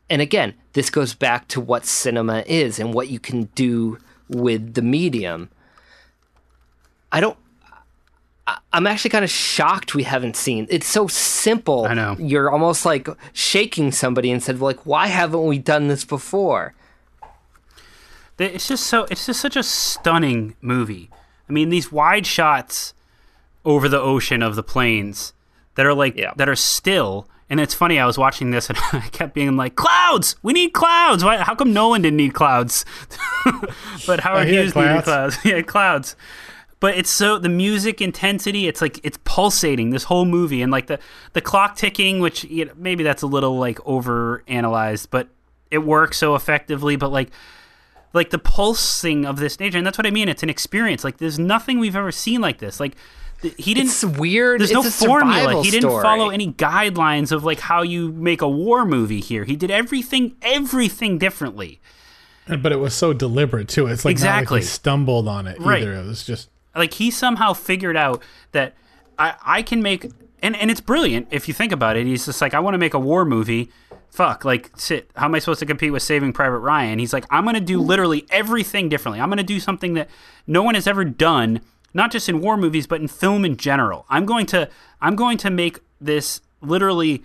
And 0.09 0.21
again, 0.21 0.55
this 0.73 0.91
goes 0.91 1.15
back 1.15 1.49
to 1.49 1.61
what 1.61 1.87
cinema 1.87 2.43
is 2.47 2.79
and 2.79 2.95
what 2.95 3.09
you 3.09 3.21
can 3.21 3.45
do 3.55 3.99
with 4.29 4.75
the 4.75 4.83
medium. 4.83 5.51
I 7.13 7.21
don't 7.21 7.37
I'm 8.73 8.87
actually 8.87 9.11
kind 9.11 9.25
of 9.25 9.31
shocked 9.31 9.95
we 9.95 10.05
haven't 10.05 10.37
seen. 10.37 10.67
It's 10.71 10.87
so 10.87 11.07
simple. 11.07 11.87
I 11.87 11.95
know. 11.95 12.17
You're 12.19 12.51
almost 12.51 12.85
like 12.85 13.09
shaking 13.33 13.93
somebody 13.93 14.31
and 14.31 14.43
said, 14.43 14.61
like, 14.61 14.87
why 14.87 15.09
haven't 15.09 15.45
we 15.45 15.59
done 15.59 15.89
this 15.89 16.05
before? 16.05 16.75
It's 18.39 18.69
just 18.69 18.87
so. 18.87 19.07
It's 19.11 19.27
just 19.27 19.41
such 19.41 19.57
a 19.57 19.63
stunning 19.63 20.57
movie. 20.63 21.11
I 21.51 21.53
mean, 21.53 21.69
these 21.69 21.91
wide 21.91 22.27
shots 22.27 22.95
over 23.65 23.89
the 23.89 24.01
ocean 24.01 24.41
of 24.41 24.55
the 24.55 24.63
plains 24.63 25.33
that 25.75 25.85
are 25.85 25.95
like 25.95 26.17
Yeah. 26.17 26.33
that 26.37 26.49
are 26.49 26.55
still. 26.57 27.27
And 27.51 27.59
it's 27.59 27.75
funny. 27.75 27.99
I 27.99 28.07
was 28.07 28.17
watching 28.17 28.53
this 28.53 28.71
and 28.71 28.79
I 28.93 29.01
kept 29.11 29.35
being 29.35 29.57
like, 29.57 29.75
"Clouds! 29.75 30.37
We 30.45 30.53
need 30.53 30.73
clouds! 30.73 31.25
Why? 31.25 31.39
How 31.39 31.57
come 31.57 31.73
Nolan 31.73 32.03
didn't 32.03 32.19
need 32.19 32.35
clouds? 32.35 32.85
but 34.07 34.21
Howard 34.21 34.47
he 34.47 34.55
had 34.55 34.67
Hughes 34.67 34.77
needed 34.77 35.03
clouds. 35.03 35.37
yeah, 35.45 35.61
clouds." 35.63 36.15
But 36.79 36.97
it's 36.97 37.11
so 37.11 37.39
the 37.39 37.49
music 37.49 38.01
intensity. 38.01 38.69
It's 38.69 38.81
like 38.81 39.01
it's 39.03 39.19
pulsating 39.25 39.91
this 39.91 40.05
whole 40.05 40.25
movie, 40.27 40.63
and 40.63 40.71
like 40.71 40.87
the 40.87 41.01
the 41.33 41.41
clock 41.41 41.75
ticking, 41.77 42.21
which 42.21 42.45
you 42.45 42.67
know, 42.67 42.73
maybe 42.77 43.03
that's 43.03 43.23
a 43.23 43.27
little 43.27 43.59
like 43.59 43.79
over 43.85 44.45
analyzed, 44.47 45.11
but 45.11 45.29
it 45.73 45.79
works 45.79 46.19
so 46.19 46.37
effectively. 46.37 46.95
But 46.95 47.11
like 47.11 47.31
like 48.13 48.31
the 48.31 48.39
pulsing 48.39 49.25
of 49.25 49.39
this 49.39 49.59
nature, 49.61 49.79
and 49.79 49.87
that's 49.87 49.99
what 49.99 50.07
I 50.07 50.11
mean. 50.11 50.29
It's 50.29 50.43
an 50.43 50.51
experience. 50.51 51.05
Like 51.05 51.19
there's 51.19 51.39
nothing 51.39 51.79
we've 51.79 51.97
ever 51.97 52.13
seen 52.13 52.41
like 52.41 52.59
this. 52.59 52.81
Like 52.81 52.95
th- 53.43 53.55
he 53.57 53.75
didn't. 53.75 53.89
It's 53.91 54.05
weird. 54.05 54.61
there's 54.61 54.71
it's 54.71 54.75
no 55.03 55.07
a 55.07 55.09
formula. 55.09 55.63
He 55.63 55.71
didn't 55.71 55.91
story. 55.91 56.03
follow 56.03 56.31
any 56.31 56.53
guidelines 56.53 57.33
of 57.33 57.45
like 57.45 57.61
how 57.61 57.83
you 57.83 58.11
make 58.13 58.43
a 58.43 58.49
war 58.49 58.85
movie 58.85 59.21
here. 59.21 59.45
He 59.45 59.57
did 59.57 59.71
everything 59.71 60.37
everything 60.43 61.19
differently. 61.19 61.81
But 62.49 62.73
it 62.73 62.81
was 62.81 62.95
so 62.95 63.13
deliberate 63.13 63.69
too. 63.69 63.87
It's 63.87 64.05
like 64.05 64.15
not 64.17 64.23
Exactly. 64.23 64.57
like 64.57 64.63
he 64.63 64.69
stumbled 64.69 65.29
on 65.29 65.47
it 65.47 65.61
Right. 65.61 65.83
either. 65.83 65.95
It 65.95 66.07
was 66.07 66.25
just 66.25 66.49
like 66.75 66.95
he 66.95 67.11
somehow 67.13 67.53
figured 67.53 67.97
out 67.97 68.23
that 68.53 68.75
I, 69.19 69.35
I 69.45 69.63
can 69.63 69.83
make 69.83 70.11
and, 70.43 70.57
and 70.57 70.69
it's 70.71 70.81
brilliant 70.81 71.29
if 71.31 71.47
you 71.47 71.55
think 71.55 71.71
about 71.71 71.97
it. 71.97 72.07
He's 72.07 72.25
just 72.27 72.41
like, 72.41 72.55
I 72.55 72.59
want 72.61 72.75
to 72.75 72.79
make 72.79 72.95
a 72.95 72.99
war 72.99 73.25
movie. 73.25 73.71
Fuck, 74.11 74.45
like 74.45 74.71
how 75.15 75.27
am 75.27 75.35
I 75.35 75.39
supposed 75.39 75.61
to 75.61 75.67
compete 75.67 75.93
with 75.93 76.03
Saving 76.03 76.33
Private 76.33 76.59
Ryan? 76.59 76.99
He's 76.99 77.13
like, 77.13 77.25
I'm 77.31 77.45
gonna 77.45 77.61
do 77.61 77.81
literally 77.81 78.27
everything 78.31 78.89
differently. 78.89 79.21
I'm 79.21 79.29
gonna 79.29 79.43
do 79.45 79.61
something 79.61 79.95
that 79.95 80.11
no 80.47 80.63
one 80.63 80.75
has 80.75 80.87
ever 80.87 81.05
done, 81.05 81.61
not 81.95 82.11
just 82.11 82.29
in 82.29 82.41
war 82.41 82.57
movies, 82.57 82.87
but 82.87 83.01
in 83.01 83.09
film 83.09 83.45
in 83.45 83.57
general. 83.57 84.05
I'm 84.09 84.27
going 84.27 84.47
to 84.47 84.69
I'm 85.01 85.15
going 85.15 85.39
to 85.39 85.51
make 85.51 85.79
this 86.01 86.41
literally 86.61 87.23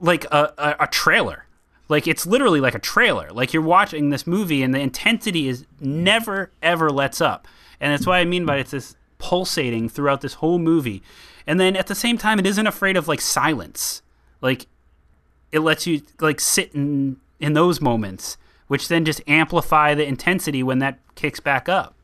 like 0.00 0.24
a, 0.26 0.52
a, 0.58 0.84
a 0.84 0.86
trailer. 0.86 1.46
Like 1.88 2.06
it's 2.06 2.26
literally 2.26 2.60
like 2.60 2.74
a 2.74 2.78
trailer. 2.78 3.30
Like 3.30 3.52
you're 3.52 3.62
watching 3.62 4.10
this 4.10 4.26
movie 4.26 4.62
and 4.62 4.74
the 4.74 4.80
intensity 4.80 5.48
is 5.48 5.64
never 5.80 6.50
ever 6.62 6.90
lets 6.90 7.20
up. 7.20 7.48
And 7.80 7.92
that's 7.92 8.06
what 8.06 8.14
I 8.14 8.24
mean 8.24 8.44
by 8.44 8.58
it's 8.58 8.70
this 8.70 8.96
pulsating 9.18 9.88
throughout 9.88 10.20
this 10.20 10.34
whole 10.34 10.58
movie. 10.58 11.02
And 11.46 11.58
then 11.58 11.74
at 11.74 11.86
the 11.86 11.94
same 11.94 12.18
time 12.18 12.38
it 12.38 12.46
isn't 12.46 12.66
afraid 12.66 12.96
of 12.96 13.08
like 13.08 13.20
silence. 13.22 14.02
Like 14.40 14.66
it 15.54 15.60
lets 15.60 15.86
you 15.86 16.02
like 16.20 16.40
sit 16.40 16.74
in 16.74 17.16
in 17.38 17.52
those 17.52 17.80
moments, 17.80 18.36
which 18.66 18.88
then 18.88 19.04
just 19.04 19.22
amplify 19.28 19.94
the 19.94 20.04
intensity 20.04 20.62
when 20.64 20.80
that 20.80 20.98
kicks 21.14 21.38
back 21.38 21.68
up. 21.68 21.94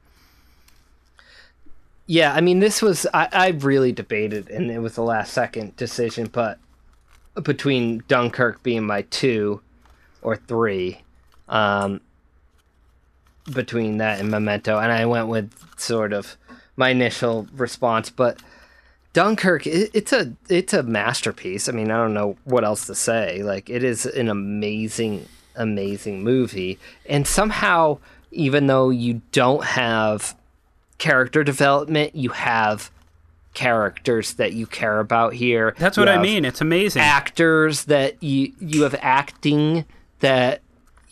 Yeah, 2.07 2.33
I 2.33 2.41
mean, 2.41 2.61
this 2.61 2.81
was 2.81 3.07
I, 3.13 3.29
I 3.33 3.49
really 3.49 3.91
debated, 3.91 4.49
and 4.51 4.71
it 4.71 4.79
was 4.79 4.95
the 4.95 5.03
last 5.03 5.33
second 5.33 5.75
decision, 5.77 6.29
but 6.33 6.59
between 7.43 8.05
Dunkirk 8.07 8.63
being 8.63 8.87
my 8.87 9.03
two 9.03 9.61
or 10.23 10.37
three, 10.37 11.01
um, 11.49 12.01
between 13.53 13.99
that 13.99 14.21
and 14.21 14.31
Memento, 14.31 14.79
and 14.79 14.93
I 14.93 15.07
went 15.07 15.27
with 15.27 15.53
sort 15.77 16.13
of 16.13 16.37
my 16.77 16.91
initial 16.91 17.49
response, 17.53 18.11
but 18.11 18.41
Dunkirk, 19.13 19.67
it, 19.67 19.91
it's 19.93 20.13
a 20.13 20.33
it's 20.49 20.73
a 20.73 20.83
masterpiece. 20.83 21.69
I 21.69 21.73
mean, 21.73 21.91
I 21.91 21.97
don't 21.97 22.15
know 22.15 22.37
what 22.45 22.65
else 22.65 22.87
to 22.87 22.95
say. 22.95 23.43
Like, 23.43 23.69
it 23.69 23.83
is 23.83 24.07
an 24.07 24.29
amazing, 24.29 25.27
amazing 25.57 26.23
movie, 26.23 26.79
and 27.07 27.27
somehow, 27.27 27.99
even 28.31 28.67
though 28.67 28.91
you 28.91 29.23
don't 29.33 29.65
have 29.65 30.37
character 30.99 31.43
development, 31.43 32.15
you 32.15 32.31
have 32.31 32.91
characters 33.55 34.35
that 34.35 34.53
you 34.53 34.67
care 34.67 35.01
about 35.01 35.35
here. 35.35 35.75
That's 35.79 35.97
what 35.97 36.09
I 36.09 36.23
mean. 36.23 36.45
It's 36.45 36.61
amazing. 36.61 37.03
Actors 37.03 37.87
that 37.87 38.23
you 38.23 38.53
you 38.61 38.83
have 38.83 38.95
acting 39.01 39.85
that 40.21 40.63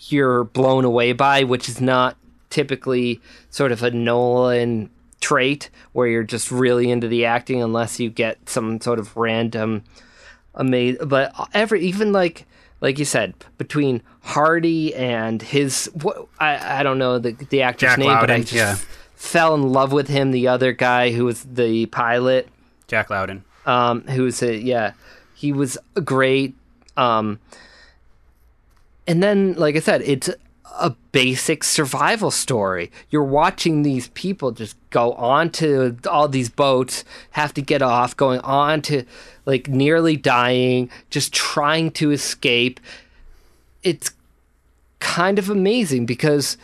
you're 0.09 0.45
blown 0.45 0.85
away 0.85 1.13
by, 1.13 1.43
which 1.43 1.69
is 1.69 1.81
not 1.81 2.17
typically 2.51 3.21
sort 3.51 3.73
of 3.73 3.83
a 3.83 3.91
Nolan 3.91 4.91
trait 5.21 5.71
where 5.93 6.07
you're 6.07 6.23
just 6.23 6.51
really 6.51 6.91
into 6.91 7.09
the 7.09 7.25
acting 7.25 7.63
unless 7.63 7.99
you 7.99 8.11
get 8.11 8.49
some 8.49 8.81
sort 8.81 8.99
of 8.99 9.17
random 9.17 9.83
amazing. 10.55 11.09
But 11.09 11.33
every 11.55 11.81
even 11.83 12.13
like 12.13 12.47
like 12.81 12.99
you 12.99 13.05
said 13.05 13.35
between 13.57 14.03
Hardy 14.21 14.95
and 14.95 15.41
his 15.43 15.91
what 15.95 16.27
I 16.39 16.81
I 16.81 16.83
don't 16.83 16.99
know 16.99 17.19
the 17.19 17.33
the 17.33 17.63
actor's 17.63 17.91
Jack 17.91 17.99
name, 17.99 18.19
but 18.21 18.31
I 18.31 18.41
just 18.41 18.53
yeah. 18.53 18.77
fell 19.15 19.55
in 19.55 19.73
love 19.73 19.93
with 19.93 20.09
him. 20.09 20.31
The 20.31 20.49
other 20.49 20.73
guy 20.73 21.13
who 21.13 21.25
was 21.25 21.43
the 21.45 21.87
pilot 21.87 22.49
Jack 22.87 23.11
Lowden. 23.11 23.45
um, 23.67 24.03
who 24.03 24.25
was 24.25 24.43
a 24.43 24.57
yeah, 24.57 24.93
he 25.35 25.53
was 25.53 25.79
great. 26.05 26.55
Um, 26.97 27.39
and 29.07 29.23
then, 29.23 29.55
like 29.55 29.77
I 29.77 29.81
said, 29.81 30.03
it's 30.03 30.29
a 30.79 30.91
basic 31.13 31.65
survival 31.65 32.31
story. 32.31 32.91
You're 33.11 33.25
watching 33.25 33.83
these 33.83 34.09
people 34.09 34.53
just 34.53 34.77
go 34.91 35.13
on 35.15 35.51
to 35.53 35.97
all 36.09 36.29
these 36.29 36.49
boats, 36.49 37.05
have 37.33 37.53
to 37.55 37.63
get 37.63 37.83
off, 37.83 38.17
going 38.17 38.41
on 38.41 38.83
to 38.83 39.05
like 39.47 39.69
nearly 39.69 40.17
dying, 40.17 40.91
just 41.11 41.33
trying 41.33 41.91
to 41.93 42.11
escape. 42.13 42.79
It's 43.83 44.11
kind 45.01 45.39
of 45.39 45.49
amazing 45.51 46.07
because 46.07 46.57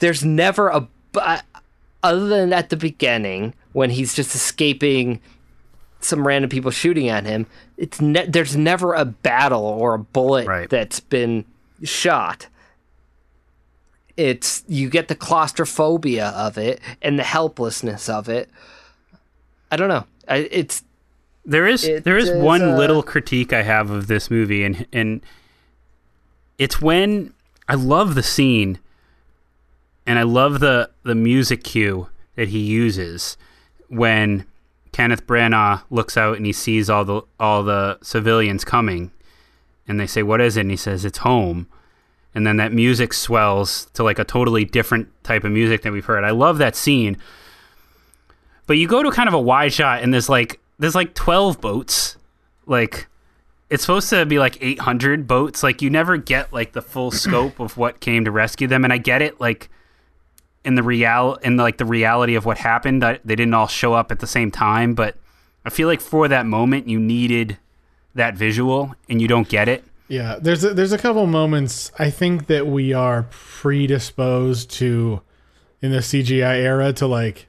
there's 0.00 0.24
never 0.24 0.68
a 0.68 0.80
bu- 1.12 1.20
uh, 1.20 1.40
other 2.02 2.26
than 2.28 2.52
at 2.52 2.68
the 2.70 2.76
beginning 2.76 3.54
when 3.72 3.90
he's 3.90 4.14
just 4.14 4.34
escaping 4.34 5.20
some 6.00 6.26
random 6.26 6.50
people 6.50 6.70
shooting 6.70 7.08
at 7.08 7.24
him 7.24 7.46
it's 7.78 7.98
ne- 8.00 8.26
there's 8.26 8.54
never 8.56 8.92
a 8.92 9.04
battle 9.06 9.62
or 9.64 9.94
a 9.94 9.98
bullet 9.98 10.46
Right. 10.46 10.68
that's 10.68 11.00
been 11.00 11.44
shot 11.84 12.48
it's 14.16 14.62
you 14.68 14.88
get 14.88 15.08
the 15.08 15.14
claustrophobia 15.14 16.28
of 16.28 16.56
it 16.56 16.80
and 17.02 17.18
the 17.18 17.24
helplessness 17.24 18.08
of 18.08 18.28
it 18.28 18.48
i 19.70 19.76
don't 19.76 19.88
know 19.88 20.04
I, 20.28 20.48
it's 20.50 20.82
There 21.44 21.66
is 21.66 21.84
It 21.84 22.04
there 22.04 22.16
is 22.16 22.30
is, 22.30 22.42
one 22.42 22.62
uh, 22.62 22.76
little 22.76 23.02
critique 23.02 23.52
I 23.52 23.62
have 23.62 23.90
of 23.90 24.06
this 24.06 24.30
movie, 24.30 24.64
and 24.64 24.86
and 24.92 25.20
it's 26.56 26.80
when 26.80 27.34
I 27.68 27.74
love 27.74 28.14
the 28.14 28.22
scene, 28.22 28.78
and 30.06 30.18
I 30.18 30.22
love 30.22 30.60
the 30.60 30.90
the 31.02 31.14
music 31.14 31.62
cue 31.62 32.08
that 32.36 32.48
he 32.48 32.60
uses 32.60 33.36
when 33.88 34.46
Kenneth 34.92 35.26
Branagh 35.26 35.82
looks 35.90 36.16
out 36.16 36.36
and 36.38 36.46
he 36.46 36.52
sees 36.52 36.88
all 36.88 37.04
the 37.04 37.22
all 37.38 37.62
the 37.62 37.98
civilians 38.02 38.64
coming, 38.64 39.10
and 39.86 40.00
they 40.00 40.06
say, 40.06 40.22
"What 40.22 40.40
is 40.40 40.56
it?" 40.56 40.62
And 40.62 40.70
he 40.70 40.78
says, 40.78 41.04
"It's 41.04 41.18
home." 41.18 41.66
And 42.34 42.46
then 42.46 42.56
that 42.56 42.72
music 42.72 43.12
swells 43.12 43.86
to 43.94 44.02
like 44.02 44.18
a 44.18 44.24
totally 44.24 44.64
different 44.64 45.08
type 45.22 45.44
of 45.44 45.52
music 45.52 45.82
than 45.82 45.92
we've 45.92 46.04
heard. 46.04 46.24
I 46.24 46.30
love 46.30 46.58
that 46.58 46.74
scene. 46.74 47.16
But 48.66 48.74
you 48.74 48.88
go 48.88 49.02
to 49.02 49.10
kind 49.10 49.28
of 49.28 49.34
a 49.34 49.40
wide 49.40 49.72
shot 49.72 50.02
and 50.02 50.12
there's 50.12 50.28
like 50.28 50.58
there's 50.78 50.94
like 50.94 51.14
12 51.14 51.60
boats. 51.60 52.16
Like 52.66 53.06
it's 53.70 53.82
supposed 53.82 54.10
to 54.10 54.26
be 54.26 54.38
like 54.38 54.58
800 54.60 55.28
boats. 55.28 55.62
Like 55.62 55.80
you 55.80 55.90
never 55.90 56.16
get 56.16 56.52
like 56.52 56.72
the 56.72 56.82
full 56.82 57.10
scope 57.12 57.60
of 57.60 57.76
what 57.76 58.00
came 58.00 58.24
to 58.24 58.30
rescue 58.30 58.66
them 58.66 58.84
and 58.84 58.92
I 58.92 58.98
get 58.98 59.22
it 59.22 59.40
like 59.40 59.68
in 60.64 60.74
the 60.74 60.82
real 60.82 61.38
in 61.42 61.56
like 61.56 61.78
the 61.78 61.84
reality 61.84 62.34
of 62.34 62.44
what 62.44 62.58
happened. 62.58 63.04
I, 63.04 63.20
they 63.24 63.36
didn't 63.36 63.54
all 63.54 63.68
show 63.68 63.92
up 63.92 64.10
at 64.10 64.18
the 64.18 64.26
same 64.26 64.50
time, 64.50 64.94
but 64.94 65.16
I 65.64 65.70
feel 65.70 65.86
like 65.88 66.00
for 66.00 66.26
that 66.28 66.46
moment 66.46 66.88
you 66.88 66.98
needed 66.98 67.58
that 68.14 68.34
visual 68.34 68.94
and 69.08 69.20
you 69.20 69.28
don't 69.28 69.48
get 69.48 69.68
it. 69.68 69.84
Yeah, 70.08 70.38
there's 70.40 70.62
a, 70.64 70.74
there's 70.74 70.92
a 70.92 70.98
couple 70.98 71.26
moments 71.26 71.90
I 71.98 72.10
think 72.10 72.46
that 72.48 72.66
we 72.66 72.92
are 72.92 73.26
predisposed 73.30 74.70
to 74.72 75.22
in 75.80 75.90
the 75.92 75.98
CGI 75.98 76.56
era 76.62 76.92
to 76.94 77.06
like 77.06 77.46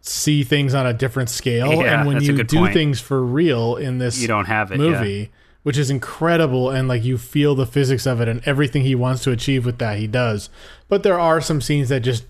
see 0.00 0.42
things 0.42 0.74
on 0.74 0.86
a 0.86 0.92
different 0.92 1.28
scale, 1.28 1.72
Yeah, 1.82 1.98
and 2.00 2.08
when 2.08 2.22
you 2.22 2.42
do 2.42 2.58
point. 2.60 2.72
things 2.72 3.00
for 3.00 3.22
real 3.22 3.76
in 3.76 3.98
this 3.98 4.20
You 4.20 4.28
don't 4.28 4.46
have 4.46 4.72
it. 4.72 4.78
movie, 4.78 5.10
Yeah. 5.10 5.26
which 5.62 5.76
is 5.76 5.90
incredible, 5.90 6.70
and 6.70 6.88
like 6.88 7.04
you 7.04 7.18
feel 7.18 7.54
the 7.54 7.66
physics 7.66 8.06
of 8.06 8.20
it 8.22 8.28
and 8.28 8.40
everything 8.46 8.82
he 8.82 8.94
wants 8.94 9.22
to 9.24 9.30
achieve 9.32 9.66
with 9.66 9.78
that, 9.78 9.98
he 9.98 10.06
does. 10.06 10.48
But 10.88 11.02
there 11.02 11.20
are 11.20 11.40
some 11.42 11.60
scenes 11.60 11.90
that 11.90 12.00
just 12.00 12.24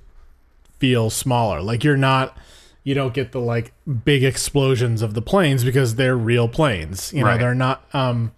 feel 0.81 1.11
smaller. 1.11 1.61
Like 1.63 1.85
you're 1.85 1.97
not. 1.97 2.37
You 2.85 2.95
don't 2.95 3.13
get 3.13 3.33
the 3.33 3.41
like 3.41 3.73
big 4.05 4.25
explosions 4.25 5.03
of 5.03 5.13
the 5.15 5.21
planes 5.23 5.63
because 5.63 5.97
they're 5.97 6.17
real 6.17 6.49
planes. 6.49 7.13
You 7.13 7.21
know, 7.21 7.27
Right. 7.27 7.39
they're 7.41 7.55
not. 7.55 7.85
Um, 7.93 8.33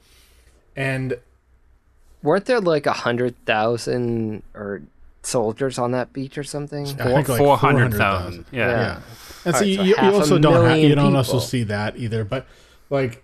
and 0.80 1.18
weren't 2.22 2.46
there 2.46 2.60
like 2.60 2.86
a 2.86 2.92
hundred 2.92 3.34
thousand 3.44 4.42
or 4.54 4.82
soldiers 5.22 5.78
on 5.78 5.92
that 5.92 6.12
beach 6.12 6.38
or 6.38 6.44
something 6.44 6.86
I 6.86 6.92
think 6.92 7.28
like 7.28 7.38
400,000. 7.38 8.44
400,000. 8.44 8.46
Yeah. 8.50 8.68
Yeah. 8.68 9.00
And 9.44 9.54
so 9.54 9.60
Alright, 9.60 9.66
you, 9.68 9.76
so 9.76 9.82
you 9.82 9.94
half 9.96 10.12
a 10.12 10.16
also 10.16 10.38
don't 10.38 10.66
have, 10.66 10.78
you 10.78 10.94
don't 10.94 11.16
also 11.16 11.38
see 11.38 11.64
that 11.64 11.96
either. 11.96 12.24
But 12.24 12.46
like, 12.88 13.22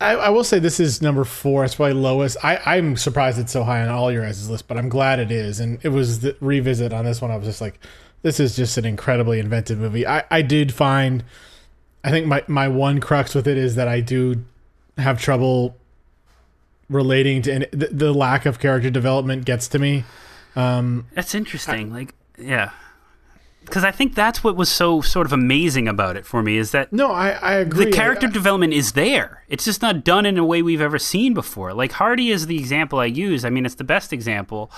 I, 0.00 0.14
I 0.14 0.28
will 0.30 0.44
say 0.44 0.58
this 0.58 0.80
is 0.80 1.00
number 1.00 1.24
four. 1.24 1.64
It's 1.64 1.76
probably 1.76 1.94
lowest. 1.94 2.36
I, 2.42 2.58
I'm 2.64 2.96
surprised 2.96 3.38
it's 3.38 3.52
so 3.52 3.62
high 3.62 3.82
on 3.82 3.88
all 3.88 4.10
your 4.10 4.24
guys' 4.24 4.48
list, 4.50 4.66
but 4.66 4.76
I'm 4.76 4.88
glad 4.88 5.20
it 5.20 5.30
is. 5.30 5.60
And 5.60 5.78
it 5.84 5.90
was 5.90 6.20
the 6.20 6.36
revisit 6.40 6.92
on 6.92 7.04
this 7.04 7.20
one. 7.20 7.30
I 7.30 7.36
was 7.36 7.46
just 7.46 7.60
like, 7.60 7.78
this 8.22 8.40
is 8.40 8.56
just 8.56 8.76
an 8.78 8.84
incredibly 8.84 9.38
inventive 9.38 9.78
movie. 9.78 10.06
I, 10.06 10.24
I 10.30 10.42
did 10.42 10.72
find, 10.74 11.22
I 12.02 12.10
think 12.10 12.26
my, 12.26 12.42
my 12.48 12.66
one 12.66 12.98
crux 13.00 13.34
with 13.34 13.46
it 13.46 13.56
is 13.56 13.76
that 13.76 13.86
I 13.86 14.00
do 14.00 14.44
have 14.98 15.20
trouble 15.20 15.76
relating 16.88 17.42
to, 17.42 17.52
and 17.52 17.66
the, 17.72 17.86
the 17.88 18.12
lack 18.12 18.46
of 18.46 18.58
character 18.58 18.90
development 18.90 19.44
gets 19.44 19.68
to 19.68 19.78
me. 19.78 20.04
um, 20.56 21.06
That's 21.14 21.34
interesting. 21.34 21.92
like, 21.92 22.14
yeah. 22.38 22.70
Because 23.64 23.84
I 23.84 23.92
think 23.92 24.14
that's 24.16 24.42
what 24.42 24.56
was 24.56 24.68
so 24.68 25.00
sort 25.00 25.24
of 25.24 25.32
amazing 25.32 25.86
about 25.86 26.16
it 26.16 26.26
for 26.26 26.42
me 26.42 26.56
is 26.58 26.72
that 26.72 26.92
No, 26.92 27.12
I, 27.12 27.30
I 27.30 27.52
agree. 27.54 27.84
the 27.86 27.92
character 27.92 28.26
I- 28.26 28.30
development 28.30 28.72
is 28.72 28.92
there. 28.92 29.44
It's 29.48 29.64
just 29.64 29.80
not 29.82 30.02
done 30.04 30.26
in 30.26 30.36
a 30.36 30.44
way 30.44 30.62
we've 30.62 30.80
ever 30.80 30.98
seen 30.98 31.32
before. 31.32 31.72
Like 31.72 31.92
Hardy 31.92 32.30
is 32.30 32.46
the 32.48 32.58
example 32.58 32.98
I 32.98 33.04
use. 33.04 33.44
I 33.44 33.50
mean, 33.50 33.64
it's 33.64 33.76
the 33.76 33.84
best 33.84 34.12
example. 34.12 34.70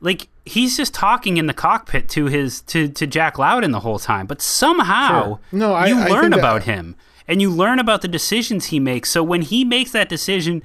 Like 0.00 0.28
he's 0.46 0.76
just 0.78 0.94
talking 0.94 1.36
in 1.36 1.46
the 1.46 1.52
cockpit 1.54 2.08
to 2.10 2.26
his 2.26 2.62
to 2.62 2.88
to 2.88 3.06
Jack 3.06 3.38
Lowden 3.38 3.70
the 3.70 3.80
whole 3.80 3.98
time, 3.98 4.26
but 4.26 4.40
somehow 4.40 5.22
Sure. 5.24 5.40
No, 5.52 5.74
I- 5.74 5.86
you 5.86 5.98
I 5.98 6.08
learn 6.08 6.20
think 6.22 6.34
that- 6.34 6.38
about 6.40 6.62
him 6.64 6.96
and 7.26 7.40
you 7.40 7.50
learn 7.50 7.78
about 7.78 8.02
the 8.02 8.08
decisions 8.08 8.66
he 8.66 8.78
makes. 8.80 9.10
So 9.10 9.22
when 9.22 9.42
he 9.42 9.64
makes 9.64 9.92
that 9.92 10.08
decision 10.08 10.62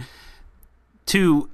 to 1.07 1.49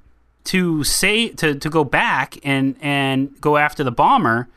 to 0.45 0.83
say 0.83 1.29
to 1.29 1.55
to 1.55 1.69
go 1.69 1.83
back 1.83 2.37
and 2.43 2.75
and 2.81 3.39
go 3.41 3.57
after 3.57 3.83
the 3.83 3.91
bomber, 3.91 4.47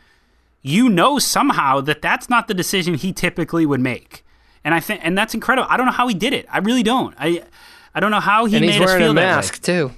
you 0.63 0.89
know 0.89 1.19
somehow 1.19 1.81
that 1.83 2.03
that's 2.03 2.29
not 2.29 2.49
the 2.49 2.55
decision 2.55 2.95
he 2.95 3.13
typically 3.13 3.65
would 3.67 3.81
make. 3.81 4.25
And 4.65 4.75
I 4.75 4.81
think 4.81 5.01
and 5.05 5.17
that's 5.17 5.35
incredible. 5.35 5.69
I 5.71 5.77
don't 5.77 5.87
know 5.87 5.93
how 5.93 6.09
he 6.09 6.15
did 6.15 6.33
it. 6.33 6.47
I 6.51 6.59
really 6.59 6.83
don't. 6.83 7.15
I 7.19 7.43
I 7.95 8.01
don't 8.01 8.11
know 8.11 8.21
how 8.21 8.45
he 8.45 8.57
and 8.57 8.67
made 8.67 8.73
he's 8.73 8.81
us 8.83 8.87
wearing 8.87 9.03
feel 9.03 9.11
a 9.13 9.15
that 9.15 9.21
way. 9.21 9.27
mask 9.37 9.63
too 9.63 9.91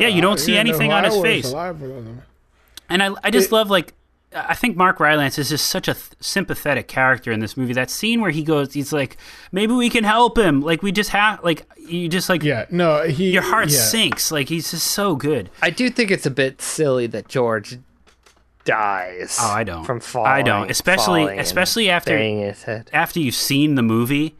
Yeah, 0.00 0.08
you 0.08 0.22
don't 0.22 0.40
see 0.40 0.56
anything 0.56 0.92
on 0.92 1.04
his 1.04 1.16
face. 1.20 1.52
And 2.88 3.02
I, 3.02 3.10
I 3.24 3.30
just 3.30 3.52
love 3.52 3.68
like 3.68 3.92
I 4.36 4.54
think 4.54 4.76
Mark 4.76 5.00
Rylance 5.00 5.38
is 5.38 5.48
just 5.48 5.66
such 5.68 5.88
a 5.88 5.94
th- 5.94 6.06
sympathetic 6.20 6.88
character 6.88 7.32
in 7.32 7.40
this 7.40 7.56
movie. 7.56 7.72
That 7.72 7.90
scene 7.90 8.20
where 8.20 8.30
he 8.30 8.42
goes, 8.42 8.74
he's 8.74 8.92
like, 8.92 9.16
maybe 9.50 9.72
we 9.72 9.88
can 9.88 10.04
help 10.04 10.36
him. 10.36 10.60
Like 10.60 10.82
we 10.82 10.92
just 10.92 11.10
have, 11.10 11.42
like 11.42 11.66
you 11.78 12.08
just 12.08 12.28
like 12.28 12.42
Yeah, 12.42 12.66
no, 12.70 13.04
he. 13.04 13.32
your 13.32 13.42
heart 13.42 13.70
yeah. 13.70 13.78
sinks. 13.80 14.30
Like 14.30 14.48
he's 14.48 14.70
just 14.70 14.86
so 14.88 15.16
good. 15.16 15.48
i 15.62 15.70
do 15.70 15.88
think 15.90 16.10
it's 16.10 16.26
a 16.26 16.30
bit 16.30 16.60
silly 16.60 17.06
that 17.06 17.28
george 17.28 17.78
dies 18.64 19.38
Oh, 19.40 19.48
I 19.50 19.64
don't. 19.64 19.84
from 19.84 20.00
falling 20.00 20.30
I 20.30 20.42
don't. 20.42 20.70
Especially- 20.70 21.38
especially 21.38 21.88
after- 21.90 22.18
his 22.18 22.64
head 22.64 22.90
After 22.92 23.20
you've 23.20 23.34
seen 23.34 23.74
the 23.76 23.82
movie, 23.82 24.34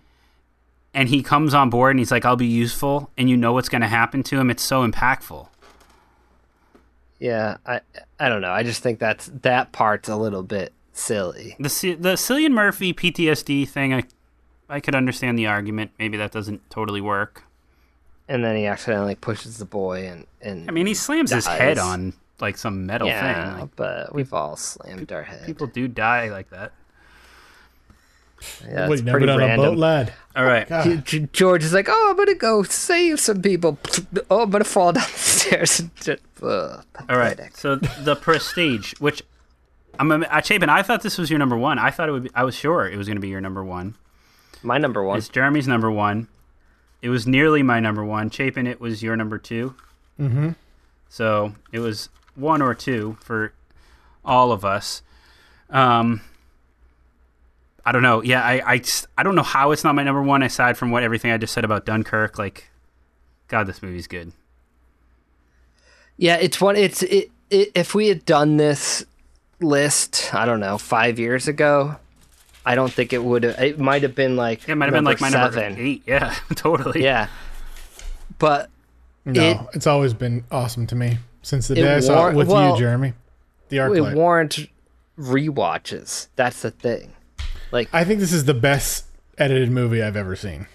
and 0.92 1.08
he 1.08 1.22
comes 1.22 1.52
on 1.54 1.68
board 1.70 1.90
and 1.90 1.98
he's 1.98 2.10
like, 2.10 2.24
"I'll 2.24 2.36
be 2.36 2.46
useful," 2.46 3.10
and 3.18 3.28
you 3.28 3.36
know 3.36 3.52
what's 3.52 3.68
going 3.68 3.82
to 3.82 3.86
happen 3.88 4.22
to 4.24 4.40
him. 4.40 4.50
It's 4.50 4.62
so 4.62 4.86
impactful. 4.88 5.48
Yeah 7.18 7.56
i 7.66 7.80
i 8.20 8.28
don't 8.28 8.40
know 8.42 8.50
i 8.52 8.62
just 8.62 8.82
think 8.82 8.98
that's 8.98 9.30
that 9.42 9.72
part's 9.72 10.08
a 10.08 10.16
little 10.16 10.42
bit 10.42 10.72
silly 10.92 11.56
The 11.58 11.68
C- 11.68 11.94
the 11.94 12.14
Cillian 12.14 12.52
Murphy 12.52 12.92
PTSD 12.94 13.68
thing, 13.68 13.92
I 13.94 14.04
I 14.68 14.80
could 14.80 14.94
understand 14.96 15.38
the 15.38 15.46
argument. 15.46 15.92
Maybe 15.98 16.16
that 16.16 16.32
doesn't 16.32 16.68
totally 16.70 17.00
work. 17.00 17.44
and 18.28 18.42
then 18.44 18.56
he 18.56 18.66
accidentally 18.66 19.14
pushes 19.14 19.58
the 19.58 19.64
boy 19.64 20.08
and 20.08 20.26
and 20.40 20.68
I 20.68 20.72
mean, 20.72 20.86
he 20.86 20.94
slams 20.94 21.30
his 21.30 21.46
head 21.46 21.78
on 21.78 22.14
like 22.40 22.56
some 22.58 22.84
metal 22.86 23.08
yeah 23.08 23.50
thing. 23.52 23.60
Like, 23.60 23.76
but 23.76 24.14
we've 24.14 24.32
all 24.32 24.56
slammed 24.56 25.12
our 25.12 25.22
head 25.22 25.44
people 25.46 25.66
do 25.68 25.86
die 25.88 26.28
like 26.30 26.50
that. 26.50 26.72
Yeah 28.68 28.88
What, 28.88 28.92
it's 28.92 29.00
you 29.00 29.06
never 29.06 29.18
pretty 29.18 29.26
been 29.26 29.34
on 29.36 29.42
a 29.42 29.46
random 29.46 29.70
boat, 29.70 29.78
lad? 29.78 30.12
All 30.34 30.44
right. 30.44 30.68
God. 30.68 31.04
George 31.32 31.64
is 31.64 31.72
like, 31.72 31.86
oh, 31.88 32.06
I'm 32.10 32.16
gonna 32.16 32.34
go 32.34 32.62
save 32.62 33.20
some 33.20 33.42
people. 33.42 33.78
Oh, 34.30 34.42
I'm 34.42 34.50
gonna 34.50 34.64
fall 34.64 34.92
down 34.92 35.04
the 35.04 35.18
stairs. 35.18 35.82
Ugh, 36.42 36.84
All 37.08 37.16
right. 37.16 37.38
So 37.56 37.76
the 37.76 38.16
Prestige, 38.16 38.94
which 38.98 39.22
I'm 39.98 40.10
a, 40.12 40.20
uh, 40.26 40.40
Chapin, 40.42 40.68
I 40.68 40.82
thought 40.82 41.02
this 41.02 41.16
was 41.16 41.30
your 41.30 41.38
number 41.38 41.56
one. 41.56 41.78
I 41.78 41.90
thought 41.90 42.08
it 42.08 42.12
would. 42.12 42.24
Be, 42.24 42.30
I 42.34 42.44
was 42.44 42.54
sure 42.54 42.86
it 42.88 42.96
was 42.96 43.06
going 43.06 43.16
to 43.16 43.20
be 43.20 43.28
your 43.28 43.40
number 43.40 43.64
one. 43.64 43.94
My 44.62 44.78
number 44.78 45.02
one. 45.02 45.18
It's 45.18 45.28
Jeremy's 45.28 45.68
number 45.68 45.90
one. 45.90 46.28
It 47.02 47.08
was 47.08 47.26
nearly 47.26 47.62
my 47.62 47.80
number 47.80 48.04
one. 48.04 48.30
Chapin, 48.30 48.66
it 48.66 48.80
was 48.80 49.02
your 49.02 49.16
number 49.16 49.38
2 49.38 49.74
Mm-hmm. 50.20 50.50
So 51.08 51.54
it 51.72 51.78
was 51.78 52.08
one 52.34 52.62
or 52.62 52.74
two 52.74 53.16
for 53.20 53.52
all 54.24 54.50
of 54.50 54.64
us. 54.64 55.02
Um, 55.70 56.20
I 57.86 57.92
don't 57.92 58.02
know. 58.02 58.20
Yeah, 58.22 58.42
I, 58.42 58.60
I, 58.72 58.78
just- 58.78 59.06
I 59.16 59.22
don't 59.22 59.34
know 59.36 59.42
how 59.44 59.70
it's 59.70 59.84
not 59.84 59.94
my 59.94 60.02
number 60.02 60.20
one 60.22 60.42
aside 60.42 60.76
from 60.76 60.90
what 60.90 61.02
everything 61.04 61.30
I 61.30 61.38
just 61.38 61.54
said 61.54 61.64
about 61.64 61.86
Dunkirk. 61.86 62.36
Like, 62.38 62.68
God, 63.48 63.66
this 63.68 63.80
movie's 63.82 64.08
good. 64.08 64.32
Yeah, 66.16 66.36
it's 66.36 66.60
one. 66.60 66.76
It's 66.76 67.02
it, 67.02 67.30
it. 67.50 67.70
If 67.74 67.94
we 67.94 68.08
had 68.08 68.24
done 68.24 68.56
this 68.56 69.04
list, 69.60 70.34
I 70.34 70.46
don't 70.46 70.60
know, 70.60 70.78
five 70.78 71.18
years 71.18 71.46
ago, 71.46 71.96
I 72.64 72.74
don't 72.74 72.92
think 72.92 73.12
it 73.12 73.22
would. 73.22 73.42
have 73.44 73.60
It 73.60 73.78
might 73.78 74.02
have 74.02 74.14
been 74.14 74.34
like 74.34 74.68
It 74.68 74.74
might 74.74 74.86
have 74.86 74.94
been 74.94 75.04
like 75.04 75.20
my 75.20 75.30
seven. 75.30 75.62
number 75.62 75.80
eight. 75.80 76.02
Yeah, 76.06 76.34
totally. 76.54 77.04
Yeah, 77.04 77.28
but 78.38 78.70
No, 79.24 79.42
It- 79.42 79.58
it's 79.74 79.86
always 79.86 80.14
been 80.14 80.44
awesome 80.50 80.86
to 80.88 80.94
me 80.96 81.18
since 81.42 81.68
the 81.68 81.74
It 81.74 81.82
day 81.82 81.94
I 81.96 82.00
saw 82.00 82.28
it 82.28 82.34
with 82.34 82.48
well, 82.48 82.72
you, 82.72 82.78
Jeremy. 82.78 83.12
The 83.68 83.78
art 83.80 83.96
it 83.96 84.14
warrant 84.14 84.58
rewatches. 85.18 86.28
That's 86.36 86.62
the 86.62 86.70
thing. 86.70 87.12
Like 87.72 87.88
I 87.92 88.04
think 88.04 88.20
this 88.20 88.32
is 88.32 88.44
the 88.44 88.54
best 88.54 89.04
edited 89.38 89.70
movie 89.70 90.02
I've 90.02 90.16
ever 90.16 90.36
seen. 90.36 90.66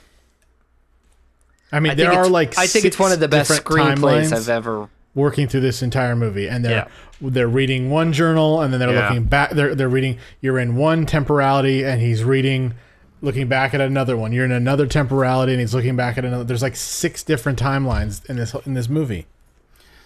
I 1.71 1.79
mean, 1.79 1.93
I 1.93 1.95
there 1.95 2.11
are 2.11 2.27
like 2.27 2.57
I 2.57 2.67
think 2.67 2.85
it's 2.85 2.99
one 2.99 3.11
of 3.11 3.19
the 3.19 3.27
best 3.27 3.51
screenplays 3.51 3.95
timelines 3.95 4.33
I've 4.33 4.49
ever. 4.49 4.89
working 5.15 5.47
through 5.47 5.61
this 5.61 5.81
entire 5.81 6.15
movie, 6.15 6.47
and 6.49 6.63
they're 6.65 6.87
they're 7.21 7.47
reading 7.47 7.89
one 7.89 8.11
journal, 8.13 8.61
and 8.61 8.73
then 8.73 8.79
they're 8.79 8.93
Yeah. 8.93 9.07
looking 9.07 9.23
back. 9.23 9.51
They're 9.51 9.73
they're 9.73 9.89
reading. 9.89 10.17
You're 10.41 10.59
in 10.59 10.75
one 10.75 11.05
temporality, 11.05 11.83
and 11.85 12.01
he's 12.01 12.23
reading, 12.25 12.73
looking 13.21 13.47
back 13.47 13.73
at 13.73 13.79
another 13.79 14.17
one. 14.17 14.33
You're 14.33 14.43
in 14.45 14.51
another 14.51 14.85
temporality, 14.85 15.53
and 15.53 15.61
he's 15.61 15.73
looking 15.73 15.95
back 15.95 16.17
at 16.17 16.25
another. 16.25 16.43
There's 16.43 16.61
like 16.61 16.75
six 16.75 17.23
different 17.23 17.57
timelines 17.61 18.27
in 18.29 18.35
this 18.35 18.53
in 18.65 18.73
this 18.73 18.89
movie. 18.89 19.27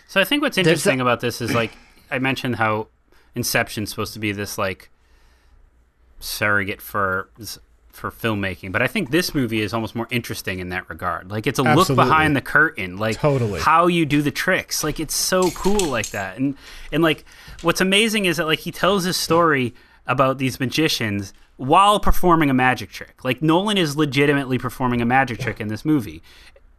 So 0.07 0.21
I 0.21 0.23
think 0.23 0.43
what's 0.43 0.57
interesting 0.57 0.99
a- 0.99 1.03
about 1.03 1.19
this 1.21 1.41
is 1.41 1.51
like 1.53 1.71
I 2.11 2.19
mentioned 2.19 2.57
how 2.57 2.89
Inception's 3.33 3.89
supposed 3.89 4.13
to 4.13 4.19
be 4.19 4.31
this 4.31 4.59
like 4.59 4.89
surrogate 6.19 6.81
for 6.81 7.29
for 7.95 8.11
filmmaking, 8.11 8.71
but 8.73 8.81
I 8.81 8.87
think 8.87 9.09
this 9.09 9.33
movie 9.33 9.61
is 9.61 9.73
almost 9.73 9.95
more 9.95 10.07
interesting 10.11 10.59
in 10.59 10.69
that 10.69 10.89
regard. 10.89 11.31
Like 11.31 11.47
it's 11.47 11.59
a 11.59 11.63
look 11.63 11.87
behind 11.87 12.35
the 12.35 12.41
curtain, 12.41 12.97
like 12.97 13.17
Totally. 13.17 13.61
how 13.61 13.87
you 13.87 14.05
do 14.05 14.21
the 14.21 14.31
tricks. 14.31 14.83
Like 14.83 14.99
it's 14.99 15.15
so 15.15 15.49
cool 15.51 15.87
like 15.87 16.09
that. 16.09 16.37
And 16.37 16.57
and 16.91 17.01
like 17.01 17.23
what's 17.61 17.81
amazing 17.81 18.25
is 18.25 18.37
that 18.37 18.45
like 18.45 18.59
he 18.59 18.71
tells 18.71 19.05
his 19.05 19.15
story 19.15 19.73
about 20.07 20.37
these 20.37 20.59
magicians 20.59 21.33
while 21.57 21.99
performing 21.99 22.49
a 22.49 22.53
magic 22.53 22.91
trick. 22.91 23.23
Like 23.23 23.41
Nolan 23.41 23.77
is 23.77 23.95
legitimately 23.95 24.57
performing 24.57 25.01
a 25.01 25.05
magic 25.05 25.39
trick 25.39 25.61
in 25.61 25.69
this 25.69 25.85
movie. 25.85 26.21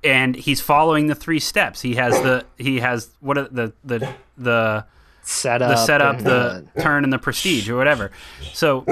And 0.04 0.36
he's 0.36 0.60
following 0.60 1.06
the 1.06 1.14
three 1.14 1.40
steps. 1.40 1.80
He 1.80 1.94
has 1.94 2.12
the 2.22 2.44
he 2.58 2.80
has 2.80 3.08
what 3.20 3.38
are 3.38 3.48
the 3.48 3.72
the 3.82 4.14
the 4.36 4.84
Setup, 5.28 5.70
the 5.70 5.76
setup, 5.76 6.18
the 6.18 6.64
turn, 6.80 7.02
and 7.02 7.12
the 7.12 7.18
prestige, 7.18 7.68
or 7.68 7.74
whatever. 7.74 8.12
So, 8.52 8.86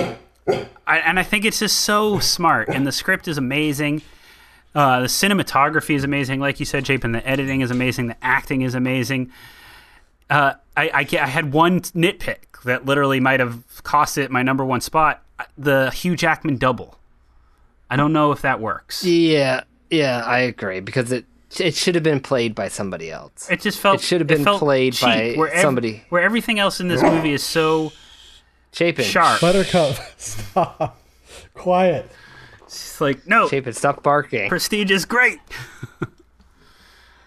I, 0.46 0.98
and 0.98 1.18
I 1.18 1.22
think 1.22 1.44
it's 1.44 1.58
just 1.58 1.76
so 1.80 2.18
smart, 2.18 2.68
and 2.68 2.86
the 2.86 2.92
script 2.92 3.28
is 3.28 3.38
amazing. 3.38 4.02
Uh, 4.74 5.00
the 5.00 5.06
cinematography 5.06 5.94
is 5.94 6.04
amazing, 6.04 6.40
like 6.40 6.58
you 6.60 6.66
said, 6.66 6.84
Jape, 6.84 7.04
and 7.04 7.14
the 7.14 7.26
editing 7.26 7.60
is 7.60 7.70
amazing. 7.70 8.08
The 8.08 8.16
acting 8.22 8.62
is 8.62 8.74
amazing. 8.74 9.30
Uh, 10.28 10.54
I, 10.76 10.88
I, 10.88 11.08
I 11.20 11.26
had 11.26 11.52
one 11.52 11.80
nitpick 11.80 12.62
that 12.64 12.84
literally 12.84 13.20
might 13.20 13.40
have 13.40 13.62
cost 13.84 14.18
it 14.18 14.30
my 14.30 14.42
number 14.42 14.64
one 14.64 14.80
spot: 14.80 15.22
the 15.56 15.90
Hugh 15.90 16.16
Jackman 16.16 16.56
double. 16.58 16.98
I 17.90 17.96
don't 17.96 18.12
know 18.12 18.32
if 18.32 18.42
that 18.42 18.60
works. 18.60 19.04
yeah, 19.04 19.62
yeah, 19.90 20.22
I 20.26 20.40
agree 20.40 20.80
because 20.80 21.12
it 21.12 21.24
it 21.60 21.74
should 21.74 21.94
have 21.94 22.02
been 22.02 22.20
played 22.20 22.54
by 22.54 22.68
somebody 22.68 23.10
else. 23.12 23.48
It 23.48 23.60
just 23.60 23.78
felt 23.78 23.96
It 23.96 24.00
should 24.02 24.20
have 24.20 24.26
been 24.26 24.44
played 24.44 24.94
cheap, 24.94 25.02
by 25.06 25.34
where 25.36 25.52
ev- 25.52 25.60
somebody. 25.62 26.02
where 26.08 26.22
everything 26.22 26.58
else 26.58 26.80
in 26.80 26.88
this 26.88 27.00
movie 27.02 27.32
is 27.32 27.44
so 27.44 27.92
Chapin, 28.74 29.04
sharp. 29.04 29.40
Buttercup, 29.40 29.96
stop, 30.16 30.98
quiet. 31.54 32.10
It's 32.64 33.00
like 33.00 33.26
no, 33.26 33.48
Chapin, 33.48 33.72
stop 33.72 34.02
barking. 34.02 34.48
Prestige 34.48 34.90
is 34.90 35.04
great. 35.04 35.38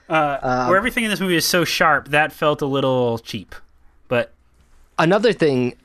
uh, 0.10 0.66
where 0.68 0.78
everything 0.78 1.06
in 1.06 1.10
this 1.10 1.22
movie 1.22 1.38
is 1.38 1.46
so 1.46 1.64
sharp, 1.64 2.10
that 2.10 2.34
felt 2.34 2.62
a 2.62 2.66
little 2.66 3.18
cheap. 3.20 3.56
But 4.10 4.34
another 5.00 5.32
thing 5.34 5.76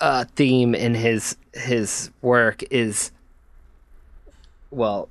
uh 0.00 0.24
theme 0.36 0.74
in 0.74 0.94
his 0.94 1.36
his 1.54 2.10
work 2.22 2.62
is 2.70 3.10
well 4.70 5.08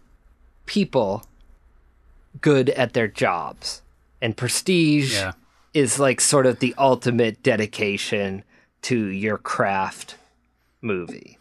people 0.65 1.25
good 2.39 2.69
at 2.71 2.93
their 2.93 3.07
jobs 3.07 3.81
and 4.21 4.37
prestige 4.37 5.13
yeah, 5.13 5.33
is 5.73 5.99
like 5.99 6.21
sort 6.21 6.45
of 6.45 6.59
the 6.59 6.73
ultimate 6.77 7.41
dedication 7.43 8.43
to 8.87 9.07
your 9.07 9.37
craft 9.37 10.15
movie 10.81 11.37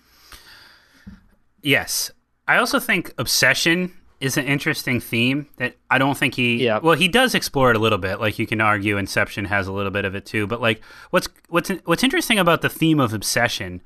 yes. 1.67 2.13
I 2.49 2.57
also 2.57 2.79
think 2.79 3.13
obsession 3.19 3.93
is 4.21 4.39
an 4.39 4.47
interesting 4.47 5.01
theme 5.01 5.49
that 5.57 5.77
I 5.91 5.99
don't 5.99 6.17
think 6.17 6.35
he. 6.35 6.65
Yeah. 6.65 6.79
Well, 6.79 6.97
he 6.97 7.09
does 7.09 7.35
explore 7.35 7.71
it 7.71 7.77
a 7.77 7.81
little 7.81 7.99
bit. 7.99 8.21
Like 8.21 8.39
you 8.39 8.47
can 8.47 8.61
argue, 8.61 8.97
Inception 8.97 9.45
has 9.47 9.67
a 9.67 9.73
little 9.73 9.91
bit 9.91 10.05
of 10.05 10.15
it 10.15 10.25
too. 10.25 10.47
But 10.47 10.61
like, 10.61 10.83
what's 11.11 11.29
what's 11.49 11.71
what's 11.85 12.05
interesting 12.05 12.39
about 12.39 12.63
the 12.63 12.71
theme 12.71 13.01
of 13.01 13.13
obsession 13.13 13.83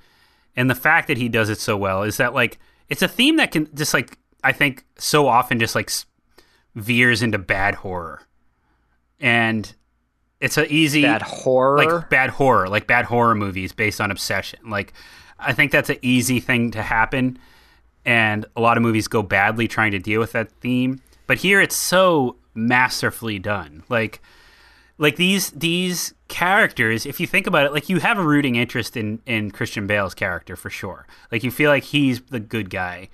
and 0.55 0.69
the 0.71 0.75
fact 0.75 1.09
that 1.09 1.17
he 1.17 1.29
does 1.29 1.49
it 1.49 1.59
so 1.59 1.77
well 1.77 2.03
is 2.03 2.19
that 2.19 2.35
like 2.35 2.59
it's 2.89 3.03
a 3.03 3.09
theme 3.09 3.37
that 3.37 3.51
can 3.51 3.75
just 3.75 3.95
like 3.95 4.19
I 4.45 4.53
think 4.53 4.85
so 4.99 5.27
often 5.27 5.59
just 5.59 5.75
like 5.75 5.91
veers 6.75 7.23
into 7.23 7.39
bad 7.39 7.77
horror, 7.77 8.23
and 9.19 9.75
it's 10.41 10.57
an 10.57 10.67
easy 10.69 11.03
that 11.03 11.23
horror 11.23 11.77
like 11.77 12.11
bad 12.11 12.31
horror, 12.31 12.69
like 12.69 12.87
bad 12.87 13.05
horror 13.05 13.35
movies 13.35 13.73
based 13.73 14.01
on 14.01 14.11
obsession. 14.11 14.71
Like 14.71 14.93
I 15.39 15.53
think 15.53 15.73
that's 15.73 15.91
an 15.91 15.99
easy 16.03 16.41
thing 16.41 16.71
to 16.73 16.83
happen, 16.83 17.39
and 18.05 18.47
a 18.57 18.61
lot 18.61 18.77
of 18.77 18.83
movies 18.83 19.07
go 19.09 19.23
badly 19.23 19.69
trying 19.69 19.93
to 19.93 19.99
deal 19.99 20.21
with 20.21 20.33
that 20.33 20.51
theme. 20.61 21.01
But 21.27 21.39
here 21.39 21.61
it's 21.61 21.77
so 21.77 22.37
masterfully 22.55 23.39
done. 23.39 23.83
Like 23.89 24.23
like 24.97 25.17
these 25.17 25.51
these 25.51 26.15
characters, 26.29 27.07
if 27.07 27.21
you 27.21 27.27
think 27.27 27.47
about 27.47 27.67
it, 27.67 27.73
like 27.73 27.89
you 27.89 28.01
have 28.01 28.19
a 28.19 28.23
rooting 28.23 28.57
interest 28.57 28.97
in 28.97 29.21
in 29.27 29.51
Christian 29.51 29.87
Bale's 29.87 30.15
character 30.15 30.57
for 30.57 30.71
sure. 30.71 31.07
Like 31.31 31.45
you 31.45 31.51
feel 31.51 31.71
like 31.71 31.85
he's 31.85 32.21
the 32.23 32.41
good 32.41 32.71
guy 32.71 33.09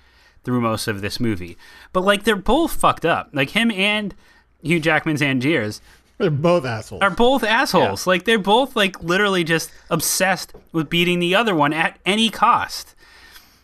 through 0.45 0.61
most 0.61 0.87
of 0.87 1.01
this 1.01 1.19
movie. 1.19 1.57
But 1.93 2.03
like 2.03 2.23
they're 2.23 2.37
both 2.37 2.73
fucked 2.73 3.05
up. 3.05 3.31
Like 3.33 3.51
him 3.51 3.73
and 3.73 4.15
Hugh 4.63 4.81
Jackman's 4.81 5.21
Angiers 5.21 5.81
They're 6.19 6.31
both 6.31 6.65
assholes. 6.65 7.03
are 7.03 7.11
both 7.11 7.45
assholes. 7.45 8.07
Like 8.07 8.25
they're 8.25 8.39
both 8.39 8.75
like 8.75 9.03
literally 9.03 9.45
just 9.45 9.71
obsessed 9.91 10.53
with 10.73 10.89
beating 10.89 11.19
the 11.19 11.35
other 11.35 11.55
one 11.55 11.73
at 11.73 11.99
any 12.07 12.31
cost. 12.31 12.95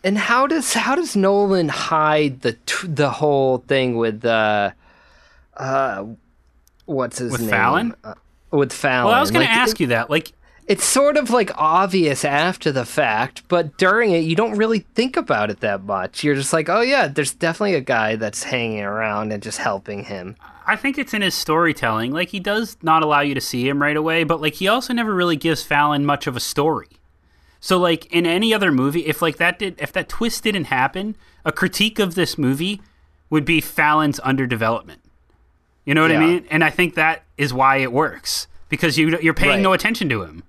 and 0.03 0.17
how 0.17 0.45
does 0.47 0.73
how 0.73 0.95
does 0.95 1.15
nolan 1.15 1.69
hide 1.69 2.41
the 2.41 2.53
t- 2.53 2.87
the 2.87 3.09
whole 3.09 3.59
thing 3.67 3.95
with 3.97 4.23
uh 4.25 4.69
uh 5.57 6.05
what's 6.85 7.17
his 7.19 7.31
With 7.31 7.41
name 7.41 7.49
Fallon? 7.49 7.95
uh, 8.03 8.13
with 8.51 8.71
Fallon. 8.73 9.05
Well, 9.07 9.15
I 9.15 9.21
was 9.21 9.31
going 9.31 9.45
Like, 9.45 9.55
to 9.55 9.59
ask 9.61 9.79
you 9.79 9.87
that. 9.87 10.09
Like 10.09 10.33
it's 10.67 10.83
sort 10.85 11.17
of 11.17 11.29
like 11.31 11.51
obvious 11.57 12.23
after 12.23 12.71
the 12.71 12.85
fact, 12.85 13.43
but 13.47 13.77
during 13.77 14.11
it, 14.11 14.19
you 14.19 14.35
don't 14.35 14.55
really 14.57 14.79
think 14.95 15.17
about 15.17 15.49
it 15.49 15.59
that 15.61 15.83
much. 15.83 16.23
You're 16.23 16.35
just 16.35 16.53
like, 16.53 16.69
oh 16.69 16.81
yeah, 16.81 17.07
there's 17.07 17.33
definitely 17.33 17.75
a 17.75 17.81
guy 17.81 18.15
that's 18.15 18.43
hanging 18.43 18.81
around 18.83 19.31
and 19.33 19.41
just 19.43 19.57
helping 19.57 20.03
him. 20.05 20.35
I 20.65 20.75
think 20.75 20.97
it's 20.97 21.13
in 21.13 21.21
his 21.21 21.33
storytelling. 21.35 22.11
Like 22.11 22.29
he 22.29 22.39
does 22.39 22.77
not 22.81 23.03
allow 23.03 23.21
you 23.21 23.33
to 23.35 23.41
see 23.41 23.67
him 23.67 23.81
right 23.81 23.95
away, 23.97 24.23
but 24.23 24.41
like 24.41 24.55
he 24.55 24.67
also 24.67 24.93
never 24.93 25.13
really 25.13 25.35
gives 25.35 25.63
Fallon 25.63 26.05
much 26.05 26.27
of 26.27 26.35
a 26.35 26.39
story. 26.39 26.89
So 27.59 27.77
like 27.77 28.05
in 28.13 28.25
any 28.25 28.53
other 28.53 28.71
movie, 28.71 29.05
if 29.05 29.21
like 29.21 29.37
that 29.37 29.59
did 29.59 29.75
if 29.79 29.91
that 29.93 30.09
twist 30.09 30.43
didn't 30.43 30.65
happen, 30.65 31.15
a 31.45 31.51
critique 31.51 31.99
of 31.99 32.15
this 32.15 32.37
movie 32.37 32.81
would 33.29 33.45
be 33.45 33.61
Fallon's 33.61 34.19
underdevelopment. 34.19 34.97
You 35.85 35.93
know 35.93 36.01
what 36.01 36.11
I 36.11 36.17
mean? 36.19 36.45
And 36.49 36.63
I 36.63 36.69
think 36.69 36.95
that 36.95 37.23
is 37.37 37.53
why 37.53 37.77
it 37.77 37.91
works 37.91 38.47
because 38.69 38.97
you 38.97 39.17
you're 39.19 39.33
paying 39.33 39.55
Right. 39.55 39.61
no 39.61 39.73
attention 39.73 40.07
to 40.09 40.23
him. 40.23 40.43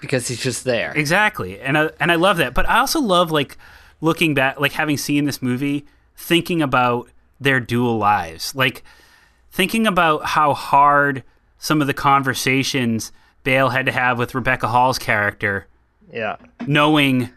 Because 0.00 0.26
he's 0.26 0.42
just 0.42 0.64
there. 0.64 0.92
Exactly, 0.96 1.60
and 1.60 1.78
I, 1.78 1.90
and 2.00 2.10
I 2.10 2.16
love 2.16 2.38
that. 2.38 2.54
But 2.54 2.68
I 2.68 2.78
also 2.80 3.00
love 3.00 3.30
like 3.30 3.56
looking 4.00 4.34
back, 4.34 4.58
like 4.58 4.72
having 4.72 4.96
seen 4.96 5.26
this 5.26 5.40
movie, 5.40 5.86
thinking 6.16 6.60
about 6.60 7.08
their 7.40 7.60
dual 7.60 7.98
lives, 7.98 8.52
like 8.54 8.82
thinking 9.52 9.86
about 9.86 10.24
how 10.24 10.54
hard 10.54 11.22
some 11.58 11.80
of 11.80 11.86
the 11.86 11.94
conversations 11.94 13.12
Bale 13.44 13.68
had 13.68 13.86
to 13.86 13.92
have 13.92 14.18
with 14.18 14.34
Rebecca 14.34 14.66
Hall's 14.68 14.98
character, 14.98 15.66
Yeah. 16.12 16.36
knowing 16.66 17.30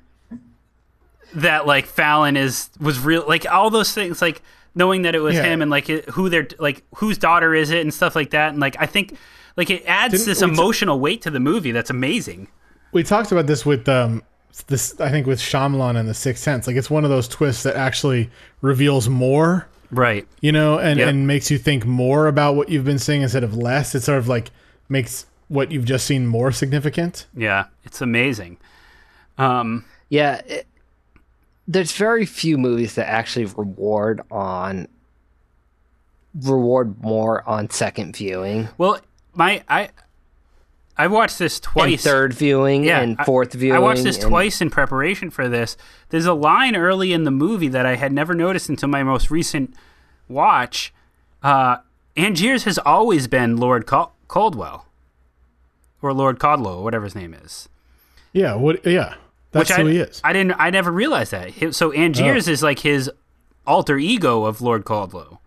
that 1.33 1.65
like 1.65 1.85
Fallon 1.85 2.37
is 2.37 2.69
was 2.79 2.99
real, 2.99 3.25
like 3.27 3.45
all 3.51 3.69
those 3.69 3.93
things, 3.93 4.21
like 4.21 4.41
knowing 4.73 5.01
that 5.03 5.15
it 5.15 5.19
was 5.19 5.35
Yeah. 5.35 5.43
him 5.43 5.61
and 5.61 5.69
like 5.71 5.87
who 5.87 6.29
their 6.29 6.47
like 6.59 6.83
whose 6.95 7.17
daughter 7.17 7.53
is 7.53 7.71
it 7.71 7.81
and 7.81 7.93
stuff 7.93 8.15
like 8.15 8.29
that, 8.31 8.49
and 8.51 8.59
like 8.59 8.75
I 8.79 8.85
think 8.85 9.17
like 9.57 9.69
it 9.69 9.83
adds 9.85 10.13
Didn't 10.13 10.25
this 10.27 10.41
we 10.41 10.47
t- 10.47 10.53
emotional 10.53 10.99
weight 10.99 11.21
to 11.23 11.29
the 11.31 11.39
movie 11.39 11.71
that's 11.71 11.89
amazing. 11.89 12.47
we 12.91 13.03
talked 13.03 13.31
about 13.31 13.47
this 13.47 13.65
with 13.65 13.87
um 13.89 14.21
this 14.67 14.99
I 15.01 15.09
think 15.09 15.27
with 15.27 15.39
Shyamalan 15.39 15.97
and 15.97 16.07
the 16.07 16.13
Sixth 16.13 16.41
Sense. 16.43 16.67
Like 16.67 16.75
it's 16.77 16.89
one 16.89 17.03
of 17.03 17.09
those 17.09 17.27
twists 17.27 17.63
that 17.63 17.75
actually 17.75 18.29
reveals 18.61 19.09
more, 19.09 19.67
Right. 19.91 20.27
you 20.41 20.51
know, 20.51 20.77
and 20.79 20.99
Yep. 20.99 21.09
and 21.09 21.27
makes 21.27 21.49
you 21.51 21.57
think 21.57 21.85
more 21.85 22.27
about 22.27 22.55
what 22.55 22.69
you've 22.69 22.85
been 22.85 22.99
seeing 22.99 23.21
instead 23.21 23.43
of 23.43 23.55
less. 23.55 23.93
It 23.95 24.01
sort 24.03 24.17
of 24.17 24.27
like 24.27 24.51
makes 24.89 25.25
what 25.47 25.71
you've 25.71 25.85
just 25.85 26.05
seen 26.05 26.25
more 26.27 26.51
significant. 26.51 27.27
Yeah, 27.35 27.65
it's 27.83 28.01
amazing. 28.01 28.57
Um, 29.37 29.85
Yeah. 30.09 30.41
It, 30.45 30.67
there's 31.67 31.91
very 31.93 32.25
few 32.27 32.57
movies 32.59 32.93
that 32.95 33.09
actually 33.09 33.45
reward 33.45 34.21
on 34.29 34.87
reward 36.43 37.01
more 37.01 37.47
on 37.47 37.69
second 37.69 38.15
viewing 38.15 38.67
Well, 38.77 38.99
my 39.33 39.63
I 39.69 39.89
I 40.97 41.07
watched 41.07 41.39
this 41.39 41.57
and 41.57 41.63
twice. 41.63 42.03
third 42.03 42.33
viewing 42.33 42.85
yeah, 42.85 43.01
and 43.01 43.17
I- 43.19 43.23
fourth 43.25 43.53
viewing. 43.53 43.75
I 43.75 43.79
watched 43.79 44.03
this 44.03 44.17
and- 44.17 44.27
twice 44.27 44.61
in 44.61 44.69
preparation 44.69 45.29
for 45.29 45.49
this. 45.49 45.75
There's 46.09 46.25
a 46.25 46.33
line 46.33 46.75
early 46.75 47.11
in 47.13 47.23
the 47.25 47.31
movie 47.31 47.67
that 47.69 47.85
I 47.85 47.95
had 47.95 48.13
never 48.13 48.33
noticed 48.33 48.69
until 48.69 48.87
my 48.89 49.03
most 49.03 49.29
recent 49.29 49.73
watch. 50.29 50.93
Uh, 51.43 51.77
Angiers 52.15 52.63
has 52.63 52.77
always 52.79 53.27
been 53.27 53.57
Lord 53.57 53.85
Cal- 53.85 54.13
Caldwell, 54.29 54.85
or 56.01 56.13
Lord 56.13 56.39
Caldlow, 56.39 56.77
or 56.77 56.83
whatever 56.83 57.03
his 57.03 57.15
name 57.15 57.33
is. 57.33 57.67
Yeah, 58.31 58.55
what? 58.55 58.85
Yeah, 58.85 59.15
that's 59.51 59.69
Which 59.69 59.77
who 59.77 59.87
I, 59.87 59.91
he 59.91 59.97
is. 59.99 60.21
I 60.23 60.31
didn't. 60.33 60.53
I 60.59 60.69
never 60.69 60.91
realized 60.91 61.31
that. 61.31 61.75
So 61.75 61.91
Angiers 61.91 62.47
is 62.47 62.63
like 62.63 62.79
his 62.79 63.11
alter 63.67 63.97
ego 63.97 64.45
of 64.45 64.61
Lord 64.61 64.85
Caldlow. 64.85 65.39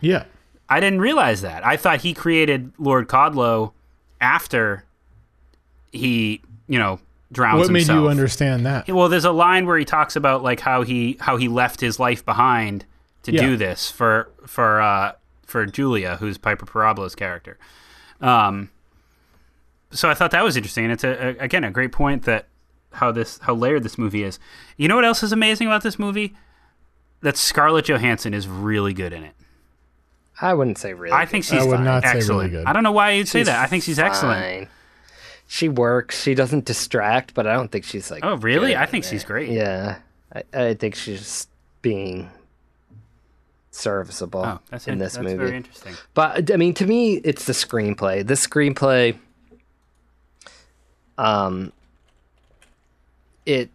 yeah, 0.00 0.24
I 0.68 0.78
didn't 0.80 1.00
realize 1.00 1.42
that. 1.42 1.66
I 1.66 1.76
thought 1.76 2.02
he 2.02 2.14
created 2.14 2.72
Lord 2.78 3.08
Caldlow 3.08 3.72
after 4.20 4.84
he, 5.92 6.42
you 6.66 6.78
know, 6.78 6.98
drowns 7.30 7.60
what 7.60 7.70
made 7.70 7.78
himself. 7.80 8.02
you 8.02 8.08
understand 8.08 8.66
that? 8.66 8.88
Well, 8.88 9.08
there's 9.08 9.24
a 9.24 9.30
line 9.32 9.66
where 9.66 9.78
he 9.78 9.84
talks 9.84 10.16
about 10.16 10.42
like 10.42 10.60
how 10.60 10.82
he 10.82 11.16
how 11.20 11.36
he 11.36 11.48
left 11.48 11.80
his 11.80 12.00
life 12.00 12.24
behind 12.24 12.84
to 13.22 13.32
Yeah. 13.32 13.42
do 13.42 13.56
this 13.56 13.90
for 13.90 14.28
for 14.46 14.80
uh, 14.80 15.12
for 15.46 15.64
Julia, 15.66 16.16
who's 16.16 16.38
Piper 16.38 16.66
Perabo's 16.66 17.14
character. 17.14 17.58
Um, 18.20 18.70
so 19.90 20.08
I 20.08 20.14
thought 20.14 20.30
that 20.32 20.42
was 20.44 20.56
interesting. 20.56 20.84
And 20.84 20.92
it's 20.92 21.04
a, 21.04 21.36
a 21.38 21.44
again 21.44 21.64
a 21.64 21.70
great 21.70 21.92
point 21.92 22.24
that 22.24 22.48
how 22.92 23.12
this 23.12 23.38
how 23.42 23.54
layered 23.54 23.82
this 23.82 23.96
movie 23.98 24.22
is. 24.24 24.38
You 24.76 24.88
know 24.88 24.96
what 24.96 25.04
else 25.04 25.22
is 25.22 25.32
amazing 25.32 25.66
about 25.66 25.82
this 25.82 25.98
movie? 25.98 26.34
That 27.20 27.36
Scarlett 27.36 27.84
Johansson 27.88 28.34
is 28.34 28.48
really 28.48 28.92
good 28.92 29.12
in 29.12 29.22
it. 29.22 29.34
I 30.40 30.54
wouldn't 30.54 30.76
say 30.78 30.92
really. 30.92 31.12
I 31.12 31.24
think 31.24 31.44
she's 31.44 31.62
I 31.62 31.64
would 31.64 31.76
fine. 31.76 31.84
not 31.84 32.02
say 32.02 32.18
really 32.28 32.48
good. 32.48 32.66
I 32.66 32.72
don't 32.72 32.82
know 32.82 32.90
why 32.92 33.12
you'd 33.12 33.28
say 33.28 33.40
She's 33.40 33.46
that. 33.46 33.60
I 33.62 33.66
think 33.66 33.84
she's 33.84 33.98
excellent. 34.00 34.68
She 35.52 35.68
works. 35.68 36.22
She 36.22 36.34
doesn't 36.34 36.64
distract, 36.64 37.34
but 37.34 37.46
I 37.46 37.52
don't 37.52 37.70
think 37.70 37.84
she's 37.84 38.10
like. 38.10 38.24
Oh, 38.24 38.36
really? 38.36 38.74
I 38.74 38.86
think 38.86 39.04
it. 39.04 39.08
she's 39.08 39.22
great. 39.22 39.50
Yeah, 39.50 39.98
I, 40.34 40.44
I 40.54 40.72
think 40.74 40.94
she's 40.94 41.46
being 41.82 42.30
serviceable 43.70 44.40
Oh, 44.46 44.60
that's 44.70 44.86
in 44.86 44.94
in- 44.94 44.98
this 44.98 45.12
that's 45.12 45.24
movie. 45.24 45.36
very 45.36 45.56
interesting. 45.58 45.92
But 46.14 46.50
I 46.50 46.56
mean, 46.56 46.72
to 46.72 46.86
me, 46.86 47.16
it's 47.16 47.44
the 47.44 47.52
screenplay. 47.52 48.26
This 48.26 48.46
screenplay, 48.46 49.18
um, 51.18 51.70
it 53.44 53.68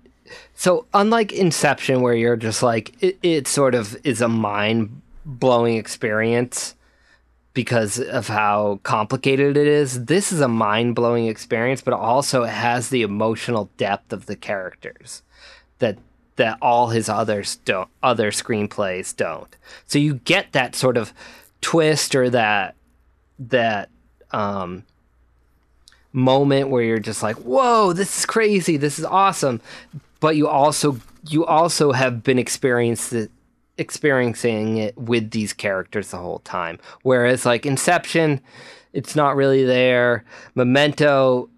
so 0.56 0.88
unlike 0.96 1.32
Inception, 1.32 2.02
where 2.02 2.16
you're 2.16 2.38
just 2.38 2.64
like 2.64 2.96
it, 3.04 3.20
it 3.22 3.48
sort 3.48 3.76
of 3.76 3.96
is 4.04 4.20
a 4.22 4.28
mind 4.28 5.00
blowing 5.26 5.78
experience 5.78 6.74
because 7.58 8.00
of 8.00 8.28
how 8.28 8.80
complicated 8.84 9.58
it 9.58 9.66
is. 9.66 10.06
This 10.06 10.32
is 10.32 10.42
a 10.42 10.48
mind 10.48 10.94
blowing 10.94 11.26
experience, 11.26 11.82
but 11.82 11.92
also 11.92 12.44
it 12.44 12.52
has 12.52 12.90
the 12.90 13.02
emotional 13.02 13.72
depth 13.78 14.14
of 14.14 14.28
the 14.28 14.36
characters 14.36 15.24
that 15.80 15.98
that 16.36 16.60
all 16.62 16.90
his 16.90 17.10
others 17.10 17.56
don't 17.66 17.90
other 18.04 18.30
screenplays 18.30 19.16
don't. 19.16 19.58
So 19.88 19.98
you 19.98 20.20
get 20.24 20.52
that 20.52 20.76
sort 20.76 20.98
of 20.98 21.12
twist 21.60 22.14
or 22.14 22.30
that 22.30 22.76
that 23.40 23.90
um 24.30 24.84
moment 26.14 26.70
where 26.70 26.84
you're 26.84 27.00
just 27.00 27.24
like, 27.24 27.38
"Whoa, 27.38 27.92
this 27.92 28.20
is 28.20 28.28
crazy. 28.28 28.78
This 28.78 29.00
is 29.00 29.06
awesome." 29.06 29.62
But 30.20 30.36
you 30.36 30.48
also 30.48 31.00
you 31.28 31.44
also 31.44 31.92
have 31.92 32.22
been 32.22 32.38
experienced 32.38 33.16
experiencing 33.78 34.78
it 34.78 34.98
with 34.98 35.32
these 35.32 35.54
characters 35.54 36.12
the 36.12 36.18
whole 36.18 36.40
time. 36.40 36.80
Whereas 37.04 37.46
like 37.46 37.66
Inception, 37.66 38.42
it's 38.94 39.16
not 39.16 39.36
really 39.36 39.64
there. 39.64 40.26
Memento 40.56 41.50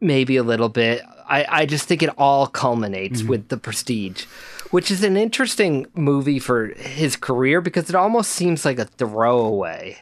maybe 0.00 0.36
a 0.36 0.42
little 0.42 0.68
bit. 0.68 1.02
I, 1.28 1.46
I 1.48 1.66
just 1.66 1.86
think 1.86 2.02
it 2.02 2.10
all 2.18 2.46
culminates 2.46 3.20
mm-hmm. 3.20 3.30
with 3.30 3.48
the 3.48 3.56
prestige, 3.56 4.24
which 4.70 4.90
is 4.90 5.04
an 5.04 5.16
interesting 5.16 5.86
movie 5.94 6.38
for 6.38 6.68
his 6.68 7.16
career 7.16 7.60
because 7.60 7.88
it 7.88 7.94
almost 7.94 8.32
seems 8.32 8.64
like 8.64 8.78
a 8.78 8.84
throwaway 8.84 9.98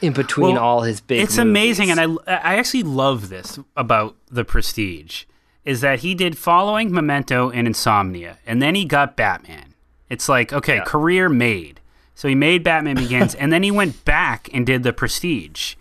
in 0.00 0.12
between 0.12 0.54
Well, 0.54 0.62
all 0.62 0.82
his 0.82 1.00
big 1.00 1.22
It's 1.22 1.38
amazing, 1.38 1.90
and 1.90 2.00
I 2.00 2.04
I 2.26 2.56
actually 2.56 2.82
love 2.82 3.30
this 3.30 3.58
about 3.76 4.16
the 4.30 4.44
Prestige 4.44 5.24
is 5.64 5.80
that 5.80 6.00
he 6.00 6.14
did 6.14 6.36
following 6.36 6.92
Memento 6.92 7.50
and 7.50 7.66
Insomnia, 7.66 8.38
and 8.46 8.60
then 8.60 8.74
he 8.74 8.84
got 8.84 9.16
Batman. 9.16 9.73
It's 10.08 10.28
like 10.28 10.52
okay, 10.52 10.80
career 10.80 11.28
made. 11.28 11.80
So 12.14 12.28
he 12.28 12.34
made 12.34 12.62
Batman 12.62 12.96
Begins, 12.96 13.34
and 13.36 13.52
then 13.52 13.62
he 13.62 13.70
went 13.70 14.04
back 14.04 14.48
and 14.52 14.64
did 14.64 14.82
the 14.82 14.92
Prestige, 14.92 15.74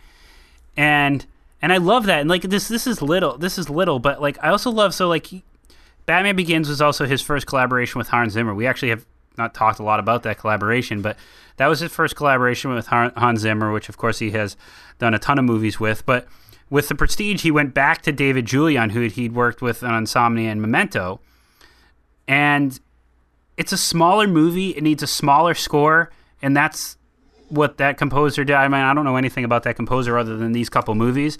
and 0.75 1.25
and 1.61 1.71
I 1.71 1.77
love 1.77 2.05
that. 2.07 2.21
And 2.21 2.29
like 2.29 2.41
this, 2.41 2.67
this 2.67 2.87
is 2.87 3.01
little, 3.01 3.37
this 3.37 3.57
is 3.57 3.69
little, 3.69 3.99
but 3.99 4.21
like 4.21 4.37
I 4.43 4.49
also 4.49 4.71
love 4.71 4.93
so 4.93 5.07
like 5.07 5.27
he, 5.27 5.43
Batman 6.05 6.35
Begins 6.35 6.67
was 6.69 6.81
also 6.81 7.05
his 7.05 7.21
first 7.21 7.47
collaboration 7.47 7.99
with 7.99 8.09
Hans 8.09 8.33
Zimmer. 8.33 8.53
We 8.53 8.67
actually 8.67 8.89
have 8.89 9.05
not 9.37 9.53
talked 9.53 9.79
a 9.79 9.83
lot 9.83 9.99
about 9.99 10.23
that 10.23 10.37
collaboration, 10.37 11.01
but 11.01 11.17
that 11.57 11.67
was 11.67 11.79
his 11.79 11.91
first 11.91 12.15
collaboration 12.15 12.73
with 12.73 12.87
Hans 12.87 13.39
Zimmer, 13.39 13.71
which 13.71 13.89
of 13.89 13.97
course 13.97 14.19
he 14.19 14.31
has 14.31 14.57
done 14.99 15.13
a 15.13 15.19
ton 15.19 15.39
of 15.39 15.45
movies 15.45 15.79
with. 15.79 16.05
But 16.05 16.27
with 16.69 16.87
The 16.87 16.95
Prestige, 16.95 17.43
he 17.43 17.51
went 17.51 17.73
back 17.73 18.01
to 18.03 18.11
David 18.11 18.45
Julyan, 18.45 18.91
who 18.91 19.01
he'd 19.01 19.33
worked 19.33 19.61
with 19.61 19.83
on 19.83 19.93
Insomnia 19.95 20.51
and 20.51 20.61
Memento. 20.61 21.19
And 22.27 22.79
it's 23.57 23.71
a 23.71 23.77
smaller 23.77 24.27
movie. 24.27 24.69
It 24.71 24.83
needs 24.83 25.03
a 25.03 25.07
smaller 25.07 25.53
score, 25.53 26.11
and 26.41 26.55
that's 26.55 26.97
what 27.49 27.77
that 27.77 27.97
composer 27.97 28.43
did. 28.43 28.55
I 28.55 28.67
mean, 28.67 28.81
I 28.81 28.93
don't 28.93 29.05
know 29.05 29.15
anything 29.17 29.43
about 29.45 29.63
that 29.63 29.75
composer 29.75 30.17
other 30.17 30.37
than 30.37 30.53
these 30.53 30.69
couple 30.69 30.95
movies. 30.95 31.37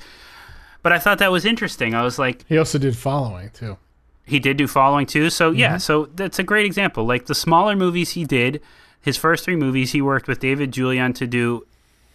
But 0.83 0.91
I 0.91 0.99
thought 0.99 1.19
that 1.19 1.31
was 1.31 1.45
interesting. 1.45 1.95
I 1.95 2.03
was 2.03 2.19
like, 2.19 2.45
He 2.47 2.57
also 2.57 2.77
did 2.77 2.95
following 2.97 3.49
too. 3.51 3.77
he 4.25 4.37
did 4.39 4.57
do 4.57 4.67
following 4.67 5.05
too. 5.05 5.29
So 5.29 5.51
yeah, 5.51 5.69
mm-hmm. 5.71 5.77
so 5.79 6.05
that's 6.13 6.39
a 6.39 6.43
great 6.43 6.65
example. 6.65 7.05
Like 7.05 7.25
the 7.25 7.35
smaller 7.35 7.75
movies 7.75 8.11
he 8.11 8.25
did, 8.25 8.61
his 9.01 9.17
first 9.17 9.43
three 9.45 9.55
movies, 9.55 9.93
he 9.93 10.01
worked 10.01 10.27
with 10.27 10.39
David 10.39 10.71
Julyan 10.71 11.15
to 11.15 11.25
do 11.25 11.65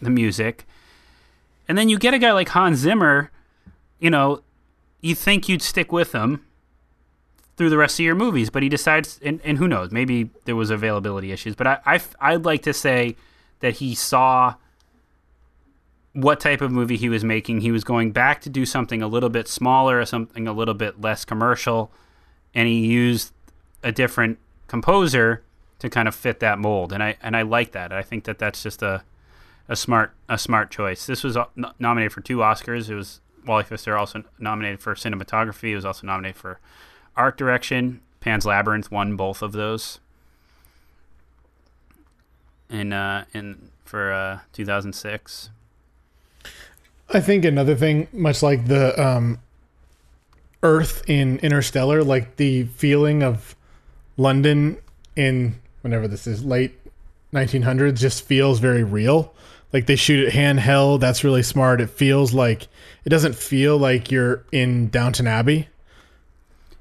the 0.02 0.10
music. 0.10 0.66
And 1.66 1.76
then 1.76 1.88
you 1.88 1.98
get 1.98 2.14
a 2.14 2.18
guy 2.18 2.32
like 2.32 2.50
Hans 2.50 2.78
Zimmer, 2.78 3.30
you 3.98 4.10
know, 4.10 4.42
you 5.00 5.14
think 5.14 5.48
you'd 5.48 5.62
stick 5.62 5.90
with 5.90 6.12
him 6.12 6.44
through 7.58 7.70
the 7.70 7.76
rest 7.76 7.98
of 7.98 8.04
your 8.04 8.14
movies, 8.14 8.48
but 8.50 8.62
he 8.62 8.68
decides, 8.68 9.18
and, 9.22 9.40
and 9.44 9.58
who 9.58 9.66
knows, 9.66 9.90
maybe 9.90 10.30
there 10.44 10.56
was 10.56 10.70
availability 10.70 11.32
issues, 11.32 11.56
but 11.56 11.66
I, 11.66 11.78
I, 11.84 12.00
I'd 12.20 12.44
like 12.44 12.62
to 12.62 12.72
say 12.72 13.16
that 13.60 13.74
he 13.74 13.96
saw 13.96 14.54
what 16.12 16.38
type 16.38 16.60
of 16.60 16.70
movie 16.70 16.96
he 16.96 17.08
was 17.08 17.24
making. 17.24 17.60
He 17.60 17.72
was 17.72 17.82
going 17.84 18.12
back 18.12 18.40
to 18.42 18.48
do 18.48 18.64
something 18.64 19.02
a 19.02 19.08
little 19.08 19.28
bit 19.28 19.48
smaller, 19.48 20.04
something 20.04 20.46
a 20.46 20.52
little 20.52 20.74
bit 20.74 21.00
less 21.00 21.24
commercial, 21.24 21.90
and 22.54 22.68
he 22.68 22.86
used 22.86 23.32
a 23.82 23.92
different 23.92 24.38
composer 24.68 25.42
to 25.80 25.90
kind 25.90 26.08
of 26.08 26.14
fit 26.14 26.40
that 26.40 26.58
mold. 26.58 26.92
And 26.92 27.02
I 27.02 27.16
and 27.22 27.36
I 27.36 27.42
like 27.42 27.72
that. 27.72 27.92
I 27.92 28.02
think 28.02 28.24
that 28.24 28.38
that's 28.38 28.62
just 28.62 28.82
a 28.82 29.04
a 29.68 29.76
smart 29.76 30.12
a 30.28 30.38
smart 30.38 30.70
choice. 30.70 31.06
This 31.06 31.22
was 31.22 31.36
uh, 31.36 31.44
nominated 31.78 32.12
for 32.12 32.20
two 32.20 32.38
Oscars. 32.38 32.88
It 32.88 32.94
was 32.94 33.20
Wally 33.46 33.64
Pfister 33.64 33.96
also 33.96 34.24
nominated 34.38 34.80
for 34.80 34.94
cinematography. 34.94 35.70
It 35.70 35.76
was 35.76 35.84
also 35.84 36.06
nominated 36.06 36.36
for 36.36 36.58
art 37.18 37.36
direction. 37.36 38.00
Pan's 38.20 38.46
Labyrinth 38.46 38.90
won 38.90 39.16
both 39.16 39.42
of 39.42 39.52
those. 39.52 40.00
In 42.70 42.92
uh 42.92 43.24
in 43.34 43.70
for 43.84 44.12
uh 44.12 44.38
2006. 44.52 45.50
I 47.10 47.20
think 47.20 47.44
another 47.44 47.74
thing, 47.74 48.06
much 48.12 48.42
like 48.42 48.66
the 48.66 49.00
um, 49.02 49.38
Earth 50.62 51.02
in 51.08 51.38
Interstellar, 51.38 52.04
like 52.04 52.36
the 52.36 52.64
feeling 52.64 53.22
of 53.22 53.56
London 54.18 54.76
in 55.16 55.54
whenever 55.80 56.06
this 56.06 56.26
is 56.26 56.44
late 56.44 56.78
1900s, 57.32 57.98
just 57.98 58.26
feels 58.26 58.58
very 58.58 58.84
real. 58.84 59.34
Like 59.72 59.86
they 59.86 59.96
shoot 59.96 60.26
it 60.26 60.34
handheld. 60.34 61.00
That's 61.00 61.24
really 61.24 61.42
smart. 61.42 61.80
It 61.80 61.88
feels 61.88 62.34
like 62.34 62.68
it 63.04 63.08
doesn't 63.08 63.34
feel 63.34 63.78
like 63.78 64.10
you're 64.10 64.44
in 64.52 64.88
Downton 64.88 65.26
Abbey. 65.26 65.68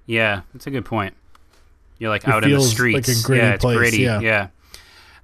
Yeah, 0.07 0.41
that's 0.53 0.65
a 0.65 0.71
good 0.71 0.85
point. 0.85 1.13
You're 1.99 2.09
like 2.09 2.23
It 2.23 2.29
out 2.29 2.43
in 2.43 2.49
the 2.49 2.55
feels 2.57 2.71
streets. 2.71 3.07
like 3.07 3.17
a 3.17 3.21
gritty 3.21 3.43
yeah, 3.45 3.53
it's 3.53 3.61
place, 3.61 3.77
gritty. 3.77 3.97
yeah. 3.97 4.19
Yeah. 4.21 4.47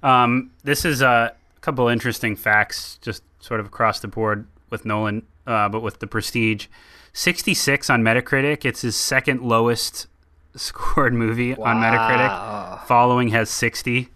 Um, 0.02 0.50
this 0.62 0.84
is 0.84 1.02
uh, 1.02 1.30
a 1.56 1.60
couple 1.60 1.88
interesting 1.88 2.36
facts, 2.36 2.98
just 3.02 3.22
sort 3.40 3.58
of 3.60 3.66
across 3.66 4.00
the 4.00 4.08
board 4.08 4.46
with 4.70 4.84
Nolan, 4.84 5.24
uh, 5.46 5.68
but 5.68 5.80
with 5.80 5.98
the 6.00 6.06
Prestige. 6.06 6.66
66 7.14 7.88
on 7.90 8.02
Metacritic. 8.02 8.64
It's 8.64 8.82
his 8.82 8.96
second 8.96 9.40
lowest 9.42 10.06
scored 10.56 11.14
movie 11.14 11.54
on 11.56 11.76
Metacritic. 11.76 12.84
Following 12.86 13.28
has 13.28 13.48
60, 13.50 14.08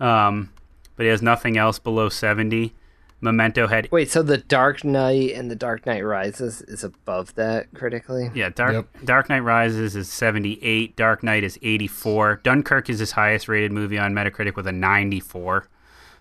um, 0.00 0.50
but 0.96 1.04
he 1.04 1.08
has 1.10 1.22
nothing 1.22 1.56
else 1.56 1.78
below 1.78 2.08
70. 2.08 2.72
Memento 3.22 3.68
had 3.68 3.88
Wait, 3.92 4.10
so 4.10 4.22
the 4.22 4.36
Dark 4.38 4.84
Knight 4.84 5.30
and 5.32 5.50
the 5.50 5.54
Dark 5.56 5.86
Knight 5.86 6.04
Rises 6.04 6.60
is 6.62 6.82
above 6.84 7.34
that 7.36 7.72
critically? 7.72 8.30
yeah, 8.34 8.50
Dark 8.50 8.72
Yep. 8.74 8.86
Dark 9.04 9.28
Knight 9.28 9.40
Rises 9.40 9.94
is 9.96 10.10
78, 10.10 10.96
Dark 10.96 11.22
Knight 11.22 11.44
is 11.44 11.58
84. 11.62 12.40
Dunkirk 12.42 12.90
is 12.90 12.98
his 12.98 13.12
highest 13.12 13.46
rated 13.48 13.70
movie 13.72 13.96
on 13.98 14.12
Metacritic 14.12 14.56
with 14.56 14.66
a 14.66 14.72
94. 14.72 15.68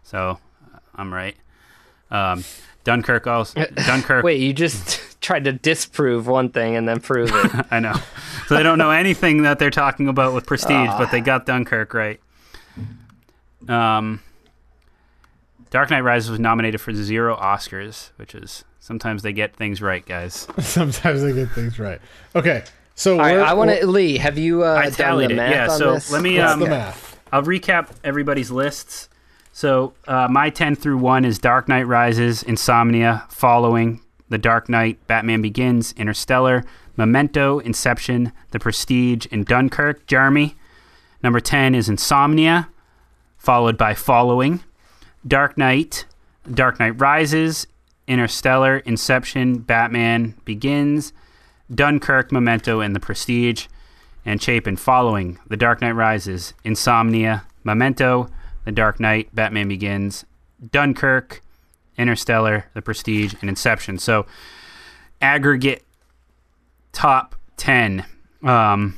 So, 0.03 0.39
uh, 0.73 0.77
I'm 0.95 1.11
right. 1.13 1.35
Um, 2.11 2.43
Dunkirk 2.83 3.25
also 3.27 3.65
Dunkirk 3.87 4.23
Wait, 4.23 4.39
you 4.39 4.53
just 4.53 4.99
tried 5.21 5.43
to 5.45 5.53
disprove 5.53 6.27
one 6.27 6.49
thing 6.49 6.75
and 6.75 6.87
then 6.87 6.99
prove 6.99 7.29
it. 7.33 7.65
I 7.71 7.79
know. 7.79 7.93
So 8.47 8.55
they 8.55 8.63
don't 8.63 8.77
know 8.77 8.91
anything 8.91 9.43
that 9.43 9.59
they're 9.59 9.69
talking 9.69 10.07
about 10.07 10.33
with 10.33 10.45
Prestige, 10.45 10.89
but 10.97 11.09
they 11.11 11.21
got 11.21 11.45
Dunkirk 11.45 11.93
right. 11.93 12.19
Um, 13.67 14.21
Dark 15.71 15.89
Knight 15.89 16.01
Rises 16.01 16.29
was 16.29 16.39
nominated 16.39 16.79
for 16.81 16.93
zero 16.93 17.35
Oscars, 17.37 18.11
which 18.17 18.35
is 18.35 18.63
sometimes 18.79 19.23
they 19.23 19.33
get 19.33 19.55
things 19.55 19.81
right, 19.81 20.05
guys. 20.05 20.47
Sometimes 20.59 21.21
they 21.23 21.33
get 21.33 21.49
things 21.51 21.79
right. 21.79 21.99
Okay, 22.35 22.63
so 22.93 23.13
All 23.13 23.19
right, 23.19 23.33
we're- 23.37 23.43
I 23.47 23.53
want 23.53 23.69
we're- 23.69 23.79
to. 23.81 23.87
Lee, 23.87 24.17
have 24.17 24.37
you 24.37 24.63
uh, 24.63 24.73
I 24.75 24.83
done 24.83 24.91
tallied 24.91 25.29
the 25.29 25.33
it. 25.33 25.37
math 25.37 25.51
Yeah, 25.51 25.71
on 25.71 25.77
so 25.79 25.93
this? 25.93 26.11
let 26.11 26.21
me, 26.21 26.37
What's 26.37 26.51
um, 26.53 26.59
the 26.59 26.67
math? 26.67 27.19
I'll 27.31 27.43
recap 27.43 27.87
everybody's 28.03 28.51
lists. 28.51 29.07
So 29.53 29.93
uh, 30.07 30.27
my 30.29 30.49
10 30.49 30.75
through 30.75 30.97
1 30.97 31.25
is 31.25 31.37
Dark 31.39 31.67
Knight 31.67 31.87
Rises, 31.87 32.43
Insomnia, 32.43 33.23
Following, 33.29 34.01
The 34.29 34.37
Dark 34.37 34.67
Knight, 34.69 35.05
Batman 35.07 35.41
Begins, 35.41 35.93
Interstellar, 35.93 36.63
Memento, 36.97 37.59
Inception, 37.59 38.31
The 38.51 38.59
Prestige, 38.59 39.27
and 39.31 39.45
Dunkirk. 39.45 40.05
Jeremy. 40.07 40.55
Number 41.23 41.39
10 41.39 41.75
is 41.75 41.87
Insomnia, 41.89 42.67
followed 43.37 43.77
by 43.77 43.93
Following, 43.93 44.61
Dark 45.27 45.57
Knight, 45.57 46.05
Dark 46.51 46.79
Knight 46.79 46.99
Rises, 46.99 47.67
Interstellar, 48.07 48.77
Inception, 48.79 49.59
Batman 49.59 50.35
Begins, 50.43 51.13
Dunkirk, 51.73 52.31
Memento, 52.31 52.79
and 52.79 52.95
The 52.95 52.99
Prestige. 52.99 53.67
And 54.23 54.41
Chapin 54.41 54.75
following 54.75 55.39
The 55.47 55.57
Dark 55.57 55.81
Knight 55.81 55.93
Rises, 55.93 56.53
Insomnia, 56.63 57.45
Memento, 57.63 58.29
The 58.65 58.71
Dark 58.71 58.99
Knight, 58.99 59.33
Batman 59.33 59.67
Begins, 59.67 60.25
Dunkirk, 60.71 61.41
Interstellar, 61.97 62.65
The 62.73 62.81
Prestige, 62.81 63.33
and 63.41 63.49
Inception. 63.49 63.97
So 63.97 64.25
aggregate 65.21 65.83
top 66.91 67.35
10. 67.57 68.05
Um, 68.43 68.97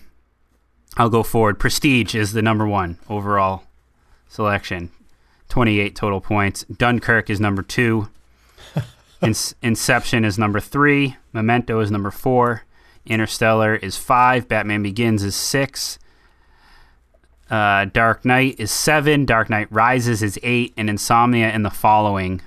I'll 0.97 1.09
go 1.09 1.23
forward. 1.23 1.59
Prestige 1.59 2.15
is 2.15 2.33
the 2.33 2.41
number 2.41 2.67
one 2.67 2.97
overall 3.09 3.63
selection, 4.27 4.91
28 5.53 5.95
total 5.95 6.19
points. 6.19 6.63
Dunkirk 6.63 7.29
is 7.29 7.39
number 7.39 7.61
two. 7.61 8.09
In- 9.21 9.35
Inception 9.61 10.25
is 10.25 10.39
number 10.39 10.59
three. 10.59 11.15
Memento 11.31 11.79
is 11.79 11.91
number 11.91 12.09
four. 12.09 12.63
Interstellar 13.05 13.75
is 13.75 13.95
five. 13.95 14.47
Batman 14.47 14.81
Begins 14.81 15.21
is 15.21 15.35
six. 15.35 15.99
Uh, 17.51 17.85
Dark 17.85 18.25
Knight 18.25 18.55
is 18.59 18.71
seven. 18.71 19.25
Dark 19.25 19.47
Knight 19.51 19.67
Rises 19.69 20.23
is 20.23 20.39
eight. 20.41 20.73
And 20.75 20.89
Insomnia 20.89 21.49
and 21.49 21.63
the 21.63 21.69
following 21.69 22.41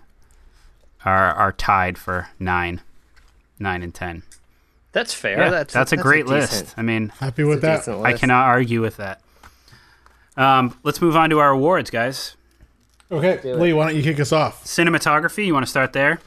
are 1.05 1.33
are 1.33 1.53
tied 1.53 1.99
for 1.99 2.27
nine, 2.41 2.81
nine 3.61 3.85
and 3.85 3.95
ten. 3.95 4.25
That's 4.91 5.15
fair. 5.15 5.39
Yeah, 5.39 5.51
that's 5.51 5.73
that's, 5.73 5.93
a 5.93 5.97
great 5.97 6.27
decent- 6.27 6.41
list. 6.41 6.75
I 6.77 6.83
mean, 6.83 7.11
Happy 7.21 7.45
with 7.45 7.61
that? 7.61 7.87
I 7.87 8.15
cannot 8.15 8.47
argue 8.47 8.81
with 8.81 8.97
that. 8.97 9.21
Um, 10.37 10.77
let's 10.83 11.01
move 11.01 11.15
on 11.15 11.31
to 11.31 11.39
our 11.39 11.51
awards, 11.51 11.91
guys. 11.91 12.35
Okay, 13.11 13.39
Do 13.43 13.53
it. 13.55 13.59
Lee, 13.61 13.73
why 13.73 13.87
don't 13.87 13.97
you 13.97 14.03
kick 14.03 14.19
us 14.21 14.33
off? 14.33 14.65
Cinematography. 14.65 15.47
You 15.47 15.55
want 15.55 15.65
to 15.65 15.71
start 15.71 15.93
there? 15.93 16.19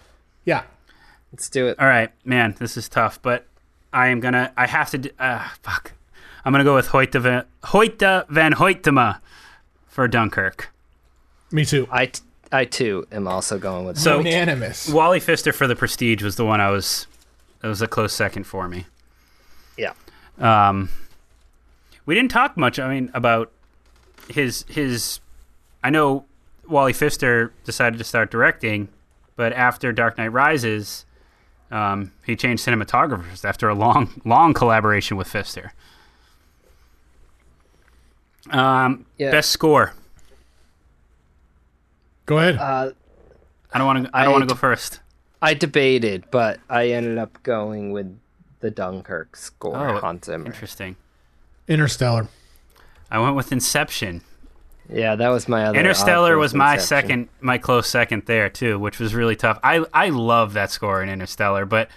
Yeah. 0.45 0.63
Let's 1.33 1.49
do 1.49 1.67
it. 1.67 1.77
All 1.79 1.87
right, 1.87 2.11
man. 2.25 2.55
This 2.57 2.77
is 2.77 2.87
tough, 2.89 3.21
but 3.21 3.45
I 3.93 4.07
am 4.07 4.19
gonna. 4.19 4.51
I 4.57 4.65
have 4.67 4.89
to. 4.91 4.97
d- 4.97 5.11
Uh, 5.19 5.47
fuck. 5.61 5.91
I'm 6.45 6.53
gonna 6.53 6.63
go 6.63 6.75
with 6.75 6.87
Hoyte 6.87 7.19
van, 7.21 7.43
Hoyte 7.65 8.27
van 8.29 8.53
Hoytema 8.53 9.19
for 9.87 10.07
Dunkirk. 10.07 10.69
Me 11.51 11.65
too. 11.65 11.87
I, 11.91 12.07
t- 12.07 12.21
I 12.51 12.65
too 12.65 13.05
am 13.11 13.27
also 13.27 13.59
going 13.59 13.85
with. 13.85 13.97
So- 13.99 14.19
Unanimous. 14.19 14.89
Wally 14.89 15.19
Pfister 15.19 15.51
for 15.53 15.67
the 15.67 15.75
Prestige 15.75 16.23
was 16.23 16.35
the 16.37 16.45
one 16.45 16.61
I 16.61 16.69
was. 16.71 17.05
It 17.61 17.67
was 17.67 17.81
a 17.81 17.87
close 17.87 18.13
second 18.13 18.45
for 18.45 18.67
me. 18.69 18.85
yeah. 19.77 19.91
Um, 20.39 20.89
we 22.05 22.15
didn't 22.15 22.31
talk 22.31 22.55
much. 22.57 22.79
I 22.79 22.87
mean, 22.91 23.11
about 23.13 23.51
his 24.29 24.63
his. 24.69 25.19
I 25.83 25.89
know 25.89 26.25
Wally 26.69 26.93
Pfister 26.93 27.51
decided 27.63 27.97
to 27.97 28.03
start 28.03 28.31
directing, 28.31 28.89
but 29.35 29.53
after 29.53 29.91
Dark 29.91 30.17
Knight 30.17 30.31
Rises, 30.31 31.05
um, 31.71 32.11
he 32.25 32.35
changed 32.35 32.65
cinematographers 32.65 33.43
after 33.43 33.69
a 33.69 33.75
long 33.75 34.21
long 34.25 34.53
collaboration 34.53 35.17
with 35.17 35.27
Pfister. 35.27 35.73
Um, 38.49 39.05
Yeah. 39.17 39.31
best 39.31 39.51
score. 39.51 39.93
Go 42.25 42.37
ahead. 42.37 42.57
Uh, 42.57 42.91
I 43.73 43.77
don't 43.77 43.87
want 43.87 44.05
to. 44.05 44.11
I 44.13 44.23
don't 44.23 44.33
want 44.33 44.47
to 44.47 44.53
go 44.53 44.57
first. 44.57 44.99
I 45.41 45.53
debated, 45.53 46.25
but 46.31 46.59
I 46.69 46.89
ended 46.89 47.17
up 47.17 47.41
going 47.43 47.91
with 47.91 48.19
the 48.59 48.69
Dunkirk 48.69 49.35
score. 49.35 49.75
Oh, 49.77 49.99
Hans 49.99 50.25
Zimmer. 50.25 50.45
Interesting. 50.47 50.95
Interstellar. 51.67 52.27
I 53.09 53.19
went 53.19 53.35
with 53.35 53.51
Inception. 53.51 54.21
Yeah, 54.91 55.15
that 55.15 55.29
was 55.29 55.47
my 55.47 55.65
other. 55.65 55.77
Interstellar 55.77 56.37
was 56.37 56.53
my 56.53 56.77
second, 56.77 57.29
my 57.41 57.57
close 57.57 57.87
second 57.87 58.23
there 58.25 58.49
too, 58.49 58.79
which 58.79 58.99
was 58.99 59.13
really 59.13 59.35
tough. 59.35 59.59
I 59.63 59.85
I 59.93 60.09
love 60.09 60.53
that 60.53 60.71
score 60.71 61.03
in 61.03 61.09
Interstellar, 61.09 61.65
but 61.65 61.89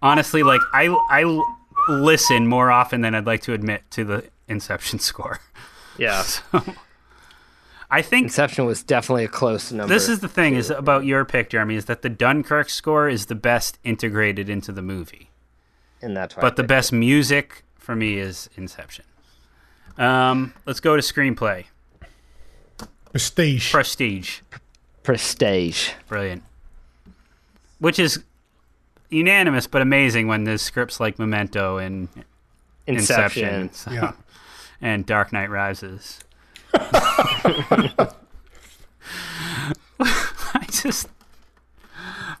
honestly, 0.00 0.42
like 0.42 0.60
I 0.72 0.86
I 1.10 1.42
listen 1.88 2.46
more 2.46 2.70
often 2.70 3.00
than 3.00 3.14
I'd 3.14 3.26
like 3.26 3.42
to 3.42 3.52
admit 3.54 3.82
to 3.92 4.04
the 4.04 4.24
Inception 4.46 4.98
score. 5.00 5.40
Yeah, 5.98 6.24
I 7.90 8.02
think 8.02 8.24
Inception 8.26 8.66
was 8.66 8.82
definitely 8.84 9.24
a 9.24 9.28
close 9.28 9.72
number. 9.72 9.92
this 9.92 10.08
is 10.08 10.20
the 10.20 10.28
thing 10.28 10.54
is 10.54 10.70
about 10.70 11.04
your 11.04 11.24
pick, 11.24 11.50
Jeremy, 11.50 11.74
is 11.74 11.86
that 11.86 12.02
the 12.02 12.08
Dunkirk 12.08 12.68
score 12.70 13.08
is 13.08 13.26
the 13.26 13.34
best 13.34 13.78
integrated 13.82 14.48
into 14.48 14.70
the 14.70 14.82
movie, 14.82 15.30
and 16.00 16.16
that's 16.16 16.36
why. 16.36 16.40
But 16.42 16.54
the 16.54 16.62
best 16.62 16.92
music 16.92 17.64
for 17.76 17.96
me 17.96 18.18
is 18.18 18.48
Inception. 18.56 19.06
Um, 19.96 20.54
let's 20.66 20.78
go 20.78 20.94
to 20.94 21.02
screenplay. 21.02 21.64
Prestige. 23.12 23.72
Prestige. 23.72 24.40
Prestige. 25.02 25.90
Brilliant. 26.08 26.42
Which 27.78 27.98
is 27.98 28.22
unanimous 29.10 29.66
but 29.66 29.80
amazing 29.82 30.28
when 30.28 30.44
there's 30.44 30.60
scripts 30.62 31.00
like 31.00 31.18
Memento 31.18 31.78
and 31.78 32.08
Inception. 32.86 33.44
Inception, 33.48 33.72
so- 33.72 33.90
Yeah. 33.92 34.12
and 34.80 35.04
Dark 35.06 35.32
Knight 35.32 35.50
Rises. 35.50 36.20
I 36.74 38.10
just 40.70 41.08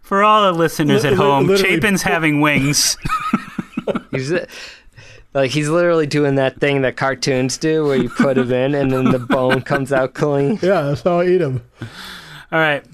for 0.02 0.22
all 0.22 0.52
the 0.52 0.58
listeners 0.58 1.04
at 1.04 1.14
home, 1.14 1.46
literally- 1.46 1.74
Chapin's 1.76 2.02
having 2.02 2.40
wings. 2.40 2.96
He's 4.10 4.32
like 5.34 5.50
he's 5.50 5.68
literally 5.68 6.06
doing 6.06 6.36
that 6.36 6.58
thing 6.60 6.82
that 6.82 6.96
cartoons 6.96 7.58
do, 7.58 7.84
where 7.84 7.96
you 7.96 8.08
put 8.08 8.38
him 8.38 8.50
in 8.52 8.74
and 8.74 8.90
then 8.90 9.04
the 9.04 9.18
bone 9.18 9.60
comes 9.62 9.92
out 9.92 10.14
clean. 10.14 10.58
Yeah, 10.62 10.82
that's 10.82 11.02
how 11.02 11.20
I 11.20 11.26
eat 11.26 11.40
him. 11.40 11.62
all 12.52 12.58
right. 12.58 12.84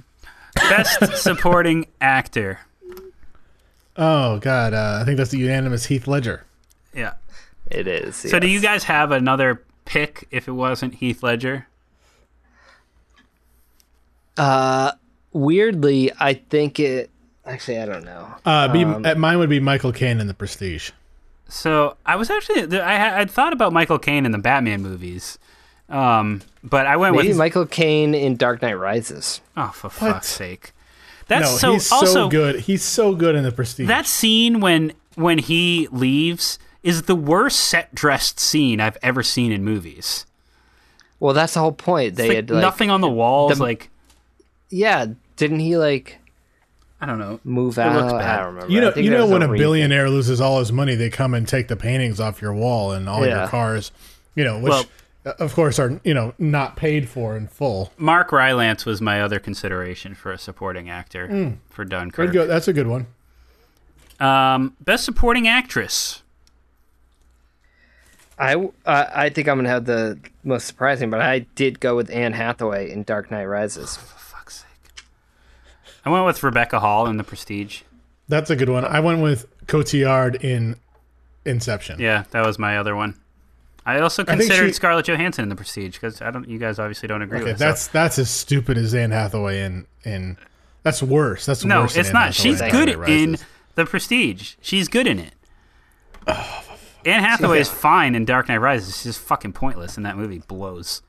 Best 0.54 1.16
supporting 1.22 1.86
actor. 2.00 2.60
Oh 3.96 4.38
God, 4.38 4.74
uh, 4.74 4.98
I 5.00 5.04
think 5.04 5.16
that's 5.18 5.30
the 5.30 5.38
unanimous 5.38 5.86
Heath 5.86 6.06
Ledger. 6.06 6.44
Yeah. 6.94 7.14
It 7.70 7.86
is. 7.86 8.16
So 8.16 8.38
do 8.38 8.46
you 8.46 8.60
guys 8.60 8.84
have 8.84 9.10
another 9.10 9.64
pick 9.84 10.28
if 10.30 10.48
it 10.48 10.52
wasn't 10.52 10.96
Heath 10.96 11.22
Ledger? 11.22 11.66
Uh, 14.36 14.92
weirdly, 15.32 16.12
I 16.18 16.34
think 16.34 16.78
it. 16.80 17.10
Actually, 17.46 17.78
I 17.78 17.86
don't 17.86 18.04
know. 18.04 18.34
Uh, 18.44 18.68
be, 18.72 18.84
Um, 18.84 19.04
uh, 19.04 19.14
mine 19.14 19.38
would 19.38 19.50
be 19.50 19.60
Michael 19.60 19.92
Caine 19.92 20.20
in 20.20 20.26
The 20.26 20.34
Prestige. 20.34 20.90
So 21.54 21.96
I 22.04 22.16
was 22.16 22.30
actually 22.30 22.78
I 22.80 22.94
had 22.94 23.14
I'd 23.14 23.30
thought 23.30 23.52
about 23.52 23.72
Michael 23.72 23.98
Caine 23.98 24.26
in 24.26 24.32
the 24.32 24.38
Batman 24.38 24.82
movies, 24.82 25.38
um, 25.88 26.42
but 26.64 26.86
I 26.86 26.96
went 26.96 27.14
Maybe 27.14 27.28
with 27.28 27.36
Michael 27.36 27.64
Caine 27.66 28.12
in 28.14 28.36
Dark 28.36 28.60
Knight 28.60 28.74
Rises. 28.74 29.40
oh 29.56 29.68
for 29.68 29.88
What? 29.88 30.14
fuck's 30.14 30.26
sake, 30.28 30.72
that's 31.28 31.52
no, 31.52 31.56
so 31.58 31.72
he's 31.74 31.92
also 31.92 32.06
so 32.12 32.28
good. 32.28 32.60
He's 32.60 32.82
so 32.82 33.14
good 33.14 33.36
in 33.36 33.44
The 33.44 33.52
Prestige. 33.52 33.86
that 33.86 34.06
scene 34.06 34.58
when 34.60 34.92
when 35.14 35.38
he 35.38 35.86
leaves 35.92 36.58
is 36.82 37.02
the 37.02 37.14
worst 37.14 37.60
set 37.60 37.94
dressed 37.94 38.40
scene 38.40 38.80
I've 38.80 38.98
ever 39.00 39.22
seen 39.22 39.52
in 39.52 39.62
movies. 39.64 40.26
Well, 41.20 41.32
that's 41.34 41.54
the 41.54 41.60
whole 41.60 41.72
point. 41.72 42.16
They 42.16 42.26
Like, 42.28 42.36
had 42.36 42.50
like, 42.50 42.60
nothing 42.62 42.90
on 42.90 43.00
the 43.00 43.08
walls, 43.08 43.58
the- 43.58 43.62
like 43.64 43.90
Yeah, 44.70 45.06
didn't 45.36 45.60
he 45.60 45.76
like 45.78 46.18
I 47.04 47.06
don't 47.06 47.18
know. 47.18 47.38
move 47.44 47.76
It 47.78 47.82
out? 47.82 47.94
looks 47.96 48.12
bad. 48.14 48.40
I 48.40 48.42
don't 48.44 48.54
remember. 48.54 48.72
you 48.72 48.80
know, 48.80 48.90
think 48.90 49.04
you 49.04 49.10
know 49.10 49.26
when 49.26 49.42
a 49.42 49.48
reason. 49.48 49.62
billionaire 49.62 50.08
loses 50.08 50.40
all 50.40 50.58
his 50.58 50.72
money, 50.72 50.94
they 50.94 51.10
come 51.10 51.34
and 51.34 51.46
take 51.46 51.68
the 51.68 51.76
paintings 51.76 52.18
off 52.18 52.40
your 52.40 52.54
wall 52.54 52.92
and 52.92 53.08
all 53.08 53.26
Yeah. 53.26 53.40
your 53.40 53.48
cars. 53.48 53.92
You 54.34 54.44
know, 54.44 54.58
which 54.58 54.70
Well- 54.70 54.84
of 55.38 55.54
course, 55.54 55.78
are 55.78 56.00
you 56.04 56.12
know 56.14 56.34
not 56.38 56.76
paid 56.76 57.08
for 57.08 57.36
in 57.36 57.46
full. 57.48 57.92
Mark 57.98 58.32
Rylance 58.32 58.84
was 58.86 59.00
my 59.00 59.20
other 59.22 59.38
consideration 59.38 60.14
for 60.14 60.32
a 60.32 60.38
supporting 60.38 60.88
actor 60.90 61.54
for 61.70 61.84
Dunkirk. 61.84 62.32
Go- 62.32 62.46
That's 62.46 62.68
a 62.68 62.72
good 62.72 62.86
one. 62.86 63.06
Um, 64.20 64.74
best 64.80 65.04
supporting 65.04 65.46
actress. 65.48 66.22
I, 68.38 68.54
uh, 68.56 69.04
I 69.14 69.28
think 69.28 69.48
I'm 69.48 69.56
gonna 69.58 69.68
have 69.68 69.84
the 69.84 70.18
most 70.42 70.66
surprising, 70.66 71.08
but 71.10 71.20
I 71.20 71.40
did 71.54 71.78
go 71.80 71.94
with 71.94 72.10
Anne 72.10 72.32
Hathaway 72.32 72.90
in 72.90 73.04
Dark 73.04 73.30
Knight 73.30 73.44
Rises. 73.44 73.98
For 76.04 76.10
fuck's 76.10 76.10
sake. 76.10 76.10
I 76.10 76.10
went 76.10 76.26
with 76.26 76.42
Rebecca 76.42 76.80
Hall 76.80 77.06
in 77.06 77.16
The 77.16 77.24
Prestige. 77.24 77.82
That's 78.28 78.50
a 78.50 78.56
good 78.56 78.68
one. 78.68 78.84
I 78.84 79.00
went 79.00 79.22
with 79.22 79.46
Cotillard 79.66 80.42
in 80.42 80.76
Inception. 81.44 82.00
Yeah, 82.00 82.24
that 82.30 82.46
was 82.46 82.58
my 82.58 82.78
other 82.78 82.96
one. 82.96 83.20
I 83.86 84.00
also 84.00 84.24
think 84.24 84.40
considered 84.40 84.68
she- 84.68 84.72
Scarlett 84.72 85.06
Johansson 85.06 85.42
in 85.42 85.48
The 85.50 85.56
Prestige 85.56 85.94
because 85.94 86.22
I 86.22 86.30
don't. 86.30 86.48
You 86.48 86.58
guys 86.58 86.78
obviously 86.78 87.06
don't 87.06 87.22
agree 87.22 87.40
Okay, 87.40 87.50
with 87.52 87.58
that's 87.58 87.86
that's 87.88 88.18
as 88.18 88.30
stupid 88.30 88.78
as 88.78 88.94
Anne 88.94 89.10
Hathaway 89.10 89.60
in 89.60 89.86
in. 90.04 90.38
That's 90.82 91.02
worse. 91.02 91.46
That's 91.46 91.64
no, 91.64 91.82
worse. 91.82 91.96
it's 91.96 92.08
Anne 92.08 92.14
not. 92.14 92.34
Hathaway 92.34 92.50
She's 92.50 92.60
good 92.60 92.88
in 93.08 93.36
The 93.74 93.84
Prestige. 93.86 94.54
She's 94.60 94.88
good 94.88 95.06
in 95.06 95.18
it. 95.18 95.34
Oh, 96.26 96.64
Anne 97.04 97.22
Hathaway 97.22 97.60
is 97.60 97.68
fine 97.68 98.14
in 98.14 98.24
Dark 98.24 98.48
Knight 98.48 98.58
Rises. 98.58 98.96
She's 98.96 99.04
just 99.04 99.20
fucking 99.20 99.52
pointless 99.52 99.96
in 99.96 100.02
that 100.04 100.16
movie. 100.16 100.38
Blows. 100.38 101.02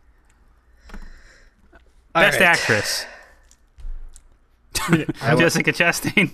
Best 2.14 2.40
right. 2.40 2.42
actress. 2.42 3.06
Jessica 5.38 5.72
Chastain. 5.74 6.32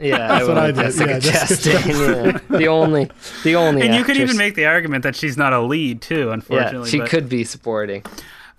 Yeah, 0.00 0.18
That's 0.28 0.44
I 0.44 0.48
what 0.48 0.58
I 0.58 0.66
did. 0.68 0.76
Jessica 0.76 1.10
Yeah, 1.10 1.18
Chastain. 1.18 2.32
yeah. 2.50 2.58
The 2.58 2.68
only, 2.68 3.10
the 3.44 3.56
only. 3.56 3.82
And 3.82 3.94
you 3.94 4.04
could 4.04 4.16
even 4.16 4.36
make 4.36 4.54
the 4.54 4.66
argument 4.66 5.02
that 5.02 5.16
she's 5.16 5.36
not 5.36 5.52
a 5.52 5.60
lead 5.60 6.00
too. 6.02 6.26
Yeah, 6.26 6.32
Unfortunately, 6.34 6.90
she 6.90 6.98
but- 7.00 7.08
could 7.10 7.28
be 7.28 7.44
supporting. 7.44 8.04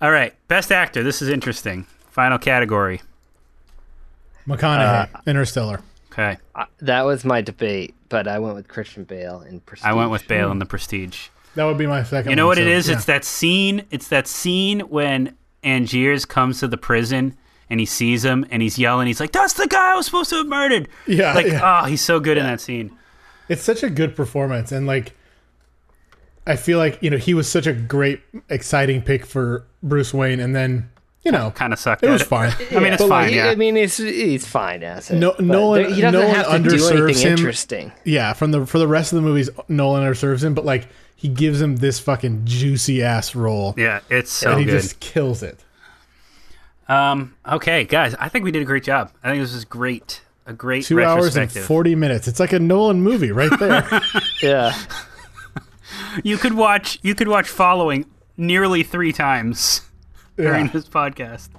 All 0.02 0.10
right, 0.10 0.34
best 0.48 0.70
actor. 0.72 1.02
This 1.02 1.20
is 1.22 1.28
interesting. 1.28 1.84
Final 2.10 2.38
category. 2.38 3.00
McConaughey, 4.46 5.08
Uh, 5.14 5.18
Interstellar. 5.26 5.80
Okay, 6.12 6.38
Uh, 6.54 6.64
that 6.80 7.04
was 7.04 7.24
my 7.24 7.40
debate, 7.40 7.94
but 8.08 8.26
I 8.26 8.38
went 8.40 8.56
with 8.56 8.66
Christian 8.66 9.04
Bale 9.04 9.42
in 9.42 9.60
Prestige. 9.60 9.86
I 9.88 9.92
went 9.92 10.10
with 10.10 10.26
Bale 10.26 10.50
in 10.50 10.58
The 10.58 10.66
Prestige. 10.66 11.28
That 11.54 11.64
would 11.64 11.78
be 11.78 11.86
my 11.86 12.02
second. 12.02 12.30
You 12.30 12.36
know 12.36 12.46
one, 12.46 12.56
what 12.56 12.58
it 12.58 12.64
so, 12.64 12.70
is? 12.78 12.88
yeah. 12.88 12.94
It's 12.96 13.04
that 13.04 13.24
scene. 13.24 13.84
It's 13.90 14.08
that 14.08 14.26
scene 14.26 14.80
when 14.80 15.36
Angiers 15.62 16.26
comes 16.26 16.60
to 16.60 16.68
the 16.68 16.76
prison 16.76 17.36
and 17.70 17.80
he 17.80 17.86
sees 17.86 18.24
him 18.24 18.44
and 18.50 18.60
he's 18.62 18.78
yelling. 18.78 19.06
He's 19.06 19.20
like, 19.20 19.32
"That's 19.32 19.54
the 19.54 19.66
guy 19.68 19.92
I 19.92 19.96
was 19.96 20.06
supposed 20.06 20.30
to 20.30 20.36
have 20.36 20.46
murdered." 20.46 20.88
Yeah, 21.06 21.32
like 21.34 21.46
yeah. 21.46 21.82
oh, 21.82 21.86
he's 21.86 22.02
so 22.02 22.20
good 22.20 22.36
in 22.36 22.44
that 22.44 22.60
scene. 22.60 22.96
It's 23.48 23.62
such 23.62 23.82
a 23.82 23.90
good 23.90 24.14
performance, 24.14 24.70
and 24.72 24.86
like, 24.86 25.12
I 26.46 26.56
feel 26.56 26.78
like 26.78 26.98
you 27.02 27.10
know 27.10 27.16
he 27.16 27.34
was 27.34 27.48
such 27.48 27.66
a 27.66 27.72
great, 27.72 28.20
exciting 28.48 29.02
pick 29.02 29.24
for 29.26 29.64
Bruce 29.82 30.12
Wayne, 30.14 30.40
and 30.40 30.54
then 30.54 30.90
you 31.24 31.30
know 31.32 31.50
Kind 31.50 31.72
of 31.72 31.78
sucked. 31.78 32.02
it 32.02 32.08
at 32.08 32.12
was 32.12 32.22
fine. 32.22 32.52
I 32.70 32.74
mean, 32.80 32.92
it's 32.94 33.02
But, 33.02 33.08
fine. 33.08 33.28
He- 33.30 33.36
Yeah. 33.36 33.48
I 33.50 33.54
mean, 33.56 33.76
he's 33.76 33.96
he's 33.98 34.46
fine 34.46 34.82
as 34.82 35.10
it. 35.10 35.16
No- 35.18 35.34
Nolan- 35.38 35.82
there- 35.82 35.94
he 35.94 36.00
doesn't 36.00 36.18
Nolan 36.20 36.34
have 36.34 36.46
to 36.64 36.68
do 36.76 36.88
anything 37.04 37.26
him. 37.26 37.32
interesting. 37.38 37.92
Yeah, 38.04 38.32
from 38.32 38.50
the 38.52 38.66
for 38.66 38.78
the 38.78 38.88
rest 38.88 39.12
of 39.12 39.16
the 39.16 39.22
movies, 39.22 39.50
Nolan 39.68 40.02
underserves 40.02 40.42
him, 40.42 40.54
but 40.54 40.64
like 40.64 40.88
he 41.16 41.28
gives 41.28 41.60
him 41.60 41.76
this 41.76 41.98
fucking 42.00 42.42
juicy 42.46 43.02
ass 43.02 43.34
role, 43.34 43.74
yeah, 43.76 44.00
it's 44.08 44.32
so 44.32 44.52
and 44.52 44.60
he 44.60 44.64
good. 44.64 44.80
just 44.80 44.98
kills 45.00 45.42
it. 45.42 45.58
Um, 46.90 47.36
okay, 47.46 47.84
guys, 47.84 48.14
I 48.16 48.28
think 48.28 48.44
we 48.44 48.50
did 48.50 48.62
a 48.62 48.64
great 48.64 48.82
job. 48.82 49.12
I 49.22 49.30
think 49.30 49.42
this 49.42 49.54
was 49.54 49.64
great. 49.64 50.22
A 50.46 50.52
great 50.52 50.84
Two 50.84 51.00
hours 51.02 51.36
and 51.36 51.50
forty 51.52 51.94
minutes. 51.94 52.26
It's 52.26 52.40
like 52.40 52.52
a 52.52 52.58
Nolan 52.58 53.00
movie 53.02 53.30
right 53.30 53.56
there. 53.60 53.86
Yeah, 54.42 54.74
you 56.24 56.36
could 56.38 56.54
watch. 56.54 56.98
You 57.02 57.14
could 57.14 57.28
watch 57.28 57.48
following 57.48 58.06
nearly 58.36 58.82
three 58.82 59.12
times 59.12 59.82
during 60.36 60.66
Yeah. 60.66 60.72
this 60.72 60.88
podcast. 60.88 61.50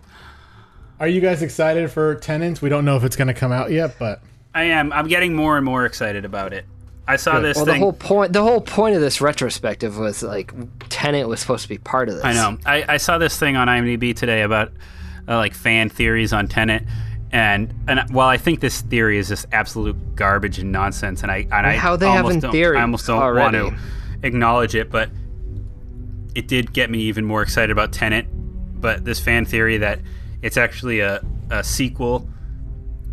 Are 1.00 1.08
you 1.08 1.22
guys 1.22 1.42
excited 1.42 1.90
for 1.92 2.16
Tenets? 2.16 2.61
We 2.61 2.69
don't 2.69 2.84
know 2.85 2.98
if 2.98 3.03
it's 3.03 3.16
going 3.16 3.27
to 3.27 3.34
come 3.34 3.51
out 3.51 3.72
yet, 3.72 3.95
but 4.00 4.22
I 4.53 4.64
am. 4.64 4.92
I'm 4.92 5.08
getting 5.08 5.34
more 5.35 5.56
and 5.56 5.64
more 5.66 5.85
excited 5.85 6.26
about 6.26 6.53
it. 6.53 6.66
I 7.08 7.16
saw 7.16 7.34
Good. 7.34 7.43
this 7.45 7.58
well, 7.58 7.66
the 7.66 7.77
whole 7.77 7.93
point 7.93 8.34
the 8.34 8.43
whole 8.43 8.61
point 8.61 8.95
of 8.95 9.01
this 9.01 9.22
retrospective 9.22 9.98
was 9.98 10.24
like 10.24 10.53
Tenet 10.90 11.27
was 11.27 11.40
supposed 11.40 11.64
to 11.64 11.69
be 11.69 11.77
part 11.77 12.10
of 12.10 12.16
this. 12.16 12.26
I 12.26 12.34
know. 12.34 12.58
I, 12.66 12.85
I 12.90 12.98
saw 12.98 13.18
this 13.18 13.38
thing 13.38 13.56
on 13.56 13.68
IMDb 13.68 14.16
today 14.16 14.42
about 14.42 14.72
uh, 15.27 15.38
like 15.38 15.53
fan 15.53 15.90
theories 15.90 16.33
on 16.33 16.48
Tenet, 16.48 16.83
and 17.32 17.74
and 17.88 18.01
while 18.11 18.27
I 18.27 18.38
think 18.38 18.59
this 18.59 18.82
theory 18.82 19.17
is 19.17 19.27
just 19.30 19.45
absolute 19.51 20.16
garbage 20.16 20.59
and 20.59 20.72
nonsense, 20.72 21.22
and 21.24 21.32
I 21.32 21.48
and 21.51 21.67
I 21.67 21.75
how 21.77 21.95
they 21.95 22.06
almost 22.06 22.41
having 22.43 22.51
don't, 22.51 22.75
I 22.77 22.82
almost 22.82 23.08
don't 23.08 23.22
already? 23.22 23.58
want 23.61 23.75
to 23.75 24.27
acknowledge 24.27 24.75
it, 24.75 24.90
but 24.91 25.09
it 26.35 26.48
did 26.48 26.72
get 26.74 26.90
me 26.90 27.00
even 27.03 27.25
more 27.25 27.41
excited 27.41 27.72
about 27.72 27.91
Tenet. 27.91 28.25
But 28.82 29.06
this 29.06 29.19
fan 29.19 29.45
theory 29.45 29.77
that 29.77 30.00
it's 30.41 30.58
actually 30.58 31.01
a, 31.01 31.22
a 31.51 31.64
sequel 31.64 32.27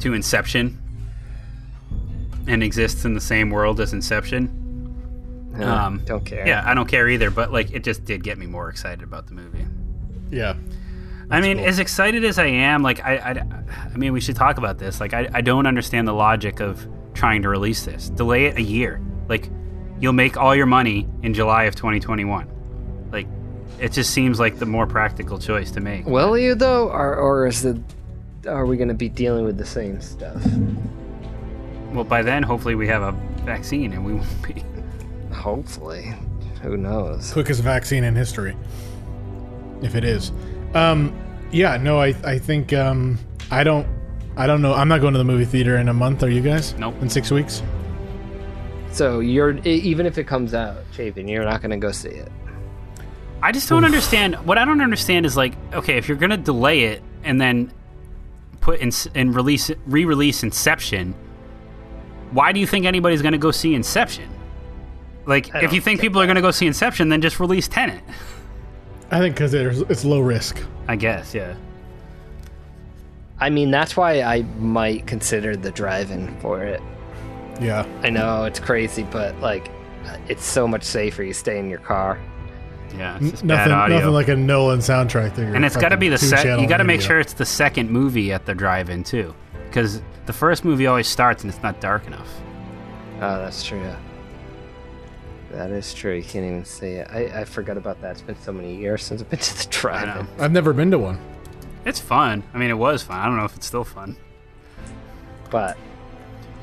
to 0.00 0.14
Inception 0.14 0.80
and 2.46 2.62
exists 2.62 3.04
in 3.04 3.12
the 3.14 3.20
same 3.20 3.50
world 3.50 3.80
as 3.80 3.92
Inception. 3.92 4.54
Yeah, 5.58 5.86
Um, 5.86 5.98
don't 6.06 6.24
care. 6.24 6.46
Yeah, 6.46 6.62
I 6.64 6.72
don't 6.74 6.88
care 6.88 7.08
either, 7.08 7.30
but 7.30 7.52
like 7.52 7.70
it 7.72 7.84
just 7.84 8.04
did 8.04 8.22
get 8.24 8.38
me 8.38 8.46
more 8.46 8.70
excited 8.70 9.02
about 9.02 9.26
the 9.26 9.34
movie. 9.34 9.66
yeah. 10.30 10.54
I 11.30 11.40
mean, 11.40 11.58
cool. 11.58 11.66
as 11.66 11.78
excited 11.78 12.24
as 12.24 12.38
I 12.38 12.46
am, 12.46 12.82
like 12.82 13.04
I, 13.04 13.16
I, 13.16 13.92
I 13.92 13.96
mean, 13.96 14.12
we 14.12 14.20
should 14.20 14.36
talk 14.36 14.56
about 14.56 14.78
this. 14.78 15.00
Like, 15.00 15.12
I, 15.12 15.28
I 15.32 15.40
don't 15.40 15.66
understand 15.66 16.08
the 16.08 16.14
logic 16.14 16.60
of 16.60 16.86
trying 17.14 17.42
to 17.42 17.48
release 17.48 17.84
this. 17.84 18.08
Delay 18.08 18.46
it 18.46 18.56
a 18.56 18.62
year. 18.62 19.00
Like, 19.28 19.50
you'll 20.00 20.14
make 20.14 20.36
all 20.36 20.54
your 20.54 20.66
money 20.66 21.06
in 21.22 21.34
July 21.34 21.64
of 21.64 21.74
2021. 21.74 22.48
Like, 23.12 23.26
it 23.78 23.92
just 23.92 24.10
seems 24.10 24.40
like 24.40 24.58
the 24.58 24.66
more 24.66 24.86
practical 24.86 25.38
choice 25.38 25.70
to 25.72 25.80
make. 25.80 26.06
Will 26.06 26.38
you 26.38 26.54
though, 26.54 26.88
or 26.88 27.14
or 27.14 27.46
is 27.46 27.62
the 27.62 27.80
are 28.46 28.64
we 28.64 28.76
going 28.76 28.88
to 28.88 28.94
be 28.94 29.08
dealing 29.08 29.44
with 29.44 29.58
the 29.58 29.66
same 29.66 30.00
stuff? 30.00 30.42
Well, 31.92 32.04
by 32.04 32.22
then, 32.22 32.42
hopefully, 32.42 32.74
we 32.74 32.86
have 32.88 33.02
a 33.02 33.12
vaccine 33.44 33.92
and 33.92 34.04
we 34.04 34.14
won't 34.14 34.42
be. 34.42 34.62
Hopefully, 35.34 36.14
who 36.62 36.76
knows? 36.76 37.32
quickest 37.32 37.62
vaccine 37.62 38.04
in 38.04 38.14
history. 38.14 38.56
If 39.82 39.94
it 39.94 40.04
is. 40.04 40.32
Um 40.74 41.16
yeah, 41.50 41.76
no, 41.76 42.00
I 42.00 42.14
I 42.24 42.38
think 42.38 42.72
um 42.72 43.18
I 43.50 43.64
don't 43.64 43.86
I 44.36 44.46
don't 44.46 44.62
know. 44.62 44.74
I'm 44.74 44.88
not 44.88 45.00
going 45.00 45.14
to 45.14 45.18
the 45.18 45.24
movie 45.24 45.44
theater 45.44 45.78
in 45.78 45.88
a 45.88 45.94
month, 45.94 46.22
are 46.22 46.30
you 46.30 46.40
guys? 46.40 46.74
Nope. 46.74 46.94
In 47.02 47.08
6 47.08 47.30
weeks? 47.32 47.62
So 48.92 49.20
you're 49.20 49.58
even 49.58 50.06
if 50.06 50.16
it 50.18 50.24
comes 50.24 50.54
out, 50.54 50.76
Chapin, 50.92 51.26
you're 51.28 51.44
not 51.44 51.60
going 51.60 51.72
to 51.72 51.76
go 51.76 51.90
see 51.90 52.10
it. 52.10 52.30
I 53.42 53.52
just 53.52 53.68
don't 53.68 53.84
understand. 53.84 54.34
What 54.46 54.58
I 54.58 54.64
don't 54.64 54.80
understand 54.80 55.24
is 55.24 55.36
like, 55.36 55.54
okay, 55.72 55.96
if 55.96 56.08
you're 56.08 56.16
gonna 56.16 56.36
delay 56.36 56.84
it 56.84 57.02
and 57.22 57.40
then 57.40 57.72
put 58.60 58.80
in 58.80 58.90
and 59.14 59.34
release 59.34 59.70
re-release 59.86 60.42
Inception, 60.42 61.14
why 62.32 62.52
do 62.52 62.58
you 62.58 62.66
think 62.66 62.84
anybody's 62.84 63.22
gonna 63.22 63.38
go 63.38 63.50
see 63.50 63.74
Inception? 63.74 64.28
Like, 65.24 65.48
if 65.54 65.62
you 65.62 65.68
don't 65.68 65.82
think 65.82 66.00
get 66.00 66.00
people 66.00 66.20
are 66.20 66.26
gonna 66.26 66.42
go 66.42 66.50
see 66.50 66.66
Inception, 66.66 67.10
then 67.10 67.20
just 67.20 67.38
release 67.38 67.68
Tenet. 67.68 68.02
I 69.10 69.18
think 69.18 69.36
cuz 69.36 69.54
it's 69.54 70.04
low 70.04 70.20
risk. 70.20 70.62
I 70.86 70.96
guess, 70.96 71.34
yeah. 71.34 71.54
I 73.40 73.50
mean, 73.50 73.70
that's 73.70 73.96
why 73.96 74.20
I 74.22 74.42
might 74.58 75.06
consider 75.06 75.54
the 75.56 75.70
drive-in 75.70 76.36
for 76.40 76.62
it. 76.64 76.82
Yeah. 77.60 77.86
I 78.02 78.10
know 78.10 78.44
it's 78.44 78.58
crazy, 78.60 79.04
but 79.04 79.38
like, 79.40 79.70
it's 80.28 80.44
so 80.44 80.66
much 80.66 80.82
safer. 80.82 81.22
You 81.22 81.32
stay 81.32 81.58
in 81.58 81.70
your 81.70 81.78
car. 81.78 82.18
Yeah, 82.96 83.16
it's 83.20 83.30
just 83.32 83.46
bad 83.46 83.58
Nothing 83.58 83.72
audio. 83.72 83.96
nothing 83.98 84.12
like 84.14 84.28
a 84.28 84.36
Nolan 84.36 84.78
soundtrack 84.78 85.34
that 85.34 85.42
you're 85.42 85.54
and 85.54 85.64
it's 85.64 85.76
got 85.76 85.90
to 85.90 85.96
be 85.98 86.08
the 86.08 86.16
two 86.16 86.26
set. 86.26 86.58
You 86.58 86.66
got 86.66 86.78
to 86.78 86.84
make 86.84 87.02
sure 87.02 87.20
it's 87.20 87.34
the 87.34 87.44
second 87.44 87.90
movie 87.90 88.32
at 88.32 88.46
the 88.46 88.54
drive-in 88.54 89.04
too, 89.04 89.34
because 89.66 90.00
the 90.26 90.32
first 90.32 90.64
movie 90.64 90.86
always 90.86 91.06
starts 91.06 91.44
and 91.44 91.52
it's 91.52 91.62
not 91.62 91.80
dark 91.80 92.06
enough. 92.06 92.28
Oh, 93.16 93.38
that's 93.38 93.62
true. 93.62 93.94
That 95.52 95.70
is 95.70 95.94
true. 95.94 96.14
You 96.14 96.22
can't 96.22 96.44
even 96.44 96.64
see 96.64 96.88
it. 96.92 97.08
I, 97.10 97.40
I 97.40 97.44
forgot 97.44 97.76
about 97.76 98.00
that. 98.02 98.12
It's 98.12 98.20
been 98.20 98.38
so 98.40 98.52
many 98.52 98.76
years 98.76 99.02
since 99.02 99.22
I've 99.22 99.30
been 99.30 99.38
to 99.38 99.54
the 99.56 99.66
I 99.78 99.80
drive-in. 99.80 100.08
know. 100.26 100.44
I've 100.44 100.52
never 100.52 100.72
been 100.72 100.90
to 100.90 100.98
one. 100.98 101.18
It's 101.86 102.00
fun. 102.00 102.42
I 102.52 102.58
mean, 102.58 102.70
it 102.70 102.74
was 102.78 103.02
fun. 103.02 103.18
I 103.18 103.26
don't 103.26 103.36
know 103.36 103.44
if 103.46 103.56
it's 103.56 103.66
still 103.66 103.84
fun. 103.84 104.16
But 105.50 105.78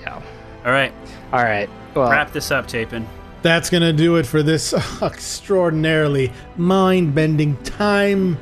yeah. 0.02 0.22
All 0.66 0.72
right, 0.72 0.94
All 1.32 1.44
right. 1.44 1.70
Well, 1.96 2.10
wrap 2.10 2.32
this 2.32 2.52
up, 2.52 2.70
Chapin. 2.70 3.08
That's 3.42 3.70
going 3.70 3.82
to 3.84 3.94
do 3.94 4.16
it 4.18 4.26
for 4.26 4.42
this 4.44 4.74
extraordinarily 5.02 6.32
mind 6.58 7.14
bending, 7.16 7.56
time 7.64 8.38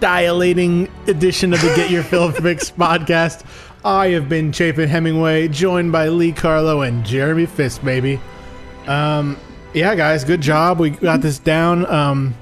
dilating 0.00 0.88
edition 1.06 1.52
of 1.52 1.60
the 1.60 1.72
Get 1.76 1.90
Your 1.90 2.02
Film 2.02 2.32
Fix 2.42 2.70
podcast. 2.70 3.44
I 3.84 4.08
have 4.08 4.28
been 4.28 4.52
Chapin 4.52 4.88
Hemingway, 4.88 5.48
joined 5.48 5.92
by 5.92 6.08
Lee 6.08 6.32
Carlo 6.32 6.82
and 6.82 7.04
Jeremy 7.04 7.46
Fisk, 7.46 7.82
baby. 7.84 8.20
Um, 8.86 9.36
yeah, 9.74 9.94
guys, 9.94 10.24
good 10.24 10.40
job. 10.40 10.80
We 10.80 10.90
got 10.90 11.20
this 11.20 11.38
down. 11.38 11.86
Um, 11.86 12.34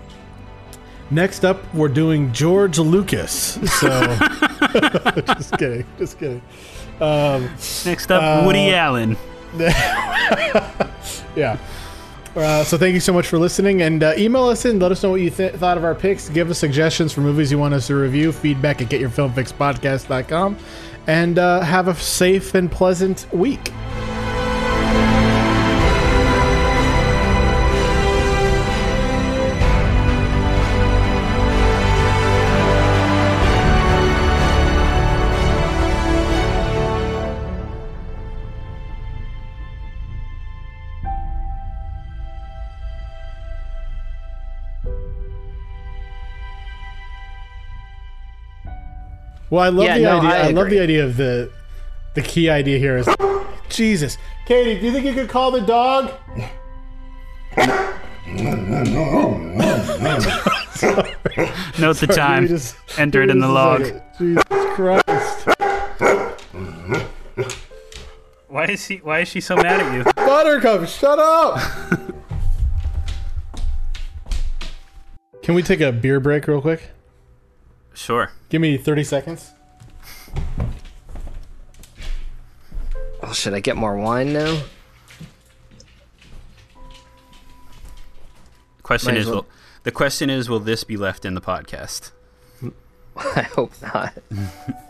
next 1.11 1.45
up, 1.45 1.75
we're 1.75 1.89
doing 1.89 2.33
George 2.33 2.79
Lucas. 2.79 3.59
So, 3.81 3.89
just 5.27 5.59
kidding, 5.59 5.85
just 5.99 6.19
kidding. 6.19 6.43
Um, 7.01 7.49
Next 7.85 8.11
up, 8.11 8.45
Woody 8.47 8.75
Allen. 8.75 9.17
yeah. 11.37 11.59
Uh, 12.35 12.63
so 12.63 12.77
thank 12.79 12.95
you 12.95 13.01
so 13.01 13.13
much 13.13 13.27
for 13.27 13.39
listening, 13.39 13.83
and 13.83 14.03
uh, 14.03 14.13
email 14.17 14.45
us 14.45 14.65
in. 14.65 14.79
Let 14.79 14.93
us 14.93 15.03
know 15.03 15.11
what 15.11 15.21
you 15.21 15.31
th- 15.31 15.55
thought 15.55 15.77
of 15.77 15.85
our 15.85 15.95
picks. 15.95 16.29
Give 16.29 16.51
us 16.51 16.59
suggestions 16.59 17.13
for 17.13 17.21
movies 17.21 17.51
you 17.51 17.59
want 17.59 17.75
us 17.75 17.87
to 17.89 17.97
review. 17.97 18.33
Feedback 18.33 18.81
at 18.81 18.89
getyourfilmfixpodcast.com. 18.89 20.57
And 21.07 21.39
uh, 21.39 21.61
have 21.61 21.89
a 21.89 21.95
safe 21.95 22.55
and 22.55 22.71
pleasant 22.71 23.27
week. 23.33 23.73
Well, 49.51 49.63
I 49.65 49.69
love 49.71 49.85
Yeah, 49.87 49.99
the 49.99 50.05
no, 50.05 50.19
idea. 50.19 50.31
I 50.31 50.39
I, 50.39 50.51
love 50.51 50.71
the 50.71 50.81
idea 50.81 51.05
of 51.05 51.17
the 51.17 51.51
the 52.15 52.23
key 52.23 52.51
idea 52.51 52.79
here 52.79 52.97
is 52.99 53.09
Jesus. 53.69 54.19
Katie, 54.47 54.79
do 54.81 54.87
you 54.87 54.93
think 54.93 55.05
you 55.07 55.15
could 55.15 55.29
call 55.29 55.51
the 55.51 55.61
dog? 55.61 56.13
Note 61.79 61.97
the 61.97 62.07
Give 62.07 62.17
time. 62.17 62.47
just- 62.49 62.77
Enter 62.99 63.23
it 63.23 63.31
in 63.31 63.39
the 63.41 63.49
log. 63.49 63.85
second. 63.85 64.03
Jesus 64.19 64.43
Christ. 64.75 65.49
Why 68.49 68.65
is 68.65 68.85
he? 68.87 68.97
Why 68.99 69.21
is 69.21 69.29
she 69.29 69.41
so 69.41 69.57
mad 69.57 69.81
at 69.81 69.95
you? 69.95 70.05
Buttercup, 70.17 70.89
shut 70.89 71.19
up. 71.19 71.59
Can 75.43 75.55
we 75.55 75.63
take 75.63 75.81
a 75.81 75.93
beer 75.93 76.21
break 76.21 76.47
real 76.47 76.61
quick? 76.61 76.91
Sure. 77.99 78.31
Give 78.49 78.61
me 78.61 78.77
30 78.77 79.03
seconds. 79.03 79.51
Oh, 83.21 83.33
should 83.33 83.55
I 83.55 83.61
get 83.61 83.77
more 83.77 83.97
wine 83.97 84.33
now? 84.33 84.63
Question 88.85 89.15
Might 89.15 89.21
is, 89.21 89.27
well. 89.27 89.35
will, 89.35 89.47
the 89.83 89.91
question 89.91 90.31
is, 90.31 90.49
will 90.49 90.61
this 90.61 90.85
be 90.85 90.97
left 90.97 91.25
in 91.25 91.35
the 91.35 91.41
podcast? 91.41 92.13
I 93.17 93.43
hope 93.43 93.73
not. 93.83 94.15